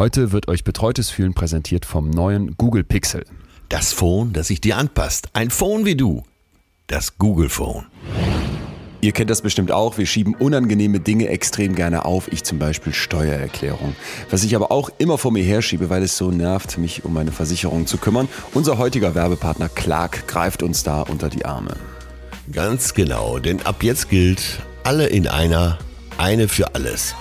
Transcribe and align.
Heute 0.00 0.32
wird 0.32 0.48
euch 0.48 0.64
betreutes 0.64 1.10
Fühlen 1.10 1.34
präsentiert 1.34 1.84
vom 1.84 2.08
neuen 2.08 2.56
Google 2.56 2.84
Pixel. 2.84 3.26
Das 3.68 3.92
Phone, 3.92 4.32
das 4.32 4.46
sich 4.46 4.58
dir 4.58 4.78
anpasst. 4.78 5.28
Ein 5.34 5.50
Phone 5.50 5.84
wie 5.84 5.94
du. 5.94 6.22
Das 6.86 7.18
Google 7.18 7.50
Phone. 7.50 7.84
Ihr 9.02 9.12
kennt 9.12 9.28
das 9.28 9.42
bestimmt 9.42 9.70
auch, 9.70 9.98
wir 9.98 10.06
schieben 10.06 10.34
unangenehme 10.34 11.00
Dinge 11.00 11.28
extrem 11.28 11.74
gerne 11.74 12.06
auf, 12.06 12.32
ich 12.32 12.44
zum 12.44 12.58
Beispiel 12.58 12.94
Steuererklärung. 12.94 13.94
Was 14.30 14.42
ich 14.42 14.56
aber 14.56 14.72
auch 14.72 14.88
immer 14.96 15.18
vor 15.18 15.32
mir 15.32 15.44
herschiebe, 15.44 15.90
weil 15.90 16.02
es 16.02 16.16
so 16.16 16.30
nervt, 16.30 16.78
mich 16.78 17.04
um 17.04 17.12
meine 17.12 17.30
Versicherung 17.30 17.86
zu 17.86 17.98
kümmern. 17.98 18.26
Unser 18.54 18.78
heutiger 18.78 19.14
Werbepartner 19.14 19.68
Clark 19.68 20.26
greift 20.26 20.62
uns 20.62 20.82
da 20.82 21.02
unter 21.02 21.28
die 21.28 21.44
Arme. 21.44 21.76
Ganz 22.50 22.94
genau, 22.94 23.38
denn 23.38 23.60
ab 23.66 23.82
jetzt 23.82 24.08
gilt, 24.08 24.62
alle 24.82 25.08
in 25.08 25.28
einer, 25.28 25.78
eine 26.16 26.48
für 26.48 26.74
alles. 26.74 27.14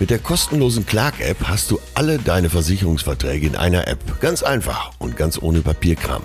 Mit 0.00 0.10
der 0.10 0.20
kostenlosen 0.20 0.86
Clark-App 0.86 1.48
hast 1.48 1.72
du 1.72 1.80
alle 1.94 2.18
deine 2.18 2.50
Versicherungsverträge 2.50 3.48
in 3.48 3.56
einer 3.56 3.88
App. 3.88 4.20
Ganz 4.20 4.44
einfach 4.44 4.92
und 4.98 5.16
ganz 5.16 5.42
ohne 5.42 5.60
Papierkram. 5.60 6.22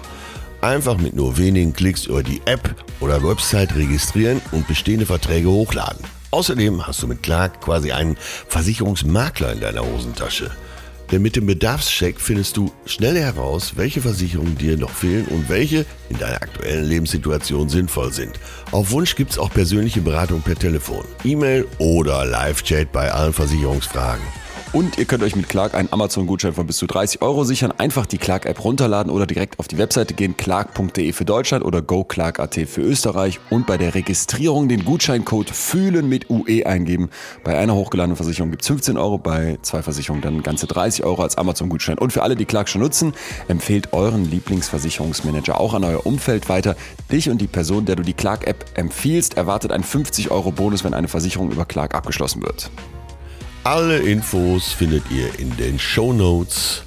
Einfach 0.62 0.98
mit 0.98 1.16
nur 1.16 1.40
wenigen 1.40 1.74
Klicks 1.74 2.06
über 2.06 2.22
die 2.22 2.40
App 2.46 2.76
oder 3.00 3.24
Website 3.24 3.76
registrieren 3.76 4.42
und 4.52 4.68
bestehende 4.68 5.08
Verträge 5.08 5.50
hochladen. 5.50 6.06
Außerdem 6.30 6.86
hast 6.86 7.02
du 7.02 7.08
mit 7.08 7.24
Clark 7.24 7.62
quasi 7.62 7.92
einen 7.92 8.16
Versicherungsmakler 8.48 9.54
in 9.54 9.62
deiner 9.62 9.84
Hosentasche. 9.84 10.52
Denn 11.12 11.22
mit 11.22 11.36
dem 11.36 11.46
Bedarfscheck 11.46 12.20
findest 12.20 12.58
du 12.58 12.72
schnell 12.86 13.18
heraus, 13.18 13.74
welche 13.76 14.02
Versicherungen 14.02 14.58
dir 14.58 14.78
noch 14.78 14.90
fehlen 14.90 15.26
und 15.28 15.50
welche 15.50 15.86
in 16.10 16.18
deiner 16.18 16.42
aktuellen 16.42 16.86
Lebenssituation 16.86 17.70
sinnvoll 17.70 18.12
sind. 18.12 18.40
Auf 18.72 18.92
Wunsch 18.92 19.16
gibt 19.16 19.32
es 19.32 19.38
auch 19.38 19.52
persönliche 19.52 20.02
Beratung 20.02 20.42
per 20.42 20.56
Telefon, 20.56 21.06
E-Mail 21.24 21.68
oder 21.78 22.26
Live-Chat 22.26 22.92
bei 22.92 23.12
allen 23.12 23.34
Versicherungsfragen. 23.34 24.43
Und 24.74 24.98
ihr 24.98 25.06
könnt 25.06 25.22
euch 25.22 25.36
mit 25.36 25.50
Clark 25.50 25.76
einen 25.76 25.94
Amazon-Gutschein 25.94 26.54
von 26.54 26.66
bis 26.66 26.78
zu 26.78 26.88
30 26.88 27.22
Euro 27.22 27.44
sichern. 27.44 27.72
Einfach 27.78 28.08
die 28.08 28.18
Clark-App 28.18 28.64
runterladen 28.64 29.12
oder 29.12 29.28
direkt 29.28 29.60
auf 29.60 29.68
die 29.68 29.78
Webseite 29.78 30.16
gehen, 30.16 30.36
clark.de 30.36 31.14
für 31.14 31.26
Deutschland 31.26 31.64
oder 31.64 31.84
goclark.at 31.84 32.56
für 32.56 32.82
Österreich 32.82 33.40
und 33.52 33.68
bei 33.68 33.78
der 33.78 33.94
Registrierung 33.94 34.68
den 34.68 34.84
Gutscheincode 34.84 35.52
Fühlen 35.52 36.10
mit 36.10 36.32
UE 36.32 36.66
eingeben. 36.66 37.12
Bei 37.44 37.56
einer 37.56 37.76
hochgeladenen 37.76 38.16
Versicherung 38.16 38.50
gibt 38.50 38.64
es 38.64 38.68
15 38.68 38.98
Euro, 38.98 39.20
bei 39.20 39.60
zwei 39.62 39.84
Versicherungen 39.84 40.24
dann 40.24 40.42
ganze 40.42 40.66
30 40.66 41.06
Euro 41.06 41.22
als 41.22 41.38
Amazon-Gutschein. 41.38 42.00
Und 42.00 42.12
für 42.12 42.24
alle, 42.24 42.36
die 42.36 42.46
Clark 42.46 42.68
schon 42.68 42.82
nutzen, 42.82 43.14
empfehlt 43.48 43.94
euren 43.94 44.26
Lieblingsversicherungsmanager 44.26 45.60
auch 45.60 45.76
an 45.76 45.84
euer 45.84 46.04
Umfeld 46.08 46.50
weiter. 46.50 46.76
Dich 47.12 47.30
und 47.30 47.40
die 47.42 47.48
Person, 47.48 47.86
der 47.86 47.96
du 47.96 48.02
die 48.02 48.14
Clark-App 48.14 48.66
empfiehlst, 48.74 49.38
erwartet 49.38 49.72
ein 49.72 49.84
50 49.84 50.32
Euro 50.32 50.52
Bonus, 50.52 50.84
wenn 50.84 50.96
eine 50.96 51.10
Versicherung 51.10 51.52
über 51.52 51.66
Clark 51.66 51.94
abgeschlossen 51.94 52.42
wird. 52.42 52.72
Alle 53.66 54.00
Infos 54.00 54.74
findet 54.74 55.10
ihr 55.10 55.40
in 55.40 55.56
den 55.56 55.80
Show 55.80 56.12
Notes. 56.12 56.84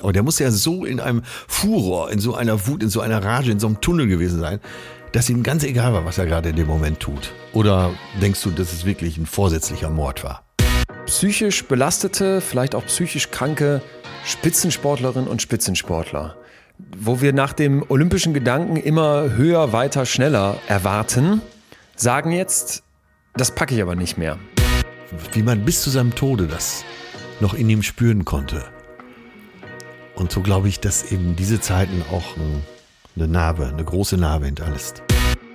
Aber 0.00 0.12
der 0.12 0.24
muss 0.24 0.40
ja 0.40 0.50
so 0.50 0.84
in 0.84 0.98
einem 0.98 1.22
Furor, 1.46 2.10
in 2.10 2.18
so 2.18 2.34
einer 2.34 2.66
Wut, 2.66 2.82
in 2.82 2.88
so 2.88 3.00
einer 3.00 3.22
Rage, 3.22 3.52
in 3.52 3.60
so 3.60 3.68
einem 3.68 3.80
Tunnel 3.80 4.08
gewesen 4.08 4.40
sein, 4.40 4.58
dass 5.12 5.30
ihm 5.30 5.44
ganz 5.44 5.62
egal 5.62 5.92
war, 5.92 6.04
was 6.04 6.18
er 6.18 6.26
gerade 6.26 6.48
in 6.48 6.56
dem 6.56 6.66
Moment 6.66 6.98
tut. 6.98 7.32
Oder 7.52 7.92
denkst 8.20 8.42
du, 8.42 8.50
dass 8.50 8.72
es 8.72 8.86
wirklich 8.86 9.16
ein 9.16 9.26
vorsätzlicher 9.26 9.88
Mord 9.88 10.24
war? 10.24 10.42
Psychisch 11.06 11.64
belastete, 11.64 12.40
vielleicht 12.40 12.74
auch 12.74 12.84
psychisch 12.86 13.30
kranke 13.30 13.82
Spitzensportlerinnen 14.24 15.28
und 15.28 15.40
Spitzensportler, 15.40 16.34
wo 16.98 17.20
wir 17.20 17.32
nach 17.32 17.52
dem 17.52 17.88
olympischen 17.88 18.34
Gedanken 18.34 18.74
immer 18.74 19.30
höher, 19.30 19.72
weiter, 19.72 20.06
schneller 20.06 20.56
erwarten, 20.66 21.40
sagen 21.94 22.32
jetzt, 22.32 22.82
das 23.36 23.52
packe 23.52 23.76
ich 23.76 23.80
aber 23.80 23.94
nicht 23.94 24.18
mehr 24.18 24.40
wie 25.32 25.42
man 25.42 25.64
bis 25.64 25.82
zu 25.82 25.90
seinem 25.90 26.14
Tode 26.14 26.46
das 26.46 26.84
noch 27.40 27.54
in 27.54 27.68
ihm 27.68 27.82
spüren 27.82 28.24
konnte. 28.24 28.64
Und 30.14 30.30
so 30.30 30.40
glaube 30.40 30.68
ich, 30.68 30.80
dass 30.80 31.10
eben 31.10 31.36
diese 31.36 31.60
Zeiten 31.60 32.02
auch 32.10 32.36
eine 33.16 33.28
Narbe, 33.28 33.66
eine 33.66 33.84
große 33.84 34.16
Narbe 34.16 34.46
hinterlässt. 34.46 35.02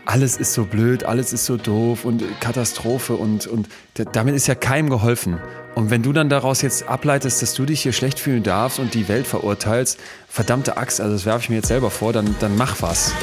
Alles 0.05 0.37
ist 0.37 0.53
so 0.53 0.65
blöd, 0.65 1.03
alles 1.03 1.33
ist 1.33 1.45
so 1.45 1.55
doof 1.55 2.03
und 2.03 2.23
Katastrophe 2.39 3.13
und, 3.13 3.45
und 3.45 3.69
damit 4.11 4.35
ist 4.35 4.47
ja 4.47 4.55
keinem 4.55 4.89
geholfen. 4.89 5.39
Und 5.75 5.91
wenn 5.91 6.01
du 6.01 6.11
dann 6.13 6.29
daraus 6.29 6.61
jetzt 6.61 6.87
ableitest, 6.87 7.41
dass 7.41 7.53
du 7.53 7.65
dich 7.65 7.81
hier 7.83 7.93
schlecht 7.93 8.19
fühlen 8.19 8.43
darfst 8.43 8.79
und 8.79 8.95
die 8.95 9.07
Welt 9.07 9.27
verurteilst, 9.27 9.99
verdammte 10.27 10.77
Axt, 10.77 10.99
also 10.99 11.13
das 11.13 11.25
werfe 11.25 11.43
ich 11.43 11.49
mir 11.49 11.57
jetzt 11.57 11.67
selber 11.67 11.91
vor, 11.91 12.11
dann, 12.11 12.35
dann 12.39 12.57
mach 12.57 12.81
was. 12.81 13.13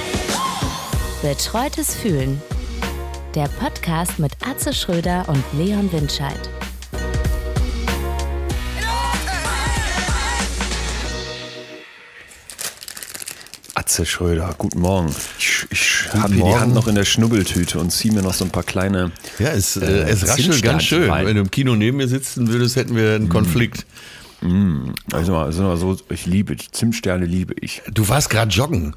Betreutes 1.22 1.96
Fühlen 1.96 2.40
der 3.36 3.48
Podcast 3.48 4.18
mit 4.18 4.32
Atze 4.40 4.72
Schröder 4.72 5.28
und 5.28 5.44
Leon 5.58 5.92
Windscheid. 5.92 6.40
Atze 13.74 14.06
Schröder, 14.06 14.54
guten 14.56 14.80
Morgen. 14.80 15.14
Ich, 15.38 15.66
ich 15.68 16.08
habe 16.14 16.32
hier 16.32 16.44
die 16.44 16.54
Hand 16.54 16.72
noch 16.72 16.88
in 16.88 16.94
der 16.94 17.04
Schnubbeltüte 17.04 17.78
und 17.78 17.90
ziehe 17.90 18.14
mir 18.14 18.22
noch 18.22 18.32
so 18.32 18.46
ein 18.46 18.50
paar 18.50 18.62
kleine. 18.62 19.12
Ja, 19.38 19.50
es, 19.50 19.76
äh, 19.76 19.84
äh 19.84 20.08
es 20.08 20.26
raschelt 20.26 20.62
ganz 20.62 20.84
schön. 20.84 21.10
Rein. 21.10 21.26
Wenn 21.26 21.34
du 21.34 21.42
im 21.42 21.50
Kino 21.50 21.76
neben 21.76 21.98
mir 21.98 22.08
sitzen 22.08 22.48
würdest, 22.48 22.76
hätten 22.76 22.96
wir 22.96 23.16
einen 23.16 23.26
mm. 23.26 23.28
Konflikt. 23.28 23.84
Mm. 24.40 24.92
Also, 25.12 25.32
mal, 25.32 25.44
also 25.44 25.62
mal 25.62 25.76
so, 25.76 25.98
ich 26.08 26.24
liebe 26.24 26.56
Zimtsterne 26.56 27.26
liebe 27.26 27.52
ich. 27.60 27.82
Du 27.92 28.08
warst 28.08 28.30
gerade 28.30 28.50
joggen. 28.50 28.96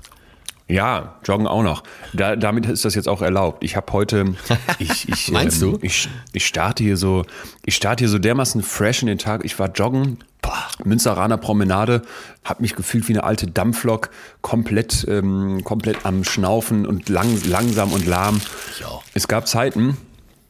Ja, 0.70 1.16
joggen 1.26 1.48
auch 1.48 1.64
noch. 1.64 1.84
Da, 2.14 2.36
damit 2.36 2.68
ist 2.68 2.86
das 2.86 2.94
jetzt 2.94 3.10
auch 3.10 3.24
erlaubt. 3.24 3.64
Ich 3.64 3.76
habe 3.76 3.92
heute, 3.92 4.36
ich, 4.80 5.10
ich, 5.10 5.32
meinst 5.32 5.64
ähm, 5.64 5.72
du? 5.72 5.80
Ich, 5.82 6.08
ich 6.32 6.46
starte 6.46 6.84
hier 6.84 6.96
so, 6.96 7.26
ich 7.66 7.76
starte 7.76 8.04
hier 8.04 8.10
so 8.10 8.20
dermaßen 8.20 8.62
fresh 8.62 9.02
in 9.02 9.08
den 9.08 9.18
Tag. 9.18 9.44
Ich 9.44 9.58
war 9.58 9.72
joggen, 9.72 10.20
boah, 10.44 10.68
Münsteraner 10.84 11.38
Promenade, 11.38 12.04
habe 12.44 12.62
mich 12.62 12.76
gefühlt 12.76 13.08
wie 13.08 13.14
eine 13.14 13.24
alte 13.24 13.48
Dampflok, 13.48 14.12
komplett, 14.42 15.08
ähm, 15.10 15.64
komplett 15.64 16.06
am 16.06 16.24
Schnaufen 16.24 16.86
und 16.86 17.10
lang, 17.10 17.42
langsam 17.46 17.92
und 17.92 18.06
lahm. 18.06 18.40
Ja. 18.80 19.00
Es 19.16 19.28
gab 19.28 19.48
Zeiten. 19.48 19.98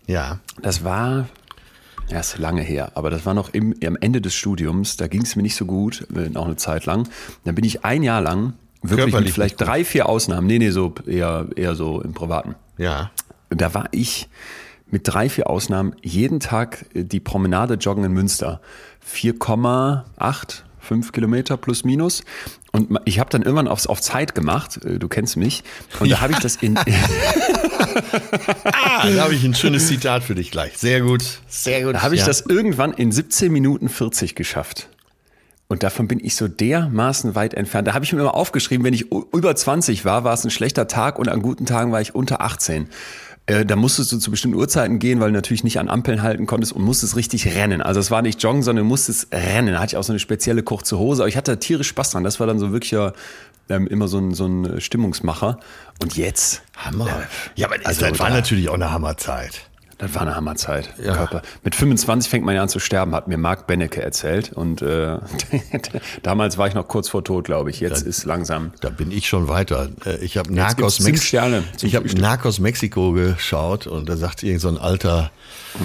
Ja. 0.05 0.39
Das 0.61 0.83
war, 0.83 1.29
ja, 2.09 2.19
ist 2.19 2.37
lange 2.37 2.61
her, 2.61 2.91
aber 2.95 3.09
das 3.09 3.25
war 3.25 3.33
noch 3.33 3.53
im, 3.53 3.73
am 3.85 3.95
Ende 3.95 4.19
des 4.19 4.35
Studiums. 4.35 4.97
Da 4.97 5.07
ging 5.07 5.21
es 5.21 5.37
mir 5.37 5.43
nicht 5.43 5.55
so 5.55 5.65
gut, 5.65 6.05
äh, 6.13 6.35
auch 6.35 6.45
eine 6.45 6.57
Zeit 6.57 6.85
lang. 6.85 7.07
Dann 7.45 7.55
bin 7.55 7.63
ich 7.63 7.85
ein 7.85 8.03
Jahr 8.03 8.19
lang 8.19 8.55
Wirklich 8.81 9.13
mit 9.13 9.29
vielleicht 9.29 9.59
drei, 9.59 9.83
vier 9.83 10.07
Ausnahmen. 10.07 10.47
Nee, 10.47 10.59
nee, 10.59 10.69
so 10.69 10.93
eher, 11.05 11.47
eher 11.55 11.75
so 11.75 12.01
im 12.01 12.13
Privaten. 12.13 12.55
Ja. 12.77 13.11
Da 13.49 13.73
war 13.73 13.89
ich 13.91 14.29
mit 14.91 15.07
drei, 15.07 15.29
vier 15.29 15.49
Ausnahmen 15.49 15.95
jeden 16.01 16.39
Tag 16.39 16.85
äh, 16.93 17.03
die 17.03 17.19
Promenade 17.19 17.73
joggen 17.75 18.03
in 18.03 18.13
Münster. 18.13 18.61
4,8, 19.05 20.61
5 20.79 21.11
Kilometer 21.11 21.57
plus 21.57 21.83
minus. 21.83 22.23
Und 22.71 22.99
ich 23.05 23.19
habe 23.19 23.29
dann 23.29 23.41
irgendwann 23.41 23.67
aufs, 23.67 23.87
auf 23.87 23.99
Zeit 24.01 24.33
gemacht, 24.35 24.83
äh, 24.85 24.99
du 24.99 25.07
kennst 25.07 25.35
mich. 25.37 25.63
Und 25.99 26.07
ja. 26.07 26.15
da 26.17 26.21
habe 26.21 26.33
ich 26.33 26.39
das 26.39 26.55
in. 26.57 26.77
ah, 26.77 26.85
da 29.09 29.23
habe 29.23 29.35
ich 29.35 29.43
ein 29.43 29.55
schönes 29.55 29.87
Zitat 29.87 30.23
für 30.23 30.35
dich 30.35 30.51
gleich. 30.51 30.77
Sehr 30.77 31.01
gut, 31.01 31.23
sehr 31.47 31.83
gut. 31.83 31.95
Da 31.95 32.03
habe 32.03 32.15
ich 32.15 32.21
ja. 32.21 32.27
das 32.27 32.41
irgendwann 32.41 32.93
in 32.93 33.11
17 33.11 33.51
Minuten 33.51 33.89
40 33.89 34.35
geschafft. 34.35 34.89
Und 35.71 35.83
davon 35.83 36.07
bin 36.07 36.19
ich 36.19 36.35
so 36.35 36.47
dermaßen 36.47 37.35
weit 37.35 37.53
entfernt. 37.53 37.87
Da 37.87 37.93
habe 37.93 38.03
ich 38.03 38.11
mir 38.11 38.19
immer 38.19 38.33
aufgeschrieben, 38.33 38.83
wenn 38.83 38.95
ich 38.95 39.11
über 39.11 39.55
20 39.55 40.03
war, 40.03 40.23
war 40.23 40.33
es 40.33 40.43
ein 40.43 40.49
schlechter 40.49 40.87
Tag 40.87 41.19
und 41.19 41.29
an 41.29 41.43
guten 41.43 41.67
Tagen 41.67 41.91
war 41.91 42.01
ich 42.01 42.15
unter 42.15 42.41
18. 42.41 42.89
Äh, 43.45 43.65
da 43.65 43.75
musstest 43.75 44.11
du 44.11 44.17
zu 44.17 44.31
bestimmten 44.31 44.57
Uhrzeiten 44.57 44.97
gehen, 44.97 45.19
weil 45.19 45.27
du 45.27 45.35
natürlich 45.35 45.63
nicht 45.63 45.79
an 45.79 45.87
Ampeln 45.87 46.23
halten 46.23 46.47
konntest 46.47 46.73
und 46.73 46.81
musstest 46.81 47.15
richtig 47.15 47.55
rennen. 47.55 47.83
Also 47.83 47.99
es 47.99 48.09
war 48.09 48.23
nicht 48.23 48.41
joggen, 48.41 48.63
sondern 48.63 48.85
du 48.85 48.89
musstest 48.89 49.31
rennen. 49.31 49.73
Da 49.73 49.79
hatte 49.79 49.93
ich 49.93 49.97
auch 49.97 50.03
so 50.03 50.11
eine 50.11 50.19
spezielle 50.19 50.63
kurze 50.63 50.97
Hose, 50.97 51.21
aber 51.21 51.29
ich 51.29 51.37
hatte 51.37 51.59
tierisch 51.59 51.89
Spaß 51.89 52.11
dran. 52.11 52.23
Das 52.23 52.39
war 52.39 52.47
dann 52.47 52.57
so 52.57 52.71
wirklich 52.71 52.99
ähm, 53.69 53.85
immer 53.85 54.07
so 54.07 54.17
ein, 54.17 54.33
so 54.33 54.47
ein 54.47 54.81
Stimmungsmacher. 54.81 55.59
Und 56.01 56.17
jetzt. 56.17 56.63
Hammer. 56.77 57.05
Äh, 57.05 57.11
ja, 57.55 57.67
aber 57.67 57.75
also, 57.83 58.07
das 58.07 58.17
war 58.17 58.31
natürlich 58.31 58.69
auch 58.69 58.73
eine 58.73 58.91
Hammerzeit. 58.91 59.68
Das 59.99 60.15
war 60.15 60.21
eine 60.21 60.33
Hammerzeit. 60.33 60.93
Ja. 61.03 61.13
Körper. 61.13 61.41
Mit 61.61 61.75
25 61.75 62.29
fängt 62.29 62.45
man 62.45 62.55
ja 62.55 62.63
an 62.63 62.69
zu 62.69 62.79
sterben, 62.79 63.13
hat 63.13 63.27
mir 63.27 63.37
Marc 63.37 63.67
Bennecke 63.67 64.01
erzählt. 64.01 64.53
Und 64.53 64.81
äh, 64.81 65.17
damals 66.23 66.57
war 66.57 66.69
ich 66.69 66.73
noch 66.73 66.87
kurz 66.87 67.09
vor 67.09 67.21
Tod, 67.25 67.43
glaube 67.43 67.69
ich. 67.69 67.81
Jetzt 67.81 68.05
da, 68.05 68.09
ist 68.09 68.23
langsam. 68.23 68.71
Da 68.79 68.89
bin 68.89 69.11
ich 69.11 69.27
schon 69.27 69.49
weiter. 69.49 69.89
Äh, 70.05 70.23
ich 70.23 70.37
habe 70.37 70.53
Narcos, 70.53 71.01
Mex 71.01 71.33
ich 71.83 71.95
hab 71.95 72.05
Narcos 72.13 72.59
Mexiko 72.59 73.11
geschaut 73.11 73.87
und 73.87 74.07
da 74.07 74.15
sagt 74.15 74.41
irgend 74.41 74.61
so 74.61 74.69
ein 74.69 74.77
alter 74.77 75.31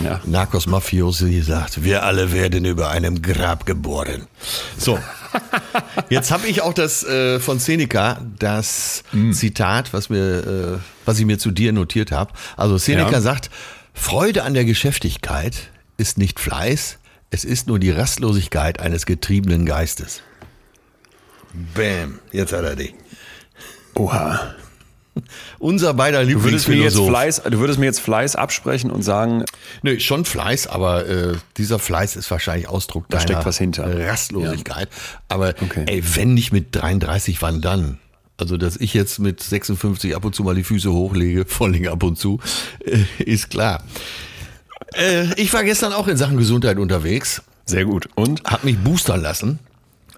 ja. 0.04 0.20
Narcos 0.24 0.68
Mafiosi, 0.68 1.42
sagt, 1.42 1.82
wir 1.82 2.04
alle 2.04 2.32
werden 2.32 2.64
über 2.64 2.90
einem 2.90 3.20
Grab 3.20 3.66
geboren. 3.66 4.28
So. 4.78 4.96
Jetzt 6.08 6.30
habe 6.30 6.46
ich 6.46 6.62
auch 6.62 6.72
das 6.72 7.02
äh, 7.02 7.40
von 7.40 7.58
Seneca, 7.58 8.20
das 8.38 9.02
mm. 9.12 9.32
Zitat, 9.32 9.92
was, 9.92 10.08
mir, 10.08 10.76
äh, 10.76 10.78
was 11.04 11.18
ich 11.18 11.26
mir 11.26 11.38
zu 11.38 11.50
dir 11.50 11.72
notiert 11.72 12.12
habe. 12.12 12.32
Also 12.56 12.78
Seneca 12.78 13.10
ja. 13.10 13.20
sagt, 13.20 13.50
Freude 13.94 14.42
an 14.42 14.52
der 14.52 14.64
Geschäftigkeit 14.64 15.70
ist 15.96 16.18
nicht 16.18 16.40
Fleiß, 16.40 16.98
es 17.30 17.44
ist 17.44 17.68
nur 17.68 17.78
die 17.78 17.90
Rastlosigkeit 17.90 18.80
eines 18.80 19.06
getriebenen 19.06 19.64
Geistes. 19.64 20.22
Bäm, 21.74 22.18
jetzt 22.32 22.52
hat 22.52 22.64
er 22.64 22.76
die. 22.76 22.94
Oha. 23.94 24.54
Unser 25.60 25.94
beider 25.94 26.24
Lieblingsphilosoph. 26.24 27.06
Du 27.06 27.12
würdest, 27.12 27.42
du 27.46 27.58
würdest 27.60 27.78
mir 27.78 27.86
jetzt 27.86 28.00
Fleiß 28.00 28.34
absprechen 28.34 28.90
und 28.90 29.02
sagen. 29.02 29.44
Nö, 29.82 29.98
schon 30.00 30.24
Fleiß, 30.24 30.66
aber 30.66 31.06
äh, 31.06 31.34
dieser 31.56 31.78
Fleiß 31.78 32.16
ist 32.16 32.30
wahrscheinlich 32.30 32.68
Ausdruck 32.68 33.06
da 33.08 33.18
deiner 33.18 33.28
steckt 33.28 33.46
was 33.46 33.58
hinter. 33.58 34.06
Rastlosigkeit. 34.08 34.88
Ja. 34.90 35.20
Aber 35.28 35.54
okay. 35.60 35.84
ey, 35.86 36.02
wenn 36.16 36.34
nicht 36.34 36.52
mit 36.52 36.74
33, 36.74 37.40
wann 37.42 37.60
dann? 37.60 38.00
Also, 38.36 38.56
dass 38.56 38.76
ich 38.76 38.94
jetzt 38.94 39.20
mit 39.20 39.42
56 39.42 40.16
ab 40.16 40.24
und 40.24 40.34
zu 40.34 40.42
mal 40.42 40.54
die 40.54 40.64
Füße 40.64 40.92
hochlege, 40.92 41.44
vor 41.48 41.68
allem 41.68 41.86
ab 41.88 42.02
und 42.02 42.18
zu, 42.18 42.40
äh, 42.84 43.04
ist 43.22 43.50
klar. 43.50 43.82
Äh, 44.94 45.40
ich 45.40 45.52
war 45.52 45.64
gestern 45.64 45.92
auch 45.92 46.08
in 46.08 46.16
Sachen 46.16 46.36
Gesundheit 46.36 46.78
unterwegs. 46.78 47.42
Sehr 47.64 47.84
gut. 47.84 48.08
Und? 48.14 48.42
Hab 48.44 48.64
mich 48.64 48.78
boostern 48.78 49.22
lassen. 49.22 49.58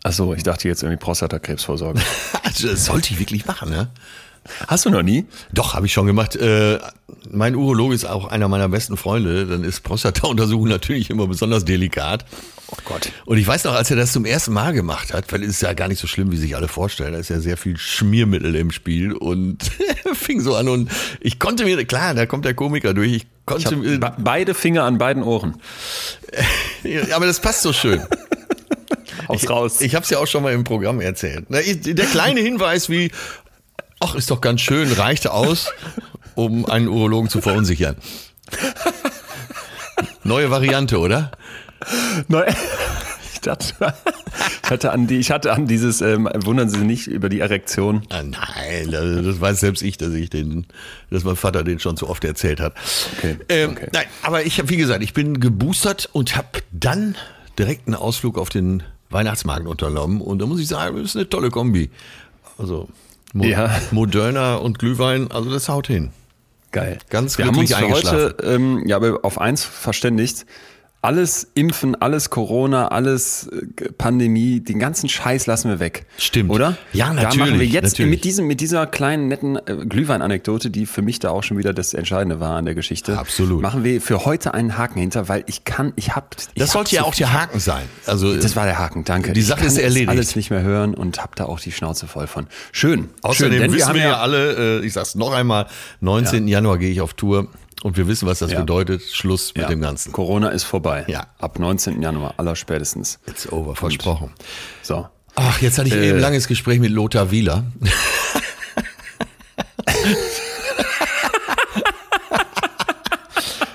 Achso, 0.02 0.34
ich 0.34 0.42
dachte 0.42 0.68
jetzt 0.68 0.82
irgendwie 0.82 1.02
Prostatakrebsvorsorge. 1.02 2.00
also, 2.42 2.68
das 2.68 2.86
sollte 2.86 3.12
ich 3.12 3.18
wirklich 3.18 3.46
machen, 3.46 3.70
ne? 3.70 3.90
Hast 4.66 4.84
du 4.84 4.90
noch 4.90 5.02
nie? 5.02 5.26
Doch, 5.52 5.74
habe 5.74 5.86
ich 5.86 5.92
schon 5.92 6.06
gemacht. 6.06 6.36
Äh, 6.36 6.78
mein 7.30 7.54
Urologe 7.54 7.94
ist 7.94 8.04
auch 8.04 8.26
einer 8.26 8.48
meiner 8.48 8.68
besten 8.68 8.96
Freunde. 8.96 9.46
Dann 9.46 9.64
ist 9.64 9.82
Prostata-Untersuchung 9.82 10.68
natürlich 10.68 11.10
immer 11.10 11.26
besonders 11.26 11.64
delikat. 11.64 12.24
Oh 12.68 12.76
Gott. 12.84 13.12
Und 13.26 13.38
ich 13.38 13.46
weiß 13.46 13.64
noch, 13.64 13.74
als 13.74 13.90
er 13.90 13.96
das 13.96 14.12
zum 14.12 14.24
ersten 14.24 14.52
Mal 14.52 14.72
gemacht 14.72 15.12
hat, 15.12 15.32
weil 15.32 15.42
es 15.42 15.50
ist 15.50 15.62
ja 15.62 15.72
gar 15.72 15.86
nicht 15.86 16.00
so 16.00 16.08
schlimm, 16.08 16.32
wie 16.32 16.36
sich 16.36 16.56
alle 16.56 16.66
vorstellen. 16.66 17.12
Da 17.12 17.18
ist 17.18 17.30
ja 17.30 17.38
sehr 17.38 17.56
viel 17.56 17.76
Schmiermittel 17.76 18.54
im 18.56 18.72
Spiel 18.72 19.12
und 19.12 19.70
fing 20.14 20.40
so 20.40 20.56
an 20.56 20.68
und 20.68 20.90
ich 21.20 21.38
konnte 21.38 21.64
mir, 21.64 21.84
klar, 21.84 22.14
da 22.14 22.26
kommt 22.26 22.44
der 22.44 22.54
Komiker 22.54 22.92
durch. 22.92 23.12
Ich 23.12 23.26
konnte 23.44 23.74
ich 23.74 23.80
mir, 23.80 23.98
beide 24.18 24.54
Finger 24.54 24.82
an 24.82 24.98
beiden 24.98 25.22
Ohren. 25.22 25.60
aber 27.14 27.26
das 27.26 27.40
passt 27.40 27.62
so 27.62 27.72
schön. 27.72 28.02
Haus 29.28 29.48
raus. 29.48 29.80
Ich, 29.80 29.88
ich 29.88 29.94
habe 29.94 30.04
es 30.04 30.10
ja 30.10 30.18
auch 30.18 30.26
schon 30.26 30.42
mal 30.42 30.52
im 30.52 30.64
Programm 30.64 31.00
erzählt. 31.00 31.46
Der 31.48 32.06
kleine 32.06 32.40
Hinweis 32.40 32.88
wie, 32.90 33.10
ach, 34.00 34.14
ist 34.14 34.30
doch 34.30 34.40
ganz 34.40 34.60
schön, 34.60 34.92
reichte 34.92 35.32
aus, 35.32 35.72
um 36.34 36.66
einen 36.66 36.88
Urologen 36.88 37.30
zu 37.30 37.40
verunsichern. 37.40 37.96
Neue 40.24 40.50
Variante, 40.50 40.98
oder? 40.98 41.30
Neu 42.28 42.44
ich, 43.32 43.40
dachte, 43.40 43.94
ich 44.64 44.70
hatte 44.70 44.92
an 44.92 45.06
die, 45.06 45.18
ich 45.18 45.30
hatte 45.30 45.52
an 45.52 45.66
dieses, 45.66 46.00
ähm, 46.00 46.28
wundern 46.44 46.68
Sie 46.68 46.78
sich 46.78 46.86
nicht 46.86 47.06
über 47.06 47.28
die 47.28 47.40
Erektion. 47.40 48.02
Ah, 48.10 48.22
nein, 48.22 48.90
das, 48.90 49.24
das, 49.24 49.40
weiß 49.40 49.60
selbst 49.60 49.82
ich, 49.82 49.98
dass 49.98 50.12
ich 50.12 50.30
den, 50.30 50.66
dass 51.10 51.24
mein 51.24 51.36
Vater 51.36 51.64
den 51.64 51.78
schon 51.78 51.96
zu 51.96 52.08
oft 52.08 52.24
erzählt 52.24 52.60
hat. 52.60 52.74
Okay. 53.18 53.36
Ähm, 53.48 53.70
okay. 53.70 53.88
Nein, 53.92 54.06
aber 54.22 54.44
ich 54.44 54.58
habe, 54.58 54.68
wie 54.68 54.76
gesagt, 54.76 55.02
ich 55.02 55.14
bin 55.14 55.40
geboostert 55.40 56.08
und 56.12 56.36
habe 56.36 56.48
dann 56.72 57.16
direkt 57.58 57.86
einen 57.86 57.94
Ausflug 57.94 58.38
auf 58.38 58.48
den 58.48 58.82
Weihnachtsmarkt 59.10 59.66
unternommen 59.66 60.20
und 60.20 60.40
da 60.40 60.46
muss 60.46 60.60
ich 60.60 60.66
sagen, 60.66 60.96
das 60.96 61.10
ist 61.10 61.16
eine 61.16 61.28
tolle 61.28 61.50
Kombi. 61.50 61.90
Also 62.58 62.88
Mo 63.36 63.44
ja. 63.44 63.70
Moderna 63.90 64.56
und 64.56 64.78
Glühwein, 64.78 65.30
also 65.30 65.50
das 65.50 65.68
haut 65.68 65.86
hin. 65.88 66.10
Geil. 66.72 66.98
Ganz 67.10 67.36
Wir 67.38 67.46
haben 67.46 67.58
uns 67.58 67.74
für 67.74 67.88
heute 67.88 68.36
ähm, 68.42 68.82
ja, 68.86 68.98
auf 68.98 69.38
eins 69.38 69.64
verständigt 69.64 70.46
alles 71.06 71.46
Impfen, 71.54 71.94
alles 71.94 72.30
Corona, 72.30 72.88
alles 72.88 73.46
äh, 73.46 73.92
Pandemie, 73.92 74.58
den 74.58 74.80
ganzen 74.80 75.08
Scheiß 75.08 75.46
lassen 75.46 75.70
wir 75.70 75.78
weg. 75.78 76.04
Stimmt. 76.18 76.50
Oder? 76.50 76.76
Ja, 76.92 77.12
natürlich. 77.12 77.36
Da 77.38 77.44
machen 77.44 77.60
wir 77.60 77.66
jetzt 77.66 77.92
natürlich. 77.92 78.10
mit 78.10 78.24
diesem, 78.24 78.46
mit 78.48 78.60
dieser 78.60 78.88
kleinen, 78.88 79.28
netten 79.28 79.54
äh, 79.54 79.86
Glühwein-Anekdote, 79.88 80.68
die 80.68 80.84
für 80.84 81.02
mich 81.02 81.20
da 81.20 81.30
auch 81.30 81.44
schon 81.44 81.58
wieder 81.58 81.72
das 81.72 81.94
Entscheidende 81.94 82.40
war 82.40 82.56
an 82.56 82.64
der 82.64 82.74
Geschichte. 82.74 83.16
Absolut. 83.16 83.62
Machen 83.62 83.84
wir 83.84 84.00
für 84.00 84.24
heute 84.24 84.52
einen 84.52 84.76
Haken 84.76 84.98
hinter, 84.98 85.28
weil 85.28 85.44
ich 85.46 85.62
kann, 85.62 85.92
ich 85.94 86.16
hab. 86.16 86.34
Ich 86.54 86.60
das 86.60 86.72
sollte 86.72 86.96
ja 86.96 87.04
auch 87.04 87.14
der 87.14 87.32
Haken 87.32 87.60
sein. 87.60 87.84
Also. 88.06 88.34
Das 88.34 88.56
war 88.56 88.64
der 88.64 88.80
Haken, 88.80 89.04
danke. 89.04 89.32
Die 89.32 89.42
Sache 89.42 89.64
ist 89.64 89.78
erledigt. 89.78 90.08
alles 90.08 90.34
nicht 90.34 90.50
mehr 90.50 90.62
hören 90.62 90.92
und 90.92 91.22
hab 91.22 91.36
da 91.36 91.44
auch 91.44 91.60
die 91.60 91.70
Schnauze 91.70 92.08
voll 92.08 92.26
von. 92.26 92.48
Schön. 92.72 93.10
Außerdem 93.22 93.60
Schön, 93.60 93.72
wissen 93.72 93.94
wir 93.94 94.02
ja 94.02 94.18
alle, 94.18 94.80
äh, 94.80 94.84
ich 94.84 94.92
sag's 94.92 95.14
noch 95.14 95.32
einmal, 95.32 95.68
19. 96.00 96.48
Ja. 96.48 96.56
Januar 96.56 96.78
gehe 96.78 96.90
ich 96.90 97.00
auf 97.00 97.14
Tour. 97.14 97.46
Und 97.86 97.96
wir 97.96 98.08
wissen, 98.08 98.26
was 98.26 98.40
das 98.40 98.50
ja. 98.50 98.58
bedeutet. 98.58 99.00
Schluss 99.12 99.54
mit 99.54 99.62
ja. 99.62 99.68
dem 99.68 99.80
Ganzen. 99.80 100.10
Corona 100.10 100.48
ist 100.48 100.64
vorbei. 100.64 101.04
Ja. 101.06 101.28
Ab 101.38 101.60
19. 101.60 102.02
Januar, 102.02 102.34
aller 102.36 102.56
spätestens. 102.56 103.20
It's 103.28 103.52
over, 103.52 103.68
Und, 103.68 103.76
versprochen. 103.76 104.32
So. 104.82 105.06
Ach, 105.36 105.62
jetzt 105.62 105.78
hatte 105.78 105.86
ich 105.86 105.94
äh, 105.94 106.08
eben 106.08 106.16
ein 106.16 106.20
langes 106.20 106.48
Gespräch 106.48 106.80
mit 106.80 106.90
Lothar 106.90 107.30
Wieler. 107.30 107.62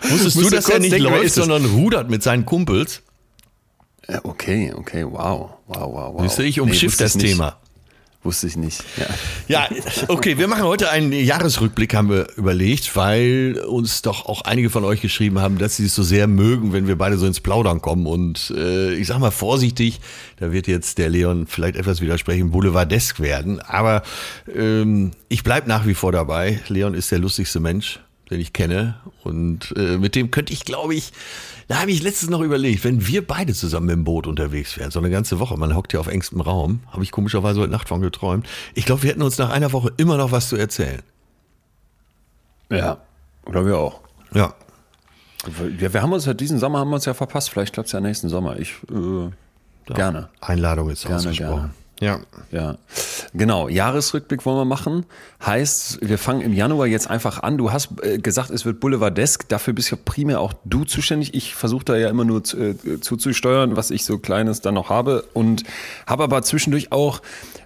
Wusstest 0.10 0.36
du, 0.36 0.50
dass 0.50 0.68
er 0.68 0.80
nicht 0.80 1.00
läuft, 1.00 1.34
sondern 1.34 1.64
rudert 1.64 2.10
mit 2.10 2.22
seinen 2.22 2.46
Kumpels? 2.46 3.04
Okay, 4.24 4.74
okay, 4.75 5.06
wow, 5.06 5.52
wow, 5.68 5.78
wow, 5.78 6.16
wow. 6.16 6.22
Siehst 6.24 6.38
du, 6.38 6.44
ich 6.44 6.60
umschiff 6.60 7.00
nee, 7.00 7.04
das 7.06 7.14
Thema. 7.14 7.62
Wusste 8.23 8.45
ich 8.45 8.56
nicht. 8.56 8.83
Ja. 9.47 9.65
ja, 9.68 9.77
okay, 10.07 10.38
wir 10.38 10.47
machen 10.47 10.62
heute 10.63 10.91
einen 10.91 11.12
Jahresrückblick, 11.12 11.95
haben 11.95 12.09
wir 12.12 12.27
überlegt, 12.38 12.95
weil 12.95 13.59
uns 13.68 14.03
doch 14.03 14.27
auch 14.27 14.44
einige 14.44 14.69
von 14.69 14.83
euch 14.83 15.01
geschrieben 15.01 15.39
haben, 15.39 15.57
dass 15.57 15.77
sie 15.77 15.85
es 15.85 15.95
so 15.95 16.03
sehr 16.03 16.27
mögen, 16.27 16.71
wenn 16.71 16.88
wir 16.88 16.95
beide 16.95 17.18
so 17.18 17.25
ins 17.25 17.39
Plaudern 17.39 17.81
kommen. 17.81 18.06
Und 18.06 18.53
äh, 18.56 18.94
ich 18.94 19.07
sag 19.07 19.18
mal 19.18 19.31
vorsichtig, 19.31 20.01
da 20.38 20.51
wird 20.51 20.68
jetzt 20.68 21.00
der 21.00 21.09
Leon 21.09 21.47
vielleicht 21.47 21.75
etwas 21.75 22.00
widersprechen, 22.00 22.51
boulevardesk 22.51 23.21
werden. 23.21 23.59
Aber 23.59 24.03
ähm, 24.56 25.12
ich 25.27 25.44
bleib 25.44 25.65
nach 25.65 25.88
wie 25.88 25.95
vor 25.95 26.12
dabei. 26.12 26.59
Leon 26.68 26.94
ist 26.94 27.09
der 27.12 27.18
lustigste 27.18 27.59
Mensch, 27.59 28.01
den 28.29 28.39
ich 28.39 28.53
kenne. 28.53 28.97
Und 29.23 29.73
äh, 29.75 29.97
mit 29.97 30.13
dem 30.13 30.29
könnte 30.29 30.53
ich, 30.53 30.63
glaube 30.63 30.94
ich, 30.94 31.12
da 31.71 31.79
habe 31.79 31.91
ich 31.91 32.03
letztens 32.03 32.29
noch 32.29 32.41
überlegt, 32.41 32.83
wenn 32.83 33.07
wir 33.07 33.25
beide 33.25 33.53
zusammen 33.53 33.88
im 33.88 34.03
Boot 34.03 34.27
unterwegs 34.27 34.77
wären, 34.77 34.91
so 34.91 35.00
eine 35.00 35.09
ganze 35.09 35.39
Woche, 35.39 35.56
man 35.56 35.73
hockt 35.73 35.94
ja 35.94 36.01
auf 36.01 36.07
engstem 36.07 36.41
Raum, 36.41 36.81
habe 36.91 37.01
ich 37.01 37.12
komischerweise 37.12 37.62
heute 37.62 37.71
Nacht 37.71 37.88
von 37.88 38.01
geträumt. 38.01 38.45
Ich 38.73 38.85
glaube, 38.85 39.03
wir 39.03 39.12
hätten 39.12 39.21
uns 39.21 39.38
nach 39.38 39.51
einer 39.51 39.71
Woche 39.71 39.94
immer 39.95 40.18
noch 40.18 40.33
was 40.33 40.50
zu 40.50 40.57
erzählen. 40.57 41.01
Ja, 42.69 42.97
oder 43.45 43.65
wir 43.65 43.77
auch. 43.77 44.01
Ja. 44.33 44.53
Wir, 45.56 45.94
wir 45.94 46.01
haben 46.01 46.12
uns 46.12 46.25
ja 46.25 46.33
diesen 46.33 46.59
Sommer 46.59 46.79
haben 46.79 46.89
wir 46.89 46.95
uns 46.95 47.06
ja 47.06 47.13
verpasst. 47.13 47.50
Vielleicht 47.51 47.71
klappt 47.71 47.88
es 47.88 47.94
ja 47.94 48.01
nächsten 48.01 48.27
Sommer. 48.27 48.59
Ich 48.59 48.73
äh, 48.91 49.94
gerne. 49.94 50.27
Einladung 50.41 50.89
ist 50.89 51.03
gerne, 51.03 51.15
ausgesprochen. 51.15 51.56
Gerne. 51.56 51.73
Ja. 52.01 52.19
Ja. 52.51 52.77
Genau. 53.33 53.69
Jahresrückblick 53.69 54.45
wollen 54.45 54.57
wir 54.57 54.65
machen. 54.65 55.06
Heißt, 55.45 56.00
wir 56.01 56.18
fangen 56.18 56.42
im 56.42 56.51
Januar 56.51 56.88
jetzt 56.88 57.09
einfach 57.09 57.44
an. 57.44 57.57
Du 57.57 57.71
hast 57.71 57.89
äh, 58.01 58.18
gesagt, 58.18 58.50
es 58.50 58.65
wird 58.65 58.80
Boulevardesk. 58.80 59.48
Dafür 59.48 59.74
bist 59.74 59.92
ja 59.92 59.98
primär 60.03 60.42
auch 60.42 60.53
du 60.65 60.83
zuständig. 60.83 61.36
Ich 61.36 61.56
versuche 61.56 61.86
da 61.86 61.95
ja 61.95 62.09
immer 62.09 62.25
nur 62.25 62.44
zu, 62.44 62.57
äh, 62.57 63.00
zuzusteuern, 63.00 63.77
was 63.77 63.92
ich 63.92 64.03
so 64.03 64.18
Kleines 64.18 64.62
dann 64.62 64.74
noch 64.74 64.89
habe. 64.89 65.24
Und 65.33 65.63
habe 66.07 66.24
aber 66.24 66.42
zwischendurch 66.42 66.92
auch 66.92 67.21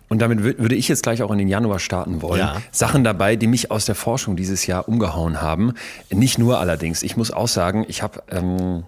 und 0.07 0.19
damit 0.19 0.43
würde 0.43 0.75
ich 0.75 0.87
jetzt 0.87 1.01
gleich 1.01 1.23
auch 1.23 1.31
in 1.31 1.39
den 1.39 1.47
Januar 1.47 1.79
starten 1.79 2.21
wollen. 2.21 2.39
Ja. 2.39 2.61
Sachen 2.71 3.03
dabei, 3.03 3.35
die 3.37 3.47
mich 3.47 3.71
aus 3.71 3.85
der 3.85 3.95
Forschung 3.95 4.35
dieses 4.35 4.67
Jahr 4.67 4.87
umgehauen 4.87 5.41
haben. 5.41 5.73
Nicht 6.11 6.37
nur 6.37 6.59
allerdings. 6.59 7.01
Ich 7.01 7.17
muss 7.17 7.31
auch 7.31 7.47
sagen, 7.47 7.85
ich 7.87 8.03
habe 8.03 8.21
ähm, 8.29 8.83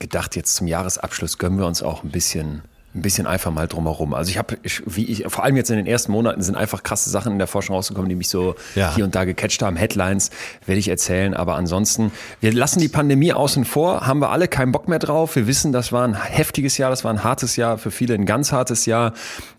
gedacht, 0.00 0.34
jetzt 0.34 0.56
zum 0.56 0.66
Jahresabschluss 0.66 1.38
gönnen 1.38 1.58
wir 1.58 1.66
uns 1.66 1.82
auch 1.82 2.02
ein 2.02 2.10
bisschen 2.10 2.62
ein 2.94 3.00
bisschen 3.00 3.26
einfach 3.26 3.50
mal 3.50 3.66
drumherum. 3.66 4.12
Also 4.12 4.30
ich 4.30 4.36
habe, 4.36 4.58
wie 4.84 5.06
ich, 5.06 5.24
vor 5.28 5.44
allem 5.44 5.56
jetzt 5.56 5.70
in 5.70 5.76
den 5.76 5.86
ersten 5.86 6.12
Monaten 6.12 6.42
sind 6.42 6.56
einfach 6.56 6.82
krasse 6.82 7.08
Sachen 7.08 7.32
in 7.32 7.38
der 7.38 7.46
Forschung 7.46 7.74
rausgekommen, 7.74 8.10
die 8.10 8.14
mich 8.14 8.28
so 8.28 8.54
ja. 8.74 8.94
hier 8.94 9.04
und 9.04 9.14
da 9.14 9.24
gecatcht 9.24 9.62
haben. 9.62 9.76
Headlines 9.76 10.30
werde 10.66 10.78
ich 10.78 10.88
erzählen, 10.88 11.32
aber 11.32 11.54
ansonsten, 11.54 12.12
wir 12.40 12.52
lassen 12.52 12.80
die 12.80 12.88
Pandemie 12.88 13.32
außen 13.32 13.64
vor, 13.64 14.06
haben 14.06 14.20
wir 14.20 14.30
alle 14.30 14.46
keinen 14.46 14.72
Bock 14.72 14.88
mehr 14.88 14.98
drauf. 14.98 15.36
Wir 15.36 15.46
wissen, 15.46 15.72
das 15.72 15.90
war 15.90 16.06
ein 16.06 16.14
heftiges 16.14 16.76
Jahr, 16.76 16.90
das 16.90 17.02
war 17.02 17.12
ein 17.12 17.24
hartes 17.24 17.56
Jahr, 17.56 17.78
für 17.78 17.90
viele 17.90 18.14
ein 18.14 18.26
ganz 18.26 18.52
hartes 18.52 18.84
Jahr. 18.84 19.14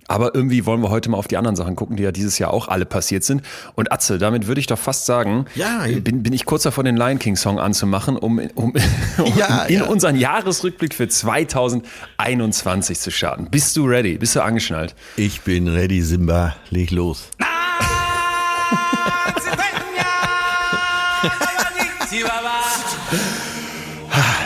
Aber 0.07 0.35
irgendwie 0.35 0.65
wollen 0.65 0.81
wir 0.81 0.89
heute 0.89 1.09
mal 1.09 1.17
auf 1.17 1.27
die 1.27 1.37
anderen 1.37 1.55
Sachen 1.55 1.75
gucken, 1.75 1.95
die 1.95 2.03
ja 2.03 2.11
dieses 2.11 2.39
Jahr 2.39 2.51
auch 2.51 2.67
alle 2.67 2.85
passiert 2.85 3.23
sind. 3.23 3.41
Und 3.75 3.91
Atze, 3.91 4.17
damit 4.17 4.47
würde 4.47 4.59
ich 4.59 4.67
doch 4.67 4.77
fast 4.77 5.05
sagen, 5.05 5.45
ja, 5.55 5.85
bin, 6.01 6.23
bin 6.23 6.33
ich 6.33 6.45
kurz 6.45 6.63
davor, 6.63 6.83
den 6.83 6.97
Lion 6.97 7.19
King 7.19 7.35
Song 7.35 7.59
anzumachen, 7.59 8.17
um, 8.17 8.39
um, 8.55 8.73
um 9.17 9.37
ja, 9.37 9.63
in 9.63 9.75
ja. 9.75 9.85
unseren 9.85 10.17
Jahresrückblick 10.17 10.93
für 10.93 11.07
2021 11.07 12.99
zu 12.99 13.11
starten. 13.11 13.47
Bist 13.49 13.75
du 13.77 13.85
ready? 13.85 14.17
Bist 14.17 14.35
du 14.35 14.41
angeschnallt? 14.41 14.95
Ich 15.15 15.41
bin 15.41 15.67
ready, 15.67 16.01
Simba. 16.01 16.55
Leg 16.69 16.91
los. 16.91 17.29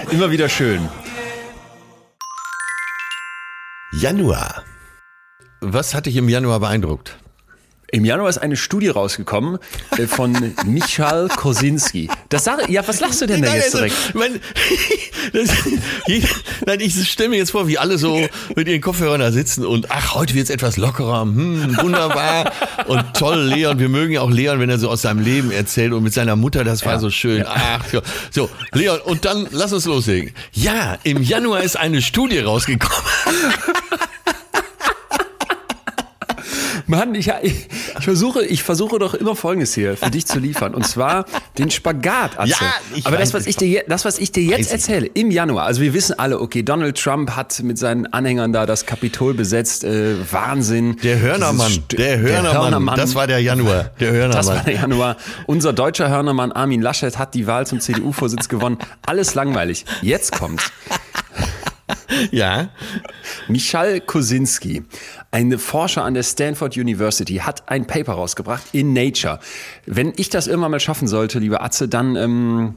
Immer 0.09 0.31
wieder 0.31 0.47
schön. 0.47 0.87
Januar. 3.91 4.63
Was 5.59 5.93
hat 5.93 6.05
dich 6.05 6.15
im 6.15 6.29
Januar 6.29 6.59
beeindruckt? 6.59 7.17
Im 7.89 8.03
Januar 8.03 8.27
ist 8.27 8.37
eine 8.37 8.57
Studie 8.57 8.89
rausgekommen 8.89 9.59
äh, 9.97 10.07
von 10.07 10.33
Michal 10.65 11.29
Kosinski. 11.29 12.09
Das 12.27 12.43
sag, 12.43 12.69
ja, 12.69 12.85
was 12.85 12.99
lachst 12.99 13.21
du 13.21 13.27
denn 13.27 13.41
da 13.41 13.55
jetzt 13.55 13.75
also, 13.75 13.77
direkt? 13.77 14.13
Mein, 14.13 14.41
das, 15.33 15.49
nein, 16.65 16.79
ich 16.81 17.09
stelle 17.09 17.29
mir 17.29 17.37
jetzt 17.37 17.51
vor, 17.51 17.69
wie 17.69 17.77
alle 17.77 17.97
so 17.97 18.27
mit 18.57 18.67
ihren 18.67 18.81
Kopfhörern 18.81 19.21
da 19.21 19.31
sitzen 19.31 19.65
und 19.65 19.89
ach, 19.89 20.15
heute 20.15 20.33
wird 20.33 20.43
es 20.43 20.49
etwas 20.49 20.75
lockerer, 20.75 21.21
hm, 21.21 21.77
wunderbar 21.81 22.51
und 22.87 23.13
toll, 23.13 23.39
Leon. 23.39 23.79
Wir 23.79 23.89
mögen 23.89 24.11
ja 24.11 24.21
auch 24.21 24.31
Leon, 24.31 24.59
wenn 24.59 24.69
er 24.69 24.79
so 24.79 24.89
aus 24.89 25.03
seinem 25.03 25.23
Leben 25.23 25.51
erzählt 25.51 25.93
und 25.93 26.03
mit 26.03 26.13
seiner 26.13 26.35
Mutter, 26.35 26.65
das 26.65 26.85
war 26.85 26.93
ja, 26.93 26.99
so 26.99 27.09
schön. 27.09 27.39
Ja. 27.39 27.47
Ach, 27.47 27.85
so, 28.31 28.49
Leon, 28.73 28.99
und 28.99 29.23
dann 29.23 29.47
lass 29.51 29.71
uns 29.71 29.85
loslegen. 29.85 30.33
Ja, 30.51 30.97
im 31.03 31.23
Januar 31.23 31.63
ist 31.63 31.77
eine 31.77 32.01
Studie 32.01 32.39
rausgekommen. 32.39 33.11
Mann, 36.87 37.13
ich, 37.15 37.31
ich, 37.41 37.67
ich, 37.97 38.03
versuche, 38.03 38.45
ich 38.45 38.63
versuche 38.63 38.97
doch 38.97 39.13
immer 39.13 39.35
Folgendes 39.35 39.73
hier 39.73 39.97
für 39.97 40.09
dich 40.09 40.25
zu 40.25 40.39
liefern. 40.39 40.73
Und 40.73 40.87
zwar 40.87 41.25
den 41.57 41.69
Spagat, 41.69 42.39
Atze. 42.39 42.49
Ja, 42.49 43.01
Aber 43.03 43.17
das, 43.17 43.33
was 43.33 43.45
ich 43.45 43.57
dir, 43.57 43.83
das, 43.87 44.05
was 44.05 44.17
ich 44.17 44.31
dir 44.31 44.43
jetzt 44.43 44.71
erzähle, 44.71 45.07
im 45.07 45.29
Januar, 45.29 45.65
also 45.65 45.81
wir 45.81 45.93
wissen 45.93 46.17
alle, 46.17 46.39
okay, 46.39 46.63
Donald 46.63 46.97
Trump 46.97 47.31
hat 47.35 47.61
mit 47.61 47.77
seinen 47.77 48.07
Anhängern 48.13 48.53
da 48.53 48.65
das 48.65 48.85
Kapitol 48.85 49.33
besetzt, 49.33 49.83
äh, 49.83 50.15
Wahnsinn. 50.31 50.95
Der 51.03 51.19
Hörnermann, 51.19 51.83
der 51.91 52.19
Hörnermann, 52.19 52.43
der 52.43 52.61
Hörnermann, 52.61 52.95
das 52.95 53.15
war 53.15 53.27
der 53.27 53.39
Januar, 53.41 53.91
der 53.99 54.11
Hörnermann. 54.11 54.37
Das 54.37 54.47
war 54.47 54.63
der 54.63 54.73
Januar. 54.75 55.17
Unser 55.45 55.73
deutscher 55.73 56.09
Hörnermann 56.09 56.53
Armin 56.53 56.81
Laschet 56.81 57.17
hat 57.17 57.33
die 57.33 57.47
Wahl 57.47 57.67
zum 57.67 57.81
CDU-Vorsitz 57.81 58.47
gewonnen. 58.47 58.77
Alles 59.05 59.35
langweilig. 59.35 59.85
Jetzt 60.01 60.31
kommt's. 60.31 60.71
Ja. 62.31 62.69
Michal 63.47 64.01
Kosinski, 64.01 64.83
ein 65.31 65.57
Forscher 65.59 66.03
an 66.03 66.13
der 66.13 66.23
Stanford 66.23 66.77
University, 66.77 67.35
hat 67.35 67.69
ein 67.69 67.85
Paper 67.87 68.13
rausgebracht 68.13 68.63
in 68.71 68.93
Nature. 68.93 69.39
Wenn 69.85 70.13
ich 70.15 70.29
das 70.29 70.47
irgendwann 70.47 70.71
mal 70.71 70.79
schaffen 70.79 71.07
sollte, 71.07 71.39
liebe 71.39 71.61
Atze, 71.61 71.87
dann, 71.87 72.15
ähm, 72.15 72.75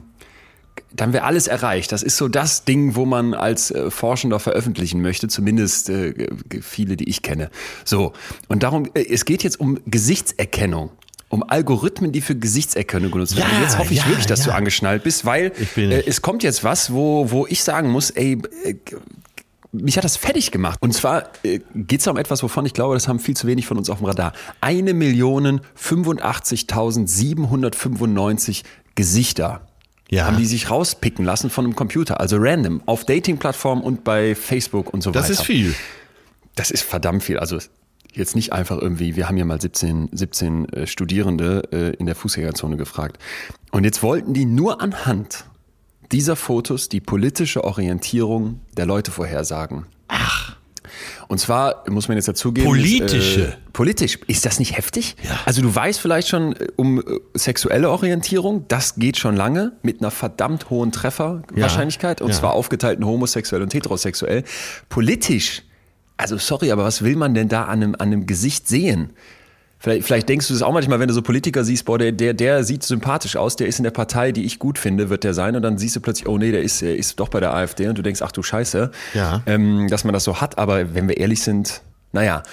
dann 0.93 1.13
wäre 1.13 1.23
alles 1.23 1.47
erreicht. 1.47 1.91
Das 1.91 2.03
ist 2.03 2.17
so 2.17 2.27
das 2.27 2.65
Ding, 2.65 2.95
wo 2.95 3.05
man 3.05 3.33
als 3.33 3.71
äh, 3.71 3.89
Forschender 3.89 4.39
veröffentlichen 4.39 5.01
möchte, 5.01 5.27
zumindest 5.27 5.89
äh, 5.89 6.27
viele, 6.61 6.97
die 6.97 7.09
ich 7.09 7.21
kenne. 7.21 7.49
So, 7.85 8.13
und 8.47 8.63
darum, 8.63 8.89
äh, 8.93 9.05
es 9.09 9.25
geht 9.25 9.43
jetzt 9.43 9.59
um 9.59 9.79
Gesichtserkennung 9.85 10.91
um 11.31 11.43
Algorithmen, 11.47 12.11
die 12.11 12.21
für 12.21 12.35
Gesichtserkennung 12.35 13.09
genutzt 13.11 13.35
werden. 13.35 13.49
Ja, 13.51 13.57
und 13.57 13.63
jetzt 13.63 13.79
hoffe 13.79 13.93
ich 13.93 13.99
ja, 13.99 14.07
wirklich, 14.07 14.27
dass 14.27 14.45
ja. 14.45 14.51
du 14.51 14.57
angeschnallt 14.57 15.03
bist, 15.03 15.25
weil 15.25 15.51
äh, 15.77 16.03
es 16.05 16.21
kommt 16.21 16.43
jetzt 16.43 16.63
was, 16.63 16.93
wo, 16.93 17.31
wo 17.31 17.47
ich 17.47 17.63
sagen 17.63 17.89
muss, 17.89 18.11
ey, 18.11 18.39
äh, 18.63 18.75
mich 19.71 19.97
hat 19.97 20.03
das 20.03 20.17
fertig 20.17 20.51
gemacht. 20.51 20.77
Und 20.81 20.93
zwar 20.93 21.29
äh, 21.43 21.61
geht 21.73 22.01
es 22.01 22.07
um 22.07 22.17
etwas, 22.17 22.43
wovon 22.43 22.65
ich 22.65 22.73
glaube, 22.73 22.95
das 22.95 23.07
haben 23.07 23.19
viel 23.19 23.37
zu 23.37 23.47
wenig 23.47 23.65
von 23.65 23.77
uns 23.77 23.89
auf 23.89 23.99
dem 23.99 24.07
Radar. 24.07 24.33
Eine 24.59 24.93
Million 24.93 25.61
85.795 25.81 28.63
Gesichter 28.95 29.61
ja. 30.09 30.25
haben 30.25 30.35
die 30.37 30.45
sich 30.45 30.69
rauspicken 30.69 31.23
lassen 31.23 31.49
von 31.49 31.63
einem 31.65 31.75
Computer, 31.75 32.19
also 32.19 32.35
random, 32.37 32.83
auf 32.85 33.05
Dating-Plattformen 33.05 33.81
und 33.81 34.03
bei 34.03 34.35
Facebook 34.35 34.93
und 34.93 35.01
so 35.01 35.11
das 35.11 35.23
weiter. 35.23 35.33
Das 35.33 35.39
ist 35.39 35.45
viel. 35.45 35.73
Das 36.55 36.71
ist 36.71 36.83
verdammt 36.83 37.23
viel. 37.23 37.39
Also 37.39 37.59
jetzt 38.13 38.35
nicht 38.35 38.53
einfach 38.53 38.77
irgendwie, 38.79 39.15
wir 39.15 39.27
haben 39.27 39.37
ja 39.37 39.45
mal 39.45 39.59
17, 39.59 40.09
17 40.11 40.69
äh, 40.69 40.87
Studierende 40.87 41.63
äh, 41.71 41.95
in 41.95 42.05
der 42.05 42.15
Fußgängerzone 42.15 42.77
gefragt. 42.77 43.17
Und 43.71 43.83
jetzt 43.83 44.03
wollten 44.03 44.33
die 44.33 44.45
nur 44.45 44.81
anhand 44.81 45.45
dieser 46.11 46.35
Fotos 46.35 46.89
die 46.89 46.99
politische 46.99 47.63
Orientierung 47.63 48.59
der 48.75 48.85
Leute 48.85 49.11
vorhersagen. 49.11 49.85
Ach. 50.07 50.55
Und 51.27 51.37
zwar 51.37 51.89
muss 51.89 52.09
man 52.09 52.17
jetzt 52.17 52.27
dazugeben. 52.27 52.67
Politische. 52.67 53.53
Äh, 53.53 53.71
politisch. 53.71 54.19
Ist 54.27 54.45
das 54.45 54.59
nicht 54.59 54.75
heftig? 54.75 55.15
Ja. 55.23 55.39
Also 55.45 55.61
du 55.61 55.73
weißt 55.73 55.99
vielleicht 55.99 56.27
schon 56.27 56.53
äh, 56.53 56.67
um 56.75 56.99
äh, 56.99 57.03
sexuelle 57.33 57.89
Orientierung, 57.89 58.65
das 58.67 58.95
geht 58.95 59.17
schon 59.17 59.37
lange 59.37 59.71
mit 59.81 60.01
einer 60.01 60.11
verdammt 60.11 60.69
hohen 60.69 60.91
Trefferwahrscheinlichkeit 60.91 62.19
ja. 62.19 62.25
und 62.25 62.33
ja. 62.33 62.37
zwar 62.37 62.53
aufgeteilt 62.53 62.99
in 62.99 63.05
homosexuell 63.05 63.61
und 63.61 63.73
heterosexuell. 63.73 64.43
Politisch. 64.89 65.63
Also 66.21 66.37
sorry, 66.37 66.71
aber 66.71 66.83
was 66.83 67.03
will 67.03 67.15
man 67.15 67.33
denn 67.33 67.49
da 67.49 67.63
an 67.63 67.81
einem, 67.81 67.95
an 67.95 68.01
einem 68.01 68.25
Gesicht 68.27 68.67
sehen? 68.67 69.09
Vielleicht, 69.79 70.05
vielleicht 70.05 70.29
denkst 70.29 70.47
du 70.47 70.53
das 70.53 70.61
auch 70.61 70.73
manchmal, 70.73 70.99
wenn 70.99 71.07
du 71.07 71.13
so 71.15 71.23
Politiker 71.23 71.63
siehst, 71.63 71.85
boah, 71.85 71.97
der, 71.97 72.11
der, 72.11 72.35
der 72.35 72.63
sieht 72.63 72.83
sympathisch 72.83 73.35
aus, 73.35 73.55
der 73.55 73.65
ist 73.65 73.79
in 73.79 73.83
der 73.83 73.89
Partei, 73.89 74.31
die 74.31 74.45
ich 74.45 74.59
gut 74.59 74.77
finde, 74.77 75.09
wird 75.09 75.23
der 75.23 75.33
sein. 75.33 75.55
Und 75.55 75.63
dann 75.63 75.79
siehst 75.79 75.95
du 75.95 75.99
plötzlich, 75.99 76.27
oh 76.27 76.37
nee, 76.37 76.51
der 76.51 76.61
ist, 76.61 76.83
der 76.83 76.95
ist 76.95 77.19
doch 77.19 77.29
bei 77.29 77.39
der 77.39 77.55
AfD. 77.55 77.87
Und 77.87 77.97
du 77.97 78.03
denkst, 78.03 78.21
ach 78.21 78.31
du 78.31 78.43
Scheiße, 78.43 78.91
ja. 79.15 79.41
ähm, 79.47 79.87
dass 79.89 80.03
man 80.03 80.13
das 80.13 80.23
so 80.23 80.39
hat. 80.39 80.59
Aber 80.59 80.93
wenn 80.93 81.07
wir 81.07 81.17
ehrlich 81.17 81.41
sind, 81.41 81.81
naja, 82.11 82.43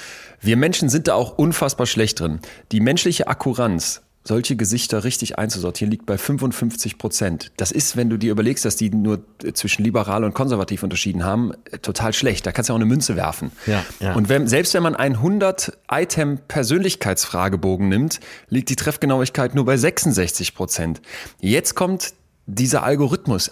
wir 0.40 0.56
Menschen 0.56 0.88
sind 0.88 1.06
da 1.06 1.14
auch 1.14 1.36
unfassbar 1.36 1.86
schlecht 1.86 2.20
drin. 2.20 2.40
Die 2.72 2.80
menschliche 2.80 3.28
Akkuranz 3.28 4.00
solche 4.28 4.54
Gesichter 4.54 5.02
richtig 5.04 5.38
einzusortieren, 5.38 5.90
liegt 5.90 6.04
bei 6.06 6.16
55 6.16 6.98
Prozent. 6.98 7.50
Das 7.56 7.72
ist, 7.72 7.96
wenn 7.96 8.08
du 8.10 8.16
dir 8.16 8.30
überlegst, 8.30 8.64
dass 8.64 8.76
die 8.76 8.90
nur 8.90 9.24
zwischen 9.54 9.82
liberal 9.82 10.22
und 10.22 10.34
konservativ 10.34 10.84
unterschieden 10.84 11.24
haben, 11.24 11.50
total 11.82 12.12
schlecht. 12.12 12.46
Da 12.46 12.52
kannst 12.52 12.68
du 12.68 12.74
auch 12.74 12.78
eine 12.78 12.84
Münze 12.84 13.16
werfen. 13.16 13.50
Ja, 13.66 13.84
ja. 13.98 14.14
Und 14.14 14.28
wenn, 14.28 14.46
selbst 14.46 14.72
wenn 14.74 14.84
man 14.84 14.94
einen 14.94 15.16
100-Item-Persönlichkeitsfragebogen 15.16 17.88
nimmt, 17.88 18.20
liegt 18.48 18.68
die 18.68 18.76
Treffgenauigkeit 18.76 19.56
nur 19.56 19.64
bei 19.64 19.76
66 19.76 20.54
Prozent. 20.54 21.00
Jetzt 21.40 21.74
kommt 21.74 22.12
dieser 22.46 22.82
Algorithmus 22.82 23.50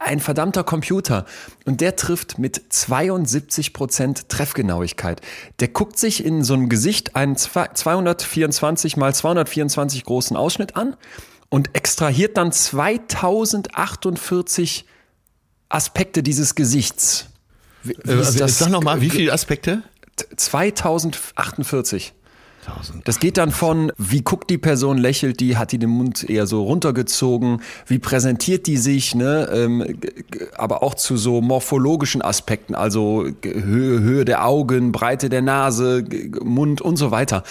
ein 0.00 0.20
verdammter 0.20 0.64
Computer. 0.64 1.24
Und 1.64 1.80
der 1.80 1.96
trifft 1.96 2.38
mit 2.38 2.60
72 2.68 3.72
Prozent 3.72 4.28
Treffgenauigkeit. 4.28 5.22
Der 5.60 5.68
guckt 5.68 5.98
sich 5.98 6.22
in 6.24 6.44
so 6.44 6.52
einem 6.54 6.68
Gesicht 6.68 7.16
einen 7.16 7.36
224 7.36 8.96
mal 8.96 9.12
224 9.14 10.04
großen 10.04 10.36
Ausschnitt 10.36 10.76
an 10.76 10.96
und 11.48 11.74
extrahiert 11.74 12.36
dann 12.36 12.52
2048 12.52 14.84
Aspekte 15.68 16.22
dieses 16.22 16.54
Gesichts. 16.54 17.30
Wie, 17.82 17.96
wie 18.02 18.12
ist 18.12 18.38
das? 18.40 18.58
Sag 18.58 18.70
nochmal, 18.70 19.00
wie 19.00 19.10
viele 19.10 19.32
Aspekte? 19.32 19.82
2048. 20.36 22.14
Das 23.04 23.18
geht 23.20 23.36
dann 23.36 23.50
von, 23.50 23.92
wie 23.98 24.22
guckt 24.22 24.50
die 24.50 24.58
Person, 24.58 24.98
lächelt 24.98 25.40
die, 25.40 25.56
hat 25.56 25.72
die 25.72 25.78
den 25.78 25.90
Mund 25.90 26.28
eher 26.28 26.46
so 26.46 26.64
runtergezogen, 26.64 27.60
wie 27.86 27.98
präsentiert 27.98 28.66
die 28.66 28.76
sich, 28.76 29.14
ne? 29.14 29.48
Ähm, 29.52 29.98
aber 30.56 30.82
auch 30.82 30.94
zu 30.94 31.16
so 31.16 31.40
morphologischen 31.40 32.22
Aspekten, 32.22 32.74
also 32.74 33.26
Höhe, 33.42 34.00
Höhe 34.00 34.24
der 34.24 34.46
Augen, 34.46 34.92
Breite 34.92 35.28
der 35.28 35.42
Nase, 35.42 36.04
Mund 36.42 36.80
und 36.80 36.96
so 36.96 37.10
weiter. 37.10 37.42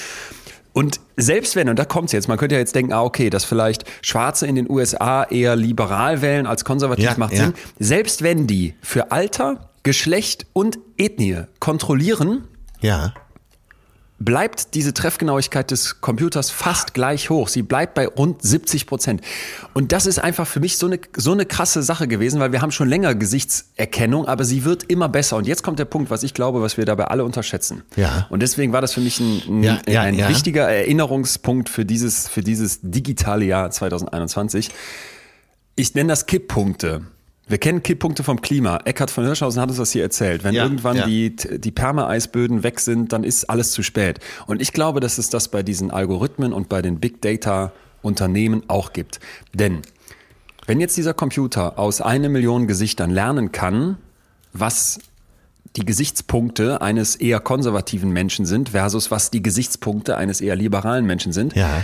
Und 0.74 1.00
selbst 1.17 1.55
wenn, 1.55 1.70
und 1.70 1.77
da 1.77 1.86
kommt's 1.86 2.13
jetzt, 2.13 2.27
man 2.27 2.38
könnte 2.38 2.55
ja 2.55 2.60
jetzt 2.60 2.74
denken, 2.74 2.93
ah, 2.93 3.03
okay, 3.03 3.29
dass 3.29 3.46
vielleicht 3.46 3.86
Schwarze 4.01 4.48
in 4.48 4.55
den 4.55 4.70
USA 4.70 5.24
eher 5.24 5.55
liberal 5.55 6.24
wählen 6.24 6.48
als 6.48 6.65
konservativ 6.65 7.05
ja, 7.05 7.13
macht 7.17 7.36
Sinn. 7.36 7.53
Selbst 7.77 8.24
wenn 8.24 8.48
die 8.48 8.74
für 8.82 9.12
Alter, 9.12 9.70
Geschlecht 9.84 10.48
und 10.53 10.79
Ethnie 10.98 11.43
kontrollieren, 11.60 12.46
ja 12.82 13.13
bleibt 14.20 14.74
diese 14.74 14.93
Treffgenauigkeit 14.93 15.72
des 15.72 16.01
Computers 16.01 16.50
fast 16.50 16.93
gleich 16.93 17.29
hoch. 17.29 17.48
Sie 17.48 17.62
bleibt 17.62 17.93
bei 17.93 18.08
rund 18.08 18.41
70 18.41 18.88
Prozent. 18.88 19.22
Und 19.74 19.91
das 19.91 20.05
ist 20.05 20.20
einfach 20.20 20.48
für 20.48 20.60
mich 20.60 20.77
so 20.77 20.86
eine, 20.86 21.00
so 21.15 21.32
eine 21.32 21.46
krasse 21.46 21.84
Sache 21.84 22.08
gewesen, 22.08 22.39
weil 22.39 22.51
wir 22.51 22.62
haben 22.62 22.72
schon 22.72 22.88
länger 22.88 23.15
Gesichtserkennung, 23.15 24.27
aber 24.27 24.46
sie 24.46 24.63
wird 24.63 24.84
immer 24.84 25.10
besser. 25.10 25.38
Und 25.38 25.48
jetzt 25.48 25.63
kommt 25.63 25.79
der 25.79 25.86
Punkt, 25.86 26.10
was 26.10 26.24
ich 26.24 26.34
glaube, 26.34 26.62
was 26.62 26.77
wir 26.77 26.86
dabei 26.86 27.05
alle 27.05 27.25
unterschätzen. 27.25 27.84
Ja. 27.96 28.27
Und 28.29 28.41
deswegen 28.41 28.72
war 28.72 28.82
das 28.82 28.93
für 28.93 29.01
mich 29.01 29.20
ein, 29.20 29.41
ein, 29.48 29.63
ja, 29.63 29.82
ja, 29.88 30.01
ein 30.01 30.15
ja. 30.15 30.29
wichtiger 30.29 30.67
Erinnerungspunkt 30.70 31.70
für 31.70 31.86
dieses, 31.86 32.27
für 32.27 32.41
dieses 32.41 32.79
digitale 32.82 33.46
Jahr 33.46 33.72
2021. 33.72 34.70
Ich 35.75 35.96
nenne 35.96 36.10
das 36.10 36.27
Kipppunkte. 36.27 37.01
Wir 37.47 37.57
kennen 37.57 37.83
Kipppunkte 37.83 38.23
vom 38.23 38.41
Klima. 38.41 38.79
Eckhard 38.85 39.12
von 39.12 39.25
Hirschhausen 39.25 39.62
hat 39.62 39.69
uns 39.69 39.77
das 39.77 39.91
hier 39.91 40.03
erzählt. 40.03 40.43
Wenn 40.43 40.55
ja, 40.55 40.63
irgendwann 40.63 40.95
ja. 40.95 41.05
die, 41.05 41.35
die 41.35 41.71
Perma-Eisböden 41.71 42.63
weg 42.63 42.79
sind, 42.79 43.12
dann 43.12 43.23
ist 43.23 43.50
alles 43.50 43.71
zu 43.71 43.83
spät. 43.83 44.19
Und 44.47 44.62
ich 44.62 44.71
glaube, 44.71 45.01
dass 45.01 45.17
es 45.17 45.29
das 45.29 45.50
bei 45.50 45.62
diesen 45.62 45.91
Algorithmen 45.91 46.53
und 46.53 46.69
bei 46.69 46.81
den 46.81 47.00
Big 47.00 47.21
Data 47.21 47.73
Unternehmen 48.01 48.63
auch 48.69 48.93
gibt. 48.93 49.19
Denn 49.53 49.81
wenn 50.65 50.79
jetzt 50.79 50.95
dieser 50.95 51.13
Computer 51.13 51.77
aus 51.77 52.00
einer 52.00 52.29
Million 52.29 52.67
Gesichtern 52.67 53.12
lernen 53.12 53.51
kann, 53.51 53.97
was 54.53 55.00
die 55.75 55.85
Gesichtspunkte 55.85 56.81
eines 56.81 57.15
eher 57.15 57.39
konservativen 57.39 58.12
Menschen 58.12 58.45
sind 58.45 58.69
versus 58.69 59.12
was 59.12 59.31
die 59.31 59.41
Gesichtspunkte 59.41 60.17
eines 60.17 60.39
eher 60.39 60.55
liberalen 60.55 61.05
Menschen 61.05 61.33
sind, 61.33 61.55
ja. 61.55 61.83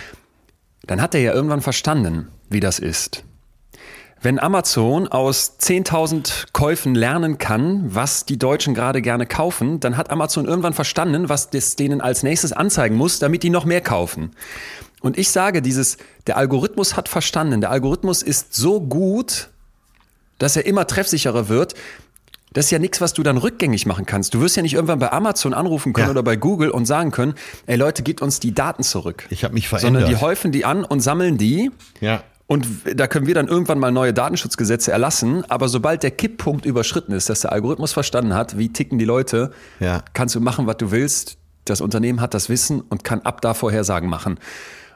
dann 0.85 1.01
hat 1.01 1.15
er 1.15 1.21
ja 1.21 1.33
irgendwann 1.33 1.61
verstanden, 1.61 2.27
wie 2.49 2.59
das 2.59 2.79
ist. 2.79 3.23
Wenn 4.21 4.37
Amazon 4.37 5.07
aus 5.07 5.55
10.000 5.61 6.47
Käufen 6.51 6.93
lernen 6.93 7.37
kann, 7.37 7.83
was 7.95 8.25
die 8.25 8.37
Deutschen 8.37 8.73
gerade 8.73 9.01
gerne 9.01 9.25
kaufen, 9.25 9.79
dann 9.79 9.95
hat 9.95 10.09
Amazon 10.11 10.45
irgendwann 10.45 10.73
verstanden, 10.73 11.29
was 11.29 11.49
das 11.49 11.77
denen 11.77 12.01
als 12.01 12.23
nächstes 12.23 12.51
anzeigen 12.51 12.97
muss, 12.97 13.19
damit 13.19 13.43
die 13.43 13.49
noch 13.49 13.63
mehr 13.63 13.79
kaufen. 13.79 14.31
Und 15.01 15.17
ich 15.17 15.31
sage 15.31 15.61
dieses, 15.61 15.97
der 16.27 16.35
Algorithmus 16.35 16.97
hat 16.97 17.07
verstanden, 17.07 17.61
der 17.61 17.71
Algorithmus 17.71 18.21
ist 18.21 18.53
so 18.53 18.81
gut, 18.81 19.49
dass 20.37 20.57
er 20.57 20.65
immer 20.65 20.85
treffsicherer 20.85 21.47
wird. 21.47 21.75
Das 22.51 22.65
ist 22.65 22.71
ja 22.71 22.79
nichts, 22.79 22.99
was 22.99 23.13
du 23.13 23.23
dann 23.23 23.37
rückgängig 23.37 23.85
machen 23.85 24.05
kannst. 24.05 24.33
Du 24.33 24.41
wirst 24.41 24.57
ja 24.57 24.63
nicht 24.63 24.73
irgendwann 24.73 24.99
bei 24.99 25.13
Amazon 25.13 25.53
anrufen 25.53 25.93
können 25.93 26.07
ja. 26.07 26.11
oder 26.11 26.23
bei 26.23 26.35
Google 26.35 26.71
und 26.71 26.85
sagen 26.85 27.11
können, 27.11 27.35
ey 27.67 27.77
Leute, 27.77 28.03
gebt 28.03 28.21
uns 28.21 28.41
die 28.41 28.53
Daten 28.53 28.83
zurück. 28.83 29.27
Ich 29.29 29.45
habe 29.45 29.53
mich 29.53 29.69
verändert. 29.69 30.01
Sondern 30.01 30.09
die 30.09 30.19
häufen 30.19 30.51
die 30.51 30.65
an 30.65 30.83
und 30.83 30.99
sammeln 30.99 31.37
die. 31.37 31.71
Ja. 32.01 32.23
Und 32.51 32.65
da 32.95 33.05
können 33.05 33.27
wir 33.27 33.35
dann 33.35 33.47
irgendwann 33.47 33.77
mal 33.77 33.91
neue 33.91 34.11
Datenschutzgesetze 34.11 34.91
erlassen. 34.91 35.45
Aber 35.49 35.67
sobald 35.67 36.01
der 36.01 36.09
Kipppunkt 36.09 36.65
überschritten 36.65 37.11
ist, 37.11 37.29
dass 37.29 37.41
der 37.41 37.51
Algorithmus 37.51 37.93
verstanden 37.93 38.33
hat, 38.33 38.57
wie 38.57 38.73
ticken 38.73 38.97
die 38.97 39.05
Leute, 39.05 39.51
ja. 39.79 40.03
kannst 40.13 40.33
du 40.33 40.39
machen, 40.39 40.65
was 40.65 40.77
du 40.77 40.89
willst. 40.89 41.37
Das 41.65 41.79
Unternehmen 41.79 42.21
hat 42.21 42.33
das 42.33 42.49
Wissen 42.49 42.81
und 42.81 43.03
kann 43.03 43.21
ab 43.21 43.41
da 43.41 43.53
Vorhersagen 43.53 44.09
machen. 44.09 44.39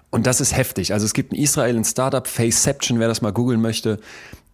Und 0.09 0.25
das 0.25 0.41
ist 0.41 0.57
heftig. 0.57 0.93
Also 0.93 1.05
es 1.05 1.13
gibt 1.13 1.31
in 1.31 1.37
Israel 1.37 1.77
ein 1.77 1.83
Startup, 1.83 2.27
Faceception, 2.27 2.99
wer 2.99 3.07
das 3.07 3.21
mal 3.21 3.31
googeln 3.31 3.61
möchte. 3.61 3.99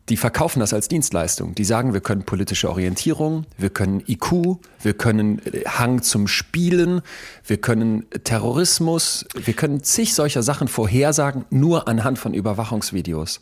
Die 0.10 0.18
verkaufen 0.18 0.60
das 0.60 0.74
als 0.74 0.88
Dienstleistung. 0.88 1.56
Die 1.56 1.64
sagen, 1.64 1.94
wir 1.94 2.02
können 2.02 2.24
politische 2.24 2.70
Orientierung, 2.70 3.46
wir 3.58 3.70
können 3.70 4.04
IQ, 4.08 4.58
wir 4.82 4.94
können 4.94 5.40
äh, 5.46 5.66
Hang 5.66 6.02
zum 6.02 6.28
Spielen, 6.28 7.02
wir 7.46 7.58
können 7.58 8.06
Terrorismus, 8.24 9.26
wir 9.36 9.54
können 9.54 9.84
zig 9.84 10.14
solcher 10.14 10.44
Sachen 10.44 10.68
vorhersagen, 10.68 11.46
nur 11.50 11.88
anhand 11.88 12.18
von 12.20 12.34
Überwachungsvideos. 12.34 13.40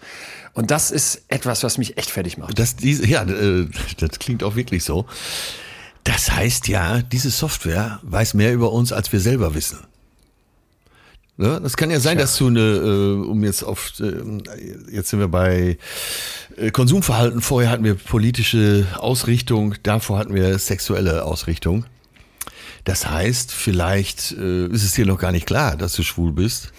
Und 0.54 0.72
das 0.72 0.92
ist 0.92 1.24
etwas, 1.30 1.64
was 1.64 1.78
mich 1.78 1.98
echt 1.98 2.10
fertig 2.10 2.38
macht. 2.38 2.60
Das, 2.60 2.76
diese, 2.76 3.08
ja, 3.08 3.24
äh, 3.24 3.68
das 3.98 4.20
klingt 4.20 4.44
auch 4.44 4.56
wirklich 4.56 4.84
so. 4.84 5.06
Das 6.04 6.32
heißt 6.32 6.68
ja, 6.68 7.02
diese 7.02 7.30
Software 7.30 8.00
weiß 8.04 8.34
mehr 8.34 8.54
über 8.54 8.72
uns, 8.72 8.92
als 8.92 9.12
wir 9.12 9.20
selber 9.20 9.56
wissen. 9.56 9.80
Ne? 11.38 11.60
Das 11.62 11.78
kann 11.78 11.92
ja 11.92 12.00
sein, 12.00 12.18
ja. 12.18 12.24
dass 12.24 12.36
du 12.38 12.48
eine, 12.48 12.60
äh, 12.60 13.14
um 13.28 13.44
jetzt 13.44 13.64
auf, 13.64 13.94
äh, 14.00 14.12
jetzt 14.92 15.10
sind 15.10 15.20
wir 15.20 15.28
bei 15.28 15.78
äh, 16.58 16.72
Konsumverhalten. 16.72 17.42
Vorher 17.42 17.70
hatten 17.70 17.84
wir 17.84 17.94
politische 17.94 18.88
Ausrichtung, 18.96 19.76
davor 19.84 20.18
hatten 20.18 20.34
wir 20.34 20.58
sexuelle 20.58 21.24
Ausrichtung. 21.24 21.86
Das 22.86 23.08
heißt, 23.08 23.52
vielleicht 23.52 24.32
äh, 24.32 24.66
ist 24.68 24.84
es 24.84 24.94
dir 24.94 25.06
noch 25.06 25.20
gar 25.20 25.32
nicht 25.32 25.46
klar, 25.46 25.76
dass 25.76 25.94
du 25.94 26.04
schwul 26.04 26.32
bist 26.32 26.72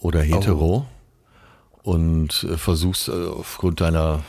oder 0.00 0.20
hetero 0.20 0.86
oh. 1.84 1.90
und 1.90 2.44
äh, 2.50 2.56
versuchst 2.56 3.08
äh, 3.08 3.12
aufgrund 3.12 3.80
deiner 3.80 4.24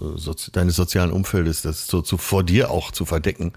äh, 0.00 0.18
Sozi 0.18 0.52
deines 0.52 0.76
sozialen 0.76 1.10
Umfeldes 1.10 1.62
das 1.62 1.86
so 1.86 2.02
zu, 2.02 2.18
vor 2.18 2.42
dir 2.44 2.70
auch 2.70 2.90
zu 2.90 3.06
verdecken. 3.06 3.52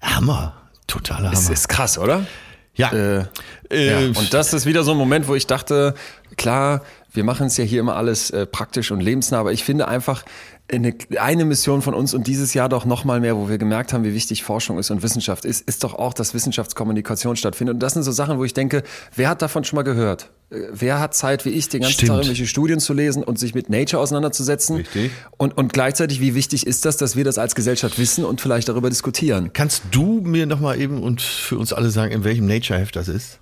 Hammer, 0.00 0.54
totaler 0.86 1.30
Hammer. 1.30 1.38
Es 1.38 1.48
ist 1.48 1.68
krass, 1.68 1.98
oder? 1.98 2.26
Ja. 2.74 2.90
Äh, 2.92 3.24
äh, 3.70 3.90
ja. 3.90 4.18
Und 4.18 4.32
das 4.32 4.52
ist 4.52 4.66
wieder 4.66 4.82
so 4.82 4.92
ein 4.92 4.96
Moment, 4.96 5.28
wo 5.28 5.34
ich 5.34 5.46
dachte, 5.46 5.94
klar, 6.36 6.82
wir 7.12 7.24
machen 7.24 7.46
es 7.46 7.56
ja 7.56 7.64
hier 7.64 7.80
immer 7.80 7.96
alles 7.96 8.30
äh, 8.30 8.46
praktisch 8.46 8.90
und 8.90 9.00
lebensnah, 9.00 9.38
aber 9.38 9.52
ich 9.52 9.64
finde 9.64 9.88
einfach, 9.88 10.24
eine, 10.70 10.94
eine 11.18 11.44
Mission 11.44 11.82
von 11.82 11.92
uns 11.92 12.14
und 12.14 12.26
dieses 12.26 12.54
Jahr 12.54 12.68
doch 12.68 12.84
noch 12.84 13.04
mal 13.04 13.20
mehr, 13.20 13.36
wo 13.36 13.48
wir 13.48 13.58
gemerkt 13.58 13.92
haben, 13.92 14.04
wie 14.04 14.14
wichtig 14.14 14.42
Forschung 14.42 14.78
ist 14.78 14.90
und 14.90 15.02
Wissenschaft 15.02 15.44
ist, 15.44 15.60
ist 15.62 15.84
doch 15.84 15.94
auch, 15.94 16.14
dass 16.14 16.34
Wissenschaftskommunikation 16.34 17.36
stattfindet. 17.36 17.74
Und 17.74 17.80
das 17.80 17.92
sind 17.92 18.04
so 18.04 18.12
Sachen, 18.12 18.38
wo 18.38 18.44
ich 18.44 18.54
denke, 18.54 18.82
wer 19.14 19.28
hat 19.28 19.42
davon 19.42 19.64
schon 19.64 19.76
mal 19.76 19.82
gehört? 19.82 20.30
Äh, 20.50 20.68
wer 20.72 20.98
hat 20.98 21.14
Zeit 21.14 21.44
wie 21.44 21.50
ich, 21.50 21.68
den 21.68 21.82
ganzen 21.82 21.94
Stimmt. 21.94 22.08
Tag 22.08 22.16
irgendwelche 22.18 22.46
Studien 22.46 22.80
zu 22.80 22.94
lesen 22.94 23.22
und 23.22 23.38
sich 23.38 23.54
mit 23.54 23.68
Nature 23.68 24.00
auseinanderzusetzen? 24.00 24.76
Richtig. 24.76 25.10
Und, 25.36 25.56
und 25.56 25.72
gleichzeitig, 25.72 26.20
wie 26.20 26.34
wichtig 26.34 26.66
ist 26.66 26.84
das, 26.84 26.96
dass 26.96 27.16
wir 27.16 27.24
das 27.24 27.38
als 27.38 27.54
Gesellschaft 27.54 27.98
wissen 27.98 28.24
und 28.24 28.40
vielleicht 28.40 28.68
darüber 28.68 28.88
diskutieren? 28.88 29.50
Kannst 29.52 29.82
du 29.90 30.20
mir 30.22 30.46
noch 30.46 30.60
mal 30.60 30.80
eben 30.80 31.02
und 31.02 31.20
für 31.20 31.58
uns 31.58 31.72
alle 31.72 31.90
sagen, 31.90 32.12
in 32.12 32.24
welchem 32.24 32.46
Nature-Heft 32.46 32.96
das 32.96 33.08
ist? 33.08 33.40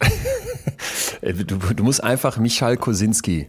du, 1.22 1.56
du 1.74 1.84
musst 1.84 2.02
einfach 2.02 2.38
Michal 2.38 2.76
Kosinski 2.76 3.48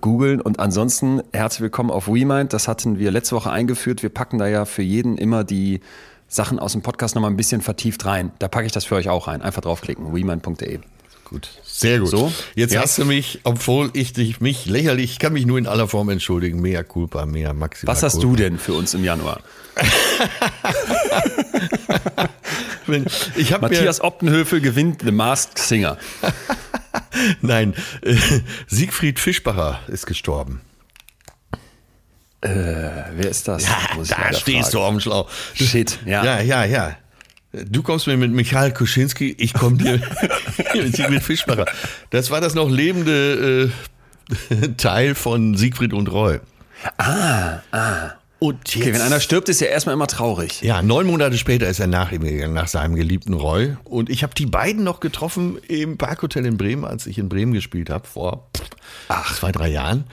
googeln. 0.00 0.40
Und 0.40 0.60
ansonsten 0.60 1.22
herzlich 1.32 1.62
willkommen 1.62 1.90
auf 1.90 2.08
WeMind. 2.08 2.52
Das 2.52 2.68
hatten 2.68 2.98
wir 2.98 3.10
letzte 3.10 3.36
Woche 3.36 3.50
eingeführt. 3.50 4.02
Wir 4.02 4.10
packen 4.10 4.38
da 4.38 4.46
ja 4.46 4.64
für 4.64 4.82
jeden 4.82 5.18
immer 5.18 5.44
die 5.44 5.80
Sachen 6.28 6.58
aus 6.58 6.72
dem 6.72 6.82
Podcast 6.82 7.14
nochmal 7.14 7.30
ein 7.30 7.36
bisschen 7.36 7.60
vertieft 7.60 8.04
rein. 8.04 8.32
Da 8.38 8.48
packe 8.48 8.66
ich 8.66 8.72
das 8.72 8.84
für 8.84 8.94
euch 8.94 9.08
auch 9.08 9.28
rein. 9.28 9.42
Einfach 9.42 9.62
draufklicken. 9.62 10.14
WeMind.de. 10.14 10.80
Gut, 11.24 11.48
sehr 11.64 12.00
gut. 12.00 12.10
So, 12.10 12.32
jetzt 12.54 12.74
ja. 12.74 12.82
hast 12.82 12.98
du 12.98 13.06
mich, 13.06 13.40
obwohl 13.44 13.88
ich 13.94 14.12
dich 14.12 14.42
mich 14.42 14.66
lächerlich, 14.66 15.12
ich 15.12 15.18
kann 15.18 15.32
mich 15.32 15.46
nur 15.46 15.56
in 15.56 15.66
aller 15.66 15.88
Form 15.88 16.10
entschuldigen. 16.10 16.60
Mea 16.60 16.82
culpa, 16.82 17.24
mea 17.24 17.54
maxima. 17.54 17.90
Was 17.90 18.02
hast 18.02 18.20
culpa. 18.20 18.28
du 18.28 18.36
denn 18.36 18.58
für 18.58 18.74
uns 18.74 18.92
im 18.92 19.02
Januar? 19.02 19.40
ich 23.36 23.58
Matthias 23.58 24.02
Optenhöfel 24.02 24.60
gewinnt 24.60 25.00
The 25.02 25.12
Masked 25.12 25.58
Singer. 25.58 25.96
Nein, 27.40 27.74
äh, 28.02 28.16
Siegfried 28.66 29.18
Fischbacher 29.18 29.80
ist 29.88 30.06
gestorben. 30.06 30.60
Äh, 32.40 32.50
wer 33.14 33.30
ist 33.30 33.46
das? 33.46 33.66
Ja, 33.66 33.78
da 33.96 34.32
stehst 34.32 34.70
fragen. 34.70 34.72
du 34.72 34.80
auf 34.80 34.90
dem 34.90 35.00
Schlauch. 35.00 35.30
Shit, 35.54 35.98
ja. 36.04 36.24
Ja, 36.24 36.40
ja, 36.40 36.64
ja. 36.64 36.96
Du 37.52 37.82
kommst 37.82 38.06
mir 38.06 38.16
mit 38.16 38.32
Michael 38.32 38.72
Kuschinski, 38.72 39.36
ich 39.38 39.52
komme 39.52 39.76
dir 39.76 40.00
mit 40.74 40.96
Siegfried 40.96 41.22
Fischbacher. 41.22 41.66
Das 42.10 42.30
war 42.30 42.40
das 42.40 42.54
noch 42.54 42.68
lebende 42.70 43.70
äh, 44.50 44.68
Teil 44.76 45.14
von 45.14 45.56
Siegfried 45.56 45.92
und 45.92 46.10
Roy. 46.10 46.40
Ah, 46.96 47.60
ah. 47.70 48.12
Und 48.42 48.74
jetzt, 48.74 48.82
okay, 48.82 48.92
wenn 48.92 49.00
einer 49.02 49.20
stirbt, 49.20 49.48
ist 49.48 49.60
ja 49.60 49.68
erstmal 49.68 49.92
immer 49.92 50.08
traurig. 50.08 50.62
Ja, 50.62 50.82
neun 50.82 51.06
Monate 51.06 51.38
später 51.38 51.68
ist 51.68 51.78
er 51.78 51.86
nach 51.86 52.10
ihm 52.10 52.24
gegangen, 52.24 52.54
nach 52.54 52.66
seinem 52.66 52.96
geliebten 52.96 53.34
Roy. 53.34 53.76
Und 53.84 54.10
ich 54.10 54.24
habe 54.24 54.34
die 54.34 54.46
beiden 54.46 54.82
noch 54.82 54.98
getroffen 54.98 55.58
im 55.68 55.96
Parkhotel 55.96 56.44
in 56.46 56.56
Bremen, 56.56 56.84
als 56.84 57.06
ich 57.06 57.18
in 57.18 57.28
Bremen 57.28 57.52
gespielt 57.52 57.88
habe, 57.88 58.04
vor 58.08 58.48
Ach. 59.06 59.32
zwei, 59.36 59.52
drei 59.52 59.68
Jahren. 59.68 60.06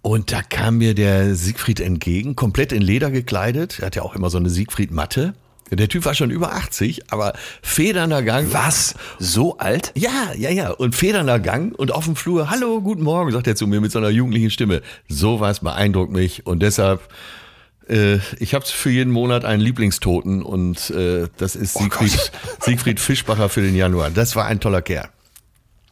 Und 0.00 0.30
da 0.30 0.42
kam 0.42 0.78
mir 0.78 0.94
der 0.94 1.34
Siegfried 1.34 1.80
entgegen, 1.80 2.36
komplett 2.36 2.70
in 2.70 2.82
Leder 2.82 3.10
gekleidet. 3.10 3.80
Er 3.80 3.86
hat 3.86 3.96
ja 3.96 4.02
auch 4.02 4.14
immer 4.14 4.30
so 4.30 4.38
eine 4.38 4.48
Siegfried-Matte. 4.48 5.34
Der 5.72 5.88
Typ 5.88 6.04
war 6.04 6.14
schon 6.14 6.30
über 6.30 6.52
80, 6.52 7.10
aber 7.10 7.32
federnder 7.62 8.22
Gang. 8.22 8.52
Was? 8.52 8.94
So 9.18 9.58
alt? 9.58 9.90
Ja, 9.96 10.30
ja, 10.36 10.50
ja. 10.50 10.70
Und 10.70 10.94
federnder 10.94 11.40
Gang 11.40 11.76
und 11.76 11.90
auf 11.90 12.04
dem 12.04 12.14
Flur, 12.14 12.48
hallo, 12.48 12.80
guten 12.80 13.02
Morgen, 13.02 13.32
sagt 13.32 13.48
er 13.48 13.56
zu 13.56 13.66
mir 13.66 13.80
mit 13.80 13.90
so 13.90 13.98
einer 13.98 14.10
jugendlichen 14.10 14.50
Stimme. 14.50 14.82
Sowas 15.08 15.60
beeindruckt 15.60 16.12
mich 16.12 16.46
und 16.46 16.62
deshalb 16.62 17.00
äh, 17.92 18.20
ich 18.38 18.54
habe 18.54 18.64
für 18.64 18.90
jeden 18.90 19.12
Monat 19.12 19.44
einen 19.44 19.60
Lieblingstoten 19.60 20.42
und 20.42 20.90
äh, 20.90 21.28
das 21.36 21.54
ist 21.54 21.76
oh 21.76 21.80
Siegfried, 21.80 22.32
Siegfried 22.60 23.00
Fischbacher 23.00 23.48
für 23.48 23.60
den 23.60 23.76
Januar. 23.76 24.10
Das 24.10 24.34
war 24.34 24.46
ein 24.46 24.60
toller 24.60 24.82
Kerl. 24.82 25.08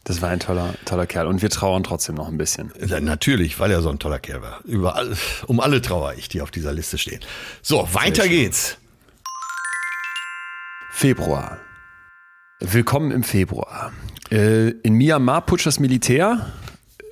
Das 0.03 0.21
war 0.21 0.29
ein 0.29 0.39
toller, 0.39 0.73
toller 0.85 1.05
Kerl. 1.05 1.27
Und 1.27 1.43
wir 1.43 1.51
trauern 1.51 1.83
trotzdem 1.83 2.15
noch 2.15 2.27
ein 2.27 2.37
bisschen. 2.37 2.71
Ja, 2.83 2.99
natürlich, 2.99 3.59
weil 3.59 3.69
er 3.69 3.81
so 3.81 3.89
ein 3.89 3.99
toller 3.99 4.17
Kerl 4.17 4.41
war. 4.41 4.61
Überall, 4.65 5.15
um 5.45 5.59
alle 5.59 5.79
trauere 5.81 6.15
ich, 6.15 6.27
die 6.27 6.41
auf 6.41 6.49
dieser 6.49 6.73
Liste 6.73 6.97
stehen. 6.97 7.19
So, 7.61 7.87
weiter 7.93 8.27
geht's. 8.27 8.77
Februar. 10.91 11.59
Willkommen 12.59 13.11
im 13.11 13.23
Februar. 13.23 13.91
Äh, 14.31 14.69
in 14.69 14.95
Myanmar 14.95 15.45
putscht 15.45 15.67
das 15.67 15.79
Militär 15.79 16.51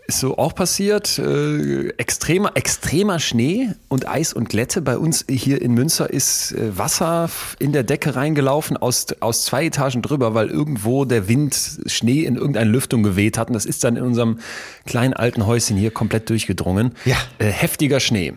ist 0.09 0.19
so 0.19 0.37
auch 0.37 0.53
passiert. 0.53 1.17
Äh, 1.19 1.89
extremer, 1.97 2.51
extremer 2.55 3.19
Schnee 3.19 3.69
und 3.87 4.07
Eis 4.07 4.33
und 4.33 4.49
Glätte. 4.49 4.81
Bei 4.81 4.97
uns 4.97 5.23
hier 5.29 5.61
in 5.61 5.73
Münster 5.73 6.09
ist 6.09 6.51
äh, 6.51 6.77
Wasser 6.77 7.29
in 7.59 7.71
der 7.71 7.83
Decke 7.83 8.15
reingelaufen 8.15 8.75
aus, 8.75 9.05
aus 9.21 9.45
zwei 9.45 9.67
Etagen 9.67 10.01
drüber, 10.01 10.33
weil 10.33 10.49
irgendwo 10.49 11.05
der 11.05 11.27
Wind 11.27 11.79
Schnee 11.85 12.25
in 12.25 12.35
irgendeine 12.35 12.69
Lüftung 12.69 13.03
geweht 13.03 13.37
hat. 13.37 13.47
Und 13.47 13.53
das 13.53 13.65
ist 13.65 13.83
dann 13.83 13.95
in 13.95 14.03
unserem 14.03 14.39
kleinen 14.85 15.13
alten 15.13 15.45
Häuschen 15.45 15.77
hier 15.77 15.91
komplett 15.91 16.29
durchgedrungen. 16.29 16.95
Ja. 17.05 17.17
Äh, 17.37 17.45
heftiger 17.45 17.99
Schnee. 17.99 18.33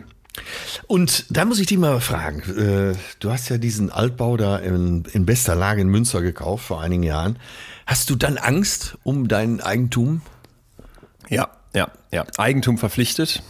Und 0.87 1.25
da 1.29 1.45
muss 1.45 1.59
ich 1.59 1.67
dich 1.67 1.77
mal 1.77 1.99
fragen, 1.99 2.41
äh, 2.57 2.95
du 3.19 3.31
hast 3.31 3.49
ja 3.49 3.57
diesen 3.57 3.91
Altbau 3.91 4.37
da 4.37 4.57
in, 4.57 5.05
in 5.11 5.25
bester 5.25 5.55
Lage 5.55 5.81
in 5.81 5.89
Münster 5.89 6.21
gekauft 6.21 6.65
vor 6.65 6.81
einigen 6.81 7.03
Jahren. 7.03 7.37
Hast 7.85 8.09
du 8.09 8.15
dann 8.15 8.37
Angst 8.37 8.97
um 9.03 9.27
dein 9.27 9.59
Eigentum? 9.59 10.21
Ja, 11.29 11.49
ja, 11.75 11.87
ja. 12.11 12.25
Eigentum 12.37 12.77
verpflichtet. 12.77 13.41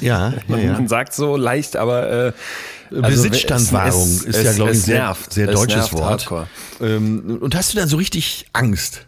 Ja, 0.00 0.34
man, 0.48 0.60
ja, 0.60 0.66
ja. 0.66 0.72
man 0.72 0.88
sagt 0.88 1.14
so 1.14 1.36
leicht, 1.36 1.76
aber 1.76 2.10
äh, 2.10 2.32
also 2.90 3.02
Besitzstandwahrung 3.02 4.02
es, 4.02 4.22
ist 4.24 4.36
es, 4.36 4.44
ja, 4.44 4.52
glaube 4.52 4.72
ich, 4.72 4.82
sehr, 4.82 5.16
sehr 5.30 5.46
deutsches 5.46 5.92
Wort. 5.92 6.28
Ähm, 6.80 7.38
und 7.40 7.54
hast 7.54 7.72
du 7.72 7.78
dann 7.78 7.88
so 7.88 7.96
richtig 7.96 8.46
Angst? 8.52 9.06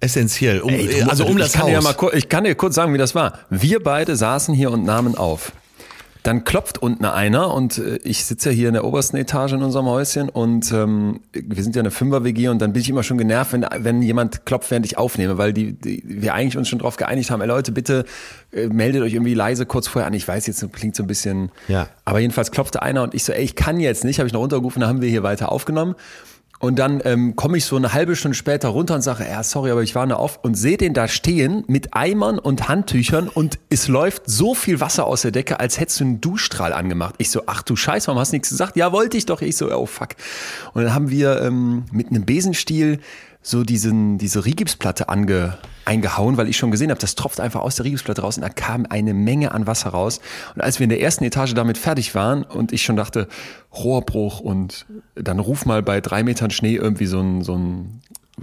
Essentiell. 0.00 0.60
Um, 0.60 0.70
Ey, 0.70 1.02
also 1.02 1.26
um 1.26 1.36
das 1.38 1.56
Haus. 1.58 1.70
Ja 1.70 1.80
mal, 1.80 1.94
ich 2.12 2.28
kann 2.28 2.44
dir 2.44 2.54
kurz 2.54 2.74
sagen, 2.74 2.92
wie 2.92 2.98
das 2.98 3.14
war. 3.14 3.38
Wir 3.50 3.82
beide 3.82 4.16
saßen 4.16 4.54
hier 4.54 4.70
und 4.70 4.84
nahmen 4.84 5.16
auf. 5.16 5.52
Dann 6.22 6.44
klopft 6.44 6.78
unten 6.78 7.04
einer 7.04 7.52
und 7.52 7.78
äh, 7.78 7.96
ich 8.04 8.24
sitze 8.24 8.50
ja 8.50 8.54
hier 8.54 8.68
in 8.68 8.74
der 8.74 8.84
obersten 8.84 9.16
Etage 9.16 9.52
in 9.52 9.62
unserem 9.62 9.86
Häuschen 9.86 10.28
und 10.28 10.70
ähm, 10.72 11.20
wir 11.32 11.62
sind 11.62 11.74
ja 11.74 11.80
eine 11.80 11.90
Fünfer-WG 11.90 12.48
und 12.48 12.60
dann 12.60 12.72
bin 12.72 12.82
ich 12.82 12.88
immer 12.88 13.02
schon 13.02 13.18
genervt, 13.18 13.52
wenn, 13.52 13.66
wenn 13.78 14.02
jemand 14.02 14.46
klopft, 14.46 14.70
während 14.70 14.86
ich 14.86 14.98
aufnehme, 14.98 15.38
weil 15.38 15.52
die, 15.52 15.72
die 15.72 16.02
wir 16.06 16.34
eigentlich 16.34 16.56
uns 16.56 16.68
schon 16.68 16.78
darauf 16.78 16.96
geeinigt 16.96 17.30
haben, 17.30 17.40
ey 17.40 17.48
Leute, 17.48 17.72
bitte 17.72 18.04
äh, 18.52 18.68
meldet 18.68 19.02
euch 19.02 19.14
irgendwie 19.14 19.34
leise 19.34 19.66
kurz 19.66 19.88
vorher 19.88 20.06
an. 20.06 20.14
Ich 20.14 20.26
weiß, 20.26 20.46
jetzt 20.46 20.72
klingt 20.72 20.94
so 20.94 21.02
ein 21.02 21.08
bisschen, 21.08 21.50
ja. 21.66 21.88
aber 22.04 22.20
jedenfalls 22.20 22.50
klopfte 22.50 22.82
einer 22.82 23.02
und 23.02 23.14
ich 23.14 23.24
so, 23.24 23.32
ey, 23.32 23.42
ich 23.42 23.56
kann 23.56 23.80
jetzt 23.80 24.04
nicht, 24.04 24.18
habe 24.18 24.26
ich 24.28 24.32
noch 24.32 24.40
runtergerufen, 24.40 24.80
dann 24.80 24.88
haben 24.88 25.02
wir 25.02 25.08
hier 25.08 25.22
weiter 25.22 25.50
aufgenommen. 25.50 25.96
Und 26.62 26.78
dann 26.78 27.02
ähm, 27.04 27.34
komme 27.34 27.56
ich 27.56 27.64
so 27.64 27.74
eine 27.74 27.92
halbe 27.92 28.14
Stunde 28.14 28.36
später 28.36 28.68
runter 28.68 28.94
und 28.94 29.02
sage, 29.02 29.26
ja, 29.28 29.42
sorry, 29.42 29.72
aber 29.72 29.82
ich 29.82 29.96
war 29.96 30.06
nur 30.06 30.20
auf 30.20 30.38
und 30.44 30.54
sehe 30.54 30.76
den 30.76 30.94
da 30.94 31.08
stehen 31.08 31.64
mit 31.66 31.92
Eimern 31.92 32.38
und 32.38 32.68
Handtüchern 32.68 33.28
und 33.28 33.58
es 33.68 33.88
läuft 33.88 34.22
so 34.26 34.54
viel 34.54 34.78
Wasser 34.78 35.08
aus 35.08 35.22
der 35.22 35.32
Decke, 35.32 35.58
als 35.58 35.80
hättest 35.80 35.98
du 35.98 36.04
einen 36.04 36.20
Duschstrahl 36.20 36.72
angemacht. 36.72 37.16
Ich 37.18 37.30
so, 37.30 37.42
ach 37.46 37.62
du 37.62 37.74
Scheiß, 37.74 38.06
warum 38.06 38.20
hast 38.20 38.30
du 38.30 38.36
nichts 38.36 38.50
gesagt? 38.50 38.76
Ja, 38.76 38.92
wollte 38.92 39.16
ich 39.16 39.26
doch. 39.26 39.42
Ich 39.42 39.56
so, 39.56 39.76
oh 39.76 39.86
fuck. 39.86 40.10
Und 40.72 40.84
dann 40.84 40.94
haben 40.94 41.10
wir 41.10 41.42
ähm, 41.42 41.82
mit 41.90 42.10
einem 42.10 42.24
Besenstiel 42.24 43.00
so 43.42 43.64
diesen, 43.64 44.18
diese 44.18 44.44
Rigipsplatte 44.44 45.08
ange, 45.08 45.58
eingehauen, 45.84 46.36
weil 46.36 46.48
ich 46.48 46.56
schon 46.56 46.70
gesehen 46.70 46.90
habe, 46.90 47.00
das 47.00 47.14
tropft 47.14 47.40
einfach 47.40 47.60
aus 47.60 47.76
der 47.76 47.84
Rigipsplatte 47.84 48.22
raus 48.22 48.36
und 48.36 48.42
da 48.42 48.48
kam 48.48 48.86
eine 48.88 49.14
Menge 49.14 49.52
an 49.52 49.66
Wasser 49.66 49.90
raus. 49.90 50.20
Und 50.54 50.62
als 50.62 50.78
wir 50.78 50.84
in 50.84 50.90
der 50.90 51.00
ersten 51.00 51.24
Etage 51.24 51.54
damit 51.54 51.78
fertig 51.78 52.14
waren 52.14 52.42
und 52.42 52.72
ich 52.72 52.82
schon 52.82 52.96
dachte, 52.96 53.28
Rohrbruch 53.74 54.40
und 54.40 54.86
dann 55.14 55.38
ruf 55.38 55.66
mal 55.66 55.82
bei 55.82 56.00
drei 56.00 56.22
Metern 56.22 56.50
Schnee 56.50 56.74
irgendwie 56.74 57.06
so 57.06 57.20
ein, 57.20 57.42
so 57.42 57.56
ein 57.56 58.00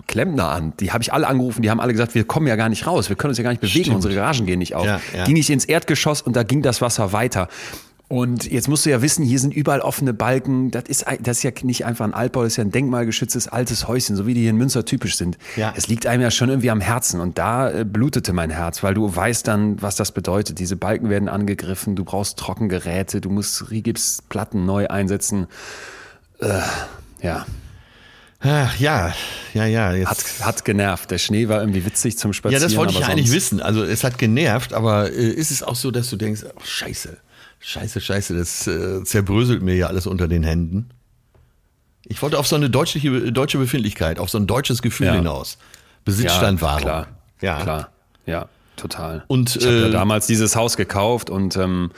Klempner 0.08 0.50
an. 0.50 0.74
Die 0.80 0.92
habe 0.92 1.02
ich 1.02 1.14
alle 1.14 1.28
angerufen, 1.28 1.62
die 1.62 1.70
haben 1.70 1.80
alle 1.80 1.92
gesagt, 1.92 2.16
wir 2.16 2.24
kommen 2.24 2.48
ja 2.48 2.56
gar 2.56 2.70
nicht 2.70 2.86
raus, 2.86 3.10
wir 3.10 3.16
können 3.16 3.30
uns 3.30 3.38
ja 3.38 3.44
gar 3.44 3.52
nicht 3.52 3.62
bewegen, 3.62 3.86
Stimmt. 3.86 3.96
unsere 3.98 4.16
Garagen 4.16 4.46
gehen 4.46 4.60
nicht 4.60 4.76
auf. 4.76 4.86
Ja, 4.86 5.02
ja. 5.16 5.26
Ging 5.26 5.36
ich 5.36 5.50
ins 5.50 5.66
Erdgeschoss 5.66 6.22
und 6.22 6.36
da 6.36 6.44
ging 6.44 6.62
das 6.62 6.82
Wasser 6.82 7.12
weiter. 7.12 7.48
Und 8.10 8.52
jetzt 8.52 8.68
musst 8.68 8.88
du 8.88 8.90
ja 8.90 9.04
wissen, 9.04 9.24
hier 9.24 9.38
sind 9.38 9.54
überall 9.54 9.82
offene 9.82 10.16
Balken. 10.16 10.72
Das 10.72 10.86
ist, 10.88 11.06
das 11.22 11.38
ist 11.38 11.44
ja 11.44 11.52
nicht 11.62 11.86
einfach 11.86 12.06
ein 12.06 12.16
Altbau, 12.16 12.42
das 12.42 12.54
ist 12.54 12.58
ja 12.58 12.64
ein 12.64 12.72
denkmalgeschütztes 12.72 13.48
altes 13.48 13.88
Häuschen, 13.88 14.16
so 14.16 14.26
wie 14.26 14.34
die 14.34 14.42
hier 14.42 14.50
in 14.50 14.58
Münster 14.58 14.84
typisch 14.84 15.16
sind. 15.16 15.38
Ja. 15.56 15.74
Es 15.78 15.88
liegt 15.88 16.08
einem 16.08 16.24
ja 16.24 16.32
schon 16.32 16.50
irgendwie 16.50 16.72
am 16.72 16.82
Herzen. 16.82 17.22
Und 17.22 17.38
da 17.38 17.70
äh, 17.70 17.86
blutete 17.86 18.34
mein 18.34 18.50
Herz, 18.50 18.82
weil 18.82 18.96
du 18.96 19.16
weißt 19.16 19.48
dann, 19.48 19.80
was 19.80 19.96
das 19.96 20.12
bedeutet. 20.12 20.58
Diese 20.58 20.76
Balken 20.76 21.12
werden 21.12 21.30
angegriffen, 21.30 21.96
du 21.96 22.04
brauchst 22.04 22.40
Trockengeräte, 22.40 23.22
du 23.22 23.30
musst 23.30 23.70
Rigipsplatten 23.70 24.66
neu 24.66 24.88
einsetzen. 24.88 25.46
Äh, 26.40 26.62
ja. 27.22 27.46
Ach, 28.40 28.76
ja, 28.80 29.14
ja, 29.54 29.66
ja. 29.66 29.94
Jetzt. 29.94 30.40
Hat, 30.40 30.48
hat 30.48 30.66
genervt. 30.66 31.12
Der 31.12 31.20
Schnee 31.20 31.48
war 31.48 31.60
irgendwie 31.60 31.86
witzig 31.86 32.18
zum 32.18 32.34
Spazieren. 32.34 32.60
Ja, 32.60 32.68
das 32.68 32.76
wollte 32.76 32.94
ich 32.94 33.02
ja 33.02 33.08
eigentlich 33.08 33.32
wissen. 33.32 33.62
Also 33.62 33.84
es 33.84 34.04
hat 34.04 34.18
genervt, 34.18 34.74
aber 34.74 35.12
äh, 35.12 35.30
ist 35.30 35.52
es 35.52 35.62
auch 35.62 35.76
so, 35.76 35.92
dass 35.92 36.10
du 36.10 36.16
denkst, 36.16 36.42
oh, 36.46 36.60
scheiße, 36.64 37.18
scheiße, 37.60 38.02
scheiße, 38.02 38.36
das 38.36 38.68
äh, 38.68 39.04
zerbröselt 39.04 39.62
mir 39.62 39.76
ja 39.76 39.88
alles 39.88 40.08
unter 40.08 40.28
den 40.28 40.44
Händen. 40.44 40.90
Ich 42.06 42.22
wollte 42.22 42.40
auf 42.40 42.48
so 42.48 42.56
eine 42.56 42.70
deutsche, 42.70 43.00
deutsche 43.32 43.58
Befindlichkeit, 43.58 44.20
auf 44.20 44.30
so 44.30 44.38
ein 44.38 44.48
deutsches 44.48 44.82
Gefühl 44.82 45.08
ja. 45.08 45.14
hinaus. 45.14 45.58
Besitzstandwahrung. 46.06 46.88
Ja, 46.88 47.04
klar. 47.04 47.08
Ja, 47.42 47.62
klar. 47.62 47.90
Ja, 48.26 48.50
total. 48.78 49.24
Und 49.28 49.56
ich 49.56 49.66
habe 49.66 49.76
äh, 49.76 49.82
ja 49.82 49.90
damals 49.90 50.28
dieses 50.28 50.56
Haus 50.56 50.78
gekauft 50.78 51.30
und 51.30 51.56
ähm, 51.58 51.92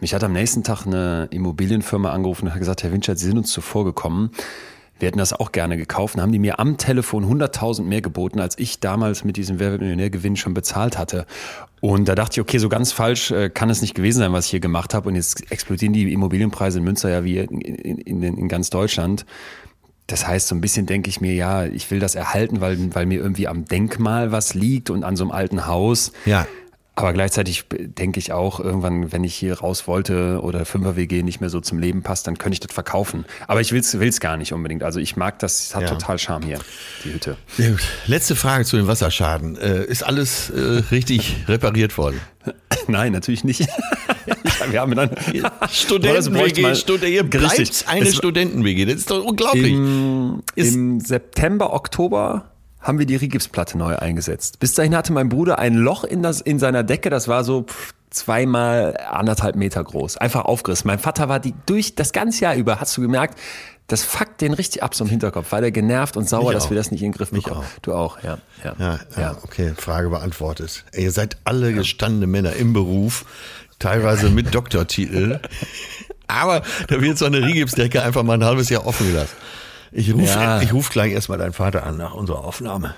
mich 0.00 0.14
hat 0.14 0.24
am 0.24 0.32
nächsten 0.32 0.64
Tag 0.64 0.86
eine 0.86 1.28
Immobilienfirma 1.30 2.10
angerufen 2.10 2.46
und 2.46 2.52
hat 2.52 2.58
gesagt, 2.58 2.82
Herr 2.82 2.92
Winchert, 2.92 3.18
Sie 3.18 3.26
sind 3.26 3.38
uns 3.38 3.52
zuvor 3.52 3.84
gekommen 3.84 4.30
wir 5.02 5.08
hätten 5.08 5.18
das 5.18 5.32
auch 5.32 5.50
gerne 5.50 5.76
gekauft. 5.76 6.14
Dann 6.14 6.22
haben 6.22 6.30
die 6.30 6.38
mir 6.38 6.60
am 6.60 6.78
Telefon 6.78 7.24
100.000 7.24 7.82
mehr 7.82 8.00
geboten, 8.00 8.38
als 8.38 8.56
ich 8.56 8.78
damals 8.78 9.24
mit 9.24 9.36
diesem 9.36 9.58
Werbemillionärgewinn 9.58 10.36
schon 10.36 10.54
bezahlt 10.54 10.96
hatte. 10.96 11.26
Und 11.82 12.06
da 12.06 12.14
dachte 12.14 12.34
ich, 12.34 12.40
okay, 12.40 12.58
so 12.58 12.68
ganz 12.68 12.92
falsch 12.92 13.32
äh, 13.32 13.50
kann 13.50 13.68
es 13.68 13.82
nicht 13.82 13.96
gewesen 13.96 14.20
sein, 14.20 14.32
was 14.32 14.44
ich 14.44 14.52
hier 14.52 14.60
gemacht 14.60 14.94
habe. 14.94 15.08
Und 15.08 15.16
jetzt 15.16 15.50
explodieren 15.50 15.92
die 15.92 16.12
Immobilienpreise 16.12 16.78
in 16.78 16.84
Münster 16.84 17.10
ja 17.10 17.24
wie 17.24 17.38
in, 17.38 17.60
in, 17.60 18.22
in, 18.22 18.48
ganz 18.48 18.70
Deutschland. 18.70 19.26
Das 20.06 20.24
heißt, 20.24 20.46
so 20.46 20.54
ein 20.54 20.60
bisschen 20.60 20.86
denke 20.86 21.10
ich 21.10 21.20
mir, 21.20 21.34
ja, 21.34 21.64
ich 21.64 21.90
will 21.90 21.98
das 21.98 22.14
erhalten, 22.14 22.60
weil, 22.60 22.94
weil 22.94 23.06
mir 23.06 23.18
irgendwie 23.18 23.48
am 23.48 23.64
Denkmal 23.64 24.30
was 24.30 24.54
liegt 24.54 24.90
und 24.90 25.02
an 25.02 25.16
so 25.16 25.24
einem 25.24 25.32
alten 25.32 25.66
Haus. 25.66 26.12
Ja. 26.24 26.46
Aber 26.94 27.14
gleichzeitig 27.14 27.64
denke 27.70 28.18
ich 28.18 28.32
auch, 28.32 28.60
irgendwann, 28.60 29.12
wenn 29.12 29.24
ich 29.24 29.34
hier 29.34 29.60
raus 29.60 29.88
wollte 29.88 30.40
oder 30.42 30.64
5er 30.64 30.94
WG 30.94 31.22
nicht 31.22 31.40
mehr 31.40 31.48
so 31.48 31.60
zum 31.60 31.78
Leben 31.78 32.02
passt, 32.02 32.26
dann 32.26 32.36
könnte 32.36 32.54
ich 32.54 32.60
das 32.60 32.72
verkaufen. 32.72 33.24
Aber 33.48 33.62
ich 33.62 33.72
will 33.72 33.80
es 33.80 34.20
gar 34.20 34.36
nicht 34.36 34.52
unbedingt. 34.52 34.82
Also 34.82 35.00
ich 35.00 35.16
mag 35.16 35.38
das, 35.38 35.64
es 35.64 35.74
hat 35.74 35.82
ja. 35.84 35.88
total 35.88 36.18
Charme 36.18 36.44
hier, 36.44 36.58
die 37.04 37.14
Hütte. 37.14 37.38
Letzte 38.06 38.36
Frage 38.36 38.66
zu 38.66 38.76
dem 38.76 38.88
Wasserschaden. 38.88 39.56
Äh, 39.56 39.84
ist 39.84 40.02
alles 40.02 40.50
äh, 40.50 40.60
richtig 40.90 41.36
repariert 41.48 41.96
worden? 41.96 42.20
Nein, 42.88 43.12
natürlich 43.12 43.42
nicht. 43.44 43.66
Wir 44.70 44.80
haben 44.80 44.94
dann 44.94 45.10
Studenten-WG, 45.70 46.74
Stud 46.76 47.02
ihr 47.02 47.24
bleibt 47.24 47.84
eine 47.88 48.12
Studenten-WG. 48.12 48.84
Das 48.84 48.94
ist 48.94 49.10
doch 49.10 49.24
unglaublich. 49.24 49.72
Im, 49.72 50.42
Im 50.54 51.00
September, 51.00 51.72
Oktober 51.72 52.51
haben 52.82 52.98
wir 52.98 53.06
die 53.06 53.16
Rigipsplatte 53.16 53.78
neu 53.78 53.96
eingesetzt. 53.96 54.58
Bis 54.58 54.74
dahin 54.74 54.94
hatte 54.96 55.12
mein 55.12 55.28
Bruder 55.28 55.58
ein 55.58 55.74
Loch 55.74 56.04
in, 56.04 56.22
das, 56.22 56.40
in 56.40 56.58
seiner 56.58 56.82
Decke, 56.82 57.10
das 57.10 57.28
war 57.28 57.44
so 57.44 57.66
zweimal 58.10 58.98
anderthalb 59.08 59.56
Meter 59.56 59.82
groß. 59.82 60.18
Einfach 60.18 60.44
aufgerissen. 60.44 60.86
Mein 60.86 60.98
Vater 60.98 61.28
war 61.28 61.40
die 61.40 61.54
durch 61.66 61.94
das 61.94 62.12
ganze 62.12 62.42
Jahr 62.42 62.54
über, 62.54 62.80
hast 62.80 62.96
du 62.96 63.00
gemerkt, 63.00 63.38
das 63.88 64.04
fuckt 64.04 64.40
den 64.40 64.54
richtig 64.54 64.82
ab 64.82 64.94
so 64.94 65.04
im 65.04 65.10
Hinterkopf. 65.10 65.52
War 65.52 65.60
der 65.60 65.70
genervt 65.70 66.16
und 66.16 66.28
sauer, 66.28 66.52
dass 66.52 66.70
wir 66.70 66.76
das 66.76 66.90
nicht 66.90 67.02
in 67.02 67.10
den 67.10 67.16
Griff 67.16 67.30
bekommen. 67.30 67.60
Auch. 67.60 67.80
Du 67.82 67.92
auch, 67.92 68.22
ja. 68.22 68.38
Ja, 68.64 68.74
ja, 68.78 69.00
ja. 69.16 69.36
okay, 69.42 69.74
Frage 69.76 70.08
beantwortet. 70.08 70.84
Ihr 70.94 71.10
seid 71.10 71.36
alle 71.44 71.72
gestandene 71.72 72.26
Männer 72.26 72.54
im 72.54 72.72
Beruf, 72.72 73.26
teilweise 73.78 74.30
mit 74.30 74.54
Doktortitel. 74.54 75.40
Aber 76.26 76.62
da 76.88 77.00
wird 77.02 77.18
so 77.18 77.26
eine 77.26 77.42
Rigipsdecke 77.42 78.02
einfach 78.02 78.22
mal 78.22 78.34
ein 78.34 78.44
halbes 78.44 78.70
Jahr 78.70 78.86
offen 78.86 79.08
gelassen. 79.08 79.36
Ich 79.92 80.12
rufe 80.12 80.24
ja. 80.24 80.58
ruf 80.72 80.88
gleich 80.90 81.12
erstmal 81.12 81.38
deinen 81.38 81.52
Vater 81.52 81.84
an 81.84 81.98
nach 81.98 82.14
unserer 82.14 82.44
Aufnahme. 82.44 82.94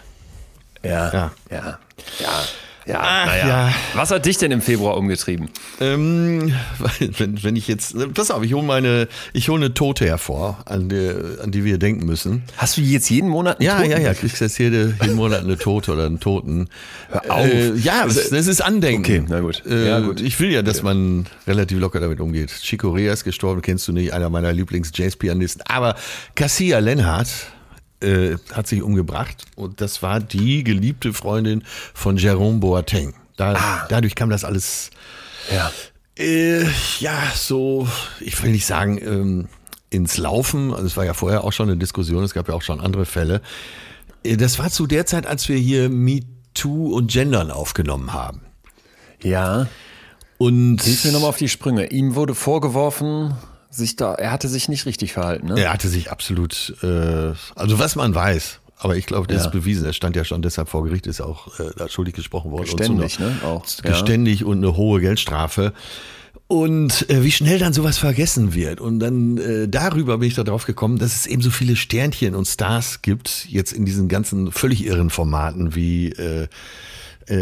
Ja. 0.83 1.13
Ja. 1.13 1.31
Ja. 1.51 1.79
ja. 2.21 2.45
Ja, 2.87 3.01
Ach, 3.01 3.27
naja. 3.27 3.49
ja. 3.49 3.75
Was 3.95 4.11
hat 4.11 4.27
dich 4.27 4.37
denn 4.37 4.51
im 4.51 4.61
Februar 4.61 4.97
umgetrieben? 4.97 5.49
Ähm, 5.81 6.53
wenn, 7.19 7.43
wenn 7.43 7.57
ich 7.57 7.67
jetzt, 7.67 7.97
pass 8.15 8.31
auf, 8.31 8.43
ich 8.43 8.53
hole 8.53 8.63
meine, 8.65 9.09
ich 9.33 9.49
hole 9.49 9.65
eine 9.65 9.75
Tote 9.75 10.07
hervor, 10.07 10.59
an 10.67 10.89
die, 10.89 11.15
an 11.43 11.51
die 11.51 11.65
wir 11.65 11.79
denken 11.79 12.05
müssen. 12.05 12.43
Hast 12.57 12.77
du 12.77 12.83
jetzt 12.83 13.09
jeden 13.09 13.31
Monat 13.31 13.61
einen 13.61 13.67
ja, 13.67 13.77
Toten? 13.79 13.91
Ja, 13.91 13.99
ja, 13.99 14.05
ja, 14.05 14.15
kriegst 14.15 14.41
jetzt 14.41 14.59
jede, 14.59 14.95
jeden 15.01 15.15
Monat 15.15 15.45
eine 15.45 15.57
Tote 15.57 15.93
oder 15.93 16.07
einen 16.07 16.21
Toten. 16.21 16.69
Hör 17.11 17.31
auf. 17.31 17.47
Äh, 17.47 17.75
ja, 17.77 18.05
das, 18.05 18.29
das, 18.29 18.47
ist 18.47 18.61
Andenken. 18.61 19.05
Okay, 19.05 19.25
na 19.29 19.41
gut. 19.41 19.63
Äh, 19.67 19.89
ja, 19.89 20.01
gut. 20.01 20.21
Ich 20.21 20.39
will 20.41 20.51
ja, 20.51 20.63
dass 20.63 20.79
okay. 20.79 20.85
man 20.85 21.27
relativ 21.47 21.79
locker 21.79 22.01
damit 22.01 22.21
umgeht. 22.21 22.51
Chico 22.51 22.91
Rea 22.91 23.13
ist 23.13 23.25
gestorben, 23.25 23.63
kennst 23.63 23.89
du 23.89 23.93
nicht, 23.93 24.13
einer 24.13 24.29
meiner 24.29 24.53
Lieblings-Jazz-Pianisten. 24.53 25.63
Aber 25.67 25.97
Cassia 26.35 26.81
Lenhardt, 26.81 27.29
äh, 28.05 28.37
hat 28.53 28.67
sich 28.67 28.83
umgebracht 28.83 29.45
und 29.57 29.81
das 29.81 30.03
war 30.03 30.21
die 30.21 30.63
geliebte 30.65 31.13
Freundin 31.13 31.65
von 31.95 32.17
Jerome 32.17 32.59
Boateng. 32.59 33.15
Da, 33.37 33.55
ah. 33.55 33.87
Dadurch 33.89 34.15
kam 34.15 34.31
das 34.31 34.45
alles. 34.45 34.91
Ja. 35.53 35.73
Äh, 36.17 36.65
ja, 37.01 37.19
so, 37.35 37.89
ich 38.21 38.41
will 38.43 38.53
nicht 38.53 38.67
sagen, 38.67 38.99
ähm, 38.99 39.49
ins 39.91 40.17
Laufen. 40.17 40.73
Also 40.73 40.87
es 40.87 40.97
war 40.97 41.05
ja 41.05 41.15
vorher 41.15 41.45
auch 41.45 41.53
schon 41.53 41.69
eine 41.69 41.79
Diskussion, 41.79 42.23
es 42.23 42.35
gab 42.35 42.49
ja 42.49 42.55
auch 42.55 42.63
schon 42.63 42.81
andere 42.81 43.07
Fälle. 43.07 43.41
Äh, 44.23 44.37
das 44.37 44.59
war 44.59 44.71
zu 44.71 44.87
der 44.87 45.07
Zeit, 45.07 45.27
als 45.27 45.49
wir 45.49 45.57
hier 45.57 45.89
MeToo 45.89 46.95
und 46.95 47.11
Gendern 47.11 47.51
aufgenommen 47.51 48.13
haben. 48.13 48.41
Ja. 49.23 49.67
Und. 50.39 50.83
Hilf 50.83 51.05
mir 51.05 51.13
nochmal 51.13 51.31
auf 51.31 51.39
die 51.39 51.49
Sprünge. 51.49 51.91
Ihm 51.91 52.15
wurde 52.15 52.35
vorgeworfen, 52.35 53.35
sich 53.75 53.97
da, 53.97 54.15
er 54.15 54.31
hatte 54.33 54.49
sich 54.49 54.69
nicht 54.69 54.87
richtig 54.87 55.13
verhalten. 55.13 55.49
Ne? 55.49 55.61
Er 55.61 55.73
hatte 55.73 55.89
sich 55.89 56.11
absolut, 56.11 56.75
äh, 56.83 57.33
also 57.55 57.79
was 57.79 57.97
man 57.97 58.15
weiß, 58.15 58.61
aber 58.79 58.97
ich 58.97 59.07
glaube, 59.07 59.27
das 59.27 59.39
ja. 59.39 59.47
ist 59.47 59.53
bewiesen. 59.53 59.85
Er 59.87 59.93
stand 59.93 60.17
ja 60.17 60.25
schon 60.25 60.43
deshalb 60.43 60.69
vor 60.69 60.85
Gericht, 60.85 61.07
ist 61.07 61.21
auch 61.21 61.59
äh, 61.59 61.71
da 61.77 61.89
schuldig 61.89 62.15
gesprochen 62.15 62.51
worden. 62.51 62.65
Geständig, 62.65 63.19
und 63.19 63.27
so 63.27 63.31
ne? 63.31 63.37
Auch. 63.43 63.65
Geständig 63.83 64.41
ja. 64.41 64.47
und 64.47 64.59
eine 64.59 64.77
hohe 64.77 65.01
Geldstrafe. 65.01 65.73
Und 66.47 67.09
äh, 67.09 67.23
wie 67.25 67.33
schnell 67.33 67.59
dann 67.59 67.73
sowas 67.73 67.97
vergessen 67.97 68.53
wird. 68.53 68.81
Und 68.81 69.01
dann 69.01 69.39
äh, 69.39 69.69
darüber 69.69 70.19
bin 70.19 70.29
ich 70.29 70.35
darauf 70.35 70.67
gekommen, 70.67 70.99
dass 70.99 71.15
es 71.15 71.27
eben 71.27 71.41
so 71.41 71.51
viele 71.51 71.77
Sternchen 71.77 72.35
und 72.35 72.45
Stars 72.45 73.01
gibt, 73.01 73.47
jetzt 73.49 73.73
in 73.73 73.87
diesen 73.87 74.09
ganzen 74.09 74.53
völlig 74.53 74.85
irren 74.85 75.09
Formaten 75.09 75.75
wie 75.75 76.11
äh, 76.11 76.49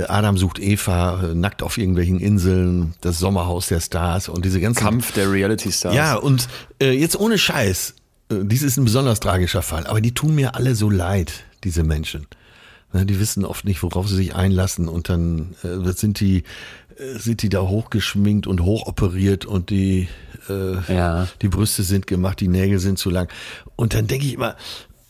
Adam 0.08 0.36
sucht 0.36 0.58
Eva, 0.58 1.22
äh, 1.22 1.34
nackt 1.34 1.62
auf 1.62 1.78
irgendwelchen 1.78 2.20
Inseln, 2.20 2.94
das 3.00 3.18
Sommerhaus 3.18 3.68
der 3.68 3.80
Stars 3.80 4.28
und 4.28 4.44
diese 4.44 4.60
ganzen. 4.60 4.80
Kampf 4.80 5.12
der 5.12 5.30
Reality 5.30 5.72
Stars. 5.72 5.94
Ja, 5.94 6.16
und 6.16 6.48
äh, 6.80 6.92
jetzt 6.92 7.18
ohne 7.18 7.38
Scheiß, 7.38 7.94
äh, 8.30 8.34
dies 8.42 8.62
ist 8.62 8.76
ein 8.76 8.84
besonders 8.84 9.20
tragischer 9.20 9.62
Fall, 9.62 9.86
aber 9.86 10.00
die 10.00 10.14
tun 10.14 10.34
mir 10.34 10.54
alle 10.54 10.74
so 10.74 10.90
leid, 10.90 11.44
diese 11.64 11.82
Menschen. 11.82 12.26
Ja, 12.92 13.04
die 13.04 13.18
wissen 13.18 13.44
oft 13.44 13.64
nicht, 13.64 13.82
worauf 13.82 14.08
sie 14.08 14.16
sich 14.16 14.34
einlassen 14.34 14.88
und 14.88 15.08
dann 15.08 15.54
äh, 15.62 15.92
sind 15.92 16.20
die 16.20 16.44
äh, 16.98 17.18
sind 17.18 17.42
die 17.42 17.48
da 17.48 17.62
hochgeschminkt 17.62 18.46
und 18.46 18.62
hochoperiert 18.62 19.46
und 19.46 19.70
die 19.70 20.08
äh, 20.48 20.94
ja. 20.94 21.28
die 21.40 21.48
Brüste 21.48 21.82
sind 21.82 22.06
gemacht, 22.06 22.40
die 22.40 22.48
Nägel 22.48 22.78
sind 22.78 22.98
zu 22.98 23.10
lang. 23.10 23.28
Und 23.76 23.94
dann 23.94 24.06
denke 24.06 24.26
ich 24.26 24.34
immer, 24.34 24.56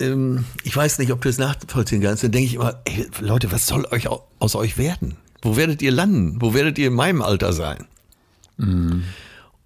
ähm, 0.03 0.45
ich 0.65 0.77
weiß 0.77 0.99
nicht, 0.99 1.13
ob 1.13 1.21
du 1.21 1.29
es 1.29 1.39
nachvollziehen 1.39 2.03
kannst, 2.03 2.25
dann 2.25 2.33
denke 2.33 2.47
ich 2.47 2.55
immer, 2.55 2.81
ey, 2.85 3.09
Leute, 3.21 3.53
was 3.53 3.67
soll 3.67 3.87
euch 3.91 4.09
aus 4.39 4.55
euch 4.55 4.77
werden? 4.77 5.17
Wo 5.41 5.57
werdet 5.57 5.83
ihr 5.83 5.93
landen? 5.93 6.41
Wo 6.41 6.55
werdet 6.55 6.79
ihr 6.79 6.89
in 6.89 6.95
meinem 6.95 7.23
Alter 7.23 7.53
sein? 7.53 7.87
Mhm. 8.57 9.05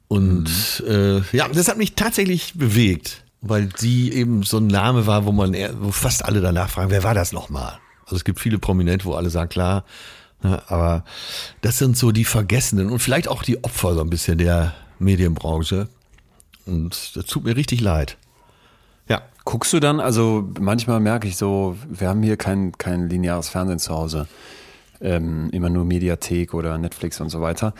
Und 0.08 0.82
mhm. 0.84 1.22
Äh, 1.32 1.36
ja, 1.36 1.48
das 1.48 1.68
hat 1.68 1.78
mich 1.78 1.94
tatsächlich 1.94 2.54
bewegt, 2.54 3.24
weil 3.40 3.68
sie 3.76 4.12
eben 4.12 4.42
so 4.42 4.58
ein 4.58 4.66
Name 4.66 5.06
war, 5.06 5.26
wo 5.26 5.32
man, 5.32 5.54
wo 5.80 5.90
fast 5.90 6.24
alle 6.24 6.40
danach 6.40 6.70
fragen, 6.70 6.90
wer 6.90 7.02
war 7.02 7.14
das 7.14 7.32
nochmal? 7.32 7.78
Also 8.04 8.16
es 8.16 8.24
gibt 8.24 8.40
viele 8.40 8.58
Prominente, 8.58 9.04
wo 9.04 9.14
alle 9.14 9.30
sagen, 9.30 9.48
klar, 9.48 9.84
ne, 10.42 10.62
aber 10.68 11.04
das 11.60 11.78
sind 11.78 11.96
so 11.96 12.12
die 12.12 12.24
Vergessenen 12.24 12.90
und 12.90 13.00
vielleicht 13.00 13.28
auch 13.28 13.42
die 13.42 13.62
Opfer 13.64 13.94
so 13.94 14.00
ein 14.00 14.10
bisschen 14.10 14.38
der 14.38 14.74
Medienbranche. 14.98 15.88
Und 16.66 17.16
das 17.16 17.26
tut 17.26 17.44
mir 17.44 17.56
richtig 17.56 17.80
leid. 17.80 18.16
Guckst 19.46 19.72
du 19.72 19.78
dann, 19.78 20.00
also 20.00 20.44
manchmal 20.58 20.98
merke 20.98 21.28
ich 21.28 21.36
so, 21.36 21.76
wir 21.88 22.08
haben 22.08 22.20
hier 22.24 22.36
kein, 22.36 22.72
kein 22.72 23.08
lineares 23.08 23.48
Fernsehen 23.48 23.78
zu 23.78 23.94
Hause. 23.94 24.26
Ähm, 25.00 25.50
immer 25.52 25.70
nur 25.70 25.84
Mediathek 25.84 26.52
oder 26.52 26.76
Netflix 26.78 27.20
und 27.20 27.28
so 27.28 27.40
weiter. 27.40 27.72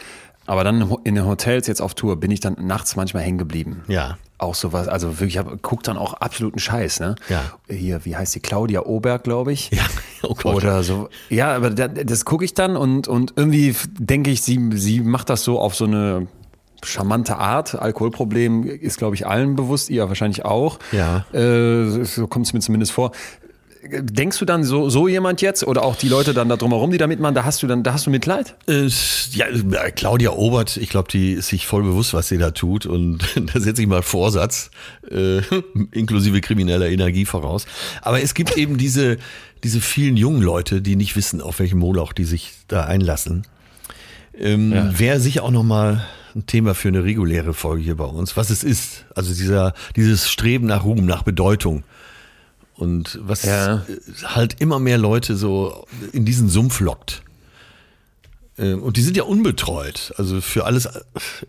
Aber 0.47 0.63
dann 0.63 0.95
in 1.03 1.17
den 1.17 1.27
Hotels 1.27 1.67
jetzt 1.67 1.83
auf 1.83 1.95
Tour 1.95 2.21
bin 2.21 2.31
ich 2.31 2.39
dann 2.39 2.55
nachts 2.61 2.95
manchmal 2.95 3.25
hängen 3.25 3.39
geblieben. 3.39 3.83
Ja. 3.89 4.17
Auch 4.39 4.55
sowas, 4.55 4.87
also 4.87 5.19
wirklich, 5.19 5.37
ich 5.37 5.43
guck 5.63 5.83
dann 5.83 5.97
auch 5.97 6.15
absoluten 6.15 6.61
Scheiß, 6.61 7.01
ne? 7.01 7.17
Ja. 7.29 7.43
Hier, 7.69 8.05
wie 8.05 8.15
heißt 8.15 8.37
die? 8.37 8.41
Claudia 8.41 8.83
Oberg, 8.83 9.25
glaube 9.25 9.53
ich. 9.53 9.71
Ja, 9.73 9.83
oh 10.23 10.35
Gott. 10.35 10.55
Oder 10.55 10.85
so. 10.85 11.09
Ja, 11.31 11.57
aber 11.57 11.71
das, 11.71 11.91
das 12.05 12.25
gucke 12.25 12.45
ich 12.45 12.55
dann 12.55 12.77
und, 12.77 13.09
und 13.09 13.33
irgendwie 13.35 13.75
denke 13.99 14.31
ich, 14.31 14.43
sie, 14.43 14.71
sie 14.75 15.01
macht 15.01 15.31
das 15.31 15.43
so 15.43 15.59
auf 15.59 15.75
so 15.75 15.87
eine 15.87 16.29
charmante 16.85 17.37
Art. 17.37 17.75
Alkoholproblem 17.75 18.65
ist, 18.65 18.99
glaube 18.99 19.15
ich, 19.15 19.27
allen 19.27 19.57
bewusst, 19.57 19.91
ihr 19.91 20.09
wahrscheinlich 20.09 20.45
auch. 20.45 20.79
Ja. 20.93 21.25
Äh, 21.33 22.05
so 22.05 22.27
kommt 22.27 22.47
es 22.47 22.53
mir 22.53 22.61
zumindest 22.61 22.93
vor. 22.93 23.13
denkst 23.89 24.39
du 24.39 24.45
dann 24.45 24.65
so, 24.65 24.91
so 24.91 25.09
jemand 25.09 25.43
jetzt 25.43 25.65
oder 25.65 25.85
auch 25.85 25.97
die 25.97 26.09
Leute 26.09 26.35
dann 26.35 26.49
da 26.49 26.57
drumherum, 26.57 26.91
die 26.91 26.99
da 26.99 27.07
mitmachen, 27.07 27.35
da 27.35 27.45
hast 27.45 27.63
du 27.63 27.67
dann, 27.67 27.83
da 27.83 27.93
hast 27.93 28.07
du 28.07 28.11
Mitleid? 28.11 28.57
Äh, 28.69 28.89
ja, 29.31 29.47
Claudia 29.95 30.33
Obert, 30.33 30.77
ich 30.77 30.89
glaube, 30.89 31.09
die 31.11 31.33
ist 31.33 31.49
sich 31.49 31.67
voll 31.67 31.83
bewusst, 31.83 32.13
was 32.15 32.29
sie 32.29 32.39
da 32.39 32.51
tut 32.51 32.87
und 32.87 33.25
da 33.55 33.61
setze 33.61 33.83
ich 33.83 33.89
mal 33.89 34.03
Vorsatz, 34.03 34.71
äh, 35.11 35.39
inklusive 35.93 36.41
krimineller 36.41 36.89
Energie 36.89 37.25
voraus. 37.25 37.67
Aber 38.03 38.21
es 38.21 38.35
gibt 38.35 38.57
eben 38.57 38.77
diese, 38.77 39.19
diese 39.63 39.81
vielen 39.81 40.17
jungen 40.17 40.43
Leute, 40.43 40.83
die 40.83 40.97
nicht 40.97 41.17
wissen, 41.17 41.41
auf 41.41 41.59
welchem 41.59 41.79
Moloch 41.79 42.13
die 42.13 42.25
sich 42.25 42.53
da 42.69 42.85
einlassen. 42.85 43.47
Ähm, 44.39 44.73
ja. 44.73 44.99
Wäre 44.99 45.21
sicher 45.21 45.45
auch 45.45 45.51
nochmal 45.51 46.05
ein 46.37 46.47
Thema 46.47 46.75
für 46.75 46.89
eine 46.89 47.03
reguläre 47.03 47.55
Folge 47.55 47.83
hier 47.83 47.97
bei 47.97 48.05
uns, 48.05 48.37
was 48.37 48.51
es 48.51 48.63
ist. 48.63 49.07
Also 49.15 49.35
dieser, 49.35 49.75
dieses 49.97 50.29
Streben 50.29 50.67
nach 50.67 50.85
Ruhm, 50.85 51.07
nach 51.07 51.23
Bedeutung. 51.23 51.83
Und 52.75 53.19
was 53.23 53.45
ja. 53.45 53.87
halt 54.25 54.61
immer 54.61 54.79
mehr 54.79 54.99
Leute 54.99 55.35
so 55.37 55.87
in 56.13 56.27
diesen 56.27 56.51
Sumpf 56.51 56.81
lockt. 56.81 57.23
Ähm, 58.59 58.83
und 58.83 58.99
die 58.99 59.03
sind 59.03 59.17
ja 59.17 59.23
unbetreut. 59.23 60.13
Also 60.19 60.43
für 60.43 60.67
alles 60.67 60.87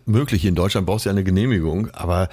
Mögliche 0.06 0.48
in 0.48 0.54
Deutschland 0.54 0.86
brauchst 0.86 1.04
du 1.04 1.10
ja 1.10 1.12
eine 1.12 1.24
Genehmigung. 1.24 1.90
Aber 1.90 2.30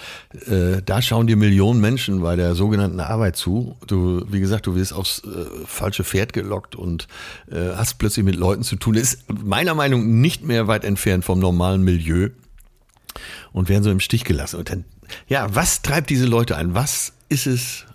äh, 0.48 0.82
da 0.86 1.02
schauen 1.02 1.28
dir 1.28 1.36
Millionen 1.36 1.82
Menschen 1.82 2.22
bei 2.22 2.38
der 2.38 2.56
sogenannten 2.56 3.02
Arbeit 3.02 3.36
zu. 3.36 3.76
Du, 3.86 4.26
wie 4.30 4.40
gesagt, 4.40 4.66
du 4.66 4.76
wirst 4.76 4.94
aufs 4.94 5.20
äh, 5.20 5.46
falsche 5.66 6.06
Pferd 6.06 6.32
gelockt 6.32 6.78
und 6.78 7.10
äh, 7.52 7.76
hast 7.76 7.98
plötzlich 8.00 8.24
mit 8.24 8.38
Leuten 8.38 8.64
zu 8.64 8.78
tun. 8.78 8.94
Das 8.94 9.16
ist 9.16 9.26
meiner 9.44 9.76
Meinung 9.76 10.06
nach 10.06 10.26
nicht 10.26 10.46
mehr 10.46 10.68
weit 10.68 10.86
entfernt 10.86 11.26
vom 11.26 11.40
normalen 11.40 11.84
Milieu 11.84 12.30
und 13.56 13.70
werden 13.70 13.84
so 13.84 13.90
im 13.90 14.00
Stich 14.00 14.24
gelassen. 14.24 14.58
Und 14.58 14.70
dann, 14.70 14.86
ja, 15.28 15.54
was 15.56 15.82
treibt 15.82 16.10
diese 16.10 16.26
Leute 16.26 16.58
an? 16.58 16.76
Was 16.76 17.14
ist 17.30 17.48
es, 17.48 17.86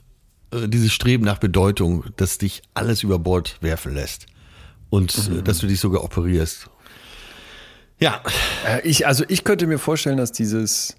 äh, 0.53 0.69
dieses 0.69 0.93
Streben 0.93 1.25
nach 1.25 1.39
Bedeutung, 1.39 2.05
das 2.17 2.39
dich 2.39 2.63
alles 2.75 3.03
über 3.03 3.19
Bord 3.19 3.59
werfen 3.61 3.95
lässt? 3.95 4.27
und 4.91 5.17
äh, 5.17 5.31
mhm. 5.31 5.45
dass 5.45 5.59
du 5.59 5.67
dich 5.67 5.81
sogar 5.81 6.05
operierst. 6.05 6.69
Ja. 7.99 8.21
Äh, 8.67 8.87
ich, 8.87 9.07
also 9.07 9.25
ich 9.29 9.45
könnte 9.45 9.67
mir 9.67 9.79
vorstellen, 9.79 10.19
dass 10.19 10.33
dieses 10.33 10.97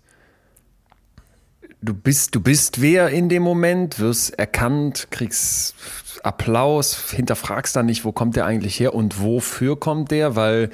du 1.81 1.93
bist, 1.93 2.33
du 2.35 2.41
bist 2.41 2.81
wer 2.81 3.09
in 3.09 3.29
dem 3.29 3.43
Moment, 3.43 3.99
wirst 3.99 4.37
erkannt, 4.39 5.07
kriegst 5.11 5.75
Applaus, 6.23 7.11
hinterfragst 7.11 7.75
dann 7.75 7.87
nicht, 7.87 8.05
wo 8.05 8.11
kommt 8.11 8.35
der 8.35 8.45
eigentlich 8.45 8.79
her 8.79 8.93
und 8.93 9.21
wofür 9.21 9.79
kommt 9.79 10.11
der, 10.11 10.35
weil 10.35 10.69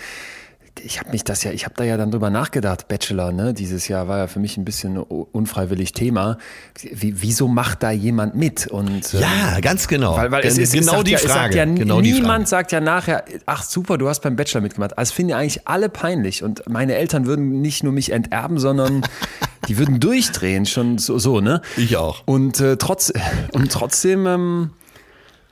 ich 0.80 1.00
habe 1.00 1.12
mich 1.12 1.24
das 1.24 1.44
ja, 1.44 1.52
ich 1.52 1.66
habe 1.66 1.76
da 1.76 1.84
ja 1.84 1.98
dann 1.98 2.12
drüber 2.12 2.30
nachgedacht, 2.30 2.88
Bachelor, 2.88 3.32
ne? 3.32 3.54
Dieses 3.54 3.88
Jahr 3.88 4.08
war 4.08 4.18
ja 4.18 4.28
für 4.28 4.40
mich 4.40 4.58
ein 4.58 4.66
bisschen 4.66 4.98
unfreiwillig 4.98 5.94
Thema. 5.94 6.38
Wie, 6.82 7.22
wieso 7.22 7.48
macht 7.48 7.84
da 7.84 7.92
jemand 7.92 8.36
mit? 8.36 8.68
Und 8.68 9.14
ähm, 9.14 9.22
ja, 9.22 9.60
ganz 9.60 9.88
genau. 9.88 10.18
Weil, 10.18 10.32
weil 10.32 10.46
es 10.46 10.58
ist 10.58 10.74
genau 10.74 11.04
die 11.04 11.12
ja, 11.12 11.18
Frage. 11.18 11.58
Ja, 11.58 11.66
genau 11.66 12.02
niemand 12.02 12.48
sagt 12.48 12.72
ja 12.72 12.80
nachher, 12.80 13.26
ach 13.46 13.64
super, 13.64 13.98
du 13.98 14.08
hast 14.08 14.22
beim 14.22 14.36
Bachelor 14.36 14.62
mitgemacht. 14.62 14.98
Also 14.98 15.14
finden 15.14 15.32
ja 15.32 15.38
eigentlich 15.38 15.68
alle 15.68 15.90
peinlich 15.90 16.44
und 16.44 16.68
meine 16.70 16.96
Eltern 16.96 17.26
würden 17.26 17.62
nicht 17.62 17.84
nur 17.84 17.94
mich 17.94 18.12
enterben, 18.12 18.60
sondern 18.60 19.04
die 19.68 19.78
würden 19.78 20.00
durchdrehen, 20.00 20.66
schon 20.66 20.98
so, 20.98 21.20
so 21.20 21.42
ne? 21.42 21.62
Ich 21.76 21.98
auch. 21.98 22.24
Und 22.26 22.60
äh, 22.60 22.78
trotz 22.78 23.12
und 23.52 23.72
trotzdem. 23.72 24.26
Ähm, 24.26 24.70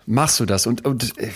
machst 0.07 0.39
du 0.39 0.45
das 0.45 0.67
und, 0.67 0.85
und 0.85 1.17
äh, 1.19 1.31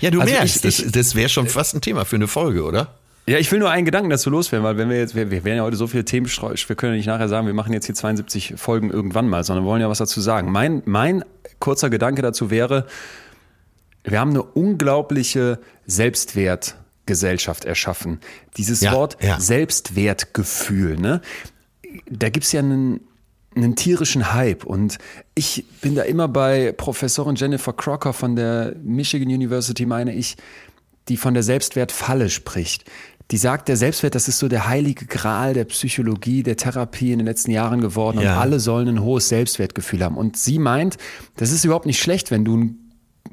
ja 0.00 0.10
du 0.10 0.18
also 0.18 0.32
merkst 0.32 0.64
ich, 0.64 0.78
ich, 0.78 0.84
das, 0.84 0.92
das 0.92 1.14
wäre 1.14 1.28
schon 1.28 1.46
fast 1.46 1.74
ein 1.74 1.82
Thema 1.82 2.06
für 2.06 2.16
eine 2.16 2.26
Folge 2.26 2.64
oder 2.64 2.94
ja, 3.26 3.38
ich 3.38 3.50
will 3.50 3.58
nur 3.58 3.70
einen 3.70 3.86
Gedanken 3.86 4.10
dazu 4.10 4.28
loswerden, 4.28 4.64
weil 4.64 4.76
wenn 4.76 4.90
wir 4.90 4.98
jetzt, 4.98 5.14
wir, 5.14 5.30
wir 5.30 5.44
werden 5.44 5.56
ja 5.56 5.62
heute 5.62 5.76
so 5.76 5.86
viele 5.86 6.04
Themen 6.04 6.28
streuen, 6.28 6.58
wir 6.66 6.76
können 6.76 6.92
ja 6.92 6.96
nicht 6.98 7.06
nachher 7.06 7.28
sagen, 7.28 7.46
wir 7.46 7.54
machen 7.54 7.72
jetzt 7.72 7.86
hier 7.86 7.94
72 7.94 8.54
Folgen 8.56 8.90
irgendwann 8.90 9.28
mal, 9.28 9.44
sondern 9.44 9.64
wollen 9.64 9.80
ja 9.80 9.88
was 9.88 9.98
dazu 9.98 10.20
sagen. 10.20 10.52
Mein, 10.52 10.82
mein 10.84 11.24
kurzer 11.58 11.88
Gedanke 11.88 12.20
dazu 12.20 12.50
wäre, 12.50 12.86
wir 14.04 14.20
haben 14.20 14.30
eine 14.30 14.42
unglaubliche 14.42 15.58
Selbstwertgesellschaft 15.86 17.64
erschaffen. 17.64 18.20
Dieses 18.58 18.82
ja, 18.82 18.92
Wort 18.92 19.16
ja. 19.22 19.40
Selbstwertgefühl, 19.40 20.98
ne? 20.98 21.22
Da 22.10 22.28
gibt's 22.28 22.52
ja 22.52 22.60
einen, 22.60 23.00
einen 23.56 23.74
tierischen 23.74 24.34
Hype. 24.34 24.64
Und 24.64 24.98
ich 25.34 25.64
bin 25.80 25.94
da 25.94 26.02
immer 26.02 26.28
bei 26.28 26.72
Professorin 26.72 27.36
Jennifer 27.36 27.72
Crocker 27.72 28.12
von 28.12 28.36
der 28.36 28.74
Michigan 28.82 29.28
University, 29.28 29.86
meine 29.86 30.12
ich, 30.12 30.36
die 31.08 31.16
von 31.16 31.32
der 31.32 31.42
Selbstwertfalle 31.42 32.28
spricht 32.28 32.84
die 33.30 33.36
sagt, 33.38 33.68
der 33.68 33.76
Selbstwert, 33.76 34.14
das 34.14 34.28
ist 34.28 34.38
so 34.38 34.48
der 34.48 34.68
heilige 34.68 35.06
Gral 35.06 35.54
der 35.54 35.64
Psychologie, 35.64 36.42
der 36.42 36.56
Therapie 36.56 37.12
in 37.12 37.18
den 37.18 37.26
letzten 37.26 37.50
Jahren 37.50 37.80
geworden 37.80 38.20
ja. 38.20 38.34
und 38.34 38.40
alle 38.40 38.60
sollen 38.60 38.88
ein 38.88 39.02
hohes 39.02 39.28
Selbstwertgefühl 39.28 40.04
haben. 40.04 40.16
Und 40.16 40.36
sie 40.36 40.58
meint, 40.58 40.98
das 41.36 41.50
ist 41.50 41.64
überhaupt 41.64 41.86
nicht 41.86 42.00
schlecht, 42.00 42.30
wenn 42.30 42.44
du 42.44 42.74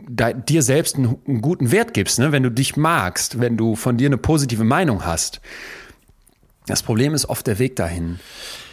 dir 0.10 0.64
selbst 0.64 0.96
einen, 0.96 1.18
einen 1.28 1.42
guten 1.42 1.72
Wert 1.72 1.94
gibst, 1.94 2.20
ne? 2.20 2.32
wenn 2.32 2.44
du 2.44 2.50
dich 2.50 2.78
magst, 2.78 3.40
wenn 3.40 3.58
du 3.58 3.76
von 3.76 3.98
dir 3.98 4.08
eine 4.08 4.18
positive 4.18 4.64
Meinung 4.64 5.06
hast. 5.06 5.42
Das 6.68 6.84
Problem 6.84 7.14
ist 7.14 7.28
oft 7.28 7.46
der 7.48 7.60
Weg 7.60 7.76
dahin. 7.76 8.20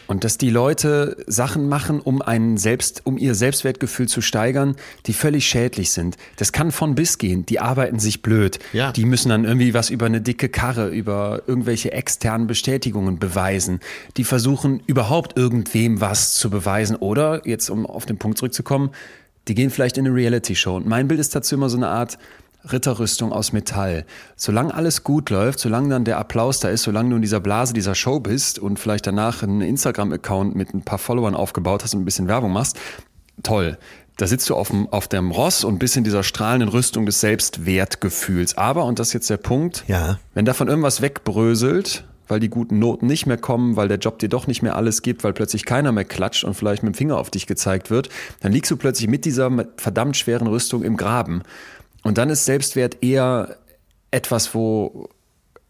Und 0.08 0.24
dass 0.24 0.38
die 0.38 0.48
Leute 0.48 1.18
Sachen 1.26 1.68
machen, 1.68 2.00
um 2.00 2.22
einen 2.22 2.56
selbst, 2.56 3.02
um 3.04 3.18
ihr 3.18 3.34
Selbstwertgefühl 3.34 4.08
zu 4.08 4.22
steigern, 4.22 4.74
die 5.06 5.12
völlig 5.12 5.46
schädlich 5.46 5.90
sind. 5.90 6.16
Das 6.36 6.50
kann 6.50 6.72
von 6.72 6.94
bis 6.94 7.18
gehen. 7.18 7.44
Die 7.44 7.60
arbeiten 7.60 7.98
sich 7.98 8.22
blöd. 8.22 8.58
Ja. 8.72 8.90
Die 8.90 9.04
müssen 9.04 9.28
dann 9.28 9.44
irgendwie 9.44 9.74
was 9.74 9.90
über 9.90 10.06
eine 10.06 10.22
dicke 10.22 10.48
Karre, 10.48 10.88
über 10.88 11.42
irgendwelche 11.46 11.92
externen 11.92 12.46
Bestätigungen 12.46 13.18
beweisen. 13.18 13.80
Die 14.16 14.24
versuchen 14.24 14.82
überhaupt 14.86 15.36
irgendwem 15.36 16.00
was 16.00 16.32
zu 16.34 16.48
beweisen. 16.48 16.96
Oder, 16.96 17.46
jetzt 17.46 17.68
um 17.68 17.84
auf 17.84 18.06
den 18.06 18.16
Punkt 18.16 18.38
zurückzukommen, 18.38 18.90
die 19.46 19.54
gehen 19.54 19.68
vielleicht 19.68 19.98
in 19.98 20.06
eine 20.06 20.14
Reality-Show. 20.14 20.76
Und 20.76 20.86
mein 20.86 21.06
Bild 21.08 21.20
ist 21.20 21.34
dazu 21.34 21.54
immer 21.54 21.68
so 21.68 21.76
eine 21.76 21.88
Art, 21.88 22.18
Ritterrüstung 22.70 23.32
aus 23.32 23.52
Metall. 23.52 24.04
Solange 24.36 24.74
alles 24.74 25.04
gut 25.04 25.30
läuft, 25.30 25.58
solange 25.60 25.88
dann 25.88 26.04
der 26.04 26.18
Applaus 26.18 26.60
da 26.60 26.68
ist, 26.68 26.82
solange 26.82 27.10
du 27.10 27.16
in 27.16 27.22
dieser 27.22 27.40
Blase 27.40 27.72
dieser 27.72 27.94
Show 27.94 28.20
bist 28.20 28.58
und 28.58 28.78
vielleicht 28.78 29.06
danach 29.06 29.42
einen 29.42 29.60
Instagram-Account 29.60 30.54
mit 30.54 30.74
ein 30.74 30.82
paar 30.82 30.98
Followern 30.98 31.34
aufgebaut 31.34 31.84
hast 31.84 31.94
und 31.94 32.02
ein 32.02 32.04
bisschen 32.04 32.28
Werbung 32.28 32.52
machst, 32.52 32.76
toll. 33.42 33.78
Da 34.16 34.26
sitzt 34.26 34.50
du 34.50 34.56
auf 34.56 34.70
dem, 34.70 34.88
auf 34.88 35.06
dem 35.06 35.30
Ross 35.30 35.62
und 35.62 35.78
bist 35.78 35.96
in 35.96 36.02
dieser 36.02 36.24
strahlenden 36.24 36.68
Rüstung 36.68 37.06
des 37.06 37.20
Selbstwertgefühls. 37.20 38.58
Aber, 38.58 38.84
und 38.84 38.98
das 38.98 39.08
ist 39.08 39.12
jetzt 39.12 39.30
der 39.30 39.36
Punkt, 39.36 39.84
ja. 39.86 40.18
wenn 40.34 40.44
davon 40.44 40.66
irgendwas 40.66 41.00
wegbröselt, 41.00 42.04
weil 42.26 42.40
die 42.40 42.48
guten 42.48 42.80
Noten 42.80 43.06
nicht 43.06 43.26
mehr 43.26 43.38
kommen, 43.38 43.76
weil 43.76 43.86
der 43.86 43.98
Job 43.98 44.18
dir 44.18 44.28
doch 44.28 44.48
nicht 44.48 44.60
mehr 44.60 44.76
alles 44.76 45.02
gibt, 45.02 45.22
weil 45.22 45.32
plötzlich 45.32 45.64
keiner 45.64 45.92
mehr 45.92 46.04
klatscht 46.04 46.44
und 46.44 46.54
vielleicht 46.54 46.82
mit 46.82 46.94
dem 46.94 46.96
Finger 46.96 47.16
auf 47.16 47.30
dich 47.30 47.46
gezeigt 47.46 47.90
wird, 47.90 48.08
dann 48.40 48.52
liegst 48.52 48.70
du 48.70 48.76
plötzlich 48.76 49.08
mit 49.08 49.24
dieser 49.24 49.50
verdammt 49.76 50.16
schweren 50.16 50.48
Rüstung 50.48 50.82
im 50.82 50.96
Graben. 50.96 51.42
Und 52.02 52.18
dann 52.18 52.30
ist 52.30 52.44
Selbstwert 52.44 53.02
eher 53.02 53.56
etwas, 54.10 54.54
wo, 54.54 55.08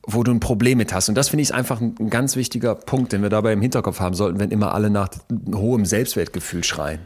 wo 0.03 0.23
du 0.23 0.33
ein 0.33 0.41
Problem 0.41 0.79
mit 0.79 0.93
hast. 0.93 1.09
Und 1.09 1.15
das 1.15 1.31
finde 1.31 1.43
ich 1.43 1.55
einfach 1.55 1.81
ein, 1.81 2.11
ganz 2.11 2.37
wichtiger 2.37 2.75
Punkt, 2.75 3.13
den 3.13 3.23
wir 3.23 3.31
dabei 3.31 3.53
im 3.53 3.61
Hinterkopf 3.61 4.01
haben 4.01 4.15
sollten, 4.15 4.39
wenn 4.39 4.51
immer 4.51 4.75
alle 4.75 4.91
nach 4.91 5.11
hohem 5.53 5.85
Selbstwertgefühl 5.85 6.65
schreien. 6.65 7.01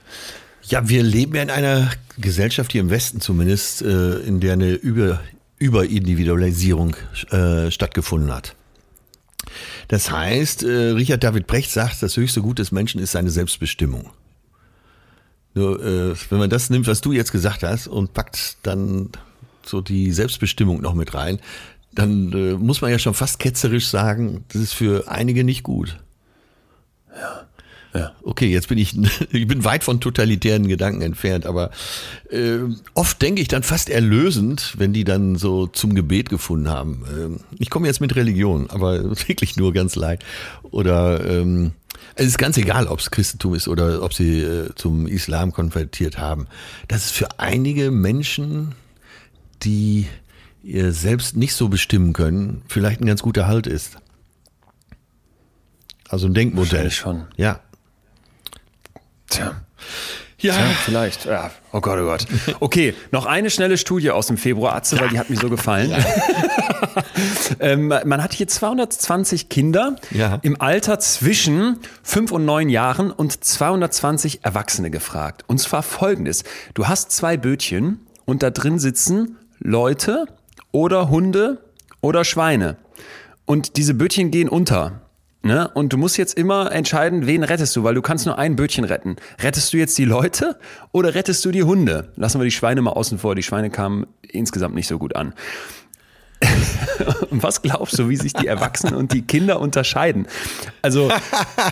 Ja, 0.62 0.88
wir 0.88 1.02
leben 1.02 1.34
ja 1.34 1.42
in 1.42 1.50
einer 1.50 1.90
Gesellschaft, 2.18 2.72
hier 2.72 2.82
im 2.82 2.90
Westen 2.90 3.20
zumindest, 3.20 3.82
äh, 3.82 4.18
in 4.18 4.40
der 4.40 4.52
eine 4.54 4.72
Über 4.72 5.20
Überindividualisierung 5.58 6.96
äh, 7.30 7.70
stattgefunden 7.70 8.34
hat. 8.34 8.56
Das 9.88 10.10
heißt, 10.10 10.64
äh, 10.64 10.90
Richard 10.90 11.22
David 11.22 11.46
Brecht 11.46 11.70
sagt, 11.70 12.02
das 12.02 12.16
höchste 12.16 12.42
Gut 12.42 12.58
des 12.58 12.72
Menschen 12.72 13.00
ist 13.00 13.12
seine 13.12 13.30
Selbstbestimmung. 13.30 14.10
Nur, 15.54 15.84
äh, 15.84 16.14
wenn 16.30 16.38
man 16.38 16.50
das 16.50 16.70
nimmt, 16.70 16.86
was 16.86 17.00
du 17.00 17.12
jetzt 17.12 17.32
gesagt 17.32 17.62
hast, 17.62 17.86
und 17.86 18.14
packt 18.14 18.56
dann 18.62 19.10
so 19.64 19.80
die 19.80 20.12
Selbstbestimmung 20.12 20.80
noch 20.80 20.94
mit 20.94 21.14
rein, 21.14 21.38
dann 21.94 22.32
äh, 22.32 22.54
muss 22.54 22.80
man 22.80 22.90
ja 22.90 22.98
schon 22.98 23.14
fast 23.14 23.38
ketzerisch 23.38 23.88
sagen, 23.88 24.44
das 24.48 24.62
ist 24.62 24.72
für 24.72 25.08
einige 25.08 25.44
nicht 25.44 25.62
gut. 25.62 25.98
Ja. 27.14 27.46
Ja. 27.94 28.12
Okay, 28.22 28.46
jetzt 28.46 28.68
bin 28.68 28.78
ich, 28.78 28.96
ich 29.32 29.46
bin 29.46 29.64
weit 29.64 29.84
von 29.84 30.00
totalitären 30.00 30.66
Gedanken 30.66 31.02
entfernt, 31.02 31.44
aber 31.44 31.70
äh, 32.30 32.60
oft 32.94 33.20
denke 33.20 33.42
ich 33.42 33.48
dann 33.48 33.62
fast 33.62 33.90
erlösend, 33.90 34.74
wenn 34.78 34.92
die 34.92 35.04
dann 35.04 35.36
so 35.36 35.66
zum 35.66 35.94
Gebet 35.94 36.30
gefunden 36.30 36.70
haben. 36.70 37.04
Ähm, 37.14 37.40
ich 37.58 37.68
komme 37.68 37.86
jetzt 37.86 38.00
mit 38.00 38.16
Religion, 38.16 38.70
aber 38.70 39.04
wirklich 39.28 39.56
nur 39.56 39.72
ganz 39.72 39.94
leid. 39.94 40.24
Oder 40.62 41.24
ähm, 41.28 41.72
es 42.14 42.26
ist 42.26 42.38
ganz 42.38 42.56
egal, 42.56 42.86
ob 42.86 43.00
es 43.00 43.10
Christentum 43.10 43.54
ist 43.54 43.68
oder 43.68 44.02
ob 44.02 44.12
sie 44.12 44.40
äh, 44.42 44.74
zum 44.74 45.06
Islam 45.06 45.52
konvertiert 45.52 46.18
haben. 46.18 46.46
Das 46.88 47.06
ist 47.06 47.12
für 47.12 47.38
einige 47.38 47.90
Menschen, 47.90 48.74
die 49.62 50.06
ihr 50.62 50.92
selbst 50.92 51.36
nicht 51.36 51.54
so 51.54 51.68
bestimmen 51.68 52.12
können, 52.12 52.62
vielleicht 52.68 53.00
ein 53.00 53.06
ganz 53.06 53.22
guter 53.22 53.46
Halt 53.46 53.66
ist. 53.66 53.96
Also 56.08 56.26
ein 56.26 56.34
Denkmodell. 56.34 56.90
schon. 56.90 57.26
Ja. 57.36 57.60
Tja. 59.28 59.62
Ja. 60.42 60.54
Tja, 60.54 60.64
vielleicht. 60.84 61.24
Ja. 61.24 61.50
Oh 61.72 61.80
Gott, 61.80 61.98
oh 62.00 62.04
Gott. 62.04 62.26
Okay, 62.60 62.94
noch 63.12 63.26
eine 63.26 63.48
schnelle 63.48 63.78
Studie 63.78 64.10
aus 64.10 64.26
dem 64.26 64.36
Februar, 64.36 64.74
Atze, 64.74 65.00
weil 65.00 65.08
die 65.08 65.18
hat 65.18 65.30
mir 65.30 65.36
so 65.36 65.48
gefallen. 65.48 65.94
ähm, 67.60 67.88
man 67.88 68.22
hat 68.22 68.32
hier 68.32 68.48
220 68.48 69.48
Kinder 69.48 69.96
ja. 70.10 70.40
im 70.42 70.60
Alter 70.60 70.98
zwischen 70.98 71.78
5 72.02 72.32
und 72.32 72.44
9 72.44 72.68
Jahren 72.68 73.10
und 73.12 73.44
220 73.44 74.44
Erwachsene 74.44 74.90
gefragt. 74.90 75.44
Und 75.46 75.58
zwar 75.58 75.82
folgendes. 75.82 76.42
Du 76.74 76.88
hast 76.88 77.12
zwei 77.12 77.36
Bötchen 77.36 78.00
und 78.24 78.42
da 78.42 78.50
drin 78.50 78.80
sitzen 78.80 79.38
Leute 79.60 80.26
oder 80.72 81.08
Hunde 81.08 81.62
oder 82.00 82.24
Schweine. 82.24 82.76
Und 83.44 83.76
diese 83.76 83.94
Bötchen 83.94 84.30
gehen 84.32 84.48
unter. 84.48 85.01
Ne? 85.42 85.68
Und 85.74 85.92
du 85.92 85.98
musst 85.98 86.16
jetzt 86.18 86.38
immer 86.38 86.70
entscheiden, 86.70 87.26
wen 87.26 87.42
rettest 87.42 87.74
du, 87.74 87.82
weil 87.82 87.94
du 87.94 88.02
kannst 88.02 88.26
nur 88.26 88.38
ein 88.38 88.54
Bötchen 88.54 88.84
retten. 88.84 89.16
Rettest 89.40 89.72
du 89.72 89.76
jetzt 89.76 89.98
die 89.98 90.04
Leute 90.04 90.56
oder 90.92 91.16
rettest 91.16 91.44
du 91.44 91.50
die 91.50 91.64
Hunde? 91.64 92.12
Lassen 92.14 92.40
wir 92.40 92.44
die 92.44 92.52
Schweine 92.52 92.80
mal 92.80 92.92
außen 92.92 93.18
vor. 93.18 93.34
Die 93.34 93.42
Schweine 93.42 93.70
kamen 93.70 94.06
insgesamt 94.22 94.76
nicht 94.76 94.86
so 94.86 94.98
gut 94.98 95.16
an. 95.16 95.34
Was 97.30 97.62
glaubst 97.62 97.98
du, 97.98 98.08
wie 98.08 98.16
sich 98.16 98.32
die 98.32 98.46
Erwachsenen 98.46 98.94
und 98.94 99.12
die 99.12 99.22
Kinder 99.22 99.60
unterscheiden? 99.60 100.26
Also, 100.80 101.10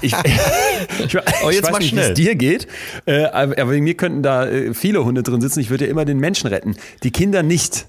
ich, 0.00 0.14
ich, 0.24 1.06
ich 1.06 1.16
oh, 1.44 1.50
jetzt 1.50 1.70
weiß 1.70 1.78
nicht, 1.78 1.94
wie 1.94 2.00
es 2.00 2.14
dir 2.14 2.34
geht, 2.34 2.66
äh, 3.06 3.24
aber 3.24 3.66
mir 3.66 3.94
könnten 3.94 4.22
da 4.22 4.46
äh, 4.46 4.74
viele 4.74 5.04
Hunde 5.04 5.22
drin 5.22 5.40
sitzen. 5.40 5.60
Ich 5.60 5.70
würde 5.70 5.84
ja 5.84 5.90
immer 5.90 6.04
den 6.04 6.18
Menschen 6.18 6.48
retten. 6.48 6.76
Die 7.02 7.10
Kinder 7.10 7.42
nicht. 7.42 7.86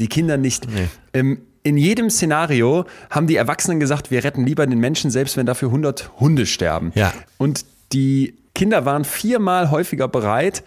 Die 0.00 0.08
Kinder 0.08 0.36
nicht. 0.36 0.66
Nee. 0.68 0.88
Ähm, 1.12 1.38
in 1.64 1.78
jedem 1.78 2.10
Szenario 2.10 2.84
haben 3.10 3.26
die 3.26 3.36
Erwachsenen 3.36 3.80
gesagt, 3.80 4.10
wir 4.10 4.22
retten 4.22 4.44
lieber 4.44 4.66
den 4.66 4.78
Menschen, 4.78 5.10
selbst 5.10 5.36
wenn 5.36 5.46
dafür 5.46 5.68
100 5.68 6.20
Hunde 6.20 6.46
sterben. 6.46 6.92
Ja. 6.94 7.12
Und 7.38 7.64
die 7.92 8.36
Kinder 8.54 8.84
waren 8.84 9.04
viermal 9.04 9.70
häufiger 9.70 10.06
bereit, 10.06 10.62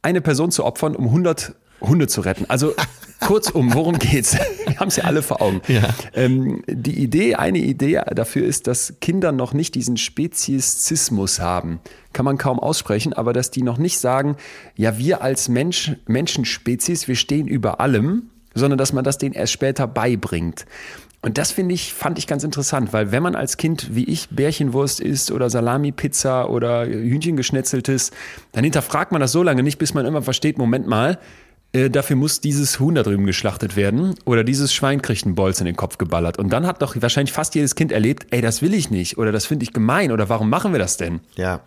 eine 0.00 0.20
Person 0.20 0.52
zu 0.52 0.64
opfern, 0.64 0.94
um 0.94 1.06
100 1.06 1.54
Hunde 1.80 2.06
zu 2.06 2.20
retten. 2.20 2.46
Also 2.48 2.72
kurzum, 3.20 3.74
worum 3.74 3.98
geht's? 3.98 4.36
Wir 4.66 4.78
haben 4.78 4.88
es 4.88 4.96
ja 4.96 5.04
alle 5.04 5.22
vor 5.22 5.42
Augen. 5.42 5.60
Ja. 5.66 5.92
Ähm, 6.14 6.62
die 6.68 7.02
Idee, 7.02 7.34
eine 7.34 7.58
Idee 7.58 8.00
dafür 8.14 8.46
ist, 8.46 8.68
dass 8.68 8.94
Kinder 9.00 9.32
noch 9.32 9.52
nicht 9.52 9.74
diesen 9.74 9.96
Speziesismus 9.96 11.40
haben. 11.40 11.80
Kann 12.12 12.24
man 12.24 12.38
kaum 12.38 12.60
aussprechen, 12.60 13.12
aber 13.12 13.32
dass 13.32 13.50
die 13.50 13.62
noch 13.62 13.78
nicht 13.78 13.98
sagen, 13.98 14.36
ja, 14.76 14.98
wir 14.98 15.20
als 15.20 15.48
Mensch, 15.48 15.96
Menschenspezies, 16.06 17.08
wir 17.08 17.16
stehen 17.16 17.48
über 17.48 17.80
allem 17.80 18.30
sondern 18.58 18.78
dass 18.78 18.92
man 18.92 19.04
das 19.04 19.18
denen 19.18 19.34
erst 19.34 19.52
später 19.52 19.86
beibringt. 19.86 20.66
Und 21.20 21.36
das 21.36 21.50
finde 21.50 21.74
ich, 21.74 21.94
fand 21.94 22.18
ich 22.18 22.28
ganz 22.28 22.44
interessant, 22.44 22.92
weil 22.92 23.10
wenn 23.10 23.22
man 23.22 23.34
als 23.34 23.56
Kind 23.56 23.94
wie 23.94 24.04
ich 24.04 24.28
Bärchenwurst 24.30 25.00
isst 25.00 25.32
oder 25.32 25.50
Salami-Pizza 25.50 26.48
oder 26.48 26.86
Hühnchengeschnetzeltes, 26.86 28.12
dann 28.52 28.62
hinterfragt 28.62 29.10
man 29.10 29.20
das 29.20 29.32
so 29.32 29.42
lange 29.42 29.64
nicht, 29.64 29.78
bis 29.78 29.94
man 29.94 30.06
immer 30.06 30.22
versteht, 30.22 30.58
Moment 30.58 30.86
mal, 30.86 31.18
äh, 31.72 31.90
dafür 31.90 32.16
muss 32.16 32.40
dieses 32.40 32.78
Huhn 32.78 32.94
da 32.94 33.02
drüben 33.02 33.26
geschlachtet 33.26 33.74
werden 33.74 34.14
oder 34.24 34.44
dieses 34.44 34.72
Schwein 34.72 35.02
kriegt 35.02 35.26
einen 35.26 35.34
Bolz 35.34 35.58
in 35.58 35.66
den 35.66 35.76
Kopf 35.76 35.98
geballert. 35.98 36.38
Und 36.38 36.50
dann 36.50 36.66
hat 36.66 36.82
doch 36.82 36.94
wahrscheinlich 37.00 37.32
fast 37.32 37.54
jedes 37.56 37.74
Kind 37.74 37.90
erlebt, 37.90 38.28
ey, 38.30 38.40
das 38.40 38.62
will 38.62 38.72
ich 38.72 38.90
nicht 38.90 39.18
oder 39.18 39.32
das 39.32 39.44
finde 39.44 39.64
ich 39.64 39.72
gemein 39.72 40.12
oder 40.12 40.28
warum 40.28 40.48
machen 40.48 40.72
wir 40.72 40.78
das 40.78 40.96
denn? 40.96 41.20
Ja. 41.34 41.60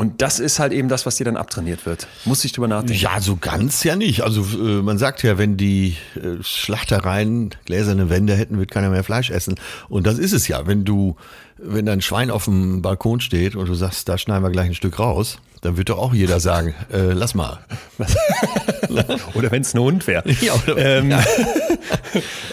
Und 0.00 0.22
das 0.22 0.40
ist 0.40 0.58
halt 0.58 0.72
eben 0.72 0.88
das, 0.88 1.04
was 1.04 1.16
dir 1.16 1.24
dann 1.24 1.36
abtrainiert 1.36 1.84
wird. 1.84 2.06
Muss 2.24 2.42
ich 2.46 2.52
drüber 2.52 2.68
nachdenken. 2.68 3.02
Ja, 3.02 3.20
so 3.20 3.36
ganz 3.36 3.84
ja 3.84 3.96
nicht. 3.96 4.22
Also 4.22 4.40
äh, 4.58 4.80
man 4.80 4.96
sagt 4.96 5.22
ja, 5.22 5.36
wenn 5.36 5.58
die 5.58 5.94
äh, 6.16 6.42
Schlachtereien 6.42 7.50
gläserne 7.66 8.08
Wände 8.08 8.34
hätten, 8.34 8.58
wird 8.58 8.70
keiner 8.70 8.88
mehr 8.88 9.04
Fleisch 9.04 9.28
essen. 9.28 9.56
Und 9.90 10.06
das 10.06 10.16
ist 10.16 10.32
es 10.32 10.48
ja. 10.48 10.66
Wenn 10.66 10.86
du, 10.86 11.16
wenn 11.62 11.86
dein 11.86 12.00
Schwein 12.00 12.30
auf 12.30 12.44
dem 12.44 12.82
Balkon 12.82 13.20
steht 13.20 13.56
und 13.56 13.68
du 13.68 13.74
sagst, 13.74 14.08
da 14.08 14.18
schneiden 14.18 14.42
wir 14.42 14.50
gleich 14.50 14.66
ein 14.66 14.74
Stück 14.74 14.98
raus, 14.98 15.38
dann 15.60 15.76
wird 15.76 15.90
doch 15.90 15.98
auch 15.98 16.14
jeder 16.14 16.40
sagen, 16.40 16.74
äh, 16.92 17.12
lass 17.12 17.34
mal. 17.34 17.58
oder 19.34 19.50
wenn 19.50 19.62
es 19.62 19.74
ein 19.74 19.80
Hund 19.80 20.06
wäre. 20.06 20.24
Ja, 20.40 20.54
ähm, 20.76 21.10
ja. 21.10 21.22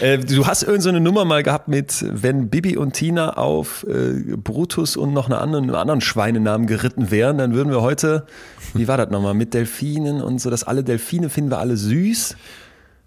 äh, 0.00 0.18
du 0.18 0.46
hast 0.46 0.62
irgendeine 0.62 0.98
so 0.98 1.02
Nummer 1.02 1.24
mal 1.24 1.42
gehabt 1.42 1.68
mit, 1.68 2.04
wenn 2.08 2.48
Bibi 2.48 2.76
und 2.76 2.92
Tina 2.92 3.36
auf 3.36 3.84
äh, 3.88 4.36
Brutus 4.36 4.96
und 4.96 5.12
noch 5.12 5.26
eine 5.26 5.38
anderen, 5.38 5.64
einen 5.64 5.74
anderen 5.74 6.00
Schweinenamen 6.00 6.66
geritten 6.66 7.10
wären, 7.10 7.38
dann 7.38 7.54
würden 7.54 7.70
wir 7.70 7.82
heute, 7.82 8.26
wie 8.74 8.88
war 8.88 8.96
das 8.96 9.10
nochmal, 9.10 9.34
mit 9.34 9.54
Delfinen 9.54 10.22
und 10.22 10.40
so, 10.40 10.50
dass 10.50 10.64
alle 10.64 10.84
Delfine 10.84 11.30
finden 11.30 11.50
wir 11.50 11.58
alle 11.58 11.76
süß. 11.76 12.36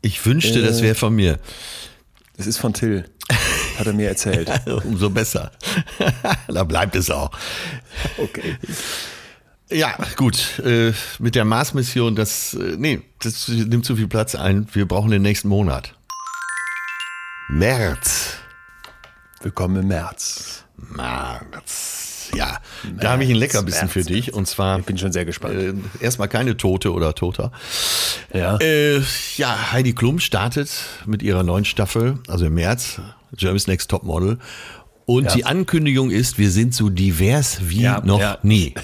Ich 0.01 0.25
wünschte, 0.25 0.61
das 0.61 0.79
äh, 0.79 0.83
wäre 0.83 0.95
von 0.95 1.15
mir. 1.15 1.37
Das 2.37 2.47
ist 2.47 2.57
von 2.57 2.73
Till. 2.73 3.05
Hat 3.81 3.87
er 3.87 3.93
mir 3.93 4.09
erzählt. 4.09 4.49
Umso 4.85 5.09
besser. 5.09 5.51
da 6.47 6.63
bleibt 6.63 6.95
es 6.95 7.09
auch. 7.09 7.31
Okay. 8.19 8.57
Ja, 9.71 9.97
gut. 10.17 10.59
Äh, 10.59 10.93
mit 11.17 11.33
der 11.33 11.45
Mars-Mission, 11.45 12.15
das, 12.15 12.53
äh, 12.53 12.75
nee, 12.77 13.01
das 13.23 13.47
nimmt 13.47 13.83
zu 13.83 13.95
viel 13.95 14.07
Platz 14.07 14.35
ein. 14.35 14.67
Wir 14.71 14.87
brauchen 14.87 15.09
den 15.09 15.23
nächsten 15.23 15.47
Monat. 15.47 15.95
März. 17.49 18.35
Willkommen 19.41 19.81
im 19.81 19.87
März. 19.87 20.63
März. 20.77 22.29
Ja, 22.35 22.59
März, 22.83 23.01
da 23.01 23.11
habe 23.13 23.23
ich 23.23 23.31
ein 23.31 23.35
Leckerbissen 23.35 23.87
März, 23.87 23.93
für 23.93 24.03
dich. 24.03 24.31
Und 24.31 24.47
zwar. 24.47 24.77
Ich 24.77 24.85
bin 24.85 24.99
schon 24.99 25.11
sehr 25.11 25.25
gespannt. 25.25 25.55
Äh, 25.55 25.73
erstmal 26.03 26.27
keine 26.27 26.55
Tote 26.55 26.93
oder 26.93 27.15
Toter. 27.15 27.51
Ja. 28.31 28.57
Äh, 28.57 29.01
ja, 29.37 29.71
Heidi 29.71 29.93
Klum 29.93 30.19
startet 30.19 30.71
mit 31.07 31.23
ihrer 31.23 31.41
neuen 31.41 31.65
Staffel, 31.65 32.19
also 32.27 32.45
im 32.45 32.53
März, 32.53 33.01
Germany's 33.35 33.67
Next 33.67 33.89
Top 33.89 34.03
Model. 34.03 34.37
Und 35.05 35.25
ja. 35.25 35.35
die 35.35 35.45
Ankündigung 35.45 36.11
ist, 36.11 36.37
wir 36.37 36.51
sind 36.51 36.73
so 36.73 36.89
divers 36.89 37.59
wie 37.63 37.81
ja, 37.81 38.01
noch 38.03 38.19
ja. 38.19 38.37
nie. 38.43 38.73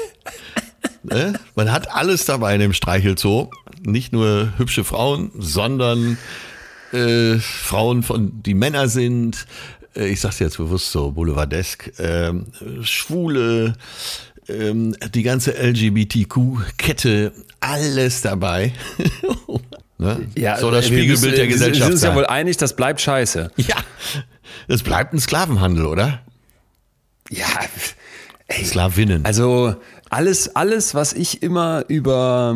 Ne? 1.03 1.39
Man 1.55 1.71
hat 1.71 1.89
alles 1.91 2.25
dabei 2.25 2.53
in 2.55 2.59
dem 2.59 2.73
Streichelzoo. 2.73 3.49
Nicht 3.81 4.11
nur 4.11 4.51
hübsche 4.57 4.83
Frauen, 4.83 5.31
sondern 5.37 6.17
äh, 6.91 7.37
Frauen, 7.37 8.03
von 8.03 8.43
die 8.43 8.53
Männer 8.53 8.89
sind. 8.89 9.45
Äh, 9.95 10.07
ich 10.07 10.19
sag's 10.19 10.39
jetzt 10.39 10.57
bewusst 10.57 10.91
so, 10.91 11.11
boulevardesk. 11.11 11.97
Äh, 11.99 12.33
Schwule, 12.81 13.73
ähm, 14.49 14.95
die 15.13 15.23
ganze 15.23 15.51
LGBTQ-Kette, 15.57 17.31
alles 17.59 18.21
dabei. 18.21 18.73
ne? 19.97 20.27
Ja, 20.35 20.57
so 20.57 20.71
das 20.71 20.85
äh, 20.85 20.87
Spiegelbild 20.89 21.37
der 21.37 21.47
Gesellschaft. 21.47 21.79
Wir 21.79 21.85
sind 21.85 21.93
uns 21.93 22.03
ja 22.03 22.15
wohl 22.15 22.25
einig, 22.25 22.57
das 22.57 22.75
bleibt 22.75 23.01
scheiße. 23.01 23.51
Ja, 23.57 23.75
das 24.67 24.83
bleibt 24.83 25.13
ein 25.13 25.19
Sklavenhandel, 25.19 25.85
oder? 25.85 26.21
Ja, 27.29 27.45
ey, 28.47 28.65
Sklavinnen. 28.65 29.25
Also 29.25 29.75
alles, 30.09 30.55
alles, 30.55 30.95
was 30.95 31.13
ich 31.13 31.43
immer 31.43 31.83
über, 31.87 32.55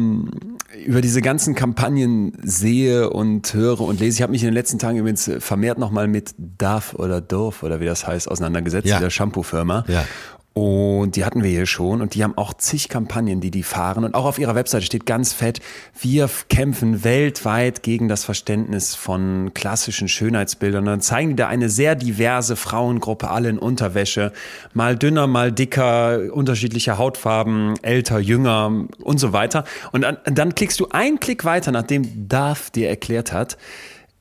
über 0.85 1.01
diese 1.01 1.21
ganzen 1.21 1.53
Kampagnen 1.53 2.33
sehe 2.43 3.09
und 3.09 3.53
höre 3.53 3.81
und 3.81 3.99
lese. 3.99 4.17
Ich 4.17 4.21
habe 4.21 4.31
mich 4.31 4.41
in 4.41 4.47
den 4.47 4.53
letzten 4.53 4.79
Tagen 4.79 4.97
übrigens 4.97 5.29
vermehrt 5.39 5.77
nochmal 5.77 6.07
mit 6.07 6.33
DAF 6.37 6.93
oder 6.93 7.19
DOF 7.19 7.63
oder 7.63 7.79
wie 7.79 7.85
das 7.85 8.07
heißt 8.07 8.29
auseinandergesetzt, 8.29 8.87
ja. 8.87 8.99
der 8.99 9.09
Shampoo-Firma. 9.09 9.83
Ja. 9.87 10.05
Und 10.53 11.15
die 11.15 11.23
hatten 11.23 11.43
wir 11.43 11.49
hier 11.49 11.65
schon 11.65 12.01
und 12.01 12.13
die 12.13 12.25
haben 12.25 12.37
auch 12.37 12.53
zig 12.53 12.89
Kampagnen, 12.89 13.39
die 13.39 13.51
die 13.51 13.63
fahren. 13.63 14.03
Und 14.03 14.15
auch 14.15 14.25
auf 14.25 14.37
ihrer 14.37 14.53
Webseite 14.53 14.85
steht 14.85 15.05
ganz 15.05 15.31
fett, 15.31 15.61
wir 15.97 16.29
kämpfen 16.49 17.05
weltweit 17.05 17.83
gegen 17.83 18.09
das 18.09 18.25
Verständnis 18.25 18.93
von 18.93 19.53
klassischen 19.53 20.09
Schönheitsbildern. 20.09 20.83
Und 20.83 20.87
dann 20.87 21.01
zeigen 21.01 21.29
die 21.29 21.35
da 21.37 21.47
eine 21.47 21.69
sehr 21.69 21.95
diverse 21.95 22.57
Frauengruppe, 22.57 23.29
alle 23.29 23.47
in 23.47 23.59
Unterwäsche. 23.59 24.33
Mal 24.73 24.97
dünner, 24.97 25.25
mal 25.25 25.53
dicker, 25.53 26.19
unterschiedliche 26.33 26.97
Hautfarben, 26.97 27.75
älter, 27.81 28.19
jünger 28.19 28.87
und 29.01 29.21
so 29.21 29.31
weiter. 29.31 29.63
Und 29.93 30.01
dann, 30.01 30.17
dann 30.25 30.53
klickst 30.53 30.81
du 30.81 30.89
einen 30.89 31.21
Klick 31.21 31.45
weiter, 31.45 31.71
nachdem 31.71 32.27
Darth 32.27 32.75
dir 32.75 32.89
erklärt 32.89 33.31
hat, 33.31 33.57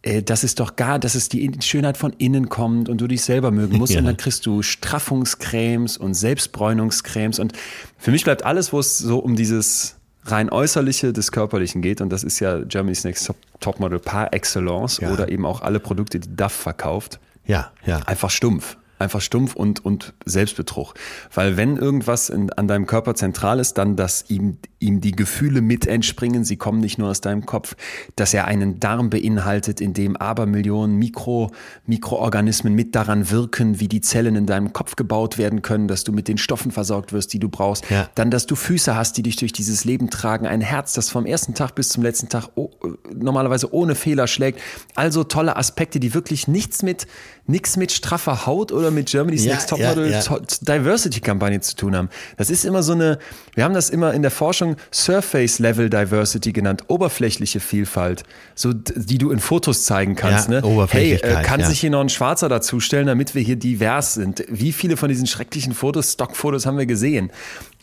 das 0.02 0.44
ist 0.44 0.60
doch 0.60 0.76
gar, 0.76 0.98
dass 0.98 1.14
es 1.14 1.28
die 1.28 1.50
Schönheit 1.60 1.98
von 1.98 2.14
innen 2.14 2.48
kommt 2.48 2.88
und 2.88 3.00
du 3.00 3.06
dich 3.06 3.22
selber 3.22 3.50
mögen 3.50 3.76
musst. 3.76 3.90
Ja. 3.90 3.98
Und 3.98 4.04
dann 4.06 4.16
kriegst 4.16 4.46
du 4.46 4.62
Straffungscremes 4.62 5.98
und 5.98 6.14
Selbstbräunungscremes. 6.14 7.40
Und 7.40 7.54
für 7.98 8.12
mich 8.12 8.22
bleibt 8.22 8.44
alles, 8.44 8.72
wo 8.72 8.78
es 8.78 8.98
so 8.98 9.18
um 9.18 9.34
dieses 9.34 9.96
rein 10.24 10.48
äußerliche 10.48 11.12
des 11.12 11.32
Körperlichen 11.32 11.82
geht. 11.82 12.00
Und 12.00 12.10
das 12.10 12.22
ist 12.22 12.38
ja 12.38 12.60
Germany's 12.60 13.02
Next 13.02 13.32
Topmodel 13.58 13.98
par 13.98 14.32
excellence 14.32 15.00
ja. 15.00 15.12
oder 15.12 15.28
eben 15.28 15.44
auch 15.44 15.60
alle 15.60 15.80
Produkte, 15.80 16.20
die 16.20 16.36
DAF 16.36 16.52
verkauft. 16.52 17.18
Ja, 17.46 17.72
ja. 17.84 17.98
Einfach 18.06 18.30
stumpf 18.30 18.76
einfach 19.00 19.20
stumpf 19.20 19.56
und, 19.56 19.84
und 19.84 20.12
Selbstbetrug. 20.24 20.94
Weil 21.34 21.56
wenn 21.56 21.76
irgendwas 21.76 22.28
in, 22.28 22.52
an 22.52 22.68
deinem 22.68 22.86
Körper 22.86 23.14
zentral 23.14 23.58
ist, 23.58 23.74
dann, 23.74 23.96
dass 23.96 24.24
ihm, 24.28 24.58
ihm 24.78 25.00
die 25.00 25.12
Gefühle 25.12 25.62
mit 25.62 25.86
entspringen, 25.86 26.44
sie 26.44 26.56
kommen 26.56 26.80
nicht 26.80 26.98
nur 26.98 27.08
aus 27.08 27.20
deinem 27.20 27.46
Kopf, 27.46 27.76
dass 28.16 28.34
er 28.34 28.46
einen 28.46 28.78
Darm 28.80 29.10
beinhaltet, 29.10 29.80
in 29.80 29.94
dem 29.94 30.16
Abermillionen 30.16 30.96
Mikro, 30.96 31.50
Mikroorganismen 31.86 32.74
mit 32.74 32.94
daran 32.94 33.30
wirken, 33.30 33.80
wie 33.80 33.88
die 33.88 34.00
Zellen 34.00 34.36
in 34.36 34.46
deinem 34.46 34.72
Kopf 34.72 34.96
gebaut 34.96 35.38
werden 35.38 35.62
können, 35.62 35.88
dass 35.88 36.04
du 36.04 36.12
mit 36.12 36.28
den 36.28 36.38
Stoffen 36.38 36.70
versorgt 36.70 37.12
wirst, 37.12 37.32
die 37.32 37.38
du 37.38 37.48
brauchst. 37.48 37.88
Ja. 37.90 38.08
Dann, 38.14 38.30
dass 38.30 38.46
du 38.46 38.54
Füße 38.54 38.94
hast, 38.94 39.16
die 39.16 39.22
dich 39.22 39.36
durch 39.36 39.52
dieses 39.52 39.84
Leben 39.84 40.10
tragen, 40.10 40.46
ein 40.46 40.60
Herz, 40.60 40.92
das 40.92 41.10
vom 41.10 41.26
ersten 41.26 41.54
Tag 41.54 41.74
bis 41.74 41.88
zum 41.88 42.02
letzten 42.02 42.28
Tag 42.28 42.48
oh, 42.54 42.70
normalerweise 43.14 43.72
ohne 43.72 43.94
Fehler 43.94 44.26
schlägt. 44.26 44.60
Also 44.94 45.24
tolle 45.24 45.56
Aspekte, 45.56 46.00
die 46.00 46.14
wirklich 46.14 46.48
nichts 46.48 46.82
mit, 46.82 47.06
nichts 47.46 47.76
mit 47.76 47.92
straffer 47.92 48.46
Haut 48.46 48.72
oder 48.72 48.89
mit 48.90 49.08
Germany's 49.08 49.44
ja, 49.44 49.54
Next 49.54 49.70
Topmodel 49.70 50.10
ja, 50.10 50.20
ja. 50.20 50.38
Diversity-Kampagne 50.62 51.60
zu 51.60 51.76
tun 51.76 51.96
haben. 51.96 52.08
Das 52.36 52.50
ist 52.50 52.64
immer 52.64 52.82
so 52.82 52.92
eine, 52.92 53.18
wir 53.54 53.64
haben 53.64 53.74
das 53.74 53.90
immer 53.90 54.14
in 54.14 54.22
der 54.22 54.30
Forschung 54.30 54.76
Surface-Level 54.92 55.90
Diversity 55.90 56.52
genannt, 56.52 56.84
oberflächliche 56.88 57.60
Vielfalt, 57.60 58.24
so 58.54 58.72
die 58.72 59.18
du 59.18 59.30
in 59.30 59.38
Fotos 59.40 59.84
zeigen 59.84 60.16
kannst. 60.16 60.48
ne? 60.48 60.86
Hey, 60.90 61.14
äh, 61.14 61.42
kann 61.42 61.62
sich 61.64 61.80
hier 61.80 61.90
noch 61.90 62.00
ein 62.00 62.08
Schwarzer 62.08 62.48
dazustellen, 62.48 63.06
damit 63.06 63.34
wir 63.34 63.42
hier 63.42 63.56
divers 63.56 64.14
sind? 64.14 64.44
Wie 64.48 64.72
viele 64.72 64.96
von 64.96 65.08
diesen 65.08 65.26
schrecklichen 65.26 65.74
Fotos, 65.74 66.12
Stockfotos 66.12 66.66
haben 66.66 66.78
wir 66.78 66.86
gesehen? 66.86 67.30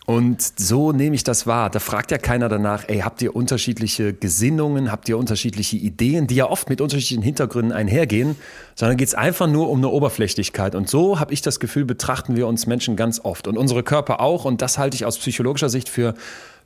Und 0.08 0.58
so 0.58 0.92
nehme 0.92 1.14
ich 1.16 1.22
das 1.22 1.46
wahr. 1.46 1.68
Da 1.68 1.80
fragt 1.80 2.10
ja 2.12 2.16
keiner 2.16 2.48
danach, 2.48 2.84
ey, 2.88 3.00
habt 3.00 3.20
ihr 3.20 3.36
unterschiedliche 3.36 4.14
Gesinnungen, 4.14 4.90
habt 4.90 5.06
ihr 5.10 5.18
unterschiedliche 5.18 5.76
Ideen, 5.76 6.26
die 6.26 6.36
ja 6.36 6.48
oft 6.48 6.70
mit 6.70 6.80
unterschiedlichen 6.80 7.22
Hintergründen 7.22 7.72
einhergehen, 7.74 8.34
sondern 8.74 8.96
geht 8.96 9.08
es 9.08 9.14
einfach 9.14 9.46
nur 9.46 9.68
um 9.68 9.80
eine 9.80 9.90
Oberflächlichkeit. 9.90 10.74
Und 10.74 10.88
so 10.88 11.20
habe 11.20 11.34
ich 11.34 11.42
das 11.42 11.60
Gefühl, 11.60 11.84
betrachten 11.84 12.36
wir 12.36 12.46
uns 12.46 12.66
Menschen 12.66 12.96
ganz 12.96 13.20
oft 13.22 13.46
und 13.48 13.58
unsere 13.58 13.82
Körper 13.82 14.20
auch. 14.20 14.46
Und 14.46 14.62
das 14.62 14.78
halte 14.78 14.94
ich 14.94 15.04
aus 15.04 15.18
psychologischer 15.18 15.68
Sicht 15.68 15.90
für 15.90 16.14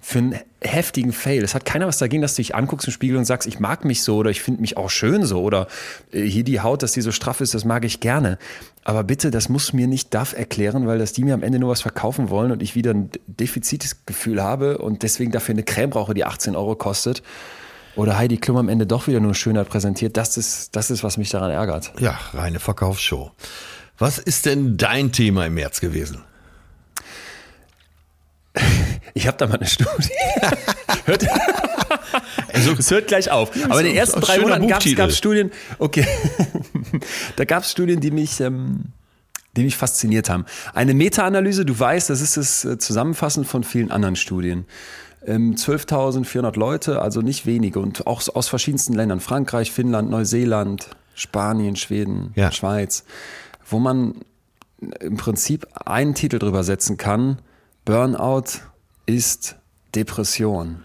für 0.05 0.19
einen 0.19 0.39
heftigen 0.61 1.13
Fail. 1.13 1.45
Es 1.45 1.55
hat 1.55 1.65
keiner 1.65 1.87
was 1.87 1.99
dagegen, 1.99 2.23
dass 2.23 2.35
du 2.35 2.43
dich 2.43 2.57
anguckst 2.57 2.89
im 2.89 2.93
Spiegel 2.93 3.17
und 3.17 3.25
sagst, 3.25 3.47
ich 3.47 3.61
mag 3.61 3.85
mich 3.85 4.03
so 4.03 4.17
oder 4.17 4.31
ich 4.31 4.43
finde 4.43 4.61
mich 4.61 4.77
auch 4.77 4.91
schön 4.91 5.25
so 5.25 5.41
oder 5.43 5.69
äh, 6.13 6.23
hier 6.23 6.43
die 6.43 6.61
Haut, 6.61 6.83
dass 6.83 6.91
die 6.91 7.03
so 7.03 7.13
straff 7.13 7.41
ist, 7.41 7.55
das 7.55 7.65
mag 7.65 7.85
ich 7.85 8.01
gerne. 8.01 8.37
Aber 8.83 9.05
bitte, 9.05 9.31
das 9.31 9.49
muss 9.49 9.73
mir 9.73 9.87
nicht 9.87 10.13
DAF 10.13 10.37
erklären, 10.37 10.89
weil 10.89 10.99
das 10.99 11.13
die 11.13 11.23
mir 11.23 11.35
am 11.35 11.45
Ende 11.45 11.61
nur 11.61 11.71
was 11.71 11.83
verkaufen 11.83 12.31
wollen 12.31 12.51
und 12.51 12.63
ich 12.63 12.75
wieder 12.75 12.91
ein 12.91 13.11
Defizitgefühl 13.29 14.43
habe 14.43 14.79
und 14.79 15.05
deswegen 15.05 15.31
dafür 15.31 15.55
eine 15.55 15.63
Creme 15.63 15.91
brauche, 15.91 16.15
die 16.15 16.25
18 16.25 16.57
Euro 16.57 16.75
kostet. 16.75 17.23
Oder 17.95 18.19
Heidi 18.19 18.39
Klum 18.39 18.57
am 18.57 18.69
Ende 18.69 18.87
doch 18.87 19.07
wieder 19.07 19.21
nur 19.21 19.37
Schönheit 19.37 19.69
präsentiert. 19.69 20.17
Das 20.17 20.37
ist, 20.37 20.75
das 20.75 20.91
ist, 20.91 21.05
was 21.05 21.17
mich 21.17 21.31
daran 21.31 21.53
ärgert. 21.53 21.93
Ja, 22.01 22.19
reine 22.33 22.59
Verkaufsshow. 22.59 23.31
Was 23.99 24.19
ist 24.19 24.47
denn 24.47 24.77
dein 24.79 25.13
Thema 25.13 25.47
im 25.47 25.55
März 25.55 25.81
gewesen? 25.81 26.23
Ich 29.15 29.27
habe 29.27 29.37
da 29.37 29.47
mal 29.47 29.57
eine 29.57 29.67
Studie. 29.67 30.11
hört, 31.05 31.27
also, 32.53 32.73
es 32.79 32.91
hört 32.91 33.09
gleich 33.09 33.31
auf. 33.31 33.51
Aber 33.65 33.81
in 33.81 33.87
den 33.87 33.97
ersten 33.97 34.21
drei 34.21 34.39
Monaten 34.39 34.69
gab 34.69 34.85
es 34.85 35.19
Studien. 35.19 35.51
Okay, 35.79 36.07
da 37.37 37.45
gab 37.45 37.65
es 37.65 37.71
Studien, 37.71 38.01
die 38.01 38.11
mich, 38.11 38.41
ähm, 38.41 38.85
die 39.57 39.65
mich 39.65 39.77
fasziniert 39.77 40.31
haben. 40.31 40.47
Eine 40.73 40.95
Meta-Analyse, 40.95 41.65
du 41.65 41.79
weißt, 41.79 42.11
das 42.11 42.21
ist 42.21 42.37
das 42.37 42.65
äh, 42.65 42.79
Zusammenfassen 42.79 43.45
von 43.45 43.65
vielen 43.65 43.91
anderen 43.91 44.17
Studien. 44.17 44.65
Ähm, 45.25 45.55
12.400 45.55 46.59
Leute, 46.59 47.03
also 47.03 47.21
nicht 47.21 47.47
wenige 47.47 47.79
und 47.81 48.07
auch 48.07 48.23
aus 48.35 48.49
verschiedensten 48.49 48.95
Ländern. 48.95 49.21
Frankreich, 49.21 49.71
Finnland, 49.71 50.11
Neuseeland, 50.11 50.89
Spanien, 51.15 51.77
Schweden, 51.77 52.33
ja. 52.35 52.51
Schweiz. 52.51 53.05
Wo 53.65 53.79
man 53.79 54.17
im 54.99 55.17
Prinzip 55.17 55.67
einen 55.85 56.15
Titel 56.15 56.39
drüber 56.39 56.65
setzen 56.65 56.97
kann– 56.97 57.39
Burnout 57.85 58.61
ist 59.07 59.57
Depression. 59.95 60.83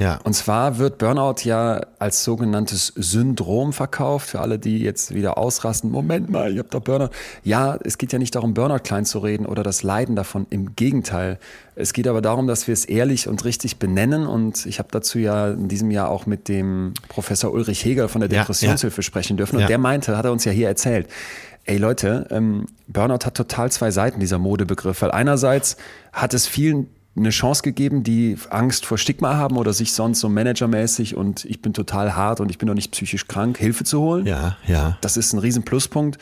Ja. 0.00 0.18
Und 0.24 0.32
zwar 0.32 0.78
wird 0.78 0.96
Burnout 0.96 1.44
ja 1.44 1.82
als 1.98 2.24
sogenanntes 2.24 2.94
Syndrom 2.96 3.74
verkauft. 3.74 4.30
Für 4.30 4.40
alle, 4.40 4.58
die 4.58 4.78
jetzt 4.78 5.14
wieder 5.14 5.36
ausrasten, 5.36 5.90
Moment 5.90 6.30
mal, 6.30 6.50
ich 6.50 6.58
habe 6.58 6.68
doch 6.70 6.80
Burnout. 6.80 7.10
Ja, 7.44 7.78
es 7.84 7.98
geht 7.98 8.12
ja 8.14 8.18
nicht 8.18 8.34
darum, 8.34 8.54
Burnout 8.54 8.78
klein 8.78 9.04
zu 9.04 9.18
reden 9.18 9.44
oder 9.44 9.62
das 9.62 9.82
Leiden 9.82 10.16
davon. 10.16 10.46
Im 10.48 10.74
Gegenteil. 10.74 11.38
Es 11.76 11.92
geht 11.92 12.08
aber 12.08 12.22
darum, 12.22 12.46
dass 12.46 12.66
wir 12.66 12.72
es 12.72 12.86
ehrlich 12.86 13.28
und 13.28 13.44
richtig 13.44 13.78
benennen. 13.78 14.26
Und 14.26 14.64
ich 14.64 14.78
habe 14.78 14.88
dazu 14.90 15.18
ja 15.18 15.50
in 15.50 15.68
diesem 15.68 15.90
Jahr 15.90 16.08
auch 16.08 16.24
mit 16.24 16.48
dem 16.48 16.94
Professor 17.08 17.52
Ulrich 17.52 17.84
Hegel 17.84 18.08
von 18.08 18.22
der 18.22 18.30
Depressionshilfe 18.30 18.96
ja, 18.96 19.00
ja. 19.00 19.02
sprechen 19.02 19.36
dürfen. 19.36 19.60
Und 19.60 19.68
der 19.68 19.78
meinte, 19.78 20.16
hat 20.16 20.24
er 20.24 20.32
uns 20.32 20.46
ja 20.46 20.52
hier 20.52 20.68
erzählt, 20.68 21.08
ey 21.66 21.76
Leute, 21.76 22.26
ähm, 22.30 22.64
Burnout 22.88 23.26
hat 23.26 23.34
total 23.34 23.70
zwei 23.70 23.90
Seiten, 23.90 24.18
dieser 24.18 24.38
Modebegriff. 24.38 25.02
Weil 25.02 25.10
einerseits 25.10 25.76
hat 26.14 26.32
es 26.32 26.46
vielen 26.46 26.88
eine 27.16 27.30
Chance 27.30 27.62
gegeben, 27.62 28.02
die 28.04 28.36
Angst 28.50 28.86
vor 28.86 28.96
Stigma 28.96 29.36
haben 29.36 29.56
oder 29.56 29.72
sich 29.72 29.92
sonst 29.92 30.20
so 30.20 30.28
managermäßig 30.28 31.16
und 31.16 31.44
ich 31.44 31.60
bin 31.60 31.72
total 31.72 32.14
hart 32.14 32.40
und 32.40 32.50
ich 32.50 32.58
bin 32.58 32.68
doch 32.68 32.74
nicht 32.74 32.92
psychisch 32.92 33.26
krank, 33.26 33.58
Hilfe 33.58 33.84
zu 33.84 34.00
holen. 34.00 34.26
Ja, 34.26 34.56
ja. 34.66 34.96
Das 35.00 35.16
ist 35.16 35.32
ein 35.32 35.38
riesen 35.38 35.64
Pluspunkt. 35.64 36.18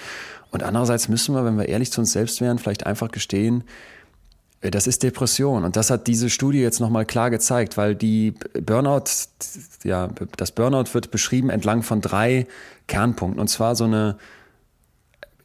Und 0.51 0.62
andererseits 0.62 1.09
müssen 1.09 1.34
wir, 1.34 1.45
wenn 1.45 1.59
wir 1.59 1.68
ehrlich 1.68 1.93
zu 1.93 2.01
uns 2.01 2.12
selbst 2.12 2.41
wären, 2.41 2.59
vielleicht 2.59 2.86
einfach 2.86 3.11
gestehen, 3.11 3.64
äh, 4.61 4.70
das 4.70 4.86
ist 4.86 5.03
Depression. 5.03 5.64
Und 5.64 5.76
das 5.76 5.91
hat 5.91 6.07
diese 6.07 6.30
Studie 6.30 6.61
jetzt 6.61 6.80
nochmal 6.80 7.05
klar 7.05 7.30
gezeigt, 7.30 7.76
weil 7.76 7.95
die 7.95 8.32
Burnout, 8.61 9.05
ja, 9.84 10.09
das 10.36 10.53
Burnout 10.53 10.95
wird 10.95 11.11
beschrieben 11.11 11.51
entlang 11.51 11.82
von 11.82 12.01
drei 12.01 12.47
Kernpunkten. 12.86 13.41
Und 13.41 13.49
zwar 13.49 13.76
so 13.76 13.84
eine 13.84 14.16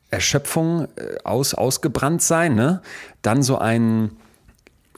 Erschöpfung, 0.10 0.88
äh, 0.96 1.18
aus, 1.24 1.54
ausgebrannt 1.54 2.22
sein, 2.22 2.56
ne? 2.56 2.82
Dann 3.22 3.44
so 3.44 3.58
ein, 3.58 4.12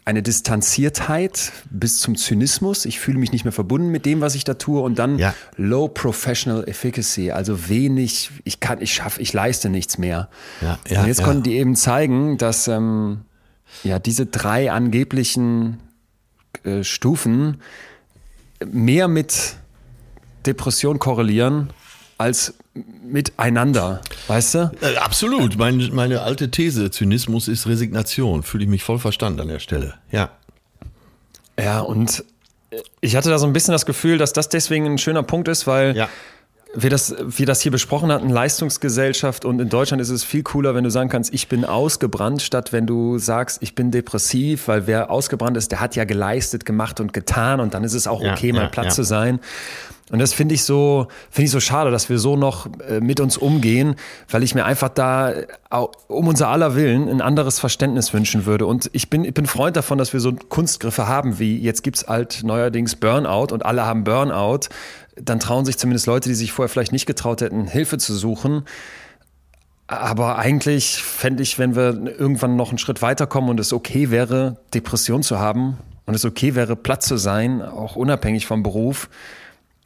eine 0.06 0.22
Distanziertheit 0.22 1.51
bis 1.72 1.99
zum 1.99 2.16
Zynismus. 2.16 2.86
Ich 2.86 2.99
fühle 2.99 3.18
mich 3.18 3.32
nicht 3.32 3.43
mehr 3.43 3.51
verbunden 3.51 3.89
mit 3.89 4.06
dem, 4.06 4.22
was 4.22 4.36
ich 4.36 4.43
da 4.43 4.53
tue. 4.53 4.82
Und 4.82 4.99
dann 4.99 5.18
ja. 5.18 5.34
Low 5.58 5.88
Professional 5.88 6.64
Efficacy, 6.68 7.32
also 7.32 7.68
wenig, 7.68 8.30
ich 8.43 8.60
kann, 8.60 8.82
ich 8.82 8.93
schaffe, 8.93 9.20
ich 9.20 9.34
leiste 9.34 9.70
nichts 9.70 9.97
mehr. 9.97 10.30
Ja, 10.62 10.78
ja, 10.88 11.01
und 11.01 11.08
jetzt 11.08 11.24
konnten 11.24 11.41
die 11.41 11.56
eben 11.56 11.76
zeigen, 11.76 12.38
dass 12.38 12.68
ähm, 12.68 13.22
ja 13.84 13.97
diese 13.97 14.28
drei 14.28 14.72
angeblichen 14.72 15.80
äh, 16.64 16.84
Stufen 16.84 17.62
mehr 18.64 19.08
mit 19.08 19.56
Depression 20.45 20.99
korrelieren 20.99 21.72
als 22.18 22.53
miteinander, 22.74 24.01
weißt 24.28 24.55
du? 24.55 24.72
Äh, 24.82 24.97
absolut. 24.97 25.57
Meine, 25.57 25.89
meine 25.89 26.22
alte 26.22 26.51
These, 26.51 26.91
Zynismus 26.91 27.47
ist 27.47 27.68
Resignation. 27.68 28.43
Fühle 28.43 28.63
ich 28.63 28.70
mich 28.70 28.84
voll 28.84 28.99
verstanden 28.99 29.41
an 29.41 29.47
der 29.47 29.59
Stelle. 29.59 29.95
Ja. 30.11 30.30
Ja, 31.59 31.80
und 31.80 32.24
ich 33.01 33.16
hatte 33.16 33.30
da 33.30 33.38
so 33.38 33.47
ein 33.47 33.53
bisschen 33.53 33.72
das 33.72 33.86
Gefühl, 33.86 34.18
dass 34.18 34.34
das 34.34 34.49
deswegen 34.49 34.86
ein 34.86 34.97
schöner 34.97 35.24
Punkt 35.24 35.47
ist, 35.47 35.68
weil 35.68 35.95
ja. 35.95 36.09
wir, 36.74 36.89
das, 36.89 37.16
wir 37.26 37.45
das 37.45 37.61
hier 37.61 37.72
besprochen 37.72 38.11
hatten, 38.11 38.30
Leistungsgesellschaft 38.30 39.45
und 39.45 39.59
in 39.61 39.70
Deutschland 39.70 40.01
ist 40.01 40.09
es 40.09 40.24
viel 40.24 40.43
cooler, 40.43 40.76
wenn 40.76 40.84
du 40.84 40.91
sagen 40.91 41.09
kannst, 41.09 41.34
ich 41.34 41.47
bin 41.47 41.63
ausgebrannt, 41.63 42.41
statt 42.41 42.74
wenn 42.74 42.86
du 42.86 43.18
sagst, 43.18 43.61
ich 43.61 43.76
bin 43.76 43.91
depressiv, 43.91 44.68
weil 44.68 44.88
wer 44.88 45.09
ausgebrannt 45.09 45.55
ist, 45.55 45.72
der 45.72 45.80
hat 45.80 45.95
ja 45.95 46.03
geleistet, 46.03 46.66
gemacht 46.66 46.99
und 46.99 47.13
getan 47.13 47.59
und 47.59 47.74
dann 47.74 47.84
ist 47.84 47.93
es 47.93 48.07
auch 48.07 48.20
okay, 48.20 48.47
ja, 48.47 48.53
mal 48.53 48.61
ja, 48.63 48.68
platt 48.70 48.93
zu 48.93 49.03
sein. 49.03 49.39
Und 50.12 50.20
das 50.20 50.34
finde 50.34 50.53
ich 50.53 50.64
so, 50.64 51.08
finde 51.32 51.45
ich 51.45 51.51
so 51.51 51.60
schade, 51.60 51.89
dass 51.89 52.10
wir 52.10 52.20
so 52.20 52.38
noch 52.38 52.68
äh, 52.88 52.99
mit 52.99 53.20
uns 53.20 53.38
umgehen, 53.38 53.95
weil 54.30 54.43
ich 54.43 54.53
mir 54.53 54.64
einfach 54.64 54.89
da 54.89 55.34
um 56.08 56.28
unser 56.28 56.49
aller 56.49 56.76
Willen 56.76 57.10
ein 57.10 57.22
anderes 57.22 57.58
Verständnis 57.58 58.14
wünschen 58.14 58.45
würde. 58.45 58.68
Und 58.68 58.89
ich 58.93 59.10
bin, 59.10 59.26
ich 59.26 59.34
bin 59.34 59.47
Freund 59.47 59.76
davon, 59.76 59.97
dass 59.97 60.14
wir 60.14 60.20
so 60.20 60.34
Kunstgriffe 60.34 61.08
haben, 61.08 61.39
wie 61.39 61.58
jetzt 61.58 61.82
gibt's 61.84 62.08
halt 62.08 62.41
neuerdings 62.43 62.95
Burnout 62.95 63.51
und 63.51 63.66
alle 63.66 63.86
haben 63.86 64.03
Burnout. 64.03 64.70
Dann 65.16 65.39
trauen 65.39 65.66
sich 65.66 65.78
zumindest 65.78 66.06
Leute, 66.06 66.30
die 66.30 66.36
sich 66.36 66.51
vorher 66.51 66.70
vielleicht 66.70 66.91
nicht 66.91 67.08
getraut 67.08 67.41
hätten, 67.41 67.66
Hilfe 67.66 67.97
zu 67.97 68.14
suchen. 68.14 68.66
Aber 69.88 70.38
eigentlich 70.38 71.01
fände 71.01 71.41
ich, 71.41 71.58
wenn 71.58 71.76
wir 71.76 72.20
irgendwann 72.20 72.56
noch 72.56 72.70
einen 72.70 72.78
Schritt 72.78 73.01
weiterkommen 73.01 73.49
und 73.49 73.60
es 73.60 73.74
okay 73.74 74.12
wäre, 74.12 74.58
Depression 74.74 75.24
zu 75.24 75.39
haben 75.39 75.78
und 76.06 76.14
es 76.14 76.26
okay 76.26 76.53
wäre, 76.53 76.76
platt 76.76 77.01
zu 77.01 77.18
sein, 77.18 77.64
auch 77.64 77.95
unabhängig 77.95 78.45
vom 78.45 78.62
Beruf, 78.62 79.10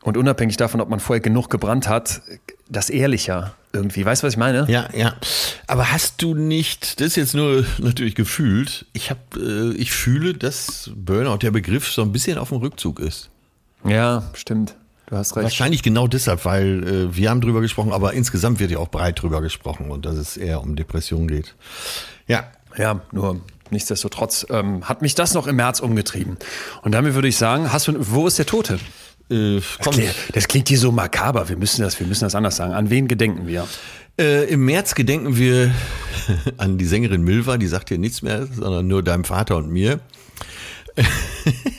und 0.04 0.18
unabhängig 0.18 0.58
davon, 0.58 0.82
ob 0.82 0.89
man 0.89 1.00
vorher 1.00 1.22
genug 1.22 1.50
gebrannt 1.50 1.88
hat, 1.88 2.22
das 2.70 2.89
ehrlicher 2.89 3.54
irgendwie. 3.74 4.06
Weißt 4.06 4.24
du, 4.24 4.28
was 4.28 4.34
ich 4.34 4.38
meine? 4.38 4.66
Ja, 4.70 4.89
ja. 4.95 5.14
Aber 5.68 5.91
hast 5.91 6.22
du 6.22 6.34
nicht, 6.34 7.00
das 7.00 7.08
ist 7.08 7.16
jetzt 7.18 7.36
nur 7.36 7.66
natürlich 7.80 8.16
gefühlt, 8.16 8.86
ich 8.93 9.10
habe, 9.10 9.20
äh, 9.38 9.76
ich 9.76 9.91
fühle, 9.91 10.34
dass 10.34 10.91
Burnout 10.95 11.38
der 11.38 11.52
Begriff 11.52 11.91
so 11.91 12.02
ein 12.02 12.12
bisschen 12.12 12.38
auf 12.38 12.50
dem 12.50 12.60
Rückzug 12.60 13.00
ist. 13.00 13.30
Ja, 13.84 14.24
stimmt. 14.34 14.76
Du 15.08 15.16
hast 15.16 15.36
recht. 15.36 15.43
Wahrscheinlich 15.43 15.82
genau 15.82 16.08
deshalb, 16.08 16.45
weil 16.45 16.88
äh, 16.88 17.16
wir 17.16 17.30
haben 17.30 17.41
drüber 17.41 17.62
gesprochen, 17.62 17.91
aber 17.91 18.14
insgesamt 18.14 18.60
wird 18.60 18.72
ja 18.72 18.78
auch 18.78 18.89
breit 18.89 19.22
drüber 19.22 19.41
gesprochen 19.41 19.89
und 19.89 20.06
dass 20.06 20.16
es 20.16 20.38
eher 20.38 20.62
um 20.62 20.76
Depressionen 20.76 21.28
geht. 21.28 21.56
Ja. 22.28 22.45
Ja, 22.78 23.02
nur 23.12 23.41
nichtsdestotrotz 23.72 24.45
ähm, 24.50 24.88
hat 24.88 25.02
mich 25.02 25.16
das 25.16 25.34
noch 25.34 25.47
im 25.47 25.56
März 25.56 25.80
umgetrieben. 25.80 26.38
Und 26.84 26.91
damit 26.91 27.16
würde 27.16 27.28
ich 27.28 27.38
sagen, 27.38 27.74
hast 27.74 27.88
du, 27.88 27.93
wo 27.97 28.28
ist 28.28 28.38
der 28.38 28.45
Tote? 28.45 28.80
Äh, 29.30 29.56
das, 29.56 29.78
klingt, 29.78 30.16
das, 30.34 30.48
klingt, 30.48 30.68
hier 30.70 30.80
so 30.80 30.92
makaber. 30.92 31.50
Wir 31.50 31.58
müssen 31.58 31.82
das, 31.82 32.00
wir 32.00 32.08
müssen 32.08 32.24
das 32.24 32.36
anders 32.36 32.56
sagen. 32.56 32.74
An 32.74 32.90
wen 32.90 33.08
gedenken 33.08 33.48
wir? 33.48 33.68
Äh, 34.20 34.46
Im 34.50 34.66
März 34.66 34.96
gedenken 34.96 35.38
wir 35.38 35.74
an 36.58 36.78
die 36.78 36.86
Sängerin 36.86 37.24
Milva, 37.24 37.58
die 37.58 37.68
sagt 37.68 37.90
hier 37.90 37.98
nichts 37.98 38.22
mehr, 38.22 38.48
sondern 38.48 38.88
nur 38.88 39.04
deinem 39.04 39.24
Vater 39.24 39.58
und 39.58 39.70
mir. 39.70 40.00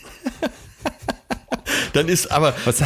dann 2.01 2.09
ist 2.09 2.31
aber, 2.31 2.55
was, 2.65 2.83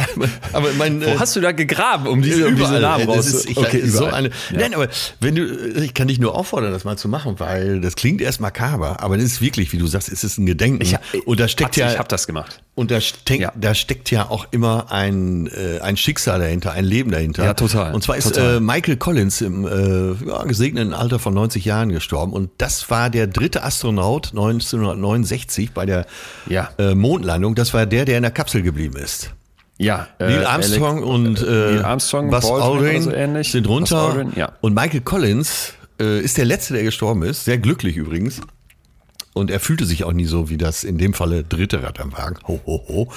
aber 0.53 0.69
mein, 0.77 1.01
Wo 1.01 1.05
äh, 1.05 1.17
hast 1.17 1.35
du 1.35 1.41
da 1.41 1.51
gegraben, 1.51 2.07
um 2.07 2.21
diese, 2.21 2.47
um 2.47 2.55
diese 2.55 2.79
Namen 2.79 3.07
raus? 3.07 3.27
Ist, 3.27 3.49
ich, 3.49 3.57
okay, 3.57 3.85
so 3.87 4.05
eine, 4.05 4.29
ja. 4.51 4.59
Nein, 4.59 4.73
aber 4.73 4.89
wenn 5.21 5.35
du, 5.35 5.45
ich 5.81 5.93
kann 5.93 6.07
dich 6.07 6.19
nur 6.19 6.35
auffordern, 6.35 6.71
das 6.71 6.83
mal 6.83 6.97
zu 6.97 7.07
machen, 7.07 7.39
weil 7.39 7.81
das 7.81 7.95
klingt 7.95 8.21
erst 8.21 8.41
makaber, 8.41 9.01
aber 9.01 9.17
das 9.17 9.25
ist 9.25 9.41
wirklich, 9.41 9.71
wie 9.71 9.77
du 9.77 9.87
sagst, 9.87 10.09
es 10.09 10.23
ist 10.23 10.37
ein 10.37 10.45
Gedenken. 10.45 10.81
Ich, 10.81 10.97
und 11.25 11.39
da 11.39 11.47
steckt 11.47 11.77
ja, 11.77 11.91
ich 11.91 11.97
habe 11.97 12.09
das 12.09 12.27
gemacht. 12.27 12.61
Und 12.75 12.91
da 12.91 12.99
steckt, 12.99 13.39
ja. 13.39 13.53
da 13.55 13.73
steckt 13.73 14.11
ja 14.11 14.29
auch 14.29 14.47
immer 14.51 14.91
ein, 14.91 15.47
äh, 15.47 15.79
ein 15.79 15.95
Schicksal 15.95 16.39
dahinter, 16.39 16.73
ein 16.73 16.83
Leben 16.83 17.09
dahinter. 17.09 17.45
Ja, 17.45 17.53
total. 17.53 17.93
Und 17.93 18.03
zwar 18.03 18.17
ist 18.17 18.35
äh, 18.35 18.59
Michael 18.59 18.97
Collins 18.97 19.39
im 19.39 19.65
äh, 19.65 20.27
ja, 20.27 20.43
gesegneten 20.43 20.93
Alter 20.93 21.19
von 21.19 21.33
90 21.33 21.63
Jahren 21.63 21.89
gestorben. 21.93 22.33
Und 22.33 22.51
das 22.57 22.89
war 22.89 23.09
der 23.09 23.27
dritte 23.27 23.63
Astronaut 23.63 24.31
1969 24.31 25.71
bei 25.71 25.85
der 25.85 26.05
ja. 26.47 26.69
äh, 26.77 26.95
Mondlandung. 26.95 27.55
Das 27.55 27.73
war 27.73 27.85
der, 27.85 28.03
der 28.03 28.17
in 28.17 28.23
der 28.23 28.31
Kapsel 28.31 28.61
geblieben 28.61 28.97
ist. 28.97 29.04
Ja, 29.77 30.07
Neil 30.19 30.41
äh, 30.41 30.45
Armstrong 30.45 30.97
Alec, 30.97 31.09
und 31.09 31.41
äh, 31.41 31.45
Neil 31.45 31.85
Armstrong, 31.85 32.29
Buzz 32.29 32.45
Aldrin 32.45 33.01
so 33.01 33.11
ähnlich. 33.11 33.51
sind 33.51 33.67
runter. 33.67 33.97
Aldrin, 33.97 34.33
ja. 34.35 34.53
Und 34.61 34.73
Michael 34.73 35.01
Collins 35.01 35.73
äh, 35.99 36.21
ist 36.21 36.37
der 36.37 36.45
letzte, 36.45 36.73
der 36.73 36.83
gestorben 36.83 37.23
ist. 37.23 37.45
Sehr 37.45 37.57
glücklich 37.57 37.97
übrigens. 37.97 38.41
Und 39.33 39.51
er 39.51 39.59
fühlte 39.59 39.85
sich 39.85 40.05
auch 40.05 40.13
nie 40.13 40.23
so 40.23 40.49
wie 40.49 40.55
das 40.55 40.85
in 40.85 40.97
dem 40.97 41.13
Falle 41.13 41.43
dritte 41.43 41.83
Rad 41.83 41.99
am 41.99 42.13
Wagen. 42.13 42.37
Ho, 42.47 42.61
ho, 42.65 42.85
ho. 42.87 43.11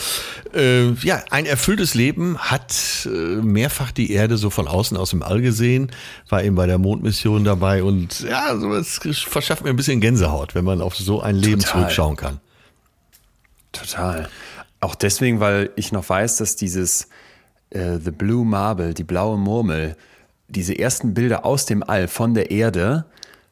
Äh, 0.53 0.91
ja, 0.95 1.23
ein 1.31 1.47
erfülltes 1.47 1.95
Leben 1.95 2.37
hat 2.39 2.75
äh, 3.07 3.09
mehrfach 3.09 3.93
die 3.93 4.11
Erde 4.11 4.37
so 4.37 4.51
von 4.51 4.67
außen 4.67 4.97
aus 4.97 5.11
dem 5.11 5.23
All 5.23 5.41
gesehen, 5.41 5.93
war 6.29 6.43
eben 6.43 6.57
bei 6.57 6.67
der 6.67 6.79
Mondmission 6.79 7.45
dabei 7.45 7.85
und 7.85 8.19
ja, 8.29 8.57
so, 8.59 8.75
es 8.75 8.99
verschafft 9.29 9.63
mir 9.63 9.71
ein 9.71 9.77
bisschen 9.77 10.01
Gänsehaut, 10.01 10.57
wenn 10.57 10.65
man 10.65 10.81
auf 10.81 10.97
so 10.97 11.21
ein 11.23 11.37
Leben 11.37 11.61
Total. 11.61 11.83
zurückschauen 11.83 12.17
kann. 12.17 12.41
Total. 13.71 14.29
Auch 14.81 14.95
deswegen, 14.95 15.41
weil 15.41 15.71
ich 15.77 15.93
noch 15.93 16.09
weiß, 16.09 16.37
dass 16.37 16.57
dieses 16.57 17.09
äh, 17.71 17.99
The 17.99 18.11
Blue 18.11 18.45
Marble, 18.45 18.95
die 18.95 19.05
blaue 19.05 19.39
Murmel, 19.39 19.97
diese 20.49 20.79
ersten 20.79 21.15
Bilder 21.15 21.45
aus 21.45 21.67
dem 21.67 21.83
All 21.83 22.09
von 22.09 22.35
der 22.35 22.51
Erde, 22.51 23.05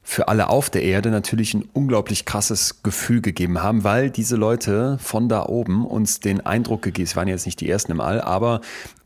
für 0.09 0.29
alle 0.29 0.49
auf 0.51 0.71
der 0.71 0.85
Erde 0.85 1.11
natürlich 1.11 1.53
ein 1.53 1.69
unglaublich 1.73 2.25
krasses 2.25 2.85
Gefühl 2.85 3.21
gegeben 3.21 3.61
haben, 3.61 3.83
weil 3.83 4.09
diese 4.09 4.37
Leute 4.37 4.99
von 5.01 5.29
da 5.29 5.45
oben 5.47 5.85
uns 5.85 6.21
den 6.21 6.47
Eindruck 6.47 6.83
gegeben, 6.83 7.09
es 7.09 7.17
waren 7.17 7.27
jetzt 7.27 7.45
nicht 7.45 7.61
die 7.61 7.69
ersten 7.69 7.91
im 7.91 8.01
All, 8.01 8.21
aber 8.21 8.61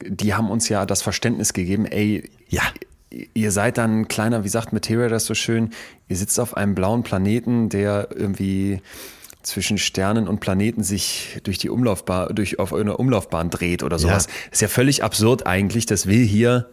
die 0.07 0.35
haben 0.35 0.51
uns 0.51 0.69
ja 0.69 0.85
das 0.85 1.01
Verständnis 1.01 1.55
gegeben, 1.55 1.87
ey, 1.87 2.31
ja. 2.49 2.63
Ihr 3.35 3.51
seid 3.51 3.77
dann 3.77 4.03
ein 4.03 4.09
kleiner, 4.09 4.45
wie 4.45 4.49
sagt 4.49 4.73
Materia 4.73 5.09
das 5.09 5.25
so 5.25 5.35
schön, 5.35 5.71
ihr 6.07 6.17
sitzt 6.17 6.39
auf 6.39 6.57
einem 6.57 6.77
blauen 6.77 7.03
Planeten, 7.03 7.69
der 7.69 8.09
irgendwie 8.15 8.83
zwischen 9.43 9.79
Sternen 9.79 10.29
und 10.29 10.41
Planeten 10.41 10.83
sich 10.83 11.41
durch 11.45 11.59
die 11.59 11.71
Umlaufbahn, 11.71 12.35
durch 12.35 12.59
auf 12.59 12.73
eine 12.73 12.97
Umlaufbahn 12.97 13.51
dreht 13.51 13.83
oder 13.83 13.99
sowas. 13.99 14.27
Ja. 14.27 14.51
Ist 14.53 14.63
ja 14.63 14.69
völlig 14.69 15.03
absurd 15.03 15.47
eigentlich, 15.47 15.87
dass 15.87 16.07
wir 16.07 16.25
hier 16.25 16.69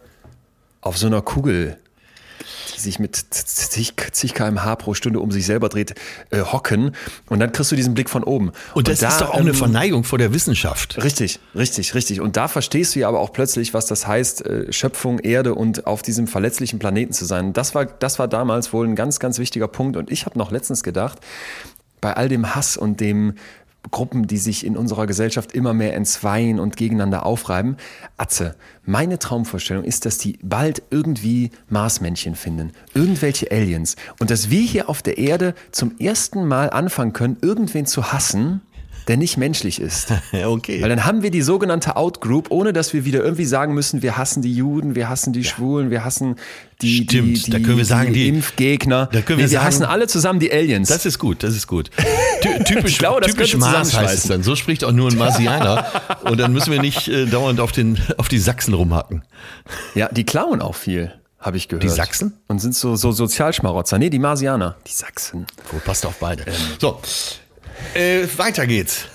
auf 0.80 0.98
so 0.98 1.06
einer 1.06 1.22
Kugel 1.22 1.78
die 2.78 2.80
sich 2.80 2.98
mit 2.98 3.16
zig, 3.16 3.94
zig 4.12 4.34
kmh 4.34 4.76
pro 4.76 4.94
Stunde 4.94 5.20
um 5.20 5.30
sich 5.30 5.46
selber 5.46 5.68
dreht, 5.68 5.94
äh, 6.30 6.40
hocken. 6.40 6.94
Und 7.28 7.40
dann 7.40 7.52
kriegst 7.52 7.72
du 7.72 7.76
diesen 7.76 7.94
Blick 7.94 8.08
von 8.08 8.22
oben. 8.22 8.52
Und 8.74 8.88
das 8.88 8.98
und 8.98 9.02
da, 9.02 9.08
ist 9.08 9.20
doch 9.20 9.30
auch 9.30 9.40
eine 9.40 9.50
ähm, 9.50 9.56
Verneigung 9.56 10.04
vor 10.04 10.18
der 10.18 10.32
Wissenschaft. 10.32 11.02
Richtig, 11.02 11.40
richtig, 11.54 11.94
richtig. 11.94 12.20
Und 12.20 12.36
da 12.36 12.48
verstehst 12.48 12.94
du 12.94 13.00
ja 13.00 13.08
aber 13.08 13.20
auch 13.20 13.32
plötzlich, 13.32 13.74
was 13.74 13.86
das 13.86 14.06
heißt, 14.06 14.46
äh, 14.46 14.72
Schöpfung, 14.72 15.18
Erde 15.18 15.54
und 15.54 15.86
auf 15.86 16.02
diesem 16.02 16.26
verletzlichen 16.26 16.78
Planeten 16.78 17.12
zu 17.12 17.24
sein. 17.24 17.52
Das 17.52 17.74
war, 17.74 17.86
das 17.86 18.18
war 18.18 18.28
damals 18.28 18.72
wohl 18.72 18.86
ein 18.86 18.94
ganz, 18.94 19.18
ganz 19.18 19.38
wichtiger 19.38 19.68
Punkt. 19.68 19.96
Und 19.96 20.10
ich 20.10 20.26
habe 20.26 20.38
noch 20.38 20.50
letztens 20.50 20.82
gedacht, 20.82 21.18
bei 22.00 22.14
all 22.14 22.28
dem 22.28 22.54
Hass 22.54 22.76
und 22.76 23.00
dem 23.00 23.34
Gruppen, 23.90 24.26
die 24.26 24.38
sich 24.38 24.66
in 24.66 24.76
unserer 24.76 25.06
Gesellschaft 25.06 25.52
immer 25.52 25.72
mehr 25.72 25.94
entzweien 25.94 26.60
und 26.60 26.76
gegeneinander 26.76 27.24
aufreiben. 27.24 27.76
Atze, 28.16 28.54
meine 28.84 29.18
Traumvorstellung 29.18 29.84
ist, 29.84 30.04
dass 30.04 30.18
die 30.18 30.38
bald 30.42 30.82
irgendwie 30.90 31.50
Marsmännchen 31.68 32.34
finden, 32.34 32.72
irgendwelche 32.94 33.50
Aliens 33.50 33.96
und 34.18 34.30
dass 34.30 34.50
wir 34.50 34.62
hier 34.62 34.88
auf 34.88 35.02
der 35.02 35.18
Erde 35.18 35.54
zum 35.72 35.98
ersten 35.98 36.46
Mal 36.46 36.70
anfangen 36.70 37.12
können, 37.12 37.38
irgendwen 37.40 37.86
zu 37.86 38.12
hassen, 38.12 38.60
der 39.08 39.16
nicht 39.16 39.36
menschlich 39.36 39.80
ist. 39.80 40.12
okay. 40.44 40.82
Weil 40.82 40.88
dann 40.88 41.04
haben 41.04 41.22
wir 41.22 41.30
die 41.30 41.42
sogenannte 41.42 41.96
Outgroup, 41.96 42.50
ohne 42.50 42.72
dass 42.72 42.92
wir 42.92 43.04
wieder 43.04 43.24
irgendwie 43.24 43.46
sagen 43.46 43.74
müssen, 43.74 44.02
wir 44.02 44.16
hassen 44.16 44.42
die 44.42 44.54
Juden, 44.54 44.94
wir 44.94 45.08
hassen 45.08 45.32
die 45.32 45.44
Schwulen, 45.44 45.90
wir 45.90 46.04
hassen 46.04 46.36
die, 46.82 47.04
Stimmt, 47.04 47.10
die, 47.10 47.42
die, 47.42 47.50
da 47.50 47.58
können 47.58 47.78
wir 47.78 47.84
sagen, 47.84 48.12
die, 48.12 48.24
die 48.24 48.28
Impfgegner. 48.28 49.08
Da 49.10 49.20
können 49.22 49.38
wir, 49.38 49.46
nee, 49.46 49.50
wir 49.50 49.58
sagen, 49.58 49.66
hassen 49.66 49.84
alle 49.84 50.06
zusammen 50.06 50.38
die 50.38 50.52
Aliens. 50.52 50.88
Das 50.88 51.06
ist 51.06 51.18
gut, 51.18 51.42
das 51.42 51.56
ist 51.56 51.66
gut. 51.66 51.90
typisch 52.64 52.92
ich 52.92 52.98
glaube, 52.98 53.20
das 53.20 53.32
typisch 53.32 53.56
Mars 53.56 53.96
heißt 53.96 54.14
es 54.14 54.22
dann. 54.28 54.42
So 54.42 54.54
spricht 54.54 54.84
auch 54.84 54.92
nur 54.92 55.10
ein 55.10 55.18
Marsianer. 55.18 55.86
Und 56.22 56.38
dann 56.38 56.52
müssen 56.52 56.70
wir 56.70 56.80
nicht 56.80 57.08
äh, 57.08 57.26
dauernd 57.26 57.60
auf, 57.60 57.72
den, 57.72 57.98
auf 58.16 58.28
die 58.28 58.38
Sachsen 58.38 58.74
rumhacken. 58.74 59.22
Ja, 59.94 60.08
die 60.08 60.24
klauen 60.24 60.62
auch 60.62 60.76
viel 60.76 61.12
habe 61.40 61.56
ich 61.56 61.68
gehört. 61.68 61.84
Die 61.84 61.88
Sachsen? 61.88 62.34
Und 62.48 62.58
sind 62.58 62.74
so, 62.74 62.96
so 62.96 63.12
Sozialschmarotzer. 63.12 63.98
Nee, 63.98 64.10
die 64.10 64.18
Marsianer. 64.18 64.76
Die 64.86 64.92
Sachsen. 64.92 65.46
Gut, 65.70 65.84
passt 65.84 66.04
auf 66.04 66.16
beide. 66.18 66.42
Ähm. 66.42 66.54
So, 66.80 67.00
äh, 67.94 68.26
weiter 68.36 68.66
geht's. 68.66 69.06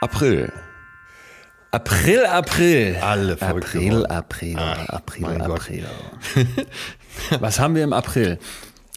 April. 0.00 0.52
April, 1.72 2.26
April. 2.26 2.96
Alle 3.00 3.32
April, 3.40 4.06
April, 4.06 4.56
Ach, 4.58 4.88
April, 4.88 5.40
April. 5.40 5.86
Was 7.40 7.60
haben 7.60 7.74
wir 7.74 7.84
im 7.84 7.92
April? 7.92 8.38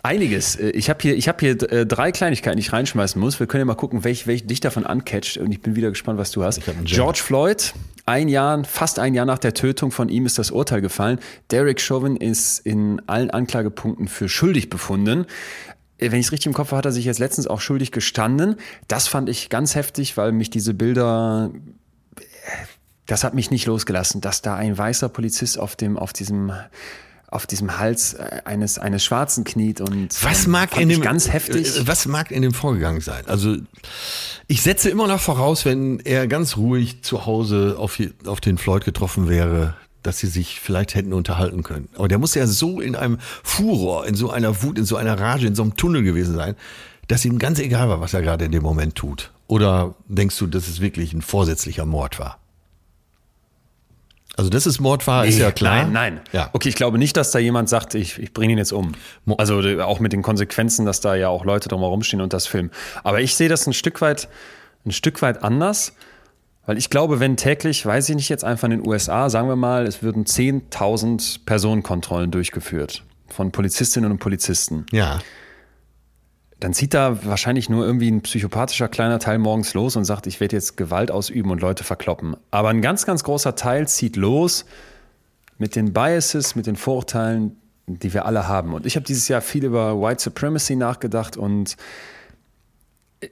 Einiges. 0.01 0.55
Äh, 0.55 0.69
ich 0.71 0.89
habe 0.89 0.99
hier, 1.01 1.15
ich 1.15 1.27
hab 1.27 1.39
hier 1.39 1.61
äh, 1.71 1.85
drei 1.85 2.11
Kleinigkeiten, 2.11 2.57
die 2.57 2.61
ich 2.61 2.73
reinschmeißen 2.73 3.19
muss. 3.19 3.39
Wir 3.39 3.47
können 3.47 3.61
ja 3.61 3.65
mal 3.65 3.75
gucken, 3.75 4.03
welch, 4.03 4.27
welch 4.27 4.47
dich 4.47 4.59
davon 4.59 4.85
ancatcht. 4.85 5.37
Und 5.37 5.51
ich 5.51 5.61
bin 5.61 5.75
wieder 5.75 5.89
gespannt, 5.89 6.17
was 6.17 6.31
du 6.31 6.43
hast. 6.43 6.61
George 6.83 7.19
Floyd, 7.23 7.73
ein 8.05 8.27
Jahr, 8.27 8.63
fast 8.65 8.99
ein 8.99 9.13
Jahr 9.13 9.25
nach 9.25 9.39
der 9.39 9.53
Tötung 9.53 9.91
von 9.91 10.09
ihm 10.09 10.25
ist 10.25 10.37
das 10.37 10.51
Urteil 10.51 10.81
gefallen. 10.81 11.19
Derek 11.51 11.79
Chauvin 11.79 12.17
ist 12.17 12.59
in 12.59 13.01
allen 13.07 13.29
Anklagepunkten 13.29 14.07
für 14.07 14.27
schuldig 14.27 14.69
befunden. 14.69 15.25
Äh, 15.97 16.11
wenn 16.11 16.19
ich 16.19 16.27
es 16.27 16.31
richtig 16.31 16.47
im 16.47 16.53
Kopf 16.53 16.69
habe, 16.71 16.79
hat 16.79 16.85
er 16.85 16.91
sich 16.91 17.05
jetzt 17.05 17.19
letztens 17.19 17.47
auch 17.47 17.61
schuldig 17.61 17.91
gestanden. 17.91 18.57
Das 18.87 19.07
fand 19.07 19.29
ich 19.29 19.49
ganz 19.49 19.75
heftig, 19.75 20.17
weil 20.17 20.33
mich 20.33 20.49
diese 20.49 20.73
Bilder, 20.73 21.51
das 23.05 23.23
hat 23.23 23.33
mich 23.33 23.51
nicht 23.51 23.67
losgelassen, 23.67 24.19
dass 24.19 24.41
da 24.41 24.55
ein 24.55 24.77
weißer 24.77 25.09
Polizist 25.09 25.57
auf 25.57 25.75
dem, 25.75 25.97
auf 25.97 26.11
diesem 26.11 26.51
auf 27.33 27.47
diesem 27.47 27.79
Hals 27.79 28.13
äh, 28.13 28.41
eines 28.45 28.79
eines 28.79 29.03
Schwarzen 29.03 29.43
kniet 29.43 29.81
und 29.81 30.09
was 30.23 30.47
mag 30.47 30.77
in 30.79 30.89
dem 30.89 31.01
ganz 31.01 31.31
heftig 31.31 31.77
äh, 31.77 31.87
was 31.87 32.05
mag 32.05 32.31
in 32.31 32.41
dem 32.41 32.53
vorgegangen 32.53 33.01
sein 33.01 33.23
also 33.27 33.55
ich 34.47 34.61
setze 34.61 34.89
immer 34.89 35.07
noch 35.07 35.19
voraus 35.19 35.65
wenn 35.65 35.99
er 36.01 36.27
ganz 36.27 36.57
ruhig 36.57 37.03
zu 37.03 37.25
Hause 37.25 37.75
auf, 37.77 37.99
auf 38.25 38.41
den 38.41 38.57
Floyd 38.57 38.85
getroffen 38.85 39.27
wäre 39.29 39.75
dass 40.03 40.19
sie 40.19 40.27
sich 40.27 40.59
vielleicht 40.59 40.95
hätten 40.95 41.13
unterhalten 41.13 41.63
können. 41.63 41.87
Aber 41.95 42.09
der 42.09 42.19
muss 42.19 42.35
ja 42.35 42.45
so 42.45 42.81
in 42.81 42.95
einem 42.95 43.19
Furor, 43.41 44.05
in 44.05 44.15
so 44.15 44.29
einer 44.29 44.61
Wut, 44.61 44.77
in 44.77 44.85
so 44.85 44.97
einer 44.97 45.17
Rage, 45.17 45.47
in 45.47 45.55
so 45.55 45.63
einem 45.63 45.77
Tunnel 45.77 46.03
gewesen 46.03 46.35
sein, 46.35 46.55
dass 47.07 47.25
ihm 47.25 47.39
ganz 47.39 47.59
egal 47.59 47.89
war, 47.89 48.01
was 48.01 48.13
er 48.13 48.21
gerade 48.21 48.45
in 48.45 48.51
dem 48.51 48.63
Moment 48.63 48.95
tut. 48.95 49.31
Oder 49.47 49.95
denkst 50.07 50.37
du, 50.37 50.47
dass 50.47 50.67
es 50.67 50.81
wirklich 50.81 51.13
ein 51.13 51.21
vorsätzlicher 51.21 51.85
Mord 51.85 52.19
war? 52.19 52.39
Also, 54.35 54.49
dass 54.49 54.65
es 54.65 54.79
Mord 54.79 55.05
war, 55.05 55.23
nee, 55.23 55.29
ist 55.29 55.37
ja 55.37 55.51
klar. 55.51 55.83
Nein, 55.83 55.91
nein. 55.91 56.21
Ja. 56.31 56.49
Okay, 56.53 56.69
ich 56.69 56.75
glaube 56.75 56.97
nicht, 56.97 57.15
dass 57.17 57.31
da 57.31 57.39
jemand 57.39 57.69
sagt, 57.69 57.93
ich, 57.93 58.17
ich 58.17 58.33
bringe 58.33 58.53
ihn 58.53 58.57
jetzt 58.57 58.73
um. 58.73 58.93
Also 59.37 59.59
auch 59.81 59.99
mit 59.99 60.11
den 60.11 60.23
Konsequenzen, 60.23 60.85
dass 60.85 61.01
da 61.01 61.15
ja 61.15 61.29
auch 61.29 61.45
Leute 61.45 61.69
drumherum 61.69 62.01
stehen 62.01 62.21
und 62.21 62.33
das 62.33 62.47
filmen. 62.47 62.71
Aber 63.03 63.21
ich 63.21 63.35
sehe 63.35 63.49
das 63.49 63.67
ein 63.67 63.73
Stück 63.73 64.01
weit, 64.01 64.27
ein 64.85 64.91
Stück 64.91 65.21
weit 65.21 65.43
anders. 65.43 65.93
Weil 66.65 66.77
ich 66.77 66.89
glaube, 66.89 67.19
wenn 67.19 67.35
täglich, 67.35 67.85
weiß 67.85 68.09
ich 68.09 68.15
nicht 68.15 68.29
jetzt 68.29 68.43
einfach 68.43 68.65
in 68.65 68.71
den 68.71 68.87
USA, 68.87 69.29
sagen 69.29 69.49
wir 69.49 69.57
mal, 69.57 69.85
es 69.85 70.01
würden 70.01 70.23
10.000 70.23 71.39
Personenkontrollen 71.45 72.31
durchgeführt 72.31 73.03
von 73.27 73.51
Polizistinnen 73.51 74.11
und 74.11 74.19
Polizisten. 74.19 74.85
Ja. 74.91 75.19
Dann 76.63 76.73
zieht 76.73 76.93
da 76.93 77.25
wahrscheinlich 77.25 77.69
nur 77.69 77.85
irgendwie 77.85 78.09
ein 78.09 78.21
psychopathischer 78.21 78.87
kleiner 78.87 79.19
Teil 79.19 79.37
morgens 79.37 79.73
los 79.73 79.97
und 79.97 80.05
sagt, 80.05 80.27
ich 80.27 80.39
werde 80.39 80.55
jetzt 80.55 80.77
Gewalt 80.77 81.11
ausüben 81.11 81.51
und 81.51 81.59
Leute 81.59 81.83
verkloppen. 81.83 82.37
Aber 82.51 82.69
ein 82.69 82.81
ganz, 82.81 83.05
ganz 83.05 83.25
großer 83.25 83.57
Teil 83.57 83.85
zieht 83.89 84.15
los 84.15 84.63
mit 85.57 85.75
den 85.75 85.91
Biases, 85.91 86.55
mit 86.55 86.65
den 86.65 86.77
Vorurteilen, 86.77 87.57
die 87.85 88.13
wir 88.13 88.25
alle 88.25 88.47
haben. 88.47 88.73
Und 88.73 88.85
ich 88.85 88.95
habe 88.95 89.05
dieses 89.05 89.27
Jahr 89.27 89.41
viel 89.41 89.65
über 89.65 90.01
White 90.01 90.23
Supremacy 90.23 90.77
nachgedacht 90.77 91.35
und 91.35 91.75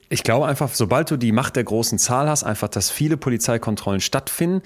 ich 0.09 0.23
glaube 0.23 0.45
einfach, 0.47 0.73
sobald 0.73 1.09
du 1.09 1.15
die 1.15 1.31
Macht 1.31 1.55
der 1.55 1.63
großen 1.63 1.99
Zahl 1.99 2.27
hast, 2.27 2.43
einfach, 2.43 2.67
dass 2.67 2.89
viele 2.89 3.15
Polizeikontrollen 3.15 4.01
stattfinden, 4.01 4.61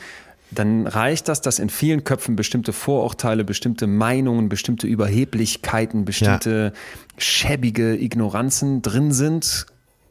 dann 0.60 0.88
reicht 0.88 1.28
das, 1.28 1.42
dass 1.42 1.60
in 1.60 1.70
vielen 1.70 2.04
Köpfen 2.04 2.36
bestimmte 2.36 2.74
Vorurteile, 2.74 3.44
bestimmte 3.44 3.88
Meinungen, 3.88 4.50
bestimmte 4.50 4.88
Überheblichkeiten, 4.88 6.06
bestimmte 6.06 6.74
ja. 6.74 6.80
schäbige 7.18 7.96
Ignoranzen 7.96 8.82
drin 8.82 9.12
sind. 9.12 9.66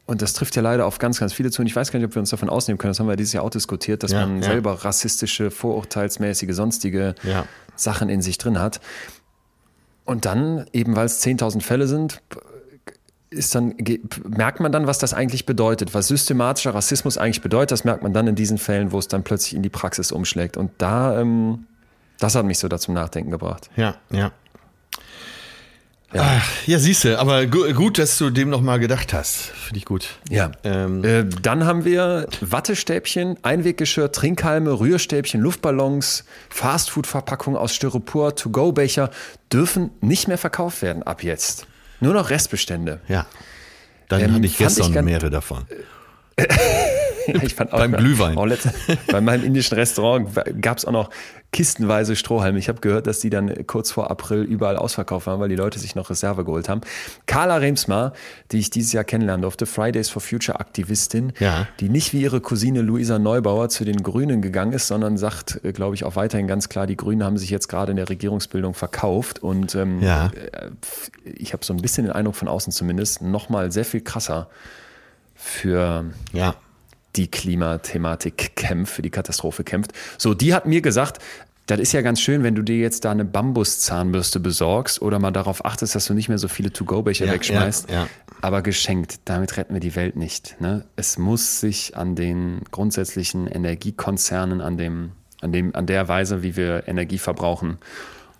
Und 0.05 0.21
das 0.21 0.33
trifft 0.33 0.55
ja 0.55 0.61
leider 0.61 0.85
auf 0.85 0.99
ganz, 0.99 1.19
ganz 1.19 1.33
viele 1.33 1.51
zu. 1.51 1.61
Und 1.61 1.67
ich 1.67 1.75
weiß 1.75 1.91
gar 1.91 1.99
nicht, 1.99 2.07
ob 2.07 2.15
wir 2.15 2.19
uns 2.19 2.29
davon 2.29 2.49
ausnehmen 2.49 2.77
können. 2.77 2.91
Das 2.91 2.99
haben 2.99 3.07
wir 3.07 3.15
dieses 3.15 3.33
Jahr 3.33 3.43
auch 3.43 3.49
diskutiert, 3.49 4.03
dass 4.03 4.11
ja, 4.11 4.25
man 4.25 4.37
ja. 4.37 4.43
selber 4.43 4.85
rassistische, 4.85 5.49
vorurteilsmäßige, 5.51 6.53
sonstige 6.55 7.15
Sachen 7.75 8.09
in 8.09 8.21
sich 8.21 8.37
drin 8.37 8.59
hat. 8.59 8.81
Und 10.05 10.25
dann, 10.25 10.65
eben 10.71 10.95
weil 10.95 11.07
es 11.07 11.25
10.000 11.25 11.61
Fälle 11.61 11.87
sind, 11.87 12.21
ist 13.29 13.55
dann, 13.55 13.75
merkt 14.27 14.59
man 14.59 14.71
dann, 14.71 14.87
was 14.87 14.99
das 14.99 15.13
eigentlich 15.13 15.45
bedeutet, 15.45 15.93
was 15.93 16.07
systematischer 16.07 16.73
Rassismus 16.73 17.17
eigentlich 17.17 17.41
bedeutet. 17.41 17.71
Das 17.71 17.83
merkt 17.83 18.03
man 18.03 18.13
dann 18.13 18.27
in 18.27 18.35
diesen 18.35 18.57
Fällen, 18.57 18.91
wo 18.91 18.99
es 18.99 19.07
dann 19.07 19.23
plötzlich 19.23 19.55
in 19.55 19.63
die 19.63 19.69
Praxis 19.69 20.11
umschlägt. 20.11 20.57
Und 20.57 20.71
da, 20.77 21.19
ähm, 21.19 21.65
das 22.19 22.35
hat 22.35 22.45
mich 22.45 22.59
so 22.59 22.67
da 22.67 22.77
zum 22.79 22.93
Nachdenken 22.93 23.31
gebracht. 23.31 23.69
Ja, 23.75 23.95
ja. 24.11 24.31
Ja, 26.13 26.21
Ach, 26.23 26.49
ja 26.65 26.79
siehst 26.79 27.03
du, 27.03 27.19
aber 27.19 27.45
gu 27.45 27.73
gut, 27.73 27.97
dass 27.97 28.17
du 28.17 28.29
dem 28.29 28.49
nochmal 28.49 28.79
gedacht 28.79 29.11
hast. 29.11 29.47
Finde 29.47 29.79
ich 29.79 29.85
gut. 29.85 30.07
Ja. 30.29 30.51
Ähm. 30.63 31.03
Äh, 31.03 31.25
dann 31.25 31.65
haben 31.65 31.83
wir 31.83 32.27
Wattestäbchen, 32.39 33.37
Einweggeschirr, 33.41 34.11
Trinkhalme, 34.13 34.79
Rührstäbchen, 34.79 35.41
Luftballons, 35.41 36.23
Fastfood-Verpackungen 36.49 37.59
aus 37.59 37.75
Styropor, 37.75 38.35
To-Go-Becher 38.35 39.09
dürfen 39.51 39.91
nicht 39.99 40.29
mehr 40.29 40.37
verkauft 40.37 40.81
werden 40.81 41.03
ab 41.03 41.21
jetzt. 41.21 41.67
Nur 41.99 42.13
noch 42.13 42.29
Restbestände. 42.29 42.99
Ja. 43.07 43.25
Dann 44.07 44.21
ähm, 44.21 44.33
hatte 44.35 44.45
ich 44.45 44.57
gestern 44.57 44.93
ich 44.93 45.01
mehrere 45.01 45.29
davon. 45.29 45.65
ich 47.27 47.55
fand 47.55 47.73
auch, 47.73 47.79
beim 47.79 47.93
Glühwein. 47.93 48.37
Auch 48.37 48.45
letzte, 48.45 48.73
bei 49.07 49.21
meinem 49.21 49.43
indischen 49.43 49.75
Restaurant 49.75 50.29
gab 50.61 50.77
es 50.77 50.85
auch 50.85 50.91
noch 50.91 51.09
kistenweise 51.51 52.15
Strohhalme. 52.15 52.59
Ich 52.59 52.67
habe 52.67 52.81
gehört, 52.81 53.07
dass 53.07 53.19
die 53.19 53.29
dann 53.29 53.65
kurz 53.65 53.91
vor 53.91 54.11
April 54.11 54.43
überall 54.43 54.75
ausverkauft 54.75 55.27
waren, 55.27 55.39
weil 55.39 55.47
die 55.47 55.55
Leute 55.55 55.79
sich 55.79 55.95
noch 55.95 56.09
Reserve 56.09 56.43
geholt 56.43 56.67
haben. 56.67 56.81
Carla 57.27 57.57
Remsmar, 57.57 58.13
die 58.51 58.59
ich 58.59 58.69
dieses 58.69 58.91
Jahr 58.91 59.05
kennenlernen 59.05 59.41
durfte, 59.41 59.65
Fridays 59.65 60.09
for 60.09 60.21
Future 60.21 60.59
Aktivistin, 60.59 61.31
ja. 61.39 61.67
die 61.79 61.87
nicht 61.87 62.11
wie 62.11 62.21
ihre 62.21 62.41
Cousine 62.41 62.81
Luisa 62.81 63.19
Neubauer 63.19 63.69
zu 63.69 63.85
den 63.85 64.03
Grünen 64.03 64.41
gegangen 64.41 64.73
ist, 64.73 64.87
sondern 64.87 65.17
sagt, 65.17 65.63
äh, 65.63 65.71
glaube 65.71 65.95
ich, 65.95 66.03
auch 66.03 66.15
weiterhin 66.15 66.47
ganz 66.47 66.67
klar, 66.67 66.87
die 66.87 66.97
Grünen 66.97 67.23
haben 67.23 67.37
sich 67.37 67.49
jetzt 67.49 67.69
gerade 67.69 67.91
in 67.91 67.97
der 67.97 68.09
Regierungsbildung 68.09 68.73
verkauft. 68.73 69.41
Und 69.41 69.75
ähm, 69.75 70.01
ja. 70.01 70.27
Äh, 70.27 70.71
ich 71.23 71.53
habe 71.53 71.63
so 71.63 71.73
ein 71.73 71.81
bisschen 71.81 72.05
den 72.05 72.13
Eindruck 72.13 72.35
von 72.35 72.47
außen 72.47 72.73
zumindest, 72.73 73.21
nochmal 73.21 73.71
sehr 73.71 73.85
viel 73.85 74.01
krasser 74.01 74.49
für 75.35 76.05
ja 76.33 76.55
die 77.15 77.27
Klimathematik 77.27 78.55
kämpft, 78.55 78.93
für 78.93 79.01
die 79.01 79.09
Katastrophe 79.09 79.63
kämpft. 79.63 79.91
So, 80.17 80.33
die 80.33 80.53
hat 80.53 80.65
mir 80.65 80.81
gesagt, 80.81 81.21
das 81.67 81.79
ist 81.79 81.93
ja 81.93 82.01
ganz 82.01 82.21
schön, 82.21 82.43
wenn 82.43 82.53
du 82.53 82.61
dir 82.61 82.77
jetzt 82.77 83.05
da 83.05 83.11
eine 83.11 83.25
Bambuszahnbürste 83.25 84.39
besorgst 84.39 85.01
oder 85.01 85.17
mal 85.17 85.31
darauf 85.31 85.65
achtest, 85.65 85.95
dass 85.95 86.05
du 86.05 86.13
nicht 86.13 86.29
mehr 86.29 86.37
so 86.37 86.47
viele 86.47 86.71
To-Go-Becher 86.71 87.25
ja, 87.25 87.33
wegschmeißt. 87.33 87.89
Ja, 87.89 88.01
ja. 88.01 88.07
Aber 88.41 88.61
geschenkt, 88.61 89.19
damit 89.25 89.57
retten 89.57 89.73
wir 89.73 89.79
die 89.81 89.95
Welt 89.95 90.15
nicht. 90.15 90.61
Ne? 90.61 90.85
Es 90.95 91.17
muss 91.17 91.59
sich 91.59 91.97
an 91.97 92.15
den 92.15 92.61
grundsätzlichen 92.69 93.47
Energiekonzernen, 93.47 94.61
an, 94.61 94.77
dem, 94.77 95.13
an, 95.41 95.51
dem, 95.51 95.75
an 95.75 95.87
der 95.87 96.07
Weise, 96.07 96.43
wie 96.43 96.55
wir 96.55 96.87
Energie 96.87 97.17
verbrauchen 97.17 97.79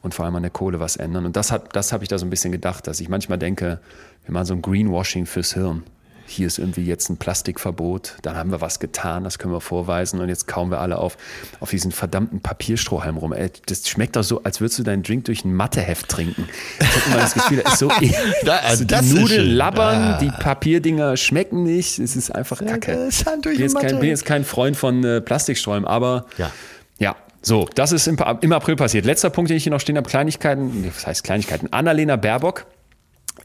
und 0.04 0.14
vor 0.14 0.26
allem 0.26 0.36
an 0.36 0.44
der 0.44 0.52
Kohle 0.52 0.80
was 0.80 0.96
ändern. 0.96 1.26
Und 1.26 1.36
das, 1.36 1.52
das 1.74 1.94
habe 1.94 2.04
ich 2.04 2.10
da 2.10 2.20
so 2.20 2.28
ein 2.28 2.30
bisschen 2.30 2.52
gedacht, 2.52 2.86
dass 2.86 3.00
ich 3.00 3.10
manchmal 3.10 3.40
denke, 3.40 3.80
wir 4.26 4.34
machen 4.34 4.46
so 4.46 4.54
ein 4.54 4.62
Greenwashing 4.62 5.26
fürs 5.26 5.56
Hirn 5.56 5.82
hier 6.28 6.48
ist 6.48 6.58
irgendwie 6.58 6.86
jetzt 6.86 7.10
ein 7.10 7.18
Plastikverbot, 7.18 8.16
dann 8.22 8.36
haben 8.36 8.52
wir 8.52 8.62
was 8.62 8.80
getan, 8.80 9.24
das 9.24 9.40
können 9.40 9.54
wir 9.54 9.62
vorweisen 9.62 10.20
und 10.20 10.30
jetzt 10.30 10.48
kauen 10.48 10.72
wir 10.72 10.80
alle 10.80 10.98
auf, 10.98 11.18
auf 11.60 11.70
diesen 11.70 11.92
verdammten 11.92 12.42
Papierstrohhalm 12.42 13.18
rum. 13.18 13.34
Ey, 13.34 13.52
das 13.68 13.88
schmeckt 13.88 14.16
doch 14.16 14.24
so, 14.24 14.44
als 14.44 14.62
würdest 14.62 14.80
du 14.80 14.84
deinen 14.84 15.04
Drink 15.04 15.26
durch 15.26 15.46
ein 15.46 15.54
Matheheft 15.54 16.10
trinken. 16.10 16.48
Ich 16.80 16.88
habe 16.88 17.06
immer 17.08 17.18
das 17.18 17.34
Gefühl, 17.34 17.62
das 17.64 17.74
ist 17.74 17.80
so, 17.80 17.92
da, 18.46 18.58
also 18.64 18.86
die 18.86 18.96
Nudeln 19.14 19.52
labbern, 19.52 20.02
ja. 20.02 20.18
die 20.20 20.32
Papierdinger 20.32 21.18
schmecken 21.18 21.64
nicht, 21.64 22.00
es 22.00 22.16
ist 22.16 22.34
einfach 22.34 22.64
Kacke. 22.66 23.10
Ich 23.10 23.24
bin 23.24 23.60
jetzt, 23.60 23.80
kein, 23.80 24.00
bin 24.00 24.10
jetzt 24.10 24.26
kein 24.26 24.44
Freund 24.44 24.78
von 24.78 25.04
äh, 25.04 25.22
Plastiksträumen, 25.22 25.86
aber 25.86 26.26
ja. 26.38 26.52
ja, 27.00 27.16
so, 27.42 27.70
das 27.76 27.92
ist 27.92 28.08
im, 28.08 28.18
im, 28.42 28.52
April 28.54 28.76
passiert. 28.76 29.06
Letzter 29.06 29.30
Punkt, 29.30 29.52
den 29.52 29.58
ich 29.58 29.64
hier 29.64 29.72
noch 29.72 29.80
stehen 29.80 29.98
habe, 29.98 30.10
Kleinigkeiten, 30.10 30.92
was 30.94 31.06
heißt 31.06 31.24
Kleinigkeiten? 31.24 31.72
Annalena 31.72 32.16
Baerbock 32.16 32.66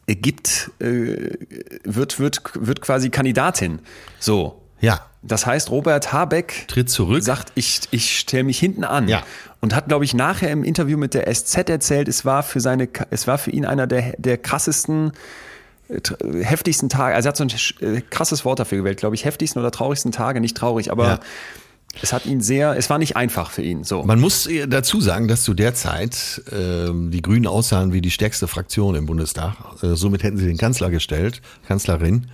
gibt, 0.06 0.70
äh, 0.80 1.36
wird, 1.84 2.18
wird, 2.18 2.42
wird 2.54 2.80
quasi 2.80 3.10
Kandidatin. 3.10 3.80
So. 4.18 4.60
Ja. 4.80 5.06
Das 5.22 5.44
heißt, 5.44 5.70
Robert 5.70 6.12
Habeck 6.12 6.64
tritt 6.68 6.88
zurück, 6.88 7.22
sagt, 7.22 7.52
ich, 7.54 7.82
ich 7.90 8.18
stelle 8.18 8.44
mich 8.44 8.58
hinten 8.58 8.84
an. 8.84 9.06
Ja. 9.08 9.22
Und 9.60 9.74
hat, 9.74 9.88
glaube 9.88 10.04
ich, 10.06 10.14
nachher 10.14 10.50
im 10.50 10.64
Interview 10.64 10.96
mit 10.96 11.12
der 11.12 11.32
SZ 11.32 11.68
erzählt, 11.68 12.08
es 12.08 12.24
war 12.24 12.42
für 12.42 12.60
seine, 12.60 12.88
es 13.10 13.26
war 13.26 13.36
für 13.36 13.50
ihn 13.50 13.66
einer 13.66 13.86
der, 13.86 14.14
der 14.16 14.38
krassesten, 14.38 15.12
äh, 15.88 16.00
heftigsten 16.42 16.88
Tage. 16.88 17.14
Also 17.14 17.28
er 17.28 17.30
hat 17.30 17.36
so 17.36 17.44
ein 17.44 17.96
äh, 17.96 18.00
krasses 18.00 18.46
Wort 18.46 18.60
dafür 18.60 18.78
gewählt, 18.78 18.98
glaube 18.98 19.14
ich, 19.14 19.26
heftigsten 19.26 19.60
oder 19.60 19.70
traurigsten 19.70 20.12
Tage, 20.12 20.40
nicht 20.40 20.56
traurig, 20.56 20.90
aber 20.90 21.06
ja. 21.06 21.20
Es 22.02 22.12
hat 22.12 22.24
ihn 22.24 22.40
sehr, 22.40 22.76
es 22.76 22.88
war 22.88 22.98
nicht 22.98 23.16
einfach 23.16 23.50
für 23.50 23.62
ihn. 23.62 23.84
So. 23.84 24.02
Man 24.04 24.20
muss 24.20 24.48
dazu 24.68 25.00
sagen, 25.00 25.28
dass 25.28 25.42
zu 25.42 25.54
der 25.54 25.74
Zeit 25.74 26.42
äh, 26.50 26.88
die 26.92 27.20
Grünen 27.20 27.46
aussahen 27.46 27.92
wie 27.92 28.00
die 28.00 28.10
stärkste 28.10 28.48
Fraktion 28.48 28.94
im 28.94 29.06
Bundestag. 29.06 29.56
Äh, 29.82 29.96
somit 29.96 30.22
hätten 30.22 30.38
sie 30.38 30.46
den 30.46 30.56
Kanzler 30.56 30.90
gestellt, 30.90 31.42
Kanzlerin. 31.66 32.28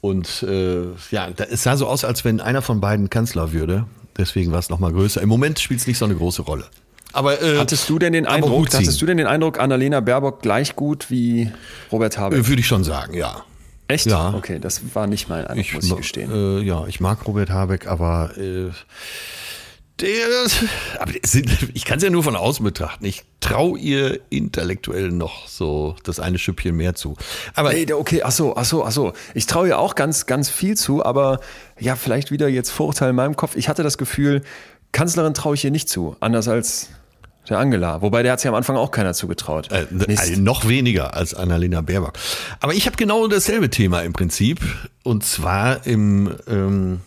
Und 0.00 0.42
äh, 0.42 0.84
ja, 1.10 1.28
es 1.50 1.62
sah 1.62 1.76
so 1.76 1.86
aus, 1.86 2.04
als 2.04 2.24
wenn 2.24 2.40
einer 2.40 2.62
von 2.62 2.80
beiden 2.80 3.10
Kanzler 3.10 3.52
würde. 3.52 3.86
Deswegen 4.16 4.50
war 4.50 4.58
es 4.58 4.70
nochmal 4.70 4.92
größer. 4.92 5.20
Im 5.20 5.28
Moment 5.28 5.60
spielt 5.60 5.80
es 5.80 5.86
nicht 5.86 5.98
so 5.98 6.06
eine 6.06 6.14
große 6.14 6.42
Rolle. 6.42 6.64
Aber 7.12 7.42
äh, 7.42 7.58
hattest 7.58 7.88
du 7.88 7.98
denn 7.98 8.12
den 8.12 8.26
Eindruck, 8.26 8.72
hattest 8.72 9.00
du 9.02 9.06
denn 9.06 9.16
den 9.16 9.26
Eindruck, 9.26 9.58
Annalena 9.58 10.00
Baerbock 10.00 10.42
gleich 10.42 10.76
gut 10.76 11.10
wie 11.10 11.50
Robert 11.90 12.16
Habeck? 12.18 12.38
Äh, 12.38 12.48
würde 12.48 12.60
ich 12.60 12.66
schon 12.66 12.84
sagen, 12.84 13.14
ja. 13.14 13.44
Echt? 13.90 14.06
Ja. 14.06 14.34
Okay, 14.34 14.58
das 14.58 14.94
war 14.94 15.06
nicht 15.06 15.28
mein 15.28 15.46
Eindruck, 15.46 15.66
ich, 15.66 15.74
muss 15.74 15.84
ich 15.84 15.96
gestehen. 15.96 16.30
Äh, 16.30 16.62
ja, 16.62 16.86
ich 16.86 17.00
mag 17.00 17.26
Robert 17.26 17.50
Habeck, 17.50 17.86
aber 17.86 18.36
äh, 18.36 18.70
der, 20.00 20.26
aber 20.98 21.12
ich 21.74 21.84
kann 21.84 21.98
es 21.98 22.04
ja 22.04 22.10
nur 22.10 22.22
von 22.22 22.36
außen 22.36 22.64
betrachten. 22.64 23.04
Ich 23.04 23.24
traue 23.40 23.78
ihr 23.78 24.20
intellektuell 24.30 25.10
noch 25.10 25.46
so 25.46 25.96
das 26.04 26.20
eine 26.20 26.38
Schüppchen 26.38 26.74
mehr 26.74 26.94
zu. 26.94 27.16
Aber 27.54 27.70
hey, 27.70 27.92
okay, 27.92 28.22
ach 28.22 28.30
so, 28.30 28.56
ach 28.56 28.64
so, 28.64 28.84
ach 28.84 28.92
so. 28.92 29.12
Ich 29.34 29.46
traue 29.46 29.68
ihr 29.68 29.78
auch 29.78 29.94
ganz, 29.94 30.26
ganz 30.26 30.48
viel 30.48 30.76
zu, 30.76 31.04
aber 31.04 31.40
ja, 31.78 31.96
vielleicht 31.96 32.30
wieder 32.30 32.48
jetzt 32.48 32.70
Vorurteil 32.70 33.10
in 33.10 33.16
meinem 33.16 33.36
Kopf. 33.36 33.56
Ich 33.56 33.68
hatte 33.68 33.82
das 33.82 33.98
Gefühl, 33.98 34.42
Kanzlerin 34.92 35.34
traue 35.34 35.54
ich 35.54 35.64
ihr 35.64 35.70
nicht 35.70 35.88
zu, 35.88 36.16
anders 36.20 36.48
als 36.48 36.88
der 37.50 37.58
Angela. 37.58 38.02
Wobei 38.02 38.22
der 38.22 38.32
hat 38.32 38.40
sich 38.40 38.48
am 38.48 38.54
Anfang 38.54 38.76
auch 38.76 38.90
keiner 38.90 39.14
zugetraut. 39.14 39.70
Äh, 39.70 39.86
also 40.16 40.40
noch 40.40 40.68
weniger 40.68 41.14
als 41.14 41.34
Annalena 41.34 41.80
Baerbock. 41.80 42.14
Aber 42.60 42.74
ich 42.74 42.86
habe 42.86 42.96
genau 42.96 43.26
dasselbe 43.26 43.70
Thema 43.70 44.00
im 44.02 44.12
Prinzip. 44.12 44.60
Und 45.02 45.24
zwar 45.24 45.86
im, 45.86 46.34
ähm, 46.48 47.00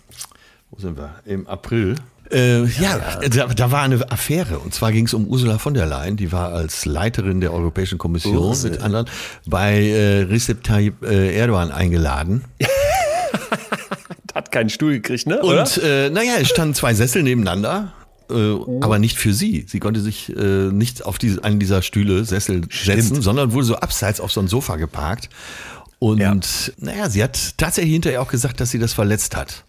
wo 0.70 0.80
sind 0.80 0.98
wir? 0.98 1.16
Im 1.26 1.48
April. 1.48 1.96
Äh, 2.32 2.64
ja, 2.64 2.98
ja. 3.22 3.30
Da, 3.30 3.48
da, 3.48 3.72
war 3.72 3.84
eine 3.84 4.12
Affäre. 4.12 4.60
Und 4.60 4.74
zwar 4.74 4.92
ging 4.92 5.06
es 5.06 5.14
um 5.14 5.28
Ursula 5.28 5.58
von 5.60 5.74
der 5.74 5.86
Leyen. 5.86 6.18
Die 6.18 6.32
war 6.32 6.52
als 6.52 6.86
Leiterin 6.86 7.42
der 7.42 7.54
Europäischen 7.54 7.98
Kommission 7.98 8.38
Ursel. 8.38 8.72
mit 8.72 8.82
anderen 8.82 9.08
bei 9.46 9.76
äh, 9.76 10.22
Recep 10.24 10.64
Tayyip 10.64 11.04
äh, 11.04 11.36
Erdogan 11.36 11.72
eingeladen. 11.72 12.44
Hat 14.34 14.52
keinen 14.52 14.70
Stuhl 14.72 14.94
gekriegt, 14.94 15.28
ne? 15.28 15.40
Und 15.42 15.78
äh, 15.84 16.10
naja, 16.10 16.34
es 16.42 16.50
standen 16.50 16.74
zwei 16.74 16.96
Sessel 16.96 17.22
nebeneinander 17.22 17.94
äh, 18.30 18.56
aber 18.82 19.00
nicht 19.00 19.18
für 19.18 19.34
sie. 19.34 19.66
Sie 19.68 19.80
konnte 19.80 20.00
sich 20.00 20.36
äh, 20.36 20.72
nicht 20.72 21.06
auf 21.06 21.18
diese, 21.18 21.44
einen 21.44 21.60
dieser 21.60 21.82
Stühle, 21.82 22.26
Sessel 22.26 22.64
Stimmt. 22.70 23.02
setzen, 23.02 23.22
sondern 23.22 23.54
wurde 23.54 23.66
so 23.66 23.76
abseits 23.76 24.20
auf 24.20 24.32
so 24.32 24.40
ein 24.40 24.48
Sofa 24.48 24.78
geparkt. 24.78 25.30
Und 26.00 26.20
ja. 26.20 26.36
naja, 26.78 27.10
sie 27.10 27.24
hat 27.24 27.58
tatsächlich 27.58 27.94
hinterher 27.94 28.22
auch 28.22 28.28
gesagt, 28.28 28.60
dass 28.60 28.72
sie 28.72 28.80
das 28.80 28.94
verletzt 28.94 29.36
hat. 29.36 29.64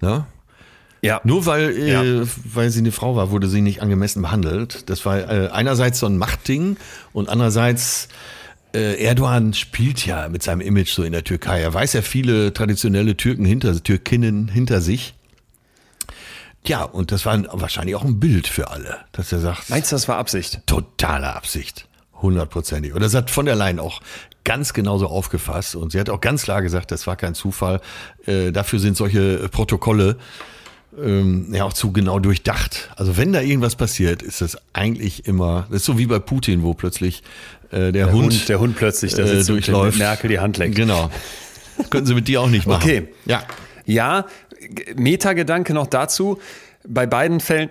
Ne? 0.00 0.26
Ja. 1.02 1.20
Nur 1.24 1.46
weil, 1.46 1.70
äh, 1.70 1.92
ja. 1.92 2.26
weil 2.44 2.70
sie 2.70 2.80
eine 2.80 2.92
Frau 2.92 3.16
war, 3.16 3.30
wurde 3.30 3.48
sie 3.48 3.60
nicht 3.60 3.82
angemessen 3.82 4.22
behandelt. 4.22 4.88
Das 4.90 5.04
war 5.04 5.18
äh, 5.18 5.48
einerseits 5.48 6.00
so 6.00 6.06
ein 6.06 6.18
Machtding 6.18 6.76
und 7.12 7.28
andererseits 7.28 8.08
äh, 8.74 9.02
Erdogan 9.02 9.54
spielt 9.54 10.04
ja 10.04 10.28
mit 10.28 10.42
seinem 10.42 10.60
Image 10.60 10.90
so 10.90 11.02
in 11.02 11.12
der 11.12 11.24
Türkei. 11.24 11.60
Er 11.60 11.72
weiß 11.72 11.92
ja 11.92 12.02
viele 12.02 12.52
traditionelle 12.52 13.16
Türken 13.16 13.44
hinter, 13.44 13.82
Türkinnen 13.82 14.48
hinter 14.48 14.80
sich. 14.80 15.14
Ja, 16.66 16.82
und 16.82 17.12
das 17.12 17.24
war 17.24 17.42
wahrscheinlich 17.52 17.94
auch 17.94 18.04
ein 18.04 18.20
Bild 18.20 18.46
für 18.46 18.70
alle, 18.70 18.98
dass 19.12 19.32
er 19.32 19.40
sagt. 19.40 19.70
Meinst 19.70 19.92
du, 19.92 19.96
das 19.96 20.08
war 20.08 20.18
Absicht? 20.18 20.60
Totale 20.66 21.34
Absicht. 21.34 21.86
Hundertprozentig. 22.20 22.92
Und 22.92 23.00
das 23.00 23.14
hat 23.14 23.30
von 23.30 23.46
der 23.46 23.54
Leyen 23.54 23.78
auch 23.78 24.00
ganz 24.44 24.72
genauso 24.72 25.06
aufgefasst. 25.06 25.76
Und 25.76 25.92
sie 25.92 26.00
hat 26.00 26.10
auch 26.10 26.20
ganz 26.20 26.42
klar 26.42 26.62
gesagt, 26.62 26.90
das 26.90 27.06
war 27.06 27.16
kein 27.16 27.34
Zufall. 27.34 27.80
Äh, 28.26 28.50
dafür 28.50 28.80
sind 28.80 28.96
solche 28.96 29.48
Protokolle 29.50 30.16
ähm, 30.98 31.52
ja 31.52 31.64
auch 31.64 31.72
zu 31.72 31.92
genau 31.92 32.18
durchdacht. 32.18 32.90
Also 32.96 33.16
wenn 33.16 33.32
da 33.32 33.40
irgendwas 33.40 33.76
passiert, 33.76 34.22
ist 34.22 34.40
das 34.40 34.56
eigentlich 34.72 35.26
immer, 35.26 35.66
das 35.68 35.80
ist 35.80 35.84
so 35.84 35.98
wie 35.98 36.06
bei 36.06 36.18
Putin, 36.18 36.62
wo 36.62 36.74
plötzlich 36.74 37.22
äh, 37.70 37.76
der, 37.76 37.92
der 37.92 38.12
Hund, 38.12 38.32
Hund, 38.32 38.48
der 38.48 38.60
Hund 38.60 38.76
plötzlich 38.76 39.14
da 39.14 39.22
äh, 39.22 39.44
durchläuft, 39.44 39.98
Merkel 39.98 40.30
die 40.30 40.38
Hand 40.38 40.56
leckt. 40.58 40.74
Genau. 40.74 41.10
Könnten 41.90 42.06
sie 42.06 42.14
mit 42.14 42.26
dir 42.28 42.40
auch 42.40 42.48
nicht 42.48 42.66
machen. 42.66 42.82
Okay. 42.82 43.08
Ja. 43.26 43.42
Ja, 43.84 44.26
Metagedanke 44.96 45.74
noch 45.74 45.86
dazu. 45.86 46.38
Bei 46.86 47.06
beiden 47.06 47.40
Fällen 47.40 47.70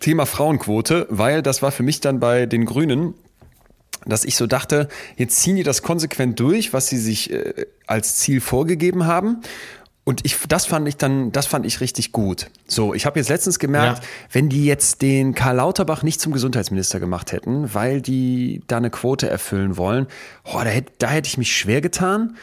Thema 0.00 0.26
Frauenquote, 0.26 1.06
weil 1.10 1.42
das 1.42 1.62
war 1.62 1.72
für 1.72 1.82
mich 1.82 2.00
dann 2.00 2.20
bei 2.20 2.46
den 2.46 2.64
Grünen, 2.64 3.14
dass 4.06 4.24
ich 4.24 4.36
so 4.36 4.46
dachte, 4.46 4.88
jetzt 5.16 5.38
ziehen 5.38 5.56
die 5.56 5.62
das 5.62 5.82
konsequent 5.82 6.40
durch, 6.40 6.72
was 6.72 6.88
sie 6.88 6.98
sich 6.98 7.30
äh, 7.30 7.66
als 7.86 8.16
Ziel 8.16 8.40
vorgegeben 8.40 9.06
haben. 9.06 9.42
Und 10.04 10.24
ich, 10.24 10.36
das 10.48 10.64
fand 10.64 10.88
ich 10.88 10.96
dann, 10.96 11.30
das 11.30 11.46
fand 11.46 11.66
ich 11.66 11.80
richtig 11.80 12.10
gut. 12.10 12.50
So, 12.66 12.94
ich 12.94 13.04
habe 13.04 13.20
jetzt 13.20 13.28
letztens 13.28 13.58
gemerkt, 13.58 14.02
ja. 14.02 14.08
wenn 14.32 14.48
die 14.48 14.64
jetzt 14.64 15.02
den 15.02 15.34
Karl 15.34 15.56
Lauterbach 15.56 16.02
nicht 16.02 16.20
zum 16.20 16.32
Gesundheitsminister 16.32 16.98
gemacht 16.98 17.32
hätten, 17.32 17.74
weil 17.74 18.00
die 18.00 18.62
da 18.66 18.78
eine 18.78 18.90
Quote 18.90 19.28
erfüllen 19.28 19.76
wollen, 19.76 20.06
oh, 20.44 20.58
da, 20.64 20.70
hätte, 20.70 20.92
da 20.98 21.10
hätte 21.10 21.28
ich 21.28 21.36
mich 21.36 21.54
schwer 21.54 21.82
getan. 21.82 22.36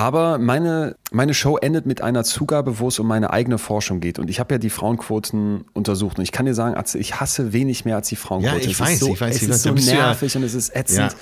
Aber 0.00 0.38
meine, 0.38 0.96
meine 1.10 1.34
Show 1.34 1.58
endet 1.58 1.84
mit 1.84 2.00
einer 2.00 2.24
Zugabe, 2.24 2.78
wo 2.78 2.88
es 2.88 2.98
um 2.98 3.06
meine 3.06 3.34
eigene 3.34 3.58
Forschung 3.58 4.00
geht. 4.00 4.18
Und 4.18 4.30
ich 4.30 4.40
habe 4.40 4.54
ja 4.54 4.58
die 4.58 4.70
Frauenquoten 4.70 5.66
untersucht. 5.74 6.16
Und 6.16 6.24
ich 6.24 6.32
kann 6.32 6.46
dir 6.46 6.54
sagen, 6.54 6.82
ich 6.94 7.20
hasse 7.20 7.52
wenig 7.52 7.84
mehr 7.84 7.96
als 7.96 8.08
die 8.08 8.16
Frauenquote. 8.16 8.62
Ja, 8.64 8.70
ich 8.70 8.80
weiß, 8.80 8.98
so, 8.98 9.12
ich 9.12 9.20
weiß. 9.20 9.36
Es 9.36 9.42
ist 9.42 9.62
so 9.62 9.72
nervig 9.72 10.34
und 10.36 10.42
es 10.42 10.54
ist 10.54 10.74
ätzend. 10.74 11.12
Ja. 11.12 11.18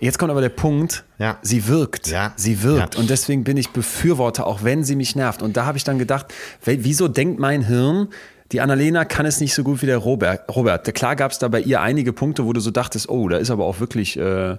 Jetzt 0.00 0.18
kommt 0.18 0.30
aber 0.30 0.40
der 0.40 0.48
Punkt, 0.48 1.04
ja. 1.18 1.36
sie 1.42 1.68
wirkt. 1.68 2.06
Ja. 2.06 2.32
Sie 2.36 2.62
wirkt. 2.62 2.94
Ja. 2.94 3.00
Und 3.02 3.10
deswegen 3.10 3.44
bin 3.44 3.58
ich 3.58 3.72
Befürworter, 3.72 4.46
auch 4.46 4.64
wenn 4.64 4.84
sie 4.84 4.96
mich 4.96 5.14
nervt. 5.14 5.42
Und 5.42 5.58
da 5.58 5.66
habe 5.66 5.76
ich 5.76 5.84
dann 5.84 5.98
gedacht, 5.98 6.32
wieso 6.64 7.08
denkt 7.08 7.38
mein 7.38 7.60
Hirn, 7.60 8.08
die 8.52 8.62
Annalena 8.62 9.04
kann 9.04 9.26
es 9.26 9.38
nicht 9.40 9.52
so 9.52 9.62
gut 9.62 9.82
wie 9.82 9.86
der 9.86 9.98
Robert. 9.98 10.48
Robert, 10.56 10.94
klar 10.94 11.14
gab 11.14 11.32
es 11.32 11.40
da 11.40 11.48
bei 11.48 11.60
ihr 11.60 11.82
einige 11.82 12.14
Punkte, 12.14 12.46
wo 12.46 12.54
du 12.54 12.60
so 12.60 12.70
dachtest, 12.70 13.10
oh, 13.10 13.28
da 13.28 13.36
ist 13.36 13.50
aber 13.50 13.66
auch 13.66 13.80
wirklich... 13.80 14.16
Äh, 14.16 14.56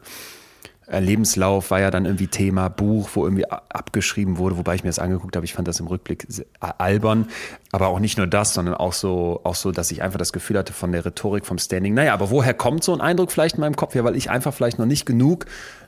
Lebenslauf 0.88 1.72
war 1.72 1.80
ja 1.80 1.90
dann 1.90 2.06
irgendwie 2.06 2.28
Thema, 2.28 2.70
Buch, 2.70 3.10
wo 3.14 3.24
irgendwie 3.24 3.46
abgeschrieben 3.50 4.38
wurde, 4.38 4.58
wobei 4.58 4.76
ich 4.76 4.84
mir 4.84 4.90
das 4.90 5.00
angeguckt 5.00 5.36
habe. 5.36 5.46
Ich 5.46 5.54
fand 5.54 5.68
das 5.68 5.80
im 5.80 5.88
Rückblick 5.88 6.28
albern. 6.60 7.28
Aber 7.72 7.88
auch 7.88 8.00
nicht 8.00 8.18
nur 8.18 8.28
das, 8.28 8.54
sondern 8.54 8.76
auch 8.76 8.94
so, 8.94 9.42
auch 9.44 9.56
so, 9.56 9.72
dass 9.72 9.92
ich 9.92 10.04
einfach 10.04 10.20
das 10.20 10.32
Gefühl 10.32 10.58
hatte 10.58 10.74
von 10.74 10.92
der 10.92 11.06
Rhetorik, 11.06 11.46
vom 11.46 11.58
Standing. 11.58 11.94
Naja, 11.94 12.14
aber 12.14 12.30
woher 12.30 12.54
kommt 12.54 12.84
so 12.84 12.94
ein 12.94 13.02
Eindruck 13.02 13.32
vielleicht 13.32 13.56
in 13.56 13.62
meinem 13.62 13.76
Kopf? 13.76 13.96
Ja, 13.96 14.04
weil 14.04 14.16
ich 14.16 14.30
einfach 14.30 14.54
vielleicht 14.54 14.80
noch 14.80 14.86
nicht 14.86 15.06
genug 15.06 15.46
äh, 15.46 15.85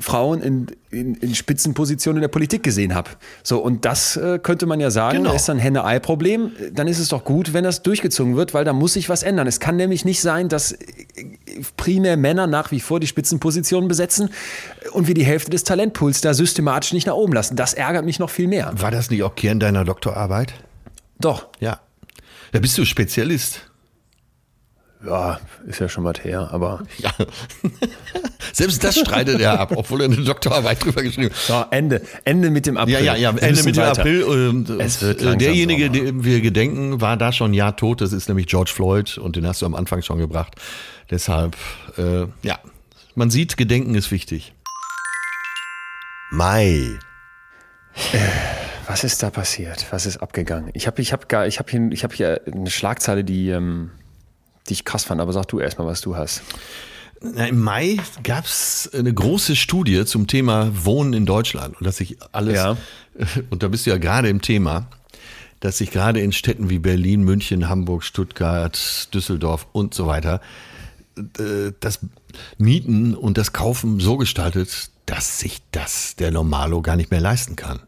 Frauen 0.00 0.40
in, 0.42 0.66
in, 0.90 1.14
in 1.14 1.34
Spitzenpositionen 1.34 2.18
in 2.18 2.22
der 2.22 2.28
Politik 2.28 2.62
gesehen 2.62 2.94
habe. 2.94 3.10
So, 3.42 3.58
und 3.58 3.84
das 3.84 4.16
äh, 4.16 4.38
könnte 4.42 4.66
man 4.66 4.80
ja 4.80 4.90
sagen, 4.90 5.18
genau. 5.18 5.34
ist 5.34 5.48
ein 5.50 5.58
Henne-Ei-Problem. 5.58 6.52
Dann 6.72 6.88
ist 6.88 6.98
es 6.98 7.08
doch 7.08 7.24
gut, 7.24 7.52
wenn 7.52 7.64
das 7.64 7.82
durchgezogen 7.82 8.36
wird, 8.36 8.54
weil 8.54 8.64
da 8.64 8.72
muss 8.72 8.94
sich 8.94 9.08
was 9.08 9.22
ändern. 9.22 9.46
Es 9.46 9.60
kann 9.60 9.76
nämlich 9.76 10.04
nicht 10.04 10.20
sein, 10.20 10.48
dass 10.48 10.72
äh, 10.72 10.78
primär 11.76 12.16
Männer 12.16 12.46
nach 12.46 12.70
wie 12.70 12.80
vor 12.80 13.00
die 13.00 13.06
Spitzenpositionen 13.06 13.88
besetzen 13.88 14.30
und 14.92 15.06
wir 15.06 15.14
die 15.14 15.24
Hälfte 15.24 15.50
des 15.50 15.64
Talentpools 15.64 16.20
da 16.20 16.34
systematisch 16.34 16.92
nicht 16.92 17.06
nach 17.06 17.14
oben 17.14 17.32
lassen. 17.32 17.56
Das 17.56 17.74
ärgert 17.74 18.04
mich 18.04 18.18
noch 18.18 18.30
viel 18.30 18.48
mehr. 18.48 18.72
War 18.76 18.90
das 18.90 19.10
nicht 19.10 19.22
auch 19.22 19.34
Kern 19.34 19.60
deiner 19.60 19.84
Doktorarbeit? 19.84 20.54
Doch. 21.20 21.48
Ja. 21.60 21.80
Da 22.52 22.60
bist 22.60 22.78
du 22.78 22.84
Spezialist. 22.84 23.67
Ja, 25.06 25.38
ist 25.66 25.78
ja 25.78 25.88
schon 25.88 26.02
was 26.02 26.24
her, 26.24 26.48
aber. 26.50 26.82
Ja. 26.98 27.12
Selbst 28.52 28.82
das 28.82 28.98
streitet 28.98 29.40
er 29.40 29.60
ab, 29.60 29.72
obwohl 29.76 30.00
er 30.00 30.06
eine 30.06 30.16
Doktorarbeit 30.16 30.84
drüber 30.84 31.02
geschrieben 31.02 31.30
hat. 31.30 31.36
So, 31.36 31.64
Ende. 31.70 32.02
Ende 32.24 32.50
mit 32.50 32.66
dem 32.66 32.76
April. 32.76 32.94
Ja, 32.94 33.00
ja, 33.00 33.14
ja, 33.14 33.30
Ende 33.30 33.62
mit 33.62 33.76
dem 33.76 33.84
April. 33.84 34.24
Und 34.24 34.70
es 34.70 35.00
wird 35.00 35.22
äh, 35.22 35.36
derjenige, 35.36 35.90
dem 35.90 36.24
wir 36.24 36.40
gedenken, 36.40 37.00
war 37.00 37.16
da 37.16 37.32
schon 37.32 37.52
ein 37.52 37.54
Jahr 37.54 37.76
tot. 37.76 38.00
Das 38.00 38.12
ist 38.12 38.28
nämlich 38.28 38.46
George 38.48 38.72
Floyd 38.74 39.18
und 39.18 39.36
den 39.36 39.46
hast 39.46 39.62
du 39.62 39.66
am 39.66 39.76
Anfang 39.76 40.02
schon 40.02 40.18
gebracht. 40.18 40.56
Deshalb, 41.10 41.56
äh, 41.96 42.26
ja, 42.42 42.58
man 43.14 43.30
sieht, 43.30 43.56
Gedenken 43.56 43.94
ist 43.94 44.10
wichtig. 44.10 44.52
Mai. 46.30 46.98
Äh, 48.12 48.18
was 48.86 49.04
ist 49.04 49.22
da 49.22 49.30
passiert? 49.30 49.86
Was 49.90 50.06
ist 50.06 50.16
abgegangen? 50.18 50.70
Ich 50.74 50.86
habe 50.86 51.00
ich 51.00 51.12
hab 51.12 51.28
gar, 51.28 51.46
ich 51.46 51.58
hab 51.60 51.70
hier, 51.70 51.88
ich 51.92 52.02
hab 52.02 52.12
hier 52.12 52.40
eine 52.52 52.70
Schlagzeile, 52.70 53.22
die. 53.22 53.50
Ähm 53.50 53.92
die 54.68 54.74
ich 54.74 54.84
krass 54.84 55.04
fand. 55.04 55.20
Aber 55.20 55.32
sag 55.32 55.46
du 55.46 55.60
erstmal, 55.60 55.86
was 55.86 56.00
du 56.00 56.16
hast. 56.16 56.42
Na, 57.20 57.46
Im 57.46 57.60
Mai 57.60 57.98
gab 58.22 58.44
es 58.44 58.88
eine 58.94 59.12
große 59.12 59.56
Studie 59.56 60.04
zum 60.04 60.26
Thema 60.26 60.70
Wohnen 60.84 61.12
in 61.12 61.26
Deutschland 61.26 61.76
und 61.78 61.84
dass 61.84 61.96
sich 61.96 62.16
alles, 62.32 62.54
ja. 62.54 62.76
und 63.50 63.62
da 63.62 63.68
bist 63.68 63.86
du 63.86 63.90
ja 63.90 63.98
gerade 63.98 64.28
im 64.28 64.40
Thema, 64.40 64.86
dass 65.60 65.78
sich 65.78 65.90
gerade 65.90 66.20
in 66.20 66.30
Städten 66.32 66.70
wie 66.70 66.78
Berlin, 66.78 67.22
München, 67.22 67.68
Hamburg, 67.68 68.04
Stuttgart, 68.04 69.12
Düsseldorf 69.12 69.66
und 69.72 69.94
so 69.94 70.06
weiter 70.06 70.40
äh, 71.38 71.72
das 71.80 72.00
Mieten 72.58 73.14
und 73.14 73.38
das 73.38 73.52
Kaufen 73.52 74.00
so 74.00 74.16
gestaltet, 74.16 74.90
dass 75.06 75.40
sich 75.40 75.60
das 75.72 76.16
der 76.16 76.30
Normalo 76.30 76.82
gar 76.82 76.96
nicht 76.96 77.10
mehr 77.10 77.20
leisten 77.20 77.56
kann. 77.56 77.80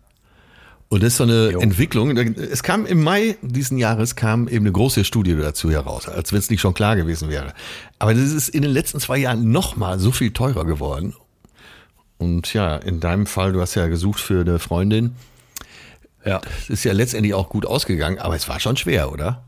Und 0.93 1.05
das 1.05 1.13
ist 1.13 1.17
so 1.19 1.25
eine 1.25 1.53
jo. 1.53 1.61
Entwicklung. 1.61 2.17
Es 2.17 2.65
kam 2.65 2.85
im 2.85 3.03
Mai 3.03 3.37
diesen 3.43 3.79
Jahres 3.79 4.17
kam 4.17 4.49
eben 4.49 4.65
eine 4.65 4.73
große 4.73 5.05
Studie 5.05 5.37
dazu 5.37 5.71
heraus, 5.71 6.09
als 6.09 6.33
wenn 6.33 6.41
es 6.41 6.51
nicht 6.51 6.61
schon 6.61 6.75
klar 6.75 6.97
gewesen 6.97 7.29
wäre. 7.29 7.55
Aber 8.01 8.13
das 8.13 8.33
ist 8.33 8.49
in 8.49 8.63
den 8.63 8.73
letzten 8.73 8.99
zwei 8.99 9.19
Jahren 9.19 9.53
nochmal 9.53 10.01
so 10.01 10.11
viel 10.11 10.33
teurer 10.33 10.65
geworden. 10.65 11.15
Und 12.19 12.53
ja, 12.55 12.77
in 12.77 12.99
deinem 12.99 13.27
Fall, 13.27 13.53
du 13.53 13.61
hast 13.61 13.77
ja 13.77 13.87
gesucht 13.87 14.19
für 14.19 14.41
eine 14.41 14.59
Freundin. 14.59 15.15
Ja. 16.25 16.41
Das 16.41 16.69
ist 16.69 16.85
ja 16.85 16.93
letztendlich 16.93 17.35
auch 17.35 17.49
gut 17.49 17.67
ausgegangen, 17.67 18.19
aber 18.19 18.35
es 18.35 18.49
war 18.49 18.59
schon 18.59 18.77
schwer, 18.77 19.13
oder? 19.13 19.45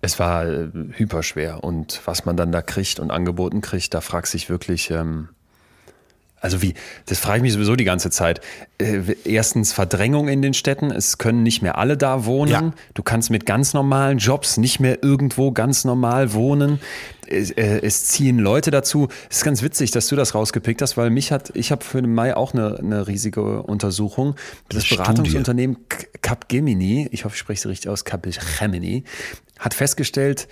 Es 0.00 0.20
war 0.20 0.46
äh, 0.46 0.68
hyperschwer. 0.92 1.64
Und 1.64 2.02
was 2.04 2.24
man 2.24 2.36
dann 2.36 2.52
da 2.52 2.62
kriegt 2.62 3.00
und 3.00 3.10
angeboten 3.10 3.62
kriegt, 3.62 3.92
da 3.94 4.00
fragt 4.00 4.28
sich 4.28 4.48
wirklich, 4.48 4.92
ähm, 4.92 5.30
also 6.40 6.62
wie, 6.62 6.74
das 7.06 7.18
frage 7.18 7.38
ich 7.38 7.42
mich 7.42 7.52
sowieso 7.52 7.74
die 7.76 7.84
ganze 7.84 8.10
Zeit. 8.10 8.40
Äh, 8.78 9.00
erstens 9.24 9.72
Verdrängung 9.72 10.28
in 10.28 10.42
den 10.42 10.54
Städten. 10.54 10.90
Es 10.90 11.18
können 11.18 11.42
nicht 11.42 11.62
mehr 11.62 11.78
alle 11.78 11.96
da 11.96 12.24
wohnen. 12.24 12.52
Ja. 12.52 12.72
Du 12.94 13.02
kannst 13.02 13.30
mit 13.30 13.46
ganz 13.46 13.74
normalen 13.74 14.18
Jobs 14.18 14.56
nicht 14.56 14.78
mehr 14.80 15.02
irgendwo 15.02 15.50
ganz 15.52 15.84
normal 15.84 16.32
wohnen. 16.32 16.80
Es, 17.26 17.50
äh, 17.50 17.80
es 17.82 18.06
ziehen 18.06 18.38
Leute 18.38 18.70
dazu. 18.70 19.08
Es 19.28 19.38
ist 19.38 19.44
ganz 19.44 19.62
witzig, 19.62 19.90
dass 19.90 20.06
du 20.06 20.16
das 20.16 20.34
rausgepickt 20.34 20.80
hast, 20.80 20.96
weil 20.96 21.10
mich 21.10 21.32
hat, 21.32 21.50
ich 21.54 21.72
habe 21.72 21.84
für 21.84 22.00
den 22.00 22.14
Mai 22.14 22.36
auch 22.36 22.54
eine, 22.54 22.78
eine 22.78 23.06
riesige 23.08 23.62
Untersuchung. 23.62 24.36
Das, 24.68 24.86
das 24.86 24.96
Beratungsunternehmen 24.96 25.78
Capgemini, 26.22 27.08
ich 27.10 27.24
hoffe, 27.24 27.34
ich 27.34 27.40
spreche 27.40 27.60
es 27.60 27.66
richtig 27.66 27.90
aus, 27.90 28.04
Capgemini, 28.04 29.04
hat 29.58 29.74
festgestellt, 29.74 30.48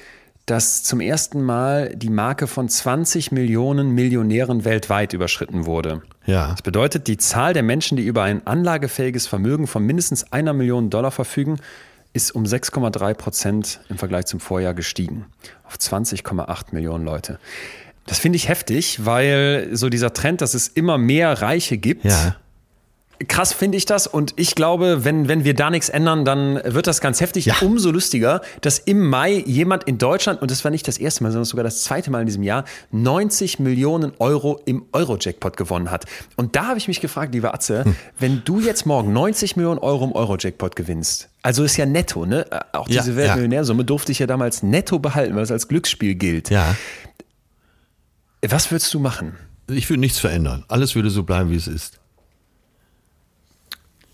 dass 0.47 0.85
zum 0.85 1.01
ersten 1.01 1.43
Mal 1.43 1.95
die 1.97 2.09
Marke 2.09 2.47
von 2.47 2.69
20 2.69 3.33
Millionen 3.33 3.91
Millionären 3.91 4.65
weltweit 4.65 5.13
überschritten 5.13 5.67
wurde. 5.67 6.03
Ja. 6.25 6.53
Das 6.53 6.63
bedeutet, 6.63 7.09
die 7.09 7.19
Zahl 7.19 7.53
der 7.53 7.65
Menschen, 7.65 7.97
die 7.97 8.07
über 8.07 8.23
ein 8.23 8.47
anlagefähiges 8.47 9.27
Vermögen 9.27 9.67
von 9.67 9.85
mindestens 9.85 10.33
einer 10.33 10.53
Million 10.53 10.89
Dollar 10.89 11.11
verfügen, 11.11 11.59
ist 12.13 12.31
um 12.31 12.45
6,3 12.45 13.15
Prozent 13.15 13.81
im 13.89 13.99
Vergleich 13.99 14.27
zum 14.27 14.41
Vorjahr 14.41 14.73
gestiegen 14.73 15.27
auf 15.65 15.75
20,8 15.75 16.67
Millionen 16.71 17.05
Leute. 17.05 17.39
Das 18.07 18.21
finde 18.21 18.37
ich 18.37 18.49
heftig, 18.49 19.05
weil 19.05 19.71
so 19.73 19.89
dieser 19.89 20.13
Trend, 20.13 20.41
dass 20.41 20.55
es 20.55 20.69
immer 20.69 20.97
mehr 20.97 21.43
Reiche 21.43 21.77
gibt, 21.77 22.05
ja 22.05 22.37
krass 23.29 23.53
finde 23.53 23.79
ich 23.79 23.87
das 23.87 24.07
und 24.07 24.35
ich 24.37 24.55
glaube, 24.55 25.05
wenn, 25.05 25.29
wenn 25.29 25.45
wir 25.45 25.55
da 25.55 25.71
nichts 25.71 25.89
ändern, 25.89 26.25
dann 26.25 26.61
wird 26.65 26.87
das 26.87 27.01
ganz 27.01 27.21
heftig. 27.21 27.47
Ja. 27.47 27.57
Umso 27.63 27.91
lustiger, 27.91 28.43
dass 28.61 28.79
im 28.79 29.07
Mai 29.09 29.43
jemand 29.47 29.85
in 29.85 29.99
Deutschland, 29.99 30.43
und 30.43 30.51
das 30.51 30.65
war 30.65 30.71
nicht 30.71 30.87
das 30.87 30.99
erste 30.99 31.23
Mal, 31.23 31.31
sondern 31.31 31.45
sogar 31.45 31.65
das 31.65 31.83
zweite 31.83 32.11
Mal 32.11 32.21
in 32.21 32.27
diesem 32.27 32.43
Jahr, 32.43 32.65
90 32.93 33.59
Millionen 33.59 34.13
Euro 34.19 34.61
im 34.65 34.85
Euro-Jackpot 34.93 35.57
gewonnen 35.57 35.91
hat. 35.91 36.05
Und 36.37 36.57
da 36.57 36.67
habe 36.67 36.79
ich 36.79 36.89
mich 36.89 37.01
gefragt, 37.01 37.35
lieber 37.35 37.55
Atze, 37.55 37.85
hm. 37.85 37.97
wenn 38.19 38.43
du 38.45 38.61
jetzt 38.61 38.87
morgen 38.87 39.13
90 39.13 39.57
Millionen 39.57 39.79
Euro 39.79 40.05
im 40.05 40.13
Euro-Jackpot 40.13 40.77
gewinnst, 40.77 41.29
also 41.43 41.63
ist 41.63 41.77
ja 41.77 41.87
netto, 41.87 42.27
ne? 42.27 42.45
Auch 42.73 42.89
diese 42.89 43.13
ja, 43.13 43.17
Weltmillionärsumme 43.17 43.85
durfte 43.85 44.11
ich 44.11 44.19
ja 44.19 44.27
damals 44.27 44.65
netto 44.65 44.99
behalten, 44.99 45.37
weil 45.37 45.45
es 45.45 45.53
als 45.53 45.69
Glücksspiel 45.69 46.17
gilt. 46.17 46.51
Ja. 46.51 46.77
Was 48.45 48.71
würdest 48.71 48.93
du 48.93 48.99
machen? 48.99 49.37
Ich 49.69 49.89
würde 49.89 50.01
nichts 50.01 50.19
verändern. 50.19 50.65
Alles 50.69 50.95
würde 50.95 51.11
so 51.11 51.23
bleiben, 51.23 51.51
wie 51.51 51.57
es 51.57 51.69
ist. 51.69 52.01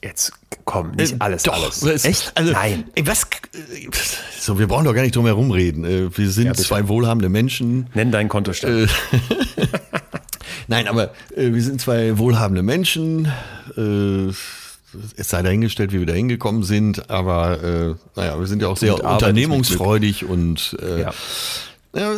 Jetzt 0.02 0.32
komm, 0.64 0.92
nicht 0.92 1.12
äh, 1.12 1.16
alles, 1.20 1.44
doch, 1.44 1.54
alles. 1.54 1.82
Es, 1.82 2.04
Echt? 2.04 2.32
Also, 2.34 2.52
Nein. 2.52 2.84
Was? 3.04 3.26
So, 4.38 4.58
wir 4.58 4.66
brauchen 4.66 4.84
doch 4.84 4.94
gar 4.94 5.02
nicht 5.02 5.14
drum 5.14 5.26
herum 5.26 5.50
reden. 5.52 5.84
Äh, 5.84 6.16
wir 6.16 6.30
sind 6.30 6.46
ja, 6.46 6.54
zwei 6.54 6.88
wohlhabende 6.88 7.28
Menschen. 7.28 7.88
Nenn 7.94 8.10
deinen 8.10 8.28
Kontostand. 8.28 8.90
Äh, 8.90 9.66
Nein, 10.66 10.88
aber 10.88 11.12
äh, 11.36 11.52
wir 11.52 11.62
sind 11.62 11.80
zwei 11.80 12.18
wohlhabende 12.18 12.62
Menschen. 12.62 13.26
Äh, 13.76 14.32
es 15.16 15.28
sei 15.28 15.42
dahingestellt, 15.42 15.92
wie 15.92 16.00
wir 16.00 16.06
da 16.06 16.12
hingekommen 16.12 16.64
sind, 16.64 17.08
aber 17.08 17.62
äh, 17.62 17.94
naja, 18.16 18.38
wir 18.38 18.46
sind 18.46 18.60
ja 18.60 18.68
auch 18.68 18.76
sehr 18.76 18.94
und 18.94 19.02
unternehmungsfreudig 19.02 20.24
und 20.24 20.76
äh, 20.82 21.02
ja. 21.02 21.14
Ja, 21.94 22.14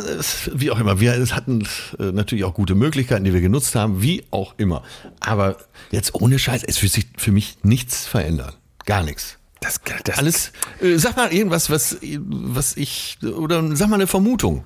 wie 0.53 0.71
auch 0.71 0.79
immer. 0.79 1.01
Wir 1.01 1.13
hatten 1.31 1.67
äh, 1.99 2.11
natürlich 2.11 2.45
auch 2.45 2.53
gute 2.53 2.75
Möglichkeiten, 2.75 3.25
die 3.25 3.33
wir 3.33 3.41
genutzt 3.41 3.75
haben, 3.75 4.01
wie 4.01 4.23
auch 4.31 4.53
immer. 4.57 4.83
Aber 5.19 5.57
jetzt 5.91 6.15
ohne 6.15 6.39
Scheiß, 6.39 6.63
es 6.63 6.81
wird 6.81 6.93
sich 6.93 7.07
für 7.17 7.31
mich 7.31 7.57
nichts 7.63 8.05
verändern. 8.05 8.53
Gar 8.85 9.03
nichts. 9.03 9.37
Das, 9.59 9.81
das 10.03 10.17
Alles, 10.17 10.51
äh, 10.79 10.97
sag 10.97 11.17
mal 11.17 11.33
irgendwas, 11.33 11.69
was, 11.69 11.97
was 12.01 12.77
ich, 12.77 13.17
oder 13.23 13.75
sag 13.75 13.89
mal 13.89 13.95
eine 13.95 14.07
Vermutung. 14.07 14.63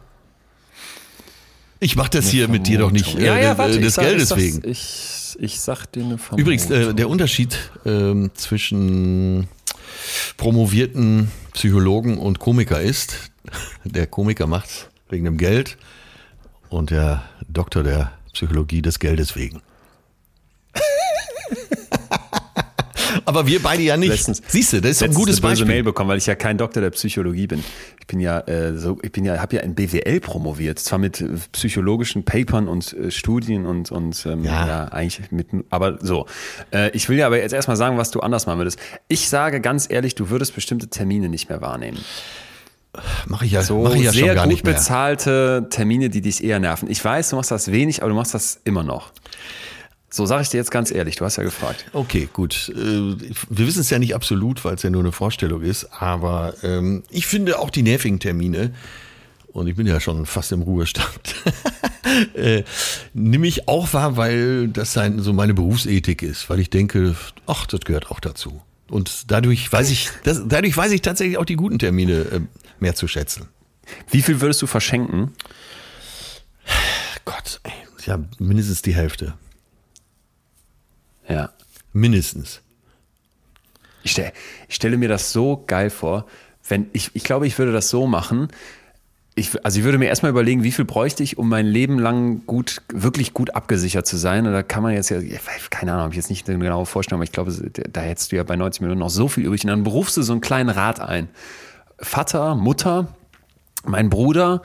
Ich 1.79 1.95
mache 1.95 2.09
das 2.11 2.25
eine 2.25 2.31
hier 2.31 2.43
Vermutung. 2.43 2.61
mit 2.61 2.67
dir 2.67 2.79
doch 2.79 2.91
nicht 2.91 3.17
äh, 3.17 3.25
ja, 3.25 3.37
ja, 3.39 3.57
warte, 3.57 3.79
des 3.79 3.95
Geldes 3.95 4.35
wegen. 4.35 4.61
Ich, 4.69 5.37
ich 5.39 5.59
sag 5.59 5.87
dir 5.87 6.03
eine 6.03 6.17
Vermutung. 6.19 6.39
Übrigens, 6.39 6.69
äh, 6.69 6.93
der 6.93 7.09
Unterschied 7.09 7.57
äh, 7.83 8.29
zwischen 8.35 9.47
promovierten 10.37 11.31
Psychologen 11.53 12.19
und 12.19 12.37
Komiker 12.37 12.79
ist, 12.81 13.31
der 13.85 14.05
Komiker 14.05 14.45
macht 14.45 14.88
wegen 15.09 15.25
dem 15.25 15.37
Geld 15.37 15.77
und 16.69 16.91
der 16.91 17.23
Doktor 17.47 17.83
der 17.83 18.11
Psychologie 18.33 18.81
des 18.81 18.99
Geldes 18.99 19.35
wegen. 19.35 19.61
Aber 23.25 23.47
wir 23.47 23.61
beide 23.61 23.81
ja 23.83 23.97
nicht. 23.97 24.09
Letztens, 24.09 24.41
Siehst 24.47 24.73
du, 24.73 24.81
das 24.81 24.91
ist 24.91 25.03
ein 25.03 25.13
gutes 25.13 25.41
Beispiel. 25.41 25.67
Mail 25.67 25.83
bekommen, 25.83 26.09
weil 26.09 26.17
ich 26.19 26.27
ja 26.27 26.35
kein 26.35 26.57
Doktor 26.57 26.81
der 26.81 26.91
Psychologie 26.91 27.47
bin. 27.47 27.63
Ich 27.99 28.07
bin 28.07 28.19
ja 28.19 28.39
äh, 28.41 28.77
so, 28.77 28.99
ich 29.01 29.11
bin 29.11 29.25
ja, 29.25 29.39
habe 29.39 29.55
ja 29.55 29.61
in 29.61 29.75
BWL 29.75 30.19
promoviert, 30.19 30.79
zwar 30.79 30.99
mit 30.99 31.21
äh, 31.21 31.27
psychologischen 31.51 32.23
Papern 32.23 32.67
und 32.67 32.93
äh, 32.93 33.11
Studien 33.11 33.65
und 33.65 33.91
und 33.91 34.25
ähm, 34.25 34.43
ja. 34.43 34.67
ja. 34.67 34.85
eigentlich 34.85 35.31
mit, 35.31 35.47
aber 35.69 35.97
so. 36.01 36.27
Äh, 36.71 36.91
ich 36.91 37.09
will 37.09 37.17
ja 37.17 37.27
aber 37.27 37.39
jetzt 37.39 37.53
erstmal 37.53 37.77
sagen, 37.77 37.97
was 37.97 38.11
du 38.11 38.19
anders 38.19 38.45
machen 38.45 38.59
würdest. 38.59 38.79
Ich 39.07 39.27
sage 39.29 39.59
ganz 39.59 39.87
ehrlich, 39.89 40.15
du 40.15 40.29
würdest 40.29 40.55
bestimmte 40.55 40.87
Termine 40.87 41.29
nicht 41.29 41.49
mehr 41.49 41.61
wahrnehmen. 41.61 41.99
Mache 43.27 43.45
ich 43.45 43.51
ja, 43.51 43.61
so 43.61 43.83
mach 43.83 43.93
ich 43.93 44.01
ja 44.01 44.11
sehr 44.11 44.35
gut 44.35 44.63
bezahlte 44.63 45.67
Termine, 45.69 46.09
die 46.09 46.21
dich 46.21 46.43
eher 46.43 46.59
nerven. 46.59 46.89
Ich 46.89 47.03
weiß, 47.03 47.29
du 47.29 47.35
machst 47.35 47.51
das 47.51 47.71
wenig, 47.71 48.01
aber 48.01 48.09
du 48.09 48.15
machst 48.15 48.33
das 48.33 48.59
immer 48.63 48.83
noch. 48.83 49.11
So 50.09 50.25
sage 50.25 50.41
ich 50.41 50.49
dir 50.49 50.57
jetzt 50.57 50.71
ganz 50.71 50.89
ehrlich, 50.89 51.17
du 51.17 51.25
hast 51.25 51.35
ja 51.35 51.43
gefragt. 51.43 51.85
Okay, 51.93 52.27
gut. 52.33 52.69
Äh, 52.75 52.75
wir 52.75 53.67
wissen 53.67 53.81
es 53.81 53.91
ja 53.91 53.99
nicht 53.99 54.15
absolut, 54.15 54.65
weil 54.65 54.73
es 54.73 54.81
ja 54.81 54.89
nur 54.89 55.03
eine 55.03 55.11
Vorstellung 55.11 55.61
ist, 55.61 55.85
aber 55.93 56.55
ähm, 56.63 57.03
ich 57.11 57.27
finde 57.27 57.59
auch 57.59 57.69
die 57.69 57.83
nervigen 57.83 58.19
Termine 58.19 58.73
und 59.53 59.67
ich 59.67 59.75
bin 59.75 59.85
ja 59.85 59.99
schon 59.99 60.25
fast 60.25 60.51
im 60.51 60.63
Ruhestand, 60.63 61.35
äh, 62.33 62.63
nehme 63.13 63.45
ich 63.45 63.67
auch 63.67 63.93
wahr, 63.93 64.17
weil 64.17 64.67
das 64.69 64.93
so 64.93 65.33
meine 65.33 65.53
Berufsethik 65.53 66.23
ist, 66.23 66.49
weil 66.49 66.59
ich 66.59 66.71
denke, 66.71 67.15
ach, 67.45 67.67
das 67.67 67.81
gehört 67.81 68.09
auch 68.09 68.19
dazu. 68.19 68.61
Und 68.89 69.31
dadurch 69.31 69.71
weiß 69.71 69.91
ich, 69.91 70.09
das, 70.23 70.41
dadurch 70.47 70.75
weiß 70.75 70.91
ich 70.91 71.01
tatsächlich 71.01 71.37
auch 71.37 71.45
die 71.45 71.55
guten 71.55 71.77
Termine 71.77 72.13
äh, 72.13 72.39
mehr 72.81 72.95
zu 72.95 73.07
schätzen. 73.07 73.47
Wie 74.09 74.21
viel 74.21 74.41
würdest 74.41 74.61
du 74.61 74.67
verschenken? 74.67 75.33
Gott, 77.25 77.59
ey, 77.63 77.71
ja, 78.05 78.19
mindestens 78.37 78.81
die 78.81 78.93
Hälfte. 78.93 79.33
Ja. 81.27 81.51
Mindestens. 81.93 82.61
Ich, 84.03 84.11
stell, 84.11 84.31
ich 84.67 84.75
stelle 84.75 84.97
mir 84.97 85.09
das 85.09 85.31
so 85.31 85.63
geil 85.67 85.89
vor, 85.89 86.25
wenn 86.67 86.87
ich, 86.93 87.11
ich 87.13 87.23
glaube, 87.23 87.47
ich 87.47 87.57
würde 87.57 87.71
das 87.71 87.89
so 87.89 88.07
machen. 88.07 88.47
Ich, 89.35 89.63
also 89.63 89.79
ich 89.79 89.85
würde 89.85 89.97
mir 89.97 90.07
erstmal 90.07 90.31
überlegen, 90.31 90.63
wie 90.63 90.71
viel 90.71 90.85
bräuchte 90.85 91.23
ich, 91.23 91.37
um 91.37 91.49
mein 91.49 91.65
Leben 91.65 91.97
lang 91.97 92.45
gut, 92.45 92.81
wirklich 92.91 93.33
gut 93.33 93.55
abgesichert 93.55 94.05
zu 94.05 94.17
sein. 94.17 94.45
Und 94.45 94.53
da 94.53 94.63
kann 94.63 94.83
man 94.83 94.93
jetzt 94.93 95.09
ja, 95.09 95.19
keine 95.69 95.91
Ahnung, 95.91 96.03
habe 96.03 96.13
ich 96.13 96.17
jetzt 96.17 96.29
nicht 96.29 96.49
eine 96.49 96.59
genaue 96.59 96.85
Vorstellung, 96.85 97.19
aber 97.19 97.23
ich 97.23 97.31
glaube, 97.31 97.51
da 97.51 98.01
hättest 98.01 98.31
du 98.31 98.35
ja 98.35 98.43
bei 98.43 98.55
90 98.55 98.81
Minuten 98.81 98.99
noch 98.99 99.09
so 99.09 99.27
viel 99.27 99.45
übrig. 99.45 99.63
Und 99.63 99.69
dann 99.69 99.83
berufst 99.83 100.17
du 100.17 100.21
so 100.21 100.33
einen 100.33 100.41
kleinen 100.41 100.69
Rat 100.69 100.99
ein. 100.99 101.29
Vater, 102.01 102.55
Mutter, 102.55 103.07
mein 103.85 104.09
Bruder, 104.09 104.61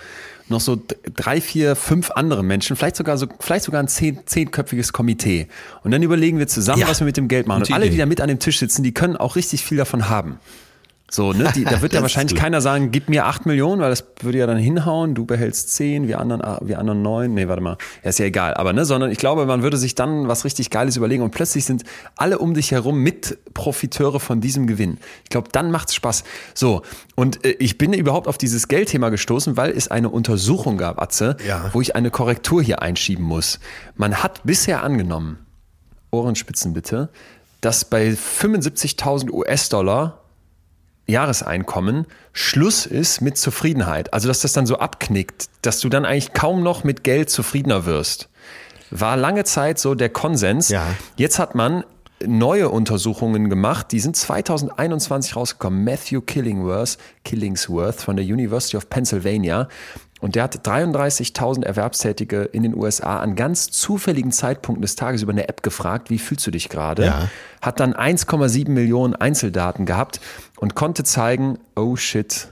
noch 0.49 0.61
so 0.61 0.81
drei, 1.15 1.41
vier, 1.41 1.75
fünf 1.75 2.11
andere 2.11 2.43
Menschen, 2.43 2.77
vielleicht 2.77 2.97
sogar 2.97 3.17
so, 3.17 3.27
vielleicht 3.41 3.65
sogar 3.65 3.81
ein 3.81 3.89
zehn, 3.89 4.27
zehnköpfiges 4.27 4.93
Komitee. 4.93 5.49
Und 5.83 5.91
dann 5.91 6.03
überlegen 6.03 6.39
wir 6.39 6.47
zusammen, 6.47 6.81
ja, 6.81 6.89
was 6.89 7.01
wir 7.01 7.07
mit 7.07 7.17
dem 7.17 7.29
Geld 7.29 7.47
machen. 7.47 7.63
Und 7.63 7.73
alle, 7.73 7.89
die 7.89 7.97
da 7.97 8.07
mit 8.07 8.21
an 8.21 8.29
dem 8.29 8.39
Tisch 8.39 8.59
sitzen, 8.59 8.83
die 8.83 8.93
können 8.93 9.17
auch 9.17 9.37
richtig 9.37 9.65
viel 9.65 9.79
davon 9.79 10.09
haben. 10.09 10.39
So, 11.11 11.33
ne? 11.33 11.53
Die, 11.55 11.65
da 11.65 11.83
wird 11.83 11.93
ja 11.93 12.03
wahrscheinlich 12.03 12.35
keiner 12.39 12.61
sagen, 12.61 12.91
gib 12.91 13.09
mir 13.09 13.27
acht 13.27 13.47
Millionen, 13.47 13.81
weil 13.81 13.91
das 13.91 14.05
würde 14.21 14.39
ja 14.39 14.47
dann 14.47 14.57
hinhauen, 14.57 15.15
du 15.15 15.27
behältst 15.27 15.75
zehn, 15.75 16.09
wir 16.09 16.19
anderen, 16.19 16.43
ah, 16.43 16.59
wir 16.63 16.79
anderen 16.79 17.03
neun. 17.03 17.35
Nee, 17.35 17.47
warte 17.47 17.63
mal. 17.63 17.77
Ja, 18.03 18.11
ist 18.11 18.19
ja 18.19 18.25
egal. 18.25 18.55
Aber, 18.55 18.73
ne, 18.73 18.85
sondern 18.85 19.11
ich 19.11 19.19
glaube, 19.19 19.47
man 19.47 19.63
würde 19.63 19.77
sich 19.77 19.95
dann 19.95 20.29
was 20.29 20.45
richtig 20.45 20.71
Geiles 20.71 20.97
überlegen 20.97 21.23
und 21.23 21.31
plötzlich 21.31 21.67
sind 21.67 21.85
alle 22.17 22.39
um 22.39 22.55
dich 22.55 22.73
herum 22.73 22.99
mit 22.99 23.39
Profiteure 23.53 24.19
von 24.19 24.41
diesem 24.41 24.67
Gewinn. 24.67 24.99
Ich 25.23 25.31
glaube, 25.31 25.49
dann 25.53 25.71
macht's 25.71 25.95
Spaß. 25.95 26.25
So. 26.55 26.83
Und 27.15 27.45
äh, 27.45 27.51
ich 27.59 27.79
bin 27.79 27.93
überhaupt 27.93 28.27
auf 28.27 28.39
dieses 28.39 28.67
Geldthema 28.69 29.11
gestoßen, 29.11 29.57
weil 29.57 29.71
es 29.71 29.89
eine 29.89 30.09
Untersuchung 30.09 30.79
gab, 30.79 31.01
Atze, 31.01 31.37
ja. 31.47 31.71
wo 31.73 31.81
ich 31.81 31.95
eine 31.95 32.11
Korrektur 32.11 32.63
hier 32.63 32.83
einschieben 32.83 33.25
muss. 33.25 33.61
Man 33.95 34.23
hat 34.23 34.41
bisher 34.45 34.83
angenommen, 34.83 35.39
Ohrenspitzen 36.11 36.73
bitte, 36.73 37.11
dass 37.61 37.85
bei 37.85 38.11
75.000 38.11 39.31
US-Dollar 39.31 40.24
Jahreseinkommen 41.07 42.07
Schluss 42.33 42.87
ist 42.87 43.21
mit 43.21 43.37
Zufriedenheit. 43.37 44.13
Also, 44.13 44.29
dass 44.29 44.41
das 44.41 44.53
dann 44.53 44.67
so 44.67 44.79
abknickt, 44.79 45.49
dass 45.63 45.81
du 45.81 45.89
dann 45.89 46.05
eigentlich 46.05 46.33
kaum 46.33 46.63
noch 46.63 46.85
mit 46.85 47.05
Geld 47.05 47.31
zufriedener 47.31 47.87
wirst. 47.87 48.29
War 48.91 49.17
lange 49.17 49.45
Zeit 49.45 49.79
so 49.79 49.95
der 49.95 50.09
Konsens. 50.09 50.69
Ja. 50.69 50.87
Jetzt 51.17 51.39
hat 51.39 51.55
man 51.55 51.85
neue 52.25 52.69
Untersuchungen 52.69 53.51
gemacht, 53.51 53.93
die 53.93 54.01
sind 54.01 54.17
2021 54.17 55.37
rausgekommen. 55.37 55.85
Matthew 55.85 56.21
Killingworth, 56.23 56.99
Killingsworth 57.25 57.97
von 57.97 58.17
der 58.17 58.25
University 58.25 58.77
of 58.77 58.89
Pennsylvania 58.89 59.69
und 60.25 60.37
der 60.37 60.45
hat 60.45 60.67
33.000 60.67 61.67
Erwerbstätige 61.67 62.45
in 62.45 62.63
den 62.63 62.75
USA 62.75 63.21
an 63.21 63.37
ganz 63.37 63.71
zufälligen 63.71 64.33
Zeitpunkten 64.33 64.81
des 64.81 64.97
Tages 64.97 65.21
über 65.21 65.33
eine 65.33 65.51
App 65.51 65.63
gefragt, 65.63 66.09
wie 66.09 66.19
fühlst 66.19 66.47
du 66.47 66.51
dich 66.51 66.71
gerade? 66.71 67.05
Ja. 67.05 67.29
Hat 67.61 67.79
dann 67.79 67.93
1,7 67.93 68.71
Millionen 68.71 69.15
Einzeldaten 69.15 69.85
gehabt 69.85 70.23
und 70.57 70.75
konnte 70.75 71.05
zeigen, 71.05 71.59
oh 71.77 71.97
shit, 71.97 72.49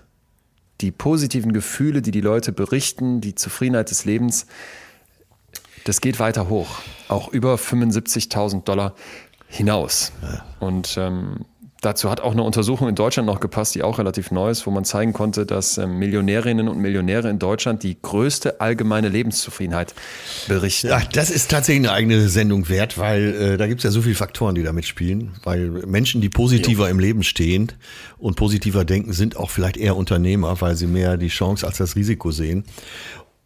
die 0.83 0.91
positiven 0.91 1.55
Gefühle, 1.55 2.03
die 2.03 2.11
die 2.11 2.21
Leute 2.21 2.53
berichten, 2.53 3.23
die 3.23 3.35
Zufriedenheit 3.35 3.89
des 3.89 4.05
Lebens, 4.05 4.45
das 5.85 6.03
geht 6.03 6.21
weiter 6.21 6.51
hoch. 6.51 6.69
Auch 7.09 7.33
über 7.33 7.55
75.000 7.55 8.65
Dollar 8.65 8.93
hinaus. 9.49 10.13
Ja. 10.21 10.45
Und 10.61 10.99
ähm, 10.99 11.47
Dazu 11.83 12.09
hat 12.11 12.21
auch 12.21 12.31
eine 12.31 12.45
Untersuchung 12.45 12.89
in 12.89 12.95
Deutschland 12.95 13.27
noch 13.27 13.41
gepasst, 13.41 13.75
die 13.75 13.83
auch 13.83 13.99
relativ 13.99 14.31
neu 14.31 14.51
ist, 14.51 14.69
wo 14.69 14.71
man 14.71 14.85
zeigen 14.85 15.13
konnte, 15.13 15.45
dass 15.45 15.79
ähm, 15.79 15.99
Millionärinnen 15.99 16.69
und 16.69 16.79
Millionäre 16.79 17.29
in 17.29 17.41
Deutschland 17.41 17.83
die 17.83 18.01
größte 18.01 18.61
allgemeine 18.61 19.09
Lebenszufriedenheit 19.09 19.93
berichten. 20.47 20.87
Ja, 20.87 21.03
das 21.13 21.29
ist 21.29 21.51
tatsächlich 21.51 21.89
eine 21.89 21.93
eigene 21.93 22.29
Sendung 22.29 22.69
wert, 22.69 22.99
weil 22.99 23.35
äh, 23.35 23.57
da 23.57 23.67
gibt 23.67 23.81
es 23.81 23.83
ja 23.83 23.91
so 23.91 24.01
viele 24.01 24.15
Faktoren, 24.15 24.55
die 24.55 24.63
da 24.63 24.73
mitspielen. 24.73 25.33
Weil 25.43 25.71
Menschen, 25.71 26.21
die 26.21 26.29
positiver 26.29 26.85
jo. 26.85 26.91
im 26.93 27.01
Leben 27.01 27.25
stehen 27.25 27.73
und 28.17 28.37
positiver 28.37 28.85
denken, 28.85 29.13
sind 29.13 29.37
auch 29.37 29.51
vielleicht 29.51 29.77
eher 29.77 29.97
Unternehmer, 29.97 30.61
weil 30.61 30.77
sie 30.77 30.87
mehr 30.87 31.17
die 31.17 31.29
Chance 31.29 31.67
als 31.67 31.79
das 31.79 31.97
Risiko 31.97 32.31
sehen. 32.31 32.63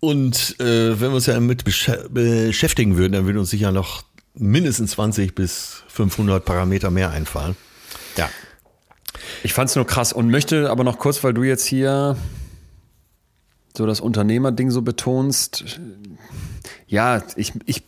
Und 0.01 0.61
äh, 0.61 1.01
wenn 1.01 1.09
wir 1.09 1.15
uns 1.15 1.25
ja 1.25 1.33
damit 1.33 1.65
besch 1.65 1.91
beschäftigen 2.11 2.99
würden, 2.99 3.15
dann 3.15 3.25
würden 3.25 3.39
uns 3.39 3.49
sicher 3.49 3.73
noch 3.73 4.03
mindestens 4.35 4.91
20 4.91 5.35
bis 5.35 5.85
500 5.89 6.45
Parameter 6.45 6.91
mehr 6.91 7.11
einfallen. 7.13 7.57
Ja. 8.17 8.29
Ich 9.43 9.53
fand 9.53 9.71
es 9.71 9.77
nur 9.77 9.87
krass 9.87 10.13
und 10.13 10.31
möchte 10.31 10.71
aber 10.71 10.85
noch 10.85 10.99
kurz, 10.99 11.23
weil 11.25 11.35
du 11.35 11.43
jetzt 11.43 11.65
hier 11.65 12.17
so 13.77 13.87
das 13.87 14.01
Unternehmerding 14.01 14.71
so 14.71 14.83
betonst. 14.83 15.79
Ja, 16.87 17.23
ich, 17.37 17.53
ich, 17.67 17.83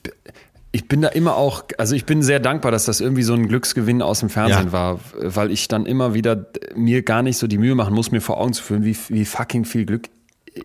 ich 0.73 0.89
bin 0.89 1.03
da 1.03 1.09
immer 1.09 1.37
auch, 1.37 1.65
also 1.79 1.95
ich 1.95 2.05
bin 2.05 2.23
sehr 2.23 2.41
dankbar, 2.41 2.71
dass 2.71 2.85
das 2.85 3.01
irgendwie 3.01 3.23
so 3.23 3.35
ein 3.35 3.49
Glücksgewinn 3.49 4.03
aus 4.03 4.21
dem 4.21 4.29
Fernsehen 4.29 4.67
ja. 4.67 4.73
war, 4.73 5.01
weil 5.15 5.51
ich 5.51 5.69
dann 5.69 5.87
immer 5.87 6.15
wieder 6.15 6.47
mir 6.75 7.03
gar 7.03 7.23
nicht 7.23 7.39
so 7.39 7.47
die 7.47 7.59
Mühe 7.59 7.75
machen 7.75 7.95
muss, 7.95 8.11
mir 8.11 8.21
vor 8.21 8.39
Augen 8.39 8.53
zu 8.53 8.63
führen, 8.63 8.85
wie, 8.85 8.97
wie 9.09 9.25
fucking 9.25 9.65
viel 9.65 9.87
Glück 9.87 10.09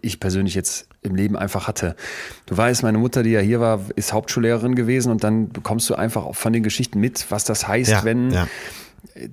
ich 0.02 0.20
persönlich 0.20 0.56
jetzt 0.56 0.88
im 1.04 1.14
Leben 1.14 1.36
einfach 1.36 1.68
hatte. 1.68 1.96
Du 2.48 2.58
weißt, 2.58 2.82
meine 2.82 2.98
Mutter, 2.98 3.22
die 3.22 3.30
ja 3.30 3.42
hier 3.42 3.60
war, 3.60 3.80
ist 3.96 4.12
Hauptschullehrerin 4.12 4.74
gewesen 4.74 5.12
und 5.12 5.24
dann 5.24 5.50
bekommst 5.50 5.88
du 5.90 5.96
einfach 5.96 6.24
auch 6.24 6.36
von 6.36 6.52
den 6.52 6.64
Geschichten 6.64 7.00
mit, 7.00 7.30
was 7.30 7.44
das 7.44 7.68
heißt, 7.68 7.92
ja, 7.92 8.04
wenn 8.04 8.32
ja 8.32 8.48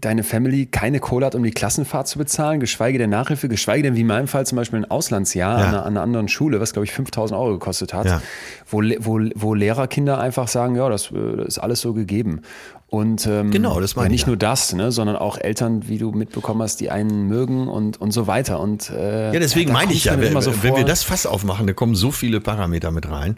deine 0.01 0.25
Family 0.25 0.67
keine 0.67 1.01
Kohle 1.01 1.27
hat, 1.27 1.35
um 1.35 1.43
die 1.43 1.53
Klassenfahrt 1.53 2.09
zu 2.09 2.19
bezahlen, 2.19 2.61
geschweige 2.61 2.99
denn 2.99 3.11
Nachhilfe, 3.11 3.49
geschweige 3.49 3.85
denn 3.85 3.97
wie 3.97 4.01
in 4.01 4.07
meinem 4.07 4.29
Fall 4.29 4.45
zum 4.45 4.57
Beispiel 4.57 4.81
ein 4.81 4.91
Auslandsjahr 4.91 5.59
ja. 5.59 5.65
an, 5.65 5.69
einer, 5.69 5.79
an, 5.85 5.87
einer, 5.93 6.03
anderen 6.03 6.29
Schule, 6.29 6.61
was 6.61 6.73
glaube 6.73 6.85
ich 6.85 6.93
5000 6.93 7.39
Euro 7.39 7.53
gekostet 7.53 7.95
hat, 7.95 8.07
ja. 8.07 8.23
wo, 8.69 8.83
wo, 8.99 9.21
wo 9.35 9.55
Lehrerkinder 9.55 10.19
einfach 10.19 10.49
sagen, 10.49 10.77
ja, 10.77 10.89
das, 10.89 11.11
das 11.13 11.47
ist 11.47 11.59
alles 11.59 11.81
so 11.81 11.95
gegeben. 11.95 12.43
Und 12.89 13.27
ähm, 13.29 13.53
genau, 13.53 13.81
das 13.81 13.95
meine 13.95 14.09
ja, 14.09 14.13
nicht 14.13 14.27
nur 14.27 14.37
das, 14.37 14.73
ne, 14.73 14.91
sondern 14.91 15.15
auch 15.15 15.39
Eltern, 15.39 15.87
wie 15.89 15.99
du 15.99 16.11
mitbekommen 16.11 16.61
hast, 16.61 16.81
die 16.81 16.91
einen 16.91 17.29
mögen 17.29 17.69
und, 17.69 18.01
und 18.01 18.11
so 18.11 18.27
weiter. 18.27 18.59
Und, 18.59 18.91
äh, 18.91 19.33
ja, 19.33 19.39
deswegen 19.39 19.73
meine 19.73 19.93
ich 19.93 20.05
ja, 20.05 20.21
wenn, 20.21 20.41
so 20.43 20.63
wenn 20.65 20.75
wir 20.75 20.85
das 20.85 21.05
Fass 21.05 21.25
aufmachen, 21.25 21.69
da 21.69 21.73
kommen 21.73 21.95
so 21.95 22.11
viele 22.11 22.41
Parameter 22.41 22.91
mit 22.91 23.09
rein. 23.09 23.37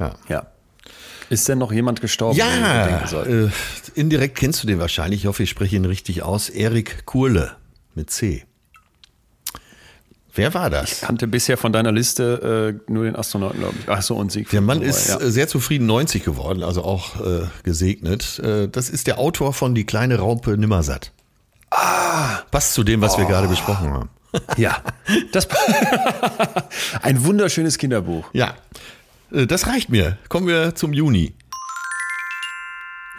Ja. 0.00 0.14
ja. 0.28 0.46
Ist 1.30 1.48
denn 1.48 1.58
noch 1.58 1.72
jemand 1.72 2.00
gestorben? 2.00 2.36
Ja, 2.36 3.04
äh, 3.24 3.48
indirekt 3.94 4.36
kennst 4.36 4.62
du 4.62 4.66
den 4.66 4.78
wahrscheinlich. 4.78 5.22
Ich 5.22 5.26
hoffe, 5.26 5.42
ich 5.42 5.50
spreche 5.50 5.76
ihn 5.76 5.84
richtig 5.84 6.22
aus. 6.22 6.48
Erik 6.48 7.06
Kurle 7.06 7.56
mit 7.94 8.10
C. 8.10 8.44
Wer 10.36 10.52
war 10.52 10.68
das? 10.68 10.92
Ich 10.92 11.00
kannte 11.02 11.28
bisher 11.28 11.56
von 11.56 11.72
deiner 11.72 11.92
Liste 11.92 12.76
äh, 12.88 12.92
nur 12.92 13.04
den 13.04 13.14
Astronauten, 13.14 13.60
glaube 13.60 13.74
ich. 13.80 13.88
Achso, 13.88 14.16
und 14.16 14.32
Siegfried. 14.32 14.52
Der 14.52 14.60
Mann 14.62 14.82
ist 14.82 15.08
ja. 15.08 15.20
Äh, 15.20 15.30
sehr 15.30 15.46
zufrieden 15.46 15.86
90 15.86 16.24
geworden, 16.24 16.64
also 16.64 16.82
auch 16.82 17.20
äh, 17.24 17.42
gesegnet. 17.62 18.40
Äh, 18.40 18.68
das 18.68 18.90
ist 18.90 19.06
der 19.06 19.20
Autor 19.20 19.52
von 19.52 19.76
Die 19.76 19.86
kleine 19.86 20.18
Raupe 20.18 20.56
Nimmersatt. 20.56 21.12
Ah! 21.70 22.40
Passt 22.50 22.74
zu 22.74 22.82
dem, 22.82 23.00
was 23.00 23.14
oh. 23.14 23.18
wir 23.18 23.26
gerade 23.26 23.46
besprochen 23.46 23.90
haben. 23.92 24.08
Ja, 24.56 24.82
das 25.30 25.46
ein 27.02 27.24
wunderschönes 27.24 27.78
Kinderbuch. 27.78 28.24
Ja, 28.32 28.54
das 29.30 29.66
reicht 29.66 29.88
mir. 29.88 30.18
Kommen 30.28 30.46
wir 30.46 30.74
zum 30.74 30.92
Juni. 30.92 31.34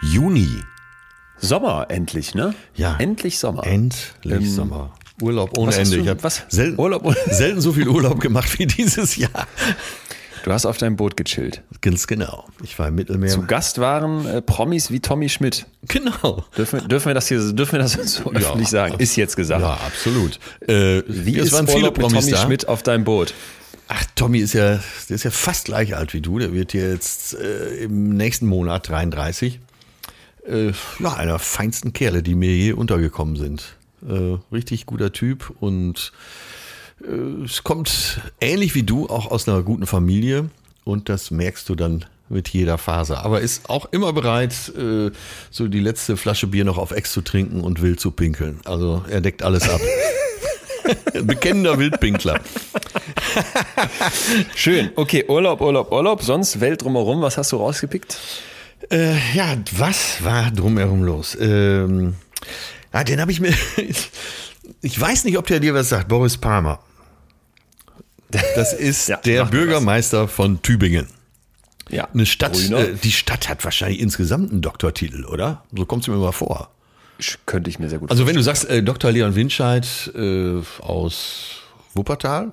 Juni. 0.02 0.62
Sommer 1.38 1.86
endlich, 1.88 2.34
ne? 2.34 2.54
Ja. 2.74 2.96
Endlich 2.98 3.38
Sommer. 3.38 3.66
Endlich 3.66 4.24
ähm, 4.24 4.48
Sommer. 4.48 4.94
Urlaub 5.20 5.56
ohne 5.56 5.74
Ende. 5.74 5.96
Du, 5.96 6.02
ich 6.02 6.08
habe 6.08 6.28
selten, 6.48 6.80
Urlaub 6.80 7.14
selten 7.30 7.60
so 7.60 7.72
viel 7.72 7.88
Urlaub 7.88 8.20
gemacht 8.20 8.58
wie 8.58 8.66
dieses 8.66 9.16
Jahr. 9.16 9.46
Du 10.44 10.52
hast 10.52 10.64
auf 10.64 10.78
deinem 10.78 10.94
Boot 10.94 11.16
gechillt. 11.16 11.62
Ganz 11.80 12.06
genau. 12.06 12.46
Ich 12.62 12.78
war 12.78 12.88
im 12.88 12.94
Mittelmeer. 12.94 13.30
Zu 13.30 13.42
Gast 13.42 13.80
waren 13.80 14.26
äh, 14.26 14.40
Promis 14.40 14.92
wie 14.92 15.00
Tommy 15.00 15.28
Schmidt. 15.28 15.66
Genau. 15.88 16.44
Dürfen, 16.56 16.86
dürfen 16.86 17.06
wir 17.06 17.14
das 17.14 17.26
hier 17.26 17.40
dürfen 17.52 17.72
wir 17.72 17.78
das 17.80 17.94
so 17.94 18.32
ja, 18.32 18.38
öffentlich 18.38 18.68
sagen? 18.68 18.94
Ist 18.98 19.16
jetzt 19.16 19.34
gesagt. 19.34 19.62
Ja, 19.62 19.72
absolut. 19.84 20.38
Äh, 20.60 21.02
wie 21.08 21.36
es 21.38 21.50
waren 21.52 21.66
viele 21.66 21.90
Promis 21.90 22.26
Tommy 22.26 22.30
da? 22.30 22.42
Schmidt 22.44 22.68
auf 22.68 22.84
deinem 22.84 23.02
Boot? 23.02 23.34
Ach, 23.88 24.04
Tommy 24.16 24.38
ist 24.38 24.54
ja, 24.54 24.80
der 25.08 25.14
ist 25.14 25.22
ja 25.22 25.30
fast 25.30 25.66
gleich 25.66 25.94
alt 25.94 26.12
wie 26.12 26.20
du. 26.20 26.38
Der 26.38 26.52
wird 26.52 26.72
jetzt 26.72 27.34
äh, 27.34 27.84
im 27.84 28.16
nächsten 28.16 28.46
Monat 28.46 28.88
33. 28.88 29.60
Äh, 30.46 30.72
ja, 30.98 31.14
einer 31.14 31.38
feinsten 31.38 31.92
Kerle, 31.92 32.22
die 32.22 32.34
mir 32.34 32.54
je 32.54 32.72
untergekommen 32.72 33.36
sind. 33.36 33.76
Äh, 34.08 34.38
richtig 34.52 34.86
guter 34.86 35.12
Typ 35.12 35.52
und 35.60 36.12
äh, 37.02 37.44
es 37.44 37.64
kommt 37.64 38.20
ähnlich 38.40 38.74
wie 38.74 38.82
du 38.82 39.08
auch 39.08 39.30
aus 39.30 39.48
einer 39.48 39.62
guten 39.62 39.86
Familie 39.86 40.50
und 40.84 41.08
das 41.08 41.30
merkst 41.30 41.68
du 41.68 41.74
dann 41.74 42.04
mit 42.28 42.48
jeder 42.48 42.78
Phase. 42.78 43.18
Aber 43.18 43.40
ist 43.40 43.70
auch 43.70 43.86
immer 43.92 44.12
bereit, 44.12 44.72
äh, 44.76 45.10
so 45.50 45.68
die 45.68 45.80
letzte 45.80 46.16
Flasche 46.16 46.48
Bier 46.48 46.64
noch 46.64 46.78
auf 46.78 46.90
Ex 46.90 47.12
zu 47.12 47.22
trinken 47.22 47.60
und 47.60 47.82
wild 47.82 48.00
zu 48.00 48.10
pinkeln. 48.10 48.60
Also 48.64 49.04
er 49.08 49.20
deckt 49.20 49.42
alles 49.42 49.68
ab. 49.68 49.80
Bekennender 51.22 51.78
Wildpinkler. 51.78 52.40
Schön. 54.54 54.90
Okay, 54.96 55.24
Urlaub, 55.28 55.60
Urlaub, 55.60 55.92
Urlaub. 55.92 56.22
Sonst 56.22 56.60
Welt 56.60 56.82
drumherum. 56.82 57.22
Was 57.22 57.38
hast 57.38 57.52
du 57.52 57.56
rausgepickt? 57.56 58.18
Äh, 58.90 59.14
ja, 59.34 59.56
was 59.72 60.22
war 60.22 60.50
drumherum 60.50 61.02
los? 61.02 61.36
Ähm, 61.40 62.14
ja, 62.92 63.04
den 63.04 63.20
habe 63.20 63.32
ich 63.32 63.40
mir. 63.40 63.54
ich 64.82 65.00
weiß 65.00 65.24
nicht, 65.24 65.38
ob 65.38 65.46
der 65.46 65.60
dir 65.60 65.74
was 65.74 65.88
sagt. 65.88 66.08
Boris 66.08 66.36
Palmer. 66.36 66.80
Das 68.30 68.72
ist 68.72 69.08
ja, 69.08 69.18
der 69.18 69.44
Bürgermeister 69.46 70.24
was. 70.24 70.32
von 70.32 70.60
Tübingen. 70.62 71.08
Ja. 71.88 72.08
Eine 72.12 72.26
Stadt, 72.26 72.58
äh, 72.70 72.94
die 72.94 73.12
Stadt 73.12 73.48
hat 73.48 73.64
wahrscheinlich 73.64 74.00
insgesamt 74.00 74.50
einen 74.50 74.60
Doktortitel, 74.60 75.24
oder? 75.24 75.64
So 75.74 75.86
kommt 75.86 76.02
es 76.02 76.08
mir 76.08 76.14
immer 76.14 76.32
vor. 76.32 76.70
Könnte 77.46 77.70
ich 77.70 77.78
mir 77.78 77.88
sehr 77.88 77.98
gut 77.98 78.10
Also 78.10 78.26
wenn 78.26 78.34
du 78.34 78.42
sagst, 78.42 78.68
äh, 78.68 78.82
Dr. 78.82 79.10
Leon 79.10 79.34
Winscheid 79.34 79.86
äh, 80.14 80.60
aus 80.80 81.62
Wuppertal. 81.94 82.52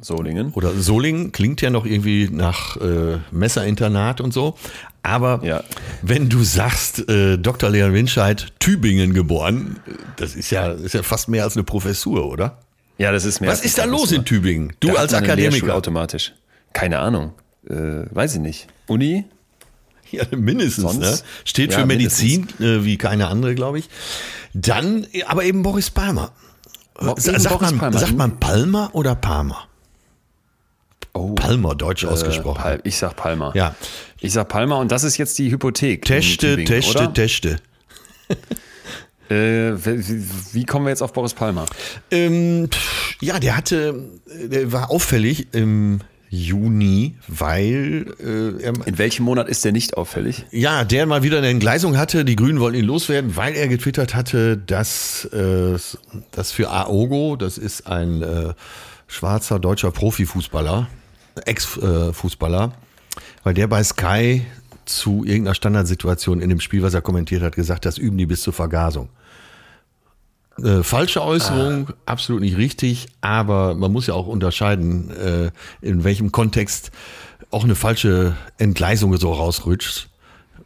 Solingen. 0.00 0.52
Oder 0.52 0.72
Solingen 0.74 1.30
klingt 1.30 1.60
ja 1.60 1.70
noch 1.70 1.86
irgendwie 1.86 2.28
nach 2.30 2.76
äh, 2.76 3.18
Messerinternat 3.30 4.20
und 4.20 4.32
so. 4.34 4.56
Aber 5.02 5.40
ja. 5.44 5.62
wenn 6.02 6.28
du 6.28 6.42
sagst, 6.42 7.08
äh, 7.08 7.38
Dr. 7.38 7.70
Leon 7.70 7.92
Winscheid, 7.92 8.52
Tübingen 8.58 9.14
geboren, 9.14 9.78
das 10.16 10.34
ist 10.34 10.50
ja, 10.50 10.72
ist 10.72 10.94
ja 10.94 11.02
fast 11.02 11.28
mehr 11.28 11.44
als 11.44 11.56
eine 11.56 11.64
Professur, 11.64 12.26
oder? 12.26 12.58
Ja, 12.98 13.10
das 13.10 13.24
ist 13.24 13.40
mehr. 13.40 13.50
Was 13.50 13.64
ist 13.64 13.78
da 13.78 13.84
los 13.84 14.12
in 14.12 14.24
Tübingen? 14.24 14.72
Du 14.80 14.88
da 14.88 14.94
als 14.94 15.14
Akademiker. 15.14 15.74
automatisch. 15.74 16.32
Keine 16.72 16.98
Ahnung. 16.98 17.32
Äh, 17.68 18.04
weiß 18.10 18.34
ich 18.34 18.40
nicht. 18.40 18.68
Uni? 18.86 19.24
Ja, 20.18 20.24
mindestens. 20.30 20.98
Ne? 20.98 21.18
Steht 21.44 21.72
ja, 21.72 21.78
für 21.78 21.86
Medizin, 21.86 22.48
äh, 22.60 22.84
wie 22.84 22.98
keine 22.98 23.28
andere, 23.28 23.54
glaube 23.54 23.78
ich. 23.78 23.88
Dann, 24.52 25.06
aber 25.26 25.44
eben 25.44 25.62
Boris 25.62 25.90
Palmer. 25.90 26.32
Bo 26.94 27.14
sagt, 27.16 27.48
Boris 27.48 27.70
man, 27.70 27.78
Palmer. 27.78 27.98
sagt 27.98 28.16
man 28.16 28.38
Palmer 28.38 28.90
oder 28.92 29.14
Palmer? 29.14 29.66
Oh, 31.14 31.34
Palmer, 31.34 31.74
deutsch 31.74 32.04
äh, 32.04 32.08
ausgesprochen. 32.08 32.60
Pal 32.60 32.80
ich 32.84 32.96
sag 32.96 33.16
Palmer. 33.16 33.52
Ja. 33.54 33.74
Ich 34.20 34.32
sag 34.32 34.48
Palmer 34.48 34.78
und 34.78 34.92
das 34.92 35.02
ist 35.04 35.16
jetzt 35.16 35.38
die 35.38 35.50
Hypothek. 35.50 36.04
Teste, 36.04 36.48
Tübingen, 36.48 36.66
teste, 36.66 36.98
oder? 36.98 37.14
teste. 37.14 37.56
Äh, 39.30 39.72
wie, 39.86 40.26
wie, 40.52 40.64
kommen 40.64 40.84
wir 40.84 40.90
jetzt 40.90 41.00
auf 41.00 41.14
Boris 41.14 41.32
Palmer? 41.32 41.64
Ähm, 42.10 42.68
ja, 43.20 43.38
der 43.38 43.56
hatte, 43.56 44.10
der 44.26 44.72
war 44.72 44.90
auffällig 44.90 45.54
im 45.54 46.00
Juni, 46.34 47.14
weil 47.28 48.06
äh, 48.18 48.62
er. 48.62 48.72
In 48.86 48.96
welchem 48.96 49.24
Monat 49.24 49.50
ist 49.50 49.66
der 49.66 49.72
nicht 49.72 49.98
auffällig? 49.98 50.46
Ja, 50.50 50.82
der 50.82 51.04
mal 51.04 51.22
wieder 51.22 51.36
eine 51.36 51.48
Entgleisung 51.48 51.98
hatte. 51.98 52.24
Die 52.24 52.36
Grünen 52.36 52.58
wollten 52.58 52.78
ihn 52.78 52.86
loswerden, 52.86 53.36
weil 53.36 53.54
er 53.54 53.68
getwittert 53.68 54.14
hatte, 54.14 54.56
dass 54.56 55.26
äh, 55.26 55.76
das 56.30 56.52
für 56.52 56.70
Aogo, 56.70 57.36
das 57.36 57.58
ist 57.58 57.86
ein 57.86 58.22
äh, 58.22 58.54
schwarzer 59.08 59.58
deutscher 59.58 59.90
Profifußballer, 59.90 60.88
Ex-Fußballer, 61.44 62.72
weil 63.44 63.52
der 63.52 63.66
bei 63.66 63.84
Sky 63.84 64.46
zu 64.86 65.24
irgendeiner 65.24 65.54
Standardsituation 65.54 66.40
in 66.40 66.48
dem 66.48 66.60
Spiel, 66.60 66.82
was 66.82 66.94
er 66.94 67.02
kommentiert 67.02 67.42
hat, 67.42 67.56
gesagt, 67.56 67.84
das 67.84 67.98
üben 67.98 68.16
die 68.16 68.26
bis 68.26 68.40
zur 68.40 68.54
Vergasung. 68.54 69.10
Äh, 70.58 70.82
falsche 70.82 71.22
Äußerung, 71.22 71.88
ah. 71.88 71.94
absolut 72.06 72.42
nicht 72.42 72.56
richtig, 72.56 73.06
aber 73.20 73.74
man 73.74 73.90
muss 73.90 74.06
ja 74.06 74.14
auch 74.14 74.26
unterscheiden, 74.26 75.10
äh, 75.10 75.50
in 75.80 76.04
welchem 76.04 76.30
Kontext 76.30 76.90
auch 77.50 77.64
eine 77.64 77.74
falsche 77.74 78.36
Entgleisung 78.58 79.16
so 79.16 79.32
rausrutscht. 79.32 80.08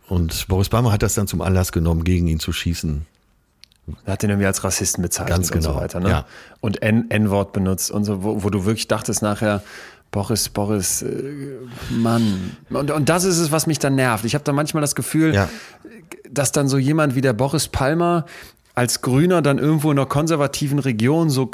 Und 0.08 0.46
Boris 0.48 0.68
Palmer 0.68 0.92
hat 0.92 1.02
das 1.02 1.14
dann 1.14 1.26
zum 1.26 1.40
Anlass 1.40 1.72
genommen, 1.72 2.04
gegen 2.04 2.26
ihn 2.28 2.40
zu 2.40 2.52
schießen. 2.52 3.06
Er 4.04 4.12
hat 4.12 4.22
ihn 4.22 4.30
irgendwie 4.30 4.46
als 4.46 4.64
Rassisten 4.64 5.02
bezeichnet 5.02 5.36
Ganz 5.36 5.50
genau. 5.50 5.68
und 5.68 5.74
so 5.74 5.80
weiter. 5.80 6.00
Ne? 6.00 6.10
Ja. 6.10 6.26
Und 6.60 6.82
N-Wort 6.82 7.52
benutzt 7.52 7.90
und 7.90 8.04
so, 8.04 8.22
wo, 8.22 8.42
wo, 8.42 8.50
du 8.50 8.64
wirklich 8.64 8.88
dachtest 8.88 9.22
nachher, 9.22 9.62
Boris, 10.10 10.48
Boris, 10.48 11.02
äh, 11.02 11.58
Mann. 11.90 12.56
Und, 12.70 12.90
und 12.90 13.08
das 13.08 13.24
ist 13.24 13.38
es, 13.38 13.52
was 13.52 13.66
mich 13.66 13.78
dann 13.78 13.94
nervt. 13.94 14.24
Ich 14.24 14.34
habe 14.34 14.44
da 14.44 14.52
manchmal 14.52 14.80
das 14.80 14.94
Gefühl, 14.94 15.34
ja. 15.34 15.48
dass 16.30 16.52
dann 16.52 16.68
so 16.68 16.78
jemand 16.78 17.14
wie 17.14 17.20
der 17.20 17.32
Boris 17.32 17.68
Palmer, 17.68 18.26
als 18.76 19.00
Grüner 19.00 19.40
dann 19.40 19.58
irgendwo 19.58 19.90
in 19.90 19.98
einer 19.98 20.06
konservativen 20.06 20.78
Region 20.78 21.30
so 21.30 21.50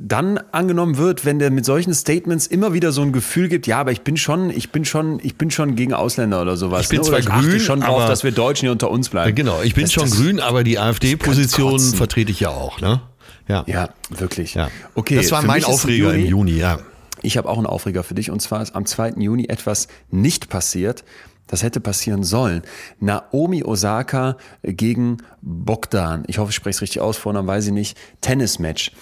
dann 0.00 0.38
angenommen 0.52 0.98
wird, 0.98 1.24
wenn 1.24 1.40
der 1.40 1.50
mit 1.50 1.64
solchen 1.64 1.92
Statements 1.92 2.46
immer 2.46 2.72
wieder 2.72 2.92
so 2.92 3.02
ein 3.02 3.12
Gefühl 3.12 3.48
gibt, 3.48 3.66
ja, 3.66 3.80
aber 3.80 3.90
ich 3.90 4.02
bin 4.02 4.16
schon, 4.16 4.50
ich 4.50 4.70
bin 4.70 4.84
schon, 4.84 5.18
ich 5.20 5.36
bin 5.36 5.50
schon 5.50 5.74
gegen 5.74 5.92
Ausländer 5.92 6.40
oder 6.40 6.56
sowas. 6.56 6.82
Ich 6.82 6.88
bin 6.88 7.00
ne? 7.00 7.04
zwar 7.04 7.20
grün, 7.22 7.58
schon 7.58 7.80
drauf, 7.80 8.06
dass 8.06 8.22
wir 8.22 8.30
Deutschen 8.30 8.66
hier 8.66 8.72
unter 8.72 8.88
uns 8.88 9.08
bleiben. 9.08 9.34
Genau, 9.34 9.60
ich 9.62 9.74
bin 9.74 9.82
das, 9.82 9.92
schon 9.92 10.04
das, 10.04 10.16
grün, 10.16 10.38
aber 10.38 10.62
die 10.62 10.78
AfD-Position 10.78 11.80
vertrete 11.80 12.30
ich 12.30 12.38
ja 12.38 12.50
auch, 12.50 12.80
ne? 12.80 13.00
Ja, 13.48 13.64
ja 13.66 13.88
wirklich. 14.08 14.54
Ja. 14.54 14.68
Okay, 14.94 15.16
das 15.16 15.32
war 15.32 15.42
mein 15.42 15.64
Aufreger 15.64 16.12
Juni, 16.12 16.22
im 16.22 16.28
Juni, 16.28 16.52
ja. 16.52 16.78
Ich 17.20 17.36
habe 17.36 17.48
auch 17.48 17.56
einen 17.56 17.66
Aufreger 17.66 18.04
für 18.04 18.14
dich 18.14 18.30
und 18.30 18.40
zwar 18.40 18.62
ist 18.62 18.76
am 18.76 18.86
2. 18.86 19.14
Juni 19.18 19.46
etwas 19.48 19.88
nicht 20.12 20.48
passiert, 20.48 21.02
das 21.50 21.64
hätte 21.64 21.80
passieren 21.80 22.22
sollen. 22.22 22.62
Naomi 23.00 23.64
Osaka 23.64 24.36
gegen 24.62 25.18
Bogdan. 25.42 26.22
Ich 26.28 26.38
hoffe, 26.38 26.50
ich 26.50 26.56
spreche 26.56 26.76
es 26.76 26.82
richtig 26.82 27.00
aus, 27.00 27.16
Vornamen 27.16 27.48
weiß 27.48 27.66
ich 27.66 27.72
nicht. 27.72 27.98
Tennismatch. 28.20 28.92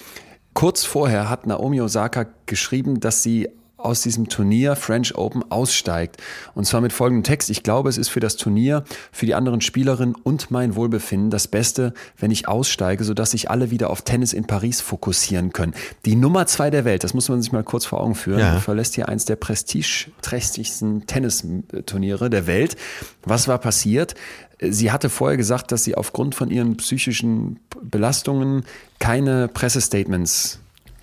Kurz 0.54 0.84
vorher 0.84 1.28
hat 1.28 1.46
Naomi 1.46 1.80
Osaka 1.80 2.26
geschrieben, 2.46 3.00
dass 3.00 3.22
sie 3.22 3.48
aus 3.78 4.02
diesem 4.02 4.28
Turnier 4.28 4.74
French 4.74 5.16
Open 5.16 5.48
aussteigt. 5.50 6.16
Und 6.54 6.64
zwar 6.64 6.80
mit 6.80 6.92
folgendem 6.92 7.22
Text. 7.22 7.48
Ich 7.48 7.62
glaube, 7.62 7.88
es 7.88 7.96
ist 7.96 8.08
für 8.08 8.20
das 8.20 8.36
Turnier, 8.36 8.84
für 9.12 9.24
die 9.24 9.34
anderen 9.34 9.60
Spielerinnen 9.60 10.16
und 10.16 10.50
mein 10.50 10.74
Wohlbefinden 10.74 11.30
das 11.30 11.46
Beste, 11.46 11.94
wenn 12.18 12.32
ich 12.32 12.48
aussteige, 12.48 13.04
sodass 13.04 13.30
sich 13.30 13.50
alle 13.50 13.70
wieder 13.70 13.90
auf 13.90 14.02
Tennis 14.02 14.32
in 14.32 14.46
Paris 14.46 14.80
fokussieren 14.80 15.52
können. 15.52 15.74
Die 16.04 16.16
Nummer 16.16 16.46
zwei 16.46 16.70
der 16.70 16.84
Welt, 16.84 17.04
das 17.04 17.14
muss 17.14 17.28
man 17.28 17.40
sich 17.40 17.52
mal 17.52 17.62
kurz 17.62 17.86
vor 17.86 18.00
Augen 18.00 18.16
führen, 18.16 18.40
ja. 18.40 18.58
verlässt 18.58 18.96
hier 18.96 19.08
eins 19.08 19.24
der 19.24 19.36
prestigeträchtigsten 19.36 21.06
Tennisturniere 21.06 22.30
der 22.30 22.48
Welt. 22.48 22.76
Was 23.22 23.46
war 23.46 23.58
passiert? 23.58 24.14
Sie 24.60 24.90
hatte 24.90 25.08
vorher 25.08 25.36
gesagt, 25.36 25.70
dass 25.70 25.84
sie 25.84 25.94
aufgrund 25.94 26.34
von 26.34 26.50
ihren 26.50 26.76
psychischen 26.78 27.60
Belastungen 27.80 28.64
keine 28.98 29.46
Pressestatements 29.46 30.58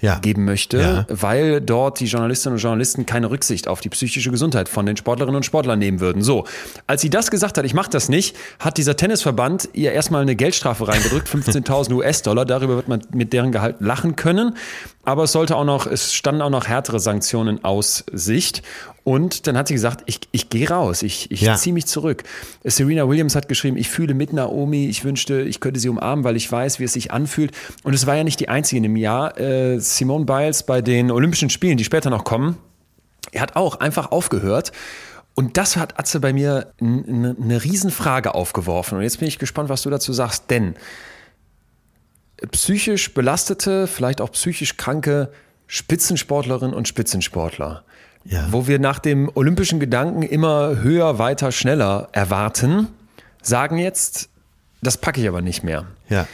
ja. 0.05 0.19
geben 0.19 0.45
möchte, 0.45 0.79
ja. 0.79 1.05
weil 1.09 1.61
dort 1.61 1.99
die 1.99 2.05
Journalistinnen 2.05 2.55
und 2.55 2.61
Journalisten 2.61 3.05
keine 3.05 3.29
Rücksicht 3.29 3.67
auf 3.67 3.81
die 3.81 3.89
psychische 3.89 4.31
Gesundheit 4.31 4.69
von 4.69 4.85
den 4.85 4.97
Sportlerinnen 4.97 5.37
und 5.37 5.45
Sportlern 5.45 5.79
nehmen 5.79 5.99
würden. 5.99 6.21
So, 6.21 6.45
als 6.87 7.01
sie 7.01 7.09
das 7.09 7.31
gesagt 7.31 7.57
hat, 7.57 7.65
ich 7.65 7.73
mache 7.73 7.89
das 7.89 8.09
nicht, 8.09 8.35
hat 8.59 8.77
dieser 8.77 8.95
Tennisverband 8.95 9.69
ihr 9.73 9.91
erstmal 9.91 10.21
eine 10.21 10.35
Geldstrafe 10.35 10.87
reingedrückt, 10.87 11.27
15.000 11.33 11.93
US-Dollar. 11.93 12.45
Darüber 12.45 12.75
wird 12.75 12.87
man 12.87 13.01
mit 13.11 13.33
deren 13.33 13.51
Gehalt 13.51 13.77
lachen 13.79 14.15
können. 14.15 14.55
Aber 15.03 15.23
es 15.23 15.31
sollte 15.31 15.55
auch 15.55 15.65
noch, 15.65 15.85
es 15.85 16.13
standen 16.13 16.41
auch 16.41 16.49
noch 16.49 16.67
härtere 16.67 16.99
Sanktionen 16.99 17.63
aus 17.63 18.03
Sicht. 18.11 18.63
Und 19.05 19.45
dann 19.45 19.55
hat 19.55 19.67
sie 19.67 19.75
gesagt, 19.75 20.01
ich, 20.07 20.19
ich 20.31 20.49
gehe 20.49 20.67
raus, 20.67 21.03
ich, 21.03 21.29
ich 21.29 21.41
ja. 21.41 21.55
ziehe 21.55 21.73
mich 21.73 21.85
zurück. 21.85 22.23
Serena 22.63 23.07
Williams 23.07 23.35
hat 23.35 23.47
geschrieben, 23.47 23.77
ich 23.77 23.87
fühle 23.87 24.15
mit 24.15 24.33
Naomi, 24.33 24.87
ich 24.87 25.05
wünschte, 25.05 25.43
ich 25.43 25.59
könnte 25.59 25.79
sie 25.79 25.89
umarmen, 25.89 26.25
weil 26.25 26.35
ich 26.35 26.51
weiß, 26.51 26.79
wie 26.79 26.85
es 26.85 26.93
sich 26.93 27.11
anfühlt. 27.11 27.51
Und 27.83 27.93
es 27.93 28.07
war 28.07 28.15
ja 28.15 28.23
nicht 28.23 28.39
die 28.39 28.49
einzige 28.49 28.77
in 28.77 28.83
dem 28.83 28.95
Jahr. 28.95 29.39
Äh, 29.39 29.79
Simone 29.79 30.25
Biles 30.25 30.63
bei 30.63 30.81
den 30.81 31.11
Olympischen 31.11 31.51
Spielen, 31.51 31.77
die 31.77 31.83
später 31.83 32.09
noch 32.09 32.23
kommen, 32.23 32.57
er 33.31 33.41
hat 33.41 33.55
auch 33.55 33.79
einfach 33.79 34.11
aufgehört. 34.11 34.71
Und 35.35 35.57
das 35.57 35.77
hat 35.77 35.99
Atze 35.99 36.19
bei 36.19 36.33
mir 36.33 36.73
eine 36.79 37.63
Riesenfrage 37.63 38.33
aufgeworfen. 38.33 38.97
Und 38.97 39.03
jetzt 39.03 39.19
bin 39.19 39.27
ich 39.27 39.37
gespannt, 39.37 39.69
was 39.69 39.83
du 39.83 39.91
dazu 39.91 40.13
sagst. 40.13 40.49
Denn 40.49 40.73
psychisch 42.51 43.13
belastete, 43.13 43.85
vielleicht 43.85 44.19
auch 44.19 44.31
psychisch 44.31 44.77
kranke 44.77 45.31
Spitzensportlerinnen 45.67 46.73
und 46.73 46.87
Spitzensportler 46.87 47.85
ja. 48.25 48.47
wo 48.51 48.67
wir 48.67 48.79
nach 48.79 48.99
dem 48.99 49.29
olympischen 49.33 49.79
Gedanken 49.79 50.23
immer 50.23 50.77
höher, 50.81 51.17
weiter, 51.19 51.51
schneller 51.51 52.09
erwarten, 52.11 52.87
sagen 53.41 53.77
jetzt, 53.77 54.29
das 54.81 54.97
packe 54.97 55.21
ich 55.21 55.27
aber 55.27 55.41
nicht 55.41 55.63
mehr. 55.63 55.85
Ja. 56.09 56.27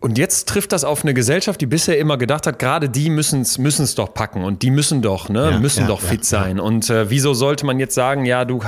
Und 0.00 0.16
jetzt 0.16 0.48
trifft 0.48 0.72
das 0.72 0.84
auf 0.84 1.02
eine 1.02 1.12
Gesellschaft, 1.12 1.60
die 1.60 1.66
bisher 1.66 1.98
immer 1.98 2.18
gedacht 2.18 2.46
hat, 2.46 2.58
gerade 2.58 2.88
die 2.88 3.10
müssen 3.10 3.42
es 3.42 3.94
doch 3.96 4.14
packen 4.14 4.44
und 4.44 4.62
die 4.62 4.70
müssen 4.70 5.02
doch, 5.02 5.28
ne, 5.28 5.50
ja, 5.50 5.58
müssen 5.58 5.82
ja, 5.82 5.86
doch 5.88 6.00
fit 6.00 6.20
ja, 6.20 6.24
sein. 6.24 6.60
Und 6.60 6.88
äh, 6.88 7.10
wieso 7.10 7.34
sollte 7.34 7.66
man 7.66 7.80
jetzt 7.80 7.94
sagen, 7.94 8.24
ja, 8.24 8.44
du, 8.44 8.60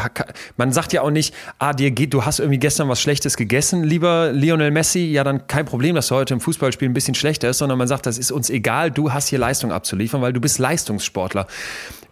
man 0.57 0.73
sagt 0.73 0.93
ja 0.93 1.03
auch 1.03 1.11
nicht, 1.11 1.33
ah, 1.59 1.73
dir 1.73 1.93
geht, 1.93 2.15
du 2.15 2.25
hast 2.25 2.41
irgendwie 2.41 2.59
gestern 2.59 2.89
was 2.89 3.01
Schlechtes 3.01 3.37
gegessen, 3.37 3.85
lieber 3.85 4.33
Lionel 4.33 4.73
Messi, 4.73 5.05
ja, 5.05 5.23
dann 5.23 5.47
kein 5.47 5.67
Problem, 5.67 5.95
dass 5.95 6.09
du 6.09 6.17
heute 6.17 6.35
im 6.35 6.41
Fußballspiel 6.41 6.89
ein 6.89 6.95
bisschen 6.95 7.15
schlechter 7.15 7.49
ist, 7.49 7.59
sondern 7.59 7.79
man 7.79 7.87
sagt, 7.87 8.07
das 8.07 8.19
ist 8.19 8.33
uns 8.33 8.51
egal, 8.51 8.91
du 8.91 9.13
hast 9.13 9.29
hier 9.29 9.39
Leistung 9.39 9.71
abzuliefern, 9.71 10.23
weil 10.23 10.33
du 10.33 10.41
bist 10.41 10.59
Leistungssportler. 10.59 11.47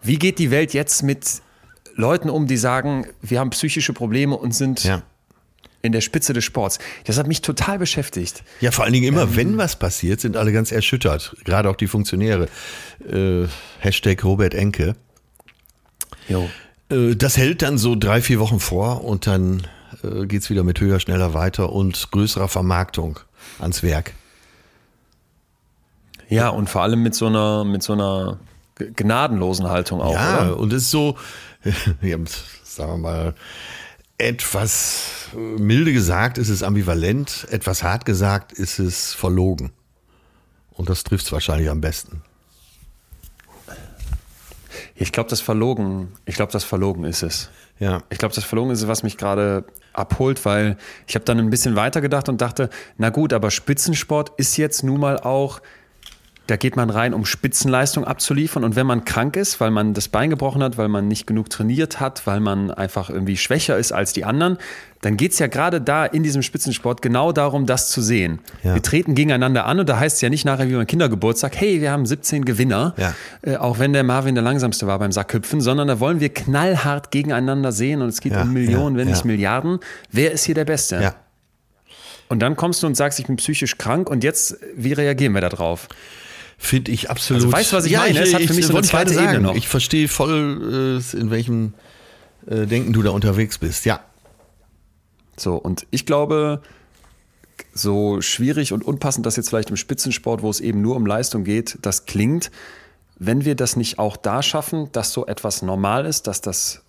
Wie 0.01 0.17
geht 0.17 0.39
die 0.39 0.49
Welt 0.49 0.73
jetzt 0.73 1.03
mit 1.03 1.41
Leuten 1.95 2.29
um, 2.29 2.47
die 2.47 2.55
sagen, 2.55 3.05
wir 3.21 3.41
haben 3.41 3.49
psychische 3.49 3.91
Probleme 3.91 4.37
und 4.37 4.55
sind 4.55 4.85
ja 4.85 5.01
in 5.81 5.91
der 5.91 6.01
Spitze 6.01 6.33
des 6.33 6.43
Sports. 6.43 6.79
Das 7.05 7.17
hat 7.17 7.27
mich 7.27 7.41
total 7.41 7.79
beschäftigt. 7.79 8.43
Ja, 8.59 8.71
vor 8.71 8.83
allen 8.83 8.93
Dingen 8.93 9.07
immer, 9.07 9.23
ähm, 9.23 9.35
wenn 9.35 9.57
was 9.57 9.77
passiert, 9.77 10.19
sind 10.19 10.35
alle 10.35 10.51
ganz 10.51 10.71
erschüttert. 10.71 11.35
Gerade 11.45 11.69
auch 11.69 11.75
die 11.75 11.87
Funktionäre. 11.87 12.47
Äh, 13.09 13.47
Hashtag 13.79 14.23
Robert 14.23 14.53
Enke. 14.53 14.95
Jo. 16.27 16.49
Äh, 16.89 17.15
das 17.15 17.37
hält 17.37 17.61
dann 17.61 17.77
so 17.77 17.95
drei, 17.95 18.21
vier 18.21 18.39
Wochen 18.39 18.59
vor 18.59 19.03
und 19.05 19.27
dann 19.27 19.67
äh, 20.03 20.25
geht 20.25 20.41
es 20.41 20.49
wieder 20.49 20.63
mit 20.63 20.79
höher, 20.81 20.99
schneller 20.99 21.33
weiter 21.33 21.71
und 21.71 22.11
größerer 22.11 22.47
Vermarktung 22.47 23.19
ans 23.59 23.83
Werk. 23.83 24.13
Ja, 26.27 26.49
und 26.49 26.69
vor 26.69 26.83
allem 26.83 27.01
mit 27.01 27.15
so 27.15 27.25
einer, 27.25 27.63
mit 27.63 27.81
so 27.81 27.93
einer 27.93 28.39
gnadenlosen 28.75 29.67
Haltung 29.67 30.01
auch. 30.01 30.13
Ja, 30.13 30.43
oder? 30.43 30.57
und 30.57 30.73
es 30.73 30.83
ist 30.83 30.91
so, 30.91 31.17
sagen 32.63 32.91
wir 32.91 32.97
mal, 32.97 33.35
etwas 34.19 35.29
milde 35.33 35.93
gesagt 35.93 36.37
ist 36.37 36.49
es 36.49 36.61
ambivalent, 36.61 37.47
etwas 37.49 37.83
hart 37.83 38.05
gesagt 38.05 38.51
ist 38.51 38.77
es 38.77 39.13
verlogen. 39.13 39.71
Und 40.71 40.89
das 40.89 41.03
trifft 41.03 41.25
es 41.25 41.31
wahrscheinlich 41.31 41.69
am 41.69 41.81
besten. 41.81 42.21
Ich 44.95 45.13
glaube, 45.13 45.29
das 45.29 45.39
verlogen, 45.39 46.09
ich 46.25 46.35
glaube, 46.35 46.51
das 46.51 46.65
verlogen 46.65 47.05
ist 47.05 47.23
es. 47.23 47.49
Ja. 47.79 48.03
Ich 48.09 48.17
glaube, 48.17 48.35
das 48.35 48.43
verlogen 48.43 48.71
ist 48.71 48.81
es, 48.81 48.87
was 48.89 49.03
mich 49.03 49.17
gerade 49.17 49.63
abholt, 49.93 50.43
weil 50.43 50.77
ich 51.07 51.15
habe 51.15 51.23
dann 51.23 51.39
ein 51.39 51.49
bisschen 51.49 51.77
weiter 51.77 52.01
gedacht 52.01 52.27
und 52.27 52.41
dachte, 52.41 52.69
na 52.97 53.09
gut, 53.09 53.31
aber 53.31 53.51
Spitzensport 53.51 54.33
ist 54.37 54.57
jetzt 54.57 54.83
nun 54.83 54.99
mal 54.99 55.17
auch 55.17 55.61
da 56.49 56.55
geht 56.55 56.75
man 56.75 56.89
rein, 56.89 57.13
um 57.13 57.25
Spitzenleistung 57.25 58.05
abzuliefern. 58.05 58.63
Und 58.63 58.75
wenn 58.75 58.87
man 58.87 59.05
krank 59.05 59.35
ist, 59.35 59.59
weil 59.59 59.71
man 59.71 59.93
das 59.93 60.07
Bein 60.07 60.29
gebrochen 60.29 60.63
hat, 60.63 60.77
weil 60.77 60.87
man 60.87 61.07
nicht 61.07 61.27
genug 61.27 61.49
trainiert 61.49 61.99
hat, 61.99 62.25
weil 62.25 62.39
man 62.39 62.71
einfach 62.71 63.09
irgendwie 63.09 63.37
schwächer 63.37 63.77
ist 63.77 63.91
als 63.91 64.13
die 64.13 64.25
anderen, 64.25 64.57
dann 65.01 65.15
geht 65.15 65.31
es 65.31 65.39
ja 65.39 65.47
gerade 65.47 65.79
da 65.79 66.05
in 66.05 66.23
diesem 66.23 66.41
Spitzensport 66.41 67.01
genau 67.01 67.31
darum, 67.31 67.65
das 67.65 67.89
zu 67.89 68.01
sehen. 68.01 68.39
Ja. 68.63 68.73
Wir 68.73 68.81
treten 68.81 69.15
gegeneinander 69.15 69.65
an 69.65 69.79
und 69.79 69.87
da 69.87 69.97
heißt 69.97 70.17
es 70.17 70.21
ja 70.21 70.29
nicht 70.29 70.43
nachher 70.43 70.67
wie 70.67 70.73
beim 70.73 70.87
Kindergeburtstag, 70.87 71.55
hey, 71.55 71.79
wir 71.79 71.91
haben 71.91 72.05
17 72.05 72.43
Gewinner, 72.43 72.93
ja. 72.97 73.13
äh, 73.41 73.55
auch 73.55 73.79
wenn 73.79 73.93
der 73.93 74.03
Marvin 74.03 74.35
der 74.35 74.43
langsamste 74.43 74.87
war 74.87 74.99
beim 74.99 75.11
Sackhüpfen, 75.11 75.61
sondern 75.61 75.87
da 75.87 75.99
wollen 75.99 76.19
wir 76.19 76.29
knallhart 76.29 77.11
gegeneinander 77.11 77.71
sehen 77.71 78.01
und 78.01 78.09
es 78.09 78.19
geht 78.19 78.33
ja, 78.33 78.41
um 78.41 78.51
Millionen, 78.51 78.97
wenn 78.97 79.07
nicht 79.07 79.23
Milliarden. 79.23 79.79
Wer 80.11 80.31
ist 80.31 80.43
hier 80.43 80.55
der 80.55 80.65
Beste? 80.65 81.01
Und 82.27 82.39
dann 82.39 82.55
kommst 82.55 82.83
du 82.83 82.87
und 82.87 82.95
sagst, 82.95 83.19
ich 83.19 83.25
bin 83.25 83.37
psychisch 83.37 83.77
krank 83.77 84.09
und 84.09 84.23
jetzt, 84.23 84.57
wie 84.75 84.93
reagieren 84.93 85.33
wir 85.33 85.41
da 85.41 85.49
drauf? 85.49 85.87
Finde 86.61 86.91
ich 86.91 87.09
absolut. 87.09 87.43
Also 87.43 87.53
weißt 87.53 87.71
du, 87.71 87.77
was 87.77 87.85
ich 87.85 87.93
ja, 87.93 88.01
meine? 88.01 88.19
Es 88.19 88.33
hat 88.33 88.41
für 88.41 88.53
mich 88.53 88.67
so 88.67 88.75
eine 88.75 88.85
zweite 88.85 89.13
sagen. 89.13 89.29
Ebene 89.29 89.39
noch. 89.39 89.55
Ich 89.55 89.69
verstehe 89.69 90.09
voll, 90.09 90.99
äh, 91.01 91.17
in 91.17 91.31
welchem 91.31 91.73
äh, 92.47 92.65
Denken 92.67 92.91
du 92.91 93.01
da 93.01 93.11
unterwegs 93.11 93.57
bist. 93.57 93.85
Ja. 93.85 94.01
So, 95.37 95.55
und 95.55 95.87
ich 95.89 96.05
glaube, 96.05 96.61
so 97.73 98.19
schwierig 98.19 98.73
und 98.73 98.83
unpassend 98.83 99.25
das 99.25 99.37
jetzt 99.37 99.49
vielleicht 99.49 99.69
im 99.69 99.77
Spitzensport, 99.77 100.41
wo 100.41 100.49
es 100.49 100.59
eben 100.59 100.81
nur 100.81 100.97
um 100.97 101.05
Leistung 101.05 101.45
geht, 101.45 101.77
das 101.81 102.05
klingt, 102.05 102.51
wenn 103.17 103.45
wir 103.45 103.55
das 103.55 103.77
nicht 103.77 103.97
auch 103.97 104.17
da 104.17 104.43
schaffen, 104.43 104.89
dass 104.91 105.13
so 105.13 105.25
etwas 105.27 105.61
normal 105.61 106.05
ist, 106.05 106.27
dass 106.27 106.41
das 106.41 106.81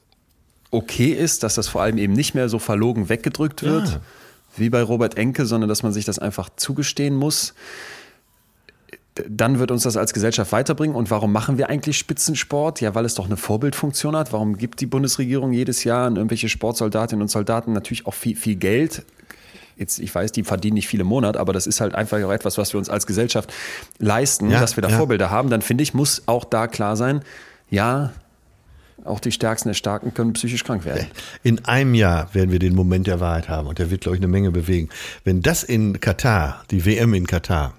okay 0.72 1.12
ist, 1.12 1.44
dass 1.44 1.54
das 1.54 1.68
vor 1.68 1.82
allem 1.82 1.96
eben 1.96 2.12
nicht 2.12 2.34
mehr 2.34 2.48
so 2.48 2.58
verlogen 2.58 3.08
weggedrückt 3.08 3.62
wird, 3.62 3.88
ja. 3.88 4.00
wie 4.56 4.68
bei 4.68 4.82
Robert 4.82 5.16
Enke, 5.16 5.46
sondern 5.46 5.68
dass 5.68 5.84
man 5.84 5.92
sich 5.92 6.04
das 6.04 6.18
einfach 6.18 6.50
zugestehen 6.56 7.14
muss 7.14 7.54
dann 9.28 9.58
wird 9.58 9.70
uns 9.70 9.82
das 9.82 9.96
als 9.96 10.12
Gesellschaft 10.12 10.52
weiterbringen. 10.52 10.96
Und 10.96 11.10
warum 11.10 11.32
machen 11.32 11.58
wir 11.58 11.68
eigentlich 11.68 11.98
Spitzensport? 11.98 12.80
Ja, 12.80 12.94
weil 12.94 13.04
es 13.04 13.14
doch 13.14 13.26
eine 13.26 13.36
Vorbildfunktion 13.36 14.16
hat. 14.16 14.32
Warum 14.32 14.56
gibt 14.56 14.80
die 14.80 14.86
Bundesregierung 14.86 15.52
jedes 15.52 15.84
Jahr 15.84 16.06
an 16.06 16.16
irgendwelche 16.16 16.48
Sportsoldatinnen 16.48 17.22
und 17.22 17.28
Soldaten 17.28 17.72
natürlich 17.72 18.06
auch 18.06 18.14
viel, 18.14 18.36
viel 18.36 18.56
Geld? 18.56 19.04
Jetzt, 19.76 19.98
ich 19.98 20.14
weiß, 20.14 20.32
die 20.32 20.42
verdienen 20.42 20.74
nicht 20.74 20.88
viele 20.88 21.04
Monat, 21.04 21.36
aber 21.36 21.52
das 21.52 21.66
ist 21.66 21.80
halt 21.80 21.94
einfach 21.94 22.22
auch 22.22 22.32
etwas, 22.32 22.58
was 22.58 22.74
wir 22.74 22.78
uns 22.78 22.90
als 22.90 23.06
Gesellschaft 23.06 23.52
leisten, 23.98 24.50
ja, 24.50 24.60
dass 24.60 24.76
wir 24.76 24.82
da 24.82 24.90
ja. 24.90 24.98
Vorbilder 24.98 25.30
haben. 25.30 25.48
Dann 25.48 25.62
finde 25.62 25.82
ich, 25.82 25.94
muss 25.94 26.22
auch 26.26 26.44
da 26.44 26.66
klar 26.66 26.96
sein, 26.96 27.22
ja, 27.70 28.12
auch 29.04 29.20
die 29.20 29.32
Stärksten 29.32 29.70
der 29.70 29.74
Starken 29.74 30.12
können 30.14 30.34
psychisch 30.34 30.64
krank 30.64 30.84
werden. 30.84 31.06
In 31.42 31.64
einem 31.64 31.94
Jahr 31.94 32.34
werden 32.34 32.50
wir 32.50 32.58
den 32.58 32.74
Moment 32.74 33.06
der 33.06 33.20
Wahrheit 33.20 33.48
haben 33.48 33.68
und 33.68 33.78
der 33.78 33.90
wird, 33.90 34.02
glaube 34.02 34.16
ich, 34.16 34.20
eine 34.20 34.30
Menge 34.30 34.50
bewegen. 34.50 34.88
Wenn 35.24 35.40
das 35.40 35.62
in 35.62 36.00
Katar, 36.00 36.64
die 36.70 36.84
WM 36.84 37.14
in 37.14 37.26
Katar, 37.26 37.74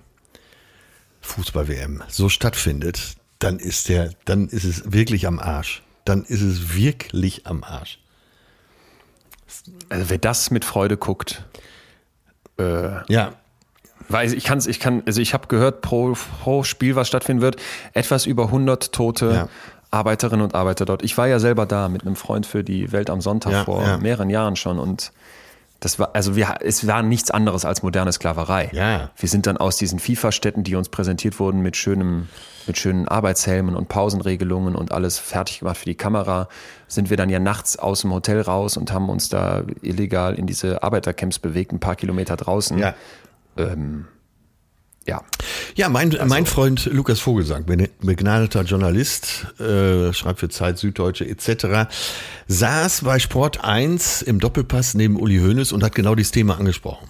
Fußball-WM 1.22 2.04
so 2.08 2.30
stattfindet, 2.30 3.16
dann 3.40 3.60
ist 3.60 3.90
der, 3.90 4.12
dann 4.26 4.48
ist 4.48 4.64
es 4.64 4.92
wirklich 4.92 5.28
am 5.28 5.40
Arsch. 5.40 5.82
Dann 6.06 6.24
ist 6.24 6.42
es 6.42 6.76
wirklich 6.76 7.48
am 7.48 7.64
Arsch. 7.64 8.00
Also 9.90 10.10
wer 10.10 10.18
das 10.18 10.52
mit 10.52 10.66
Freude 10.66 10.98
guckt, 10.98 11.44
äh, 12.58 13.14
ja. 13.14 13.34
Weil 14.10 14.34
ich 14.34 14.44
kann's, 14.44 14.68
ich 14.68 14.80
kann, 14.80 15.04
also 15.06 15.22
ich 15.22 15.34
habe 15.34 15.48
gehört, 15.48 15.82
pro, 15.82 16.14
pro 16.42 16.64
Spiel, 16.64 16.96
was 16.96 17.08
stattfinden 17.08 17.42
wird, 17.42 17.58
etwas 17.94 18.26
über 18.26 18.46
100 18.46 18.92
tote 18.92 19.32
ja. 19.32 19.50
Arbeiterinnen 19.90 20.44
und 20.44 20.56
Arbeiter 20.56 20.86
dort. 20.86 21.04
Ich 21.04 21.18
war 21.18 21.28
ja 21.28 21.40
selber 21.40 21.66
da 21.66 21.88
mit 21.88 22.02
einem 22.02 22.16
Freund 22.16 22.46
für 22.46 22.64
die 22.64 22.92
Welt 22.92 23.10
am 23.10 23.22
Sonntag 23.22 23.54
ja, 23.54 23.64
vor 23.64 23.84
ja. 23.84 23.98
mehreren 23.98 24.30
Jahren 24.30 24.56
schon 24.56 24.80
und 24.80 25.12
das 25.82 25.98
war, 25.98 26.12
also 26.14 26.36
wir, 26.36 26.58
es 26.62 26.86
war 26.86 27.02
nichts 27.02 27.32
anderes 27.32 27.66
als 27.66 27.82
moderne 27.82 28.12
Sklaverei. 28.12 28.70
Ja. 28.72 29.10
Wir 29.18 29.28
sind 29.28 29.48
dann 29.48 29.58
aus 29.58 29.78
diesen 29.78 29.98
FIFA-Städten, 29.98 30.64
die 30.64 30.76
uns 30.76 30.90
präsentiert 30.90 31.40
wurden 31.40 31.62
mit 31.62 31.76
schönem, 31.76 32.30
mit 32.68 32.78
schönen 32.78 33.08
Arbeitshelmen 33.08 33.76
und 33.76 33.90
Pausenregelungen 33.90 34.76
und 34.76 34.92
alles 34.92 35.18
fertig 35.18 35.60
gemacht 35.60 35.78
für 35.78 35.86
die 35.86 35.96
Kamera, 35.96 36.48
sind 36.88 37.10
wir 37.10 37.18
dann 37.18 37.30
ja 37.30 37.40
nachts 37.40 37.80
aus 37.80 38.02
dem 38.02 38.14
Hotel 38.14 38.42
raus 38.42 38.78
und 38.78 38.94
haben 38.94 39.10
uns 39.10 39.30
da 39.30 39.64
illegal 39.82 40.36
in 40.36 40.46
diese 40.46 40.84
Arbeitercamps 40.84 41.40
bewegt, 41.40 41.72
ein 41.72 41.80
paar 41.80 41.96
Kilometer 41.96 42.38
draußen. 42.38 42.78
Ja. 42.78 42.94
Ähm, 43.58 44.06
ja. 45.08 45.24
Ja, 45.76 45.90
mein, 45.90 46.12
also, 46.12 46.26
mein 46.26 46.46
Freund 46.46 46.86
Lukas 46.86 47.20
Vogelsang, 47.20 47.66
begnadeter 47.66 48.64
Journalist, 48.64 49.48
äh, 49.60 50.14
schreibt 50.14 50.40
für 50.40 50.50
Zeit, 50.50 50.78
Süddeutsche 50.78 51.28
etc., 51.28 51.90
saß 52.48 53.02
bei 53.04 53.20
Sport 53.20 53.64
1 53.64 54.22
im 54.22 54.40
Doppelpass 54.40 54.94
neben 54.94 55.20
Uli 55.20 55.40
Hoeneß 55.40 55.72
und 55.72 55.84
hat 55.84 55.96
genau 55.96 56.16
dieses 56.16 56.32
Thema 56.32 56.58
angesprochen. 56.58 57.08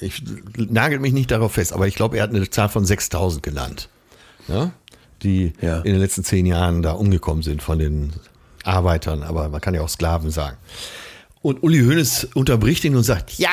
Ich 0.00 0.22
nagel 0.56 0.98
mich 1.00 1.12
nicht 1.12 1.30
darauf 1.30 1.52
fest, 1.52 1.72
aber 1.72 1.86
ich 1.86 1.94
glaube, 1.94 2.16
er 2.16 2.24
hat 2.24 2.30
eine 2.30 2.48
Zahl 2.48 2.68
von 2.68 2.84
6000 2.84 3.42
genannt, 3.42 3.88
ja? 4.48 4.72
die 5.22 5.52
ja. 5.60 5.78
in 5.78 5.92
den 5.92 6.00
letzten 6.00 6.24
zehn 6.24 6.46
Jahren 6.46 6.82
da 6.82 6.92
umgekommen 6.92 7.42
sind 7.42 7.62
von 7.62 7.78
den 7.78 8.12
Arbeitern, 8.64 9.22
aber 9.22 9.48
man 9.48 9.60
kann 9.60 9.74
ja 9.74 9.82
auch 9.82 9.88
Sklaven 9.88 10.30
sagen. 10.30 10.56
Und 11.42 11.62
Uli 11.62 11.80
Hoeneß 11.80 12.28
unterbricht 12.34 12.84
ihn 12.84 12.96
und 12.96 13.02
sagt, 13.02 13.38
ja, 13.38 13.50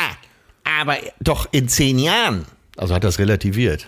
aber 0.64 0.96
doch 1.20 1.50
in 1.52 1.68
zehn 1.68 2.00
Jahren 2.00 2.46
also 2.82 2.96
hat 2.96 3.04
das 3.04 3.20
relativiert. 3.20 3.88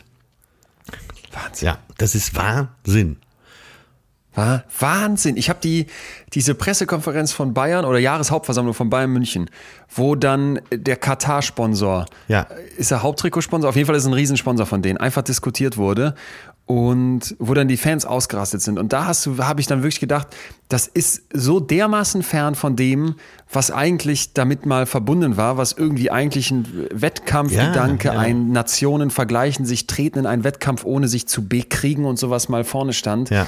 Wahnsinn. 1.32 1.66
Ja, 1.66 1.80
das 1.98 2.14
ist 2.14 2.36
Wahnsinn. 2.36 3.18
Wahnsinn. 4.36 5.38
Ich 5.38 5.50
habe 5.50 5.60
die, 5.62 5.88
diese 6.34 6.56
Pressekonferenz 6.56 7.32
von 7.32 7.54
Bayern 7.54 7.86
oder 7.86 8.00
Jahreshauptversammlung 8.00 8.74
von 8.74 8.90
Bayern 8.90 9.12
München, 9.12 9.50
wo 9.90 10.16
dann 10.16 10.60
der 10.72 10.96
Katar-Sponsor, 10.96 12.06
ja. 12.28 12.48
ist 12.78 12.92
er 12.92 13.04
Haupttrikotsponsor? 13.04 13.70
Auf 13.70 13.76
jeden 13.76 13.86
Fall 13.88 13.96
ist 13.96 14.06
ein 14.06 14.14
Riesensponsor 14.14 14.66
von 14.66 14.82
denen, 14.82 14.98
einfach 14.98 15.22
diskutiert 15.24 15.78
wurde 15.78 16.16
und 16.66 17.36
wo 17.40 17.54
dann 17.54 17.68
die 17.68 17.76
Fans 17.76 18.06
ausgerastet 18.06 18.62
sind. 18.62 18.80
Und 18.80 18.94
da 18.94 19.06
hast 19.06 19.26
du, 19.26 19.38
habe 19.38 19.60
ich 19.60 19.68
dann 19.68 19.84
wirklich 19.84 20.00
gedacht, 20.00 20.28
das 20.70 20.88
ist 20.88 21.24
so 21.34 21.60
dermaßen 21.60 22.24
fern 22.24 22.56
von 22.56 22.76
dem, 22.78 23.16
was 23.52 23.70
eigentlich 23.70 24.34
damit 24.34 24.66
mal 24.66 24.86
verbunden 24.86 25.36
war, 25.36 25.58
was 25.58 25.74
irgendwie 25.74 26.10
eigentlich 26.10 26.52
ein 26.52 26.88
Wettkampfgedanke, 26.92 28.08
ja, 28.08 28.14
ja. 28.14 28.20
ein 28.20 28.52
Nationen 28.52 29.10
vergleichen, 29.10 29.66
sich 29.66 29.88
treten 29.88 30.20
in 30.20 30.26
einen 30.26 30.46
Wettkampf, 30.46 30.86
ohne 30.86 31.10
sich 31.10 31.28
zu 31.28 31.48
bekriegen 31.48 32.06
und 32.06 32.18
sowas 32.18 32.48
mal 32.48 32.64
vorne 32.64 32.94
stand. 32.94 33.30
Ja. 33.30 33.46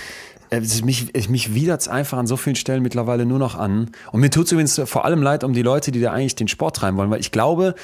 Äh, 0.50 0.62
mich, 0.84 1.30
mich 1.30 1.54
widert 1.56 1.82
es 1.82 1.88
einfach 1.88 2.18
an 2.18 2.28
so 2.28 2.36
vielen 2.36 2.58
Stellen 2.58 2.84
mittlerweile 2.84 3.26
nur 3.26 3.40
noch 3.40 3.56
an. 3.56 3.92
Und 4.12 4.20
mir 4.20 4.30
tut 4.30 4.48
es 4.48 4.52
übrigens 4.52 4.80
vor 4.86 5.06
allem 5.06 5.24
leid 5.24 5.46
um 5.46 5.54
die 5.54 5.62
Leute, 5.62 5.92
die 5.92 6.02
da 6.02 6.12
eigentlich 6.12 6.36
den 6.36 6.50
Sport 6.50 6.76
treiben 6.76 6.98
wollen, 6.98 7.10
weil 7.10 7.22
ich 7.22 7.32
glaube, 7.32 7.76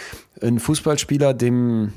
ein 0.42 0.60
Fußballspieler, 0.60 1.34
dem, 1.34 1.94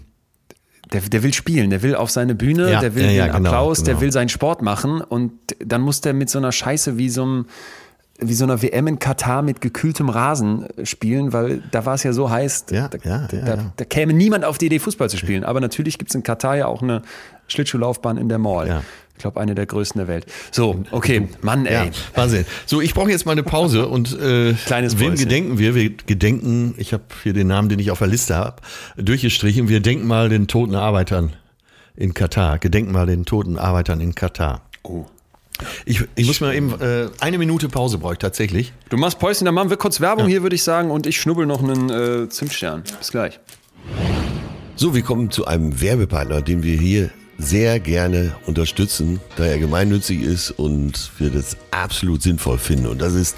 der, 0.93 1.01
der 1.01 1.23
will 1.23 1.33
spielen, 1.33 1.71
der 1.71 1.83
will 1.83 1.95
auf 1.95 2.11
seine 2.11 2.35
Bühne, 2.35 2.71
ja, 2.71 2.81
der 2.81 2.95
will 2.95 3.05
ja, 3.05 3.11
ja, 3.11 3.27
den 3.27 3.37
genau, 3.37 3.51
Applaus, 3.51 3.79
genau. 3.79 3.87
der 3.87 4.01
will 4.01 4.13
seinen 4.13 4.29
Sport 4.29 4.63
machen 4.63 5.01
und 5.01 5.33
dann 5.65 5.81
muss 5.81 6.01
der 6.01 6.13
mit 6.13 6.31
so 6.31 6.39
einer 6.39 6.53
Scheiße 6.53 6.99
wie 6.99 7.09
so 7.09 7.23
einem 7.23 7.47
wie 8.21 8.35
so 8.35 8.45
einer 8.45 8.63
WM 8.63 8.87
in 8.87 8.99
Katar 9.01 9.43
mit 9.43 9.61
gekühltem 9.61 10.09
Rasen 10.09 10.69
spielen, 10.85 11.33
weil 11.33 11.63
da 11.73 11.85
war 11.85 11.95
es 11.95 12.05
ja 12.05 12.13
so 12.13 12.31
heiß, 12.31 12.67
ja, 12.71 12.87
da, 12.87 12.99
ja, 13.03 13.29
ja, 13.33 13.45
da, 13.45 13.73
da, 13.77 13.85
käme 13.85 14.13
niemand 14.13 14.45
auf 14.45 14.57
die 14.57 14.67
Idee, 14.67 14.79
Fußball 14.79 15.11
zu 15.11 15.17
spielen. 15.17 15.43
Aber 15.43 15.61
natürlich 15.61 15.99
gibt 15.99 16.13
es 16.13 16.15
in 16.15 16.23
Katar 16.23 16.57
ja 16.57 16.67
auch 16.67 16.81
eine 16.81 17.03
Schlittschuhlaufbahn 17.49 18.17
in 18.17 18.29
der 18.29 18.39
Mall. 18.39 18.83
Ich 19.17 19.23
glaube, 19.23 19.41
eine 19.41 19.55
der 19.55 19.67
größten 19.67 20.01
der 20.01 20.09
Welt. 20.09 20.27
So, 20.51 20.85
okay, 20.91 21.29
Mann, 21.41 21.67
ey. 21.67 21.87
Ja, 21.87 21.93
Wahnsinn. 22.15 22.45
So, 22.67 22.81
ich 22.81 22.95
brauche 22.95 23.11
jetzt 23.11 23.27
mal 23.27 23.33
eine 23.33 23.45
Pause 23.45 23.89
und 23.89 24.19
äh, 24.19 24.55
Kleines 24.67 24.99
wem 24.99 25.15
gedenken 25.15 25.59
wir? 25.59 25.75
Wir 25.75 25.91
gedenken, 25.91 26.75
ich 26.79 26.93
habe 26.93 27.05
hier 27.23 27.33
den 27.33 27.47
Namen, 27.47 27.69
den 27.69 27.79
ich 27.79 27.91
auf 27.91 27.99
der 27.99 28.09
Liste 28.09 28.35
habe, 28.35 28.57
durchgestrichen. 28.97 29.69
Wir 29.69 29.81
denken 29.81 30.07
mal 30.07 30.29
den 30.29 30.49
toten 30.49 30.75
Arbeitern 30.75 31.33
in 31.97 32.13
Katar. 32.13 32.59
Gedenken 32.59 32.93
mal 32.93 33.07
den 33.07 33.25
toten 33.25 33.57
Arbeitern 33.57 34.01
in 34.01 34.15
Katar. 34.15 34.63
Oh. 34.83 35.07
Ich, 35.85 36.03
ich 36.17 36.27
muss 36.27 36.41
mal 36.41 36.55
eben, 36.55 36.79
äh, 36.81 37.09
eine 37.21 37.39
Minute 37.39 37.69
Pause 37.69 37.99
brauche 37.99 38.15
ich 38.15 38.19
tatsächlich. 38.19 38.73
Du 38.89 38.97
machst 38.97 39.21
Päuschen, 39.21 39.45
dann 39.45 39.55
machen 39.55 39.71
wir 39.71 39.77
kurz 39.77 40.01
Werbung 40.01 40.25
ja. 40.25 40.33
hier, 40.33 40.43
würde 40.43 40.57
ich 40.57 40.65
sagen, 40.65 40.91
und 40.91 41.07
ich 41.07 41.21
schnubbel 41.21 41.47
noch 41.47 41.63
einen 41.63 41.91
äh, 42.25 42.29
Zimtstern. 42.29 42.83
Bis 42.99 43.13
gleich. 43.13 43.39
So, 44.75 44.95
wir 44.95 45.03
kommen 45.03 45.31
zu 45.31 45.47
einem 45.47 45.81
Werbepartner, 45.81 46.43
den 46.43 46.65
wir 46.65 46.77
hier 46.77 47.11
sehr 47.39 47.81
gerne 47.81 48.35
unterstützen, 48.47 49.21
da 49.37 49.45
er 49.45 49.59
gemeinnützig 49.59 50.23
ist 50.23 50.51
und 50.51 51.11
wir 51.19 51.31
das 51.31 51.57
absolut 51.71 52.23
sinnvoll 52.23 52.59
finden. 52.59 52.87
Und 52.87 53.03
das 53.03 53.15
ist 53.15 53.37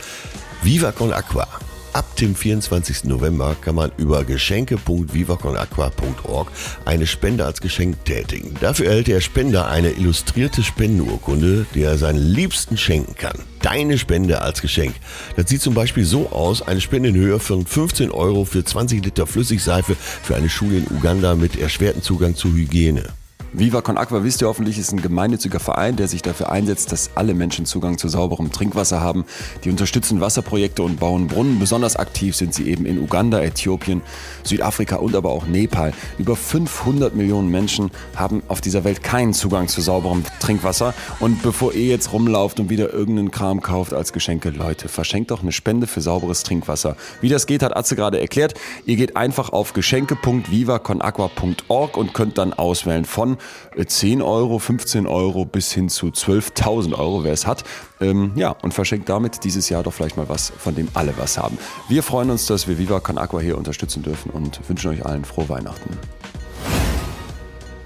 Viva 0.63 0.93
Con 0.93 1.13
Aqua. 1.13 1.49
ab 1.97 2.15
dem 2.17 2.35
24. 2.37 3.05
November 3.05 3.57
kann 3.59 3.75
man 3.75 3.91
über 3.97 4.23
geschenke.vivaconaqua.org 4.25 6.49
eine 6.85 7.07
Spende 7.07 7.47
als 7.47 7.63
Geschenk 7.63 8.05
tätigen. 8.05 8.55
Dafür 8.61 8.89
erhält 8.89 9.07
der 9.07 9.23
Spender 9.23 9.69
eine 9.69 9.93
illustrierte 9.93 10.63
Spendenurkunde, 10.63 11.65
die 11.75 11.81
er 11.83 11.97
seinen 11.97 12.19
Liebsten 12.19 12.77
schenken 12.77 13.15
kann. 13.15 13.39
Deine 13.63 13.97
Spende 13.97 14.43
als 14.43 14.61
Geschenk. 14.61 14.95
Das 15.37 15.49
sieht 15.49 15.63
zum 15.63 15.73
Beispiel 15.73 16.05
so 16.05 16.31
aus, 16.31 16.61
eine 16.61 16.83
Spende 16.83 17.09
in 17.09 17.15
Höhe 17.15 17.41
von 17.41 17.65
15 17.65 18.11
Euro 18.11 18.45
für 18.45 18.63
20 18.63 19.03
Liter 19.03 19.27
Flüssigseife 19.27 19.97
für 19.97 20.37
eine 20.37 20.51
Schule 20.51 20.77
in 20.79 20.87
Uganda 20.95 21.35
mit 21.35 21.59
erschwerten 21.59 22.03
Zugang 22.03 22.37
zu 22.37 22.53
Hygiene. 22.53 23.05
Viva 23.53 23.81
Con 23.81 23.97
Aqua, 23.97 24.23
wisst 24.23 24.43
ihr 24.43 24.49
hoffentlich, 24.49 24.79
ist 24.79 24.93
ein 24.93 25.01
gemeinnütziger 25.01 25.61
Verein, 25.61 25.97
der 25.97 26.09
sich 26.09 26.21
dafür 26.21 26.51
einsetzt, 26.51 26.93
dass 26.93 27.11
alle 27.15 27.33
Menschen 27.33 27.65
Zugang 27.65 27.97
zu 27.97 28.09
sauberem 28.09 28.53
Trinkwasser 28.53 29.01
haben. 29.01 29.25
Die 29.65 29.71
unterstützen 29.71 30.21
Wasserprojekte 30.21 30.83
und 30.83 31.01
bauen 31.01 31.29
Brunnen. 31.29 31.59
Besonders 31.59 31.97
aktiv 31.97 32.37
sind 32.37 32.53
sie 32.53 32.69
eben 32.69 32.85
in 32.85 32.99
Uganda, 32.99 33.41
Äthiopien, 33.41 34.03
Südafrika 34.43 34.97
und 34.97 35.15
aber 35.15 35.31
auch 35.31 35.47
Nepal. 35.47 35.95
Über 36.19 36.37
500 36.37 37.15
Millionen 37.15 37.51
Menschen 37.51 37.91
haben 38.15 38.43
auf 38.49 38.61
dieser 38.61 38.85
Welt 38.85 39.03
keinen 39.03 39.33
Zugang 39.33 39.69
zu 39.69 39.81
sauberem 39.81 40.25
Trinkwasser. 40.41 40.93
Und 41.21 41.43
bevor 41.43 41.73
ihr 41.73 41.87
jetzt 41.87 42.13
rumlauft 42.13 42.61
und 42.61 42.69
wieder 42.69 42.93
irgendeinen 42.93 43.31
Kram 43.31 43.63
kauft 43.63 43.95
als 43.95 44.13
Geschenke, 44.13 44.51
Leute, 44.51 44.89
verschenkt 44.89 45.31
doch 45.31 45.43
eine 45.43 45.53
Spende 45.53 45.87
für 45.87 46.01
sauberes 46.01 46.43
Trinkwasser. 46.43 46.97
Wie 47.21 47.29
das 47.29 47.47
geht, 47.47 47.63
hat 47.63 47.77
Atze 47.77 47.95
gerade 47.97 48.21
erklärt. 48.21 48.55
Ihr 48.85 48.97
geht 48.97 49.17
einfach 49.17 49.51
auf 49.51 49.73
geschenke.vivaconaqua.org 49.73 51.97
und 51.97 52.13
könnt 52.13 52.39
dann 52.39 52.53
auswählen 52.53 53.05
von 53.05 53.36
10 53.85 54.23
Euro, 54.23 54.59
15 54.59 55.07
Euro 55.07 55.45
bis 55.45 55.73
hin 55.73 55.89
zu 55.89 56.09
12.000 56.09 56.99
Euro, 56.99 57.25
wer 57.25 57.33
es 57.33 57.47
hat. 57.47 57.65
Ähm, 58.01 58.33
ja, 58.37 58.51
und 58.51 58.75
verschenkt 58.75 59.09
damit 59.09 59.45
dieses 59.45 59.69
Jahr 59.69 59.83
doch 59.83 59.93
vielleicht 59.93 60.17
mal 60.17 60.29
was, 60.29 60.53
von 60.57 60.75
dem 60.75 60.89
alle 60.95 61.15
was 61.17 61.39
haben. 61.39 61.59
Wir 61.89 62.03
freuen 62.03 62.31
uns, 62.31 62.47
dass 62.47 62.69
wir 62.69 62.79
Viva 62.79 63.01
Con 63.01 63.19
Aqua 63.19 63.41
hier 63.41 63.57
unterstützen 63.57 64.03
dürfen 64.03 64.31
und 64.31 64.61
wünschen 64.69 64.91
euch 64.91 65.05
allen 65.05 65.25
frohe 65.25 65.49
Weihnachten. 65.49 65.91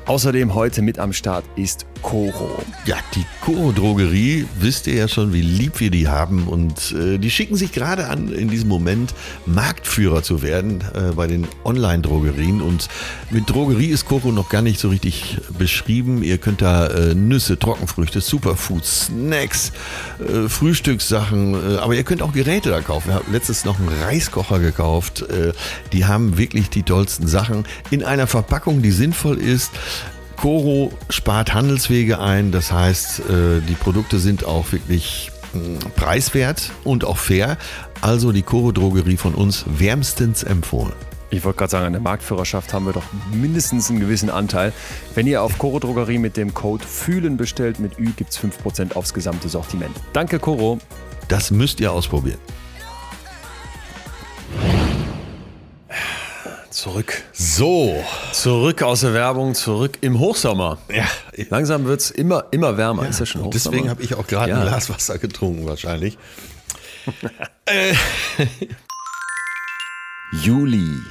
Außerdem 0.06 0.55
heute 0.55 0.82
mit 0.82 0.98
am 0.98 1.12
Start 1.12 1.44
ist 1.55 1.86
Coro. 2.02 2.62
Ja, 2.86 2.97
die 3.14 3.24
Coro 3.40 3.72
Drogerie, 3.72 4.47
wisst 4.59 4.86
ihr 4.86 4.94
ja 4.94 5.09
schon, 5.09 5.32
wie 5.32 5.40
lieb 5.40 5.81
wir 5.81 5.90
die 5.90 6.09
haben 6.09 6.48
und 6.48 6.93
äh, 6.93 7.18
die 7.18 7.31
schicken 7.31 7.56
sich 7.56 7.72
gerade 7.72 8.09
an, 8.09 8.32
in 8.32 8.48
diesem 8.48 8.68
Moment 8.68 9.14
Marktführer 9.47 10.22
zu 10.22 10.43
werden 10.43 10.82
äh, 10.94 11.12
bei 11.14 11.27
den 11.27 11.47
Online-Drogerien 11.64 12.60
und 12.62 12.89
mit 13.31 13.48
Drogerie 13.48 13.89
ist 13.89 14.06
Coro 14.06 14.32
noch 14.32 14.48
gar 14.48 14.62
nicht 14.62 14.81
so 14.81 14.89
richtig 14.89 15.39
beschrieben. 15.59 16.22
Ihr 16.22 16.39
könnt 16.39 16.62
da 16.62 16.86
äh, 16.86 17.14
Nüsse, 17.14 17.59
Trockenfrüchte, 17.59 18.20
Superfoods, 18.20 19.06
Snacks, 19.06 19.72
äh, 20.18 20.48
Frühstückssachen, 20.48 21.55
äh, 21.55 21.78
aber 21.78 21.94
ihr 21.94 22.05
könnt 22.05 22.22
auch 22.22 22.32
Geräte 22.32 22.70
da 22.70 22.81
kaufen. 22.81 23.10
Ich 23.10 23.14
habe 23.14 23.31
letztens 23.31 23.64
noch 23.64 23.78
einen 23.78 23.89
Reiskocher 23.89 24.59
gekauft. 24.59 25.22
Äh, 25.22 25.52
die 25.93 26.06
haben 26.06 26.39
wirklich 26.39 26.70
die 26.70 26.82
tollsten 26.82 27.27
Sachen 27.27 27.64
in 27.90 28.05
einer 28.05 28.27
Verpackung, 28.27 28.82
die 28.82 28.90
sinnvoll 28.90 29.39
ist. 29.39 29.70
Coro 30.41 30.91
spart 31.11 31.53
Handelswege 31.53 32.19
ein, 32.19 32.51
das 32.51 32.73
heißt, 32.73 33.21
äh, 33.21 33.61
die 33.61 33.75
Produkte 33.75 34.19
sind 34.19 34.47
auch 34.47 34.73
wirklich 34.73 35.31
hm, 35.53 35.79
preiswert 35.97 36.71
und 36.83 37.05
auch 37.05 37.19
fair. 37.19 37.59
Also 38.01 38.33
die 38.33 38.41
Coro 38.41 38.73
Drogerie 38.73 39.19
von 39.19 39.35
uns 39.35 39.67
wärmstens 39.67 40.43
empfohlen. 40.43 40.95
Ich 41.29 41.45
wollte 41.45 41.59
gerade 41.59 41.71
sagen, 41.71 41.85
an 41.85 41.93
der 41.93 42.01
Marktführerschaft 42.01 42.73
haben 42.73 42.87
wir 42.87 42.95
doch 42.95 43.05
mindestens 43.31 43.91
einen 43.91 44.01
gewissen 44.01 44.31
Anteil. 44.31 44.73
Wenn 45.15 45.27
ihr 45.27 45.43
auf 45.43 45.59
Coro 45.59 45.79
Drogerie 45.79 46.17
mit 46.17 46.39
dem 46.39 46.55
Code 46.55 46.87
FÜHLEN 46.87 47.37
bestellt, 47.37 47.79
mit 47.79 47.99
Ü 47.99 48.12
gibt 48.17 48.31
es 48.31 48.41
5% 48.41 48.97
aufs 48.97 49.12
gesamte 49.12 49.51
Sortiment. 49.51 49.95
Danke, 50.15 50.39
Coro. 50.39 50.79
Das 51.29 51.51
müsst 51.51 51.81
ihr 51.81 51.93
ausprobieren. 51.93 52.39
Zurück. 56.81 57.24
So. 57.35 58.02
Zurück 58.32 58.82
aus 58.82 59.02
der 59.02 59.12
Werbung, 59.12 59.55
zurück 59.55 59.98
im 60.01 60.19
Hochsommer. 60.19 60.78
Ja. 60.90 61.05
Langsam 61.51 61.85
wird 61.85 62.01
es 62.01 62.11
immer, 62.11 62.47
immer 62.52 62.78
wärmer. 62.78 63.02
Ja, 63.02 63.11
ist 63.11 63.20
ja 63.20 63.27
schon 63.27 63.44
Hochsommer. 63.44 63.73
Deswegen 63.74 63.90
habe 63.90 64.02
ich 64.02 64.15
auch 64.15 64.27
gerade 64.27 64.52
ja. 64.52 64.61
ein 64.61 64.66
Glas 64.66 64.89
Wasser 64.89 65.19
getrunken, 65.19 65.66
wahrscheinlich. 65.66 66.16
äh. 67.66 67.93
Juli. 70.43 71.02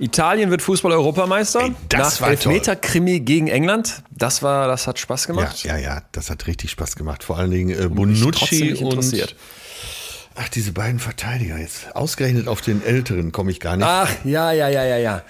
Italien 0.00 0.50
wird 0.50 0.62
Fußball-Europameister. 0.62 1.70
Das 1.88 2.18
Nach 2.18 2.30
Elfmeter-Krimi 2.30 3.20
gegen 3.20 3.46
England. 3.46 4.02
Das 4.10 4.42
war, 4.42 4.66
das 4.66 4.88
hat 4.88 4.98
Spaß 4.98 5.28
gemacht. 5.28 5.62
Ja, 5.62 5.76
ja, 5.76 5.94
ja, 5.94 6.02
das 6.10 6.28
hat 6.28 6.48
richtig 6.48 6.72
Spaß 6.72 6.96
gemacht. 6.96 7.22
Vor 7.22 7.38
allen 7.38 7.52
Dingen 7.52 7.70
äh, 7.70 7.86
Bonucci 7.86 8.74
und 8.74 9.14
Ach, 10.40 10.48
diese 10.48 10.70
beiden 10.70 11.00
Verteidiger 11.00 11.58
jetzt. 11.58 11.96
Ausgerechnet 11.96 12.46
auf 12.46 12.60
den 12.60 12.80
Älteren 12.84 13.32
komme 13.32 13.50
ich 13.50 13.58
gar 13.58 13.76
nicht. 13.76 13.86
Ach, 13.86 14.08
ja, 14.24 14.52
ja, 14.52 14.68
ja, 14.68 14.84
ja, 14.84 14.96
ja. 14.96 15.22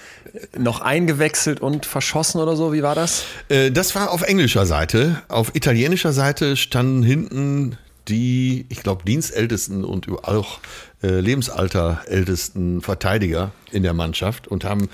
Noch 0.59 0.82
eingewechselt 0.82 1.60
und 1.60 1.86
verschossen 1.86 2.43
oder 2.43 2.56
so, 2.56 2.74
wie 2.74 2.82
war 2.82 2.94
das? 2.94 3.24
Äh, 3.48 3.70
das 3.70 3.94
war 3.94 4.10
auf 4.10 4.20
englischer 4.20 4.66
Seite. 4.66 5.22
Auf 5.28 5.55
italienischer 5.55 6.12
Seite 6.12 6.59
standen 6.59 7.02
hinten 7.02 7.78
die, 8.09 8.66
ich 8.68 8.82
glaube, 8.82 9.02
dienstältesten 9.05 9.82
und 9.82 10.09
auch 10.24 10.60
äh, 11.02 11.20
lebensalterältesten 11.20 12.82
Verteidiger 12.82 13.52
in 13.72 13.82
der 13.82 13.94
Mannschaft 13.94 14.47
und 14.47 14.64
haben 14.64 14.90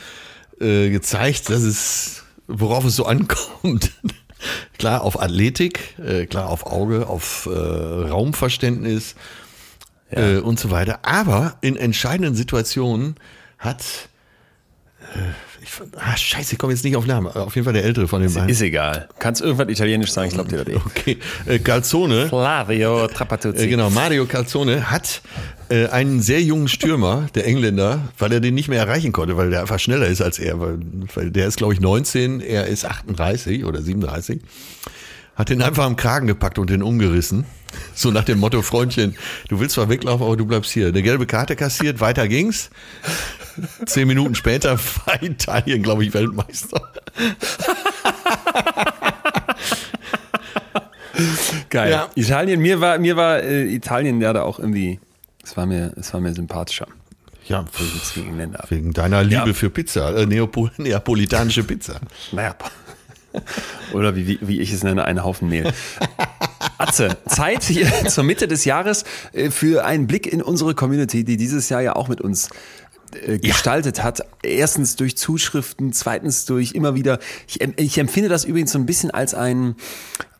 äh, 0.61 0.91
gezeigt, 0.91 1.51
dass 1.51 1.63
es, 1.63 2.23
worauf 2.47 2.85
es 2.85 2.95
so 2.95 3.05
ankommt. 3.07 3.91
klar 4.79 5.03
auf 5.03 5.21
Athletik, 5.21 5.99
äh, 5.99 6.27
klar 6.27 6.51
auf 6.51 6.67
Auge, 6.67 7.09
auf 7.09 7.47
äh, 7.47 7.59
Raumverständnis 7.59 9.17
ja. 10.15 10.37
äh, 10.37 10.39
und 10.39 10.59
so 10.59 10.71
weiter. 10.71 11.01
Aber 11.03 11.57
in 11.61 11.77
entscheidenden 11.77 12.35
Situationen 12.35 13.17
hat 13.59 13.83
äh, 15.15 15.19
ich, 15.65 15.71
ah, 15.97 16.17
scheiße, 16.17 16.53
ich 16.53 16.59
komme 16.59 16.75
jetzt 16.75 16.85
nicht 16.85 16.95
auf 16.95 17.07
Namen. 17.07 17.29
Auf 17.29 17.55
jeden 17.55 17.65
Fall 17.65 17.73
der 17.73 17.85
ältere 17.85 18.07
von 18.07 18.21
den 18.21 18.33
beiden. 18.33 18.51
Ist 18.51 18.61
egal. 18.61 19.09
Kannst 19.19 19.41
irgendwas 19.41 19.69
Italienisch 19.69 20.13
sagen, 20.13 20.29
ich 20.29 20.35
glaube 20.35 20.51
dir 20.51 20.59
das 20.59 20.69
eh. 20.69 20.77
Okay. 20.77 21.19
Äh, 21.47 21.59
Calzone. 21.59 22.29
Flavio 22.29 23.07
Trapattuzzi. 23.09 23.65
Äh, 23.65 23.69
genau, 23.69 23.89
Mario 23.89 24.27
Calzone 24.27 24.91
hat 24.91 25.23
äh, 25.71 25.87
einen 25.87 26.21
sehr 26.21 26.43
jungen 26.43 26.69
Stürmer, 26.69 27.29
der 27.35 27.47
Engländer, 27.47 28.01
weil 28.19 28.33
er 28.33 28.41
den 28.41 28.55
nicht 28.55 28.69
mehr 28.69 28.81
erreichen 28.81 29.13
konnte, 29.13 29.39
weil 29.39 29.51
der 29.51 29.63
einfach 29.63 29.79
schneller 29.79 30.07
ist 30.07 30.21
als 30.21 30.39
er. 30.39 30.61
Weil, 30.61 30.79
weil 31.15 31.31
der 31.31 31.47
ist, 31.47 31.57
glaube 31.57 31.73
ich, 31.73 31.81
19, 31.81 32.41
er 32.41 32.67
ist 32.67 32.85
38 32.85 33.65
oder 33.65 33.81
37 33.81 34.43
hat 35.35 35.49
den 35.49 35.63
einfach 35.63 35.85
am 35.85 35.97
Kragen 35.97 36.27
gepackt 36.27 36.59
und 36.59 36.71
den 36.71 36.83
umgerissen. 36.83 37.45
So 37.95 38.11
nach 38.11 38.25
dem 38.25 38.41
Motto, 38.41 38.61
Freundchen, 38.63 39.15
du 39.49 39.61
willst 39.61 39.77
zwar 39.77 39.89
weglaufen, 39.89 40.27
aber 40.27 40.37
du 40.37 40.45
bleibst 40.47 40.73
hier. 40.73 40.89
Eine 40.89 41.03
gelbe 41.03 41.27
Karte 41.27 41.55
kassiert, 41.55 42.01
weiter 42.01 42.27
ging's. 42.27 42.71
Zehn 43.87 44.09
Minuten 44.09 44.35
später 44.35 44.79
war 45.07 45.23
Italien, 45.23 45.83
glaube 45.83 46.05
ich, 46.05 46.13
Weltmeister. 46.13 46.83
Geil. 51.71 51.93
Ja. 51.93 52.11
Italien, 52.17 52.61
mir 52.61 52.81
war, 52.81 52.99
mir 52.99 53.17
war 53.17 53.41
äh, 53.41 53.73
Italien 53.73 54.21
ja 54.21 54.33
da 54.33 54.43
auch 54.43 54.59
irgendwie, 54.59 54.99
es 55.45 55.57
war 55.57 55.67
mir, 55.67 55.93
es 55.97 56.13
war 56.13 56.21
mir 56.21 56.35
sympathischer. 56.35 56.89
Ja, 57.47 57.65
wegen 58.71 58.93
deiner 58.95 59.23
Liebe 59.23 59.49
ja. 59.49 59.53
für 59.53 59.69
Pizza, 59.69 60.17
äh, 60.17 60.25
Neopol 60.27 60.73
neapolitanische 60.79 61.63
Pizza. 61.63 62.01
Naja, 62.33 62.57
oder 63.93 64.17
wie, 64.17 64.39
wie 64.41 64.61
ich 64.61 64.73
es 64.73 64.83
nenne, 64.83 65.05
einen 65.05 65.23
Haufen 65.25 65.49
Mehl. 65.49 65.73
Atze, 66.79 67.17
Zeit 67.27 67.65
hier 67.65 67.91
zur 68.09 68.25
Mitte 68.25 68.49
des 68.49 68.65
Jahres 68.65 69.05
äh, 69.33 69.51
für 69.51 69.85
einen 69.85 70.07
Blick 70.07 70.27
in 70.27 70.43
unsere 70.43 70.75
Community, 70.75 71.25
die 71.25 71.37
dieses 71.37 71.69
Jahr 71.69 71.83
ja 71.83 71.97
auch 71.97 72.09
mit 72.09 72.21
uns 72.21 72.49
äh, 73.27 73.39
gestaltet 73.39 73.99
ja. 73.99 74.05
hat. 74.05 74.27
Erstens 74.43 74.97
durch 74.97 75.17
Zuschriften, 75.17 75.93
zweitens 75.93 76.45
durch 76.45 76.73
immer 76.73 76.95
wieder. 76.95 77.19
Ich, 77.49 77.61
ich 77.61 77.99
empfinde 77.99 78.29
das 78.29 78.45
übrigens 78.45 78.73
so 78.73 78.79
ein 78.79 78.87
bisschen 78.87 79.11
als 79.11 79.35
ein, 79.35 79.77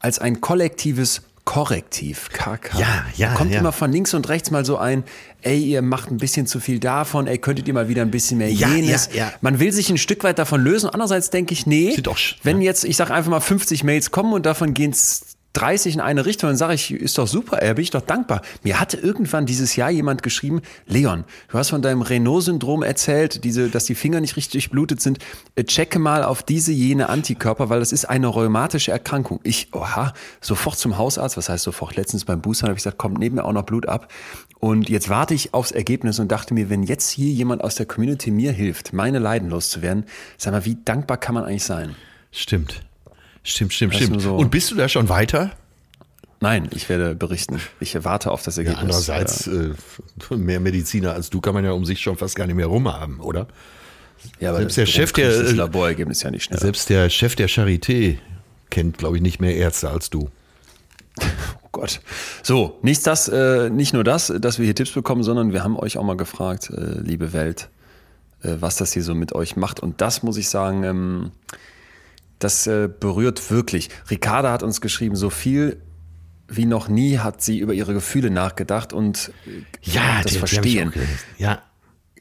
als 0.01 0.19
ein 0.19 0.41
kollektives 0.41 1.23
Korrektiv, 1.45 2.31
KK. 2.33 2.79
Ja, 2.79 3.05
ja. 3.17 3.29
Da 3.29 3.35
kommt 3.35 3.53
ja. 3.53 3.61
immer 3.61 3.73
von 3.73 3.93
links 3.93 4.15
und 4.15 4.31
rechts 4.31 4.51
mal 4.51 4.65
so 4.65 4.79
ein, 4.79 5.05
ey, 5.43 5.63
ihr 5.63 5.83
macht 5.83 6.11
ein 6.11 6.17
bisschen 6.17 6.47
zu 6.47 6.59
viel 6.59 6.81
davon, 6.81 7.27
ey, 7.27 7.37
könntet 7.37 7.69
ihr 7.69 7.75
mal 7.75 7.87
wieder 7.87 8.01
ein 8.01 8.11
bisschen 8.11 8.39
mehr 8.39 8.51
ja, 8.51 8.69
jenes. 8.69 9.11
Ja, 9.13 9.27
ja. 9.27 9.33
Man 9.43 9.61
will 9.61 9.71
sich 9.71 9.91
ein 9.91 9.99
Stück 9.99 10.25
weit 10.25 10.39
davon 10.39 10.65
lösen. 10.65 10.89
Andererseits 10.89 11.29
denke 11.29 11.53
ich, 11.53 11.67
nee, 11.67 11.95
doch, 12.03 12.17
wenn 12.43 12.63
jetzt, 12.63 12.85
ich 12.85 12.97
sage 12.97 13.13
einfach 13.13 13.31
mal 13.31 13.41
50 13.41 13.85
Mails 13.85 14.11
kommen 14.11 14.33
und 14.33 14.47
davon 14.47 14.73
gehen 14.73 14.93
es 14.93 15.37
30 15.55 15.95
in 15.95 16.01
eine 16.01 16.27
Richtung, 16.27 16.51
dann 16.51 16.57
sage 16.57 16.75
ich, 16.75 16.91
ist 16.91 17.17
doch 17.17 17.27
super, 17.27 17.63
ey, 17.63 17.75
bin 17.75 17.83
ich 17.83 17.91
doch 17.91 18.01
dankbar. 18.03 18.43
Mir 18.63 18.81
hatte 18.81 18.97
irgendwann 18.97 19.47
dieses 19.47 19.77
Jahr 19.77 19.91
jemand 19.91 20.23
geschrieben, 20.23 20.63
Leon, 20.87 21.25
du 21.49 21.59
hast 21.59 21.71
von 21.71 21.81
deinem 21.81 22.03
Renault-Syndrom 22.03 22.83
erzählt, 22.83 23.45
diese, 23.45 23.71
dass 23.71 23.85
die 23.85 23.95
Finger 23.95 24.21
nicht 24.21 24.37
richtig 24.37 24.71
blutet 24.71 25.01
sind. 25.01 25.19
Äh, 25.55 25.65
checke 25.65 25.99
mal 25.99 26.25
auf 26.25 26.43
diese 26.43 26.73
jene 26.73 27.09
Antikörper, 27.09 27.71
weil 27.71 27.81
das 27.81 27.93
ist 27.93 28.05
eine 28.05 28.27
rheumatische 28.27 28.91
Erkrankung. 28.91 29.41
Ich, 29.45 29.69
oha, 29.73 30.13
sofort 30.41 30.77
zum 30.77 30.99
Hausarzt, 30.99 31.37
was 31.37 31.49
heißt 31.49 31.65
sofort? 31.65 31.97
Letztens 31.97 32.25
beim 32.25 32.41
Boostern 32.41 32.69
habe 32.69 32.77
ich 32.77 32.83
gesagt, 32.83 32.99
kommt 32.99 33.19
neben 33.19 33.37
mir 33.37 33.45
auch 33.45 33.53
noch 33.53 33.63
Blut 33.63 33.87
ab. 33.89 34.13
Und 34.59 34.89
jetzt 34.89 35.09
warte 35.09 35.35
ich 35.35 35.55
aufs 35.55 35.71
Ergebnis 35.71 36.19
und 36.19 36.33
dachte 36.33 36.55
mir, 36.55 36.69
wenn 36.69 36.83
jetzt 36.83 37.11
hier 37.11 37.31
jemand 37.31 37.63
aus 37.63 37.77
der 37.77 37.87
Community 37.87 38.31
mir 38.31 38.51
hilft, 38.51 38.93
meine 38.93 39.19
Leiden 39.21 39.51
loszuwerden, 39.51 40.05
sag 40.37 40.53
mal, 40.53 40.65
wie 40.65 40.79
dankbar 40.85 41.19
kann 41.19 41.35
man 41.35 41.45
eigentlich 41.45 41.65
sein? 41.65 41.95
Stimmt. 42.33 42.83
Stimmt, 43.45 43.73
stimmt, 43.73 43.95
stimmt. 43.95 44.21
So 44.21 44.37
und 44.37 44.51
bist 44.51 44.71
du 44.71 44.75
da 44.75 44.89
schon 44.89 45.09
weiter? 45.09 45.53
Nein, 46.41 46.69
ich 46.75 46.89
werde 46.89 47.15
berichten. 47.15 47.61
Ich 47.81 48.03
warte 48.05 48.31
auf 48.31 48.43
das 48.43 48.59
Ergebnis. 48.59 48.77
Ja, 48.77 48.83
andererseits, 48.83 49.47
äh, 49.47 50.37
mehr 50.37 50.61
Mediziner 50.61 51.13
als 51.13 51.31
du 51.31 51.41
kann 51.41 51.55
man 51.55 51.65
ja 51.65 51.73
um 51.73 51.85
sich 51.85 52.01
schon 52.01 52.17
fast 52.17 52.37
gar 52.37 52.47
nicht 52.47 52.57
mehr 52.57 52.67
rumhaben, 52.67 53.21
oder? 53.21 53.47
Ja, 54.41 54.51
aber 54.51 54.59
selbst 54.59 54.77
der 54.77 54.87
Chef 54.87 55.13
der 55.13 55.43
das 55.43 55.53
Laborergebnis 55.53 56.23
ja 56.23 56.31
nicht 56.31 56.45
schnell. 56.45 56.59
Selbst 56.59 56.89
der 56.89 57.09
Chef 57.11 57.37
der 57.37 57.49
Charité 57.49 58.19
kennt, 58.71 58.99
glaube 58.99 59.17
ich, 59.17 59.23
nicht 59.23 59.41
mehr 59.41 59.57
Ärzte 59.57 59.91
als 59.91 60.11
du. 60.11 60.31
Oh 61.63 61.69
Gott. 61.73 62.01
So, 62.43 62.79
nicht 62.83 63.07
das, 63.07 63.29
äh, 63.29 63.71
nicht 63.71 63.95
nur 63.95 64.05
das, 64.05 64.33
dass 64.39 64.59
wir 64.59 64.65
hier 64.65 64.75
Tipps 64.75 64.93
bekommen, 64.93 65.23
sondern 65.23 65.53
wir 65.53 65.63
haben 65.63 65.79
euch 65.79 65.99
auch 65.99 66.05
mal 66.05 66.17
gefragt, 66.17 66.71
äh, 66.71 67.01
liebe 67.01 67.33
Welt, 67.33 67.69
äh, 68.43 68.57
was 68.61 68.77
das 68.77 68.93
hier 68.93 69.03
so 69.03 69.15
mit 69.15 69.35
euch 69.35 69.57
macht. 69.57 69.81
Und 69.81 70.01
das 70.01 70.23
muss 70.23 70.37
ich 70.37 70.49
sagen, 70.49 70.85
ähm, 70.85 71.31
das 72.39 72.67
äh, 72.67 72.89
berührt 72.89 73.51
wirklich. 73.51 73.91
Ricarda 74.11 74.53
hat 74.53 74.63
uns 74.63 74.81
geschrieben, 74.81 75.17
so 75.17 75.31
viel 75.31 75.81
wie 76.49 76.67
noch 76.67 76.89
nie 76.89 77.19
hat 77.19 77.43
sie 77.43 77.59
über 77.59 77.73
ihre 77.73 77.95
Gefühle 77.95 78.31
nachgedacht 78.31 78.93
und 78.93 79.33
äh, 79.47 79.63
ja, 79.83 80.21
das 80.23 80.33
die, 80.33 80.39
Verstehen. 80.39 80.93
Die 80.95 81.43
ja. 81.43 81.63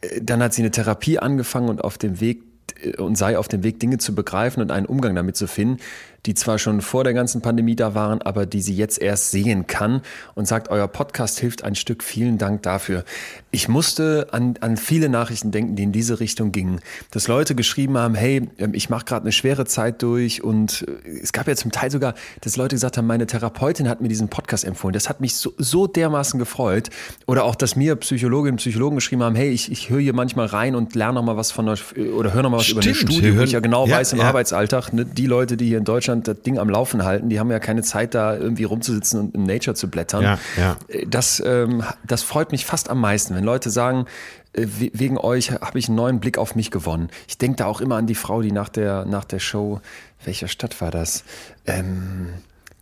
Äh, 0.02 0.22
dann 0.22 0.42
hat 0.42 0.54
sie 0.54 0.62
eine 0.62 0.72
Therapie 0.72 1.20
angefangen 1.20 1.70
und 1.70 1.84
auf 1.84 1.98
dem 1.98 2.20
Weg 2.20 2.44
äh, 2.82 2.96
und 2.98 3.18
sei 3.18 3.38
auf 3.38 3.48
dem 3.48 3.64
Weg, 3.64 3.80
Dinge 3.80 3.98
zu 3.98 4.16
begreifen 4.16 4.62
und 4.62 4.72
einen 4.72 4.86
Umgang 4.86 5.16
damit 5.16 5.36
zu 5.36 5.48
finden, 5.48 5.82
die 6.26 6.34
zwar 6.34 6.58
schon 6.58 6.82
vor 6.82 7.04
der 7.04 7.14
ganzen 7.14 7.42
Pandemie 7.42 7.76
da 7.76 7.96
waren, 7.96 8.22
aber 8.22 8.46
die 8.46 8.62
sie 8.62 8.76
jetzt 8.76 9.02
erst 9.02 9.32
sehen 9.32 9.68
kann 9.68 10.02
und 10.36 10.48
sagt, 10.48 10.70
euer 10.70 10.88
Podcast 10.88 11.40
hilft 11.40 11.64
ein 11.64 11.76
Stück. 11.76 12.04
Vielen 12.04 12.38
Dank 12.38 12.64
dafür. 12.64 13.04
Ich 13.52 13.68
musste 13.68 14.28
an, 14.32 14.56
an 14.62 14.78
viele 14.78 15.10
Nachrichten 15.10 15.52
denken, 15.52 15.76
die 15.76 15.84
in 15.84 15.92
diese 15.92 16.20
Richtung 16.20 16.52
gingen. 16.52 16.80
Dass 17.12 17.28
Leute 17.28 17.56
geschrieben 17.56 17.98
haben, 17.98 18.16
hey, 18.16 18.50
ähm, 18.58 18.74
ich 18.74 18.90
mache 18.90 19.06
gerade 19.06 19.24
eine 19.24 19.32
schwere 19.32 19.66
Zeit 19.66 20.02
durch 20.02 20.44
und 20.44 20.86
äh, 21.06 21.20
es 21.22 21.34
gab 21.34 21.48
ja 21.48 21.56
zum 21.56 21.72
Teil 21.72 21.92
sogar, 21.92 22.14
dass 22.42 22.56
Leute 22.56 22.76
gesagt 22.76 22.98
haben, 22.98 23.08
meine 23.08 23.28
Therapeutin 23.28 23.90
hat 23.90 24.02
mir 24.02 24.08
diesen 24.08 24.30
Podcast 24.30 24.64
empfohlen. 24.64 24.94
Das 24.94 25.10
hat 25.10 25.20
mich 25.20 25.36
so, 25.36 25.54
so 25.58 25.88
dermaßen 25.88 26.40
gefreut. 26.40 26.90
Oder 27.28 27.44
auch, 27.44 27.56
dass 27.56 27.76
mir 27.76 27.96
Psychologinnen 27.98 28.54
und 28.54 28.58
Psychologen 28.58 28.96
geschrieben 28.96 29.24
haben, 29.24 29.36
hey, 29.36 29.50
ich, 29.50 29.72
ich 29.72 29.90
höre 29.90 30.00
hier 30.00 30.14
manchmal 30.14 30.46
rein 30.46 30.76
und 30.76 30.96
lerne 30.96 31.16
noch 31.16 31.24
mal 31.24 31.38
was 31.38 31.52
von 31.52 31.66
der, 31.66 31.78
oder 32.16 32.34
höre 32.34 32.44
noch 32.44 32.50
mal 32.50 32.58
was 32.58 32.66
Stimmt, 32.66 32.86
über 32.86 32.92
eine 32.92 32.96
Studie, 32.96 33.38
wo 33.38 33.42
ich 33.42 33.52
ja 33.52 33.60
genau 33.60 33.86
ja, 33.88 33.98
weiß 33.98 34.14
im 34.14 34.20
ja. 34.20 34.26
Arbeitsalltag, 34.26 34.94
ne, 34.94 35.06
die 35.06 35.26
Leute, 35.26 35.58
die 35.58 35.68
hier 35.68 35.78
in 35.78 35.84
Deutschland 35.86 36.13
Deutschland 36.14 36.28
das 36.28 36.42
Ding 36.44 36.60
am 36.60 36.70
Laufen 36.70 37.04
halten. 37.04 37.30
Die 37.30 37.40
haben 37.40 37.52
ja 37.52 37.60
keine 37.60 37.82
Zeit, 37.82 38.14
da 38.14 38.36
irgendwie 38.36 38.64
rumzusitzen 38.64 39.20
und 39.20 39.36
in 39.36 39.44
Nature 39.44 39.76
zu 39.76 39.90
blättern. 39.90 40.24
Ja, 40.24 40.40
ja. 40.58 40.78
Das, 41.08 41.42
ähm, 41.46 41.84
das 42.06 42.24
freut 42.24 42.52
mich 42.52 42.66
fast 42.66 42.90
am 42.90 43.00
meisten, 43.00 43.36
wenn 43.36 43.44
Leute 43.44 43.70
sagen, 43.70 44.06
äh, 44.54 44.68
wegen 44.68 45.18
euch 45.18 45.52
habe 45.52 45.80
ich 45.80 45.88
einen 45.88 45.96
neuen 45.96 46.20
Blick 46.20 46.38
auf 46.38 46.56
mich 46.56 46.72
gewonnen. 46.72 47.10
Ich 47.28 47.38
denke 47.38 47.58
da 47.58 47.66
auch 47.66 47.82
immer 47.82 47.96
an 47.96 48.08
die 48.08 48.16
Frau, 48.16 48.42
die 48.42 48.52
nach 48.52 48.70
der, 48.70 49.06
nach 49.06 49.26
der 49.26 49.40
Show, 49.40 49.82
welcher 50.24 50.48
Stadt 50.48 50.80
war 50.82 50.92
das? 50.92 51.24
Ähm, 51.66 52.30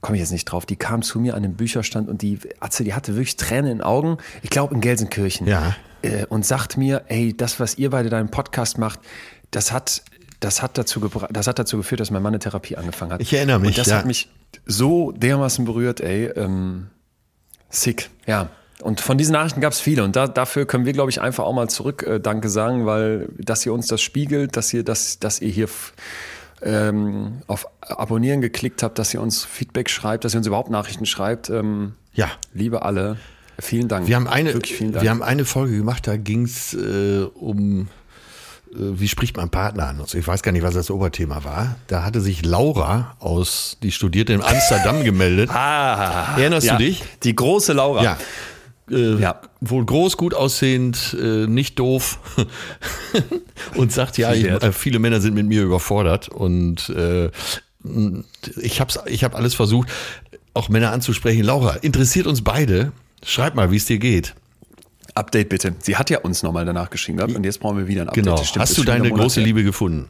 komme 0.01 0.17
ich 0.17 0.21
jetzt 0.21 0.31
nicht 0.31 0.45
drauf, 0.45 0.65
die 0.65 0.75
kam 0.75 1.03
zu 1.03 1.19
mir 1.19 1.35
an 1.35 1.43
den 1.43 1.53
Bücherstand 1.53 2.09
und 2.09 2.21
die 2.21 2.39
Atze, 2.59 2.83
die 2.83 2.93
hatte 2.93 3.13
wirklich 3.13 3.37
Tränen 3.37 3.71
in 3.71 3.77
den 3.77 3.83
Augen, 3.83 4.17
ich 4.41 4.49
glaube 4.49 4.73
in 4.73 4.81
Gelsenkirchen. 4.81 5.47
Ja. 5.47 5.75
Äh, 6.01 6.25
und 6.25 6.45
sagt 6.45 6.77
mir, 6.77 7.03
ey, 7.07 7.35
das, 7.37 7.59
was 7.59 7.77
ihr 7.77 7.91
beide 7.91 8.09
deinem 8.09 8.29
Podcast 8.29 8.79
macht, 8.79 8.99
das 9.51 9.71
hat 9.71 10.01
das 10.41 10.61
hat 10.61 10.77
dazu, 10.77 10.99
das 11.29 11.47
hat 11.47 11.59
dazu 11.59 11.77
geführt, 11.77 12.01
dass 12.01 12.11
mein 12.11 12.21
Mann 12.21 12.33
eine 12.33 12.39
Therapie 12.39 12.75
angefangen 12.75 13.13
hat. 13.13 13.21
Ich 13.21 13.31
erinnere 13.33 13.59
mich. 13.59 13.69
Und 13.69 13.77
das 13.77 13.87
ja. 13.87 13.97
hat 13.97 14.05
mich 14.05 14.27
so 14.65 15.11
dermaßen 15.11 15.63
berührt, 15.65 16.01
ey. 16.01 16.25
Ähm, 16.35 16.87
sick, 17.69 18.09
ja. 18.25 18.49
Und 18.81 19.01
von 19.01 19.19
diesen 19.19 19.33
Nachrichten 19.33 19.61
gab 19.61 19.71
es 19.71 19.79
viele. 19.79 20.03
Und 20.03 20.15
da, 20.15 20.27
dafür 20.27 20.65
können 20.65 20.85
wir, 20.85 20.93
glaube 20.93 21.11
ich, 21.11 21.21
einfach 21.21 21.43
auch 21.43 21.53
mal 21.53 21.69
zurück 21.69 22.01
äh, 22.01 22.19
Danke 22.19 22.49
sagen, 22.49 22.87
weil 22.87 23.29
dass 23.37 23.63
ihr 23.65 23.71
uns 23.71 23.85
das 23.85 24.01
spiegelt, 24.01 24.57
dass 24.57 24.73
ihr, 24.73 24.83
dass, 24.83 25.19
dass 25.19 25.39
ihr 25.39 25.51
hier 25.51 25.69
ähm, 26.63 27.43
auf 27.45 27.67
Abonnieren 27.81 28.41
geklickt 28.41 28.81
habt, 28.81 28.97
dass 28.97 29.13
ihr 29.13 29.21
uns 29.21 29.45
Feedback 29.45 29.91
schreibt, 29.91 30.25
dass 30.25 30.33
ihr 30.33 30.39
uns 30.39 30.47
überhaupt 30.47 30.71
Nachrichten 30.71 31.05
schreibt. 31.05 31.51
Ähm, 31.51 31.93
ja. 32.13 32.31
Liebe 32.55 32.81
alle, 32.81 33.17
vielen 33.59 33.87
Dank. 33.87 34.07
Wir 34.07 34.15
haben 34.15 34.27
eine, 34.27 34.55
Wir 34.55 35.09
haben 35.11 35.21
eine 35.21 35.45
Folge 35.45 35.77
gemacht, 35.77 36.07
da 36.07 36.17
ging 36.17 36.45
es 36.45 36.73
äh, 36.73 37.27
um 37.35 37.89
wie 38.73 39.07
spricht 39.07 39.37
man 39.37 39.49
Partner 39.49 39.87
an? 39.87 39.99
Also 39.99 40.17
ich 40.17 40.25
weiß 40.25 40.43
gar 40.43 40.51
nicht, 40.51 40.63
was 40.63 40.73
das 40.73 40.89
Oberthema 40.89 41.43
war. 41.43 41.75
Da 41.87 42.03
hatte 42.03 42.21
sich 42.21 42.45
Laura 42.45 43.15
aus, 43.19 43.77
die 43.83 43.91
studierte 43.91 44.33
in 44.33 44.41
Amsterdam 44.41 45.03
gemeldet. 45.03 45.49
Ah, 45.49 46.37
Erinnerst 46.37 46.67
ja, 46.67 46.77
du 46.77 46.83
dich? 46.83 47.03
Die 47.23 47.35
große 47.35 47.73
Laura. 47.73 48.03
Ja. 48.03 48.17
Äh, 48.89 49.19
ja. 49.19 49.41
Wohl 49.59 49.85
groß, 49.85 50.17
gut 50.17 50.33
aussehend, 50.33 51.15
äh, 51.19 51.47
nicht 51.47 51.79
doof. 51.79 52.19
und 53.75 53.91
sagt, 53.91 54.17
ja, 54.17 54.33
ich, 54.33 54.45
äh, 54.45 54.71
viele 54.71 54.99
Männer 54.99 55.21
sind 55.21 55.33
mit 55.33 55.45
mir 55.45 55.63
überfordert. 55.63 56.29
Und 56.29 56.89
äh, 56.89 57.29
ich 58.61 58.79
habe 58.79 58.93
ich 59.07 59.23
hab 59.23 59.35
alles 59.35 59.53
versucht, 59.53 59.89
auch 60.53 60.69
Männer 60.69 60.91
anzusprechen. 60.91 61.43
Laura, 61.43 61.75
interessiert 61.75 62.27
uns 62.27 62.43
beide. 62.43 62.91
Schreib 63.23 63.55
mal, 63.55 63.71
wie 63.71 63.77
es 63.77 63.85
dir 63.85 63.99
geht. 63.99 64.33
Update 65.15 65.49
bitte. 65.49 65.75
Sie 65.79 65.97
hat 65.97 66.09
ja 66.09 66.19
uns 66.19 66.43
nochmal 66.43 66.65
danach 66.65 66.89
geschrieben 66.89 67.17
gehabt 67.17 67.35
und 67.35 67.43
jetzt 67.43 67.59
brauchen 67.59 67.77
wir 67.77 67.87
wieder 67.87 68.03
ein 68.03 68.09
Update. 68.09 68.23
Genau. 68.23 68.37
Stimmt, 68.43 68.63
Hast 68.63 68.77
du 68.77 68.83
deine 68.83 69.09
große 69.09 69.41
Liebe 69.41 69.63
gefunden? 69.63 70.07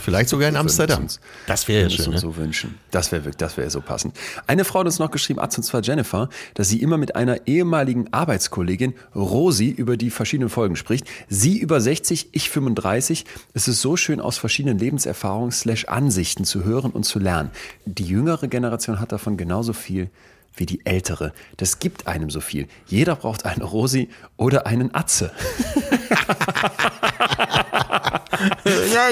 Vielleicht 0.00 0.28
sogar 0.28 0.48
in 0.48 0.56
Amsterdam. 0.56 1.08
Das 1.46 1.66
wäre 1.66 1.84
ja 1.84 1.90
schön. 1.90 2.12
Ne? 2.12 2.18
so 2.18 2.36
wünschen. 2.36 2.78
Das 2.92 3.10
wäre 3.10 3.30
das 3.36 3.56
wäre 3.56 3.68
so 3.68 3.80
passend. 3.80 4.16
Eine 4.46 4.64
Frau 4.64 4.80
hat 4.80 4.86
uns 4.86 5.00
noch 5.00 5.10
geschrieben, 5.10 5.40
und 5.40 5.50
zwar 5.50 5.82
Jennifer, 5.82 6.28
dass 6.54 6.68
sie 6.68 6.80
immer 6.80 6.98
mit 6.98 7.16
einer 7.16 7.46
ehemaligen 7.48 8.12
Arbeitskollegin 8.12 8.94
Rosi 9.14 9.68
über 9.68 9.96
die 9.96 10.10
verschiedenen 10.10 10.50
Folgen 10.50 10.76
spricht. 10.76 11.06
Sie 11.28 11.58
über 11.58 11.80
60, 11.80 12.28
ich 12.32 12.48
35. 12.48 13.24
Es 13.54 13.66
ist 13.66 13.80
so 13.80 13.96
schön 13.96 14.20
aus 14.20 14.38
verschiedenen 14.38 14.78
Lebenserfahrungen 14.78 15.50
slash 15.50 15.86
Ansichten 15.86 16.44
zu 16.44 16.64
hören 16.64 16.92
und 16.92 17.04
zu 17.04 17.18
lernen. 17.18 17.50
Die 17.86 18.06
jüngere 18.06 18.46
Generation 18.46 19.00
hat 19.00 19.10
davon 19.10 19.36
genauso 19.36 19.72
viel 19.72 20.10
wie 20.56 20.66
die 20.66 20.84
ältere. 20.84 21.32
Das 21.56 21.78
gibt 21.78 22.06
einem 22.06 22.30
so 22.30 22.40
viel. 22.40 22.66
Jeder 22.86 23.16
braucht 23.16 23.44
eine 23.44 23.64
Rosi 23.64 24.08
oder 24.36 24.66
einen 24.66 24.94
Atze. 24.94 25.32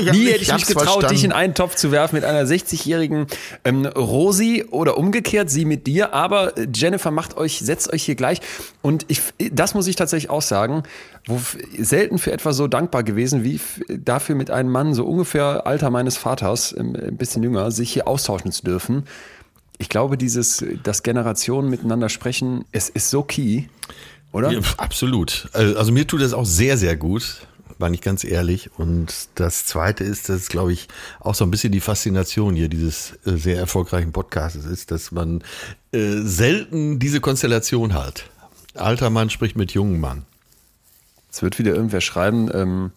ja, 0.04 0.12
Nie 0.12 0.26
hätte 0.26 0.42
ich 0.42 0.52
mich 0.52 0.66
getraut, 0.66 0.84
verstanden. 0.84 1.08
dich 1.08 1.24
in 1.24 1.32
einen 1.32 1.54
Topf 1.54 1.74
zu 1.76 1.92
werfen 1.92 2.16
mit 2.16 2.24
einer 2.24 2.44
60-jährigen 2.44 3.26
ähm, 3.64 3.86
Rosi 3.86 4.64
oder 4.70 4.98
umgekehrt, 4.98 5.50
sie 5.50 5.64
mit 5.64 5.86
dir. 5.86 6.14
Aber 6.14 6.52
Jennifer 6.74 7.10
macht 7.10 7.36
euch, 7.36 7.58
setzt 7.60 7.92
euch 7.92 8.02
hier 8.04 8.14
gleich. 8.14 8.40
Und 8.82 9.04
ich, 9.08 9.20
das 9.52 9.74
muss 9.74 9.86
ich 9.86 9.96
tatsächlich 9.96 10.30
auch 10.30 10.42
sagen, 10.42 10.82
wo 11.26 11.40
selten 11.78 12.18
für 12.18 12.32
etwas 12.32 12.56
so 12.56 12.68
dankbar 12.68 13.02
gewesen, 13.02 13.44
wie 13.44 13.60
dafür 13.88 14.34
mit 14.34 14.50
einem 14.50 14.70
Mann 14.70 14.94
so 14.94 15.04
ungefähr 15.04 15.66
Alter 15.66 15.90
meines 15.90 16.16
Vaters, 16.16 16.74
ähm, 16.76 16.96
ein 16.96 17.16
bisschen 17.16 17.42
jünger, 17.42 17.70
sich 17.70 17.92
hier 17.92 18.08
austauschen 18.08 18.52
zu 18.52 18.64
dürfen 18.64 19.04
ich 19.78 19.88
glaube, 19.88 20.16
dieses, 20.16 20.64
dass 20.82 21.02
Generationen 21.02 21.70
miteinander 21.70 22.08
sprechen, 22.08 22.64
es 22.72 22.88
ist 22.88 23.10
so 23.10 23.22
key, 23.22 23.64
oder? 24.32 24.50
Ja, 24.50 24.60
absolut. 24.76 25.48
Äh, 25.54 25.74
also 25.74 25.92
mir 25.92 26.06
tut 26.06 26.20
das 26.20 26.32
auch 26.32 26.46
sehr, 26.46 26.76
sehr 26.76 26.96
gut, 26.96 27.46
war 27.78 27.90
nicht 27.90 28.02
ganz 28.02 28.24
ehrlich. 28.24 28.70
Und 28.78 29.28
das 29.34 29.66
Zweite 29.66 30.04
ist, 30.04 30.28
dass, 30.28 30.48
glaube 30.48 30.72
ich, 30.72 30.88
auch 31.20 31.34
so 31.34 31.44
ein 31.44 31.50
bisschen 31.50 31.72
die 31.72 31.80
Faszination 31.80 32.54
hier 32.54 32.68
dieses 32.68 33.14
äh, 33.26 33.36
sehr 33.36 33.58
erfolgreichen 33.58 34.12
Podcasts 34.12 34.64
ist, 34.64 34.90
dass 34.90 35.12
man 35.12 35.42
äh, 35.92 36.20
selten 36.22 36.98
diese 36.98 37.20
Konstellation 37.20 37.94
hat. 37.94 38.30
Alter 38.74 39.10
Mann 39.10 39.30
spricht 39.30 39.56
mit 39.56 39.72
jungen 39.72 40.00
Mann. 40.00 40.24
Es 41.30 41.42
wird 41.42 41.58
wieder 41.58 41.74
irgendwer 41.74 42.00
schreiben, 42.00 42.48
ähm, 42.52 42.90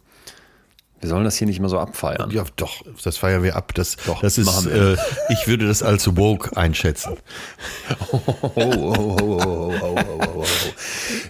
wir 1.00 1.10
sollen 1.10 1.24
das 1.24 1.36
hier 1.36 1.48
nicht 1.48 1.60
mehr 1.60 1.70
so 1.70 1.80
abfeiern. 1.80 2.32
Ja, 2.32 2.44
doch, 2.56 2.84
das 3.04 3.18
feiern 3.18 3.44
wir 3.44 3.56
ab. 3.56 3.74
Das, 3.76 3.98
doch, 4.06 4.22
das 4.22 4.38
ist, 4.38 4.66
äh, 4.66 4.96
ich 5.30 5.48
würde 5.48 5.68
das 5.68 5.84
als 5.84 6.18
woke 6.18 6.58
einschätzen. 6.58 7.18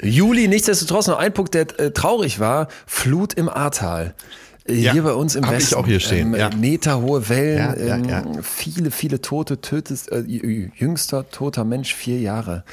Juli, 0.01 0.47
nichtsdestotrotz 0.47 1.07
noch 1.07 1.17
ein 1.17 1.33
Punkt, 1.33 1.53
der 1.53 1.79
äh, 1.79 1.91
traurig 1.91 2.39
war: 2.39 2.69
Flut 2.85 3.33
im 3.33 3.49
Ahrtal. 3.49 4.13
Äh, 4.67 4.75
ja, 4.75 4.93
hier 4.93 5.03
bei 5.03 5.13
uns 5.13 5.35
im 5.35 5.43
Westen. 5.43 5.73
Ich 5.73 5.75
auch 5.75 5.85
hier 5.85 5.99
stehen. 5.99 6.33
Ähm, 6.33 6.39
ja. 6.39 6.49
Meterhohe 6.49 7.27
Wellen, 7.29 8.07
ja, 8.07 8.21
ähm, 8.21 8.43
viele, 8.43 8.91
viele 8.91 9.21
Tote, 9.21 9.61
tötest, 9.61 10.11
äh, 10.11 10.19
jüngster 10.21 11.29
toter 11.29 11.63
Mensch, 11.63 11.93
vier 11.93 12.19
Jahre. 12.19 12.63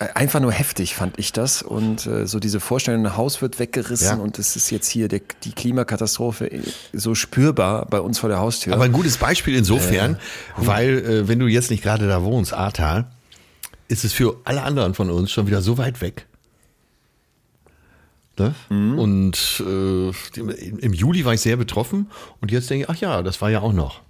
Äh, 0.00 0.08
einfach 0.14 0.40
nur 0.40 0.50
heftig 0.50 0.94
fand 0.94 1.18
ich 1.18 1.32
das 1.32 1.62
und 1.62 2.06
äh, 2.06 2.26
so 2.26 2.40
diese 2.40 2.58
Vorstellung, 2.58 3.06
ein 3.06 3.16
Haus 3.16 3.42
wird 3.42 3.58
weggerissen 3.58 4.18
ja. 4.18 4.22
und 4.22 4.38
es 4.38 4.56
ist 4.56 4.70
jetzt 4.70 4.88
hier 4.88 5.08
der, 5.08 5.20
die 5.44 5.52
Klimakatastrophe 5.52 6.50
äh, 6.50 6.62
so 6.92 7.14
spürbar 7.14 7.86
bei 7.86 8.00
uns 8.00 8.18
vor 8.18 8.30
der 8.30 8.38
Haustür. 8.38 8.72
Aber 8.72 8.84
ein 8.84 8.92
gutes 8.92 9.18
Beispiel 9.18 9.54
insofern, 9.54 10.14
äh, 10.14 10.18
weil 10.56 10.98
äh, 10.98 11.28
wenn 11.28 11.38
du 11.38 11.46
jetzt 11.46 11.70
nicht 11.70 11.82
gerade 11.82 12.08
da 12.08 12.22
wohnst, 12.24 12.54
Ahrtal, 12.54 13.10
ist 13.88 14.04
es 14.04 14.12
für 14.12 14.38
alle 14.44 14.62
anderen 14.62 14.94
von 14.94 15.10
uns 15.10 15.30
schon 15.30 15.46
wieder 15.46 15.60
so 15.60 15.76
weit 15.76 16.00
weg. 16.00 16.26
Ne? 18.38 18.54
Mhm. 18.70 18.98
Und 18.98 19.62
äh, 19.66 20.10
im 20.38 20.94
Juli 20.94 21.26
war 21.26 21.34
ich 21.34 21.42
sehr 21.42 21.58
betroffen 21.58 22.10
und 22.40 22.50
jetzt 22.50 22.70
denke 22.70 22.84
ich, 22.84 22.90
ach 22.90 22.96
ja, 22.96 23.22
das 23.22 23.42
war 23.42 23.50
ja 23.50 23.60
auch 23.60 23.74
noch. 23.74 24.00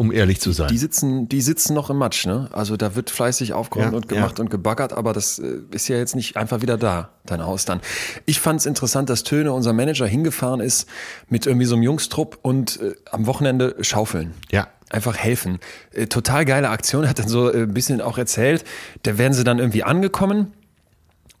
Um 0.00 0.12
ehrlich 0.12 0.40
zu 0.40 0.52
sein. 0.52 0.68
Die 0.68 0.78
sitzen, 0.78 1.28
die 1.28 1.42
sitzen 1.42 1.74
noch 1.74 1.90
im 1.90 1.98
Matsch, 1.98 2.24
ne? 2.24 2.48
Also 2.52 2.78
da 2.78 2.94
wird 2.96 3.10
fleißig 3.10 3.52
aufgeräumt 3.52 3.92
ja, 3.92 3.96
und 3.98 4.08
gemacht 4.08 4.38
ja. 4.38 4.42
und 4.42 4.50
gebaggert, 4.50 4.94
aber 4.94 5.12
das 5.12 5.38
äh, 5.38 5.58
ist 5.72 5.88
ja 5.88 5.98
jetzt 5.98 6.16
nicht 6.16 6.38
einfach 6.38 6.62
wieder 6.62 6.78
da, 6.78 7.10
dein 7.26 7.44
Haus 7.44 7.66
dann. 7.66 7.82
Ich 8.24 8.40
fand 8.40 8.60
es 8.60 8.66
interessant, 8.66 9.10
dass 9.10 9.24
Töne, 9.24 9.52
unser 9.52 9.74
Manager, 9.74 10.06
hingefahren 10.06 10.60
ist 10.60 10.88
mit 11.28 11.44
irgendwie 11.44 11.66
so 11.66 11.74
einem 11.74 11.82
Jungstrupp 11.82 12.38
und 12.40 12.80
äh, 12.80 12.94
am 13.10 13.26
Wochenende 13.26 13.76
schaufeln. 13.82 14.32
Ja. 14.50 14.68
Einfach 14.88 15.18
helfen. 15.18 15.58
Äh, 15.92 16.06
total 16.06 16.46
geile 16.46 16.70
Aktion, 16.70 17.06
hat 17.06 17.18
dann 17.18 17.28
so 17.28 17.52
äh, 17.52 17.64
ein 17.64 17.74
bisschen 17.74 18.00
auch 18.00 18.16
erzählt. 18.16 18.64
Da 19.02 19.18
wären 19.18 19.34
sie 19.34 19.44
dann 19.44 19.58
irgendwie 19.58 19.84
angekommen 19.84 20.54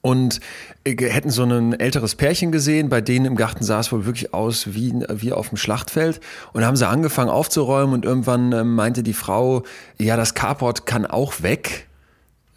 und 0.02 0.40
äh, 0.84 0.96
hätten 0.96 1.30
so 1.30 1.44
ein 1.44 1.78
älteres 1.78 2.14
Pärchen 2.14 2.52
gesehen, 2.52 2.88
bei 2.88 3.00
denen 3.00 3.26
im 3.26 3.36
Garten 3.36 3.64
sah 3.64 3.80
es 3.80 3.92
wohl 3.92 4.06
wirklich 4.06 4.32
aus 4.32 4.74
wie, 4.74 4.94
wie 5.08 5.32
auf 5.32 5.50
dem 5.50 5.58
Schlachtfeld. 5.58 6.20
Und 6.52 6.64
haben 6.64 6.76
sie 6.76 6.88
angefangen 6.88 7.30
aufzuräumen 7.30 7.94
und 7.94 8.04
irgendwann 8.04 8.52
äh, 8.52 8.64
meinte 8.64 9.02
die 9.02 9.12
Frau, 9.12 9.62
ja, 9.98 10.16
das 10.16 10.34
Carport 10.34 10.86
kann 10.86 11.06
auch 11.06 11.42
weg. 11.42 11.86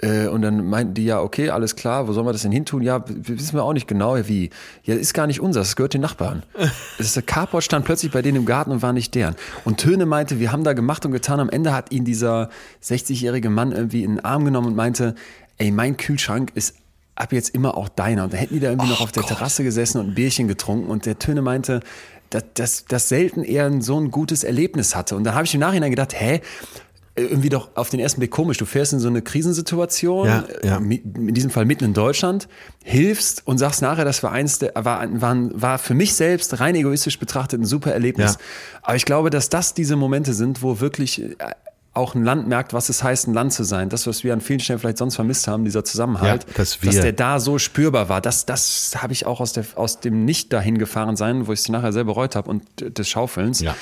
Äh, 0.01 0.27
und 0.27 0.41
dann 0.41 0.67
meinten 0.67 0.93
die 0.93 1.05
ja, 1.05 1.21
okay, 1.21 1.49
alles 1.49 1.75
klar, 1.75 2.07
wo 2.07 2.13
sollen 2.13 2.25
wir 2.25 2.33
das 2.33 2.41
denn 2.41 2.51
hin 2.51 2.65
tun? 2.65 2.81
Ja, 2.81 3.03
wissen 3.07 3.55
wir 3.55 3.63
auch 3.63 3.73
nicht 3.73 3.87
genau, 3.87 4.17
wie. 4.27 4.49
Ja, 4.83 4.95
ist 4.95 5.13
gar 5.13 5.27
nicht 5.27 5.39
unser, 5.39 5.61
das 5.61 5.75
gehört 5.75 5.93
den 5.93 6.01
Nachbarn. 6.01 6.43
Das 6.97 7.19
Carport 7.25 7.63
stand 7.63 7.85
plötzlich 7.85 8.11
bei 8.11 8.21
denen 8.21 8.37
im 8.37 8.45
Garten 8.45 8.71
und 8.71 8.81
war 8.81 8.93
nicht 8.93 9.15
deren. 9.15 9.35
Und 9.65 9.79
Töne 9.79 10.05
meinte, 10.05 10.39
wir 10.39 10.51
haben 10.51 10.63
da 10.63 10.73
gemacht 10.73 11.05
und 11.05 11.11
getan. 11.11 11.39
Am 11.39 11.49
Ende 11.49 11.73
hat 11.73 11.91
ihn 11.91 12.05
dieser 12.05 12.49
60-jährige 12.83 13.49
Mann 13.49 13.71
irgendwie 13.71 14.03
in 14.03 14.15
den 14.15 14.25
Arm 14.25 14.45
genommen 14.45 14.67
und 14.67 14.75
meinte, 14.75 15.15
ey, 15.57 15.71
mein 15.71 15.97
Kühlschrank 15.97 16.51
ist 16.55 16.75
ab 17.15 17.33
jetzt 17.33 17.49
immer 17.49 17.77
auch 17.77 17.89
deiner. 17.89 18.25
Und 18.25 18.33
da 18.33 18.37
hätten 18.37 18.55
die 18.55 18.59
da 18.59 18.69
irgendwie 18.69 18.89
oh 18.89 18.93
noch 18.93 19.01
auf 19.01 19.11
der 19.11 19.23
Terrasse 19.23 19.63
gesessen 19.63 19.99
und 19.99 20.09
ein 20.09 20.15
Bierchen 20.15 20.47
getrunken 20.47 20.89
und 20.89 21.05
der 21.05 21.19
Töne 21.19 21.41
meinte, 21.41 21.81
dass, 22.29 22.43
dass, 22.53 22.85
dass 22.85 23.09
selten 23.09 23.43
er 23.43 23.81
so 23.81 23.99
ein 23.99 24.11
gutes 24.11 24.43
Erlebnis 24.43 24.95
hatte. 24.95 25.15
Und 25.15 25.23
dann 25.23 25.35
habe 25.35 25.45
ich 25.45 25.53
im 25.53 25.59
Nachhinein 25.59 25.91
gedacht, 25.91 26.19
hä, 26.19 26.41
irgendwie 27.15 27.49
doch 27.49 27.69
auf 27.75 27.89
den 27.89 27.99
ersten 27.99 28.19
Blick 28.19 28.31
komisch. 28.31 28.57
Du 28.57 28.65
fährst 28.65 28.91
in 28.93 28.99
so 28.99 29.07
eine 29.07 29.21
Krisensituation, 29.21 30.27
ja, 30.27 30.43
ja. 30.63 30.77
Äh, 30.77 30.95
in 30.95 31.33
diesem 31.33 31.51
Fall 31.51 31.65
mitten 31.65 31.83
in 31.83 31.93
Deutschland, 31.93 32.47
hilfst 32.83 33.45
und 33.45 33.59
sagst 33.59 33.83
nachher, 33.83 34.03
das 34.03 34.23
war 34.23 34.31
eins 34.31 34.59
der, 34.59 34.71
war, 34.75 35.07
war, 35.21 35.37
war 35.53 35.77
für 35.77 35.93
mich 35.93 36.15
selbst 36.15 36.59
rein 36.59 36.73
egoistisch 36.73 37.19
betrachtet 37.19 37.61
ein 37.61 37.65
super 37.65 37.91
Erlebnis. 37.91 38.33
Ja. 38.33 38.39
Aber 38.81 38.95
ich 38.95 39.05
glaube, 39.05 39.29
dass 39.29 39.49
das 39.49 39.75
diese 39.75 39.95
Momente 39.95 40.33
sind, 40.33 40.63
wo 40.63 40.79
wirklich 40.79 41.21
äh, 41.21 41.35
auch 41.93 42.15
ein 42.15 42.23
Land 42.23 42.47
merkt, 42.47 42.73
was 42.73 42.89
es 42.89 43.03
heißt, 43.03 43.27
ein 43.27 43.33
Land 43.33 43.53
zu 43.53 43.63
sein. 43.63 43.89
Das, 43.89 44.07
was 44.07 44.23
wir 44.23 44.33
an 44.33 44.41
vielen 44.41 44.59
Stellen 44.59 44.79
vielleicht 44.79 44.97
sonst 44.97 45.15
vermisst 45.15 45.47
haben, 45.47 45.63
dieser 45.63 45.83
Zusammenhalt, 45.83 46.43
ja, 46.47 46.53
dass, 46.55 46.79
dass, 46.79 46.99
der 46.99 47.13
da 47.13 47.39
so 47.39 47.59
spürbar 47.59 48.09
war. 48.09 48.19
Das, 48.19 48.45
das 48.45 48.97
habe 48.97 49.13
ich 49.13 49.25
auch 49.25 49.39
aus, 49.39 49.53
der, 49.53 49.65
aus 49.75 49.99
dem 49.99 50.25
nicht 50.25 50.51
dahin 50.51 50.77
gefahren 50.77 51.15
sein, 51.15 51.47
wo 51.47 51.53
ich 51.53 51.59
es 51.59 51.69
nachher 51.69 51.93
sehr 51.93 52.03
bereut 52.03 52.35
habe 52.35 52.49
und 52.49 52.63
des 52.77 53.07
Schaufelns. 53.07 53.59
Ja 53.59 53.75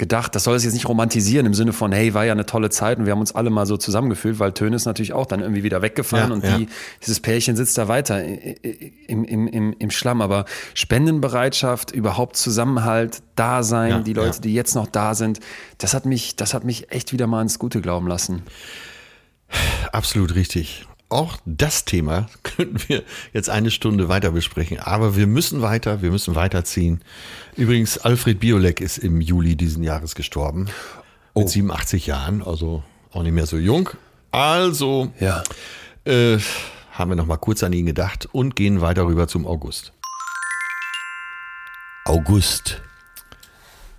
gedacht, 0.00 0.34
das 0.34 0.44
soll 0.44 0.56
es 0.56 0.64
jetzt 0.64 0.72
nicht 0.72 0.88
romantisieren 0.88 1.46
im 1.46 1.54
Sinne 1.54 1.72
von, 1.72 1.92
hey, 1.92 2.14
war 2.14 2.24
ja 2.24 2.32
eine 2.32 2.46
tolle 2.46 2.70
Zeit 2.70 2.98
und 2.98 3.04
wir 3.04 3.12
haben 3.12 3.20
uns 3.20 3.34
alle 3.34 3.50
mal 3.50 3.66
so 3.66 3.76
zusammengefühlt, 3.76 4.40
weil 4.40 4.52
Töne 4.52 4.74
ist 4.74 4.86
natürlich 4.86 5.12
auch 5.12 5.26
dann 5.26 5.40
irgendwie 5.40 5.62
wieder 5.62 5.82
weggefahren 5.82 6.30
ja, 6.30 6.34
und 6.34 6.44
die, 6.44 6.68
dieses 7.02 7.20
Pärchen 7.20 7.54
sitzt 7.54 7.78
da 7.78 7.86
weiter 7.86 8.24
im, 8.24 9.24
im, 9.24 9.46
im, 9.46 9.76
im 9.78 9.90
Schlamm. 9.90 10.22
Aber 10.22 10.46
Spendenbereitschaft, 10.74 11.92
überhaupt 11.92 12.36
Zusammenhalt, 12.36 13.22
Dasein, 13.36 13.90
ja, 13.90 14.00
die 14.00 14.14
Leute, 14.14 14.36
ja. 14.36 14.40
die 14.40 14.54
jetzt 14.54 14.74
noch 14.74 14.86
da 14.86 15.14
sind, 15.14 15.38
das 15.78 15.94
hat 15.94 16.06
mich, 16.06 16.34
das 16.34 16.54
hat 16.54 16.64
mich 16.64 16.90
echt 16.90 17.12
wieder 17.12 17.26
mal 17.26 17.42
ins 17.42 17.58
Gute 17.58 17.80
glauben 17.80 18.08
lassen. 18.08 18.42
Absolut 19.92 20.34
richtig 20.34 20.86
auch 21.10 21.38
das 21.44 21.84
Thema 21.84 22.28
könnten 22.42 22.80
wir 22.88 23.02
jetzt 23.32 23.50
eine 23.50 23.70
Stunde 23.70 24.08
weiter 24.08 24.30
besprechen. 24.30 24.78
Aber 24.78 25.16
wir 25.16 25.26
müssen 25.26 25.62
weiter, 25.62 26.02
wir 26.02 26.10
müssen 26.10 26.34
weiterziehen. 26.34 27.02
Übrigens, 27.56 27.98
Alfred 27.98 28.40
Biolek 28.40 28.80
ist 28.80 28.98
im 28.98 29.20
Juli 29.20 29.56
diesen 29.56 29.82
Jahres 29.82 30.14
gestorben. 30.14 30.68
Mit 31.34 31.48
87 31.48 32.06
Jahren, 32.06 32.42
also 32.42 32.82
auch 33.12 33.22
nicht 33.22 33.32
mehr 33.32 33.46
so 33.46 33.56
jung. 33.56 33.90
Also 34.32 35.12
ja. 35.20 35.42
äh, 36.04 36.38
haben 36.92 37.10
wir 37.10 37.16
noch 37.16 37.26
mal 37.26 37.36
kurz 37.36 37.62
an 37.62 37.72
ihn 37.72 37.86
gedacht 37.86 38.28
und 38.32 38.56
gehen 38.56 38.80
weiter 38.80 39.06
rüber 39.06 39.28
zum 39.28 39.46
August. 39.46 39.92
August. 42.04 42.80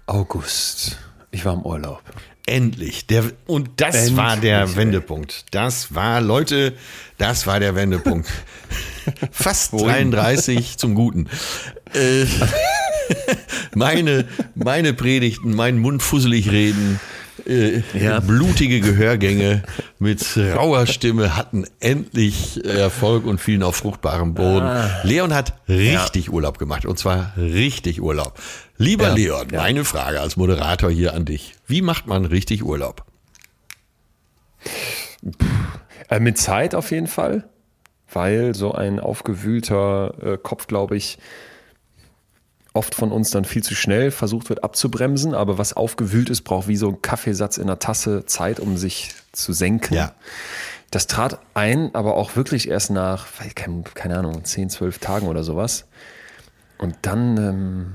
August. 0.07 0.97
Ich 1.31 1.45
war 1.45 1.53
im 1.53 1.61
Urlaub. 1.61 2.01
Endlich. 2.51 3.07
Der, 3.07 3.23
und 3.47 3.69
das 3.77 3.95
Endlich, 3.95 4.17
war 4.17 4.35
der 4.35 4.75
Wendepunkt. 4.75 5.45
Das 5.51 5.95
war, 5.95 6.19
Leute, 6.19 6.73
das 7.17 7.47
war 7.47 7.61
der 7.61 7.75
Wendepunkt. 7.75 8.29
Fast 9.31 9.71
33 9.71 10.77
zum 10.77 10.93
Guten. 10.93 11.29
Äh, 11.93 12.25
meine, 13.73 14.27
meine 14.53 14.93
Predigten, 14.93 15.55
mein 15.55 15.77
Mund 15.77 16.03
fusselig 16.03 16.51
reden, 16.51 16.99
äh, 17.51 17.83
ja. 17.93 18.19
blutige 18.19 18.79
Gehörgänge 18.79 19.63
mit 19.99 20.37
rauer 20.37 20.87
Stimme 20.87 21.35
hatten 21.35 21.65
endlich 21.79 22.63
Erfolg 22.65 23.25
und 23.25 23.39
fielen 23.39 23.63
auf 23.63 23.75
fruchtbarem 23.75 24.33
Boden. 24.33 24.65
Ah. 24.65 25.01
Leon 25.03 25.33
hat 25.33 25.53
richtig 25.67 26.27
ja. 26.27 26.31
Urlaub 26.33 26.57
gemacht 26.57 26.85
und 26.85 26.97
zwar 26.97 27.33
richtig 27.37 28.01
Urlaub. 28.01 28.39
Lieber 28.77 29.09
ja. 29.09 29.13
Leon, 29.13 29.47
meine 29.51 29.85
Frage 29.85 30.19
als 30.19 30.37
Moderator 30.37 30.89
hier 30.89 31.13
an 31.13 31.25
dich. 31.25 31.53
Wie 31.67 31.81
macht 31.81 32.07
man 32.07 32.25
richtig 32.25 32.63
Urlaub? 32.63 33.05
Äh, 36.09 36.19
mit 36.19 36.37
Zeit 36.37 36.75
auf 36.75 36.91
jeden 36.91 37.07
Fall, 37.07 37.43
weil 38.11 38.55
so 38.55 38.73
ein 38.73 38.99
aufgewühlter 38.99 40.13
äh, 40.21 40.37
Kopf, 40.37 40.67
glaube 40.67 40.97
ich, 40.97 41.17
oft 42.73 42.95
von 42.95 43.11
uns 43.11 43.31
dann 43.31 43.45
viel 43.45 43.63
zu 43.63 43.75
schnell 43.75 44.11
versucht 44.11 44.49
wird 44.49 44.63
abzubremsen, 44.63 45.33
aber 45.33 45.57
was 45.57 45.73
aufgewühlt 45.73 46.29
ist, 46.29 46.43
braucht 46.43 46.67
wie 46.67 46.77
so 46.77 46.89
ein 46.89 47.01
Kaffeesatz 47.01 47.57
in 47.57 47.67
der 47.67 47.79
Tasse 47.79 48.25
Zeit, 48.25 48.59
um 48.59 48.77
sich 48.77 49.13
zu 49.33 49.51
senken. 49.53 49.93
Ja. 49.93 50.13
Das 50.89 51.07
trat 51.07 51.39
ein, 51.53 51.93
aber 51.95 52.15
auch 52.15 52.35
wirklich 52.35 52.69
erst 52.69 52.91
nach, 52.91 53.27
keine, 53.55 53.83
keine 53.93 54.17
Ahnung, 54.17 54.43
10, 54.43 54.69
12 54.69 54.99
Tagen 54.99 55.27
oder 55.27 55.43
sowas. 55.43 55.85
Und 56.77 56.95
dann, 57.01 57.37
ähm, 57.37 57.93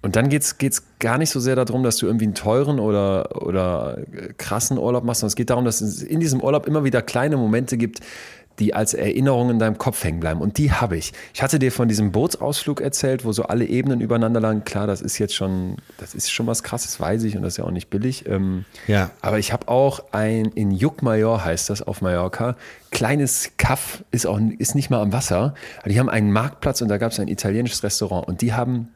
und 0.00 0.16
dann 0.16 0.28
geht's 0.28 0.58
geht's 0.58 0.84
gar 0.98 1.18
nicht 1.18 1.30
so 1.30 1.40
sehr 1.40 1.56
darum, 1.56 1.82
dass 1.82 1.96
du 1.96 2.06
irgendwie 2.06 2.26
einen 2.26 2.34
teuren 2.34 2.78
oder, 2.78 3.42
oder 3.42 3.98
krassen 4.38 4.78
Urlaub 4.78 5.04
machst, 5.04 5.20
sondern 5.20 5.32
es 5.32 5.36
geht 5.36 5.50
darum, 5.50 5.64
dass 5.64 5.80
es 5.80 6.02
in 6.02 6.20
diesem 6.20 6.40
Urlaub 6.40 6.66
immer 6.66 6.84
wieder 6.84 7.02
kleine 7.02 7.36
Momente 7.36 7.76
gibt, 7.76 8.00
die 8.58 8.74
als 8.74 8.94
Erinnerung 8.94 9.50
in 9.50 9.58
deinem 9.58 9.78
Kopf 9.78 10.02
hängen 10.04 10.20
bleiben. 10.20 10.40
Und 10.40 10.58
die 10.58 10.72
habe 10.72 10.96
ich. 10.96 11.12
Ich 11.34 11.42
hatte 11.42 11.58
dir 11.58 11.72
von 11.72 11.88
diesem 11.88 12.12
Bootsausflug 12.12 12.80
erzählt, 12.80 13.24
wo 13.24 13.32
so 13.32 13.44
alle 13.44 13.64
Ebenen 13.64 14.00
übereinander 14.00 14.40
lagen. 14.40 14.64
Klar, 14.64 14.86
das 14.86 15.00
ist 15.00 15.18
jetzt 15.18 15.34
schon, 15.34 15.76
das 15.98 16.14
ist 16.14 16.30
schon 16.30 16.46
was 16.46 16.62
krasses, 16.62 17.00
weiß 17.00 17.24
ich, 17.24 17.36
und 17.36 17.42
das 17.42 17.54
ist 17.54 17.56
ja 17.58 17.64
auch 17.64 17.70
nicht 17.70 17.90
billig. 17.90 18.26
Ähm, 18.28 18.64
ja. 18.86 19.10
Aber 19.20 19.38
ich 19.38 19.52
habe 19.52 19.68
auch 19.68 20.04
ein, 20.12 20.46
in 20.46 20.70
Juckmajor 20.70 21.44
heißt 21.44 21.70
das 21.70 21.82
auf 21.82 22.02
Mallorca, 22.02 22.56
kleines 22.90 23.52
Kaff, 23.56 24.04
ist 24.10 24.26
auch, 24.26 24.38
ist 24.58 24.74
nicht 24.74 24.90
mal 24.90 25.00
am 25.00 25.12
Wasser. 25.12 25.54
Die 25.86 25.98
haben 25.98 26.08
einen 26.08 26.30
Marktplatz 26.30 26.82
und 26.82 26.88
da 26.88 26.98
gab 26.98 27.12
es 27.12 27.20
ein 27.20 27.28
italienisches 27.28 27.82
Restaurant 27.82 28.28
und 28.28 28.42
die 28.42 28.52
haben 28.52 28.91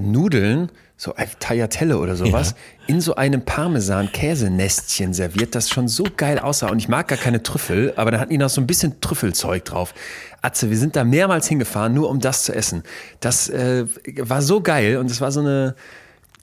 Nudeln 0.00 0.70
so 0.96 1.14
Tagliatelle 1.40 1.98
oder 1.98 2.14
sowas, 2.14 2.54
ja. 2.86 2.94
in 2.94 3.00
so 3.00 3.16
einem 3.16 3.44
Parmesan-Käsenestchen 3.44 5.12
serviert, 5.12 5.54
das 5.54 5.68
schon 5.68 5.88
so 5.88 6.04
geil 6.16 6.38
aussah. 6.38 6.68
Und 6.68 6.78
ich 6.78 6.88
mag 6.88 7.08
gar 7.08 7.18
keine 7.18 7.42
Trüffel, 7.42 7.92
aber 7.96 8.12
dann 8.12 8.20
hatten 8.20 8.30
die 8.30 8.38
noch 8.38 8.48
so 8.48 8.60
ein 8.60 8.66
bisschen 8.66 9.00
Trüffelzeug 9.00 9.64
drauf. 9.64 9.92
Atze, 10.40 10.70
wir 10.70 10.78
sind 10.78 10.94
da 10.94 11.04
mehrmals 11.04 11.48
hingefahren, 11.48 11.94
nur 11.94 12.10
um 12.10 12.20
das 12.20 12.44
zu 12.44 12.54
essen. 12.54 12.84
Das 13.20 13.48
äh, 13.48 13.86
war 14.18 14.40
so 14.40 14.60
geil 14.60 14.98
und 14.98 15.10
es 15.10 15.20
war 15.20 15.32
so 15.32 15.40
eine, 15.40 15.74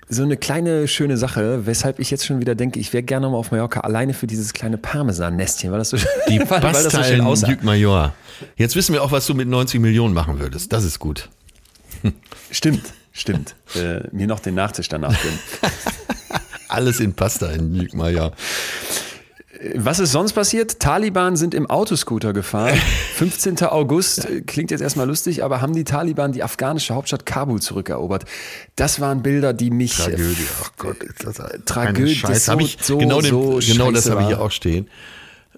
so 0.09 0.23
eine 0.23 0.35
kleine 0.35 0.89
schöne 0.89 1.15
Sache, 1.15 1.65
weshalb 1.65 1.99
ich 1.99 2.11
jetzt 2.11 2.25
schon 2.25 2.41
wieder 2.41 2.53
denke, 2.53 2.79
ich 2.79 2.91
wäre 2.91 3.03
gerne 3.03 3.29
mal 3.29 3.37
auf 3.37 3.51
Mallorca 3.51 3.79
alleine 3.81 4.13
für 4.13 4.27
dieses 4.27 4.51
kleine 4.51 4.77
Parmesan-Nestchen, 4.77 5.71
weil 5.71 5.79
das 5.79 5.91
so, 5.91 5.97
Die 6.27 6.39
das 6.49 6.91
so. 7.39 7.47
Duc 7.47 7.63
Major. 7.63 8.13
Jetzt 8.57 8.75
wissen 8.75 8.91
wir 8.91 9.01
auch, 9.01 9.13
was 9.13 9.25
du 9.27 9.33
mit 9.33 9.47
90 9.47 9.79
Millionen 9.79 10.13
machen 10.13 10.39
würdest. 10.39 10.73
Das 10.73 10.83
ist 10.83 10.99
gut. 10.99 11.29
Stimmt. 12.51 12.81
Stimmt. 13.11 13.55
Äh, 13.75 14.07
mir 14.11 14.27
noch 14.27 14.39
den 14.39 14.55
Nachtisch 14.55 14.89
danach 14.89 15.15
gönnen. 15.21 15.39
Alles 16.67 16.99
in 16.99 17.13
Pasta 17.13 17.51
in 17.51 17.75
Jügmeier. 17.75 18.31
Was 19.75 19.99
ist 19.99 20.11
sonst 20.11 20.33
passiert? 20.33 20.79
Taliban 20.79 21.35
sind 21.35 21.53
im 21.53 21.69
Autoscooter 21.69 22.33
gefahren. 22.33 22.79
15. 23.15 23.61
August 23.63 24.27
klingt 24.47 24.71
jetzt 24.71 24.81
erstmal 24.81 25.05
lustig, 25.07 25.43
aber 25.43 25.61
haben 25.61 25.73
die 25.73 25.83
Taliban 25.83 26.31
die 26.31 26.41
afghanische 26.41 26.95
Hauptstadt 26.95 27.25
Kabul 27.25 27.61
zurückerobert. 27.61 28.25
Das 28.75 28.99
waren 28.99 29.21
Bilder, 29.21 29.53
die 29.53 29.69
mich. 29.69 29.97
Tragödie, 29.97 30.47
ach 30.63 30.71
Gott, 30.77 30.97
das 31.19 31.37
ist 31.37 31.65
Tragödie. 31.65 32.15
Scheiß. 32.15 32.45
So, 32.45 32.59
ich, 32.59 32.77
so, 32.81 32.97
genau, 32.97 33.21
den, 33.21 33.29
so 33.29 33.59
genau 33.59 33.91
das 33.91 34.09
habe 34.09 34.21
ich 34.21 34.27
hier 34.27 34.41
auch 34.41 34.51
stehen. 34.51 34.89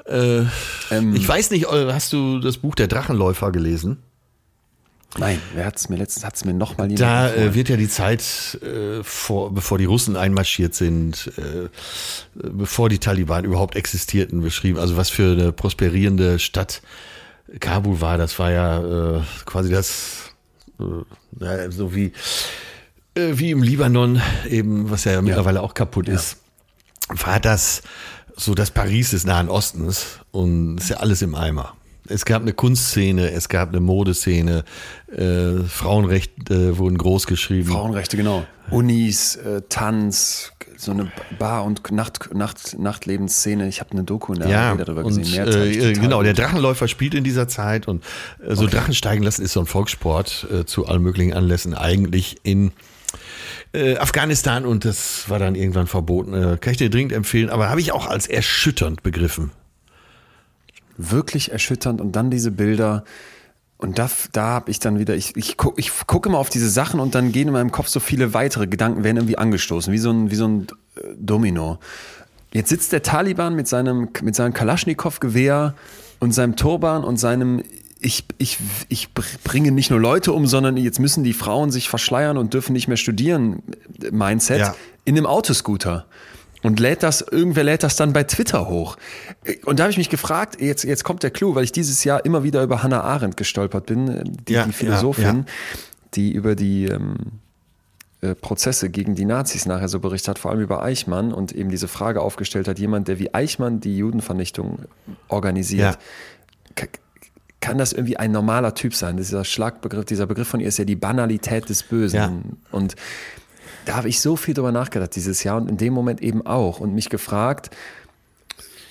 Äh, 0.05 0.41
ähm, 0.91 1.15
ich 1.15 1.25
weiß 1.25 1.51
nicht, 1.51 1.67
hast 1.69 2.11
du 2.11 2.39
das 2.39 2.57
Buch 2.57 2.75
Der 2.75 2.87
Drachenläufer 2.87 3.51
gelesen? 3.51 3.99
Nein, 5.17 5.39
wer 5.53 5.65
hat 5.65 5.77
es 5.77 5.89
mir 5.89 5.97
letztens, 5.97 6.25
hat 6.25 6.35
es 6.35 6.43
mir 6.43 6.53
nochmal 6.53 6.89
Da 6.89 7.31
äh, 7.31 7.53
wird 7.53 7.69
ja 7.69 7.77
die 7.77 7.87
Zeit, 7.87 8.57
äh, 8.63 9.03
vor, 9.03 9.53
bevor 9.53 9.77
die 9.77 9.85
Russen 9.85 10.17
einmarschiert 10.17 10.73
sind, 10.73 11.31
äh, 11.37 11.69
bevor 12.33 12.89
die 12.89 12.97
Taliban 12.97 13.45
überhaupt 13.45 13.75
existierten, 13.75 14.41
beschrieben. 14.41 14.79
Also 14.79 14.97
was 14.97 15.09
für 15.09 15.33
eine 15.33 15.51
prosperierende 15.51 16.39
Stadt 16.39 16.81
Kabul 17.59 18.01
war, 18.01 18.17
das 18.17 18.39
war 18.39 18.51
ja 18.51 19.17
äh, 19.17 19.21
quasi 19.45 19.69
das, 19.69 20.33
äh, 20.79 21.69
so 21.69 21.93
wie 21.93 22.13
äh, 23.15 23.37
wie 23.37 23.51
im 23.51 23.61
Libanon, 23.61 24.21
eben, 24.49 24.89
was 24.89 25.03
ja, 25.03 25.13
ja. 25.13 25.21
mittlerweile 25.21 25.61
auch 25.61 25.75
kaputt 25.75 26.07
ja. 26.07 26.15
ist, 26.15 26.37
war 27.09 27.39
das 27.39 27.83
so 28.35 28.55
das 28.55 28.71
Paris 28.71 29.11
des 29.11 29.25
Nahen 29.25 29.49
Ostens 29.49 30.19
und 30.31 30.79
ist 30.79 30.89
ja 30.89 30.97
alles 30.97 31.21
im 31.21 31.35
Eimer. 31.35 31.75
Es 32.07 32.25
gab 32.25 32.41
eine 32.41 32.53
Kunstszene, 32.53 33.31
es 33.31 33.47
gab 33.47 33.69
eine 33.69 33.79
Modesszene, 33.79 34.65
äh, 35.11 35.63
Frauenrechte 35.67 36.53
äh, 36.53 36.77
wurden 36.77 36.97
groß 36.97 37.27
geschrieben. 37.27 37.69
Frauenrechte, 37.69 38.17
genau. 38.17 38.45
Unis, 38.71 39.35
äh, 39.37 39.61
Tanz, 39.69 40.51
so 40.77 40.91
eine 40.91 41.11
Bar- 41.39 41.63
und 41.63 41.91
Nacht, 41.91 42.33
Nacht, 42.33 42.77
Nachtlebensszene. 42.77 43.67
Ich 43.67 43.79
habe 43.79 43.91
eine 43.91 44.03
Doku 44.03 44.33
in 44.33 44.39
der 44.39 44.49
ja, 44.49 44.75
darüber 44.75 45.03
gesehen. 45.03 45.31
Mehr 45.31 45.47
äh, 45.47 45.93
genau, 45.93 46.17
gut. 46.17 46.25
der 46.25 46.33
Drachenläufer 46.33 46.87
spielt 46.87 47.13
in 47.13 47.23
dieser 47.23 47.47
Zeit 47.47 47.87
und 47.87 48.03
äh, 48.45 48.55
so 48.55 48.63
okay. 48.63 48.75
Drachen 48.75 48.93
steigen 48.93 49.23
lassen 49.23 49.43
ist 49.43 49.53
so 49.53 49.61
ein 49.61 49.65
Volkssport 49.65 50.47
äh, 50.51 50.65
zu 50.65 50.85
allen 50.87 51.01
möglichen 51.01 51.33
Anlässen 51.33 51.73
eigentlich 51.73 52.37
in 52.43 52.71
äh, 53.73 53.97
Afghanistan 53.97 54.65
und 54.65 54.83
das 54.83 55.29
war 55.29 55.39
dann 55.39 55.55
irgendwann 55.55 55.87
verboten. 55.87 56.33
Äh, 56.33 56.57
kann 56.59 56.71
ich 56.71 56.77
dir 56.77 56.89
dringend 56.89 57.13
empfehlen, 57.13 57.49
aber 57.49 57.69
habe 57.69 57.79
ich 57.79 57.91
auch 57.93 58.07
als 58.07 58.27
erschütternd 58.27 59.03
begriffen 59.03 59.51
wirklich 60.97 61.51
erschütternd 61.51 62.01
und 62.01 62.15
dann 62.15 62.29
diese 62.29 62.51
Bilder. 62.51 63.03
Und 63.77 63.99
da, 63.99 64.09
da 64.31 64.45
habe 64.45 64.71
ich 64.71 64.79
dann 64.79 64.99
wieder, 64.99 65.15
ich, 65.15 65.35
ich, 65.35 65.57
guck, 65.57 65.77
ich 65.77 65.91
gucke 66.07 66.29
immer 66.29 66.37
auf 66.37 66.49
diese 66.49 66.69
Sachen 66.69 66.99
und 66.99 67.15
dann 67.15 67.31
gehen 67.31 67.47
in 67.47 67.53
meinem 67.53 67.71
Kopf 67.71 67.87
so 67.87 67.99
viele 67.99 68.33
weitere 68.33 68.67
Gedanken, 68.67 69.03
werden 69.03 69.17
irgendwie 69.17 69.37
angestoßen, 69.37 69.91
wie 69.91 69.97
so 69.97 70.11
ein, 70.11 70.31
wie 70.31 70.35
so 70.35 70.47
ein 70.47 70.67
äh, 70.95 71.01
Domino. 71.17 71.79
Jetzt 72.53 72.69
sitzt 72.69 72.91
der 72.91 73.01
Taliban 73.01 73.55
mit 73.55 73.67
seinem, 73.67 74.09
mit 74.21 74.35
seinem 74.35 74.53
Kalaschnikow-Gewehr 74.53 75.73
und 76.19 76.33
seinem 76.33 76.55
Turban 76.55 77.03
und 77.03 77.17
seinem 77.17 77.63
ich, 78.05 78.25
ich, 78.37 78.59
ich 78.89 79.13
bringe 79.13 79.71
nicht 79.71 79.89
nur 79.89 79.99
Leute 79.99 80.33
um, 80.33 80.45
sondern 80.45 80.75
jetzt 80.77 80.99
müssen 80.99 81.23
die 81.23 81.33
Frauen 81.33 81.71
sich 81.71 81.89
verschleiern 81.89 82.37
und 82.37 82.53
dürfen 82.53 82.73
nicht 82.73 82.87
mehr 82.87 82.97
studieren, 82.97 83.63
Mindset, 84.11 84.59
ja. 84.59 84.75
in 85.05 85.17
einem 85.17 85.25
Autoscooter 85.25 86.05
und 86.63 86.79
lädt 86.79 87.03
das, 87.03 87.21
irgendwer 87.21 87.63
lädt 87.63 87.83
das 87.83 87.95
dann 87.95 88.13
bei 88.13 88.23
Twitter 88.23 88.67
hoch. 88.67 88.97
Und 89.65 89.79
da 89.79 89.83
habe 89.83 89.91
ich 89.91 89.97
mich 89.97 90.09
gefragt, 90.09 90.59
jetzt, 90.59 90.83
jetzt 90.83 91.03
kommt 91.03 91.21
der 91.21 91.31
Clou, 91.31 91.55
weil 91.55 91.65
ich 91.65 91.71
dieses 91.71 92.03
Jahr 92.03 92.25
immer 92.25 92.43
wieder 92.43 92.63
über 92.63 92.81
Hannah 92.81 93.01
Arendt 93.01 93.37
gestolpert 93.37 93.85
bin, 93.85 94.37
die, 94.47 94.53
ja, 94.53 94.65
die 94.65 94.71
Philosophin, 94.71 95.25
ja, 95.25 95.31
ja. 95.33 95.45
die 96.15 96.31
über 96.31 96.55
die 96.55 96.85
ähm, 96.85 97.15
äh, 98.21 98.35
Prozesse 98.35 98.89
gegen 98.89 99.15
die 99.15 99.25
Nazis 99.25 99.65
nachher 99.65 99.89
so 99.89 99.99
berichtet 99.99 100.29
hat, 100.29 100.39
vor 100.39 100.51
allem 100.51 100.61
über 100.61 100.81
Eichmann 100.81 101.33
und 101.33 101.51
eben 101.51 101.69
diese 101.69 101.89
Frage 101.89 102.21
aufgestellt 102.21 102.67
hat, 102.69 102.79
jemand, 102.79 103.09
der 103.09 103.19
wie 103.19 103.33
Eichmann 103.33 103.81
die 103.81 103.97
Judenvernichtung 103.97 104.79
organisiert, 105.27 105.99
kann 107.59 107.77
das 107.77 107.93
irgendwie 107.93 108.17
ein 108.17 108.31
normaler 108.31 108.75
Typ 108.75 108.93
sein? 108.93 109.17
Dieser 109.17 109.45
Schlagbegriff, 109.45 110.05
dieser 110.05 110.25
Begriff 110.25 110.47
von 110.47 110.59
ihr 110.59 110.67
ist 110.67 110.77
ja 110.77 110.85
die 110.85 110.95
Banalität 110.95 111.69
des 111.69 111.83
Bösen. 111.83 112.57
Und 112.71 112.95
da 113.85 113.95
habe 113.95 114.09
ich 114.09 114.19
so 114.21 114.35
viel 114.35 114.53
drüber 114.53 114.71
nachgedacht 114.71 115.15
dieses 115.15 115.43
Jahr 115.43 115.57
und 115.57 115.69
in 115.69 115.77
dem 115.77 115.93
Moment 115.93 116.21
eben 116.21 116.45
auch 116.45 116.79
und 116.79 116.93
mich 116.93 117.09
gefragt, 117.09 117.69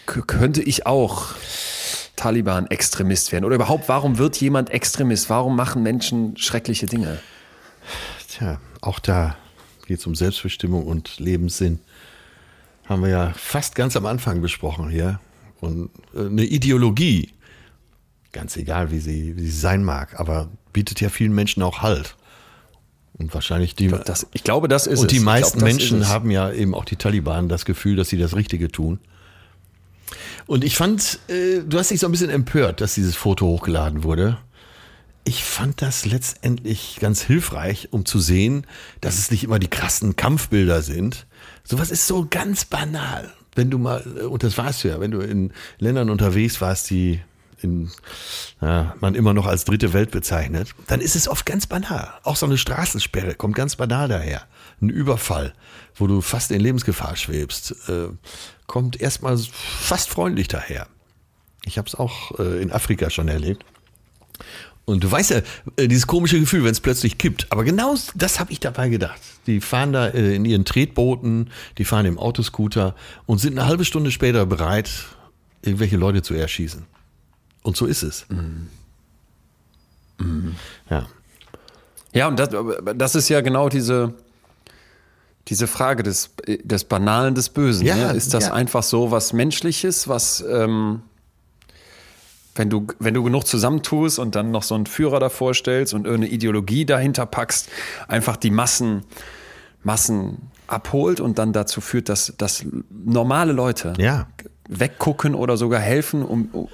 könnte 0.07 0.63
ich 0.63 0.87
auch 0.87 1.35
Taliban-Extremist 2.17 3.33
werden? 3.33 3.45
Oder 3.45 3.57
überhaupt, 3.57 3.89
warum 3.89 4.19
wird 4.19 4.41
jemand 4.41 4.71
Extremist? 4.71 5.31
Warum 5.31 5.57
machen 5.57 5.83
Menschen 5.83 6.37
schreckliche 6.37 6.87
Dinge? 6.87 7.19
Tja, 8.29 8.61
auch 8.81 8.99
da 8.99 9.37
geht 9.87 9.99
es 9.99 10.07
um 10.07 10.15
Selbstbestimmung 10.15 10.87
und 10.87 11.19
Lebenssinn. 11.19 11.81
Haben 12.85 13.03
wir 13.03 13.09
ja 13.11 13.33
fast 13.37 13.75
ganz 13.75 13.97
am 13.97 14.07
Anfang 14.07 14.41
besprochen 14.41 14.91
hier. 14.91 15.21
Und 15.61 15.91
äh, 16.15 16.27
eine 16.27 16.45
Ideologie, 16.45 17.33
ganz 18.33 18.57
egal 18.57 18.91
wie 18.91 18.99
sie, 18.99 19.37
wie 19.37 19.47
sie 19.47 19.59
sein 19.59 19.85
mag, 19.85 20.19
aber 20.19 20.49
bietet 20.73 21.01
ja 21.01 21.09
vielen 21.09 21.35
Menschen 21.35 21.63
auch 21.63 21.83
Halt. 21.83 22.17
Und 23.19 23.35
wahrscheinlich 23.35 23.75
die. 23.75 23.89
Das, 23.89 24.27
ich 24.33 24.43
glaube, 24.43 24.69
das 24.69 24.87
ist 24.87 25.01
Und 25.01 25.11
die 25.11 25.19
es. 25.19 25.23
meisten 25.23 25.59
glaub, 25.59 25.69
Menschen 25.71 26.09
haben 26.09 26.31
ja 26.31 26.51
eben 26.51 26.75
auch 26.75 26.85
die 26.85 26.97
Taliban 26.97 27.49
das 27.49 27.65
Gefühl, 27.65 27.97
dass 27.97 28.09
sie 28.09 28.19
das 28.19 28.35
Richtige 28.35 28.71
tun. 28.71 29.01
Und 30.47 30.65
ich 30.65 30.77
fand, 30.77 31.19
äh, 31.29 31.61
du 31.61 31.79
hast 31.79 31.91
dich 31.91 32.01
so 32.01 32.07
ein 32.07 32.13
bisschen 32.13 32.31
empört, 32.31 32.81
dass 32.81 32.95
dieses 32.95 33.17
Foto 33.17 33.47
hochgeladen 33.47 34.03
wurde. 34.03 34.39
Ich 35.25 35.45
fand 35.45 35.81
das 35.83 36.05
letztendlich 36.05 36.99
ganz 37.01 37.23
hilfreich, 37.23 37.89
um 37.93 38.05
zu 38.05 38.19
sehen, 38.19 38.67
dass 39.01 39.19
es 39.19 39.31
nicht 39.31 39.45
immer 39.45 39.61
die 39.61 39.69
krassen 39.69 40.17
Kampfbilder 40.17 40.83
sind. 40.83 41.27
Sowas 41.63 41.91
ist 41.91 42.09
so 42.09 42.27
ganz 42.29 42.65
banal. 42.65 43.33
Wenn 43.55 43.71
du 43.71 43.79
mal, 43.79 44.01
und 44.01 44.43
das 44.43 44.59
warst 44.59 44.83
du 44.83 44.89
ja, 44.89 44.99
wenn 44.99 45.13
du 45.13 45.21
in 45.21 45.53
Ländern 45.79 46.11
unterwegs 46.11 46.61
warst, 46.61 46.91
die 46.91 47.21
in, 47.63 47.91
ja, 48.61 48.95
man 49.01 49.15
immer 49.15 49.35
noch 49.35 49.47
als 49.47 49.65
dritte 49.65 49.93
Welt 49.93 50.11
bezeichnet, 50.11 50.75
dann 50.87 51.01
ist 51.01 51.17
es 51.17 51.29
oft 51.29 51.47
ganz 51.47 51.67
banal. 51.67 52.09
Auch 52.23 52.37
so 52.37 52.47
eine 52.47 52.59
Straßensperre 52.59 53.35
kommt 53.35 53.55
ganz 53.55 53.77
banal 53.77 54.09
daher. 54.09 54.43
Ein 54.81 54.89
Überfall, 54.89 55.55
wo 55.95 56.07
du 56.07 56.21
fast 56.21 56.51
in 56.51 56.61
Lebensgefahr 56.61 57.17
schwebst, 57.17 57.75
äh, 57.89 58.09
kommt 58.67 59.01
erstmal 59.01 59.39
fast 59.39 60.09
freundlich 60.09 60.49
daher. 60.49 60.89
Ich 61.65 61.79
habe 61.79 61.89
es 61.89 61.95
auch 61.95 62.39
äh, 62.39 62.63
in 62.63 62.73
Afrika 62.73 63.11
schon 63.11 63.29
erlebt. 63.29 63.65
Und 64.85 65.05
du 65.05 65.11
weißt 65.11 65.31
ja, 65.31 65.43
äh, 65.77 65.87
dieses 65.87 66.07
komische 66.07 66.41
Gefühl, 66.41 66.65
wenn 66.65 66.73
es 66.73 66.81
plötzlich 66.81 67.19
kippt. 67.19 67.47
Aber 67.51 67.65
genau 67.65 67.95
das 68.15 68.41
habe 68.41 68.51
ich 68.53 68.61
dabei 68.61 68.89
gedacht. 68.89 69.21
Die 69.47 69.61
fahren 69.61 69.93
da 69.93 70.09
äh, 70.09 70.35
in 70.35 70.45
ihren 70.45 70.65
Tretbooten, 70.65 71.51
die 71.79 71.85
fahren 71.85 72.07
im 72.07 72.19
Autoscooter 72.19 72.97
und 73.27 73.39
sind 73.39 73.59
eine 73.59 73.69
halbe 73.69 73.85
Stunde 73.85 74.11
später 74.11 74.45
bereit, 74.45 74.91
irgendwelche 75.63 75.97
Leute 75.97 76.23
zu 76.23 76.35
erschießen. 76.35 76.85
Und 77.63 77.77
so 77.77 77.87
ist 77.87 78.03
es. 78.03 78.27
Mhm. 78.29 78.69
Mhm. 80.19 80.55
Ja. 80.91 81.07
Ja, 82.13 82.29
und 82.29 82.39
das, 82.39 82.51
das 82.95 83.15
ist 83.15 83.29
ja 83.29 83.41
genau 83.41 83.69
diese, 83.69 84.15
diese 85.49 85.67
Frage 85.67 86.03
des, 86.03 86.31
des 86.47 86.85
Banalen 86.85 87.35
des 87.35 87.49
Bösen. 87.49 87.87
Ja, 87.87 87.97
ne? 87.97 88.13
Ist 88.13 88.35
das 88.35 88.47
ja. 88.47 88.53
einfach 88.53 88.83
so 88.83 89.11
was 89.11 89.33
Menschliches, 89.33 90.09
was, 90.09 90.45
ähm, 90.49 91.03
wenn 92.55 92.69
du, 92.69 92.87
wenn 92.99 93.15
du 93.15 93.23
genug 93.23 93.47
zusammentust 93.47 94.19
und 94.19 94.35
dann 94.35 94.51
noch 94.51 94.63
so 94.63 94.75
einen 94.75 94.87
Führer 94.87 95.21
davor 95.21 95.55
stellst 95.55 95.95
und 95.95 96.05
irgendeine 96.05 96.35
Ideologie 96.35 96.85
dahinter 96.85 97.25
packst, 97.25 97.69
einfach 98.09 98.37
die 98.37 98.51
Massen, 98.51 99.05
Massen 99.83 100.51
abholt 100.67 101.19
und 101.19 101.39
dann 101.39 101.55
dazu 101.55 101.81
führt, 101.81 102.11
dass, 102.11 102.35
dass 102.37 102.65
normale 102.91 103.53
Leute 103.53 103.95
ja 103.99 104.27
weggucken 104.69 105.35
oder 105.35 105.57
sogar 105.57 105.81
helfen, 105.81 106.23
um, 106.23 106.49
um, 106.53 106.69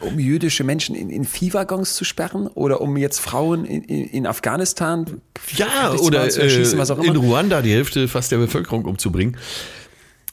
um 0.00 0.18
jüdische 0.18 0.64
Menschen 0.64 0.94
in, 0.94 1.10
in 1.10 1.24
Viehwaggons 1.24 1.94
zu 1.94 2.04
sperren 2.04 2.46
oder 2.46 2.80
um 2.80 2.96
jetzt 2.96 3.20
Frauen 3.20 3.64
in, 3.64 3.82
in 3.82 4.26
Afghanistan 4.26 5.20
ja 5.56 5.92
oder 5.92 6.24
äh, 6.24 6.62
in 7.02 7.16
Ruanda 7.16 7.62
die 7.62 7.72
Hälfte 7.72 8.08
fast 8.08 8.30
der 8.32 8.38
Bevölkerung 8.38 8.84
umzubringen. 8.84 9.36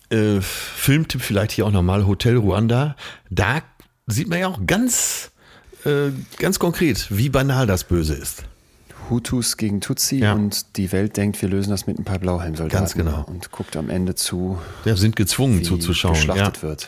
Äh, 0.10 0.42
Filmtipp 0.42 1.22
vielleicht 1.22 1.52
hier 1.52 1.66
auch 1.66 1.72
nochmal 1.72 2.06
Hotel 2.06 2.38
Ruanda. 2.38 2.96
Da 3.30 3.62
sieht 4.08 4.28
man 4.28 4.40
ja 4.40 4.48
auch 4.48 4.60
ganz 4.66 5.32
äh, 5.86 6.12
ganz 6.38 6.60
konkret, 6.60 7.08
wie 7.10 7.30
banal 7.30 7.66
das 7.68 7.84
Böse 7.84 8.14
ist. 8.16 8.44
Hutus 9.10 9.58
gegen 9.58 9.82
Tutsi 9.82 10.20
ja. 10.20 10.34
und 10.34 10.78
die 10.78 10.92
Welt 10.92 11.18
denkt, 11.18 11.42
wir 11.42 11.50
lösen 11.50 11.70
das 11.72 11.88
mit 11.88 12.00
ein 12.00 12.04
paar 12.04 12.20
Blauhelmsoldaten. 12.20 12.80
Ganz 12.80 12.94
genau. 12.94 13.26
Und 13.28 13.52
guckt 13.52 13.76
am 13.76 13.90
Ende 13.90 14.16
zu. 14.16 14.60
Ja, 14.86 14.96
sind 14.96 15.16
gezwungen 15.16 15.64
zuzuschauen. 15.64 16.16
Geschlachtet 16.16 16.58
ja. 16.58 16.62
wird. 16.64 16.88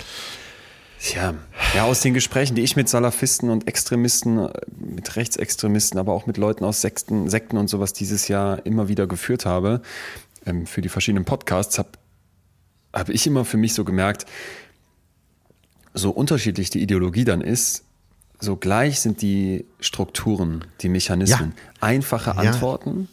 Tja, 1.01 1.33
ja, 1.73 1.85
aus 1.85 2.01
den 2.01 2.13
Gesprächen, 2.13 2.53
die 2.53 2.61
ich 2.61 2.75
mit 2.75 2.87
Salafisten 2.87 3.49
und 3.49 3.67
Extremisten, 3.67 4.49
mit 4.77 5.15
Rechtsextremisten, 5.15 5.99
aber 5.99 6.13
auch 6.13 6.27
mit 6.27 6.37
Leuten 6.37 6.63
aus 6.63 6.81
Sekten, 6.81 7.27
Sekten 7.27 7.57
und 7.57 7.69
sowas 7.69 7.93
dieses 7.93 8.27
Jahr 8.27 8.63
immer 8.67 8.87
wieder 8.87 9.07
geführt 9.07 9.47
habe, 9.47 9.81
ähm, 10.45 10.67
für 10.67 10.81
die 10.81 10.89
verschiedenen 10.89 11.25
Podcasts, 11.25 11.79
habe 11.79 11.89
hab 12.93 13.09
ich 13.09 13.25
immer 13.25 13.45
für 13.45 13.57
mich 13.57 13.73
so 13.73 13.83
gemerkt, 13.83 14.27
so 15.95 16.11
unterschiedlich 16.11 16.69
die 16.69 16.81
Ideologie 16.81 17.23
dann 17.23 17.41
ist, 17.41 17.83
so 18.41 18.57
gleich 18.57 18.99
sind 18.99 19.21
die 19.21 19.65
Strukturen, 19.79 20.65
die 20.81 20.89
Mechanismen. 20.89 21.53
Ja. 21.55 21.73
Einfache 21.79 22.35
Antworten, 22.35 23.07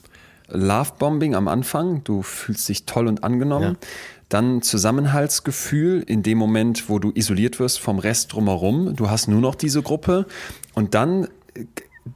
ja. 0.48 0.56
Lovebombing 0.56 1.34
am 1.34 1.46
Anfang, 1.46 2.02
du 2.04 2.22
fühlst 2.22 2.68
dich 2.68 2.86
toll 2.86 3.06
und 3.06 3.22
angenommen. 3.22 3.76
Ja. 3.80 3.88
Dann 4.30 4.62
Zusammenhaltsgefühl 4.62 6.02
in 6.06 6.22
dem 6.22 6.38
Moment, 6.38 6.88
wo 6.88 6.98
du 6.98 7.12
isoliert 7.14 7.60
wirst 7.60 7.78
vom 7.78 7.98
Rest 7.98 8.32
drumherum. 8.32 8.96
Du 8.96 9.10
hast 9.10 9.28
nur 9.28 9.40
noch 9.40 9.54
diese 9.54 9.82
Gruppe. 9.82 10.26
Und 10.74 10.94
dann 10.94 11.24
äh, 11.54 11.64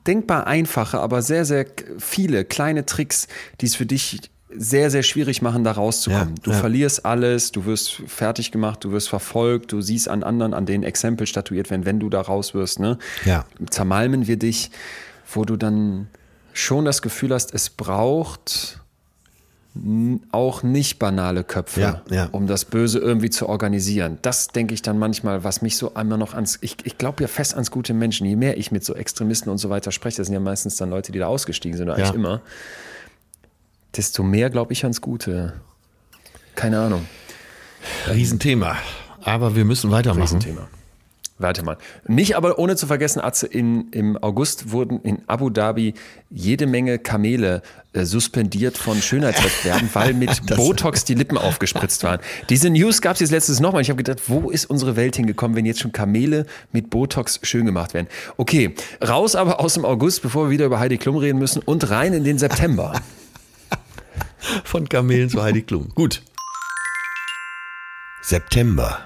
denkbar 0.07 0.47
einfache, 0.47 1.01
aber 1.01 1.23
sehr, 1.23 1.45
sehr 1.45 1.67
viele 1.99 2.45
kleine 2.45 2.87
Tricks, 2.87 3.29
die 3.61 3.67
es 3.67 3.77
für 3.77 3.87
dich 3.87 4.21
sehr, 4.57 4.91
sehr 4.91 5.03
schwierig 5.03 5.43
machen, 5.43 5.65
da 5.65 5.73
rauszukommen. 5.73 6.37
Ja, 6.37 6.43
du 6.43 6.51
ja. 6.51 6.57
verlierst 6.57 7.05
alles, 7.05 7.53
du 7.53 7.65
wirst 7.65 8.03
fertig 8.07 8.53
gemacht, 8.53 8.85
du 8.85 8.93
wirst 8.93 9.09
verfolgt, 9.09 9.73
du 9.73 9.81
siehst 9.81 10.09
an 10.09 10.23
anderen, 10.23 10.55
an 10.55 10.67
denen 10.67 10.85
Exempel 10.85 11.27
statuiert 11.27 11.71
werden, 11.71 11.85
wenn 11.85 12.01
du 12.01 12.09
da 12.09 12.21
raus 12.21 12.55
wirst. 12.55 12.81
Ne? 12.81 12.99
Ja. 13.25 13.45
Zermalmen 13.71 14.27
wir 14.27 14.39
dich, 14.39 14.71
wo 15.33 15.45
du 15.45 15.57
dann 15.57 16.09
schon 16.53 16.85
das 16.85 17.03
Gefühl 17.03 17.33
hast, 17.33 17.55
es 17.55 17.71
braucht 17.71 18.79
auch 20.33 20.63
nicht 20.63 20.99
banale 20.99 21.45
Köpfe, 21.45 21.81
ja, 21.81 22.03
ja. 22.11 22.29
um 22.33 22.47
das 22.47 22.67
Böse 22.67 22.99
irgendwie 22.99 23.31
zu 23.31 23.49
organisieren. 23.49 24.19
Das 24.21 24.49
denke 24.49 24.75
ich 24.75 24.83
dann 24.83 24.99
manchmal, 24.99 25.45
was 25.45 25.63
mich 25.63 25.79
so 25.79 25.95
einmal 25.95 26.19
noch 26.19 26.35
ans. 26.35 26.59
Ich, 26.61 26.77
ich 26.85 26.99
glaube 26.99 27.23
ja 27.23 27.29
fest 27.29 27.55
ans 27.55 27.71
gute 27.71 27.95
Menschen. 27.95 28.27
Je 28.27 28.37
mehr 28.37 28.59
ich 28.59 28.71
mit 28.71 28.85
so 28.85 28.95
Extremisten 28.95 29.51
und 29.51 29.57
so 29.57 29.71
weiter 29.71 29.91
spreche, 29.91 30.19
das 30.19 30.27
sind 30.27 30.35
ja 30.35 30.41
meistens 30.41 30.77
dann 30.77 30.91
Leute, 30.91 31.11
die 31.11 31.19
da 31.19 31.27
ausgestiegen 31.27 31.79
sind, 31.79 31.89
oder 31.89 31.99
ja. 31.99 32.05
eigentlich 32.05 32.17
immer 32.17 32.43
desto 33.97 34.23
mehr 34.23 34.51
glaube 34.51 34.73
ich 34.73 34.85
ans 34.85 35.01
Gute. 35.01 35.61
Keine 36.55 36.81
Ahnung. 36.81 37.07
Riesenthema. 38.09 38.77
Aber 39.23 39.57
wir 39.57 39.65
müssen 39.65 39.91
weitermachen. 39.91 40.23
Riesenthema. 40.23 40.69
Warte 41.43 41.65
mal. 41.65 41.77
Nicht 42.07 42.37
aber 42.37 42.59
ohne 42.59 42.77
zu 42.77 42.87
vergessen, 42.87 43.21
Atze, 43.21 43.47
in, 43.47 43.91
im 43.91 44.17
August 44.17 44.71
wurden 44.71 45.01
in 45.01 45.23
Abu 45.27 45.51
Dhabi 45.51 45.95
jede 46.31 46.67
Menge 46.69 47.01
Kamele 47.01 47.63
äh, 47.95 48.05
suspendiert 48.05 48.79
von 48.79 49.03
Schönheitswettbewerben, 49.03 49.91
weil 49.95 50.15
mit 50.15 50.47
Botox 50.57 51.05
die 51.05 51.15
Lippen 51.15 51.37
aufgespritzt 51.37 52.05
waren. 52.05 52.21
Diese 52.49 52.71
News 52.71 53.03
gab 53.03 53.15
es 53.15 53.21
jetzt 53.21 53.31
letztes 53.31 53.59
nochmal. 53.59 53.83
Ich 53.83 53.91
habe 53.91 53.97
gedacht, 53.97 54.23
wo 54.29 54.51
ist 54.51 54.67
unsere 54.67 54.95
Welt 54.95 55.17
hingekommen, 55.17 55.57
wenn 55.57 55.67
jetzt 55.67 55.81
schon 55.81 55.91
Kamele 55.91 56.47
mit 56.71 56.91
Botox 56.91 57.41
schön 57.43 57.67
gemacht 57.67 57.93
werden? 57.93 58.07
Okay, 58.37 58.75
raus 59.07 59.35
aber 59.35 59.59
aus 59.59 59.75
dem 59.75 59.85
August, 59.85 60.23
bevor 60.23 60.47
wir 60.47 60.51
wieder 60.51 60.67
über 60.67 60.79
Heidi 60.79 60.97
Klum 60.97 61.17
reden 61.17 61.39
müssen 61.41 61.61
und 61.61 61.91
rein 61.91 62.13
in 62.13 62.23
den 62.23 62.39
September. 62.39 63.01
Von 64.65 64.89
Kamelen 64.89 65.29
zu 65.29 65.43
Heidi 65.43 65.63
Klum. 65.63 65.91
Gut. 65.95 66.23
September. 68.23 69.01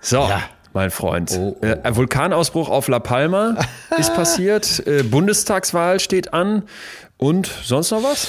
So. 0.00 0.18
Ja 0.28 0.42
mein 0.72 0.90
Freund. 0.90 1.32
Oh, 1.36 1.56
oh. 1.60 1.64
Äh, 1.64 1.96
Vulkanausbruch 1.96 2.68
auf 2.68 2.88
La 2.88 3.00
Palma 3.00 3.56
ist 3.98 4.14
passiert. 4.14 4.86
Äh, 4.86 5.02
Bundestagswahl 5.02 6.00
steht 6.00 6.32
an. 6.32 6.64
Und 7.16 7.50
sonst 7.64 7.90
noch 7.90 8.02
was? 8.02 8.28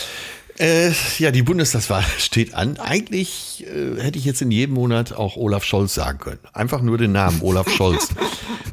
Äh, 0.58 0.92
ja, 1.18 1.32
die 1.32 1.44
Bundestagswahl 1.44 2.04
steht 2.18 2.54
an. 2.54 2.78
Eigentlich 2.78 3.66
äh, 3.68 4.02
hätte 4.02 4.18
ich 4.18 4.26
jetzt 4.26 4.42
in 4.42 4.52
jedem 4.52 4.76
Monat 4.76 5.14
auch 5.14 5.38
Olaf 5.38 5.64
Scholz 5.64 5.94
sagen 5.94 6.20
können. 6.20 6.40
Einfach 6.54 6.82
nur 6.82 6.98
den 6.98 7.12
Namen 7.12 7.42
Olaf 7.42 7.70
Scholz. 7.76 8.10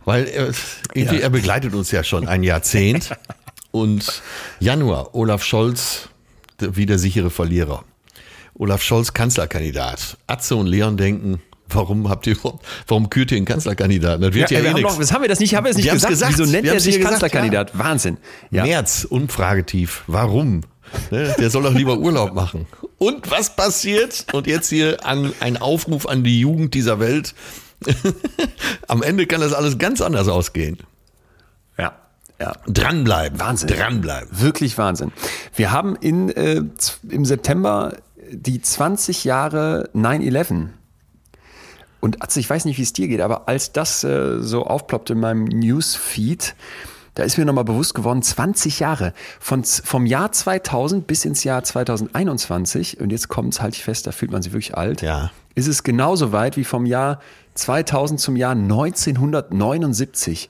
Weil 0.05 0.27
er, 0.27 0.51
ja. 0.95 1.13
er 1.13 1.31
begleitet 1.31 1.75
uns 1.75 1.91
ja 1.91 2.03
schon 2.03 2.27
ein 2.27 2.43
Jahrzehnt. 2.43 3.11
Und 3.71 4.23
Januar, 4.61 5.15
Olaf 5.15 5.45
Scholz, 5.45 6.09
wie 6.61 6.87
der 6.87 6.99
sichere 6.99 7.31
Verlierer. 7.31 7.85
Olaf 8.55 8.83
Scholz 8.83 9.13
Kanzlerkandidat. 9.13 10.17
Atze 10.27 10.57
und 10.57 10.67
Leon 10.67 10.97
denken, 10.97 11.41
Warum 11.71 12.09
habt 12.09 12.27
ihr 12.27 12.37
warum 12.87 13.11
kürt 13.11 13.31
ihr 13.31 13.37
einen 13.37 13.45
Kanzlerkandidaten? 13.45 14.23
Das 14.23 14.33
wird 14.33 14.51
ja, 14.51 14.61
ja 14.61 14.77
eh 14.77 14.81
noch, 14.81 14.99
das 14.99 15.13
haben 15.13 15.23
wir 15.23 15.29
das 15.29 15.39
nicht, 15.39 15.55
haben 15.55 15.65
wir 15.65 15.71
das 15.71 15.77
nicht 15.77 15.91
gesagt. 15.91 16.11
gesagt. 16.11 16.39
Wieso 16.39 16.51
nennt 16.51 16.67
er 16.67 16.81
sich 16.81 17.01
Kanzlerkandidat? 17.01 17.73
Gesagt, 17.73 17.87
Wahnsinn. 17.87 18.17
Ja. 18.51 18.65
März, 18.65 19.07
Umfragetief. 19.09 20.03
Warum? 20.07 20.63
Ne? 21.11 21.35
Der 21.39 21.51
soll 21.51 21.65
doch 21.65 21.75
lieber 21.75 21.99
Urlaub 21.99 22.33
machen. 22.33 22.67
Und 22.97 23.31
was 23.31 23.55
passiert? 23.55 24.27
Und 24.33 24.47
jetzt 24.47 24.71
hier 24.71 25.05
an, 25.07 25.33
ein 25.41 25.59
Aufruf 25.59 26.07
an 26.07 26.25
die 26.25 26.41
Jugend 26.41 26.73
dieser 26.73 27.01
Welt. 27.01 27.35
Am 28.89 29.03
Ende 29.03 29.27
kann 29.27 29.41
das 29.43 29.53
alles 29.53 29.79
ganz 29.79 30.01
anders 30.01 30.29
ausgehen. 30.29 30.79
Ja. 32.41 32.55
Dranbleiben. 32.67 33.41
Wahnsinn. 33.41 33.69
Dranbleiben. 33.69 34.29
Wirklich 34.31 34.79
Wahnsinn. 34.79 35.13
Wir 35.55 35.73
haben 35.73 35.97
in, 35.97 36.29
äh, 36.31 36.63
im 37.09 37.25
September 37.25 37.97
die 38.31 38.61
20 38.61 39.25
Jahre 39.25 39.91
9-11 39.95 40.69
und 42.01 42.23
also 42.23 42.41
ich 42.41 42.49
weiß 42.49 42.65
nicht, 42.65 42.79
wie 42.79 42.83
es 42.83 42.93
dir 42.93 43.09
geht, 43.09 43.21
aber 43.21 43.49
als 43.49 43.73
das 43.73 44.05
äh, 44.05 44.41
so 44.41 44.65
aufploppte 44.65 45.15
in 45.15 45.21
meinem 45.21 45.45
Newsfeed, 45.45 46.55
da 47.15 47.25
ist 47.25 47.37
mir 47.37 47.45
nochmal 47.45 47.65
bewusst 47.65 47.95
geworden, 47.95 48.23
20 48.23 48.79
Jahre. 48.79 49.13
Von, 49.41 49.65
vom 49.65 50.07
Jahr 50.07 50.31
2000 50.31 51.09
bis 51.09 51.25
ins 51.25 51.43
Jahr 51.43 51.65
2021, 51.65 53.01
und 53.01 53.11
jetzt 53.11 53.27
kommt 53.29 53.55
es, 53.55 53.61
halte 53.61 53.77
ich 53.77 53.85
fest, 53.85 54.07
da 54.07 54.13
fühlt 54.13 54.31
man 54.31 54.43
sich 54.43 54.53
wirklich 54.53 54.77
alt, 54.77 55.03
ja. 55.03 55.33
ist 55.57 55.67
es 55.67 55.83
genauso 55.83 56.31
weit 56.31 56.57
wie 56.57 56.63
vom 56.63 56.87
Jahr 56.87 57.19
2000 57.55 58.21
zum 58.21 58.37
Jahr 58.37 58.53
1979. 58.53 60.49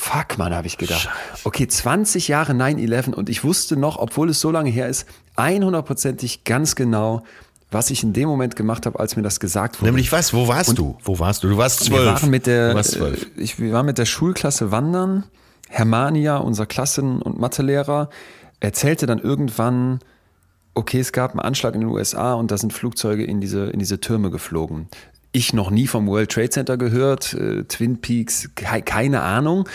Fuck, 0.00 0.38
man, 0.38 0.54
habe 0.54 0.66
ich 0.66 0.78
gedacht. 0.78 1.02
Scheiße. 1.02 1.44
Okay, 1.44 1.68
20 1.68 2.26
Jahre 2.26 2.52
9-11 2.52 3.12
und 3.12 3.28
ich 3.28 3.44
wusste 3.44 3.76
noch, 3.76 3.98
obwohl 3.98 4.30
es 4.30 4.40
so 4.40 4.50
lange 4.50 4.70
her 4.70 4.88
ist, 4.88 5.06
100%ig 5.36 6.40
ganz 6.44 6.74
genau, 6.74 7.22
was 7.70 7.90
ich 7.90 8.02
in 8.02 8.14
dem 8.14 8.26
Moment 8.26 8.56
gemacht 8.56 8.86
habe, 8.86 8.98
als 8.98 9.16
mir 9.16 9.22
das 9.22 9.40
gesagt 9.40 9.78
wurde. 9.78 9.90
Nämlich 9.90 10.10
was? 10.10 10.32
Wo 10.32 10.48
warst 10.48 10.70
und 10.70 10.78
du? 10.78 10.96
Wo 11.04 11.18
warst 11.18 11.44
du? 11.44 11.48
Du 11.48 11.58
warst 11.58 11.84
zwölf. 11.84 12.00
Wir 12.00 12.14
waren 12.14 12.30
mit 12.30 12.46
der, 12.46 12.74
äh, 12.74 13.16
ich, 13.36 13.60
wir 13.60 13.74
waren 13.74 13.84
mit 13.84 13.98
der 13.98 14.06
Schulklasse 14.06 14.70
wandern. 14.70 15.24
Hermania, 15.68 16.38
unser 16.38 16.64
Klassen- 16.64 17.20
und 17.20 17.38
Mathelehrer, 17.38 18.08
erzählte 18.58 19.04
dann 19.04 19.18
irgendwann, 19.18 20.00
okay, 20.72 21.00
es 21.00 21.12
gab 21.12 21.32
einen 21.32 21.40
Anschlag 21.40 21.74
in 21.74 21.80
den 21.80 21.90
USA 21.90 22.32
und 22.32 22.50
da 22.50 22.56
sind 22.56 22.72
Flugzeuge 22.72 23.22
in 23.22 23.42
diese, 23.42 23.66
in 23.66 23.78
diese 23.78 24.00
Türme 24.00 24.30
geflogen. 24.30 24.88
Ich 25.32 25.52
noch 25.52 25.70
nie 25.70 25.86
vom 25.86 26.06
World 26.08 26.30
Trade 26.30 26.50
Center 26.50 26.76
gehört, 26.76 27.34
äh, 27.34 27.64
Twin 27.64 28.00
Peaks, 28.00 28.50
keine 28.54 29.22
Ahnung. 29.22 29.68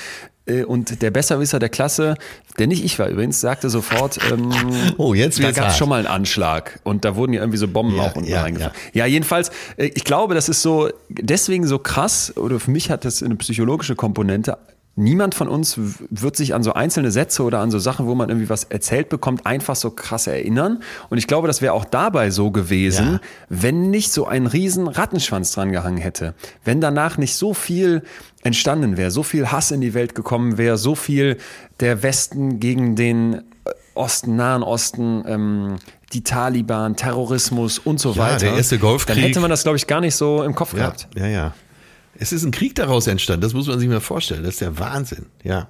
Äh, 0.45 0.63
und 0.63 1.01
der 1.01 1.11
Besserwisser 1.11 1.59
der 1.59 1.69
Klasse, 1.69 2.15
der 2.59 2.67
nicht 2.67 2.83
ich 2.83 2.99
war 2.99 3.07
übrigens, 3.07 3.41
sagte 3.41 3.69
sofort, 3.69 4.19
ähm, 4.31 4.51
oh, 4.97 5.13
jetzt 5.13 5.41
da 5.41 5.51
gab 5.51 5.69
es 5.69 5.77
schon 5.77 5.89
mal 5.89 5.97
einen 5.97 6.07
Anschlag 6.07 6.79
und 6.83 7.05
da 7.05 7.15
wurden 7.15 7.33
ja 7.33 7.41
irgendwie 7.41 7.57
so 7.57 7.67
Bomben 7.67 7.95
ja, 7.95 8.03
auch 8.03 8.15
unten 8.15 8.29
ja, 8.29 8.41
reingefahren. 8.41 8.75
Ja. 8.93 9.05
ja, 9.05 9.11
jedenfalls, 9.11 9.49
äh, 9.77 9.85
ich 9.93 10.03
glaube, 10.03 10.35
das 10.35 10.49
ist 10.49 10.61
so 10.61 10.89
deswegen 11.09 11.65
so 11.67 11.79
krass, 11.79 12.35
oder 12.37 12.59
für 12.59 12.71
mich 12.71 12.91
hat 12.91 13.05
das 13.05 13.23
eine 13.23 13.35
psychologische 13.35 13.95
Komponente, 13.95 14.57
niemand 14.95 15.35
von 15.35 15.47
uns 15.47 15.77
wird 15.77 16.35
sich 16.35 16.53
an 16.53 16.63
so 16.63 16.73
einzelne 16.73 17.11
Sätze 17.11 17.43
oder 17.43 17.59
an 17.59 17.71
so 17.71 17.79
Sachen, 17.79 18.07
wo 18.07 18.15
man 18.15 18.29
irgendwie 18.29 18.49
was 18.49 18.63
erzählt 18.65 19.09
bekommt, 19.09 19.45
einfach 19.45 19.75
so 19.75 19.91
krass 19.91 20.27
erinnern. 20.27 20.81
Und 21.09 21.17
ich 21.17 21.27
glaube, 21.27 21.47
das 21.47 21.61
wäre 21.61 21.73
auch 21.73 21.85
dabei 21.85 22.31
so 22.31 22.51
gewesen, 22.51 23.13
ja. 23.13 23.19
wenn 23.49 23.89
nicht 23.89 24.11
so 24.11 24.25
ein 24.25 24.47
riesen 24.47 24.87
Rattenschwanz 24.87 25.51
dran 25.51 25.71
gehangen 25.71 25.97
hätte. 25.97 26.33
Wenn 26.63 26.81
danach 26.81 27.17
nicht 27.17 27.35
so 27.35 27.53
viel 27.53 28.03
entstanden 28.43 28.97
wäre, 28.97 29.11
so 29.11 29.23
viel 29.23 29.51
Hass 29.51 29.71
in 29.71 29.81
die 29.81 29.93
Welt 29.93 30.15
gekommen 30.15 30.57
wäre, 30.57 30.77
so 30.77 30.95
viel 30.95 31.37
der 31.79 32.03
Westen 32.03 32.59
gegen 32.59 32.95
den 32.95 33.41
Osten, 33.95 34.35
Nahen 34.35 34.63
Osten, 34.63 35.23
ähm, 35.27 35.75
die 36.13 36.21
Taliban, 36.23 36.95
Terrorismus 36.95 37.79
und 37.79 37.99
so 37.99 38.11
ja, 38.11 38.17
weiter. 38.17 38.39
Der 38.39 38.55
erste 38.55 38.77
Golfkrieg. 38.77 39.15
Dann 39.15 39.23
hätte 39.25 39.39
man 39.39 39.49
das, 39.49 39.63
glaube 39.63 39.77
ich, 39.77 39.87
gar 39.87 40.01
nicht 40.01 40.15
so 40.15 40.43
im 40.43 40.53
Kopf 40.53 40.73
ja, 40.73 40.79
gehabt. 40.79 41.07
Ja, 41.15 41.27
ja. 41.27 41.53
Es 42.17 42.31
ist 42.31 42.43
ein 42.43 42.51
Krieg 42.51 42.75
daraus 42.75 43.07
entstanden, 43.07 43.41
das 43.41 43.53
muss 43.53 43.67
man 43.67 43.79
sich 43.79 43.89
mal 43.89 43.99
vorstellen. 43.99 44.43
Das 44.43 44.53
ist 44.53 44.61
der 44.61 44.79
Wahnsinn, 44.79 45.25
ja. 45.43 45.67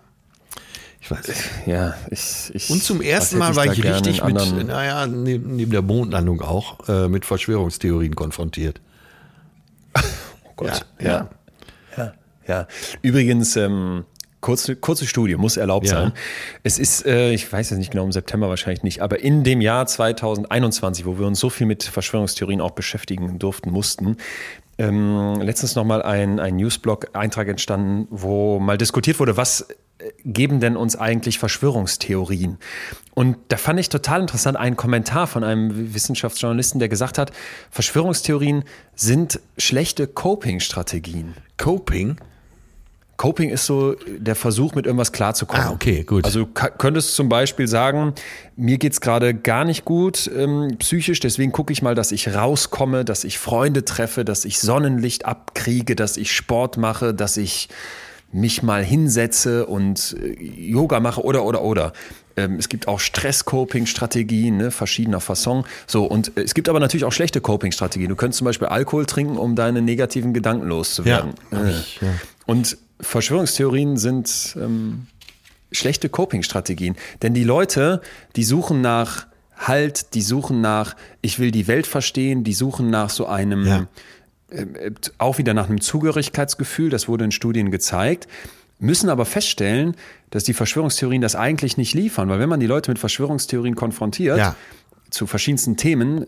Ich 1.01 1.11
weiß. 1.11 1.27
Ja, 1.67 1.95
ich, 2.09 2.51
ich 2.53 2.69
Und 2.71 2.83
zum 2.83 2.99
ersten 3.01 3.37
Mal 3.37 3.55
war 3.55 3.65
ich 3.65 3.83
richtig 3.83 4.23
mit, 4.23 4.67
naja, 4.67 5.05
neben, 5.05 5.55
neben 5.55 5.71
der 5.71 5.83
Mondlandung 5.83 6.41
auch, 6.41 6.87
äh, 6.89 7.07
mit 7.07 7.25
Verschwörungstheorien 7.25 8.15
konfrontiert. 8.15 8.81
oh 9.95 10.51
Gott, 10.55 10.85
ja. 10.99 11.07
ja. 11.09 11.29
ja. 11.97 12.13
ja. 12.47 12.67
Übrigens, 13.03 13.55
ähm, 13.55 14.05
kurze, 14.45 14.75
kurze 14.75 15.07
Studie, 15.07 15.35
muss 15.35 15.57
erlaubt 15.57 15.87
ja. 15.87 15.93
sein. 15.93 16.13
Es 16.61 16.77
ist, 16.77 17.05
äh, 17.05 17.31
ich 17.31 17.51
weiß 17.51 17.71
jetzt 17.71 17.79
nicht 17.79 17.91
genau, 17.91 18.05
im 18.05 18.11
September 18.11 18.47
wahrscheinlich 18.49 18.83
nicht, 18.83 19.01
aber 19.01 19.19
in 19.19 19.43
dem 19.43 19.59
Jahr 19.59 19.87
2021, 19.87 21.05
wo 21.05 21.17
wir 21.17 21.25
uns 21.25 21.39
so 21.39 21.49
viel 21.49 21.65
mit 21.67 21.83
Verschwörungstheorien 21.83 22.61
auch 22.61 22.71
beschäftigen 22.71 23.39
durften, 23.39 23.71
mussten, 23.71 24.17
ähm, 24.77 25.39
letztens 25.41 25.75
nochmal 25.75 26.01
ein, 26.01 26.39
ein 26.39 26.57
Newsblog-Eintrag 26.57 27.47
entstanden, 27.47 28.07
wo 28.09 28.59
mal 28.59 28.77
diskutiert 28.77 29.19
wurde, 29.19 29.37
was 29.37 29.61
äh, 29.99 30.11
geben 30.25 30.59
denn 30.59 30.75
uns 30.75 30.95
eigentlich 30.95 31.39
Verschwörungstheorien? 31.39 32.57
Und 33.13 33.37
da 33.47 33.57
fand 33.57 33.79
ich 33.79 33.89
total 33.89 34.21
interessant 34.21 34.57
einen 34.57 34.75
Kommentar 34.75 35.27
von 35.27 35.43
einem 35.43 35.93
Wissenschaftsjournalisten, 35.93 36.79
der 36.79 36.89
gesagt 36.89 37.17
hat, 37.17 37.31
Verschwörungstheorien 37.71 38.63
sind 38.95 39.39
schlechte 39.57 40.07
Coping-Strategien. 40.07 41.35
Coping? 41.57 42.15
Coping 42.15 42.34
ist 43.49 43.65
so 43.65 43.95
der 44.17 44.35
Versuch, 44.35 44.75
mit 44.75 44.85
irgendwas 44.85 45.11
klarzukommen. 45.11 45.67
Ah, 45.67 45.71
okay, 45.71 46.03
gut. 46.03 46.25
Also 46.25 46.45
du 46.45 46.47
könntest 46.77 47.15
zum 47.15 47.29
Beispiel 47.29 47.67
sagen, 47.67 48.13
mir 48.55 48.77
geht's 48.77 49.01
gerade 49.01 49.33
gar 49.33 49.65
nicht 49.65 49.85
gut 49.85 50.29
ähm, 50.35 50.75
psychisch, 50.79 51.19
deswegen 51.19 51.51
gucke 51.51 51.73
ich 51.73 51.81
mal, 51.81 51.95
dass 51.95 52.11
ich 52.11 52.33
rauskomme, 52.33 53.05
dass 53.05 53.23
ich 53.23 53.39
Freunde 53.39 53.85
treffe, 53.85 54.25
dass 54.25 54.45
ich 54.45 54.59
Sonnenlicht 54.59 55.25
abkriege, 55.25 55.95
dass 55.95 56.17
ich 56.17 56.33
Sport 56.33 56.77
mache, 56.77 57.13
dass 57.13 57.37
ich 57.37 57.69
mich 58.31 58.63
mal 58.63 58.83
hinsetze 58.83 59.65
und 59.65 60.15
äh, 60.21 60.33
Yoga 60.43 60.99
mache 60.99 61.23
oder 61.23 61.43
oder 61.43 61.61
oder. 61.61 61.93
Ähm, 62.37 62.57
es 62.59 62.67
gibt 62.67 62.87
auch 62.89 62.99
Stress-Coping-Strategien, 62.99 64.57
ne, 64.57 64.71
verschiedener 64.71 65.21
Fasson. 65.21 65.63
So, 65.87 66.03
und 66.03 66.37
äh, 66.37 66.41
es 66.41 66.53
gibt 66.53 66.67
aber 66.67 66.81
natürlich 66.81 67.05
auch 67.05 67.13
schlechte 67.13 67.39
Coping-Strategien. 67.39 68.09
Du 68.09 68.15
könntest 68.15 68.39
zum 68.39 68.45
Beispiel 68.45 68.67
Alkohol 68.67 69.05
trinken, 69.05 69.37
um 69.37 69.55
deine 69.55 69.81
negativen 69.81 70.33
Gedanken 70.33 70.67
loszuwerden. 70.67 71.33
Ja, 71.51 71.63
äh. 71.63 71.71
ich, 71.71 72.01
ja. 72.01 72.09
Und 72.45 72.77
Verschwörungstheorien 72.99 73.97
sind 73.97 74.55
ähm, 74.59 75.07
schlechte 75.71 76.09
Coping-Strategien. 76.09 76.95
Denn 77.21 77.33
die 77.33 77.43
Leute, 77.43 78.01
die 78.35 78.43
suchen 78.43 78.81
nach 78.81 79.27
Halt, 79.57 80.13
die 80.15 80.21
suchen 80.21 80.59
nach, 80.59 80.97
ich 81.21 81.39
will 81.39 81.49
die 81.49 81.67
Welt 81.67 81.87
verstehen, 81.87 82.43
die 82.43 82.53
suchen 82.53 82.89
nach 82.89 83.09
so 83.09 83.25
einem, 83.25 83.65
ja. 83.65 83.87
äh, 84.49 84.91
auch 85.17 85.37
wieder 85.37 85.53
nach 85.53 85.69
einem 85.69 85.79
Zugehörigkeitsgefühl, 85.79 86.89
das 86.89 87.07
wurde 87.07 87.23
in 87.23 87.31
Studien 87.31 87.71
gezeigt, 87.71 88.27
müssen 88.79 89.09
aber 89.09 89.23
feststellen, 89.23 89.95
dass 90.29 90.43
die 90.43 90.53
Verschwörungstheorien 90.53 91.21
das 91.21 91.35
eigentlich 91.35 91.77
nicht 91.77 91.93
liefern, 91.93 92.27
weil 92.27 92.39
wenn 92.39 92.49
man 92.49 92.59
die 92.59 92.67
Leute 92.67 92.91
mit 92.91 92.99
Verschwörungstheorien 92.99 93.75
konfrontiert, 93.75 94.37
ja. 94.37 94.55
zu 95.09 95.25
verschiedensten 95.25 95.77
Themen, 95.77 96.25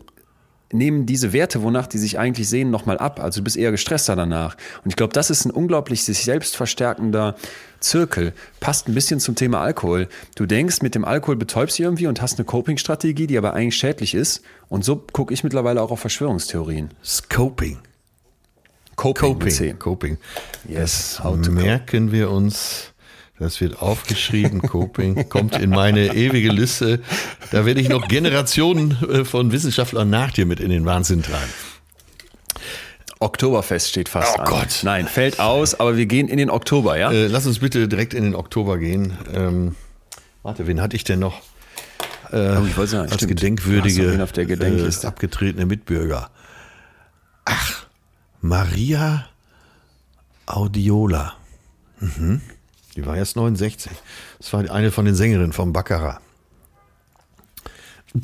nehmen 0.72 1.06
diese 1.06 1.32
Werte, 1.32 1.62
wonach 1.62 1.86
die 1.86 1.98
sich 1.98 2.18
eigentlich 2.18 2.48
sehen, 2.48 2.70
nochmal 2.70 2.98
ab. 2.98 3.20
Also 3.20 3.40
du 3.40 3.44
bist 3.44 3.56
eher 3.56 3.70
gestresster 3.70 4.16
danach. 4.16 4.56
Und 4.84 4.90
ich 4.90 4.96
glaube, 4.96 5.12
das 5.12 5.30
ist 5.30 5.44
ein 5.44 5.50
unglaublich 5.50 6.04
sich 6.04 6.24
selbst 6.24 6.56
verstärkender 6.56 7.36
Zirkel. 7.80 8.32
Passt 8.60 8.88
ein 8.88 8.94
bisschen 8.94 9.20
zum 9.20 9.34
Thema 9.34 9.60
Alkohol. 9.60 10.08
Du 10.34 10.46
denkst, 10.46 10.82
mit 10.82 10.94
dem 10.94 11.04
Alkohol 11.04 11.36
betäubst 11.36 11.78
du 11.78 11.84
irgendwie 11.84 12.06
und 12.06 12.20
hast 12.20 12.38
eine 12.38 12.44
Coping-Strategie, 12.44 13.26
die 13.26 13.38
aber 13.38 13.54
eigentlich 13.54 13.76
schädlich 13.76 14.14
ist. 14.14 14.42
Und 14.68 14.84
so 14.84 14.96
gucke 14.96 15.32
ich 15.32 15.44
mittlerweile 15.44 15.80
auch 15.80 15.90
auf 15.90 16.00
Verschwörungstheorien. 16.00 16.90
Scoping. 17.04 17.78
Coping. 18.96 19.38
Coping. 19.38 19.78
Coping. 19.78 20.18
Yes. 20.68 21.20
Das 21.22 21.48
merken 21.48 22.10
wir 22.10 22.30
uns 22.30 22.92
das 23.38 23.60
wird 23.60 23.80
aufgeschrieben, 23.80 24.62
Coping, 24.62 25.28
kommt 25.28 25.56
in 25.56 25.70
meine 25.70 26.14
ewige 26.14 26.50
Liste. 26.50 27.00
Da 27.50 27.64
werde 27.64 27.80
ich 27.80 27.88
noch 27.88 28.08
Generationen 28.08 28.96
äh, 29.08 29.24
von 29.24 29.52
Wissenschaftlern 29.52 30.10
nach 30.10 30.32
dir 30.32 30.46
mit 30.46 30.60
in 30.60 30.70
den 30.70 30.84
Wahnsinn 30.84 31.22
treiben. 31.22 31.52
Oktoberfest 33.20 33.88
steht 33.88 34.08
fast 34.08 34.38
oh 34.38 34.42
an. 34.42 34.46
Gott. 34.46 34.80
Nein, 34.82 35.06
fällt 35.06 35.40
aus, 35.40 35.78
aber 35.78 35.96
wir 35.96 36.06
gehen 36.06 36.28
in 36.28 36.38
den 36.38 36.50
Oktober, 36.50 36.98
ja? 36.98 37.10
Äh, 37.10 37.26
lass 37.26 37.46
uns 37.46 37.58
bitte 37.58 37.88
direkt 37.88 38.14
in 38.14 38.24
den 38.24 38.34
Oktober 38.34 38.78
gehen. 38.78 39.16
Ähm, 39.32 39.74
warte, 40.42 40.66
wen 40.66 40.80
hatte 40.80 40.96
ich 40.96 41.04
denn 41.04 41.18
noch? 41.18 41.40
Äh, 42.32 42.64
ich 42.66 42.76
wollte 42.76 42.90
sagen, 42.90 43.10
als 43.10 43.14
stimmt. 43.14 43.40
gedenkwürdige, 43.40 44.22
auf 44.22 44.32
der 44.32 44.46
Gedenkliste. 44.46 45.06
Äh, 45.06 45.08
abgetretene 45.08 45.66
Mitbürger. 45.66 46.30
Ach, 47.44 47.86
Maria 48.40 49.26
Audiola. 50.46 51.34
Mhm. 52.00 52.40
Die 52.98 53.06
war 53.06 53.16
erst 53.16 53.36
69. 53.36 53.92
Das 54.38 54.52
war 54.52 54.68
eine 54.68 54.90
von 54.90 55.04
den 55.04 55.14
Sängerinnen 55.14 55.52
vom 55.52 55.72
Baccarat. 55.72 56.20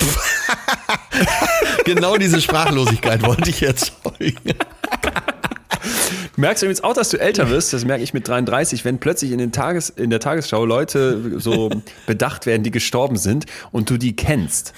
genau 1.84 2.16
diese 2.16 2.40
Sprachlosigkeit 2.40 3.22
wollte 3.22 3.50
ich 3.50 3.62
erzeugen. 3.62 4.34
merkst 6.36 6.62
du 6.62 6.66
übrigens 6.66 6.84
auch, 6.84 6.94
dass 6.94 7.10
du 7.10 7.18
älter 7.18 7.50
wirst, 7.50 7.72
das 7.72 7.84
merke 7.84 8.02
ich 8.02 8.14
mit 8.14 8.26
33, 8.26 8.84
wenn 8.84 8.98
plötzlich 8.98 9.32
in, 9.32 9.38
den 9.38 9.52
Tages, 9.52 9.90
in 9.90 10.10
der 10.10 10.20
Tagesschau 10.20 10.64
Leute 10.64 11.38
so 11.38 11.70
bedacht 12.06 12.46
werden, 12.46 12.62
die 12.62 12.70
gestorben 12.70 13.16
sind 13.16 13.46
und 13.72 13.90
du 13.90 13.96
die 13.96 14.16
kennst. 14.16 14.72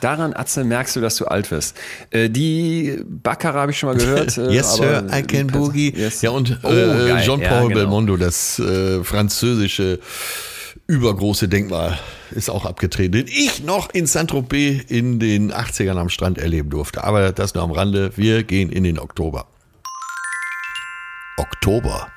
Daran, 0.00 0.34
Atze, 0.34 0.64
merkst 0.64 0.96
du, 0.96 1.00
dass 1.00 1.16
du 1.16 1.26
alt 1.26 1.50
wirst. 1.50 1.76
Äh, 2.10 2.30
die 2.30 3.02
Baccarat 3.04 3.62
habe 3.62 3.72
ich 3.72 3.78
schon 3.78 3.88
mal 3.90 3.98
gehört. 3.98 4.36
Äh, 4.38 4.52
yes, 4.52 4.76
Sir, 4.76 5.06
I 5.12 5.22
can 5.22 5.46
boogie. 5.46 5.92
Yes. 5.96 6.22
Ja, 6.22 6.30
und 6.30 6.58
oh, 6.62 6.68
äh, 6.68 7.20
Jean-Paul 7.22 7.40
ja, 7.42 7.60
genau. 7.62 7.68
Belmondo, 7.68 8.16
das 8.16 8.58
äh, 8.58 9.02
französische 9.04 10.00
übergroße 10.86 11.48
Denkmal 11.48 11.98
ist 12.32 12.50
auch 12.50 12.64
abgetreten, 12.66 13.12
den 13.12 13.26
ich 13.28 13.62
noch 13.62 13.90
in 13.92 14.06
Saint-Tropez 14.06 14.84
in 14.88 15.20
den 15.20 15.52
80ern 15.52 15.96
am 15.96 16.08
Strand 16.08 16.38
erleben 16.38 16.70
durfte. 16.70 17.04
Aber 17.04 17.32
das 17.32 17.54
nur 17.54 17.62
am 17.62 17.70
Rande. 17.70 18.10
Wir 18.16 18.42
gehen 18.42 18.70
in 18.70 18.82
den 18.84 18.98
Oktober. 18.98 19.46
Oktober. 21.40 22.12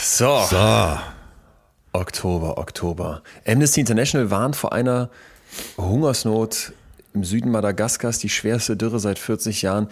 So. 0.00 0.44
So. 0.48 0.98
Oktober, 1.92 2.56
Oktober. 2.56 3.22
Amnesty 3.44 3.80
International 3.80 4.30
warnt 4.30 4.54
vor 4.54 4.72
einer 4.72 5.10
Hungersnot 5.76 6.72
im 7.14 7.24
Süden 7.24 7.50
Madagaskars, 7.50 8.20
die 8.20 8.28
schwerste 8.28 8.76
Dürre 8.76 9.00
seit 9.00 9.18
40 9.18 9.62
Jahren. 9.62 9.88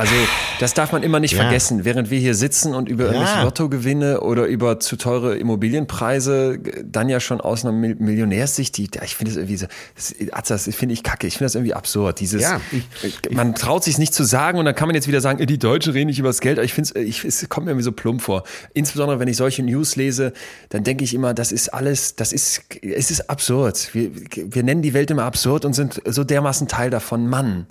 Also 0.00 0.14
das 0.60 0.72
darf 0.72 0.92
man 0.92 1.02
immer 1.02 1.20
nicht 1.20 1.32
ja. 1.32 1.42
vergessen, 1.42 1.84
während 1.84 2.08
wir 2.08 2.18
hier 2.18 2.34
sitzen 2.34 2.74
und 2.74 2.88
über 2.88 3.04
irgendwelche 3.04 3.34
ja. 3.34 3.42
Lottogewinne 3.42 4.22
oder 4.22 4.46
über 4.46 4.80
zu 4.80 4.96
teure 4.96 5.36
Immobilienpreise 5.36 6.58
dann 6.82 7.10
ja 7.10 7.20
schon 7.20 7.42
aus 7.42 7.66
einer 7.66 7.72
Millionärssicht, 7.72 8.78
die, 8.78 8.88
ich 9.04 9.14
finde 9.14 9.32
das 9.32 9.36
irgendwie 9.36 9.56
so, 9.58 9.66
das, 9.94 10.64
das 10.66 10.74
finde 10.74 10.94
ich 10.94 11.02
kacke, 11.02 11.26
ich 11.26 11.34
finde 11.34 11.44
das 11.44 11.54
irgendwie 11.54 11.74
absurd. 11.74 12.18
Dieses, 12.18 12.40
ja, 12.40 12.62
ich, 12.72 13.18
ich, 13.28 13.30
man 13.30 13.54
traut 13.54 13.84
sich 13.84 13.98
nicht 13.98 14.14
zu 14.14 14.24
sagen 14.24 14.58
und 14.58 14.64
dann 14.64 14.74
kann 14.74 14.88
man 14.88 14.94
jetzt 14.94 15.06
wieder 15.06 15.20
sagen, 15.20 15.46
die 15.46 15.58
Deutschen 15.58 15.92
reden 15.92 16.06
nicht 16.06 16.18
über 16.18 16.30
das 16.30 16.40
Geld, 16.40 16.56
aber 16.56 16.64
ich 16.64 16.72
finde 16.72 16.98
es, 16.98 17.22
es 17.22 17.46
kommt 17.50 17.66
mir 17.66 17.72
irgendwie 17.72 17.84
so 17.84 17.92
plump 17.92 18.22
vor. 18.22 18.44
Insbesondere 18.72 19.20
wenn 19.20 19.28
ich 19.28 19.36
solche 19.36 19.62
News 19.62 19.96
lese, 19.96 20.32
dann 20.70 20.82
denke 20.82 21.04
ich 21.04 21.12
immer, 21.12 21.34
das 21.34 21.52
ist 21.52 21.74
alles, 21.74 22.16
das 22.16 22.32
ist, 22.32 22.62
es 22.80 23.10
ist 23.10 23.28
absurd. 23.28 23.90
Wir, 23.92 24.10
wir 24.14 24.62
nennen 24.62 24.80
die 24.80 24.94
Welt 24.94 25.10
immer 25.10 25.24
absurd 25.24 25.66
und 25.66 25.74
sind 25.74 26.00
so 26.06 26.24
dermaßen 26.24 26.68
Teil 26.68 26.88
davon. 26.88 27.28
Mann. 27.28 27.66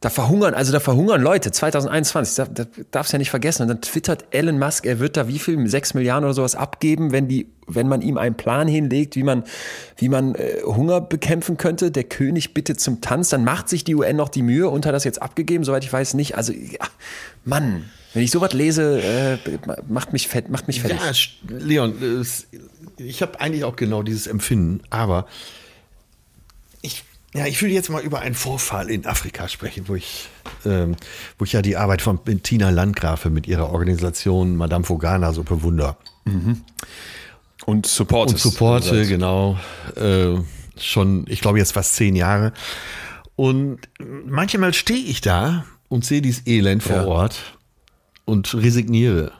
Da 0.00 0.10
verhungern, 0.10 0.54
also 0.54 0.70
da 0.70 0.78
verhungern 0.78 1.20
Leute, 1.20 1.50
2021, 1.50 2.36
das, 2.36 2.48
das 2.54 2.66
darfst 2.92 3.12
du 3.12 3.16
ja 3.16 3.18
nicht 3.18 3.30
vergessen. 3.30 3.62
Und 3.62 3.68
dann 3.68 3.80
twittert 3.80 4.26
Elon 4.30 4.56
Musk, 4.56 4.86
er 4.86 5.00
wird 5.00 5.16
da 5.16 5.26
wie 5.26 5.40
viel, 5.40 5.66
sechs 5.68 5.92
Milliarden 5.92 6.24
oder 6.24 6.34
sowas 6.34 6.54
abgeben, 6.54 7.10
wenn 7.10 7.26
die, 7.26 7.48
wenn 7.66 7.88
man 7.88 8.00
ihm 8.00 8.16
einen 8.16 8.36
Plan 8.36 8.68
hinlegt, 8.68 9.16
wie 9.16 9.24
man, 9.24 9.42
wie 9.96 10.08
man 10.08 10.36
äh, 10.36 10.60
Hunger 10.64 11.00
bekämpfen 11.00 11.56
könnte. 11.56 11.90
Der 11.90 12.04
König 12.04 12.54
bittet 12.54 12.80
zum 12.80 13.00
Tanz, 13.00 13.30
dann 13.30 13.42
macht 13.42 13.68
sich 13.68 13.82
die 13.82 13.96
UN 13.96 14.14
noch 14.14 14.28
die 14.28 14.42
Mühe 14.42 14.68
und 14.68 14.86
hat 14.86 14.94
das 14.94 15.02
jetzt 15.02 15.20
abgegeben, 15.20 15.64
soweit 15.64 15.82
ich 15.82 15.92
weiß 15.92 16.14
nicht. 16.14 16.36
Also, 16.36 16.52
ja, 16.52 16.86
Mann, 17.44 17.84
wenn 18.14 18.22
ich 18.22 18.30
sowas 18.30 18.52
lese, 18.52 19.02
äh, 19.02 19.38
macht 19.88 20.12
mich 20.12 20.28
fett, 20.28 20.48
macht 20.48 20.68
mich 20.68 20.80
fertig. 20.80 21.40
Ja, 21.50 21.56
Leon, 21.58 22.24
ich 22.98 23.20
habe 23.20 23.40
eigentlich 23.40 23.64
auch 23.64 23.74
genau 23.76 24.02
dieses 24.02 24.28
Empfinden, 24.28 24.80
aber 24.90 25.26
ja, 27.34 27.46
ich 27.46 27.60
will 27.60 27.70
jetzt 27.70 27.90
mal 27.90 28.02
über 28.02 28.20
einen 28.20 28.34
Vorfall 28.34 28.90
in 28.90 29.06
Afrika 29.06 29.48
sprechen, 29.48 29.84
wo 29.86 29.94
ich, 29.94 30.28
ähm, 30.64 30.96
wo 31.38 31.44
ich 31.44 31.52
ja 31.52 31.60
die 31.60 31.76
Arbeit 31.76 32.00
von 32.00 32.20
Tina 32.42 32.70
Landgrafe 32.70 33.28
mit 33.28 33.46
ihrer 33.46 33.70
Organisation 33.70 34.56
Madame 34.56 34.84
Fogana 34.84 35.32
so 35.32 35.42
bewundere. 35.42 35.96
Mhm. 36.24 36.62
Und 37.66 37.86
supporte. 37.86 38.32
Und 38.32 38.38
supporte, 38.38 39.06
genau. 39.06 39.58
Äh, 39.96 40.36
schon, 40.78 41.26
ich 41.28 41.40
glaube, 41.40 41.58
jetzt 41.58 41.72
fast 41.72 41.96
zehn 41.96 42.16
Jahre. 42.16 42.54
Und 43.36 43.80
manchmal 44.24 44.72
stehe 44.72 45.04
ich 45.04 45.20
da 45.20 45.66
und 45.88 46.06
sehe 46.06 46.22
dieses 46.22 46.46
Elend 46.46 46.82
vor 46.82 46.96
ja. 46.96 47.04
Ort 47.06 47.58
und 48.24 48.54
resigniere. 48.54 49.32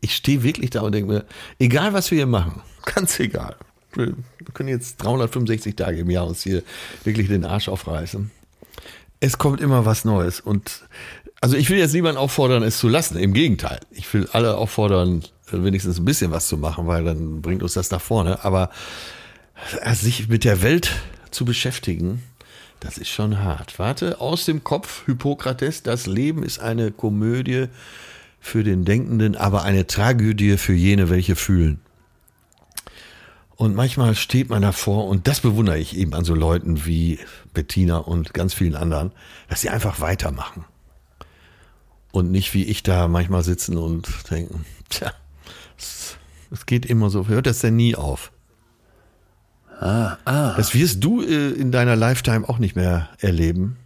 Ich 0.00 0.16
stehe 0.16 0.42
wirklich 0.42 0.70
da 0.70 0.80
und 0.80 0.92
denke 0.92 1.12
mir, 1.12 1.24
egal 1.58 1.92
was 1.92 2.10
wir 2.10 2.16
hier 2.16 2.26
machen, 2.26 2.62
ganz 2.94 3.20
egal 3.20 3.56
wir 3.96 4.14
können 4.52 4.68
jetzt 4.68 4.98
365 4.98 5.76
Tage 5.76 5.98
im 5.98 6.10
Jahr 6.10 6.26
uns 6.26 6.42
hier 6.42 6.62
wirklich 7.04 7.28
den 7.28 7.44
Arsch 7.44 7.68
aufreißen. 7.68 8.30
Es 9.20 9.38
kommt 9.38 9.60
immer 9.60 9.86
was 9.86 10.04
Neues. 10.04 10.40
Und 10.40 10.82
also 11.40 11.56
ich 11.56 11.70
will 11.70 11.78
jetzt 11.78 11.94
niemanden 11.94 12.18
auffordern, 12.18 12.62
es 12.62 12.78
zu 12.78 12.88
lassen. 12.88 13.16
Im 13.16 13.32
Gegenteil. 13.32 13.80
Ich 13.90 14.12
will 14.12 14.28
alle 14.32 14.56
auffordern, 14.56 15.24
wenigstens 15.50 15.98
ein 15.98 16.04
bisschen 16.04 16.30
was 16.30 16.48
zu 16.48 16.56
machen, 16.56 16.86
weil 16.86 17.04
dann 17.04 17.42
bringt 17.42 17.62
uns 17.62 17.74
das 17.74 17.90
nach 17.90 18.00
vorne. 18.00 18.44
Aber 18.44 18.70
sich 19.92 20.28
mit 20.28 20.44
der 20.44 20.62
Welt 20.62 20.90
zu 21.30 21.44
beschäftigen, 21.44 22.22
das 22.80 22.98
ist 22.98 23.08
schon 23.08 23.40
hart. 23.40 23.78
Warte, 23.78 24.20
aus 24.20 24.44
dem 24.44 24.62
Kopf, 24.62 25.06
Hippokrates, 25.06 25.82
das 25.82 26.06
Leben 26.06 26.42
ist 26.42 26.58
eine 26.58 26.90
Komödie 26.90 27.68
für 28.40 28.62
den 28.62 28.84
Denkenden, 28.84 29.36
aber 29.36 29.62
eine 29.62 29.86
Tragödie 29.86 30.58
für 30.58 30.74
jene, 30.74 31.08
welche 31.08 31.34
fühlen. 31.34 31.80
Und 33.56 33.74
manchmal 33.74 34.14
steht 34.14 34.50
man 34.50 34.62
davor, 34.62 35.06
und 35.06 35.28
das 35.28 35.40
bewundere 35.40 35.78
ich 35.78 35.96
eben 35.96 36.14
an 36.14 36.24
so 36.24 36.34
Leuten 36.34 36.86
wie 36.86 37.20
Bettina 37.52 37.98
und 37.98 38.34
ganz 38.34 38.54
vielen 38.54 38.74
anderen, 38.74 39.12
dass 39.48 39.60
sie 39.60 39.70
einfach 39.70 40.00
weitermachen. 40.00 40.64
Und 42.10 42.30
nicht 42.30 42.54
wie 42.54 42.64
ich 42.64 42.82
da 42.82 43.08
manchmal 43.08 43.44
sitzen 43.44 43.76
und 43.76 44.08
denken, 44.30 44.64
tja, 44.88 45.12
es, 45.78 46.16
es 46.50 46.66
geht 46.66 46.86
immer 46.86 47.10
so, 47.10 47.28
hört 47.28 47.46
das 47.46 47.60
denn 47.60 47.76
nie 47.76 47.94
auf? 47.94 48.32
Ah, 49.80 50.18
ah. 50.24 50.54
Das 50.56 50.74
wirst 50.74 51.02
du 51.02 51.22
äh, 51.22 51.50
in 51.50 51.72
deiner 51.72 51.96
Lifetime 51.96 52.48
auch 52.48 52.58
nicht 52.58 52.76
mehr 52.76 53.08
erleben, 53.18 53.76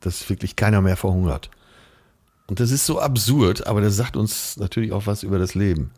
dass 0.00 0.28
wirklich 0.28 0.56
keiner 0.56 0.80
mehr 0.80 0.96
verhungert. 0.96 1.50
Und 2.46 2.60
das 2.60 2.70
ist 2.70 2.86
so 2.86 3.00
absurd, 3.00 3.66
aber 3.66 3.80
das 3.80 3.96
sagt 3.96 4.16
uns 4.16 4.56
natürlich 4.56 4.92
auch 4.92 5.06
was 5.06 5.22
über 5.22 5.38
das 5.38 5.54
Leben. 5.54 5.90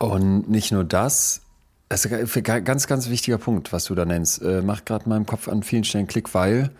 Und 0.00 0.48
nicht 0.48 0.72
nur 0.72 0.82
das, 0.82 1.42
das 1.90 2.06
ist 2.06 2.36
ein 2.36 2.64
ganz, 2.64 2.86
ganz 2.86 3.10
wichtiger 3.10 3.36
Punkt, 3.36 3.72
was 3.72 3.84
du 3.84 3.94
da 3.94 4.06
nennst. 4.06 4.40
Äh, 4.42 4.62
macht 4.62 4.86
gerade 4.86 5.04
in 5.04 5.10
meinem 5.10 5.26
Kopf 5.26 5.46
an 5.46 5.62
vielen 5.62 5.84
Stellen 5.84 6.06
Klick, 6.06 6.34
weil 6.34 6.70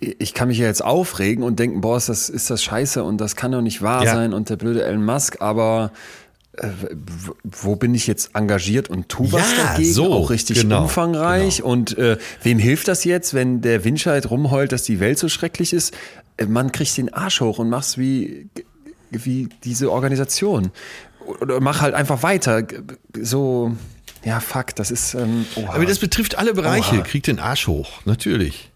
ich 0.00 0.34
kann 0.34 0.48
mich 0.48 0.58
ja 0.58 0.66
jetzt 0.66 0.84
aufregen 0.84 1.44
und 1.44 1.60
denken, 1.60 1.80
boah, 1.80 1.96
ist 1.96 2.08
das, 2.08 2.28
ist 2.28 2.50
das 2.50 2.62
scheiße 2.62 3.04
und 3.04 3.20
das 3.20 3.36
kann 3.36 3.52
doch 3.52 3.60
nicht 3.60 3.80
wahr 3.82 4.04
ja. 4.04 4.12
sein 4.12 4.32
und 4.32 4.50
der 4.50 4.56
blöde 4.56 4.84
Elon 4.84 5.04
Musk, 5.04 5.40
aber 5.40 5.92
äh, 6.54 6.68
wo 7.44 7.76
bin 7.76 7.94
ich 7.94 8.08
jetzt 8.08 8.30
engagiert 8.34 8.90
und 8.90 9.08
tu 9.08 9.30
was 9.30 9.52
ja, 9.56 9.64
dagegen? 9.64 9.92
So, 9.92 10.12
auch 10.12 10.30
richtig 10.30 10.62
genau, 10.62 10.82
umfangreich. 10.82 11.58
Genau. 11.58 11.68
Und 11.68 11.96
äh, 11.96 12.18
wem 12.42 12.58
hilft 12.58 12.88
das 12.88 13.04
jetzt, 13.04 13.32
wenn 13.32 13.60
der 13.60 13.84
Windscheid 13.84 14.28
rumheult, 14.28 14.72
dass 14.72 14.82
die 14.82 14.98
Welt 14.98 15.20
so 15.20 15.28
schrecklich 15.28 15.72
ist? 15.72 15.94
Äh, 16.36 16.46
man 16.46 16.72
kriegt 16.72 16.96
den 16.96 17.12
Arsch 17.14 17.40
hoch 17.40 17.60
und 17.60 17.70
machst 17.70 17.96
wie, 17.96 18.48
wie 19.10 19.48
diese 19.62 19.92
Organisation 19.92 20.72
oder 21.26 21.60
mach 21.60 21.80
halt 21.80 21.94
einfach 21.94 22.22
weiter. 22.22 22.62
So, 23.20 23.76
ja, 24.24 24.40
fuck, 24.40 24.74
das 24.74 24.90
ist. 24.90 25.14
Ähm, 25.14 25.46
Aber 25.66 25.84
das 25.84 25.98
betrifft 25.98 26.36
alle 26.36 26.54
Bereiche. 26.54 26.96
Oha. 26.96 27.02
Kriegt 27.02 27.26
den 27.26 27.38
Arsch 27.38 27.66
hoch, 27.66 28.00
natürlich. 28.04 28.70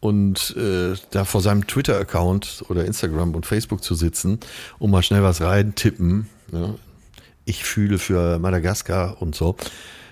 Und 0.00 0.56
äh, 0.56 0.94
da 1.10 1.24
vor 1.24 1.40
seinem 1.40 1.66
Twitter-Account 1.66 2.64
oder 2.68 2.84
Instagram 2.84 3.34
und 3.34 3.46
Facebook 3.46 3.84
zu 3.84 3.94
sitzen 3.94 4.40
und 4.78 4.90
mal 4.90 5.02
schnell 5.02 5.22
was 5.22 5.40
rein 5.40 5.74
tippen. 5.74 6.28
Ja. 6.50 6.74
Ich 7.44 7.64
fühle 7.64 7.98
für 7.98 8.38
Madagaskar 8.38 9.20
und 9.20 9.34
so. 9.34 9.56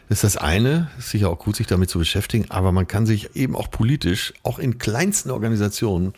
ist 0.09 0.25
das 0.25 0.37
eine, 0.37 0.91
ist 0.99 1.11
sicher 1.11 1.29
auch 1.29 1.39
gut, 1.39 1.57
sich 1.57 1.67
damit 1.67 1.91
zu 1.91 1.99
beschäftigen, 1.99 2.47
aber 2.51 2.73
man 2.73 2.87
kann 2.87 3.07
sich 3.07 3.35
eben 3.37 3.57
auch 3.57 3.71
politisch, 3.71 4.33
auch 4.43 4.59
in 4.59 4.79
kleinsten 4.79 5.31
Organisationen, 5.31 6.15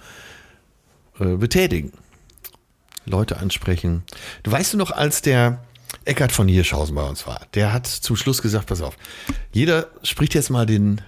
äh, 1.19 1.37
betätigen. 1.37 1.93
Leute 3.07 3.39
ansprechen. 3.39 4.03
Du 4.43 4.53
weißt 4.53 4.75
du 4.75 4.77
noch, 4.77 4.91
als 4.91 5.23
der 5.23 5.59
Eckhard 6.05 6.33
von 6.33 6.49
Hirschhausen 6.49 6.95
bei 6.95 7.05
uns 7.05 7.27
war, 7.27 7.47
der 7.55 7.73
hat 7.73 7.87
zum 7.87 8.17
Schluss 8.17 8.43
gesagt, 8.43 8.67
pass 8.67 8.81
auf, 8.81 8.97
jeder 9.53 9.89
spricht 10.03 10.35
jetzt 10.35 10.51
mal 10.51 10.67
den 10.67 11.01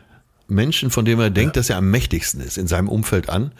Menschen, 0.47 0.91
von 0.91 1.05
dem 1.05 1.21
er 1.21 1.31
denkt, 1.31 1.57
ja. 1.57 1.61
dass 1.61 1.71
er 1.71 1.79
am 1.79 1.91
mächtigsten 1.91 2.41
ist, 2.41 2.59
in 2.59 2.67
seinem 2.67 2.89
Umfeld 2.89 3.29
an 3.29 3.53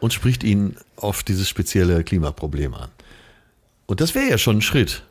und 0.00 0.12
spricht 0.12 0.44
ihn 0.44 0.76
auf 0.96 1.22
dieses 1.22 1.48
spezielle 1.48 2.04
Klimaproblem 2.04 2.74
an. 2.74 2.90
Und 3.86 4.00
das 4.00 4.14
wäre 4.14 4.28
ja 4.28 4.38
schon 4.38 4.58
ein 4.58 4.62
Schritt. 4.62 5.02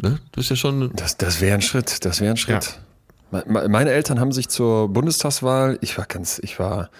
Ne? 0.00 0.18
Das 0.32 0.44
ist 0.44 0.50
ja 0.50 0.56
schon. 0.56 0.92
Das, 0.94 1.16
das 1.16 1.40
wäre 1.40 1.54
ein 1.54 1.62
Schritt. 1.62 2.04
Das 2.04 2.20
wäre 2.20 2.32
ein 2.32 2.36
Schritt. 2.36 2.80
Ja. 3.32 3.44
Meine 3.46 3.90
Eltern 3.90 4.20
haben 4.20 4.32
sich 4.32 4.48
zur 4.48 4.88
Bundestagswahl, 4.88 5.78
ich 5.80 5.98
war 5.98 6.06
ganz, 6.06 6.38
ich 6.40 6.58
war 6.60 6.90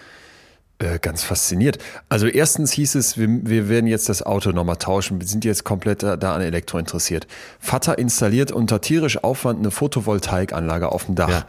äh, 0.79 0.99
ganz 0.99 1.23
fasziniert. 1.23 1.79
Also 2.09 2.27
erstens 2.27 2.73
hieß 2.73 2.97
es, 2.97 3.17
wir, 3.17 3.29
wir 3.29 3.69
werden 3.69 3.87
jetzt 3.87 4.09
das 4.09 4.23
Auto 4.23 4.51
nochmal 4.51 4.77
tauschen. 4.77 5.21
Wir 5.21 5.27
sind 5.27 5.45
jetzt 5.45 5.65
komplett 5.65 6.03
da, 6.03 6.17
da, 6.17 6.35
an 6.35 6.41
Elektro 6.41 6.79
interessiert. 6.79 7.27
Vater 7.61 7.97
installiert 7.99 8.51
unter 8.51 8.81
tierisch 8.81 9.23
Aufwand 9.23 9.61
eine 9.61 9.71
Photovoltaikanlage 9.71 10.91
auf 10.91 11.07
dem 11.07 11.15
Dach. 11.15 11.29
Ja. 11.29 11.47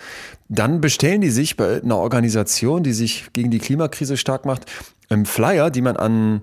Dann 0.47 0.79
bestellen 0.79 1.21
die 1.21 1.31
sich 1.31 1.57
bei 1.57 1.81
einer 1.81 1.97
Organisation, 1.97 2.83
die 2.83 2.93
sich 2.93 3.33
gegen 3.33 3.49
die 3.49 3.59
Klimakrise 3.59 4.15
stark 4.15 4.45
macht, 4.45 4.65
einen 5.09 5.25
Flyer, 5.25 5.71
die 5.71 5.81
man 5.81 5.97
an 5.97 6.41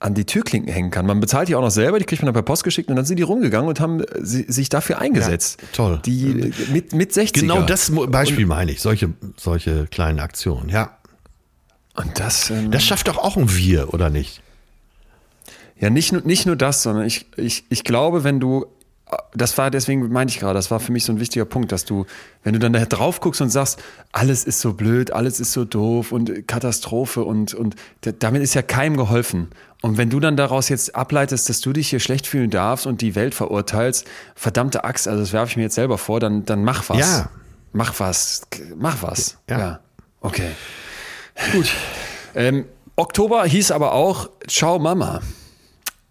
an 0.00 0.14
die 0.14 0.24
Türklinken 0.24 0.72
hängen 0.72 0.90
kann. 0.90 1.06
Man 1.06 1.18
bezahlt 1.18 1.48
die 1.48 1.56
auch 1.56 1.60
noch 1.60 1.70
selber, 1.70 1.98
die 1.98 2.04
kriegt 2.04 2.22
man 2.22 2.26
dann 2.26 2.34
per 2.34 2.42
Post 2.42 2.62
geschickt 2.62 2.88
und 2.88 2.96
dann 2.96 3.04
sind 3.04 3.16
die 3.16 3.24
rumgegangen 3.24 3.68
und 3.68 3.80
haben 3.80 4.02
sich 4.20 4.68
dafür 4.68 5.00
eingesetzt. 5.00 5.60
Ja, 5.60 5.68
toll. 5.72 6.00
Die 6.04 6.52
mit, 6.72 6.92
mit 6.92 7.12
60 7.12 7.42
Genau 7.42 7.62
das 7.62 7.90
Beispiel 7.90 8.44
und, 8.44 8.48
meine 8.48 8.70
ich, 8.70 8.80
solche, 8.80 9.12
solche 9.36 9.86
kleinen 9.86 10.20
Aktionen, 10.20 10.68
ja. 10.68 10.97
Und 11.98 12.18
das, 12.20 12.50
ähm, 12.50 12.70
das 12.70 12.84
schafft 12.84 13.08
doch 13.08 13.18
auch 13.18 13.36
ein 13.36 13.54
Wir, 13.54 13.92
oder 13.92 14.08
nicht? 14.08 14.40
Ja, 15.80 15.90
nicht 15.90 16.12
nur, 16.12 16.22
nicht 16.22 16.46
nur 16.46 16.56
das, 16.56 16.82
sondern 16.82 17.04
ich, 17.06 17.26
ich, 17.36 17.64
ich 17.68 17.84
glaube, 17.84 18.24
wenn 18.24 18.40
du 18.40 18.66
das 19.32 19.56
war, 19.56 19.70
deswegen 19.70 20.10
meinte 20.12 20.32
ich 20.32 20.40
gerade, 20.40 20.54
das 20.54 20.70
war 20.70 20.80
für 20.80 20.92
mich 20.92 21.04
so 21.04 21.12
ein 21.12 21.20
wichtiger 21.20 21.44
Punkt, 21.44 21.72
dass 21.72 21.84
du, 21.84 22.04
wenn 22.42 22.52
du 22.52 22.58
dann 22.58 22.72
da 22.72 22.84
drauf 22.84 23.20
guckst 23.20 23.40
und 23.40 23.48
sagst, 23.48 23.82
alles 24.12 24.44
ist 24.44 24.60
so 24.60 24.74
blöd, 24.74 25.12
alles 25.12 25.40
ist 25.40 25.52
so 25.52 25.64
doof 25.64 26.12
und 26.12 26.46
Katastrophe 26.46 27.24
und, 27.24 27.54
und 27.54 27.76
damit 28.18 28.42
ist 28.42 28.54
ja 28.54 28.62
keinem 28.62 28.96
geholfen. 28.96 29.48
Und 29.80 29.96
wenn 29.96 30.10
du 30.10 30.20
dann 30.20 30.36
daraus 30.36 30.68
jetzt 30.68 30.94
ableitest, 30.94 31.48
dass 31.48 31.60
du 31.60 31.72
dich 31.72 31.88
hier 31.88 32.00
schlecht 32.00 32.26
fühlen 32.26 32.50
darfst 32.50 32.86
und 32.86 33.00
die 33.00 33.14
Welt 33.14 33.34
verurteilst, 33.34 34.06
verdammte 34.34 34.84
Axt, 34.84 35.08
also 35.08 35.20
das 35.20 35.32
werfe 35.32 35.52
ich 35.52 35.56
mir 35.56 35.62
jetzt 35.62 35.76
selber 35.76 35.96
vor, 35.96 36.20
dann, 36.20 36.44
dann 36.44 36.64
mach 36.64 36.88
was. 36.88 36.98
Ja. 36.98 37.30
Mach 37.72 37.98
was. 38.00 38.42
Mach 38.76 39.02
was. 39.02 39.38
Ja. 39.48 39.58
ja. 39.58 39.80
Okay. 40.20 40.50
Gut. 41.52 41.70
Ähm, 42.34 42.66
Oktober 42.96 43.44
hieß 43.44 43.70
aber 43.70 43.92
auch 43.92 44.30
Ciao 44.48 44.78
Mama. 44.78 45.20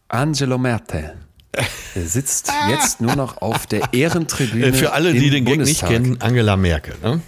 Angelo 0.07 0.57
Merte. 0.57 1.17
Er 1.95 2.05
sitzt 2.05 2.51
jetzt 2.69 3.01
nur 3.01 3.15
noch 3.15 3.41
auf 3.41 3.65
der 3.65 3.81
Ehrentribüne. 3.93 4.73
Für 4.73 4.93
alle, 4.93 5.13
die 5.13 5.29
den 5.29 5.45
Gag 5.45 5.59
nicht 5.59 5.85
kennen, 5.85 6.21
Angela 6.21 6.55
Merkel. 6.55 6.95
Ne? 7.01 7.21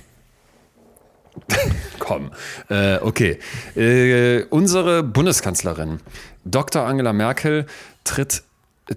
Komm, 1.99 2.31
äh, 2.69 2.97
okay. 2.97 3.39
Äh, 3.75 4.43
unsere 4.49 5.03
Bundeskanzlerin, 5.03 5.99
Dr. 6.45 6.85
Angela 6.85 7.13
Merkel, 7.13 7.65
tritt 8.03 8.43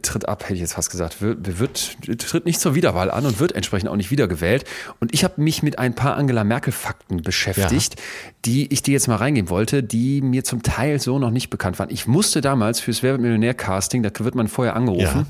tritt 0.01 0.29
ab, 0.29 0.45
hätte 0.45 0.55
ich 0.55 0.61
jetzt 0.61 0.75
fast 0.75 0.91
gesagt, 0.91 1.21
wird, 1.21 1.59
wird, 1.59 1.97
tritt 2.19 2.47
nicht 2.47 2.61
zur 2.61 2.75
Wiederwahl 2.75 3.11
an 3.11 3.27
und 3.27 3.41
wird 3.41 3.53
entsprechend 3.53 3.91
auch 3.91 3.97
nicht 3.97 4.11
wiedergewählt. 4.11 4.65
Und 5.01 5.13
ich 5.13 5.25
habe 5.25 5.41
mich 5.41 5.63
mit 5.63 5.79
ein 5.79 5.95
paar 5.95 6.17
Angela 6.17 6.45
Merkel-Fakten 6.45 7.23
beschäftigt, 7.23 7.97
ja. 7.97 8.03
die 8.45 8.73
ich 8.73 8.83
dir 8.83 8.93
jetzt 8.93 9.09
mal 9.09 9.17
reingeben 9.17 9.51
wollte, 9.51 9.83
die 9.83 10.23
mir 10.23 10.45
zum 10.45 10.63
Teil 10.63 11.01
so 11.01 11.19
noch 11.19 11.31
nicht 11.31 11.51
bekannt 11.51 11.79
waren. 11.79 11.91
Ich 11.91 12.07
musste 12.07 12.41
damals 12.41 12.81
fürs 12.81 13.03
Werbemillionär-Casting, 13.03 14.03
da 14.03 14.11
wird 14.19 14.35
man 14.35 14.49
vorher 14.49 14.77
angerufen. 14.77 15.27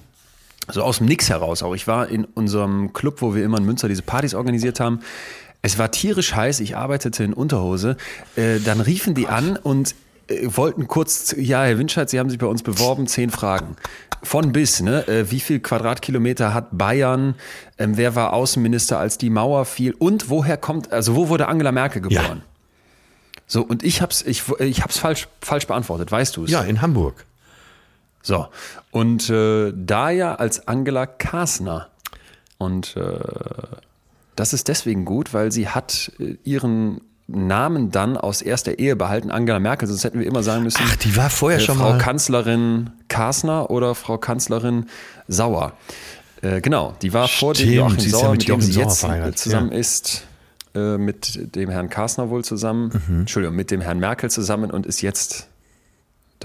Ja. 0.68 0.72
So 0.72 0.82
aus 0.82 0.98
dem 0.98 1.06
Nix 1.06 1.28
heraus 1.28 1.64
auch. 1.64 1.74
Ich 1.74 1.89
war 1.89 2.09
in 2.09 2.24
unserem 2.24 2.93
Club, 2.93 3.20
wo 3.20 3.34
wir 3.34 3.44
immer 3.44 3.59
in 3.59 3.64
Münster 3.64 3.89
diese 3.89 4.02
Partys 4.02 4.34
organisiert 4.34 4.78
haben. 4.78 5.01
Es 5.60 5.78
war 5.78 5.90
tierisch 5.90 6.34
heiß, 6.34 6.60
ich 6.60 6.76
arbeitete 6.76 7.24
in 7.24 7.32
Unterhose. 7.32 7.97
Äh, 8.36 8.60
dann 8.60 8.80
riefen 8.80 9.14
die 9.14 9.26
an 9.26 9.56
und 9.56 9.94
äh, 10.28 10.48
wollten 10.56 10.89
kurz, 10.89 11.34
ja, 11.36 11.64
Herr 11.64 11.78
Winscheid, 11.78 12.10
Sie 12.10 12.18
haben 12.18 12.30
sich 12.30 12.39
bei 12.39 12.47
uns 12.47 12.62
beworben, 12.62 13.06
zehn 13.06 13.30
Fragen. 13.30 13.76
Von 14.23 14.53
bis, 14.53 14.81
ne? 14.81 15.07
Äh, 15.09 15.31
wie 15.31 15.40
viel 15.40 15.61
Quadratkilometer 15.61 16.55
hat 16.55 16.69
Bayern? 16.70 17.35
Ähm, 17.77 17.97
wer 17.97 18.15
war 18.15 18.32
Außenminister, 18.32 18.99
als 18.99 19.19
die 19.19 19.31
Mauer 19.31 19.65
fiel? 19.65 19.94
Und 19.99 20.31
woher 20.31 20.57
kommt, 20.57 20.93
also 20.93 21.16
wo 21.16 21.28
wurde 21.28 21.49
Angela 21.49 21.73
Merkel 21.73 22.03
geboren? 22.03 22.43
Ja. 22.44 23.43
So, 23.47 23.62
und 23.62 23.82
ich 23.82 24.01
hab's, 24.01 24.23
ich, 24.23 24.44
ich 24.61 24.82
hab's 24.82 24.99
falsch, 24.99 25.28
falsch 25.40 25.66
beantwortet, 25.66 26.11
weißt 26.11 26.36
du 26.36 26.44
es? 26.44 26.51
Ja, 26.51 26.62
in 26.62 26.81
Hamburg. 26.81 27.27
So, 28.23 28.47
und 28.93 29.28
äh, 29.28 29.73
da 29.74 30.11
ja 30.11 30.36
als 30.36 30.69
Angela 30.69 31.07
Kasner. 31.07 31.89
Und 32.59 32.97
äh, 32.97 33.19
das 34.36 34.53
ist 34.53 34.69
deswegen 34.69 35.05
gut, 35.05 35.35
weil 35.35 35.51
sie 35.51 35.69
hat 35.69 36.12
äh, 36.20 36.36
ihren 36.44 37.01
Namen 37.27 37.90
dann 37.90 38.16
aus 38.16 38.43
erster 38.43 38.78
Ehe 38.78 38.97
behalten, 38.97 39.31
Angela 39.31 39.59
Merkel, 39.59 39.89
sonst 39.89 40.05
hätten 40.05 40.19
wir 40.19 40.27
immer 40.27 40.43
sagen 40.43 40.65
müssen. 40.65 40.82
Ach, 40.85 40.97
die 40.97 41.16
war 41.16 41.31
vorher 41.31 41.61
äh, 41.61 41.62
schon 41.62 41.77
Frau 41.77 41.85
mal. 41.85 41.99
Frau 41.99 42.05
Kanzlerin 42.05 42.90
Kasner 43.09 43.70
oder 43.70 43.94
Frau 43.94 44.19
Kanzlerin 44.19 44.86
Sauer. 45.28 45.73
Äh, 46.43 46.61
genau, 46.61 46.94
die 47.01 47.12
war 47.12 47.28
Stimmt, 47.28 47.39
vor 47.39 47.55
dem 47.55 47.73
Joachim 47.73 48.01
Sauer, 48.01 48.23
ja 48.23 48.31
mit, 48.31 48.39
mit 48.40 48.49
dem 48.49 48.61
sie 48.61 48.81
jetzt 48.81 49.07
zusammen 49.39 49.73
ja. 49.73 49.78
ist, 49.78 50.27
äh, 50.74 50.99
mit 50.99 51.55
dem 51.55 51.70
Herrn 51.70 51.89
Kasner 51.89 52.28
wohl 52.31 52.44
zusammen, 52.44 52.90
mhm. 53.09 53.20
Entschuldigung, 53.20 53.57
mit 53.57 53.70
dem 53.70 53.81
Herrn 53.81 53.99
Merkel 53.99 54.31
zusammen 54.31 54.70
und 54.70 54.86
ist 54.86 55.01
jetzt 55.01 55.49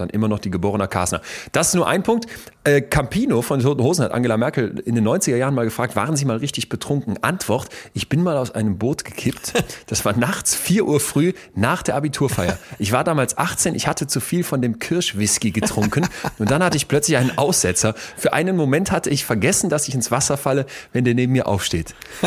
dann 0.00 0.10
immer 0.10 0.28
noch 0.28 0.38
die 0.38 0.50
geborene 0.50 0.88
Kasner. 0.88 1.20
Das 1.52 1.68
ist 1.68 1.74
nur 1.74 1.86
ein 1.88 2.02
Punkt. 2.02 2.26
Äh, 2.64 2.82
Campino 2.82 3.42
von 3.42 3.58
den 3.58 3.64
Toten 3.64 3.82
Hosen 3.82 4.04
hat 4.04 4.12
Angela 4.12 4.36
Merkel 4.36 4.82
in 4.84 4.94
den 4.94 5.06
90er 5.06 5.36
Jahren 5.36 5.54
mal 5.54 5.64
gefragt, 5.64 5.96
waren 5.96 6.16
Sie 6.16 6.24
mal 6.24 6.36
richtig 6.36 6.68
betrunken? 6.68 7.22
Antwort, 7.22 7.68
ich 7.94 8.08
bin 8.08 8.22
mal 8.22 8.36
aus 8.36 8.50
einem 8.50 8.78
Boot 8.78 9.04
gekippt. 9.04 9.54
Das 9.86 10.04
war 10.04 10.16
nachts 10.16 10.54
4 10.54 10.86
Uhr 10.86 11.00
früh 11.00 11.32
nach 11.54 11.82
der 11.82 11.94
Abiturfeier. 11.94 12.58
Ich 12.78 12.92
war 12.92 13.04
damals 13.04 13.38
18, 13.38 13.74
ich 13.74 13.86
hatte 13.86 14.06
zu 14.06 14.20
viel 14.20 14.44
von 14.44 14.60
dem 14.60 14.78
Kirschwhisky 14.78 15.50
getrunken 15.50 16.06
und 16.38 16.50
dann 16.50 16.62
hatte 16.62 16.76
ich 16.76 16.88
plötzlich 16.88 17.16
einen 17.16 17.36
Aussetzer. 17.38 17.94
Für 18.16 18.32
einen 18.32 18.56
Moment 18.56 18.92
hatte 18.92 19.10
ich 19.10 19.24
vergessen, 19.24 19.70
dass 19.70 19.88
ich 19.88 19.94
ins 19.94 20.10
Wasser 20.10 20.36
falle, 20.36 20.66
wenn 20.92 21.04
der 21.04 21.14
neben 21.14 21.32
mir 21.32 21.46
aufsteht. 21.46 21.94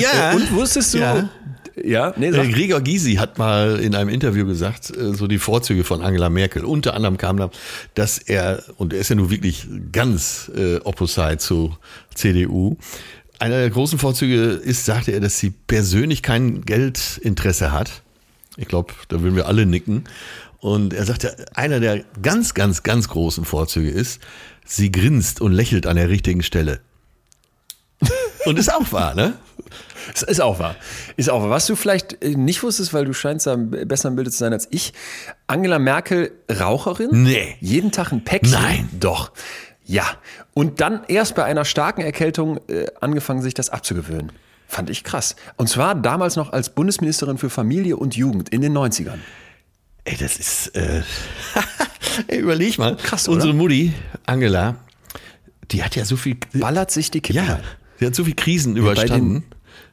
ja. 0.00 0.32
Und 0.32 0.52
wusstest 0.52 0.94
du, 0.94 0.98
ja. 0.98 1.28
Ja, 1.82 2.12
nee, 2.16 2.30
sag. 2.30 2.50
Gregor 2.52 2.80
Gysi 2.80 3.14
hat 3.14 3.38
mal 3.38 3.78
in 3.80 3.94
einem 3.94 4.10
Interview 4.10 4.46
gesagt, 4.46 4.94
äh, 4.96 5.14
so 5.14 5.26
die 5.26 5.38
Vorzüge 5.38 5.84
von 5.84 6.02
Angela 6.02 6.28
Merkel. 6.28 6.64
Unter 6.64 6.94
anderem 6.94 7.16
kam 7.16 7.36
da, 7.36 7.50
dass 7.94 8.18
er, 8.18 8.62
und 8.76 8.92
er 8.92 9.00
ist 9.00 9.08
ja 9.08 9.16
nun 9.16 9.30
wirklich 9.30 9.66
ganz 9.90 10.50
äh, 10.54 10.76
opposite 10.78 11.38
zu 11.38 11.76
CDU, 12.14 12.76
einer 13.38 13.58
der 13.58 13.70
großen 13.70 13.98
Vorzüge 13.98 14.42
ist, 14.42 14.84
sagte 14.84 15.10
er, 15.10 15.20
dass 15.20 15.38
sie 15.38 15.50
persönlich 15.50 16.22
kein 16.22 16.64
Geldinteresse 16.64 17.72
hat. 17.72 18.02
Ich 18.56 18.68
glaube, 18.68 18.94
da 19.08 19.20
würden 19.20 19.34
wir 19.34 19.46
alle 19.46 19.66
nicken. 19.66 20.04
Und 20.60 20.94
er 20.94 21.04
sagte, 21.04 21.46
einer 21.54 21.80
der 21.80 22.04
ganz, 22.22 22.54
ganz, 22.54 22.84
ganz 22.84 23.08
großen 23.08 23.44
Vorzüge 23.44 23.90
ist, 23.90 24.20
sie 24.64 24.92
grinst 24.92 25.40
und 25.40 25.50
lächelt 25.52 25.88
an 25.88 25.96
der 25.96 26.08
richtigen 26.08 26.44
Stelle. 26.44 26.80
Und 28.44 28.58
ist 28.58 28.72
auch 28.72 28.90
wahr, 28.90 29.14
ne? 29.14 29.34
Das 30.12 30.22
ist 30.22 30.40
auch 30.40 30.58
wahr. 30.58 30.76
Ist 31.16 31.30
auch 31.30 31.42
wahr. 31.42 31.50
Was 31.50 31.66
du 31.66 31.76
vielleicht 31.76 32.22
äh, 32.22 32.30
nicht 32.30 32.62
wusstest, 32.62 32.94
weil 32.94 33.04
du 33.04 33.12
scheinst 33.12 33.46
da 33.46 33.56
besser 33.56 34.08
im 34.08 34.16
Bilde 34.16 34.30
zu 34.30 34.38
sein 34.38 34.52
als 34.52 34.68
ich. 34.70 34.92
Angela 35.46 35.78
Merkel, 35.78 36.32
Raucherin? 36.50 37.10
Nee. 37.12 37.56
Jeden 37.60 37.92
Tag 37.92 38.12
ein 38.12 38.24
Päckchen? 38.24 38.52
Nein. 38.52 38.88
Doch. 38.98 39.32
Ja. 39.84 40.04
Und 40.54 40.80
dann 40.80 41.02
erst 41.08 41.34
bei 41.34 41.44
einer 41.44 41.64
starken 41.64 42.02
Erkältung 42.02 42.60
äh, 42.68 42.86
angefangen, 43.00 43.42
sich 43.42 43.54
das 43.54 43.70
abzugewöhnen. 43.70 44.32
Fand 44.66 44.88
ich 44.88 45.04
krass. 45.04 45.36
Und 45.56 45.68
zwar 45.68 45.94
damals 45.94 46.36
noch 46.36 46.52
als 46.52 46.70
Bundesministerin 46.70 47.36
für 47.38 47.50
Familie 47.50 47.96
und 47.96 48.16
Jugend 48.16 48.48
in 48.48 48.62
den 48.62 48.76
90ern. 48.76 49.18
Ey, 50.04 50.16
das 50.16 50.36
ist. 50.36 50.68
Äh 50.74 51.02
Ey, 52.26 52.38
überleg 52.38 52.78
mal. 52.78 52.96
Krass, 52.96 53.28
oder? 53.28 53.36
Unsere 53.36 53.54
Mutti, 53.54 53.92
Angela, 54.26 54.76
die 55.70 55.84
hat 55.84 55.94
ja 55.94 56.04
so 56.04 56.16
viel. 56.16 56.36
Ballert 56.54 56.90
sich 56.90 57.10
die 57.10 57.20
Kippe. 57.20 57.38
Ja, 57.38 57.60
sie 57.98 58.06
hat 58.06 58.14
so 58.14 58.24
viel 58.24 58.34
Krisen 58.34 58.76
überstanden 58.76 59.44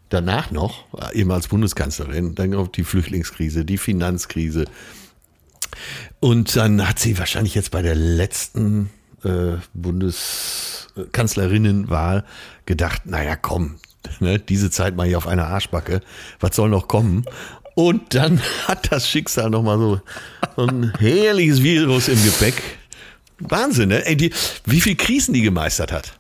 danach 0.10 0.52
noch, 0.52 0.86
eben 1.14 1.32
als 1.32 1.48
Bundeskanzlerin, 1.48 2.36
dann 2.36 2.54
auch 2.56 2.68
die 2.68 2.84
Flüchtlingskrise, 2.84 3.64
die 3.66 3.78
Finanzkrise. 3.78 4.66
Und 6.20 6.56
dann 6.56 6.88
hat 6.88 7.00
sie 7.00 7.18
wahrscheinlich 7.18 7.56
jetzt 7.56 7.72
bei 7.72 7.82
der 7.82 7.96
letzten 7.96 8.92
äh, 9.24 9.54
Bundeskanzlerinnenwahl 9.74 12.24
gedacht, 12.66 13.06
naja, 13.06 13.36
komm, 13.36 13.80
ne, 14.20 14.40
diese 14.40 14.72
Zeit 14.72 14.96
mal 14.96 15.06
hier 15.08 15.18
auf 15.18 15.28
einer 15.28 15.48
Arschbacke, 15.48 16.00
was 16.40 16.56
soll 16.56 16.70
noch 16.70 16.88
kommen? 16.88 17.26
Und 17.76 18.16
dann 18.16 18.42
hat 18.68 18.92
das 18.92 19.10
Schicksal 19.10 19.50
nochmal 19.50 19.78
so, 19.78 20.00
ein 20.58 20.94
herrliches 21.00 21.64
Virus 21.64 22.08
im 22.08 22.24
Gepäck. 22.24 22.62
Wahnsinn, 23.40 23.90
ne? 23.90 24.06
Ey, 24.06 24.16
die, 24.18 24.34
wie 24.66 24.82
viel 24.82 24.96
Krisen 24.96 25.34
die 25.34 25.42
gemeistert 25.42 25.92
hat. 25.94 26.14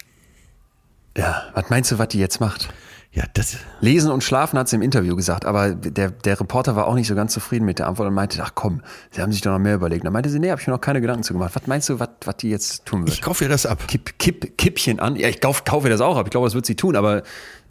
Ja, 1.17 1.49
was 1.53 1.69
meinst 1.69 1.91
du, 1.91 1.97
was 1.97 2.07
die 2.07 2.19
jetzt 2.19 2.39
macht? 2.39 2.69
Ja, 3.11 3.23
das. 3.33 3.57
Lesen 3.81 4.11
und 4.11 4.23
schlafen 4.23 4.59
hat 4.59 4.69
sie 4.69 4.75
im 4.75 4.83
Interview 4.83 5.15
gesagt, 5.15 5.45
aber 5.45 5.73
der, 5.73 6.11
der 6.11 6.39
Reporter 6.39 6.75
war 6.75 6.85
auch 6.85 6.93
nicht 6.93 7.07
so 7.07 7.15
ganz 7.15 7.33
zufrieden 7.33 7.65
mit 7.65 7.79
der 7.79 7.87
Antwort 7.87 8.07
und 8.07 8.13
meinte, 8.13 8.41
ach 8.43 8.51
komm, 8.53 8.81
sie 9.09 9.21
haben 9.21 9.31
sich 9.31 9.41
doch 9.41 9.51
noch 9.51 9.59
mehr 9.59 9.75
überlegt. 9.75 10.05
Dann 10.05 10.13
meinte 10.13 10.29
sie, 10.29 10.39
nee, 10.39 10.51
habe 10.51 10.61
ich 10.61 10.67
mir 10.67 10.73
noch 10.73 10.81
keine 10.81 11.01
Gedanken 11.01 11.23
zu 11.23 11.33
gemacht. 11.33 11.55
Was 11.55 11.65
meinst 11.65 11.89
du, 11.89 11.99
was, 11.99 12.09
was 12.23 12.37
die 12.37 12.49
jetzt 12.49 12.85
tun 12.85 13.01
wird? 13.01 13.13
Ich 13.13 13.21
kaufe 13.21 13.45
ihr 13.45 13.49
das 13.49 13.65
ab. 13.65 13.87
Kipp, 13.87 14.19
Kipp, 14.19 14.57
Kippchen 14.57 14.99
an. 14.99 15.15
Ja, 15.15 15.27
ich 15.27 15.41
kaufe 15.41 15.63
kauf 15.65 15.83
ihr 15.85 15.89
das 15.89 16.01
auch 16.01 16.17
ab. 16.17 16.27
Ich 16.27 16.31
glaube, 16.31 16.45
das 16.45 16.53
wird 16.53 16.67
sie 16.67 16.75
tun, 16.75 16.95
aber 16.95 17.23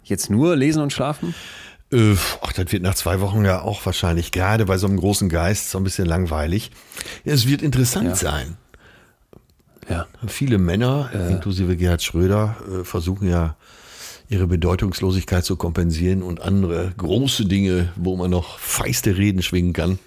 jetzt 0.03 0.29
nur 0.29 0.55
lesen 0.57 0.81
und 0.81 0.91
schlafen? 0.91 1.33
Äh, 1.91 2.15
ach, 2.41 2.51
das 2.53 2.71
wird 2.71 2.83
nach 2.83 2.95
zwei 2.95 3.21
Wochen 3.21 3.45
ja 3.45 3.61
auch 3.61 3.85
wahrscheinlich, 3.85 4.31
gerade 4.31 4.65
bei 4.65 4.77
so 4.77 4.87
einem 4.87 4.97
großen 4.97 5.29
Geist, 5.29 5.71
so 5.71 5.77
ein 5.77 5.83
bisschen 5.83 6.05
langweilig. 6.05 6.71
Ja, 7.23 7.33
es 7.33 7.47
wird 7.47 7.61
interessant 7.61 8.09
ja. 8.09 8.15
sein. 8.15 8.57
Ja. 9.89 10.05
Viele 10.27 10.59
Männer, 10.59 11.09
äh. 11.13 11.31
inklusive 11.31 11.75
Gerhard 11.75 12.03
Schröder, 12.03 12.57
äh, 12.67 12.83
versuchen 12.83 13.27
ja 13.27 13.55
ihre 14.29 14.47
Bedeutungslosigkeit 14.47 15.43
zu 15.43 15.55
kompensieren 15.55 16.21
und 16.21 16.41
andere 16.41 16.93
große 16.95 17.45
Dinge, 17.45 17.91
wo 17.95 18.15
man 18.15 18.29
noch 18.29 18.59
feiste 18.59 19.17
Reden 19.17 19.41
schwingen 19.41 19.73
kann, 19.73 19.97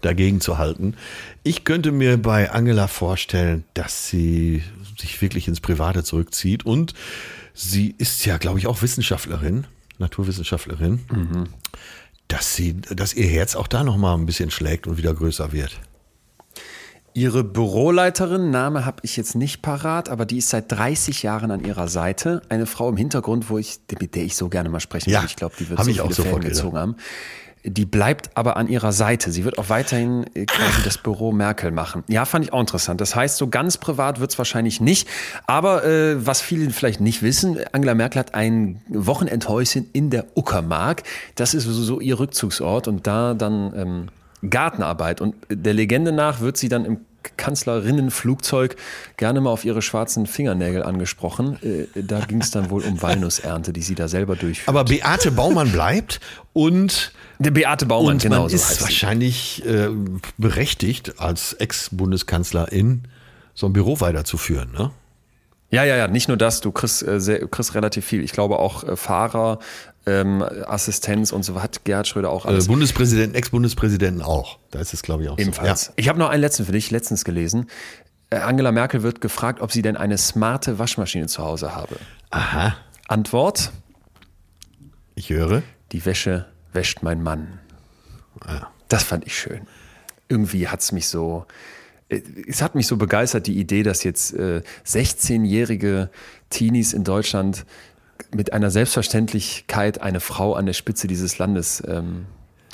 dagegen 0.00 0.40
zu 0.40 0.56
halten. 0.56 0.94
Ich 1.42 1.64
könnte 1.64 1.90
mir 1.90 2.16
bei 2.16 2.50
Angela 2.52 2.86
vorstellen, 2.86 3.64
dass 3.74 4.08
sie 4.08 4.62
sich 4.98 5.20
wirklich 5.20 5.48
ins 5.48 5.60
Private 5.60 6.04
zurückzieht 6.04 6.64
und 6.64 6.94
sie 7.54 7.94
ist 7.98 8.24
ja, 8.24 8.38
glaube 8.38 8.60
ich, 8.60 8.68
auch 8.68 8.82
Wissenschaftlerin, 8.82 9.66
Naturwissenschaftlerin, 9.98 11.00
mhm. 11.10 11.48
dass 12.28 12.54
sie, 12.54 12.80
dass 12.80 13.14
ihr 13.14 13.26
Herz 13.26 13.56
auch 13.56 13.66
da 13.66 13.82
noch 13.82 13.96
mal 13.96 14.14
ein 14.14 14.26
bisschen 14.26 14.52
schlägt 14.52 14.86
und 14.86 14.96
wieder 14.96 15.12
größer 15.12 15.52
wird. 15.52 15.80
Ihre 17.14 17.44
Büroleiterin, 17.44 18.50
Name 18.50 18.86
habe 18.86 18.98
ich 19.02 19.16
jetzt 19.16 19.34
nicht 19.34 19.60
parat, 19.60 20.08
aber 20.08 20.24
die 20.24 20.38
ist 20.38 20.48
seit 20.48 20.72
30 20.72 21.22
Jahren 21.22 21.50
an 21.50 21.62
ihrer 21.62 21.88
Seite. 21.88 22.40
Eine 22.48 22.64
Frau 22.64 22.88
im 22.88 22.96
Hintergrund, 22.96 23.50
wo 23.50 23.58
ich, 23.58 23.80
mit 24.00 24.14
der 24.14 24.24
ich 24.24 24.34
so 24.34 24.48
gerne 24.48 24.70
mal 24.70 24.80
sprechen 24.80 25.10
ja, 25.10 25.20
würde. 25.20 25.26
Ich 25.26 25.36
glaube, 25.36 25.54
die 25.58 25.68
wird 25.68 25.78
so 25.78 25.90
ich 25.90 26.00
viele 26.00 26.08
auch 26.08 26.12
Fäden 26.12 26.40
gezogen 26.40 26.78
haben. 26.78 26.96
Die 27.64 27.84
bleibt 27.84 28.30
aber 28.34 28.56
an 28.56 28.66
ihrer 28.66 28.92
Seite. 28.92 29.30
Sie 29.30 29.44
wird 29.44 29.58
auch 29.58 29.68
weiterhin 29.68 30.24
äh, 30.34 30.46
quasi 30.46 30.82
das 30.84 30.98
Büro 30.98 31.32
Merkel 31.32 31.70
machen. 31.70 32.02
Ja, 32.08 32.24
fand 32.24 32.46
ich 32.46 32.52
auch 32.52 32.60
interessant. 32.60 33.00
Das 33.00 33.14
heißt, 33.14 33.36
so 33.36 33.48
ganz 33.48 33.76
privat 33.76 34.18
wird 34.18 34.32
es 34.32 34.38
wahrscheinlich 34.38 34.80
nicht. 34.80 35.06
Aber 35.46 35.84
äh, 35.84 36.26
was 36.26 36.40
viele 36.40 36.70
vielleicht 36.70 37.00
nicht 37.00 37.22
wissen, 37.22 37.58
Angela 37.72 37.94
Merkel 37.94 38.20
hat 38.20 38.34
ein 38.34 38.80
Wochenendhäuschen 38.88 39.88
in 39.92 40.10
der 40.10 40.26
Uckermark. 40.34 41.02
Das 41.36 41.54
ist 41.54 41.64
so 41.64 42.00
ihr 42.00 42.18
Rückzugsort 42.18 42.88
und 42.88 43.06
da 43.06 43.34
dann 43.34 43.72
ähm, 43.76 44.08
Gartenarbeit. 44.48 45.20
Und 45.20 45.34
der 45.48 45.74
Legende 45.74 46.12
nach 46.12 46.40
wird 46.40 46.56
sie 46.56 46.68
dann 46.68 46.84
im 46.84 46.98
Kanzlerinnenflugzeug 47.36 48.76
gerne 49.16 49.40
mal 49.40 49.50
auf 49.50 49.64
ihre 49.64 49.82
schwarzen 49.82 50.26
Fingernägel 50.26 50.82
angesprochen. 50.82 51.58
Äh, 51.62 51.86
da 52.02 52.20
ging 52.20 52.40
es 52.40 52.50
dann 52.50 52.70
wohl 52.70 52.82
um 52.82 53.00
Walnussernte, 53.00 53.72
die 53.72 53.82
sie 53.82 53.94
da 53.94 54.08
selber 54.08 54.36
durchführt. 54.36 54.68
Aber 54.68 54.84
Beate 54.84 55.30
Baumann 55.30 55.70
bleibt 55.70 56.20
und 56.52 57.12
der 57.38 57.50
Beate 57.50 57.86
Baumann, 57.86 58.14
und 58.14 58.22
genau 58.22 58.44
man 58.44 58.50
ist 58.52 58.80
wahrscheinlich 58.80 59.64
äh, 59.64 59.88
berechtigt, 60.38 61.18
als 61.18 61.54
Ex-Bundeskanzlerin 61.54 63.02
so 63.54 63.66
ein 63.66 63.72
Büro 63.72 64.00
weiterzuführen, 64.00 64.72
ne? 64.72 64.90
Ja, 65.72 65.84
ja, 65.84 65.96
ja, 65.96 66.06
nicht 66.06 66.28
nur 66.28 66.36
das, 66.36 66.60
du 66.60 66.70
kriegst, 66.70 67.02
äh, 67.02 67.18
sehr, 67.18 67.48
kriegst 67.48 67.74
relativ 67.74 68.04
viel. 68.04 68.22
Ich 68.22 68.32
glaube 68.32 68.58
auch 68.58 68.84
äh, 68.84 68.94
Fahrer, 68.94 69.58
ähm, 70.04 70.42
Assistenz 70.66 71.32
und 71.32 71.44
so 71.44 71.62
hat 71.62 71.84
Gerhard 71.84 72.06
Schröder 72.06 72.30
auch 72.30 72.44
alles. 72.44 72.66
Äh, 72.66 72.68
Bundespräsidenten, 72.68 73.34
Ex-Bundespräsidenten 73.34 74.20
auch. 74.20 74.58
Da 74.70 74.80
ist 74.80 74.92
es, 74.92 75.02
glaube 75.02 75.22
ich, 75.22 75.30
auch 75.30 75.38
Ebenfalls. 75.38 75.86
So. 75.86 75.90
Ja. 75.90 75.94
Ich 75.96 76.08
habe 76.10 76.18
noch 76.18 76.28
einen 76.28 76.42
letzten 76.42 76.66
für 76.66 76.72
dich, 76.72 76.90
letztens 76.90 77.24
gelesen. 77.24 77.70
Äh, 78.28 78.36
Angela 78.36 78.70
Merkel 78.70 79.02
wird 79.02 79.22
gefragt, 79.22 79.62
ob 79.62 79.72
sie 79.72 79.80
denn 79.80 79.96
eine 79.96 80.18
smarte 80.18 80.78
Waschmaschine 80.78 81.26
zu 81.26 81.42
Hause 81.42 81.74
habe. 81.74 81.96
Aha. 82.28 82.76
Antwort? 83.08 83.72
Ich 85.14 85.30
höre. 85.30 85.62
Die 85.92 86.04
Wäsche 86.04 86.46
wäscht 86.74 87.02
mein 87.02 87.22
Mann. 87.22 87.60
Ja. 88.46 88.70
Das 88.88 89.04
fand 89.04 89.26
ich 89.26 89.38
schön. 89.38 89.66
Irgendwie 90.28 90.68
hat 90.68 90.80
es 90.80 90.92
mich 90.92 91.08
so, 91.08 91.46
es 92.46 92.62
hat 92.62 92.74
mich 92.74 92.86
so 92.86 92.96
begeistert, 92.96 93.46
die 93.46 93.58
Idee, 93.58 93.82
dass 93.82 94.04
jetzt 94.04 94.34
äh, 94.34 94.62
16-jährige 94.86 96.10
Teenies 96.50 96.92
in 96.92 97.04
Deutschland 97.04 97.64
mit 98.34 98.52
einer 98.52 98.70
Selbstverständlichkeit 98.70 100.00
eine 100.00 100.20
Frau 100.20 100.54
an 100.54 100.66
der 100.66 100.72
Spitze 100.72 101.06
dieses 101.06 101.38
Landes 101.38 101.82
ähm, 101.86 102.26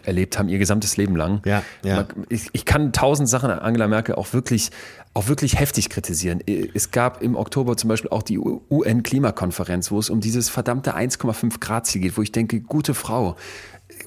erlebt 0.05 0.39
haben, 0.39 0.49
ihr 0.49 0.59
gesamtes 0.59 0.97
Leben 0.97 1.17
lang. 1.17 1.43
Ja, 1.45 1.63
ja. 1.85 2.07
Ich, 2.29 2.49
ich, 2.53 2.65
kann 2.65 2.93
tausend 2.93 3.29
Sachen 3.29 3.51
an 3.51 3.59
Angela 3.59 3.89
Merkel 3.89 4.15
auch 4.15 4.33
wirklich, 4.33 4.71
auch 5.15 5.29
wirklich 5.29 5.59
heftig 5.59 5.91
kritisieren. 5.91 6.41
Es 6.75 6.91
gab 6.91 7.23
im 7.23 7.37
Oktober 7.37 7.77
zum 7.77 7.89
Beispiel 7.89 8.11
auch 8.11 8.23
die 8.23 8.39
UN-Klimakonferenz, 8.39 9.91
wo 9.91 9.99
es 9.99 10.11
um 10.11 10.21
dieses 10.21 10.49
verdammte 10.49 10.97
1,5 10.97 11.61
Grad 11.61 11.87
Ziel 11.87 12.01
geht, 12.03 12.17
wo 12.17 12.23
ich 12.23 12.33
denke, 12.33 12.61
gute 12.61 12.95
Frau, 12.95 13.37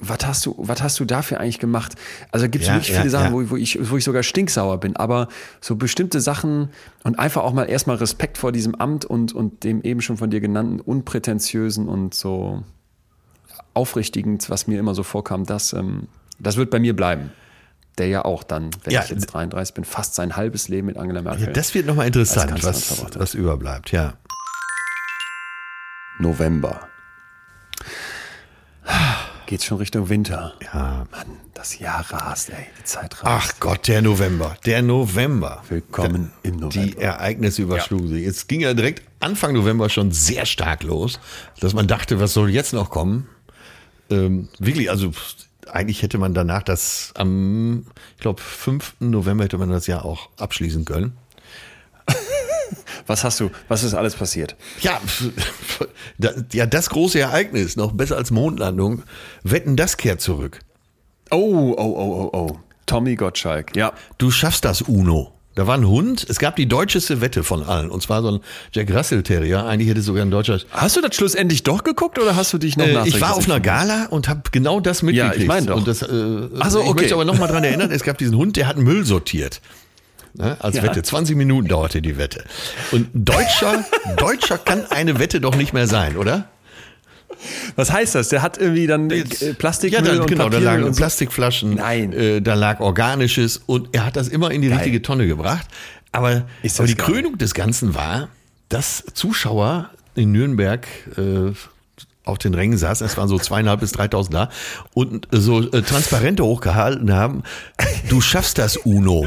was 0.00 0.18
hast 0.26 0.46
du, 0.46 0.54
was 0.58 0.82
hast 0.82 0.98
du 1.00 1.04
dafür 1.04 1.40
eigentlich 1.40 1.58
gemacht? 1.58 1.94
Also 2.30 2.48
gibt 2.48 2.62
es 2.62 2.68
ja, 2.68 2.74
wirklich 2.74 2.92
viele 2.92 3.04
ja, 3.04 3.10
Sachen, 3.10 3.26
ja. 3.26 3.32
Wo, 3.32 3.50
wo, 3.50 3.56
ich, 3.56 3.78
wo 3.90 3.96
ich 3.96 4.04
sogar 4.04 4.22
stinksauer 4.22 4.78
bin, 4.80 4.96
aber 4.96 5.28
so 5.60 5.76
bestimmte 5.76 6.20
Sachen 6.20 6.70
und 7.04 7.18
einfach 7.18 7.42
auch 7.42 7.52
mal 7.52 7.64
erstmal 7.64 7.96
Respekt 7.96 8.38
vor 8.38 8.52
diesem 8.52 8.74
Amt 8.74 9.04
und, 9.04 9.32
und 9.32 9.64
dem 9.64 9.82
eben 9.82 10.00
schon 10.00 10.16
von 10.16 10.30
dir 10.30 10.40
genannten 10.40 10.80
unprätentiösen 10.80 11.88
und 11.88 12.14
so 12.14 12.62
aufrichtigend, 13.74 14.50
was 14.50 14.66
mir 14.66 14.78
immer 14.78 14.94
so 14.94 15.02
vorkam, 15.02 15.46
das, 15.46 15.72
ähm, 15.72 16.08
das 16.38 16.56
wird 16.56 16.70
bei 16.70 16.78
mir 16.78 16.94
bleiben. 16.94 17.32
Der 17.98 18.06
ja 18.06 18.24
auch 18.24 18.42
dann, 18.42 18.70
wenn 18.84 18.98
ich 18.98 19.08
jetzt 19.10 19.26
33 19.26 19.74
bin, 19.74 19.84
fast 19.84 20.14
sein 20.14 20.34
halbes 20.34 20.68
Leben 20.68 20.86
mit 20.86 20.96
Angela 20.96 21.20
Merkel. 21.20 21.52
das 21.52 21.74
wird 21.74 21.86
nochmal 21.86 22.06
interessant, 22.06 22.64
was, 22.64 23.04
was 23.18 23.34
überbleibt, 23.34 23.92
ja. 23.92 24.14
November 26.18 26.88
geht's 29.52 29.66
schon 29.66 29.76
Richtung 29.76 30.08
Winter. 30.08 30.54
Ja. 30.72 31.06
Mann, 31.10 31.26
das 31.52 31.78
Jahr 31.78 32.10
rast, 32.10 32.48
ey. 32.48 32.64
Die 32.80 32.84
Zeit 32.84 33.22
rast. 33.22 33.24
Ach 33.24 33.60
Gott, 33.60 33.86
der 33.86 34.00
November. 34.00 34.56
Der 34.64 34.80
November. 34.80 35.62
Willkommen 35.68 36.32
der, 36.42 36.52
im 36.52 36.60
November. 36.60 36.86
Die 36.86 36.96
Ereignisse 36.96 37.60
überschlugen 37.60 38.08
ja. 38.08 38.14
sich. 38.14 38.26
Es 38.26 38.46
ging 38.46 38.62
ja 38.62 38.72
direkt 38.72 39.02
Anfang 39.20 39.52
November 39.52 39.90
schon 39.90 40.10
sehr 40.10 40.46
stark 40.46 40.84
los, 40.84 41.20
dass 41.60 41.74
man 41.74 41.86
dachte, 41.86 42.18
was 42.18 42.32
soll 42.32 42.48
jetzt 42.48 42.72
noch 42.72 42.88
kommen? 42.88 43.28
Ähm, 44.08 44.48
wirklich, 44.58 44.88
also 44.88 45.12
eigentlich 45.70 46.00
hätte 46.00 46.16
man 46.16 46.32
danach 46.32 46.62
das 46.62 47.12
am, 47.14 47.84
ich 48.16 48.22
glaube, 48.22 48.40
5. 48.40 48.94
November 49.00 49.44
hätte 49.44 49.58
man 49.58 49.68
das 49.68 49.86
Jahr 49.86 50.06
auch 50.06 50.30
abschließen 50.38 50.86
können. 50.86 51.12
Was 53.06 53.24
hast 53.24 53.40
du, 53.40 53.50
was 53.68 53.82
ist 53.82 53.94
alles 53.94 54.14
passiert? 54.14 54.56
Ja, 54.80 55.00
ja, 56.52 56.66
das 56.66 56.90
große 56.90 57.18
Ereignis, 57.18 57.76
noch 57.76 57.92
besser 57.92 58.16
als 58.16 58.30
Mondlandung, 58.30 59.02
wetten, 59.42 59.76
das 59.76 59.96
kehrt 59.96 60.20
zurück. 60.20 60.60
Oh, 61.30 61.74
oh, 61.76 61.82
oh, 61.82 62.30
oh, 62.32 62.38
oh. 62.38 62.58
Tommy 62.86 63.16
Gottschalk, 63.16 63.74
ja. 63.76 63.92
Du 64.18 64.30
schaffst 64.30 64.64
das, 64.64 64.82
Uno. 64.82 65.32
Da 65.54 65.66
war 65.66 65.76
ein 65.76 65.86
Hund. 65.86 66.24
Es 66.28 66.38
gab 66.38 66.56
die 66.56 66.66
deutscheste 66.66 67.20
Wette 67.20 67.44
von 67.44 67.62
allen. 67.62 67.90
Und 67.90 68.02
zwar 68.02 68.22
so 68.22 68.30
ein 68.32 68.40
Jack 68.72 68.90
Russell 68.90 69.22
Terrier. 69.22 69.66
Eigentlich 69.66 69.88
hätte 69.88 70.00
sogar 70.00 70.24
ein 70.24 70.30
deutscher. 70.30 70.58
Hast 70.70 70.96
du 70.96 71.02
das 71.02 71.14
schlussendlich 71.14 71.62
doch 71.62 71.84
geguckt 71.84 72.18
oder 72.18 72.36
hast 72.36 72.54
du 72.54 72.58
dich 72.58 72.78
noch 72.78 72.86
äh, 72.86 73.06
Ich 73.06 73.20
war 73.20 73.36
auf 73.36 73.44
einer 73.44 73.60
Gala 73.60 74.06
und 74.06 74.28
habe 74.28 74.42
genau 74.50 74.80
das 74.80 75.02
mitgekriegt. 75.02 75.36
Ja, 75.36 75.42
ich 75.42 75.48
meine 75.48 75.66
doch. 75.66 75.76
Und 75.76 75.86
das, 75.86 76.00
äh, 76.00 76.48
Ach 76.58 76.70
so, 76.70 76.80
okay. 76.80 76.88
Ich 76.88 76.94
möchte 76.94 77.14
aber 77.14 77.26
noch 77.26 77.38
mal 77.38 77.48
dran 77.48 77.64
erinnern, 77.64 77.90
es 77.90 78.02
gab 78.02 78.16
diesen 78.16 78.34
Hund, 78.36 78.56
der 78.56 78.66
hat 78.66 78.78
Müll 78.78 79.04
sortiert 79.04 79.60
ne, 80.34 80.56
als 80.60 80.76
ja. 80.76 80.82
Wette. 80.82 81.02
20 81.02 81.36
Minuten 81.36 81.68
dauerte 81.68 82.02
die 82.02 82.18
Wette. 82.18 82.44
Und 82.90 83.08
Deutscher, 83.12 83.84
Deutscher 84.16 84.58
kann 84.58 84.86
eine 84.90 85.18
Wette 85.18 85.40
doch 85.40 85.56
nicht 85.56 85.72
mehr 85.72 85.86
sein, 85.86 86.16
oder? 86.16 86.48
Was 87.76 87.90
heißt 87.90 88.14
das? 88.14 88.28
Der 88.28 88.42
hat 88.42 88.58
irgendwie 88.58 88.86
dann 88.86 89.10
Jetzt, 89.10 89.42
äh, 89.42 89.54
Plastik 89.54 89.92
ja, 89.92 90.00
dann, 90.00 90.26
genau, 90.26 90.48
da 90.48 90.58
lagen 90.58 90.92
so. 90.92 90.98
Plastikflaschen, 90.98 91.74
Nein. 91.74 92.12
Äh, 92.12 92.40
da 92.40 92.54
lag 92.54 92.80
Organisches 92.80 93.60
und 93.66 93.88
er 93.92 94.06
hat 94.06 94.16
das 94.16 94.28
immer 94.28 94.50
in 94.50 94.62
die 94.62 94.68
Geil. 94.68 94.78
richtige 94.78 95.02
Tonne 95.02 95.26
gebracht. 95.26 95.66
Aber, 96.12 96.44
aber 96.78 96.86
die 96.86 96.94
Krönung 96.94 97.38
des 97.38 97.54
Ganzen 97.54 97.94
war, 97.94 98.28
dass 98.68 99.04
Zuschauer 99.14 99.90
in 100.14 100.32
Nürnberg 100.32 100.86
äh, 101.16 101.52
auf 102.24 102.38
den 102.38 102.54
Rängen 102.54 102.78
saßen, 102.78 103.04
es 103.06 103.16
waren 103.16 103.28
so 103.28 103.38
zweieinhalb 103.38 103.80
bis 103.80 103.92
dreitausend 103.92 104.34
da, 104.34 104.48
und 104.94 105.26
so 105.32 105.60
äh, 105.60 105.82
Transparente 105.82 106.44
hochgehalten 106.44 107.12
haben, 107.12 107.42
du 108.08 108.20
schaffst 108.20 108.58
das, 108.58 108.76
Uno. 108.76 109.26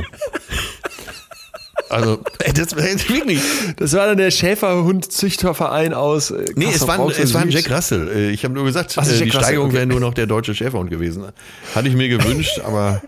Also, 1.89 2.19
das, 2.53 2.75
wirklich. 2.75 3.39
Das 3.77 3.93
war 3.93 4.07
dann 4.07 4.17
der 4.17 4.31
Schäferhund-Züchterverein 4.31 5.93
aus. 5.93 6.31
Äh, 6.31 6.45
nee, 6.55 6.67
es 6.73 6.87
war, 6.87 7.07
es 7.09 7.33
war 7.33 7.41
ein 7.41 7.49
Jack 7.49 7.69
Russell. 7.69 8.09
Äh, 8.09 8.29
ich 8.31 8.43
habe 8.43 8.53
nur 8.53 8.65
gesagt, 8.65 8.95
Ach, 8.97 9.07
äh, 9.07 9.23
die 9.23 9.29
Steigerung 9.29 9.67
okay. 9.67 9.77
wäre 9.77 9.85
nur 9.85 9.99
noch 9.99 10.13
der 10.13 10.25
deutsche 10.25 10.55
Schäferhund 10.55 10.89
gewesen. 10.89 11.25
Hatte 11.73 11.87
ich 11.87 11.95
mir 11.95 12.09
gewünscht, 12.09 12.59
aber 12.65 13.01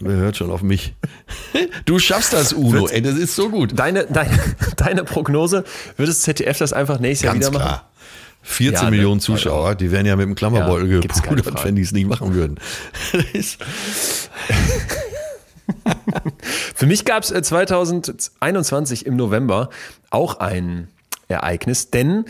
Wer 0.00 0.16
hört 0.16 0.36
schon 0.38 0.50
auf 0.50 0.62
mich? 0.62 0.94
Du 1.84 1.98
schaffst 1.98 2.32
das, 2.32 2.54
Uno. 2.54 2.88
Ey, 2.88 3.02
das 3.02 3.16
ist 3.16 3.36
so 3.36 3.50
gut. 3.50 3.78
Deine, 3.78 4.06
deine, 4.06 4.30
deine 4.76 5.04
Prognose, 5.04 5.64
wird 5.96 6.08
das 6.08 6.22
ZDF 6.22 6.56
das 6.56 6.72
einfach 6.72 7.00
nächstes 7.00 7.26
Jahr 7.26 7.34
wieder 7.34 7.50
machen? 7.50 7.62
Klar. 7.62 7.90
14 8.46 8.84
ja, 8.84 8.90
Millionen 8.90 9.20
Zuschauer, 9.20 9.74
die 9.74 9.90
wären 9.90 10.04
ja 10.04 10.16
mit 10.16 10.26
dem 10.26 10.34
Klammerbeutel 10.34 10.90
ja, 10.90 11.00
gepudert, 11.00 11.64
wenn 11.64 11.76
die 11.76 11.82
es 11.82 11.92
nicht 11.92 12.06
machen 12.06 12.34
würden. 12.34 12.58
Für 16.74 16.86
mich 16.86 17.04
gab 17.04 17.22
es 17.22 17.28
2021 17.28 19.06
im 19.06 19.16
November 19.16 19.70
auch 20.10 20.38
ein 20.38 20.88
Ereignis, 21.28 21.90
denn 21.90 22.26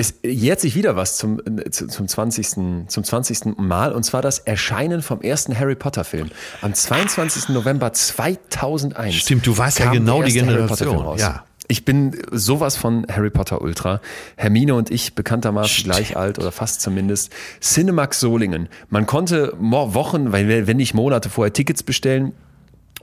es 0.00 0.14
jährt 0.22 0.60
sich 0.60 0.76
wieder 0.76 0.94
was 0.94 1.16
zum, 1.16 1.40
äh, 1.40 1.70
zum, 1.70 2.06
20. 2.06 2.86
zum 2.86 3.04
20. 3.04 3.58
Mal 3.58 3.92
und 3.92 4.04
zwar 4.04 4.22
das 4.22 4.38
Erscheinen 4.38 5.02
vom 5.02 5.20
ersten 5.20 5.58
Harry 5.58 5.74
Potter 5.74 6.04
Film. 6.04 6.30
Am 6.62 6.72
22. 6.72 7.48
November 7.48 7.92
2001. 7.92 9.16
Stimmt, 9.16 9.46
du 9.46 9.58
warst 9.58 9.80
ja 9.80 9.90
genau 9.90 10.22
die 10.22 10.32
Generation. 10.32 11.18
Ja. 11.18 11.44
Ich 11.70 11.84
bin 11.84 12.16
sowas 12.30 12.76
von 12.76 13.06
Harry 13.10 13.28
Potter 13.28 13.60
Ultra. 13.60 14.00
Hermine 14.36 14.74
und 14.74 14.90
ich 14.90 15.14
bekanntermaßen 15.14 15.68
Stimmt. 15.68 15.94
gleich 15.96 16.16
alt 16.16 16.38
oder 16.38 16.50
fast 16.50 16.80
zumindest. 16.80 17.30
Cinemax 17.60 18.20
Solingen. 18.20 18.68
Man 18.88 19.04
konnte 19.04 19.52
Wochen, 19.58 20.32
wenn 20.32 20.76
nicht 20.76 20.94
Monate 20.94 21.28
vorher 21.28 21.52
Tickets 21.52 21.82
bestellen. 21.82 22.32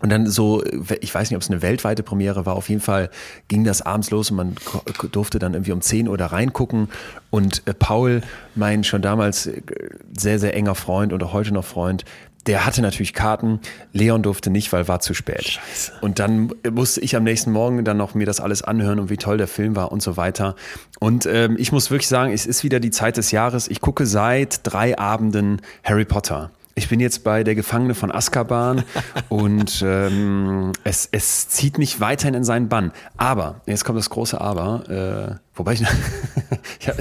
Und 0.02 0.10
dann 0.10 0.28
so, 0.28 0.64
ich 1.00 1.14
weiß 1.14 1.30
nicht, 1.30 1.36
ob 1.36 1.42
es 1.42 1.50
eine 1.50 1.62
weltweite 1.62 2.04
Premiere 2.04 2.46
war, 2.46 2.56
auf 2.56 2.70
jeden 2.70 2.82
Fall 2.82 3.10
ging 3.48 3.64
das 3.64 3.82
abends 3.82 4.12
los 4.12 4.30
und 4.30 4.38
man 4.38 4.56
durfte 5.12 5.40
dann 5.40 5.54
irgendwie 5.54 5.72
um 5.72 5.82
10 5.82 6.08
Uhr 6.08 6.18
da 6.18 6.28
reingucken. 6.28 6.90
Und 7.30 7.64
äh, 7.66 7.74
Paul, 7.74 8.22
mein 8.56 8.84
schon 8.84 9.02
damals 9.02 9.48
äh, 9.48 9.62
sehr, 10.16 10.40
sehr 10.40 10.56
enger 10.56 10.76
Freund 10.76 11.14
und 11.14 11.24
auch 11.24 11.34
heute 11.34 11.54
noch 11.54 11.66
Freund, 11.66 12.04
der 12.46 12.66
hatte 12.66 12.82
natürlich 12.82 13.14
Karten. 13.14 13.60
Leon 13.92 14.22
durfte 14.22 14.50
nicht, 14.50 14.72
weil 14.72 14.88
war 14.88 15.00
zu 15.00 15.14
spät. 15.14 15.44
Scheiße. 15.44 15.94
Und 16.02 16.20
dann 16.20 16.52
musste 16.70 17.02
ich 17.02 17.16
am 17.16 17.24
nächsten 17.24 17.52
Morgen 17.52 17.84
dann 17.84 17.98
noch 17.98 18.14
mir 18.14 18.26
das 18.26 18.40
alles 18.40 18.62
anhören 18.62 19.00
und 19.00 19.10
wie 19.10 19.18
toll 19.18 19.38
der 19.38 19.48
Film 19.48 19.76
war 19.76 19.92
und 19.92 20.02
so 20.02 20.16
weiter. 20.18 20.56
Und 21.00 21.26
ähm, 21.26 21.56
ich 21.58 21.72
muss 21.72 21.90
wirklich 21.90 22.08
sagen, 22.08 22.32
es 22.34 22.46
ist 22.46 22.64
wieder 22.64 22.80
die 22.80 22.92
Zeit 22.92 23.18
des 23.18 23.32
Jahres. 23.32 23.68
Ich 23.68 23.82
gucke 23.82 24.06
seit 24.06 24.60
drei 24.64 24.98
Abenden 24.98 25.62
Harry 25.84 26.06
Potter. 26.06 26.52
Ich 26.78 26.90
bin 26.90 27.00
jetzt 27.00 27.24
bei 27.24 27.46
der 27.46 27.56
Gefangene 27.56 27.96
von 27.96 28.12
Azkaban 28.12 28.84
und 29.30 29.82
ähm, 29.86 30.74
es, 30.84 31.08
es 31.10 31.48
zieht 31.48 31.78
mich 31.78 32.02
weiterhin 32.02 32.34
in 32.34 32.44
seinen 32.44 32.68
Bann. 32.68 32.92
Aber, 33.16 33.62
jetzt 33.66 33.86
kommt 33.86 33.98
das 33.98 34.10
große 34.10 34.40
Aber, 34.42 35.40
äh, 35.40 35.45
wobei 35.56 35.74
ich, 35.74 35.84
hab, 36.88 36.98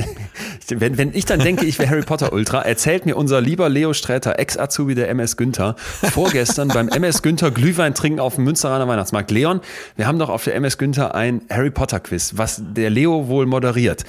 wenn, 0.69 0.97
wenn 0.99 1.15
ich 1.15 1.25
dann 1.25 1.41
denke, 1.41 1.67
ich 1.67 1.79
wäre 1.79 1.91
Harry 1.91 2.03
Potter 2.03 2.33
Ultra, 2.33 2.63
erzählt 2.63 3.07
mir 3.07 3.17
unser 3.17 3.41
lieber 3.41 3.69
Leo 3.69 3.93
Sträter, 3.93 4.39
Ex-Azubi 4.39 4.95
der 4.95 5.09
MS 5.11 5.37
Günther, 5.37 5.77
vorgestern 5.79 6.69
beim 6.69 6.89
MS 6.89 7.23
Günther 7.23 7.51
Glühwein 7.51 7.95
trinken 7.95 8.21
auf 8.21 8.37
dem 8.37 8.45
Münsteraner 8.45 8.89
Weihnachtsmarkt. 8.89 9.31
Leon, 9.31 9.61
wir 9.97 10.07
haben 10.07 10.19
doch 10.19 10.29
auf 10.29 10.45
der 10.45 10.55
MS 10.55 10.79
Günther 10.79 11.15
ein 11.15 11.43
Harry 11.51 11.71
Potter 11.71 12.01
Quiz, 12.01 12.35
was 12.37 12.63
der 12.75 12.91
Leo 12.91 13.29
wohl 13.29 13.47
moderiert. 13.47 14.05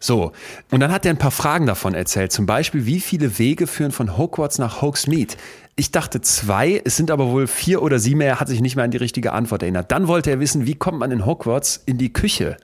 So. 0.00 0.32
Und 0.70 0.80
dann 0.80 0.92
hat 0.92 1.04
er 1.04 1.10
ein 1.10 1.18
paar 1.18 1.30
Fragen 1.30 1.66
davon 1.66 1.94
erzählt. 1.94 2.32
Zum 2.32 2.46
Beispiel, 2.46 2.86
wie 2.86 3.00
viele 3.00 3.38
Wege 3.38 3.66
führen 3.66 3.92
von 3.92 4.16
Hogwarts 4.16 4.58
nach 4.58 4.82
Hogsmeade? 4.82 5.34
Ich 5.76 5.92
dachte 5.92 6.20
zwei, 6.20 6.82
es 6.84 6.96
sind 6.96 7.10
aber 7.10 7.28
wohl 7.28 7.46
vier 7.46 7.80
oder 7.82 7.98
sieben. 7.98 8.20
Er 8.20 8.40
hat 8.40 8.48
sich 8.48 8.60
nicht 8.60 8.76
mehr 8.76 8.84
an 8.84 8.90
die 8.90 8.98
richtige 8.98 9.32
Antwort 9.32 9.62
erinnert. 9.62 9.90
Dann 9.90 10.08
wollte 10.08 10.30
er 10.30 10.40
wissen, 10.40 10.66
wie 10.66 10.74
kommt 10.74 10.98
man 10.98 11.10
in 11.10 11.24
Hogwarts 11.24 11.82
in 11.86 11.96
die 11.96 12.12
Küche? 12.12 12.56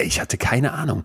Ich 0.00 0.20
hatte 0.20 0.38
keine 0.38 0.72
Ahnung. 0.72 1.02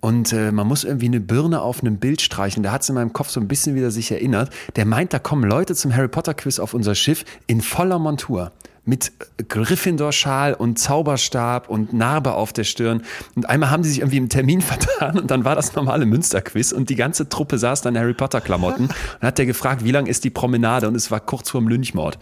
Und 0.00 0.32
äh, 0.32 0.52
man 0.52 0.68
muss 0.68 0.84
irgendwie 0.84 1.06
eine 1.06 1.18
Birne 1.18 1.60
auf 1.62 1.80
einem 1.80 1.98
Bild 1.98 2.20
streichen. 2.20 2.62
Da 2.62 2.70
hat 2.70 2.82
es 2.82 2.88
in 2.88 2.94
meinem 2.94 3.12
Kopf 3.12 3.28
so 3.28 3.40
ein 3.40 3.48
bisschen 3.48 3.74
wieder 3.74 3.90
sich 3.90 4.12
erinnert. 4.12 4.50
Der 4.76 4.86
meint, 4.86 5.12
da 5.12 5.18
kommen 5.18 5.42
Leute 5.42 5.74
zum 5.74 5.94
Harry 5.94 6.06
Potter 6.06 6.32
Quiz 6.32 6.60
auf 6.60 6.72
unser 6.72 6.94
Schiff 6.94 7.24
in 7.48 7.60
voller 7.60 7.98
Montur. 7.98 8.52
Mit 8.84 9.10
Gryffindor-Schal 9.48 10.54
und 10.54 10.78
Zauberstab 10.78 11.68
und 11.68 11.92
Narbe 11.92 12.34
auf 12.34 12.52
der 12.52 12.62
Stirn. 12.62 13.02
Und 13.34 13.48
einmal 13.48 13.70
haben 13.70 13.82
sie 13.82 13.90
sich 13.90 13.98
irgendwie 13.98 14.18
im 14.18 14.28
Termin 14.28 14.60
vertan 14.62 15.18
und 15.18 15.28
dann 15.32 15.44
war 15.44 15.56
das 15.56 15.74
normale 15.74 16.06
Münsterquiz 16.06 16.70
und 16.70 16.88
die 16.88 16.94
ganze 16.94 17.28
Truppe 17.28 17.58
saß 17.58 17.82
dann 17.82 17.96
in 17.96 18.00
Harry 18.00 18.14
Potter-Klamotten 18.14 18.84
und 19.20 19.22
hat 19.22 19.38
der 19.38 19.46
gefragt, 19.46 19.82
wie 19.82 19.90
lang 19.90 20.06
ist 20.06 20.22
die 20.22 20.30
Promenade? 20.30 20.86
Und 20.86 20.94
es 20.94 21.10
war 21.10 21.18
kurz 21.18 21.50
vorm 21.50 21.66
Lynchmord. 21.66 22.16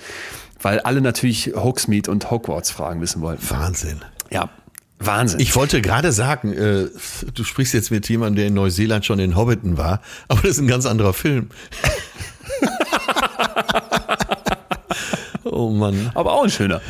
Weil 0.62 0.80
alle 0.80 1.02
natürlich 1.02 1.52
Hogsmeade 1.54 2.10
und 2.10 2.30
Hogwarts 2.30 2.70
Fragen 2.70 3.02
wissen 3.02 3.20
wollten. 3.20 3.50
Wahnsinn. 3.50 4.00
Ja, 4.30 4.48
Wahnsinn. 5.06 5.40
Ich 5.40 5.54
wollte 5.56 5.82
gerade 5.82 6.12
sagen, 6.12 6.52
äh, 6.52 6.88
du 7.34 7.44
sprichst 7.44 7.74
jetzt 7.74 7.90
mit 7.90 8.08
jemandem, 8.08 8.36
der 8.36 8.46
in 8.46 8.54
Neuseeland 8.54 9.04
schon 9.04 9.18
in 9.18 9.36
Hobbiton 9.36 9.76
war, 9.76 10.00
aber 10.28 10.42
das 10.42 10.52
ist 10.52 10.58
ein 10.58 10.68
ganz 10.68 10.86
anderer 10.86 11.12
Film. 11.12 11.48
Oh 15.54 15.70
Mann. 15.70 16.10
Aber 16.14 16.32
auch 16.32 16.42
ein 16.42 16.50
schöner. 16.50 16.80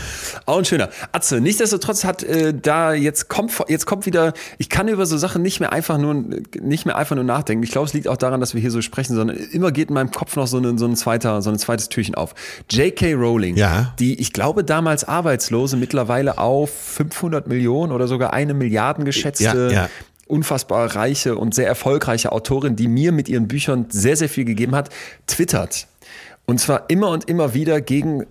Auch 0.47 0.59
ein 0.59 0.65
schöner. 0.65 0.89
Atze, 1.13 1.41
nichtsdestotrotz 1.41 2.05
hat 2.05 2.23
äh, 2.23 2.55
da 2.55 2.95
jetzt 2.95 3.29
kommt 3.29 3.53
jetzt 3.69 3.85
kommt 3.85 4.07
wieder, 4.07 4.33
ich 4.57 4.71
kann 4.71 4.89
über 4.89 5.05
so 5.05 5.19
Sachen 5.19 5.43
nicht 5.43 5.61
mehr 5.61 5.73
einfach 5.73 5.99
nur 5.99 6.15
nicht 6.61 6.87
mehr 6.87 6.97
einfach 6.97 7.15
nur 7.15 7.25
nachdenken. 7.25 7.63
Ich 7.63 7.71
glaube, 7.71 7.87
es 7.87 7.93
liegt 7.93 8.09
auch 8.09 8.17
daran, 8.17 8.41
dass 8.41 8.55
wir 8.55 8.61
hier 8.61 8.71
so 8.71 8.81
sprechen, 8.81 9.15
sondern 9.15 9.37
immer 9.37 9.71
geht 9.71 9.89
in 9.89 9.95
meinem 9.95 10.11
Kopf 10.11 10.35
noch 10.37 10.47
so, 10.47 10.57
eine, 10.57 10.79
so 10.79 10.87
ein 10.87 10.97
zweiter 10.97 11.43
so 11.43 11.51
ein 11.51 11.59
zweites 11.59 11.91
Türchen 11.91 12.15
auf. 12.15 12.35
J.K. 12.71 13.13
Rowling, 13.15 13.57
ja. 13.57 13.93
die 13.99 14.19
ich 14.19 14.33
glaube 14.33 14.65
damals 14.65 15.05
Arbeitslose 15.05 15.77
mittlerweile 15.77 16.39
auf 16.39 16.71
500 16.71 17.47
Millionen 17.47 17.93
oder 17.93 18.09
sogar 18.09 18.33
eine 18.33 18.55
Milliarden 18.55 19.05
geschätzte 19.05 19.45
ja, 19.45 19.71
ja 19.71 19.89
unfassbar 20.27 20.97
reiche 20.97 21.37
und 21.37 21.55
sehr 21.55 21.67
erfolgreiche 21.67 22.33
Autorin, 22.33 22.77
die 22.77 22.89
mir 22.89 23.13
mit 23.13 23.29
ihren 23.29 23.47
Büchern 23.47 23.87
sehr, 23.91 24.17
sehr 24.17 24.31
viel 24.31 24.47
gegeben 24.47 24.75
hat, 24.75 24.89
twittert. 25.27 25.87
Und 26.47 26.61
zwar 26.61 26.85
immer 26.89 27.11
und 27.11 27.29
immer 27.29 27.55
wieder 27.55 27.81
gegen 27.81 28.27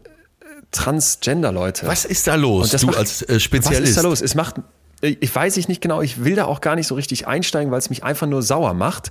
Transgender-Leute. 0.74 1.88
Was 1.88 2.04
ist 2.04 2.28
da 2.28 2.36
los, 2.36 2.72
du 2.72 2.88
macht, 2.88 2.98
als 2.98 3.22
äh, 3.22 3.40
Spezialist? 3.40 3.82
Was 3.82 3.90
ist 3.90 3.98
da 3.98 4.02
los? 4.02 4.22
Es 4.22 4.36
macht 4.36 4.56
ich 5.04 5.36
weiß 5.36 5.58
ich 5.58 5.68
nicht 5.68 5.82
genau, 5.82 6.02
ich 6.02 6.24
will 6.24 6.36
da 6.36 6.45
auch 6.45 6.62
gar 6.62 6.78
nicht 6.78 6.88
so 6.88 6.95
richtig 6.95 7.28
einsteigen, 7.28 7.72
weil 7.72 7.80
es 7.80 7.90
mich 7.90 8.06
einfach 8.06 8.26
nur 8.26 8.41
sauer 8.41 8.74
macht. 8.74 9.10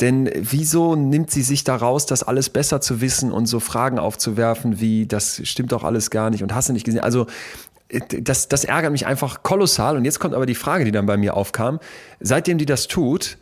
Denn 0.00 0.30
wieso 0.34 0.96
nimmt 0.96 1.30
sie 1.30 1.40
sich 1.40 1.64
da 1.64 1.76
raus, 1.76 2.04
das 2.04 2.22
alles 2.22 2.50
besser 2.50 2.82
zu 2.82 3.00
wissen 3.00 3.32
und 3.32 3.46
so 3.46 3.58
Fragen 3.58 3.98
aufzuwerfen 3.98 4.80
wie, 4.80 5.06
das 5.06 5.40
stimmt 5.44 5.72
doch 5.72 5.82
alles 5.82 6.10
gar 6.10 6.28
nicht 6.28 6.42
und 6.42 6.54
hast 6.54 6.68
du 6.68 6.74
nicht 6.74 6.84
gesehen? 6.84 7.00
Also 7.00 7.26
das, 8.20 8.48
das 8.48 8.64
ärgert 8.64 8.92
mich 8.92 9.06
einfach 9.06 9.42
kolossal. 9.42 9.96
Und 9.96 10.04
jetzt 10.04 10.20
kommt 10.20 10.34
aber 10.34 10.46
die 10.46 10.54
Frage, 10.54 10.84
die 10.84 10.92
dann 10.92 11.06
bei 11.06 11.16
mir 11.16 11.34
aufkam. 11.34 11.80
Seitdem 12.20 12.58
die 12.58 12.66
das 12.66 12.86
tut, 12.86 13.38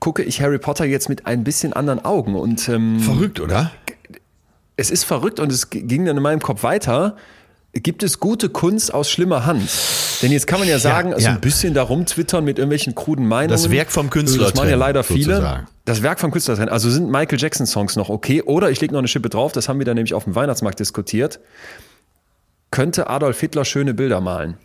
gucke 0.00 0.22
ich 0.22 0.40
Harry 0.40 0.58
Potter 0.58 0.84
jetzt 0.84 1.08
mit 1.08 1.26
ein 1.26 1.44
bisschen 1.44 1.72
anderen 1.72 2.04
Augen. 2.04 2.34
Und, 2.34 2.68
ähm, 2.68 2.98
Verrückt, 2.98 3.40
oder? 3.40 3.70
Es 4.76 4.90
ist 4.90 5.04
verrückt 5.04 5.40
und 5.40 5.52
es 5.52 5.70
ging 5.70 6.04
dann 6.04 6.16
in 6.16 6.22
meinem 6.22 6.40
Kopf 6.40 6.62
weiter. 6.62 7.16
Gibt 7.74 8.02
es 8.02 8.20
gute 8.20 8.50
Kunst 8.50 8.92
aus 8.92 9.10
schlimmer 9.10 9.46
Hand? 9.46 9.70
Denn 10.20 10.30
jetzt 10.30 10.46
kann 10.46 10.58
man 10.58 10.68
ja 10.68 10.78
sagen, 10.78 11.10
ja, 11.10 11.16
ja. 11.16 11.20
so 11.20 11.28
ein 11.30 11.40
bisschen 11.40 11.72
darum 11.72 12.04
twittern 12.04 12.44
mit 12.44 12.58
irgendwelchen 12.58 12.94
kruden 12.94 13.26
Meinungen. 13.26 13.50
Das 13.50 13.70
Werk 13.70 13.90
vom 13.90 14.10
Künstler. 14.10 14.44
Das 14.44 14.54
machen 14.54 14.68
ja 14.68 14.76
leider 14.76 15.02
viele. 15.04 15.36
Sozusagen. 15.36 15.66
Das 15.86 16.02
Werk 16.02 16.20
vom 16.20 16.30
Künstler. 16.30 16.70
Also 16.70 16.90
sind 16.90 17.10
Michael 17.10 17.40
Jackson 17.40 17.66
Songs 17.66 17.96
noch 17.96 18.10
okay? 18.10 18.42
Oder 18.42 18.70
ich 18.70 18.80
lege 18.80 18.92
noch 18.92 18.98
eine 18.98 19.08
Schippe 19.08 19.30
drauf, 19.30 19.52
das 19.52 19.68
haben 19.68 19.78
wir 19.78 19.86
dann 19.86 19.96
nämlich 19.96 20.12
auf 20.12 20.24
dem 20.24 20.34
Weihnachtsmarkt 20.34 20.80
diskutiert. 20.80 21.40
Könnte 22.70 23.08
Adolf 23.08 23.40
Hitler 23.40 23.64
schöne 23.64 23.94
Bilder 23.94 24.20
malen? 24.20 24.58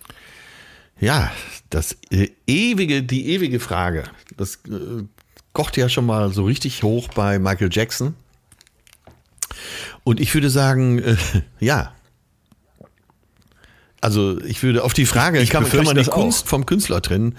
Ja, 1.00 1.32
das 1.70 1.98
äh, 2.10 2.30
ewige, 2.46 3.04
die 3.04 3.30
ewige 3.30 3.60
Frage. 3.60 4.04
Das 4.36 4.56
äh, 4.68 5.04
kocht 5.54 5.78
ja 5.78 5.90
schon 5.90 6.06
mal 6.06 6.32
so 6.34 6.44
richtig 6.44 6.84
hoch 6.84 7.08
bei 7.16 7.40
Michael 7.40 7.70
Jackson. 7.72 8.16
Und 10.04 10.20
ich 10.20 10.34
würde 10.34 10.50
sagen, 10.50 11.00
äh, 11.00 11.18
ja. 11.60 11.94
Also 14.02 14.40
ich 14.42 14.62
würde 14.64 14.84
auf 14.84 14.94
die 14.94 15.06
Frage, 15.06 15.42
ich 15.42 15.50
kann, 15.50 15.68
kann 15.68 15.84
man 15.84 15.96
die 15.96 16.04
Kunst 16.04 16.46
auch. 16.46 16.50
vom 16.50 16.66
Künstler 16.66 17.02
trennen? 17.02 17.36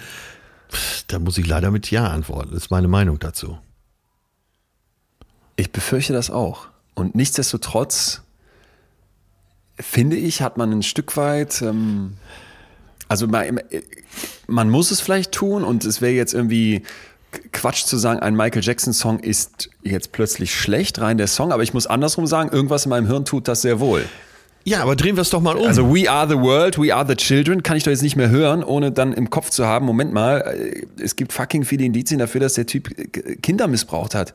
Da 1.06 1.18
muss 1.18 1.38
ich 1.38 1.46
leider 1.46 1.70
mit 1.70 1.90
Ja 1.90 2.08
antworten. 2.08 2.50
Das 2.52 2.64
ist 2.64 2.70
meine 2.70 2.88
Meinung 2.88 3.18
dazu. 3.18 3.58
Ich 5.56 5.72
befürchte 5.72 6.12
das 6.12 6.30
auch. 6.30 6.68
Und 6.94 7.14
nichtsdestotrotz 7.14 8.22
finde 9.80 10.16
ich, 10.16 10.42
hat 10.42 10.56
man 10.56 10.72
ein 10.72 10.82
Stück 10.82 11.16
weit, 11.16 11.62
ähm, 11.62 12.16
also 13.08 13.26
man, 13.26 13.60
man 14.46 14.70
muss 14.70 14.90
es 14.90 15.00
vielleicht 15.00 15.32
tun 15.32 15.64
und 15.64 15.84
es 15.84 16.00
wäre 16.00 16.12
jetzt 16.12 16.34
irgendwie 16.34 16.82
Quatsch 17.52 17.84
zu 17.84 17.96
sagen, 17.96 18.20
ein 18.20 18.34
Michael 18.34 18.62
Jackson 18.62 18.92
Song 18.92 19.20
ist 19.20 19.70
jetzt 19.82 20.12
plötzlich 20.12 20.54
schlecht, 20.54 21.00
rein 21.00 21.18
der 21.18 21.26
Song, 21.26 21.52
aber 21.52 21.62
ich 21.62 21.74
muss 21.74 21.86
andersrum 21.86 22.26
sagen, 22.26 22.50
irgendwas 22.50 22.84
in 22.86 22.90
meinem 22.90 23.06
Hirn 23.06 23.24
tut 23.24 23.48
das 23.48 23.62
sehr 23.62 23.80
wohl. 23.80 24.04
Ja, 24.64 24.82
aber 24.82 24.96
drehen 24.96 25.16
wir 25.16 25.22
es 25.22 25.30
doch 25.30 25.40
mal 25.40 25.56
um. 25.56 25.66
Also 25.66 25.94
We 25.94 26.10
Are 26.10 26.28
the 26.28 26.36
World, 26.36 26.78
We 26.78 26.94
Are 26.94 27.06
the 27.08 27.16
Children 27.16 27.62
kann 27.62 27.76
ich 27.76 27.84
doch 27.84 27.90
jetzt 27.90 28.02
nicht 28.02 28.16
mehr 28.16 28.28
hören, 28.28 28.62
ohne 28.62 28.92
dann 28.92 29.14
im 29.14 29.30
Kopf 29.30 29.50
zu 29.50 29.66
haben, 29.66 29.86
Moment 29.86 30.12
mal, 30.12 30.40
äh, 30.40 31.02
es 31.02 31.16
gibt 31.16 31.32
fucking 31.32 31.64
viele 31.64 31.84
Indizien 31.84 32.18
dafür, 32.18 32.40
dass 32.40 32.54
der 32.54 32.66
Typ 32.66 32.90
Kinder 33.42 33.66
missbraucht 33.66 34.14
hat. 34.14 34.34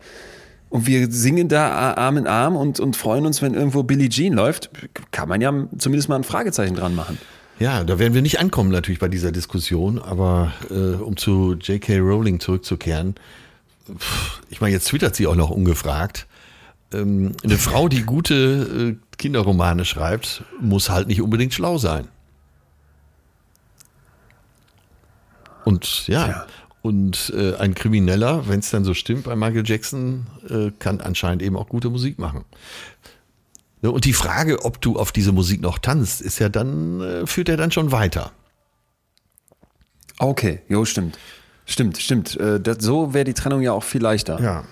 Und 0.69 0.87
wir 0.87 1.11
singen 1.11 1.49
da 1.49 1.93
Arm 1.93 2.17
in 2.17 2.25
Arm 2.25 2.55
und, 2.55 2.79
und 2.79 2.95
freuen 2.95 3.27
uns, 3.27 3.43
wenn 3.43 3.53
irgendwo 3.53 3.83
Billie 3.83 4.09
Jean 4.09 4.33
läuft. 4.33 4.71
Kann 5.11 5.29
man 5.29 5.39
ja 5.39 5.53
zumindest 5.77 6.09
mal 6.09 6.15
ein 6.15 6.23
Fragezeichen 6.23 6.73
dran 6.73 6.95
machen. 6.95 7.19
Ja, 7.59 7.83
da 7.83 7.99
werden 7.99 8.13
wir 8.13 8.21
nicht 8.21 8.39
ankommen 8.39 8.71
natürlich 8.71 8.99
bei 8.99 9.07
dieser 9.07 9.31
Diskussion, 9.31 9.99
aber 9.99 10.53
äh, 10.69 10.95
um 10.95 11.17
zu 11.17 11.53
J.K. 11.53 11.99
Rowling 11.99 12.39
zurückzukehren, 12.39 13.15
ich 14.49 14.61
meine, 14.61 14.73
jetzt 14.73 14.87
twittert 14.87 15.15
sie 15.15 15.27
auch 15.27 15.35
noch 15.35 15.49
ungefragt. 15.49 16.27
Ähm, 16.93 17.33
eine 17.43 17.57
Frau, 17.57 17.89
die 17.89 18.03
gute 18.03 18.97
äh, 18.99 19.17
Kinderromane 19.17 19.85
schreibt, 19.85 20.43
muss 20.61 20.89
halt 20.89 21.07
nicht 21.07 21.21
unbedingt 21.21 21.53
schlau 21.53 21.77
sein. 21.77 22.07
Und 25.65 26.07
ja, 26.07 26.27
ja. 26.27 26.45
und 26.81 27.33
äh, 27.35 27.55
ein 27.55 27.73
Krimineller, 27.73 28.47
wenn 28.47 28.59
es 28.59 28.69
dann 28.69 28.83
so 28.83 28.93
stimmt 28.93 29.23
bei 29.23 29.35
Michael 29.35 29.63
Jackson, 29.65 30.27
äh, 30.49 30.71
kann 30.79 31.01
anscheinend 31.01 31.41
eben 31.41 31.55
auch 31.55 31.69
gute 31.69 31.89
Musik 31.89 32.19
machen. 32.19 32.43
Ne, 33.83 33.91
und 33.91 34.05
die 34.05 34.13
Frage, 34.13 34.63
ob 34.65 34.81
du 34.81 34.97
auf 34.97 35.11
diese 35.11 35.33
Musik 35.33 35.61
noch 35.61 35.77
tanzt, 35.77 36.21
ist 36.21 36.39
ja 36.39 36.49
dann, 36.49 37.01
äh, 37.01 37.27
führt 37.27 37.49
ja 37.49 37.57
dann 37.57 37.69
schon 37.69 37.91
weiter. 37.91 38.31
Okay, 40.17 40.61
jo, 40.69 40.85
stimmt. 40.85 41.19
Stimmt, 41.65 41.97
stimmt. 41.97 42.39
Äh, 42.39 42.61
das, 42.61 42.77
so 42.79 43.13
wäre 43.13 43.25
die 43.25 43.33
Trennung 43.33 43.61
ja 43.61 43.73
auch 43.73 43.83
viel 43.83 44.01
leichter. 44.01 44.41
Ja. 44.41 44.63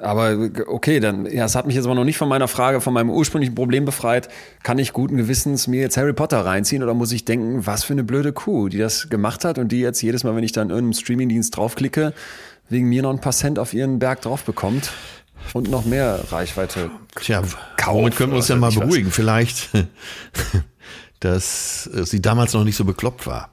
Aber 0.00 0.50
okay, 0.68 1.00
dann, 1.00 1.26
ja, 1.26 1.44
es 1.44 1.56
hat 1.56 1.66
mich 1.66 1.74
jetzt 1.74 1.86
aber 1.86 1.96
noch 1.96 2.04
nicht 2.04 2.16
von 2.16 2.28
meiner 2.28 2.46
Frage, 2.46 2.80
von 2.80 2.94
meinem 2.94 3.10
ursprünglichen 3.10 3.54
Problem 3.54 3.84
befreit. 3.84 4.28
Kann 4.62 4.78
ich 4.78 4.92
guten 4.92 5.16
Gewissens 5.16 5.66
mir 5.66 5.80
jetzt 5.80 5.96
Harry 5.96 6.12
Potter 6.12 6.46
reinziehen 6.46 6.84
oder 6.84 6.94
muss 6.94 7.10
ich 7.10 7.24
denken, 7.24 7.66
was 7.66 7.82
für 7.82 7.92
eine 7.92 8.04
blöde 8.04 8.32
Kuh, 8.32 8.68
die 8.68 8.78
das 8.78 9.10
gemacht 9.10 9.44
hat 9.44 9.58
und 9.58 9.72
die 9.72 9.80
jetzt 9.80 10.00
jedes 10.00 10.22
Mal, 10.22 10.36
wenn 10.36 10.44
ich 10.44 10.52
dann 10.52 10.68
in 10.68 10.74
irgendeinem 10.74 11.00
Streamingdienst 11.00 11.56
draufklicke, 11.56 12.14
wegen 12.68 12.88
mir 12.88 13.02
noch 13.02 13.10
ein 13.10 13.20
paar 13.20 13.32
Cent 13.32 13.58
auf 13.58 13.74
ihren 13.74 13.98
Berg 13.98 14.22
drauf 14.22 14.44
bekommt 14.44 14.92
und 15.54 15.70
noch 15.70 15.84
mehr 15.84 16.20
Reichweite. 16.30 16.90
Tja, 17.16 17.42
womit 17.86 18.16
können 18.16 18.32
wir 18.32 18.36
uns 18.36 18.48
ja 18.48 18.56
mal 18.56 18.72
beruhigen? 18.72 19.08
Was. 19.08 19.14
Vielleicht, 19.14 19.70
dass 21.20 21.84
sie 21.84 22.22
damals 22.22 22.52
noch 22.52 22.64
nicht 22.64 22.76
so 22.76 22.84
bekloppt 22.84 23.26
war. 23.26 23.50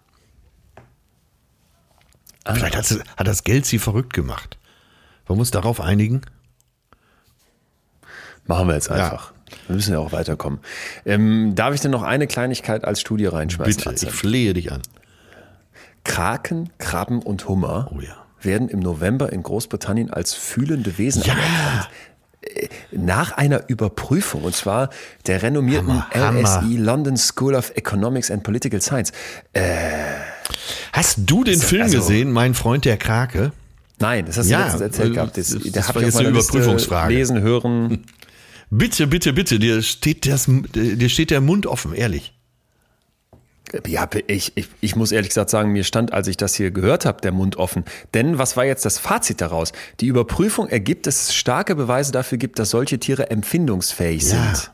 Ah. 2.45 2.55
Vielleicht 2.55 2.75
hat, 2.75 2.85
sie, 2.85 2.99
hat 3.17 3.27
das 3.27 3.43
Geld 3.43 3.65
sie 3.65 3.79
verrückt 3.79 4.13
gemacht. 4.13 4.57
Wollen 5.27 5.37
wir 5.37 5.41
uns 5.41 5.51
darauf 5.51 5.81
einigen? 5.81 6.21
Machen 8.45 8.67
wir 8.67 8.73
jetzt 8.73 8.89
einfach. 8.89 9.31
Ja. 9.31 9.57
Wir 9.67 9.75
müssen 9.75 9.93
ja 9.93 9.99
auch 9.99 10.11
weiterkommen. 10.11 10.59
Ähm, 11.05 11.53
darf 11.53 11.73
ich 11.75 11.81
denn 11.81 11.91
noch 11.91 12.03
eine 12.03 12.27
Kleinigkeit 12.27 12.85
als 12.85 13.01
Studie 13.01 13.27
reinschmeißen? 13.27 13.75
Bitte, 13.75 13.89
Atze? 13.89 14.07
ich 14.07 14.11
flehe 14.11 14.53
dich 14.53 14.71
an. 14.71 14.81
Kraken, 16.03 16.71
Krabben 16.79 17.21
und 17.21 17.47
Hummer 17.47 17.91
oh 17.93 17.99
ja. 17.99 18.15
Werden 18.45 18.69
im 18.69 18.79
November 18.79 19.31
in 19.31 19.43
Großbritannien 19.43 20.09
als 20.09 20.33
fühlende 20.33 20.97
Wesen 20.97 21.23
ja. 21.23 21.33
anerkannt. 21.33 21.89
Äh, 22.41 22.69
nach 22.91 23.33
einer 23.33 23.69
Überprüfung, 23.69 24.43
und 24.43 24.55
zwar 24.55 24.89
der 25.27 25.43
renommierten 25.43 26.09
Hammer, 26.11 26.41
LSE 26.41 26.61
Hammer. 26.61 26.77
London 26.77 27.17
School 27.17 27.55
of 27.55 27.71
Economics 27.75 28.31
and 28.31 28.43
Political 28.43 28.81
Science. 28.81 29.11
Äh, 29.53 29.63
Hast 30.93 31.19
du 31.25 31.43
den 31.43 31.59
Film 31.59 31.83
also, 31.83 31.97
gesehen, 31.97 32.31
mein 32.31 32.53
Freund 32.53 32.85
der 32.85 32.97
Krake? 32.97 33.51
Nein, 33.99 34.25
das 34.25 34.37
hast 34.37 34.47
du 34.47 34.51
ja, 34.51 34.63
letztens 34.63 34.81
erzählt 34.81 35.13
gehabt. 35.13 35.37
Das, 35.37 35.49
das, 35.49 35.71
das 35.71 35.95
war 35.95 36.01
jetzt 36.01 36.17
eine 36.17 36.29
Überprüfungsfrage. 36.29 37.13
Lesen, 37.13 37.41
hören. 37.41 38.05
Bitte, 38.69 39.07
bitte, 39.07 39.33
bitte, 39.33 39.59
dir 39.59 39.81
steht, 39.81 40.25
das, 40.25 40.47
dir 40.47 41.09
steht 41.09 41.31
der 41.31 41.41
Mund 41.41 41.65
offen, 41.67 41.93
ehrlich. 41.93 42.33
Ja, 43.87 44.09
ich, 44.27 44.53
ich, 44.55 44.67
ich 44.81 44.95
muss 44.95 45.11
ehrlich 45.11 45.29
gesagt 45.29 45.49
sagen, 45.49 45.71
mir 45.71 45.83
stand, 45.83 46.13
als 46.13 46.27
ich 46.27 46.37
das 46.37 46.55
hier 46.55 46.71
gehört 46.71 47.05
habe, 47.05 47.21
der 47.21 47.31
Mund 47.31 47.57
offen. 47.57 47.85
Denn 48.13 48.37
was 48.37 48.57
war 48.57 48.65
jetzt 48.65 48.85
das 48.85 48.97
Fazit 48.97 49.41
daraus? 49.41 49.71
Die 49.99 50.07
Überprüfung 50.07 50.67
ergibt, 50.67 51.07
dass 51.07 51.23
es 51.23 51.35
starke 51.35 51.75
Beweise 51.75 52.11
dafür 52.11 52.37
gibt, 52.37 52.59
dass 52.59 52.71
solche 52.71 52.99
Tiere 52.99 53.29
empfindungsfähig 53.29 54.23
ja. 54.23 54.29
sind. 54.29 54.71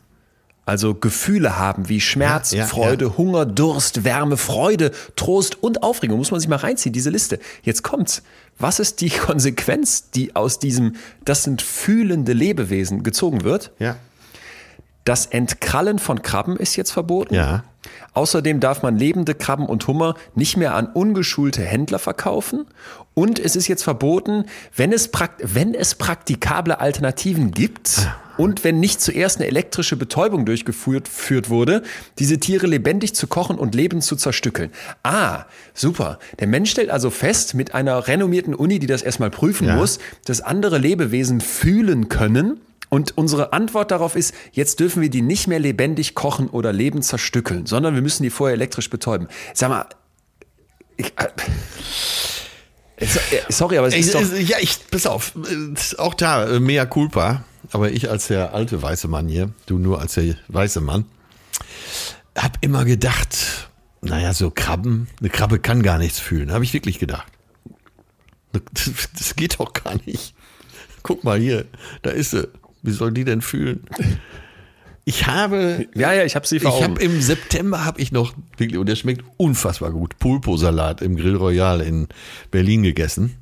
Also 0.65 0.95
Gefühle 0.95 1.59
haben 1.59 1.89
wie 1.89 2.01
Schmerz, 2.01 2.51
ja, 2.51 2.59
ja, 2.59 2.65
Freude. 2.65 3.17
Hunger, 3.17 3.45
Durst, 3.45 4.03
Wärme, 4.03 4.35
Freude, 4.35 4.91
Trost 5.15 5.61
und 5.61 5.83
Aufregung. 5.83 6.17
Muss 6.17 6.31
man 6.31 6.39
sich 6.39 6.49
mal 6.49 6.55
reinziehen, 6.55 6.91
diese 6.91 7.11
Liste. 7.11 7.39
Jetzt 7.61 7.83
kommt's. 7.83 8.23
Was 8.57 8.79
ist 8.79 9.01
die 9.01 9.09
Konsequenz, 9.11 10.09
die 10.09 10.35
aus 10.35 10.57
diesem, 10.57 10.95
das 11.23 11.43
sind 11.43 11.61
fühlende 11.61 12.33
Lebewesen 12.33 13.03
gezogen 13.03 13.43
wird? 13.43 13.71
Ja. 13.77 13.97
Das 15.05 15.27
Entkrallen 15.27 15.99
von 15.99 16.23
Krabben 16.23 16.57
ist 16.57 16.75
jetzt 16.75 16.91
verboten. 16.91 17.35
Ja. 17.35 17.63
Außerdem 18.13 18.59
darf 18.59 18.81
man 18.81 18.97
lebende 18.97 19.35
Krabben 19.35 19.67
und 19.67 19.87
Hummer 19.87 20.15
nicht 20.33 20.57
mehr 20.57 20.73
an 20.73 20.87
ungeschulte 20.87 21.61
Händler 21.61 21.99
verkaufen. 21.99 22.65
Und 23.13 23.37
es 23.37 23.55
ist 23.55 23.67
jetzt 23.67 23.83
verboten, 23.83 24.45
wenn 24.75 24.91
es, 24.91 25.11
wenn 25.41 25.75
es 25.75 25.95
praktikable 25.95 26.79
Alternativen 26.79 27.51
gibt 27.51 28.09
und 28.37 28.63
wenn 28.63 28.79
nicht 28.79 28.99
zuerst 28.99 29.37
eine 29.37 29.47
elektrische 29.47 29.95
Betäubung 29.95 30.45
durchgeführt 30.45 31.49
wurde, 31.49 31.83
diese 32.17 32.39
Tiere 32.39 32.65
lebendig 32.65 33.13
zu 33.13 33.27
kochen 33.27 33.59
und 33.59 33.75
lebend 33.75 34.03
zu 34.03 34.15
zerstückeln. 34.15 34.71
Ah, 35.03 35.45
super. 35.75 36.17
Der 36.39 36.47
Mensch 36.47 36.71
stellt 36.71 36.89
also 36.89 37.11
fest, 37.11 37.53
mit 37.53 37.75
einer 37.75 38.07
renommierten 38.07 38.55
Uni, 38.55 38.79
die 38.79 38.87
das 38.87 39.03
erstmal 39.03 39.29
prüfen 39.29 39.67
ja. 39.67 39.75
muss, 39.75 39.99
dass 40.25 40.41
andere 40.41 40.79
Lebewesen 40.79 41.41
fühlen 41.41 42.09
können 42.09 42.59
und 42.95 43.17
unsere 43.17 43.51
Antwort 43.51 43.91
darauf 43.91 44.15
ist, 44.15 44.33
jetzt 44.53 44.79
dürfen 44.79 45.01
wir 45.01 45.09
die 45.09 45.21
nicht 45.21 45.47
mehr 45.47 45.59
lebendig 45.59 46.15
kochen 46.15 46.47
oder 46.47 46.71
lebend 46.71 47.03
zerstückeln, 47.03 47.65
sondern 47.65 47.93
wir 47.93 48.01
müssen 48.01 48.23
die 48.23 48.29
vorher 48.29 48.55
elektrisch 48.55 48.89
betäuben. 48.89 49.27
Sag 49.53 49.67
mal, 49.67 49.85
ich, 50.95 51.11
äh, 51.17 51.25
äh 52.95 53.05
sorry, 53.49 53.79
aber 53.79 53.87
es 53.87 53.95
ist 53.95 54.15
doch... 54.15 54.21
Ja, 54.21 54.59
ich, 54.61 54.79
pass 54.89 55.07
auf, 55.07 55.33
auch 55.97 56.13
da, 56.13 56.47
äh, 56.47 56.61
mea 56.61 56.85
culpa, 56.85 57.43
aber 57.73 57.91
ich 57.91 58.09
als 58.09 58.27
der 58.27 58.53
alte 58.53 58.81
weiße 58.81 59.09
Mann 59.09 59.27
hier, 59.27 59.51
du 59.65 59.77
nur 59.77 59.99
als 59.99 60.13
der 60.13 60.35
weiße 60.47 60.79
Mann, 60.79 61.03
hab 62.33 62.57
immer 62.61 62.85
gedacht, 62.85 63.69
naja, 63.99 64.33
so 64.33 64.51
Krabben, 64.51 65.09
eine 65.19 65.29
Krabbe 65.29 65.59
kann 65.59 65.83
gar 65.83 65.97
nichts 65.97 66.21
fühlen, 66.21 66.53
habe 66.53 66.63
ich 66.63 66.73
wirklich 66.73 66.97
gedacht. 66.97 67.29
Das 68.53 69.35
geht 69.35 69.59
doch 69.59 69.73
gar 69.73 69.95
nicht. 70.05 70.33
Guck 71.03 71.25
mal 71.25 71.37
hier, 71.37 71.65
da 72.03 72.11
ist 72.11 72.31
sie. 72.31 72.47
Wie 72.85 72.91
soll 72.91 73.11
die 73.11 73.23
denn 73.23 73.41
fühlen? 73.41 73.81
Ich 75.05 75.27
habe. 75.27 75.87
Ja, 75.93 76.13
ja, 76.13 76.25
ich 76.25 76.35
habe 76.35 76.47
sie 76.47 76.59
vor 76.59 76.75
Ich 76.75 76.83
habe 76.83 76.99
im 77.01 77.21
September 77.21 77.85
habe 77.85 78.01
ich 78.01 78.11
noch 78.11 78.33
wirklich 78.57 78.79
und 78.79 78.87
der 78.87 78.95
schmeckt 78.95 79.23
unfassbar 79.37 79.91
gut. 79.91 80.17
Pulpo-Salat 80.17 81.01
im 81.01 81.15
Grill 81.15 81.35
Royal 81.35 81.81
in 81.81 82.07
Berlin 82.49 82.81
gegessen. 82.81 83.37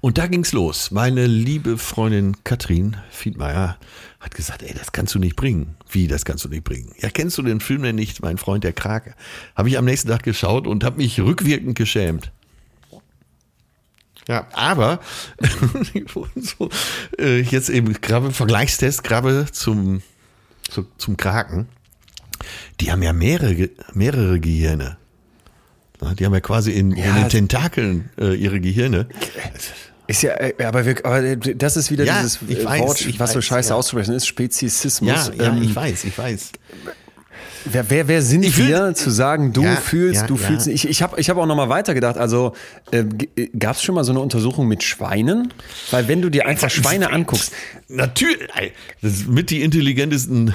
Und 0.00 0.18
da 0.18 0.26
ging's 0.26 0.52
los. 0.52 0.90
Meine 0.90 1.26
liebe 1.26 1.78
Freundin 1.78 2.36
Katrin 2.44 2.96
Fiedmeier 3.10 3.78
hat 4.20 4.34
gesagt, 4.34 4.62
ey, 4.62 4.74
das 4.74 4.92
kannst 4.92 5.14
du 5.14 5.18
nicht 5.18 5.36
bringen. 5.36 5.76
Wie, 5.90 6.06
das 6.06 6.24
kannst 6.24 6.44
du 6.44 6.48
nicht 6.48 6.64
bringen? 6.64 6.92
Ja, 6.98 7.10
kennst 7.10 7.36
du 7.38 7.42
den 7.42 7.60
Film 7.60 7.82
denn 7.82 7.96
nicht, 7.96 8.22
mein 8.22 8.38
Freund 8.38 8.64
der 8.64 8.72
Krake? 8.72 9.14
Habe 9.54 9.68
ich 9.68 9.78
am 9.78 9.84
nächsten 9.84 10.08
Tag 10.08 10.22
geschaut 10.22 10.66
und 10.66 10.84
habe 10.84 10.98
mich 10.98 11.20
rückwirkend 11.20 11.76
geschämt. 11.76 12.32
Ja, 14.28 14.46
aber 14.52 15.00
so, 16.36 16.70
äh, 17.18 17.40
jetzt 17.40 17.68
eben 17.68 18.00
Krabbe, 18.00 18.30
Vergleichstest, 18.30 19.04
Krabbe 19.04 19.46
zum, 19.52 20.02
zu, 20.68 20.86
zum 20.96 21.16
Kraken. 21.16 21.68
Die 22.80 22.90
haben 22.90 23.02
ja 23.02 23.12
mehrere, 23.12 23.70
mehrere 23.92 24.40
Gehirne. 24.40 24.96
Die 26.18 26.24
haben 26.26 26.34
ja 26.34 26.40
quasi 26.40 26.72
in, 26.72 26.94
ja, 26.96 27.06
in 27.06 27.14
den 27.14 27.28
Tentakeln 27.28 28.10
äh, 28.18 28.34
ihre 28.34 28.60
Gehirne. 28.60 29.08
Ist 30.06 30.22
ja, 30.22 30.32
äh, 30.34 30.54
aber, 30.64 30.84
wir, 30.84 31.04
aber 31.04 31.36
das 31.36 31.76
ist 31.76 31.90
wieder 31.90 32.04
ja, 32.04 32.18
dieses 32.18 32.42
weiß, 32.42 32.80
Wort, 32.80 33.06
was 33.06 33.20
weiß, 33.20 33.32
so 33.32 33.40
scheiße 33.40 33.70
ja. 33.70 33.76
auszusprechen 33.76 34.14
ist, 34.14 34.26
Spezisismus. 34.26 35.28
Ja, 35.28 35.44
ja 35.44 35.52
ähm, 35.52 35.62
ich 35.62 35.74
weiß, 35.74 36.04
ich 36.04 36.16
weiß. 36.16 36.52
Wer, 37.64 37.88
wer, 37.90 38.08
wer 38.08 38.22
sind 38.22 38.44
ich 38.44 38.58
wir, 38.58 38.86
will, 38.86 38.94
zu 38.94 39.10
sagen, 39.10 39.52
du 39.52 39.62
ja, 39.62 39.76
fühlst, 39.76 40.22
ja, 40.22 40.26
du 40.26 40.36
ja. 40.36 40.46
fühlst 40.46 40.66
Ich, 40.66 40.88
ich 40.88 41.02
habe 41.02 41.18
ich 41.18 41.30
hab 41.30 41.36
auch 41.36 41.46
nochmal 41.46 41.68
weitergedacht. 41.68 42.18
Also 42.18 42.52
äh, 42.90 43.04
äh 43.36 43.48
gab 43.58 43.76
es 43.76 43.82
schon 43.82 43.94
mal 43.94 44.04
so 44.04 44.12
eine 44.12 44.20
Untersuchung 44.20 44.68
mit 44.68 44.82
Schweinen? 44.82 45.52
Weil 45.90 46.08
wenn 46.08 46.22
du 46.22 46.30
dir 46.30 46.46
einfach 46.46 46.70
Schweine 46.70 47.10
anguckst. 47.10 47.52
Natürlich, 47.88 48.48
das 49.02 49.26
mit 49.26 49.50
die 49.50 49.62
intelligentesten 49.62 50.54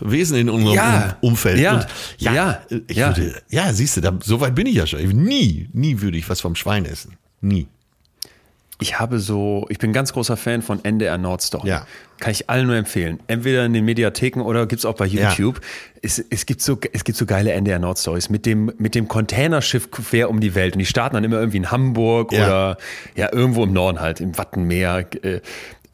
Wesen 0.00 0.36
in 0.36 0.50
unserem 0.50 0.76
ja, 0.76 1.16
Umfeld. 1.20 1.58
Ja, 1.58 1.74
Und 1.74 1.86
ja, 2.18 2.32
ja, 2.32 2.60
ja. 2.90 3.16
Würde, 3.16 3.42
ja, 3.48 3.72
siehst 3.72 3.96
du, 3.96 4.00
da, 4.00 4.16
so 4.22 4.40
weit 4.40 4.54
bin 4.54 4.66
ich 4.66 4.74
ja 4.74 4.86
schon. 4.86 5.00
Nie, 5.00 5.68
nie 5.72 6.00
würde 6.00 6.18
ich 6.18 6.28
was 6.28 6.40
vom 6.40 6.54
Schwein 6.54 6.84
essen. 6.84 7.16
Nie 7.40 7.68
ich 8.80 8.98
habe 8.98 9.18
so, 9.18 9.66
ich 9.68 9.78
bin 9.78 9.92
ganz 9.92 10.12
großer 10.12 10.36
Fan 10.36 10.62
von 10.62 10.84
NDR 10.84 11.18
Nordstory. 11.18 11.68
Ja. 11.68 11.86
Kann 12.24 12.30
ich 12.30 12.48
allen 12.48 12.68
nur 12.68 12.76
empfehlen. 12.76 13.20
Entweder 13.26 13.66
in 13.66 13.74
den 13.74 13.84
Mediatheken 13.84 14.40
oder 14.40 14.66
gibt 14.66 14.78
es 14.78 14.86
auch 14.86 14.94
bei 14.94 15.04
YouTube. 15.04 15.56
Ja. 15.56 16.00
Es, 16.00 16.24
es, 16.30 16.46
gibt 16.46 16.62
so, 16.62 16.78
es 16.94 17.04
gibt 17.04 17.18
so 17.18 17.26
geile 17.26 17.52
NDR 17.52 17.78
Nordstories 17.78 18.30
mit 18.30 18.46
dem, 18.46 18.72
mit 18.78 18.94
dem 18.94 19.08
Containerschiff 19.08 19.90
quer 19.90 20.30
um 20.30 20.40
die 20.40 20.54
Welt. 20.54 20.72
Und 20.72 20.78
die 20.78 20.86
starten 20.86 21.16
dann 21.16 21.24
immer 21.24 21.36
irgendwie 21.36 21.58
in 21.58 21.70
Hamburg 21.70 22.32
ja. 22.32 22.46
oder 22.46 22.78
ja, 23.14 23.30
irgendwo 23.30 23.64
im 23.64 23.74
Norden 23.74 24.00
halt, 24.00 24.20
im 24.20 24.38
Wattenmeer. 24.38 25.04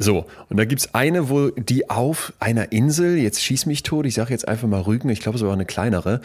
Äh, 0.00 0.04
so, 0.04 0.26
und 0.48 0.56
da 0.56 0.64
gibt 0.64 0.80
es 0.80 0.94
eine, 0.94 1.28
wo 1.28 1.50
die 1.50 1.90
auf 1.90 2.32
einer 2.40 2.72
Insel, 2.72 3.16
jetzt 3.16 3.42
schieß 3.42 3.66
mich 3.66 3.82
tot, 3.82 4.06
ich 4.06 4.14
sage 4.14 4.30
jetzt 4.30 4.48
einfach 4.48 4.66
mal 4.66 4.80
Rügen, 4.80 5.10
ich 5.10 5.20
glaube 5.20 5.38
sogar 5.38 5.54
eine 5.54 5.66
kleinere, 5.66 6.20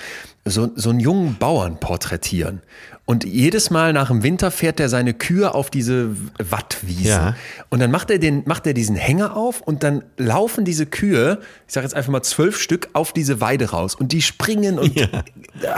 so, 0.46 0.70
so 0.76 0.90
einen 0.90 1.00
jungen 1.00 1.36
Bauern 1.38 1.80
porträtieren. 1.80 2.62
Und 3.08 3.24
jedes 3.24 3.70
Mal 3.70 3.94
nach 3.94 4.08
dem 4.08 4.24
Winter 4.24 4.50
fährt 4.50 4.80
er 4.80 4.90
seine 4.90 5.14
Kühe 5.14 5.54
auf 5.54 5.70
diese 5.70 6.16
Wattwiese. 6.40 7.10
Ja. 7.10 7.36
Und 7.70 7.80
dann 7.80 7.92
macht 7.92 8.10
er, 8.10 8.18
den, 8.18 8.42
macht 8.48 8.66
er 8.66 8.74
diesen 8.74 8.96
Hänger 8.96 9.38
auf 9.38 9.62
und 9.62 9.84
dann 9.84 10.04
laufen 10.18 10.66
diese 10.66 10.88
Kühe, 10.88 11.40
ich 11.68 11.74
sage 11.74 11.86
jetzt 11.86 11.94
einfach 11.94 12.12
mal 12.12 12.24
zwölf 12.24 12.60
Stück, 12.60 12.90
auf 12.94 13.14
diese 13.14 13.42
Weide 13.42 13.70
raus. 13.70 13.94
Und 13.94 14.12
die 14.12 14.24
springen 14.24 14.80
und 14.80 14.96
ja. 14.96 15.08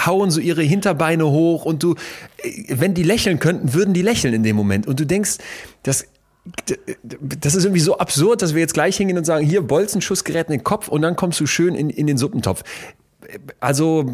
hauen 0.05 0.31
so 0.31 0.39
ihre 0.39 0.61
Hinterbeine 0.61 1.25
hoch. 1.25 1.65
Und 1.65 1.83
du, 1.83 1.95
wenn 2.69 2.93
die 2.93 3.03
lächeln 3.03 3.39
könnten, 3.39 3.73
würden 3.73 3.93
die 3.93 4.03
lächeln 4.03 4.33
in 4.33 4.43
dem 4.43 4.55
Moment. 4.55 4.87
Und 4.87 4.97
du 5.01 5.05
denkst, 5.05 5.37
das 5.83 6.05
das 7.21 7.55
ist 7.55 7.65
irgendwie 7.65 7.81
so 7.81 7.97
absurd, 7.97 8.41
dass 8.41 8.53
wir 8.53 8.61
jetzt 8.61 8.73
gleich 8.73 8.97
hingehen 8.97 9.17
und 9.17 9.25
sagen, 9.25 9.45
hier 9.45 9.61
Bolzenschussgerät 9.61 10.47
in 10.47 10.53
den 10.53 10.63
Kopf 10.63 10.87
und 10.87 11.01
dann 11.01 11.15
kommst 11.15 11.39
du 11.39 11.45
schön 11.45 11.75
in, 11.75 11.89
in 11.89 12.07
den 12.07 12.17
Suppentopf. 12.17 12.63
Also. 13.59 14.05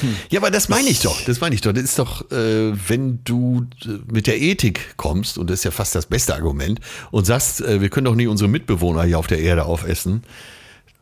Hm. 0.00 0.16
Ja, 0.30 0.40
aber 0.40 0.50
das 0.50 0.68
meine 0.68 0.88
ich 0.88 1.00
doch. 1.00 1.20
Das 1.24 1.40
meine 1.40 1.54
ich 1.54 1.60
doch. 1.60 1.72
Das 1.72 1.82
ist 1.82 1.98
doch, 1.98 2.30
äh, 2.30 2.72
wenn 2.88 3.20
du 3.24 3.66
äh, 3.84 3.98
mit 4.10 4.26
der 4.26 4.40
Ethik 4.40 4.96
kommst, 4.96 5.36
und 5.36 5.50
das 5.50 5.60
ist 5.60 5.64
ja 5.64 5.70
fast 5.70 5.94
das 5.94 6.06
beste 6.06 6.34
Argument, 6.34 6.80
und 7.10 7.26
sagst, 7.26 7.60
äh, 7.60 7.80
wir 7.80 7.90
können 7.90 8.06
doch 8.06 8.14
nie 8.14 8.26
unsere 8.26 8.48
Mitbewohner 8.48 9.02
hier 9.02 9.18
auf 9.18 9.26
der 9.26 9.40
Erde 9.40 9.66
aufessen, 9.66 10.22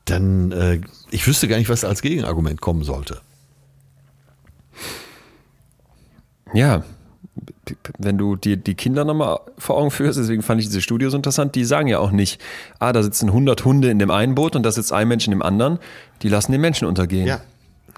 dann, 0.07 0.51
äh, 0.51 0.81
ich 1.11 1.27
wüsste 1.27 1.47
gar 1.47 1.59
nicht, 1.59 1.69
was 1.69 1.85
als 1.85 2.03
Gegenargument 2.03 2.61
kommen 2.61 2.83
sollte. 2.83 3.21
Ja, 6.53 6.83
wenn 7.99 8.19
du 8.19 8.37
dir 8.37 8.57
die 8.57 8.75
Kinder 8.75 9.05
nochmal 9.05 9.41
vor 9.59 9.77
Augen 9.77 9.91
führst, 9.91 10.19
deswegen 10.19 10.43
fand 10.43 10.61
ich 10.61 10.67
diese 10.67 10.81
Studios 10.81 11.15
interessant, 11.15 11.55
die 11.55 11.65
sagen 11.65 11.89
ja 11.89 11.99
auch 11.99 12.11
nicht, 12.11 12.41
ah, 12.79 12.93
da 12.93 13.03
sitzen 13.03 13.29
100 13.29 13.65
Hunde 13.65 13.91
in 13.91 13.99
dem 13.99 14.11
einen 14.11 14.35
Boot 14.35 14.57
und 14.57 14.63
da 14.65 14.71
sitzt 14.71 14.93
ein 14.93 15.09
Mensch 15.09 15.27
in 15.27 15.33
dem 15.33 15.43
anderen. 15.43 15.79
Die 16.23 16.29
lassen 16.29 16.53
den 16.53 16.61
Menschen 16.61 16.87
untergehen. 16.87 17.27
Ja. 17.27 17.41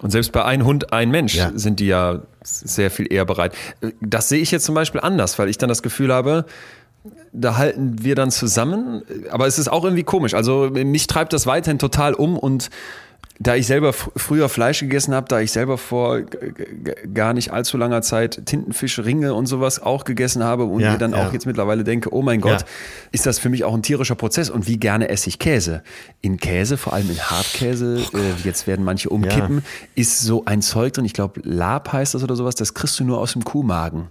Und 0.01 0.11
selbst 0.11 0.33
bei 0.33 0.45
ein 0.45 0.65
Hund, 0.65 0.93
ein 0.93 1.11
Mensch 1.11 1.37
ja. 1.37 1.53
sind 1.55 1.79
die 1.79 1.87
ja 1.87 2.21
sehr 2.43 2.91
viel 2.91 3.13
eher 3.13 3.25
bereit. 3.25 3.55
Das 4.01 4.29
sehe 4.29 4.41
ich 4.41 4.51
jetzt 4.51 4.65
zum 4.65 4.75
Beispiel 4.75 5.01
anders, 5.01 5.39
weil 5.39 5.49
ich 5.49 5.59
dann 5.59 5.69
das 5.69 5.83
Gefühl 5.83 6.13
habe, 6.13 6.45
da 7.33 7.57
halten 7.57 8.03
wir 8.03 8.15
dann 8.15 8.31
zusammen. 8.31 9.03
Aber 9.31 9.47
es 9.47 9.59
ist 9.59 9.69
auch 9.69 9.85
irgendwie 9.85 10.03
komisch. 10.03 10.35
Also 10.35 10.71
mich 10.73 11.07
treibt 11.07 11.33
das 11.33 11.47
weiterhin 11.47 11.79
total 11.79 12.15
um 12.15 12.37
und 12.37 12.71
da 13.43 13.57
ich 13.57 13.67
selber 13.67 13.93
früher 13.93 14.49
Fleisch 14.49 14.81
gegessen 14.81 15.15
habe, 15.15 15.27
da 15.29 15.41
ich 15.41 15.51
selber 15.53 15.79
vor 15.79 16.21
gar 17.13 17.33
nicht 17.33 17.53
allzu 17.53 17.77
langer 17.77 18.03
Zeit 18.03 18.47
Tintenfisch, 18.47 18.99
Ringe 19.01 19.35
und 19.35 19.47
sowas 19.47 19.83
auch 19.83 20.05
gegessen 20.05 20.45
habe 20.45 20.65
und 20.65 20.81
ja, 20.81 20.93
mir 20.93 20.99
dann 20.99 21.13
ja. 21.13 21.27
auch 21.27 21.33
jetzt 21.33 21.47
mittlerweile 21.47 21.85
denke, 21.85 22.15
oh 22.15 22.23
mein 22.23 22.41
Gott, 22.41 22.61
ja. 22.61 22.67
ist 23.11 23.27
das 23.27 23.39
für 23.39 23.49
mich 23.49 23.65
auch 23.65 23.75
ein 23.75 23.83
tierischer 23.83 24.15
Prozess 24.15 24.51
und 24.51 24.69
wie 24.69 24.77
gerne 24.77 25.09
esse 25.09 25.29
ich 25.29 25.39
Käse. 25.39 25.83
In 26.21 26.37
Käse, 26.37 26.77
vor 26.77 26.93
allem 26.93 27.11
in 27.11 27.19
Hartkäse, 27.19 28.03
oh 28.13 28.17
äh, 28.17 28.21
jetzt 28.45 28.67
werden 28.67 28.85
manche 28.85 29.09
umkippen, 29.09 29.65
ist 29.95 30.21
so 30.21 30.45
ein 30.45 30.63
Zeug 30.63 30.93
drin, 30.93 31.05
ich 31.05 31.15
glaube 31.15 31.41
Lab 31.45 31.93
heißt 31.93 32.15
das 32.15 32.23
oder 32.23 32.37
sowas, 32.37 32.55
das 32.55 32.75
kriegst 32.75 33.01
du 33.01 33.05
nur 33.05 33.19
aus 33.19 33.33
dem 33.33 33.45
Kuhmagen. 33.45 34.09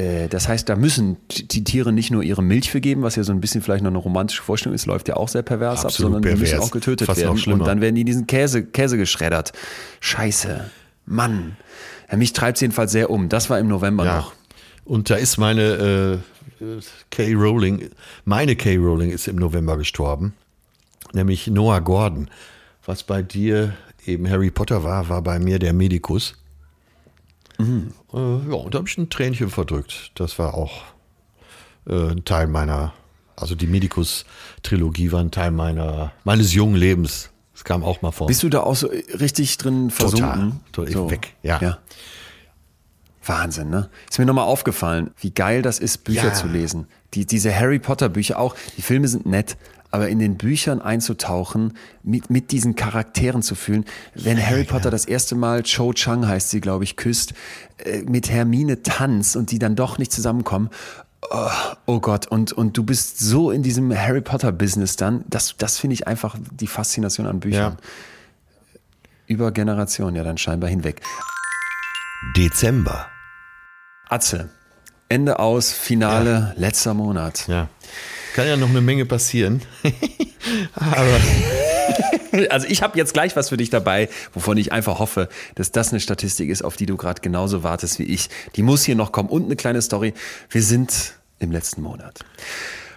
Äh, 0.00 0.28
das 0.28 0.48
heißt, 0.48 0.68
da 0.68 0.76
müssen 0.76 1.16
die 1.28 1.64
Tiere 1.64 1.92
nicht 1.92 2.10
nur 2.10 2.22
ihre 2.22 2.42
Milch 2.42 2.70
für 2.70 2.80
geben, 2.80 3.02
was 3.02 3.16
ja 3.16 3.22
so 3.22 3.32
ein 3.32 3.40
bisschen 3.40 3.62
vielleicht 3.62 3.82
noch 3.82 3.90
eine 3.90 3.98
romantische 3.98 4.42
Vorstellung 4.42 4.74
ist, 4.74 4.86
läuft 4.86 5.08
ja 5.08 5.16
auch 5.16 5.28
sehr 5.28 5.42
pervers 5.42 5.84
Absolut 5.84 5.92
ab, 5.92 6.00
sondern 6.00 6.22
pervers. 6.22 6.38
die 6.38 6.54
müssen 6.54 6.66
auch 6.66 6.70
getötet 6.70 7.06
Fast 7.06 7.20
werden. 7.20 7.52
Und 7.52 7.66
dann 7.66 7.80
werden 7.80 7.94
die 7.94 8.04
diesen 8.04 8.26
Käse, 8.26 8.64
Käse 8.64 8.96
geschreddert. 8.96 9.52
Scheiße. 10.00 10.70
Mann. 11.06 11.56
Ja, 12.10 12.16
mich 12.16 12.32
treibt 12.32 12.56
es 12.56 12.62
jedenfalls 12.62 12.92
sehr 12.92 13.10
um. 13.10 13.28
Das 13.28 13.50
war 13.50 13.58
im 13.58 13.68
November 13.68 14.04
ja. 14.04 14.16
noch. 14.18 14.32
Und 14.84 15.10
da 15.10 15.16
ist 15.16 15.38
meine 15.38 16.22
äh, 16.60 16.66
Kay 17.10 17.34
Rowling, 17.34 17.90
meine 18.24 18.56
Kay 18.56 18.76
Rowling 18.76 19.10
ist 19.10 19.28
im 19.28 19.36
November 19.36 19.76
gestorben, 19.76 20.34
nämlich 21.12 21.46
Noah 21.46 21.80
Gordon. 21.80 22.28
Was 22.86 23.02
bei 23.02 23.22
dir 23.22 23.74
eben 24.06 24.28
Harry 24.28 24.50
Potter 24.50 24.82
war, 24.82 25.08
war 25.08 25.22
bei 25.22 25.38
mir 25.38 25.58
der 25.58 25.72
Medikus. 25.72 26.34
Mhm. 27.60 27.92
Äh, 28.12 28.52
ja, 28.52 28.68
da 28.70 28.78
habe 28.78 28.88
ich 28.88 28.98
ein 28.98 29.10
Tränchen 29.10 29.50
verdrückt. 29.50 30.12
Das 30.14 30.38
war 30.38 30.54
auch 30.54 30.82
äh, 31.86 32.10
ein 32.10 32.24
Teil 32.24 32.46
meiner, 32.46 32.92
also 33.36 33.54
die 33.54 33.66
Medikus-Trilogie 33.66 35.12
war 35.12 35.20
ein 35.20 35.30
Teil 35.30 35.50
meiner, 35.50 36.12
meines 36.24 36.52
jungen 36.52 36.76
Lebens. 36.76 37.30
Das 37.52 37.64
kam 37.64 37.84
auch 37.84 38.00
mal 38.00 38.10
vor. 38.10 38.26
Bist 38.26 38.42
du 38.42 38.48
da 38.48 38.60
auch 38.60 38.76
so 38.76 38.88
richtig 38.88 39.58
drin 39.58 39.90
versunken? 39.90 40.60
Total, 40.72 40.86
total 40.86 40.92
so. 40.92 41.10
weg, 41.10 41.34
ja. 41.42 41.60
ja. 41.60 41.78
Wahnsinn, 43.24 43.68
ne? 43.68 43.90
Ist 44.08 44.18
mir 44.18 44.24
nochmal 44.24 44.46
aufgefallen, 44.46 45.10
wie 45.20 45.30
geil 45.30 45.60
das 45.60 45.78
ist, 45.78 46.04
Bücher 46.04 46.28
ja. 46.28 46.32
zu 46.32 46.46
lesen. 46.46 46.86
Die, 47.12 47.26
diese 47.26 47.54
Harry 47.54 47.78
Potter 47.78 48.08
Bücher 48.08 48.38
auch, 48.38 48.56
die 48.76 48.82
Filme 48.82 49.08
sind 49.08 49.26
nett, 49.26 49.56
aber 49.90 50.08
in 50.08 50.18
den 50.18 50.36
Büchern 50.36 50.80
einzutauchen, 50.80 51.74
mit, 52.02 52.30
mit 52.30 52.52
diesen 52.52 52.76
Charakteren 52.76 53.42
zu 53.42 53.54
fühlen. 53.54 53.84
Wenn 54.14 54.38
ja, 54.38 54.44
Harry 54.44 54.64
Potter 54.64 54.86
ja. 54.86 54.90
das 54.90 55.04
erste 55.04 55.34
Mal 55.34 55.62
Cho 55.62 55.92
Chang 55.92 56.26
heißt 56.26 56.50
sie, 56.50 56.60
glaube 56.60 56.84
ich, 56.84 56.96
küsst, 56.96 57.34
äh, 57.78 58.02
mit 58.02 58.30
Hermine 58.30 58.82
tanzt 58.82 59.36
und 59.36 59.50
die 59.50 59.58
dann 59.58 59.76
doch 59.76 59.98
nicht 59.98 60.12
zusammenkommen. 60.12 60.70
Oh, 61.30 61.50
oh, 61.86 62.00
Gott, 62.00 62.26
und, 62.26 62.52
und 62.52 62.76
du 62.76 62.84
bist 62.84 63.18
so 63.18 63.50
in 63.50 63.62
diesem 63.62 63.94
Harry 63.96 64.22
Potter 64.22 64.52
Business 64.52 64.96
dann. 64.96 65.24
Das, 65.28 65.56
das 65.58 65.78
finde 65.78 65.94
ich 65.94 66.06
einfach 66.06 66.36
die 66.50 66.66
Faszination 66.66 67.26
an 67.26 67.40
Büchern. 67.40 67.76
Ja. 67.80 67.88
Über 69.26 69.52
Generationen 69.52 70.16
ja 70.16 70.24
dann 70.24 70.38
scheinbar 70.38 70.70
hinweg. 70.70 71.02
Dezember. 72.36 73.06
Atze. 74.08 74.50
Ende 75.08 75.38
aus, 75.38 75.72
Finale, 75.72 76.54
letzter 76.56 76.94
Monat. 76.94 77.46
Ja. 77.48 77.68
Kann 78.40 78.48
ja 78.48 78.56
noch 78.56 78.70
eine 78.70 78.80
Menge 78.80 79.04
passieren. 79.04 79.60
Aber. 80.74 81.20
Also 82.48 82.66
ich 82.68 82.80
habe 82.80 82.96
jetzt 82.96 83.12
gleich 83.12 83.36
was 83.36 83.50
für 83.50 83.58
dich 83.58 83.68
dabei, 83.68 84.08
wovon 84.32 84.56
ich 84.56 84.72
einfach 84.72 84.98
hoffe, 84.98 85.28
dass 85.56 85.72
das 85.72 85.90
eine 85.90 86.00
Statistik 86.00 86.48
ist, 86.48 86.62
auf 86.62 86.76
die 86.76 86.86
du 86.86 86.96
gerade 86.96 87.20
genauso 87.20 87.64
wartest 87.64 87.98
wie 87.98 88.04
ich. 88.04 88.30
Die 88.56 88.62
muss 88.62 88.82
hier 88.82 88.94
noch 88.94 89.12
kommen. 89.12 89.28
Und 89.28 89.44
eine 89.44 89.56
kleine 89.56 89.82
Story. 89.82 90.14
Wir 90.48 90.62
sind 90.62 91.16
im 91.38 91.52
letzten 91.52 91.82
Monat. 91.82 92.20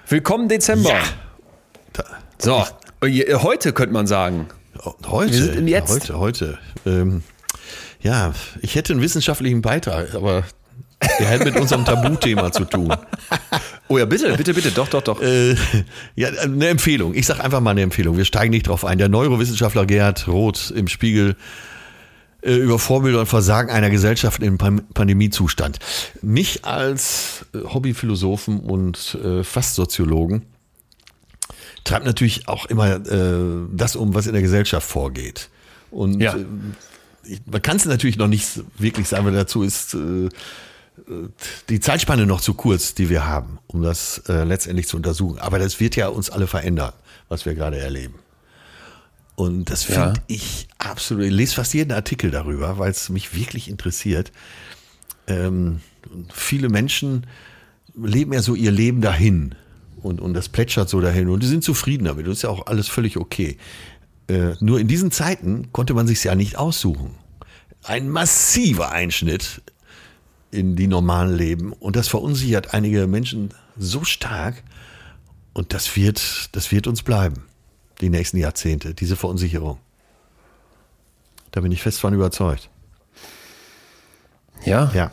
Willkommen 0.08 0.48
Dezember. 0.48 0.92
Ja. 0.92 2.06
So, 2.38 2.66
heute 3.44 3.74
könnte 3.74 3.92
man 3.92 4.08
sagen. 4.08 4.48
Heute? 5.06 5.34
Wir 5.34 5.44
sind 5.44 5.58
im 5.58 5.68
Jetzt. 5.68 5.90
Heute, 5.90 6.20
heute. 6.20 6.60
Ähm, 6.86 7.22
ja, 8.00 8.32
ich 8.62 8.76
hätte 8.76 8.94
einen 8.94 9.02
wissenschaftlichen 9.02 9.62
Beitrag, 9.62 10.16
aber 10.16 10.46
der 11.20 11.30
hat 11.30 11.46
mit 11.46 11.56
unserem 11.56 11.86
Tabuthema 11.86 12.52
zu 12.52 12.66
tun. 12.66 12.94
Oh 13.88 13.98
ja, 13.98 14.06
bitte, 14.06 14.36
bitte, 14.36 14.54
bitte, 14.54 14.72
doch, 14.72 14.88
doch, 14.88 15.02
doch. 15.02 15.22
Äh, 15.22 15.56
ja, 16.16 16.30
eine 16.30 16.68
Empfehlung. 16.68 17.14
Ich 17.14 17.26
sage 17.26 17.44
einfach 17.44 17.60
mal 17.60 17.72
eine 17.72 17.82
Empfehlung. 17.82 18.18
Wir 18.18 18.26
steigen 18.26 18.52
nicht 18.52 18.68
drauf 18.68 18.86
ein. 18.86 18.98
Der 18.98 19.10
Neurowissenschaftler 19.10 19.86
Gerhard 19.86 20.28
Roth 20.28 20.72
im 20.72 20.88
Spiegel 20.88 21.36
äh, 22.42 22.56
über 22.56 22.80
Vorbilder 22.80 23.22
und 23.22 23.28
Versagen 23.28 23.70
einer 23.70 23.90
Gesellschaft 23.90 24.42
im 24.42 24.58
Pandemiezustand. 24.58 25.80
Mich 26.22 26.66
als 26.66 27.46
äh, 27.54 27.60
Hobbyphilosophen 27.60 28.60
und 28.60 29.18
äh, 29.24 29.44
fast 29.44 29.76
Soziologen 29.76 30.44
treibt 31.84 32.06
natürlich 32.06 32.48
auch 32.48 32.66
immer 32.66 32.96
äh, 32.96 33.68
das 33.72 33.96
um, 33.96 34.14
was 34.14 34.28
in 34.28 34.34
der 34.34 34.42
Gesellschaft 34.42 34.88
vorgeht. 34.88 35.50
Und 35.92 36.22
ja. 36.22 36.36
Äh, 36.36 36.46
man 37.46 37.62
kann 37.62 37.78
es 37.78 37.86
natürlich 37.86 38.18
noch 38.18 38.28
nicht 38.28 38.60
wirklich 38.78 39.08
sagen, 39.08 39.26
weil 39.26 39.34
dazu 39.34 39.64
ist 39.64 39.96
die 41.70 41.80
Zeitspanne 41.80 42.26
noch 42.26 42.42
zu 42.42 42.54
kurz, 42.54 42.94
die 42.94 43.10
wir 43.10 43.26
haben, 43.26 43.60
um 43.68 43.82
das 43.82 44.20
äh, 44.30 44.44
letztendlich 44.44 44.88
zu 44.88 44.98
untersuchen. 44.98 45.40
Aber 45.40 45.60
das 45.60 45.80
wird 45.80 45.96
ja 45.96 46.08
uns 46.08 46.30
alle 46.30 46.48
verändern, 46.48 46.94
was 47.30 47.46
wir 47.46 47.56
gerade 47.56 47.78
erleben. 47.78 48.16
Und 49.36 49.70
das 49.70 49.84
finde 49.84 50.14
ja. 50.18 50.24
ich 50.28 50.68
absolut. 50.78 51.26
Ich 51.26 51.32
lese 51.32 51.56
fast 51.56 51.74
jeden 51.74 51.92
Artikel 51.92 52.32
darüber, 52.32 52.78
weil 52.78 52.92
es 52.92 53.10
mich 53.10 53.36
wirklich 53.36 53.68
interessiert. 53.68 54.32
Ähm, 55.28 55.82
viele 56.32 56.70
Menschen 56.70 57.26
leben 57.96 58.34
ja 58.34 58.42
so 58.42 58.56
ihr 58.56 58.72
Leben 58.72 59.02
dahin 59.02 59.56
und, 60.02 60.22
und 60.22 60.34
das 60.34 60.50
plätschert 60.50 60.90
so 60.90 61.02
dahin 61.02 61.30
und 61.30 61.42
die 61.42 61.48
sind 61.48 61.64
zufrieden 61.64 62.06
damit. 62.06 62.28
Das 62.28 62.34
ist 62.38 62.42
ja 62.44 62.50
auch 62.50 62.68
alles 62.68 62.88
völlig 62.88 63.18
okay. 63.18 63.58
Äh, 64.28 64.56
nur 64.60 64.80
in 64.80 64.88
diesen 64.88 65.12
Zeiten 65.12 65.72
konnte 65.72 65.94
man 65.94 66.08
sich 66.08 66.24
ja 66.24 66.36
nicht 66.36 66.58
aussuchen. 66.58 67.12
Ein 67.84 68.10
massiver 68.10 68.92
Einschnitt 68.92 69.62
in 70.54 70.76
die 70.76 70.88
normalen 70.88 71.36
Leben. 71.36 71.74
Und 71.74 71.96
das 71.96 72.08
verunsichert 72.08 72.74
einige 72.74 73.08
Menschen 73.08 73.50
so 73.78 74.04
stark. 74.04 74.64
Und 75.54 75.74
das 75.74 75.96
wird, 75.96 76.50
das 76.54 76.72
wird 76.72 76.88
uns 76.88 77.04
bleiben, 77.04 77.44
die 78.02 78.10
nächsten 78.10 78.38
Jahrzehnte, 78.38 78.94
diese 78.94 79.16
Verunsicherung. 79.16 79.80
Da 81.52 81.62
bin 81.62 81.72
ich 81.72 81.82
fest 81.82 82.00
von 82.00 82.14
überzeugt. 82.14 82.70
Ja. 84.66 84.92
Ja. 84.94 85.12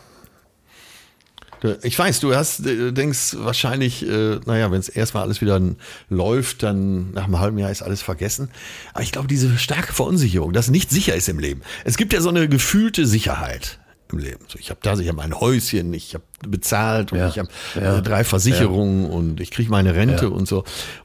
Ich 1.82 1.98
weiß, 1.98 2.20
du 2.20 2.34
hast, 2.34 2.64
du 2.64 2.90
denkst 2.90 3.36
wahrscheinlich, 3.38 4.06
äh, 4.06 4.40
naja, 4.46 4.70
wenn 4.70 4.80
es 4.80 4.88
erstmal 4.88 5.24
alles 5.24 5.42
wieder 5.42 5.60
läuft, 6.08 6.62
dann 6.62 7.10
nach 7.12 7.24
einem 7.24 7.38
halben 7.38 7.58
Jahr 7.58 7.70
ist 7.70 7.82
alles 7.82 8.00
vergessen. 8.00 8.50
Aber 8.94 9.02
ich 9.02 9.12
glaube, 9.12 9.28
diese 9.28 9.58
starke 9.58 9.92
Verunsicherung, 9.92 10.54
dass 10.54 10.70
nicht 10.70 10.90
sicher 10.90 11.14
ist 11.14 11.28
im 11.28 11.38
Leben. 11.38 11.60
Es 11.84 11.98
gibt 11.98 12.14
ja 12.14 12.22
so 12.22 12.30
eine 12.30 12.48
gefühlte 12.48 13.06
Sicherheit 13.06 13.78
im 14.12 14.18
Leben. 14.18 14.44
So, 14.48 14.58
ich 14.58 14.70
habe 14.70 14.80
da, 14.82 14.98
ich 14.98 15.08
habe 15.08 15.16
mein 15.16 15.38
Häuschen, 15.38 15.92
ich 15.94 16.14
habe 16.14 16.24
bezahlt 16.46 17.12
und 17.12 17.18
ja. 17.18 17.28
ich 17.28 17.38
habe 17.38 17.48
ja. 17.74 17.98
äh, 17.98 18.02
drei 18.02 18.24
Versicherungen 18.24 19.04
ja. 19.04 19.10
und 19.10 19.40
ich 19.40 19.50
kriege 19.50 19.70
meine 19.70 19.94
Rente 19.94 20.30
und 20.30 20.46
so. 20.46 20.64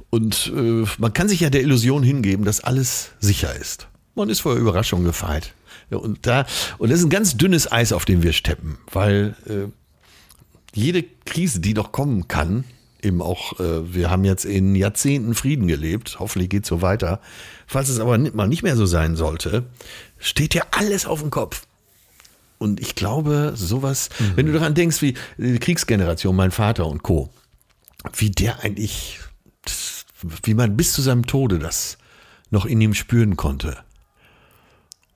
Und 0.09 0.51
äh, 0.55 0.85
man 0.97 1.13
kann 1.13 1.27
sich 1.27 1.39
ja 1.39 1.49
der 1.49 1.61
Illusion 1.61 2.03
hingeben, 2.03 2.45
dass 2.45 2.61
alles 2.61 3.11
sicher 3.19 3.55
ist. 3.55 3.87
Man 4.15 4.29
ist 4.29 4.41
vor 4.41 4.55
Überraschungen 4.55 5.05
gefeit. 5.05 5.53
und 5.89 6.25
da 6.25 6.45
und 6.77 6.89
das 6.89 6.99
ist 6.99 7.05
ein 7.05 7.09
ganz 7.09 7.37
dünnes 7.37 7.71
Eis, 7.71 7.91
auf 7.91 8.05
dem 8.05 8.23
wir 8.23 8.33
steppen, 8.33 8.77
weil 8.91 9.35
äh, 9.45 9.69
jede 10.73 11.03
Krise, 11.25 11.59
die 11.59 11.73
doch 11.73 11.91
kommen 11.91 12.27
kann, 12.27 12.65
eben 13.05 13.21
auch, 13.21 13.59
äh, 13.59 13.93
wir 13.93 14.09
haben 14.09 14.25
jetzt 14.25 14.45
in 14.45 14.75
Jahrzehnten 14.75 15.35
Frieden 15.35 15.67
gelebt, 15.67 16.17
hoffentlich 16.19 16.49
geht 16.49 16.63
es 16.63 16.69
so 16.69 16.81
weiter. 16.81 17.21
Falls 17.67 17.89
es 17.89 17.99
aber 17.99 18.17
mal 18.17 18.47
nicht 18.47 18.63
mehr 18.63 18.75
so 18.75 18.85
sein 18.85 19.15
sollte, 19.15 19.63
steht 20.19 20.53
ja 20.53 20.63
alles 20.71 21.05
auf 21.05 21.21
dem 21.21 21.29
Kopf. 21.29 21.64
Und 22.57 22.79
ich 22.79 22.95
glaube, 22.95 23.53
sowas, 23.55 24.09
mhm. 24.19 24.31
wenn 24.35 24.45
du 24.45 24.53
daran 24.53 24.73
denkst, 24.73 25.01
wie 25.01 25.15
die 25.37 25.59
Kriegsgeneration, 25.59 26.35
mein 26.35 26.51
Vater 26.51 26.87
und 26.87 27.03
Co., 27.03 27.29
wie 28.13 28.29
der 28.29 28.63
eigentlich, 28.63 29.19
wie 30.43 30.53
man 30.53 30.77
bis 30.77 30.93
zu 30.93 31.01
seinem 31.01 31.25
Tode 31.25 31.59
das 31.59 31.97
noch 32.49 32.65
in 32.65 32.79
ihm 32.81 32.93
spüren 32.93 33.35
konnte. 33.35 33.77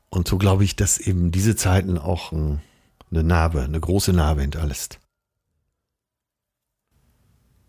Und 0.10 0.28
so 0.28 0.38
glaube 0.38 0.64
ich, 0.64 0.76
dass 0.76 0.98
eben 0.98 1.32
diese 1.32 1.56
Zeiten 1.56 1.98
auch 1.98 2.32
eine 2.34 2.60
Narbe, 3.12 3.62
eine 3.62 3.80
große 3.80 4.12
Narbe 4.12 4.42
hinterlässt. 4.42 5.00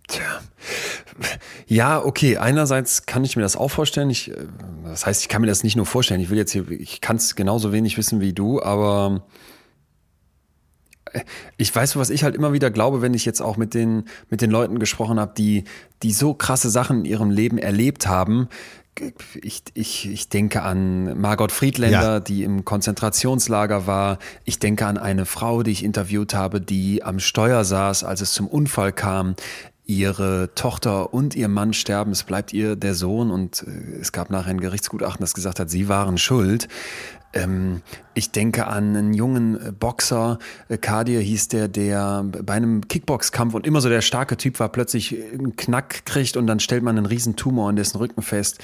Tja. 0.09 0.41
Ja, 1.67 2.03
okay. 2.05 2.39
Einerseits 2.39 3.07
kann 3.07 3.25
ich 3.25 3.37
mir 3.37 3.43
das 3.43 3.57
auch 3.57 3.69
vorstellen. 3.69 4.11
Ich, 4.11 4.31
äh, 4.31 4.47
das 4.85 5.07
heißt, 5.07 5.23
ich 5.23 5.29
kann 5.29 5.43
mir 5.43 5.47
das 5.47 5.63
nicht 5.63 5.77
nur 5.77 5.87
vorstellen. 5.87 6.21
Ich 6.21 6.31
will 6.31 6.39
jetzt 6.39 6.53
hier, 6.53 6.69
ich 6.71 7.01
kann 7.01 7.17
es 7.17 7.37
genauso 7.37 7.73
wenig 7.73 7.97
wissen 7.97 8.21
wie 8.21 8.33
du, 8.33 8.63
aber 8.63 9.23
ich 11.57 11.75
weiß, 11.75 11.97
was 11.97 12.11
ich 12.11 12.25
halt 12.25 12.35
immer 12.35 12.53
wieder 12.53 12.71
glaube, 12.71 13.03
wenn 13.03 13.15
ich 13.15 13.25
jetzt 13.25 13.41
auch 13.41 13.57
mit 13.57 13.75
den, 13.75 14.05
mit 14.29 14.41
den 14.41 14.51
Leuten 14.51 14.79
gesprochen 14.79 15.19
habe, 15.19 15.33
die, 15.37 15.65
die 16.03 16.13
so 16.13 16.35
krasse 16.35 16.71
Sachen 16.71 17.01
in 17.01 17.05
ihrem 17.05 17.31
Leben 17.31 17.59
erlebt 17.59 18.07
haben. 18.07 18.49
Ich, 19.41 19.63
ich, 19.75 20.11
ich 20.11 20.29
denke 20.29 20.63
an 20.63 21.19
Margot 21.19 21.53
Friedländer, 21.53 22.15
ja. 22.15 22.21
die 22.21 22.43
im 22.45 22.65
Konzentrationslager 22.65 23.87
war. 23.87 24.19
Ich 24.45 24.59
denke 24.59 24.87
an 24.87 24.99
eine 24.99 25.27
Frau, 25.27 25.63
die 25.63 25.71
ich 25.71 25.85
interviewt 25.85 26.35
habe, 26.35 26.61
die 26.61 27.03
am 27.03 27.19
Steuer 27.19 27.65
saß, 27.65 28.05
als 28.05 28.21
es 28.21 28.33
zum 28.33 28.47
Unfall 28.47 28.93
kam 28.93 29.37
ihre 29.91 30.51
Tochter 30.55 31.13
und 31.13 31.35
ihr 31.35 31.49
Mann 31.49 31.73
sterben, 31.73 32.13
es 32.13 32.23
bleibt 32.23 32.53
ihr 32.53 32.77
der 32.77 32.95
Sohn 32.95 33.33
und 33.33 33.65
äh, 33.67 33.99
es 34.01 34.13
gab 34.13 34.31
nachher 34.31 34.51
ein 34.51 34.61
Gerichtsgutachten, 34.61 35.21
das 35.21 35.35
gesagt 35.35 35.59
hat, 35.59 35.69
sie 35.69 35.89
waren 35.89 36.17
schuld. 36.17 36.69
Ähm, 37.33 37.83
ich 38.15 38.33
denke 38.33 38.67
an 38.67 38.97
einen 38.97 39.15
jungen 39.15 39.55
äh, 39.69 39.73
Boxer, 39.73 40.39
äh, 40.69 40.79
Kadir 40.79 41.21
hieß 41.21 41.49
der, 41.49 41.69
der 41.69 42.25
bei 42.25 42.55
einem 42.55 42.89
Kickboxkampf 42.89 43.55
und 43.55 43.67
immer 43.67 43.81
so 43.81 43.89
der 43.89 44.03
starke 44.03 44.37
Typ 44.37 44.59
war, 44.59 44.69
plötzlich 44.69 45.17
einen 45.33 45.55
Knack 45.55 46.05
kriegt 46.07 46.37
und 46.37 46.47
dann 46.47 46.59
stellt 46.59 46.83
man 46.83 46.97
einen 46.97 47.07
riesen 47.07 47.37
Tumor 47.37 47.71
in 47.71 47.77
dessen 47.77 47.99
Rücken 47.99 48.23
fest. 48.23 48.59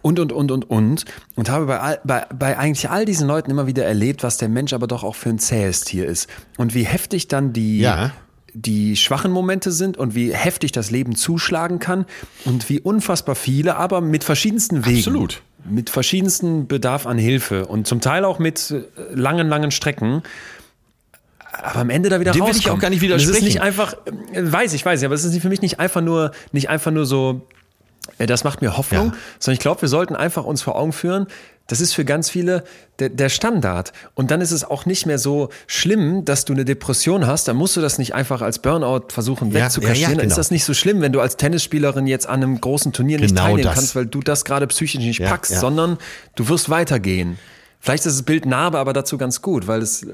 Und, 0.00 0.18
und, 0.18 0.32
und, 0.32 0.50
und, 0.50 0.70
und. 0.70 1.04
Und 1.36 1.50
habe 1.50 1.66
bei, 1.66 1.78
all, 1.78 2.00
bei, 2.02 2.26
bei 2.36 2.58
eigentlich 2.58 2.90
all 2.90 3.04
diesen 3.04 3.28
Leuten 3.28 3.48
immer 3.48 3.68
wieder 3.68 3.84
erlebt, 3.84 4.24
was 4.24 4.36
der 4.36 4.48
Mensch 4.48 4.72
aber 4.72 4.88
doch 4.88 5.04
auch 5.04 5.14
für 5.14 5.28
ein 5.28 5.38
zähes 5.38 5.82
Tier 5.82 6.06
ist. 6.06 6.28
Und 6.56 6.74
wie 6.74 6.82
heftig 6.82 7.28
dann 7.28 7.52
die, 7.52 7.78
ja. 7.78 8.10
die 8.54 8.96
schwachen 8.96 9.30
Momente 9.30 9.70
sind 9.70 9.96
und 9.96 10.16
wie 10.16 10.34
heftig 10.34 10.72
das 10.72 10.90
Leben 10.90 11.14
zuschlagen 11.14 11.78
kann 11.78 12.06
und 12.44 12.68
wie 12.68 12.80
unfassbar 12.80 13.36
viele, 13.36 13.76
aber 13.76 14.00
mit 14.00 14.24
verschiedensten 14.24 14.84
Wegen. 14.84 14.98
Absolut 14.98 15.42
mit 15.64 15.90
verschiedensten 15.90 16.66
Bedarf 16.66 17.06
an 17.06 17.18
Hilfe 17.18 17.66
und 17.66 17.86
zum 17.86 18.00
Teil 18.00 18.24
auch 18.24 18.38
mit 18.38 18.70
äh, 18.70 18.84
langen, 19.14 19.48
langen 19.48 19.70
Strecken. 19.70 20.22
Aber 21.52 21.80
am 21.80 21.90
Ende 21.90 22.08
da 22.08 22.18
wieder 22.18 22.32
Dem 22.32 22.46
will 22.46 22.56
ich 22.56 22.70
auch 22.70 22.78
gar 22.78 22.90
nicht 22.90 23.02
widersprechen. 23.02 23.32
Das 23.32 23.38
ist 23.38 23.44
nicht 23.44 23.60
einfach, 23.60 23.94
äh, 24.06 24.12
weiß 24.34 24.72
ich, 24.72 24.84
weiß 24.84 25.00
ich, 25.00 25.06
aber 25.06 25.14
es 25.14 25.24
ist 25.24 25.40
für 25.40 25.48
mich 25.48 25.62
nicht 25.62 25.78
einfach 25.78 26.00
nur, 26.00 26.32
nicht 26.52 26.68
einfach 26.68 26.90
nur 26.90 27.06
so, 27.06 27.46
äh, 28.18 28.26
das 28.26 28.44
macht 28.44 28.62
mir 28.62 28.76
Hoffnung, 28.76 29.08
ja. 29.08 29.14
sondern 29.38 29.54
ich 29.54 29.60
glaube, 29.60 29.82
wir 29.82 29.88
sollten 29.88 30.16
einfach 30.16 30.44
uns 30.44 30.62
vor 30.62 30.76
Augen 30.76 30.92
führen, 30.92 31.26
das 31.66 31.80
ist 31.80 31.94
für 31.94 32.04
ganz 32.04 32.28
viele 32.28 32.64
der, 32.98 33.08
der, 33.08 33.28
Standard. 33.28 33.92
Und 34.14 34.30
dann 34.30 34.40
ist 34.40 34.50
es 34.50 34.64
auch 34.64 34.84
nicht 34.84 35.06
mehr 35.06 35.18
so 35.18 35.48
schlimm, 35.66 36.24
dass 36.24 36.44
du 36.44 36.52
eine 36.52 36.64
Depression 36.64 37.26
hast. 37.26 37.48
Dann 37.48 37.56
musst 37.56 37.76
du 37.76 37.80
das 37.80 37.98
nicht 37.98 38.14
einfach 38.14 38.42
als 38.42 38.58
Burnout 38.60 39.06
versuchen 39.08 39.54
wegzukaschieren. 39.54 39.80
Ja, 39.86 39.94
ja, 39.94 40.00
ja, 40.00 40.08
genau. 40.08 40.20
Dann 40.20 40.28
ist 40.28 40.38
das 40.38 40.50
nicht 40.50 40.64
so 40.64 40.74
schlimm, 40.74 41.00
wenn 41.00 41.12
du 41.12 41.20
als 41.20 41.36
Tennisspielerin 41.36 42.06
jetzt 42.06 42.28
an 42.28 42.42
einem 42.42 42.60
großen 42.60 42.92
Turnier 42.92 43.18
genau 43.18 43.26
nicht 43.26 43.36
teilnehmen 43.38 43.64
das. 43.64 43.74
kannst, 43.74 43.96
weil 43.96 44.06
du 44.06 44.20
das 44.20 44.44
gerade 44.44 44.66
psychisch 44.66 45.00
nicht 45.00 45.22
packst, 45.22 45.58
sondern 45.58 45.98
du 46.34 46.48
wirst 46.48 46.68
weitergehen. 46.68 47.38
Vielleicht 47.80 48.06
ist 48.06 48.16
das 48.16 48.22
Bild 48.22 48.46
Narbe 48.46 48.78
aber 48.78 48.92
dazu 48.92 49.18
ganz 49.18 49.42
gut, 49.42 49.66
weil 49.66 49.82
es, 49.82 50.06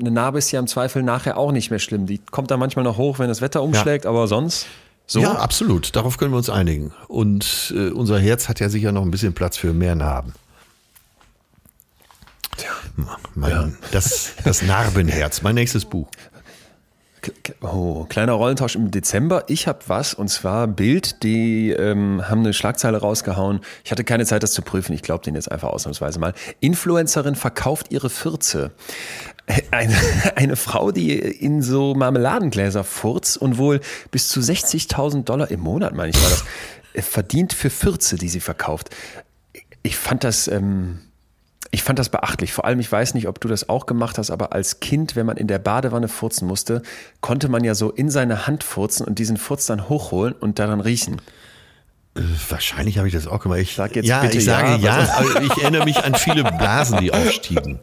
eine 0.00 0.10
Narbe 0.10 0.38
ist 0.38 0.50
ja 0.52 0.58
im 0.58 0.66
Zweifel 0.66 1.02
nachher 1.02 1.36
auch 1.36 1.52
nicht 1.52 1.70
mehr 1.70 1.80
schlimm. 1.80 2.06
Die 2.06 2.16
kommt 2.16 2.50
dann 2.50 2.58
manchmal 2.58 2.82
noch 2.82 2.96
hoch, 2.96 3.18
wenn 3.18 3.28
das 3.28 3.42
Wetter 3.42 3.62
umschlägt, 3.62 4.06
aber 4.06 4.26
sonst. 4.26 4.66
So? 5.06 5.20
Ja, 5.20 5.32
absolut. 5.32 5.96
Darauf 5.96 6.16
können 6.16 6.32
wir 6.32 6.38
uns 6.38 6.48
einigen. 6.48 6.92
Und 7.08 7.74
äh, 7.76 7.90
unser 7.90 8.18
Herz 8.18 8.48
hat 8.48 8.60
ja 8.60 8.70
sicher 8.70 8.92
noch 8.92 9.02
ein 9.02 9.10
bisschen 9.10 9.34
Platz 9.34 9.56
für 9.56 9.74
mehr 9.74 9.94
Narben. 9.96 10.32
Mein, 13.34 13.50
ja. 13.50 13.68
das, 13.92 14.32
das 14.44 14.62
Narbenherz, 14.62 15.42
mein 15.42 15.54
nächstes 15.54 15.84
Buch. 15.84 16.08
Oh, 17.60 18.04
kleiner 18.04 18.32
Rollentausch 18.32 18.76
im 18.76 18.90
Dezember. 18.90 19.44
Ich 19.48 19.66
habe 19.66 19.80
was 19.86 20.14
und 20.14 20.28
zwar 20.28 20.66
Bild, 20.66 21.22
die 21.22 21.70
ähm, 21.70 22.22
haben 22.28 22.40
eine 22.40 22.52
Schlagzeile 22.52 22.98
rausgehauen. 22.98 23.60
Ich 23.84 23.90
hatte 23.90 24.04
keine 24.04 24.24
Zeit, 24.24 24.42
das 24.42 24.52
zu 24.52 24.62
prüfen. 24.62 24.92
Ich 24.92 25.02
glaube 25.02 25.24
den 25.24 25.34
jetzt 25.34 25.50
einfach 25.50 25.68
ausnahmsweise 25.68 26.18
mal. 26.18 26.34
Influencerin 26.60 27.34
verkauft 27.34 27.88
ihre 27.90 28.10
Fürze. 28.10 28.72
Eine, 29.70 29.94
eine 30.36 30.56
Frau, 30.56 30.92
die 30.92 31.18
in 31.18 31.62
so 31.62 31.94
Marmeladengläser 31.94 32.84
furzt 32.84 33.36
und 33.36 33.58
wohl 33.58 33.80
bis 34.10 34.28
zu 34.28 34.40
60.000 34.40 35.24
Dollar 35.24 35.50
im 35.50 35.60
Monat, 35.60 35.94
meine 35.94 36.10
ich, 36.10 36.22
war 36.22 36.30
das, 36.30 36.44
verdient 37.04 37.52
für 37.52 37.70
Fürze, 37.70 38.16
die 38.16 38.28
sie 38.28 38.40
verkauft. 38.40 38.90
Ich 39.82 39.96
fand 39.96 40.24
das. 40.24 40.48
Ähm, 40.48 41.00
ich 41.70 41.82
fand 41.82 41.98
das 41.98 42.08
beachtlich. 42.08 42.52
Vor 42.52 42.64
allem, 42.64 42.80
ich 42.80 42.90
weiß 42.90 43.14
nicht, 43.14 43.28
ob 43.28 43.40
du 43.40 43.48
das 43.48 43.68
auch 43.68 43.86
gemacht 43.86 44.18
hast, 44.18 44.30
aber 44.30 44.52
als 44.52 44.80
Kind, 44.80 45.16
wenn 45.16 45.26
man 45.26 45.36
in 45.36 45.46
der 45.46 45.58
Badewanne 45.58 46.08
furzen 46.08 46.48
musste, 46.48 46.82
konnte 47.20 47.48
man 47.48 47.64
ja 47.64 47.74
so 47.74 47.90
in 47.90 48.10
seine 48.10 48.46
Hand 48.46 48.64
furzen 48.64 49.06
und 49.06 49.18
diesen 49.18 49.36
Furz 49.36 49.66
dann 49.66 49.88
hochholen 49.88 50.34
und 50.34 50.58
daran 50.58 50.80
riechen. 50.80 51.20
Äh, 52.14 52.20
wahrscheinlich 52.48 52.98
habe 52.98 53.08
ich 53.08 53.14
das 53.14 53.26
auch 53.26 53.40
gemacht. 53.40 53.60
Ich 53.60 53.74
sag 53.74 53.94
jetzt 53.96 54.06
ja, 54.06 54.20
bitte 54.20 54.38
ich 54.38 54.44
sage 54.44 54.82
ja, 54.82 55.02
ja 55.02 55.14
aber 55.16 55.42
ich 55.42 55.62
erinnere 55.62 55.84
mich 55.84 56.02
an 56.02 56.14
viele 56.14 56.44
Blasen, 56.44 57.00
die 57.00 57.12
aufstiegen. 57.12 57.80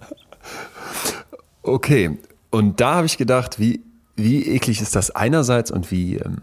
Okay, 1.62 2.18
und 2.50 2.80
da 2.80 2.96
habe 2.96 3.06
ich 3.06 3.18
gedacht, 3.18 3.60
wie, 3.60 3.82
wie 4.16 4.48
eklig 4.48 4.82
ist 4.82 4.96
das 4.96 5.12
einerseits 5.12 5.72
und 5.72 5.92
wie 5.92 6.18
ähm, 6.18 6.38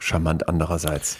charmant 0.00 0.48
andererseits. 0.48 1.18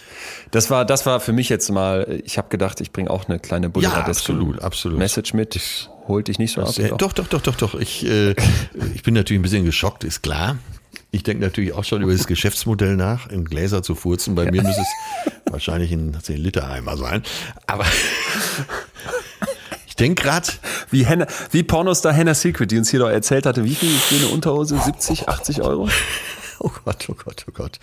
Das 0.49 0.69
war, 0.69 0.83
das 0.83 1.05
war 1.05 1.19
für 1.21 1.31
mich 1.31 1.47
jetzt 1.47 1.69
mal, 1.71 2.21
ich 2.25 2.37
habe 2.37 2.49
gedacht, 2.49 2.81
ich 2.81 2.91
bringe 2.91 3.09
auch 3.09 3.29
eine 3.29 3.39
kleine 3.39 3.69
Boulevard 3.69 4.07
ja, 4.07 4.11
absolut, 4.11 4.61
absolut. 4.61 4.97
Message 4.97 5.33
mit. 5.33 5.55
Ich, 5.55 5.87
holt 6.07 6.27
dich 6.27 6.39
nicht 6.39 6.53
so 6.53 6.61
ab. 6.61 6.77
Äh, 6.77 6.89
doch, 6.97 7.13
doch, 7.13 7.27
doch, 7.27 7.41
doch, 7.41 7.55
doch. 7.55 7.75
Ich, 7.75 8.05
äh, 8.05 8.35
ich 8.95 9.03
bin 9.03 9.13
natürlich 9.13 9.39
ein 9.39 9.43
bisschen 9.43 9.65
geschockt, 9.65 10.03
ist 10.03 10.21
klar. 10.21 10.57
Ich 11.11 11.23
denke 11.23 11.43
natürlich 11.43 11.73
auch 11.73 11.83
schon 11.83 12.01
über 12.01 12.13
das 12.13 12.25
Geschäftsmodell 12.25 12.95
nach, 12.95 13.27
in 13.29 13.45
Gläser 13.45 13.83
zu 13.83 13.95
furzen. 13.95 14.33
Bei 14.35 14.45
ja. 14.45 14.51
mir 14.51 14.63
müsste 14.63 14.81
es 14.81 15.31
wahrscheinlich 15.51 15.91
ein 15.91 16.15
10-Liter-Eimer 16.17 16.97
sein. 16.97 17.23
Aber 17.67 17.85
ich 19.87 19.95
denke 19.95 20.23
gerade. 20.23 20.47
Wie, 20.89 21.05
Henna, 21.05 21.27
wie 21.51 21.63
Pornostar 21.63 22.15
Hannah 22.15 22.33
Secret, 22.33 22.71
die 22.71 22.77
uns 22.77 22.89
hier 22.89 22.99
doch 22.99 23.09
erzählt 23.09 23.45
hatte, 23.45 23.63
wie 23.63 23.75
viel 23.75 23.89
für 23.89 24.15
eine 24.15 24.27
Unterhose? 24.27 24.77
70, 24.79 25.29
80 25.29 25.61
Euro? 25.61 25.87
Oh 26.59 26.71
Gott, 26.85 27.07
oh 27.09 27.15
Gott, 27.15 27.45
oh 27.47 27.51
Gott 27.53 27.79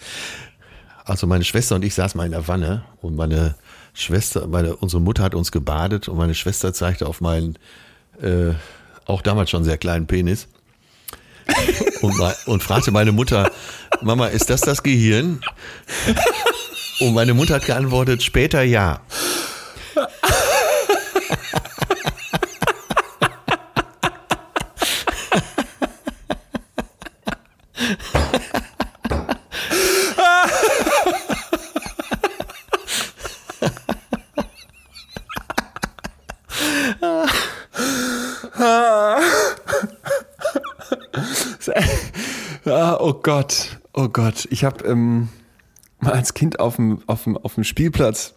also 1.08 1.26
meine 1.26 1.44
Schwester 1.44 1.74
und 1.74 1.84
ich 1.84 1.94
saßen 1.94 2.18
mal 2.18 2.24
in 2.24 2.32
der 2.32 2.48
Wanne 2.48 2.84
und 3.00 3.16
meine 3.16 3.54
Schwester, 3.94 4.46
meine, 4.46 4.76
unsere 4.76 5.00
Mutter 5.00 5.22
hat 5.22 5.34
uns 5.34 5.50
gebadet 5.50 6.08
und 6.08 6.16
meine 6.16 6.34
Schwester 6.34 6.72
zeigte 6.72 7.06
auf 7.06 7.20
meinen, 7.20 7.58
äh, 8.22 8.52
auch 9.06 9.22
damals 9.22 9.50
schon 9.50 9.64
sehr 9.64 9.78
kleinen 9.78 10.06
Penis 10.06 10.48
und, 12.02 12.14
und 12.46 12.62
fragte 12.62 12.90
meine 12.90 13.12
Mutter, 13.12 13.50
Mama, 14.02 14.26
ist 14.26 14.50
das 14.50 14.60
das 14.60 14.82
Gehirn? 14.82 15.40
Und 17.00 17.14
meine 17.14 17.32
Mutter 17.32 17.54
hat 17.54 17.64
geantwortet, 17.64 18.22
später 18.22 18.62
ja. 18.62 19.00
Oh 43.08 43.14
Gott, 43.22 43.80
oh 43.94 44.08
Gott. 44.08 44.46
Ich 44.50 44.64
habe 44.64 44.84
ähm, 44.84 45.30
mal 45.98 46.12
als 46.12 46.34
Kind 46.34 46.60
auf 46.60 46.76
dem, 46.76 47.00
auf, 47.06 47.24
dem, 47.24 47.38
auf 47.38 47.54
dem 47.54 47.64
Spielplatz 47.64 48.34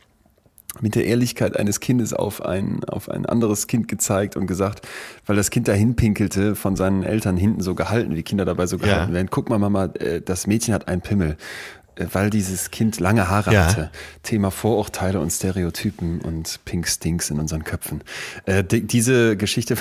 mit 0.80 0.96
der 0.96 1.06
Ehrlichkeit 1.06 1.58
eines 1.58 1.82
Kindes 1.82 2.14
auf 2.14 2.46
ein, 2.46 2.86
auf 2.86 3.10
ein 3.10 3.26
anderes 3.26 3.68
Kind 3.68 3.90
gezeigt 3.90 4.38
und 4.38 4.48
gesagt, 4.48 4.88
weil 5.26 5.36
das 5.36 5.50
Kind 5.50 5.68
dahin 5.68 5.98
pinkelte, 5.98 6.56
von 6.56 6.78
seinen 6.78 7.04
Eltern 7.04 7.36
hinten 7.36 7.60
so 7.60 7.76
gehalten, 7.76 8.16
wie 8.16 8.24
Kinder 8.24 8.46
dabei 8.46 8.66
so 8.66 8.78
gehalten 8.78 9.10
ja. 9.10 9.14
werden. 9.14 9.28
Guck 9.30 9.50
mal, 9.50 9.60
Mama, 9.60 9.90
äh, 10.00 10.22
das 10.22 10.48
Mädchen 10.48 10.74
hat 10.74 10.88
einen 10.88 11.02
Pimmel 11.02 11.36
äh, 11.96 12.06
weil 12.14 12.30
dieses 12.30 12.72
Kind 12.72 13.02
lange 13.02 13.28
Haare 13.28 13.54
ja. 13.54 13.66
hatte. 13.66 13.92
Thema 14.24 14.52
Vorurteile 14.52 15.20
und 15.20 15.32
Stereotypen 15.32 16.22
und 16.22 16.62
Pink 16.64 16.88
Stinks 16.88 17.30
in 17.30 17.40
unseren 17.40 17.66
Köpfen. 17.66 18.06
Äh, 18.46 18.64
die, 18.64 18.88
diese 18.88 19.36
Geschichte 19.36 19.76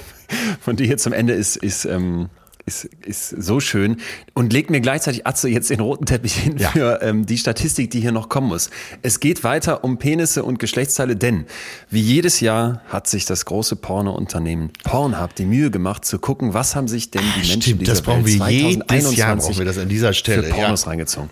von 0.60 0.76
dir 0.76 0.86
jetzt 0.86 1.02
zum 1.02 1.12
Ende 1.12 1.34
ist, 1.34 1.56
ist 1.56 1.84
ähm, 1.84 2.30
ist, 2.66 2.84
ist 3.04 3.28
so 3.30 3.60
schön 3.60 3.96
und 4.34 4.52
legt 4.52 4.70
mir 4.70 4.80
gleichzeitig 4.80 5.26
Atze 5.26 5.48
jetzt 5.48 5.70
den 5.70 5.80
roten 5.80 6.06
Teppich 6.06 6.34
hin 6.34 6.56
ja. 6.58 6.70
für 6.70 7.00
ähm, 7.02 7.26
die 7.26 7.38
Statistik, 7.38 7.90
die 7.90 8.00
hier 8.00 8.12
noch 8.12 8.28
kommen 8.28 8.48
muss. 8.48 8.70
Es 9.02 9.20
geht 9.20 9.44
weiter 9.44 9.84
um 9.84 9.98
Penisse 9.98 10.44
und 10.44 10.58
Geschlechtsteile, 10.58 11.16
denn 11.16 11.46
wie 11.90 12.00
jedes 12.00 12.40
Jahr 12.40 12.82
hat 12.88 13.06
sich 13.06 13.24
das 13.24 13.44
große 13.44 13.76
Pornounternehmen 13.76 14.70
Pornhub 14.84 15.34
die 15.34 15.44
Mühe 15.44 15.70
gemacht 15.70 16.04
zu 16.04 16.18
gucken, 16.18 16.54
was 16.54 16.76
haben 16.76 16.88
sich 16.88 17.10
denn 17.10 17.22
die 17.22 17.40
Menschen 17.40 17.62
Stimmt, 17.62 17.80
dieser 17.82 17.92
das 17.92 18.02
brauchen 18.02 18.24
Welt 18.24 18.38
wir 18.40 18.50
jedes 18.50 19.16
Jahr 19.16 19.36
brauchen 19.36 19.58
wir 19.58 19.64
das 19.64 19.78
an 19.78 19.88
dieser 19.88 20.12
Stelle 20.12 20.44
für 20.44 20.50
Pornos 20.50 20.82
ja. 20.82 20.90
reingezogen. 20.90 21.30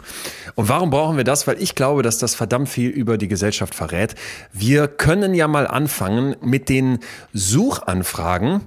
Und 0.55 0.69
warum 0.69 0.91
brauchen 0.91 1.17
wir 1.17 1.25
das? 1.25 1.47
Weil 1.47 1.63
ich 1.63 1.75
glaube, 1.75 2.03
dass 2.03 2.19
das 2.19 2.35
verdammt 2.35 2.69
viel 2.69 2.91
über 2.91 3.19
die 3.19 3.29
Gesellschaft 3.29 3.75
verrät. 3.75 4.15
Wir 4.53 4.89
können 4.89 5.35
ja 5.35 5.49
mal 5.49 5.67
anfangen 5.67 6.37
mit 6.43 6.69
den 6.69 6.99
Suchanfragen 7.33 8.63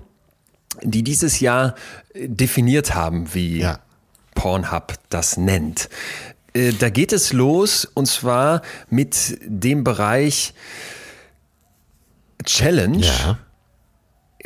die 0.81 1.03
dieses 1.03 1.39
Jahr 1.39 1.75
äh, 2.13 2.27
definiert 2.27 2.95
haben, 2.95 3.33
wie 3.33 3.59
ja. 3.59 3.79
Pornhub 4.35 4.93
das 5.09 5.37
nennt. 5.37 5.89
Äh, 6.53 6.73
da 6.73 6.89
geht 6.89 7.13
es 7.13 7.33
los 7.33 7.85
und 7.85 8.07
zwar 8.07 8.61
mit 8.89 9.37
dem 9.43 9.83
Bereich 9.83 10.53
Challenge, 12.45 13.05
ja. 13.05 13.39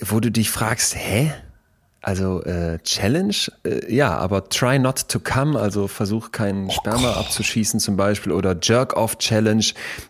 wo 0.02 0.20
du 0.20 0.32
dich 0.32 0.52
fragst, 0.52 0.96
hä? 0.96 1.34
Also 2.02 2.44
äh, 2.44 2.78
Challenge, 2.84 3.36
äh, 3.66 3.94
ja, 3.94 4.16
aber 4.16 4.50
try 4.50 4.78
not 4.78 5.10
to 5.10 5.20
come, 5.20 5.60
also 5.60 5.88
versuch 5.88 6.32
keinen 6.32 6.70
Sperma 6.70 7.14
oh 7.16 7.20
abzuschießen 7.20 7.80
zum 7.80 7.98
Beispiel 7.98 8.32
oder 8.32 8.56
Jerk-off 8.62 9.18
Challenge, 9.18 9.66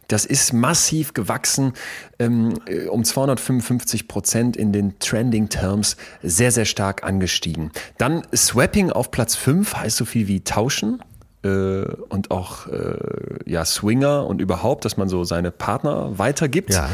das 0.07 0.25
ist 0.25 0.53
massiv 0.53 1.13
gewachsen 1.13 1.73
ähm, 2.19 2.55
äh, 2.67 2.87
um 2.87 3.03
255 3.03 4.07
Prozent 4.07 4.57
in 4.57 4.73
den 4.73 4.99
Trending 4.99 5.47
Terms, 5.47 5.95
sehr, 6.21 6.51
sehr 6.51 6.65
stark 6.65 7.03
angestiegen. 7.03 7.71
Dann 7.97 8.23
Swapping 8.35 8.91
auf 8.91 9.09
Platz 9.09 9.35
5 9.35 9.77
heißt 9.77 9.97
so 9.97 10.05
viel 10.05 10.27
wie 10.27 10.41
tauschen 10.41 11.01
äh, 11.43 11.47
und 11.47 12.31
auch 12.31 12.67
äh, 12.67 12.97
ja, 13.45 13.63
Swinger 13.63 14.27
und 14.27 14.41
überhaupt, 14.41 14.83
dass 14.83 14.97
man 14.97 15.07
so 15.07 15.23
seine 15.23 15.51
Partner 15.51 16.19
weitergibt. 16.19 16.73
Ja 16.73 16.89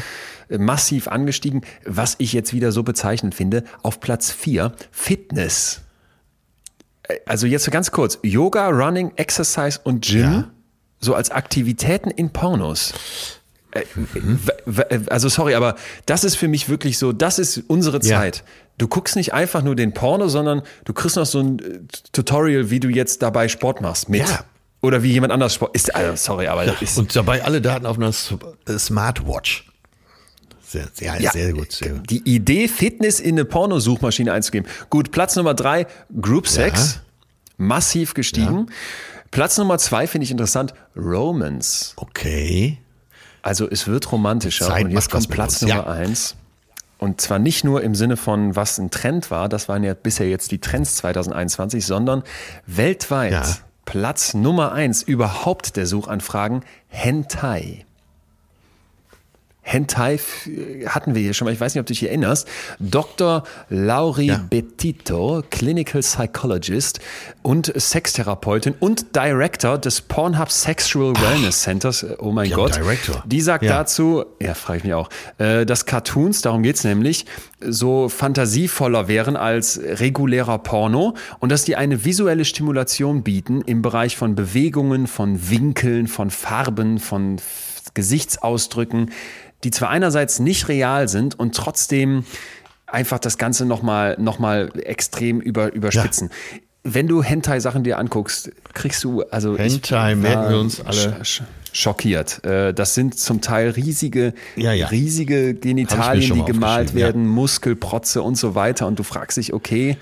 massiv 0.58 1.08
angestiegen. 1.08 1.62
Was 1.86 2.16
ich 2.18 2.34
jetzt 2.34 2.54
wieder 2.54 2.72
so 2.72 2.84
bezeichnend 2.84 3.36
finde, 3.36 3.64
auf 3.82 4.00
Platz 4.00 4.32
4 4.32 4.74
Fitness. 4.92 5.82
Äh, 7.04 7.20
also 7.26 7.48
jetzt 7.48 7.70
ganz 7.72 7.92
kurz, 7.92 8.20
Yoga, 8.24 8.70
Running, 8.70 9.12
Exercise 9.16 9.80
und 9.84 10.06
Gym, 10.06 10.22
ja. 10.22 10.52
so 11.00 11.16
als 11.16 11.32
Aktivitäten 11.32 12.10
in 12.10 12.32
Pornos. 12.32 12.94
Mhm. 13.96 14.40
Also 15.10 15.30
sorry, 15.30 15.56
aber 15.56 15.76
das 16.06 16.24
ist 16.24 16.36
für 16.36 16.48
mich 16.48 16.70
wirklich 16.70 16.98
so, 16.98 17.12
das 17.12 17.40
ist 17.40 17.64
unsere 17.68 18.00
Zeit. 18.00 18.38
Ja. 18.38 18.44
Du 18.78 18.88
guckst 18.88 19.16
nicht 19.16 19.34
einfach 19.34 19.64
nur 19.64 19.76
den 19.76 19.94
Porno, 19.94 20.28
sondern 20.28 20.62
du 20.86 20.94
kriegst 20.94 21.16
noch 21.16 21.26
so 21.26 21.40
ein 21.40 21.60
äh, 21.60 21.80
Tutorial, 22.12 22.70
wie 22.70 22.80
du 22.80 22.90
jetzt 22.90 23.22
dabei 23.22 23.48
Sport 23.48 23.82
machst 23.82 24.10
mit. 24.10 24.28
Ja. 24.28 24.46
Oder 24.82 25.02
wie 25.02 25.12
jemand 25.12 25.32
anders 25.32 25.54
Sport. 25.54 25.76
Ist, 25.76 25.96
also 25.96 26.16
sorry, 26.16 26.48
aber 26.48 26.66
ja. 26.66 26.74
ist. 26.80 26.98
Und 26.98 27.16
dabei 27.16 27.44
alle 27.44 27.62
Daten 27.62 27.86
auf 27.86 27.98
einer 27.98 28.12
Smartwatch. 28.12 29.70
Sehr, 30.74 30.88
sehr, 30.92 31.22
ja, 31.22 31.32
sehr 31.32 31.54
gut. 31.54 31.72
Sehr 31.72 31.90
gut. 31.92 32.10
Die 32.10 32.24
Idee, 32.24 32.68
Fitness 32.68 33.20
in 33.20 33.36
eine 33.36 33.46
Pornosuchmaschine 33.46 34.34
einzugeben. 34.34 34.68
Gut, 34.90 35.12
Platz 35.12 35.36
Nummer 35.36 35.54
drei, 35.54 35.86
Group 36.20 36.48
Sex. 36.48 36.96
Ja. 36.96 37.02
Massiv 37.58 38.16
gestiegen. 38.16 38.66
Ja. 38.68 38.76
Platz 39.30 39.60
Nummer 39.60 39.78
zwei 39.78 40.08
finde 40.08 40.26
ich 40.26 40.32
interessant, 40.32 40.74
Romance. 40.96 41.94
Okay. 41.98 42.80
Also 43.44 43.70
es 43.70 43.88
wird 43.88 44.12
romantischer. 44.12 44.66
Zeit 44.66 44.86
und 44.86 44.92
jetzt 44.92 45.12
kommt 45.12 45.30
Platz 45.30 45.62
Nummer 45.62 45.88
eins. 45.88 46.36
Und 46.98 47.22
zwar 47.22 47.38
nicht 47.38 47.64
nur 47.64 47.84
im 47.84 47.94
Sinne 47.94 48.18
von, 48.18 48.56
was 48.56 48.80
ein 48.80 48.90
Trend 48.90 49.30
war, 49.30 49.50
das 49.50 49.70
waren 49.70 49.84
ja 49.84 49.94
bisher 49.94 50.28
jetzt 50.28 50.50
die 50.52 50.60
Trends 50.60 50.96
2021, 50.96 51.86
sondern 51.86 52.24
weltweit. 52.66 53.64
Platz 53.86 54.34
Nummer 54.34 54.72
eins 54.72 55.04
überhaupt 55.04 55.76
der 55.76 55.86
Suchanfragen 55.86 56.64
Hentai. 56.88 57.86
Hentai 59.64 60.20
hatten 60.88 61.16
wir 61.16 61.22
hier 61.22 61.34
schon 61.34 61.46
mal, 61.46 61.54
ich 61.54 61.60
weiß 61.60 61.74
nicht, 61.74 61.80
ob 61.80 61.86
du 61.86 61.94
dich 61.94 62.04
erinnerst. 62.04 62.48
Dr. 62.80 63.44
Lauri 63.70 64.28
ja. 64.28 64.46
Betito, 64.50 65.42
Clinical 65.50 66.02
Psychologist 66.02 67.00
und 67.42 67.72
Sextherapeutin 67.76 68.76
und 68.80 69.16
Director 69.16 69.78
des 69.78 70.02
Pornhub 70.02 70.52
Sexual 70.52 71.14
Wellness 71.16 71.62
Centers. 71.64 72.06
Oh 72.20 72.32
mein 72.32 72.52
Gott. 72.52 72.76
Director. 72.76 73.24
Die 73.26 73.42
sagt 73.42 73.64
ja. 73.64 73.80
dazu, 73.80 74.26
ja, 74.42 74.54
frage 74.54 74.80
ich 74.80 74.84
mich 74.84 74.94
auch, 74.94 75.10
äh, 75.38 75.66
dass 75.66 75.86
Cartoons, 75.86 76.42
darum 76.42 76.62
geht's 76.62 76.84
nämlich, 76.84 77.26
so 77.62 78.10
fantasievoller 78.10 79.08
wären 79.08 79.38
als 79.38 79.80
regulärer 79.82 80.58
Porno 80.60 81.16
und 81.40 81.52
dass 81.52 81.64
die 81.64 81.78
eine 81.78 82.04
visuelle 82.04 82.44
Stimulation 82.44 83.24
bieten 83.24 83.62
im 83.62 83.82
Bereich 83.82 84.18
von 84.18 84.36
Bewegungen, 84.36 85.08
von 85.08 85.50
Winkeln, 85.50 86.08
von 86.08 86.30
Farben, 86.30 87.00
von 87.00 87.38
Gesichtsausdrücken, 87.94 89.12
die 89.64 89.72
zwar 89.72 89.90
einerseits 89.90 90.40
nicht 90.40 90.68
real 90.68 91.08
sind 91.08 91.40
und 91.40 91.56
trotzdem 91.56 92.26
einfach 92.86 93.20
das 93.20 93.38
Ganze 93.38 93.66
nochmal 93.66 94.16
noch 94.20 94.40
mal 94.40 94.70
extrem 94.84 95.42
über, 95.42 95.74
überspitzen. 95.74 96.30
Ja. 96.30 96.60
Wenn 96.86 97.08
du 97.08 97.24
Hentai-Sachen 97.24 97.84
dir 97.84 97.98
anguckst, 97.98 98.52
kriegst 98.74 99.04
du, 99.04 99.24
also. 99.24 99.58
Hentai 99.58 100.16
merken 100.16 100.50
wir 100.50 100.60
uns 100.60 100.82
alle. 100.82 101.22
schockiert. 101.72 102.44
Äh, 102.46 102.74
das 102.74 102.94
sind 102.94 103.18
zum 103.18 103.42
Teil 103.42 103.70
riesige, 103.70 104.34
ja, 104.56 104.74
ja. 104.74 104.88
riesige 104.88 105.54
Genitalien, 105.54 106.36
die 106.36 106.44
gemalt 106.44 106.94
werden, 106.94 107.26
Muskelprotze 107.26 108.22
und 108.22 108.36
so 108.36 108.54
weiter. 108.54 108.86
Und 108.86 109.00
du 109.00 109.04
fragst 109.04 109.38
dich, 109.38 109.54
okay, 109.54 109.98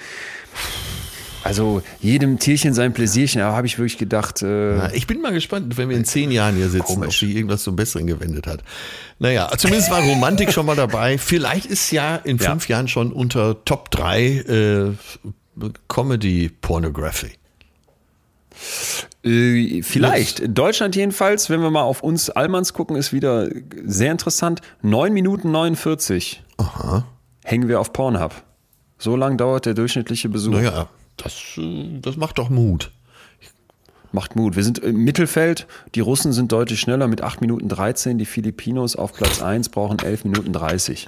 also 1.44 1.82
jedem 2.00 2.40
Tierchen 2.40 2.74
sein 2.74 2.94
Pläsierchen, 2.94 3.42
aber 3.42 3.56
habe 3.56 3.68
ich 3.68 3.78
wirklich 3.78 3.98
gedacht. 3.98 4.42
Äh, 4.42 4.96
ich 4.96 5.08
bin 5.08 5.22
mal 5.22 5.32
gespannt, 5.32 5.78
wenn 5.78 5.90
wir 5.90 5.98
in 5.98 6.06
zehn 6.06 6.32
Jahren 6.32 6.56
hier 6.56 6.70
sitzen, 6.70 6.96
komisch. 6.96 7.08
ob 7.08 7.14
sich 7.14 7.36
irgendwas 7.36 7.64
zum 7.64 7.76
Besseren 7.76 8.08
gewendet 8.08 8.48
hat. 8.48 8.64
Naja, 9.20 9.50
zumindest 9.58 9.92
war 9.92 10.02
Romantik 10.02 10.52
schon 10.52 10.66
mal 10.66 10.76
dabei. 10.76 11.18
Vielleicht 11.20 11.66
ist 11.66 11.92
ja 11.92 12.16
in 12.16 12.40
fünf 12.40 12.68
ja. 12.68 12.78
Jahren 12.78 12.88
schon 12.88 13.12
unter 13.12 13.64
Top 13.66 13.92
3 13.92 14.22
äh, 14.22 14.92
Comedy 15.88 16.50
Pornography. 16.62 17.32
Äh, 19.24 19.82
vielleicht. 19.84 20.44
Deutschland 20.48 20.96
jedenfalls, 20.96 21.50
wenn 21.50 21.62
wir 21.62 21.70
mal 21.70 21.84
auf 21.84 22.04
uns 22.04 22.30
Allmanns 22.30 22.74
gucken, 22.74 22.96
ist 22.96 23.14
wieder 23.14 23.50
sehr 23.86 24.12
interessant. 24.12 24.62
9 24.82 25.14
Minuten 25.14 25.52
49 25.52 26.44
Aha. 26.58 27.06
hängen 27.44 27.68
wir 27.68 27.80
auf 27.80 27.94
Pornhub. 27.94 28.44
So 28.98 29.16
lang 29.16 29.38
dauert 29.38 29.66
der 29.66 29.74
durchschnittliche 29.74 30.30
Besuch. 30.30 30.54
Naja, 30.54 30.88
das, 31.24 31.58
äh, 31.58 32.00
das 32.00 32.18
macht 32.18 32.38
doch 32.38 32.50
Mut. 32.50 32.92
Macht 34.14 34.36
Mut. 34.36 34.58
Wir 34.58 34.64
sind 34.64 34.80
im 34.80 34.98
Mittelfeld. 34.98 35.68
Die 35.96 36.02
Russen 36.02 36.34
sind 36.34 36.52
deutlich 36.52 36.82
schneller 36.82 37.08
mit 37.08 37.22
8 37.22 37.40
Minuten 37.40 37.70
13. 37.70 38.18
Die 38.18 38.26
Filipinos 38.26 38.98
auf 38.98 39.14
Platz 39.14 39.42
1 39.42 39.70
brauchen 39.70 40.00
11 40.00 40.26
Minuten 40.26 40.52
30. 40.52 41.08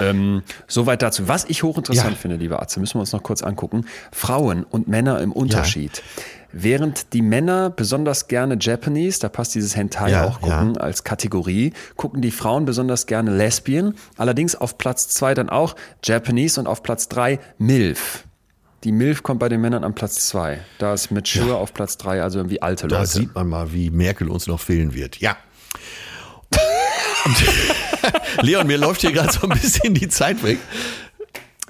Ähm, 0.00 0.42
soweit 0.66 1.02
dazu. 1.02 1.28
Was 1.28 1.44
ich 1.44 1.62
hochinteressant 1.62 2.12
ja. 2.12 2.16
finde, 2.16 2.36
liebe 2.36 2.60
Atze, 2.60 2.80
müssen 2.80 2.94
wir 2.94 3.00
uns 3.00 3.12
noch 3.12 3.22
kurz 3.22 3.42
angucken. 3.42 3.84
Frauen 4.10 4.64
und 4.64 4.88
Männer 4.88 5.20
im 5.20 5.32
Unterschied. 5.32 5.98
Ja. 5.98 6.22
Während 6.52 7.12
die 7.12 7.22
Männer 7.22 7.70
besonders 7.70 8.26
gerne 8.26 8.56
Japanese, 8.58 9.20
da 9.20 9.28
passt 9.28 9.54
dieses 9.54 9.76
Hentai 9.76 10.10
ja, 10.10 10.26
auch 10.26 10.40
gucken 10.40 10.74
ja. 10.74 10.80
als 10.80 11.04
Kategorie, 11.04 11.74
gucken 11.96 12.22
die 12.22 12.32
Frauen 12.32 12.64
besonders 12.64 13.06
gerne 13.06 13.36
Lesbian. 13.36 13.94
Allerdings 14.16 14.56
auf 14.56 14.78
Platz 14.78 15.08
2 15.10 15.34
dann 15.34 15.48
auch 15.50 15.76
Japanese 16.02 16.58
und 16.58 16.66
auf 16.66 16.82
Platz 16.82 17.08
3 17.08 17.38
MILF. 17.58 18.24
Die 18.84 18.92
MILF 18.92 19.22
kommt 19.22 19.40
bei 19.40 19.48
den 19.48 19.60
Männern 19.60 19.84
an 19.84 19.94
Platz 19.94 20.26
zwei. 20.26 20.60
Da 20.78 20.94
ist 20.94 21.10
Mature 21.10 21.48
ja. 21.48 21.54
auf 21.54 21.74
Platz 21.74 21.98
drei, 21.98 22.22
also 22.22 22.38
irgendwie 22.38 22.62
alte 22.62 22.86
Leute. 22.86 22.94
Da 22.94 23.06
sieht 23.06 23.34
man 23.34 23.48
mal, 23.48 23.72
wie 23.72 23.90
Merkel 23.90 24.28
uns 24.28 24.46
noch 24.46 24.60
fehlen 24.60 24.94
wird. 24.94 25.18
Ja. 25.18 25.36
Leon, 28.40 28.66
mir 28.66 28.78
läuft 28.78 29.02
hier 29.02 29.12
gerade 29.12 29.30
so 29.32 29.42
ein 29.42 29.50
bisschen 29.50 29.92
die 29.92 30.08
Zeit 30.08 30.42
weg. 30.42 30.58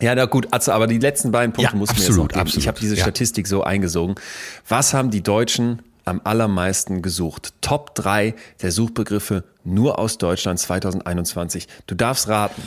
Ja, 0.00 0.14
na 0.14 0.24
gut, 0.26 0.48
Atze, 0.52 0.72
aber 0.72 0.86
die 0.86 0.98
letzten 0.98 1.32
beiden 1.32 1.52
Punkte 1.52 1.72
ja, 1.72 1.78
muss 1.78 1.90
mir 1.92 1.98
jetzt 1.98 2.16
noch 2.16 2.28
geben. 2.28 2.40
Absolut. 2.40 2.62
Ich 2.62 2.68
habe 2.68 2.78
diese 2.78 2.94
ja. 2.94 3.02
Statistik 3.02 3.46
so 3.46 3.64
eingesogen. 3.64 4.14
Was 4.68 4.94
haben 4.94 5.10
die 5.10 5.22
Deutschen 5.22 5.82
am 6.04 6.20
allermeisten 6.24 7.02
gesucht? 7.02 7.52
Top 7.60 7.94
3 7.96 8.34
der 8.62 8.72
Suchbegriffe 8.72 9.44
nur 9.64 9.98
aus 9.98 10.16
Deutschland 10.16 10.58
2021. 10.58 11.66
Du 11.86 11.94
darfst 11.94 12.28
raten. 12.28 12.62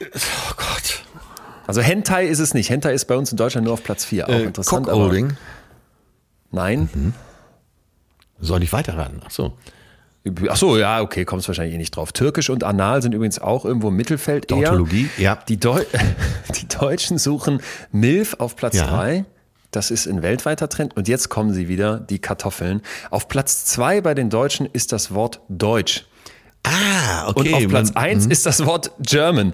Oh 0.00 0.54
Gott. 0.56 1.02
Also 1.68 1.82
Hentai 1.82 2.24
ist 2.24 2.38
es 2.38 2.54
nicht. 2.54 2.70
Hentai 2.70 2.94
ist 2.94 3.04
bei 3.04 3.16
uns 3.16 3.30
in 3.30 3.36
Deutschland 3.36 3.66
nur 3.66 3.74
auf 3.74 3.84
Platz 3.84 4.06
4. 4.06 4.26
Auch 4.26 4.32
äh, 4.32 4.42
interessant. 4.44 4.86
Cockholding? 4.86 5.34
Nein. 6.50 6.88
Mhm. 6.94 7.12
Soll 8.40 8.62
ich 8.62 8.72
weiterraten? 8.72 9.20
Ach 9.22 9.30
so. 9.30 9.52
Ach 10.48 10.56
so, 10.56 10.78
ja, 10.78 11.02
okay, 11.02 11.26
kommst 11.26 11.46
wahrscheinlich 11.46 11.74
eh 11.74 11.78
nicht 11.78 11.94
drauf. 11.94 12.12
Türkisch 12.12 12.48
und 12.48 12.64
Anal 12.64 13.02
sind 13.02 13.12
übrigens 13.14 13.38
auch 13.38 13.66
irgendwo 13.66 13.88
im 13.88 13.96
Mittelfeld 13.96 14.50
eher. 14.50 14.64
Tautologie, 14.64 15.10
ja. 15.18 15.38
Die, 15.46 15.60
Deu 15.60 15.84
die 16.56 16.68
Deutschen 16.68 17.18
suchen 17.18 17.60
MILF 17.92 18.36
auf 18.38 18.56
Platz 18.56 18.78
3. 18.78 19.14
Ja. 19.14 19.24
Das 19.70 19.90
ist 19.90 20.06
ein 20.06 20.22
weltweiter 20.22 20.70
Trend. 20.70 20.96
Und 20.96 21.06
jetzt 21.06 21.28
kommen 21.28 21.52
sie 21.52 21.68
wieder, 21.68 22.00
die 22.00 22.18
Kartoffeln. 22.18 22.80
Auf 23.10 23.28
Platz 23.28 23.66
2 23.66 24.00
bei 24.00 24.14
den 24.14 24.30
Deutschen 24.30 24.64
ist 24.64 24.92
das 24.92 25.12
Wort 25.12 25.42
Deutsch. 25.50 26.06
Ah, 26.62 27.28
okay. 27.28 27.52
Und 27.52 27.54
auf 27.54 27.68
Platz 27.68 27.92
1 27.94 28.24
mhm. 28.24 28.30
ist 28.30 28.46
das 28.46 28.64
Wort 28.64 28.92
German. 29.00 29.52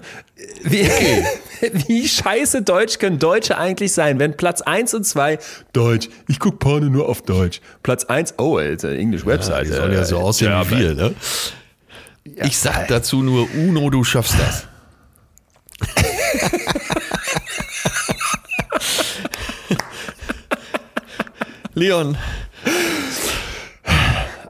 Wie, 0.63 0.83
okay. 0.83 1.25
wie 1.87 2.07
scheiße 2.07 2.61
Deutsch 2.61 2.99
können 2.99 3.19
Deutsche 3.19 3.57
eigentlich 3.57 3.93
sein, 3.93 4.19
wenn 4.19 4.37
Platz 4.37 4.61
1 4.61 4.93
und 4.93 5.05
2 5.05 5.39
Deutsch, 5.73 6.09
ich 6.27 6.39
gucke 6.39 6.57
Porno 6.57 6.89
nur 6.89 7.09
auf 7.09 7.21
Deutsch. 7.21 7.61
Platz 7.83 8.05
1, 8.05 8.35
oh, 8.37 8.57
Alter, 8.57 8.91
English 8.91 9.25
Website. 9.25 9.67
Ja, 9.67 9.71
die 9.71 9.77
sollen 9.77 9.93
ja 9.93 10.05
so 10.05 10.17
aussehen 10.17 10.49
German. 10.49 10.69
wie 10.69 10.77
wir, 10.77 10.93
ne? 10.93 11.15
Ja, 12.25 12.45
ich 12.45 12.57
sag 12.57 12.87
dazu 12.87 13.21
nur, 13.21 13.47
Uno, 13.55 13.89
du 13.89 14.03
schaffst 14.03 14.35
das. 14.39 14.67
Leon. 21.75 22.17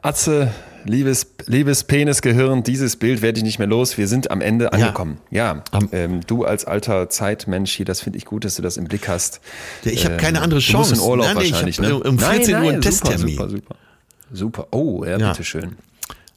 Atze, 0.00 0.52
liebes, 0.86 1.26
liebes 1.46 1.84
Penisgehirn, 1.84 2.62
dieses 2.62 2.96
Bild 2.96 3.22
werde 3.22 3.38
ich 3.38 3.44
nicht 3.44 3.58
mehr 3.58 3.68
los. 3.68 3.98
Wir 3.98 4.08
sind 4.08 4.30
am 4.30 4.40
Ende 4.40 4.72
angekommen. 4.72 5.18
Ja, 5.30 5.62
ja 5.72 5.80
ähm, 5.92 6.20
du 6.26 6.44
als 6.44 6.64
alter 6.64 7.08
Zeitmensch 7.08 7.72
hier, 7.72 7.84
das 7.84 8.00
finde 8.00 8.18
ich 8.18 8.24
gut, 8.24 8.44
dass 8.44 8.56
du 8.56 8.62
das 8.62 8.76
im 8.76 8.84
Blick 8.84 9.08
hast. 9.08 9.40
Ja, 9.84 9.92
ich 9.92 10.04
habe 10.04 10.14
ähm, 10.14 10.20
keine 10.20 10.42
andere 10.42 10.60
Chance. 10.60 10.94
Du 10.94 11.00
in 11.00 11.06
Urlaub 11.06 11.26
nein, 11.26 11.36
wahrscheinlich, 11.36 11.80
ne? 11.80 11.94
Um 11.98 12.18
14 12.18 12.40
nein, 12.40 12.50
nein, 12.50 12.64
Uhr 12.64 12.72
ein 12.72 12.80
Testtermin. 12.80 13.36
Super, 13.36 13.50
super, 13.50 13.74
super. 14.32 14.66
Oh, 14.70 15.04
ja, 15.04 15.18
ja. 15.18 15.28
bitteschön. 15.30 15.76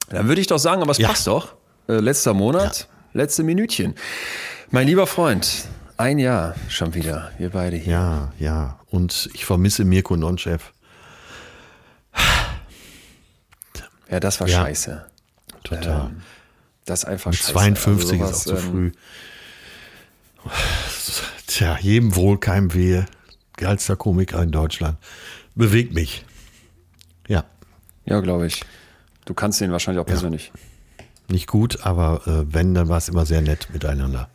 Dann 0.09 0.27
würde 0.27 0.41
ich 0.41 0.47
doch 0.47 0.59
sagen, 0.59 0.81
aber 0.81 0.91
es 0.91 0.97
ja. 0.97 1.07
passt 1.07 1.27
doch. 1.27 1.55
Äh, 1.87 1.99
letzter 1.99 2.33
Monat, 2.33 2.87
letzte 3.13 3.43
Minütchen. 3.43 3.95
Mein 4.71 4.87
lieber 4.87 5.07
Freund, 5.07 5.67
Ein 5.97 6.19
Jahr 6.19 6.55
schon 6.69 6.93
wieder, 6.93 7.31
wir 7.37 7.49
beide 7.49 7.75
hier. 7.75 7.93
Ja, 7.93 8.33
ja. 8.39 8.79
Und 8.89 9.29
ich 9.33 9.45
vermisse 9.45 9.83
Mirko 9.83 10.15
Nonchef. 10.15 10.71
Ja, 14.09 14.19
das 14.19 14.39
war 14.39 14.47
ja, 14.47 14.61
scheiße. 14.61 15.05
Total. 15.63 16.07
Ähm, 16.07 16.21
das 16.85 17.05
einfach 17.05 17.33
scheiße. 17.33 17.51
52 17.51 18.21
also 18.21 18.33
sowas, 18.33 18.37
ist 18.37 18.51
auch 18.51 18.55
zu 18.55 18.55
ähm, 18.55 18.71
früh. 18.71 18.91
Tja, 21.47 21.77
jedem 21.79 22.15
wohl, 22.15 22.39
keinem 22.39 22.73
wehe. 22.73 23.05
Geilster 23.57 23.95
Komiker 23.95 24.41
in 24.41 24.51
Deutschland. 24.51 24.97
Bewegt 25.55 25.93
mich. 25.93 26.25
Ja. 27.27 27.43
Ja, 28.05 28.21
glaube 28.21 28.47
ich. 28.47 28.63
Du 29.25 29.33
kannst 29.33 29.59
ihn 29.61 29.71
wahrscheinlich 29.71 30.01
auch 30.01 30.07
persönlich. 30.07 30.51
Ja. 30.55 31.05
Nicht 31.27 31.47
gut, 31.47 31.85
aber 31.85 32.21
äh, 32.25 32.53
wenn, 32.53 32.73
dann 32.73 32.87
war 32.87 32.97
es 32.97 33.09
immer 33.09 33.25
sehr 33.25 33.41
nett 33.41 33.67
miteinander. 33.71 34.29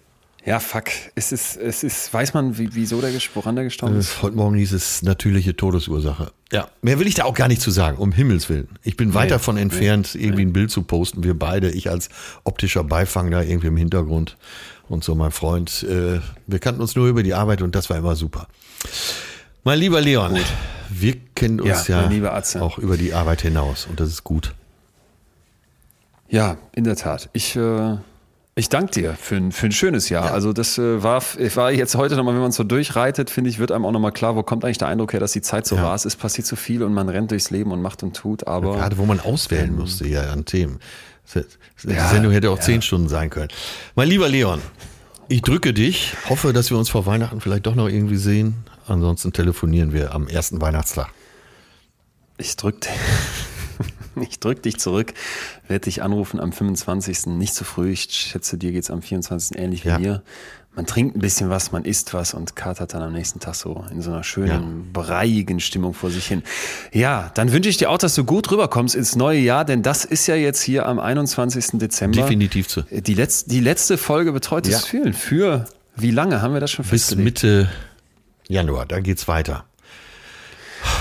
Ja, 0.47 0.61
fuck. 0.61 0.85
Es 1.15 1.33
ist, 1.33 1.57
es 1.57 1.83
ist, 1.83 2.13
weiß 2.13 2.35
man, 2.35 2.59
wie, 2.59 2.69
wieso 2.75 3.01
der, 3.01 3.11
woran 3.33 3.55
der 3.55 3.65
gestorben 3.65 3.97
ist? 3.99 4.21
Heute 4.21 4.37
Morgen 4.37 4.57
hieß 4.57 4.73
es 4.73 5.01
natürliche 5.01 5.57
Todesursache. 5.57 6.33
Ja, 6.53 6.69
mehr 6.83 6.99
will 6.99 7.07
ich 7.07 7.15
da 7.15 7.25
auch 7.25 7.33
gar 7.33 7.49
nicht 7.49 7.63
zu 7.63 7.71
sagen, 7.71 7.97
um 7.97 8.13
Himmels 8.13 8.51
Willen. 8.51 8.69
Ich 8.83 8.99
bin 8.99 9.09
nee, 9.09 9.15
weit 9.15 9.31
davon 9.31 9.57
entfernt, 9.57 10.11
nee, 10.15 10.25
irgendwie 10.25 10.43
ein 10.43 10.53
Bild 10.53 10.71
zu 10.71 10.83
posten. 10.83 11.25
Wir 11.25 11.39
beide, 11.39 11.71
ich 11.71 11.89
als 11.89 12.11
optischer 12.45 12.85
Beifang 12.85 13.31
da 13.31 13.41
irgendwie 13.41 13.69
im 13.69 13.77
Hintergrund 13.79 14.37
und 14.89 15.03
so 15.03 15.15
mein 15.15 15.31
Freund. 15.31 15.83
Äh, 15.89 16.21
wir 16.47 16.59
kannten 16.59 16.83
uns 16.83 16.95
nur 16.95 17.09
über 17.09 17.23
die 17.23 17.33
Arbeit 17.33 17.63
und 17.63 17.75
das 17.75 17.89
war 17.89 17.97
immer 17.97 18.15
super. 18.15 18.47
Mein 19.65 19.79
lieber 19.79 20.03
Leon, 20.03 20.35
gut. 20.35 20.45
wir 20.91 21.17
kennen 21.35 21.59
uns 21.59 21.89
ja, 21.89 22.11
ja 22.11 22.61
auch 22.61 22.77
über 22.77 22.99
die 22.99 23.15
Arbeit 23.15 23.41
hinaus 23.41 23.87
und 23.87 23.99
das 23.99 24.11
ist 24.11 24.25
gut. 24.25 24.55
Ja, 26.29 26.59
in 26.73 26.85
der 26.85 26.97
Tat. 26.97 27.31
Ich 27.33 27.57
äh 27.57 27.97
ich 28.57 28.69
danke 28.69 28.93
dir 28.93 29.15
für 29.15 29.37
ein, 29.37 29.53
für 29.53 29.67
ein 29.67 29.73
schönes 29.73 30.09
Jahr. 30.09 30.27
Ja. 30.27 30.33
Also 30.33 30.53
das 30.53 30.79
äh, 30.79 31.03
war, 31.03 31.23
war 31.23 31.73
jetzt 31.73 31.97
heute 31.97 32.15
nochmal, 32.15 32.35
wenn 32.35 32.43
man 32.43 32.53
so 32.53 32.63
durchreitet, 32.63 33.31
finde 33.31 33.51
ich, 33.51 33.59
wird 33.59 33.73
einem 33.73 33.85
auch 33.85 33.91
nochmal 33.91 34.13
klar, 34.13 34.37
wo 34.37 34.43
kommt 34.43 34.65
eigentlich 34.65 34.79
der 34.79 34.89
Eindruck 34.89 35.13
her, 35.13 35.21
dass 35.21 35.33
die 35.33 35.43
Zeit 35.43 35.67
so 35.67 35.77
ja. 35.77 35.83
war. 35.83 35.95
Es 35.95 36.15
passiert 36.15 36.47
zu 36.47 36.55
viel 36.55 36.83
und 36.85 36.95
man 36.95 37.09
rennt 37.09 37.33
durchs 37.33 37.51
Leben 37.51 37.73
und 37.73 37.83
macht 37.83 38.03
und 38.05 38.15
tut. 38.15 38.47
Aber 38.47 38.73
ja, 38.73 38.77
gerade 38.77 38.99
wo 38.99 39.07
man 39.07 39.19
auswählen 39.19 39.71
ähm, 39.71 39.79
musste 39.79 40.07
ja 40.07 40.33
an 40.33 40.45
Themen. 40.45 40.79
Die 41.35 41.91
Sendung 42.11 42.33
hätte 42.33 42.51
auch 42.51 42.61
zehn 42.61 42.83
Stunden 42.83 43.09
sein 43.09 43.31
können. 43.31 43.49
Mein 43.95 44.09
lieber 44.09 44.29
Leon, 44.29 44.61
ich 45.29 45.43
drücke 45.43 45.73
dich, 45.73 46.15
hoffe, 46.29 46.53
dass 46.53 46.71
wir 46.71 46.79
uns 46.79 46.91
vor 46.91 47.07
Weihnachten 47.07 47.41
vielleicht 47.41 47.67
doch 47.67 47.75
noch 47.75 47.89
irgendwie 47.89 48.17
sehen. 48.17 48.65
Ansonsten 48.87 49.33
telefonieren 49.33 49.93
wir 49.93 50.15
am 50.15 50.29
ersten 50.29 50.61
Weihnachtstag. 50.61 51.09
Ich 52.37 52.55
drücke 52.57 52.89
ich 54.29 54.41
drück 54.41 54.63
dich 54.63 54.79
zurück, 54.79 55.15
werde 55.69 55.85
dich 55.85 56.03
anrufen 56.03 56.41
am 56.41 56.53
25. 56.53 57.27
Nicht 57.27 57.55
zu 57.55 57.65
früh. 57.65 57.91
Ich 57.91 58.09
schätze, 58.11 58.59
dir 58.59 58.73
geht 58.73 58.85
es 58.85 58.91
am 58.91 59.03
24. 59.03 59.59
ähnlich 59.59 59.85
wie 59.85 59.91
ja. 59.91 59.99
mir. 59.99 60.23
Man 60.77 60.87
trinkt 60.87 61.17
ein 61.17 61.21
bisschen 61.21 61.51
was, 61.51 61.71
man 61.71 61.85
isst 61.85 62.15
was 62.15 62.35
und 62.35 62.57
katert 62.57 62.95
dann 62.95 63.03
am 63.03 63.13
nächsten 63.13 63.39
Tag 63.39 63.55
so 63.55 63.85
in 63.93 64.03
so 64.03 64.11
einer 64.11 64.25
schönen, 64.25 64.51
ja. 64.51 65.03
breiigen 65.03 65.61
Stimmung 65.61 65.95
vor 65.95 66.11
sich 66.11 66.27
hin. 66.27 66.43
Ja, 66.93 67.31
dann 67.35 67.53
wünsche 67.53 67.69
ich 67.69 67.77
dir 67.77 67.91
auch, 67.91 67.99
dass 67.99 68.17
du 68.17 68.25
gut 68.25 68.51
rüberkommst 68.51 68.97
ins 68.97 69.15
neue 69.15 69.39
Jahr, 69.39 69.65
denn 69.65 69.83
das 69.83 70.05
ist 70.05 70.27
ja 70.27 70.35
jetzt 70.35 70.61
hier 70.61 70.87
am 70.87 70.99
21. 70.99 71.79
Dezember. 71.79 72.23
Definitiv 72.23 72.69
so. 72.69 72.83
Die, 72.91 73.15
Letz-, 73.15 73.47
die 73.47 73.61
letzte 73.61 73.97
Folge 73.97 74.33
Betreutes 74.33 74.73
ja. 74.73 74.79
Fühlen. 74.81 75.13
Für 75.13 75.67
wie 75.95 76.11
lange 76.11 76.43
haben 76.43 76.55
wir 76.55 76.61
das 76.61 76.73
schon 76.73 76.85
festgelegt? 76.85 77.35
Bis 77.35 77.43
Mitte 77.45 77.71
Januar, 78.49 78.85
da 78.85 78.99
geht's 78.99 79.29
weiter. 79.29 79.65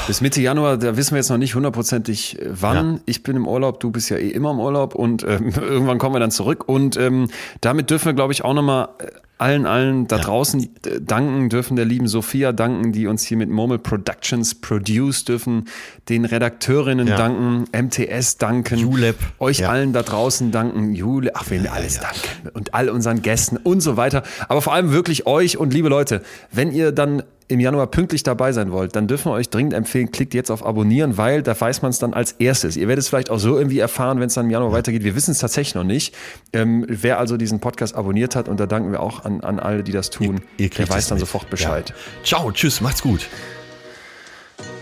Bis 0.07 0.21
Mitte 0.21 0.41
Januar, 0.41 0.77
da 0.77 0.97
wissen 0.97 1.11
wir 1.11 1.17
jetzt 1.17 1.29
noch 1.29 1.37
nicht 1.37 1.55
hundertprozentig 1.55 2.41
äh, 2.41 2.49
wann. 2.49 2.95
Ja. 2.95 2.99
Ich 3.05 3.23
bin 3.23 3.35
im 3.35 3.47
Urlaub, 3.47 3.79
du 3.79 3.91
bist 3.91 4.09
ja 4.09 4.17
eh 4.17 4.29
immer 4.29 4.51
im 4.51 4.59
Urlaub 4.59 4.95
und 4.95 5.23
ähm, 5.23 5.49
irgendwann 5.61 5.97
kommen 5.97 6.15
wir 6.15 6.19
dann 6.19 6.31
zurück. 6.31 6.67
Und 6.67 6.97
ähm, 6.97 7.29
damit 7.61 7.89
dürfen 7.89 8.05
wir, 8.05 8.13
glaube 8.13 8.33
ich, 8.33 8.43
auch 8.43 8.53
nochmal 8.53 8.89
äh, 8.99 9.07
allen, 9.43 9.65
allen 9.65 10.07
da 10.07 10.15
ja. 10.15 10.23
draußen 10.23 10.63
äh, 10.63 11.01
danken, 11.01 11.49
dürfen 11.49 11.75
der 11.75 11.83
lieben 11.83 12.07
Sophia 12.07 12.53
danken, 12.53 12.93
die 12.93 13.07
uns 13.07 13.25
hier 13.25 13.35
mit 13.35 13.49
Murmel 13.49 13.77
Productions 13.77 14.55
produce, 14.55 15.25
dürfen 15.25 15.65
den 16.07 16.23
Redakteurinnen 16.23 17.07
ja. 17.07 17.17
danken, 17.17 17.65
MTS 17.73 18.37
danken, 18.37 18.77
Julep. 18.77 19.17
euch 19.39 19.59
ja. 19.59 19.69
allen 19.69 19.91
da 19.91 20.01
draußen 20.01 20.51
danken, 20.51 20.95
Jule, 20.95 21.31
ach, 21.35 21.49
wem 21.49 21.63
wir 21.63 21.73
alles 21.73 21.99
danken 21.99 22.49
und 22.53 22.73
all 22.73 22.89
unseren 22.89 23.21
Gästen 23.21 23.57
und 23.57 23.81
so 23.81 23.97
weiter. 23.97 24.23
Aber 24.47 24.61
vor 24.61 24.73
allem 24.73 24.93
wirklich 24.93 25.27
euch 25.27 25.57
und 25.57 25.73
liebe 25.73 25.89
Leute, 25.89 26.21
wenn 26.51 26.71
ihr 26.71 26.93
dann 26.93 27.23
im 27.47 27.59
Januar 27.59 27.87
pünktlich 27.87 28.23
dabei 28.23 28.51
sein 28.51 28.71
wollt, 28.71 28.95
dann 28.95 29.07
dürfen 29.07 29.31
wir 29.31 29.35
euch 29.35 29.49
dringend 29.49 29.73
empfehlen, 29.73 30.11
klickt 30.11 30.33
jetzt 30.33 30.49
auf 30.49 30.65
Abonnieren, 30.65 31.17
weil 31.17 31.43
da 31.43 31.59
weiß 31.59 31.81
man 31.81 31.91
es 31.91 31.99
dann 31.99 32.13
als 32.13 32.33
erstes. 32.33 32.77
Ihr 32.77 32.87
werdet 32.87 33.03
es 33.03 33.09
vielleicht 33.09 33.29
auch 33.29 33.39
so 33.39 33.57
irgendwie 33.57 33.79
erfahren, 33.79 34.19
wenn 34.19 34.27
es 34.27 34.33
dann 34.33 34.45
im 34.45 34.51
Januar 34.51 34.71
weitergeht. 34.71 35.03
Wir 35.03 35.15
wissen 35.15 35.31
es 35.31 35.39
tatsächlich 35.39 35.75
noch 35.75 35.83
nicht. 35.83 36.15
Ähm, 36.51 36.85
wer 36.87 37.19
also 37.19 37.37
diesen 37.37 37.59
Podcast 37.59 37.95
abonniert 37.95 38.35
hat, 38.35 38.47
und 38.47 38.59
da 38.59 38.65
danken 38.65 38.91
wir 38.91 39.01
auch 39.01 39.25
an, 39.41 39.57
an 39.57 39.59
alle, 39.59 39.83
die 39.83 39.91
das 39.91 40.09
tun, 40.09 40.41
ihr, 40.57 40.65
ihr 40.65 40.69
der 40.69 40.89
weiß 40.89 41.07
dann 41.07 41.17
mit. 41.17 41.25
sofort 41.25 41.49
Bescheid. 41.49 41.89
Ja. 41.89 42.23
Ciao, 42.23 42.51
tschüss, 42.51 42.81
macht's 42.81 43.01
gut. 43.01 43.27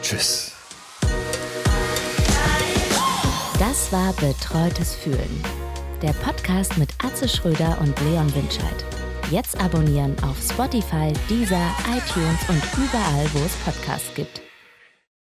Tschüss. 0.01 0.51
Das 3.59 3.91
war 3.91 4.13
Betreutes 4.13 4.95
Fühlen. 4.95 5.43
Der 6.01 6.13
Podcast 6.13 6.77
mit 6.77 6.89
Atze 7.03 7.29
Schröder 7.29 7.77
und 7.79 7.99
Leon 8.01 8.33
Winscheid. 8.35 8.85
Jetzt 9.29 9.59
abonnieren 9.61 10.15
auf 10.23 10.35
Spotify, 10.41 11.13
Deezer, 11.29 11.71
iTunes 11.95 12.39
und 12.49 12.61
überall, 12.77 13.25
wo 13.33 13.39
es 13.45 13.53
Podcasts 13.63 14.13
gibt. 14.15 14.41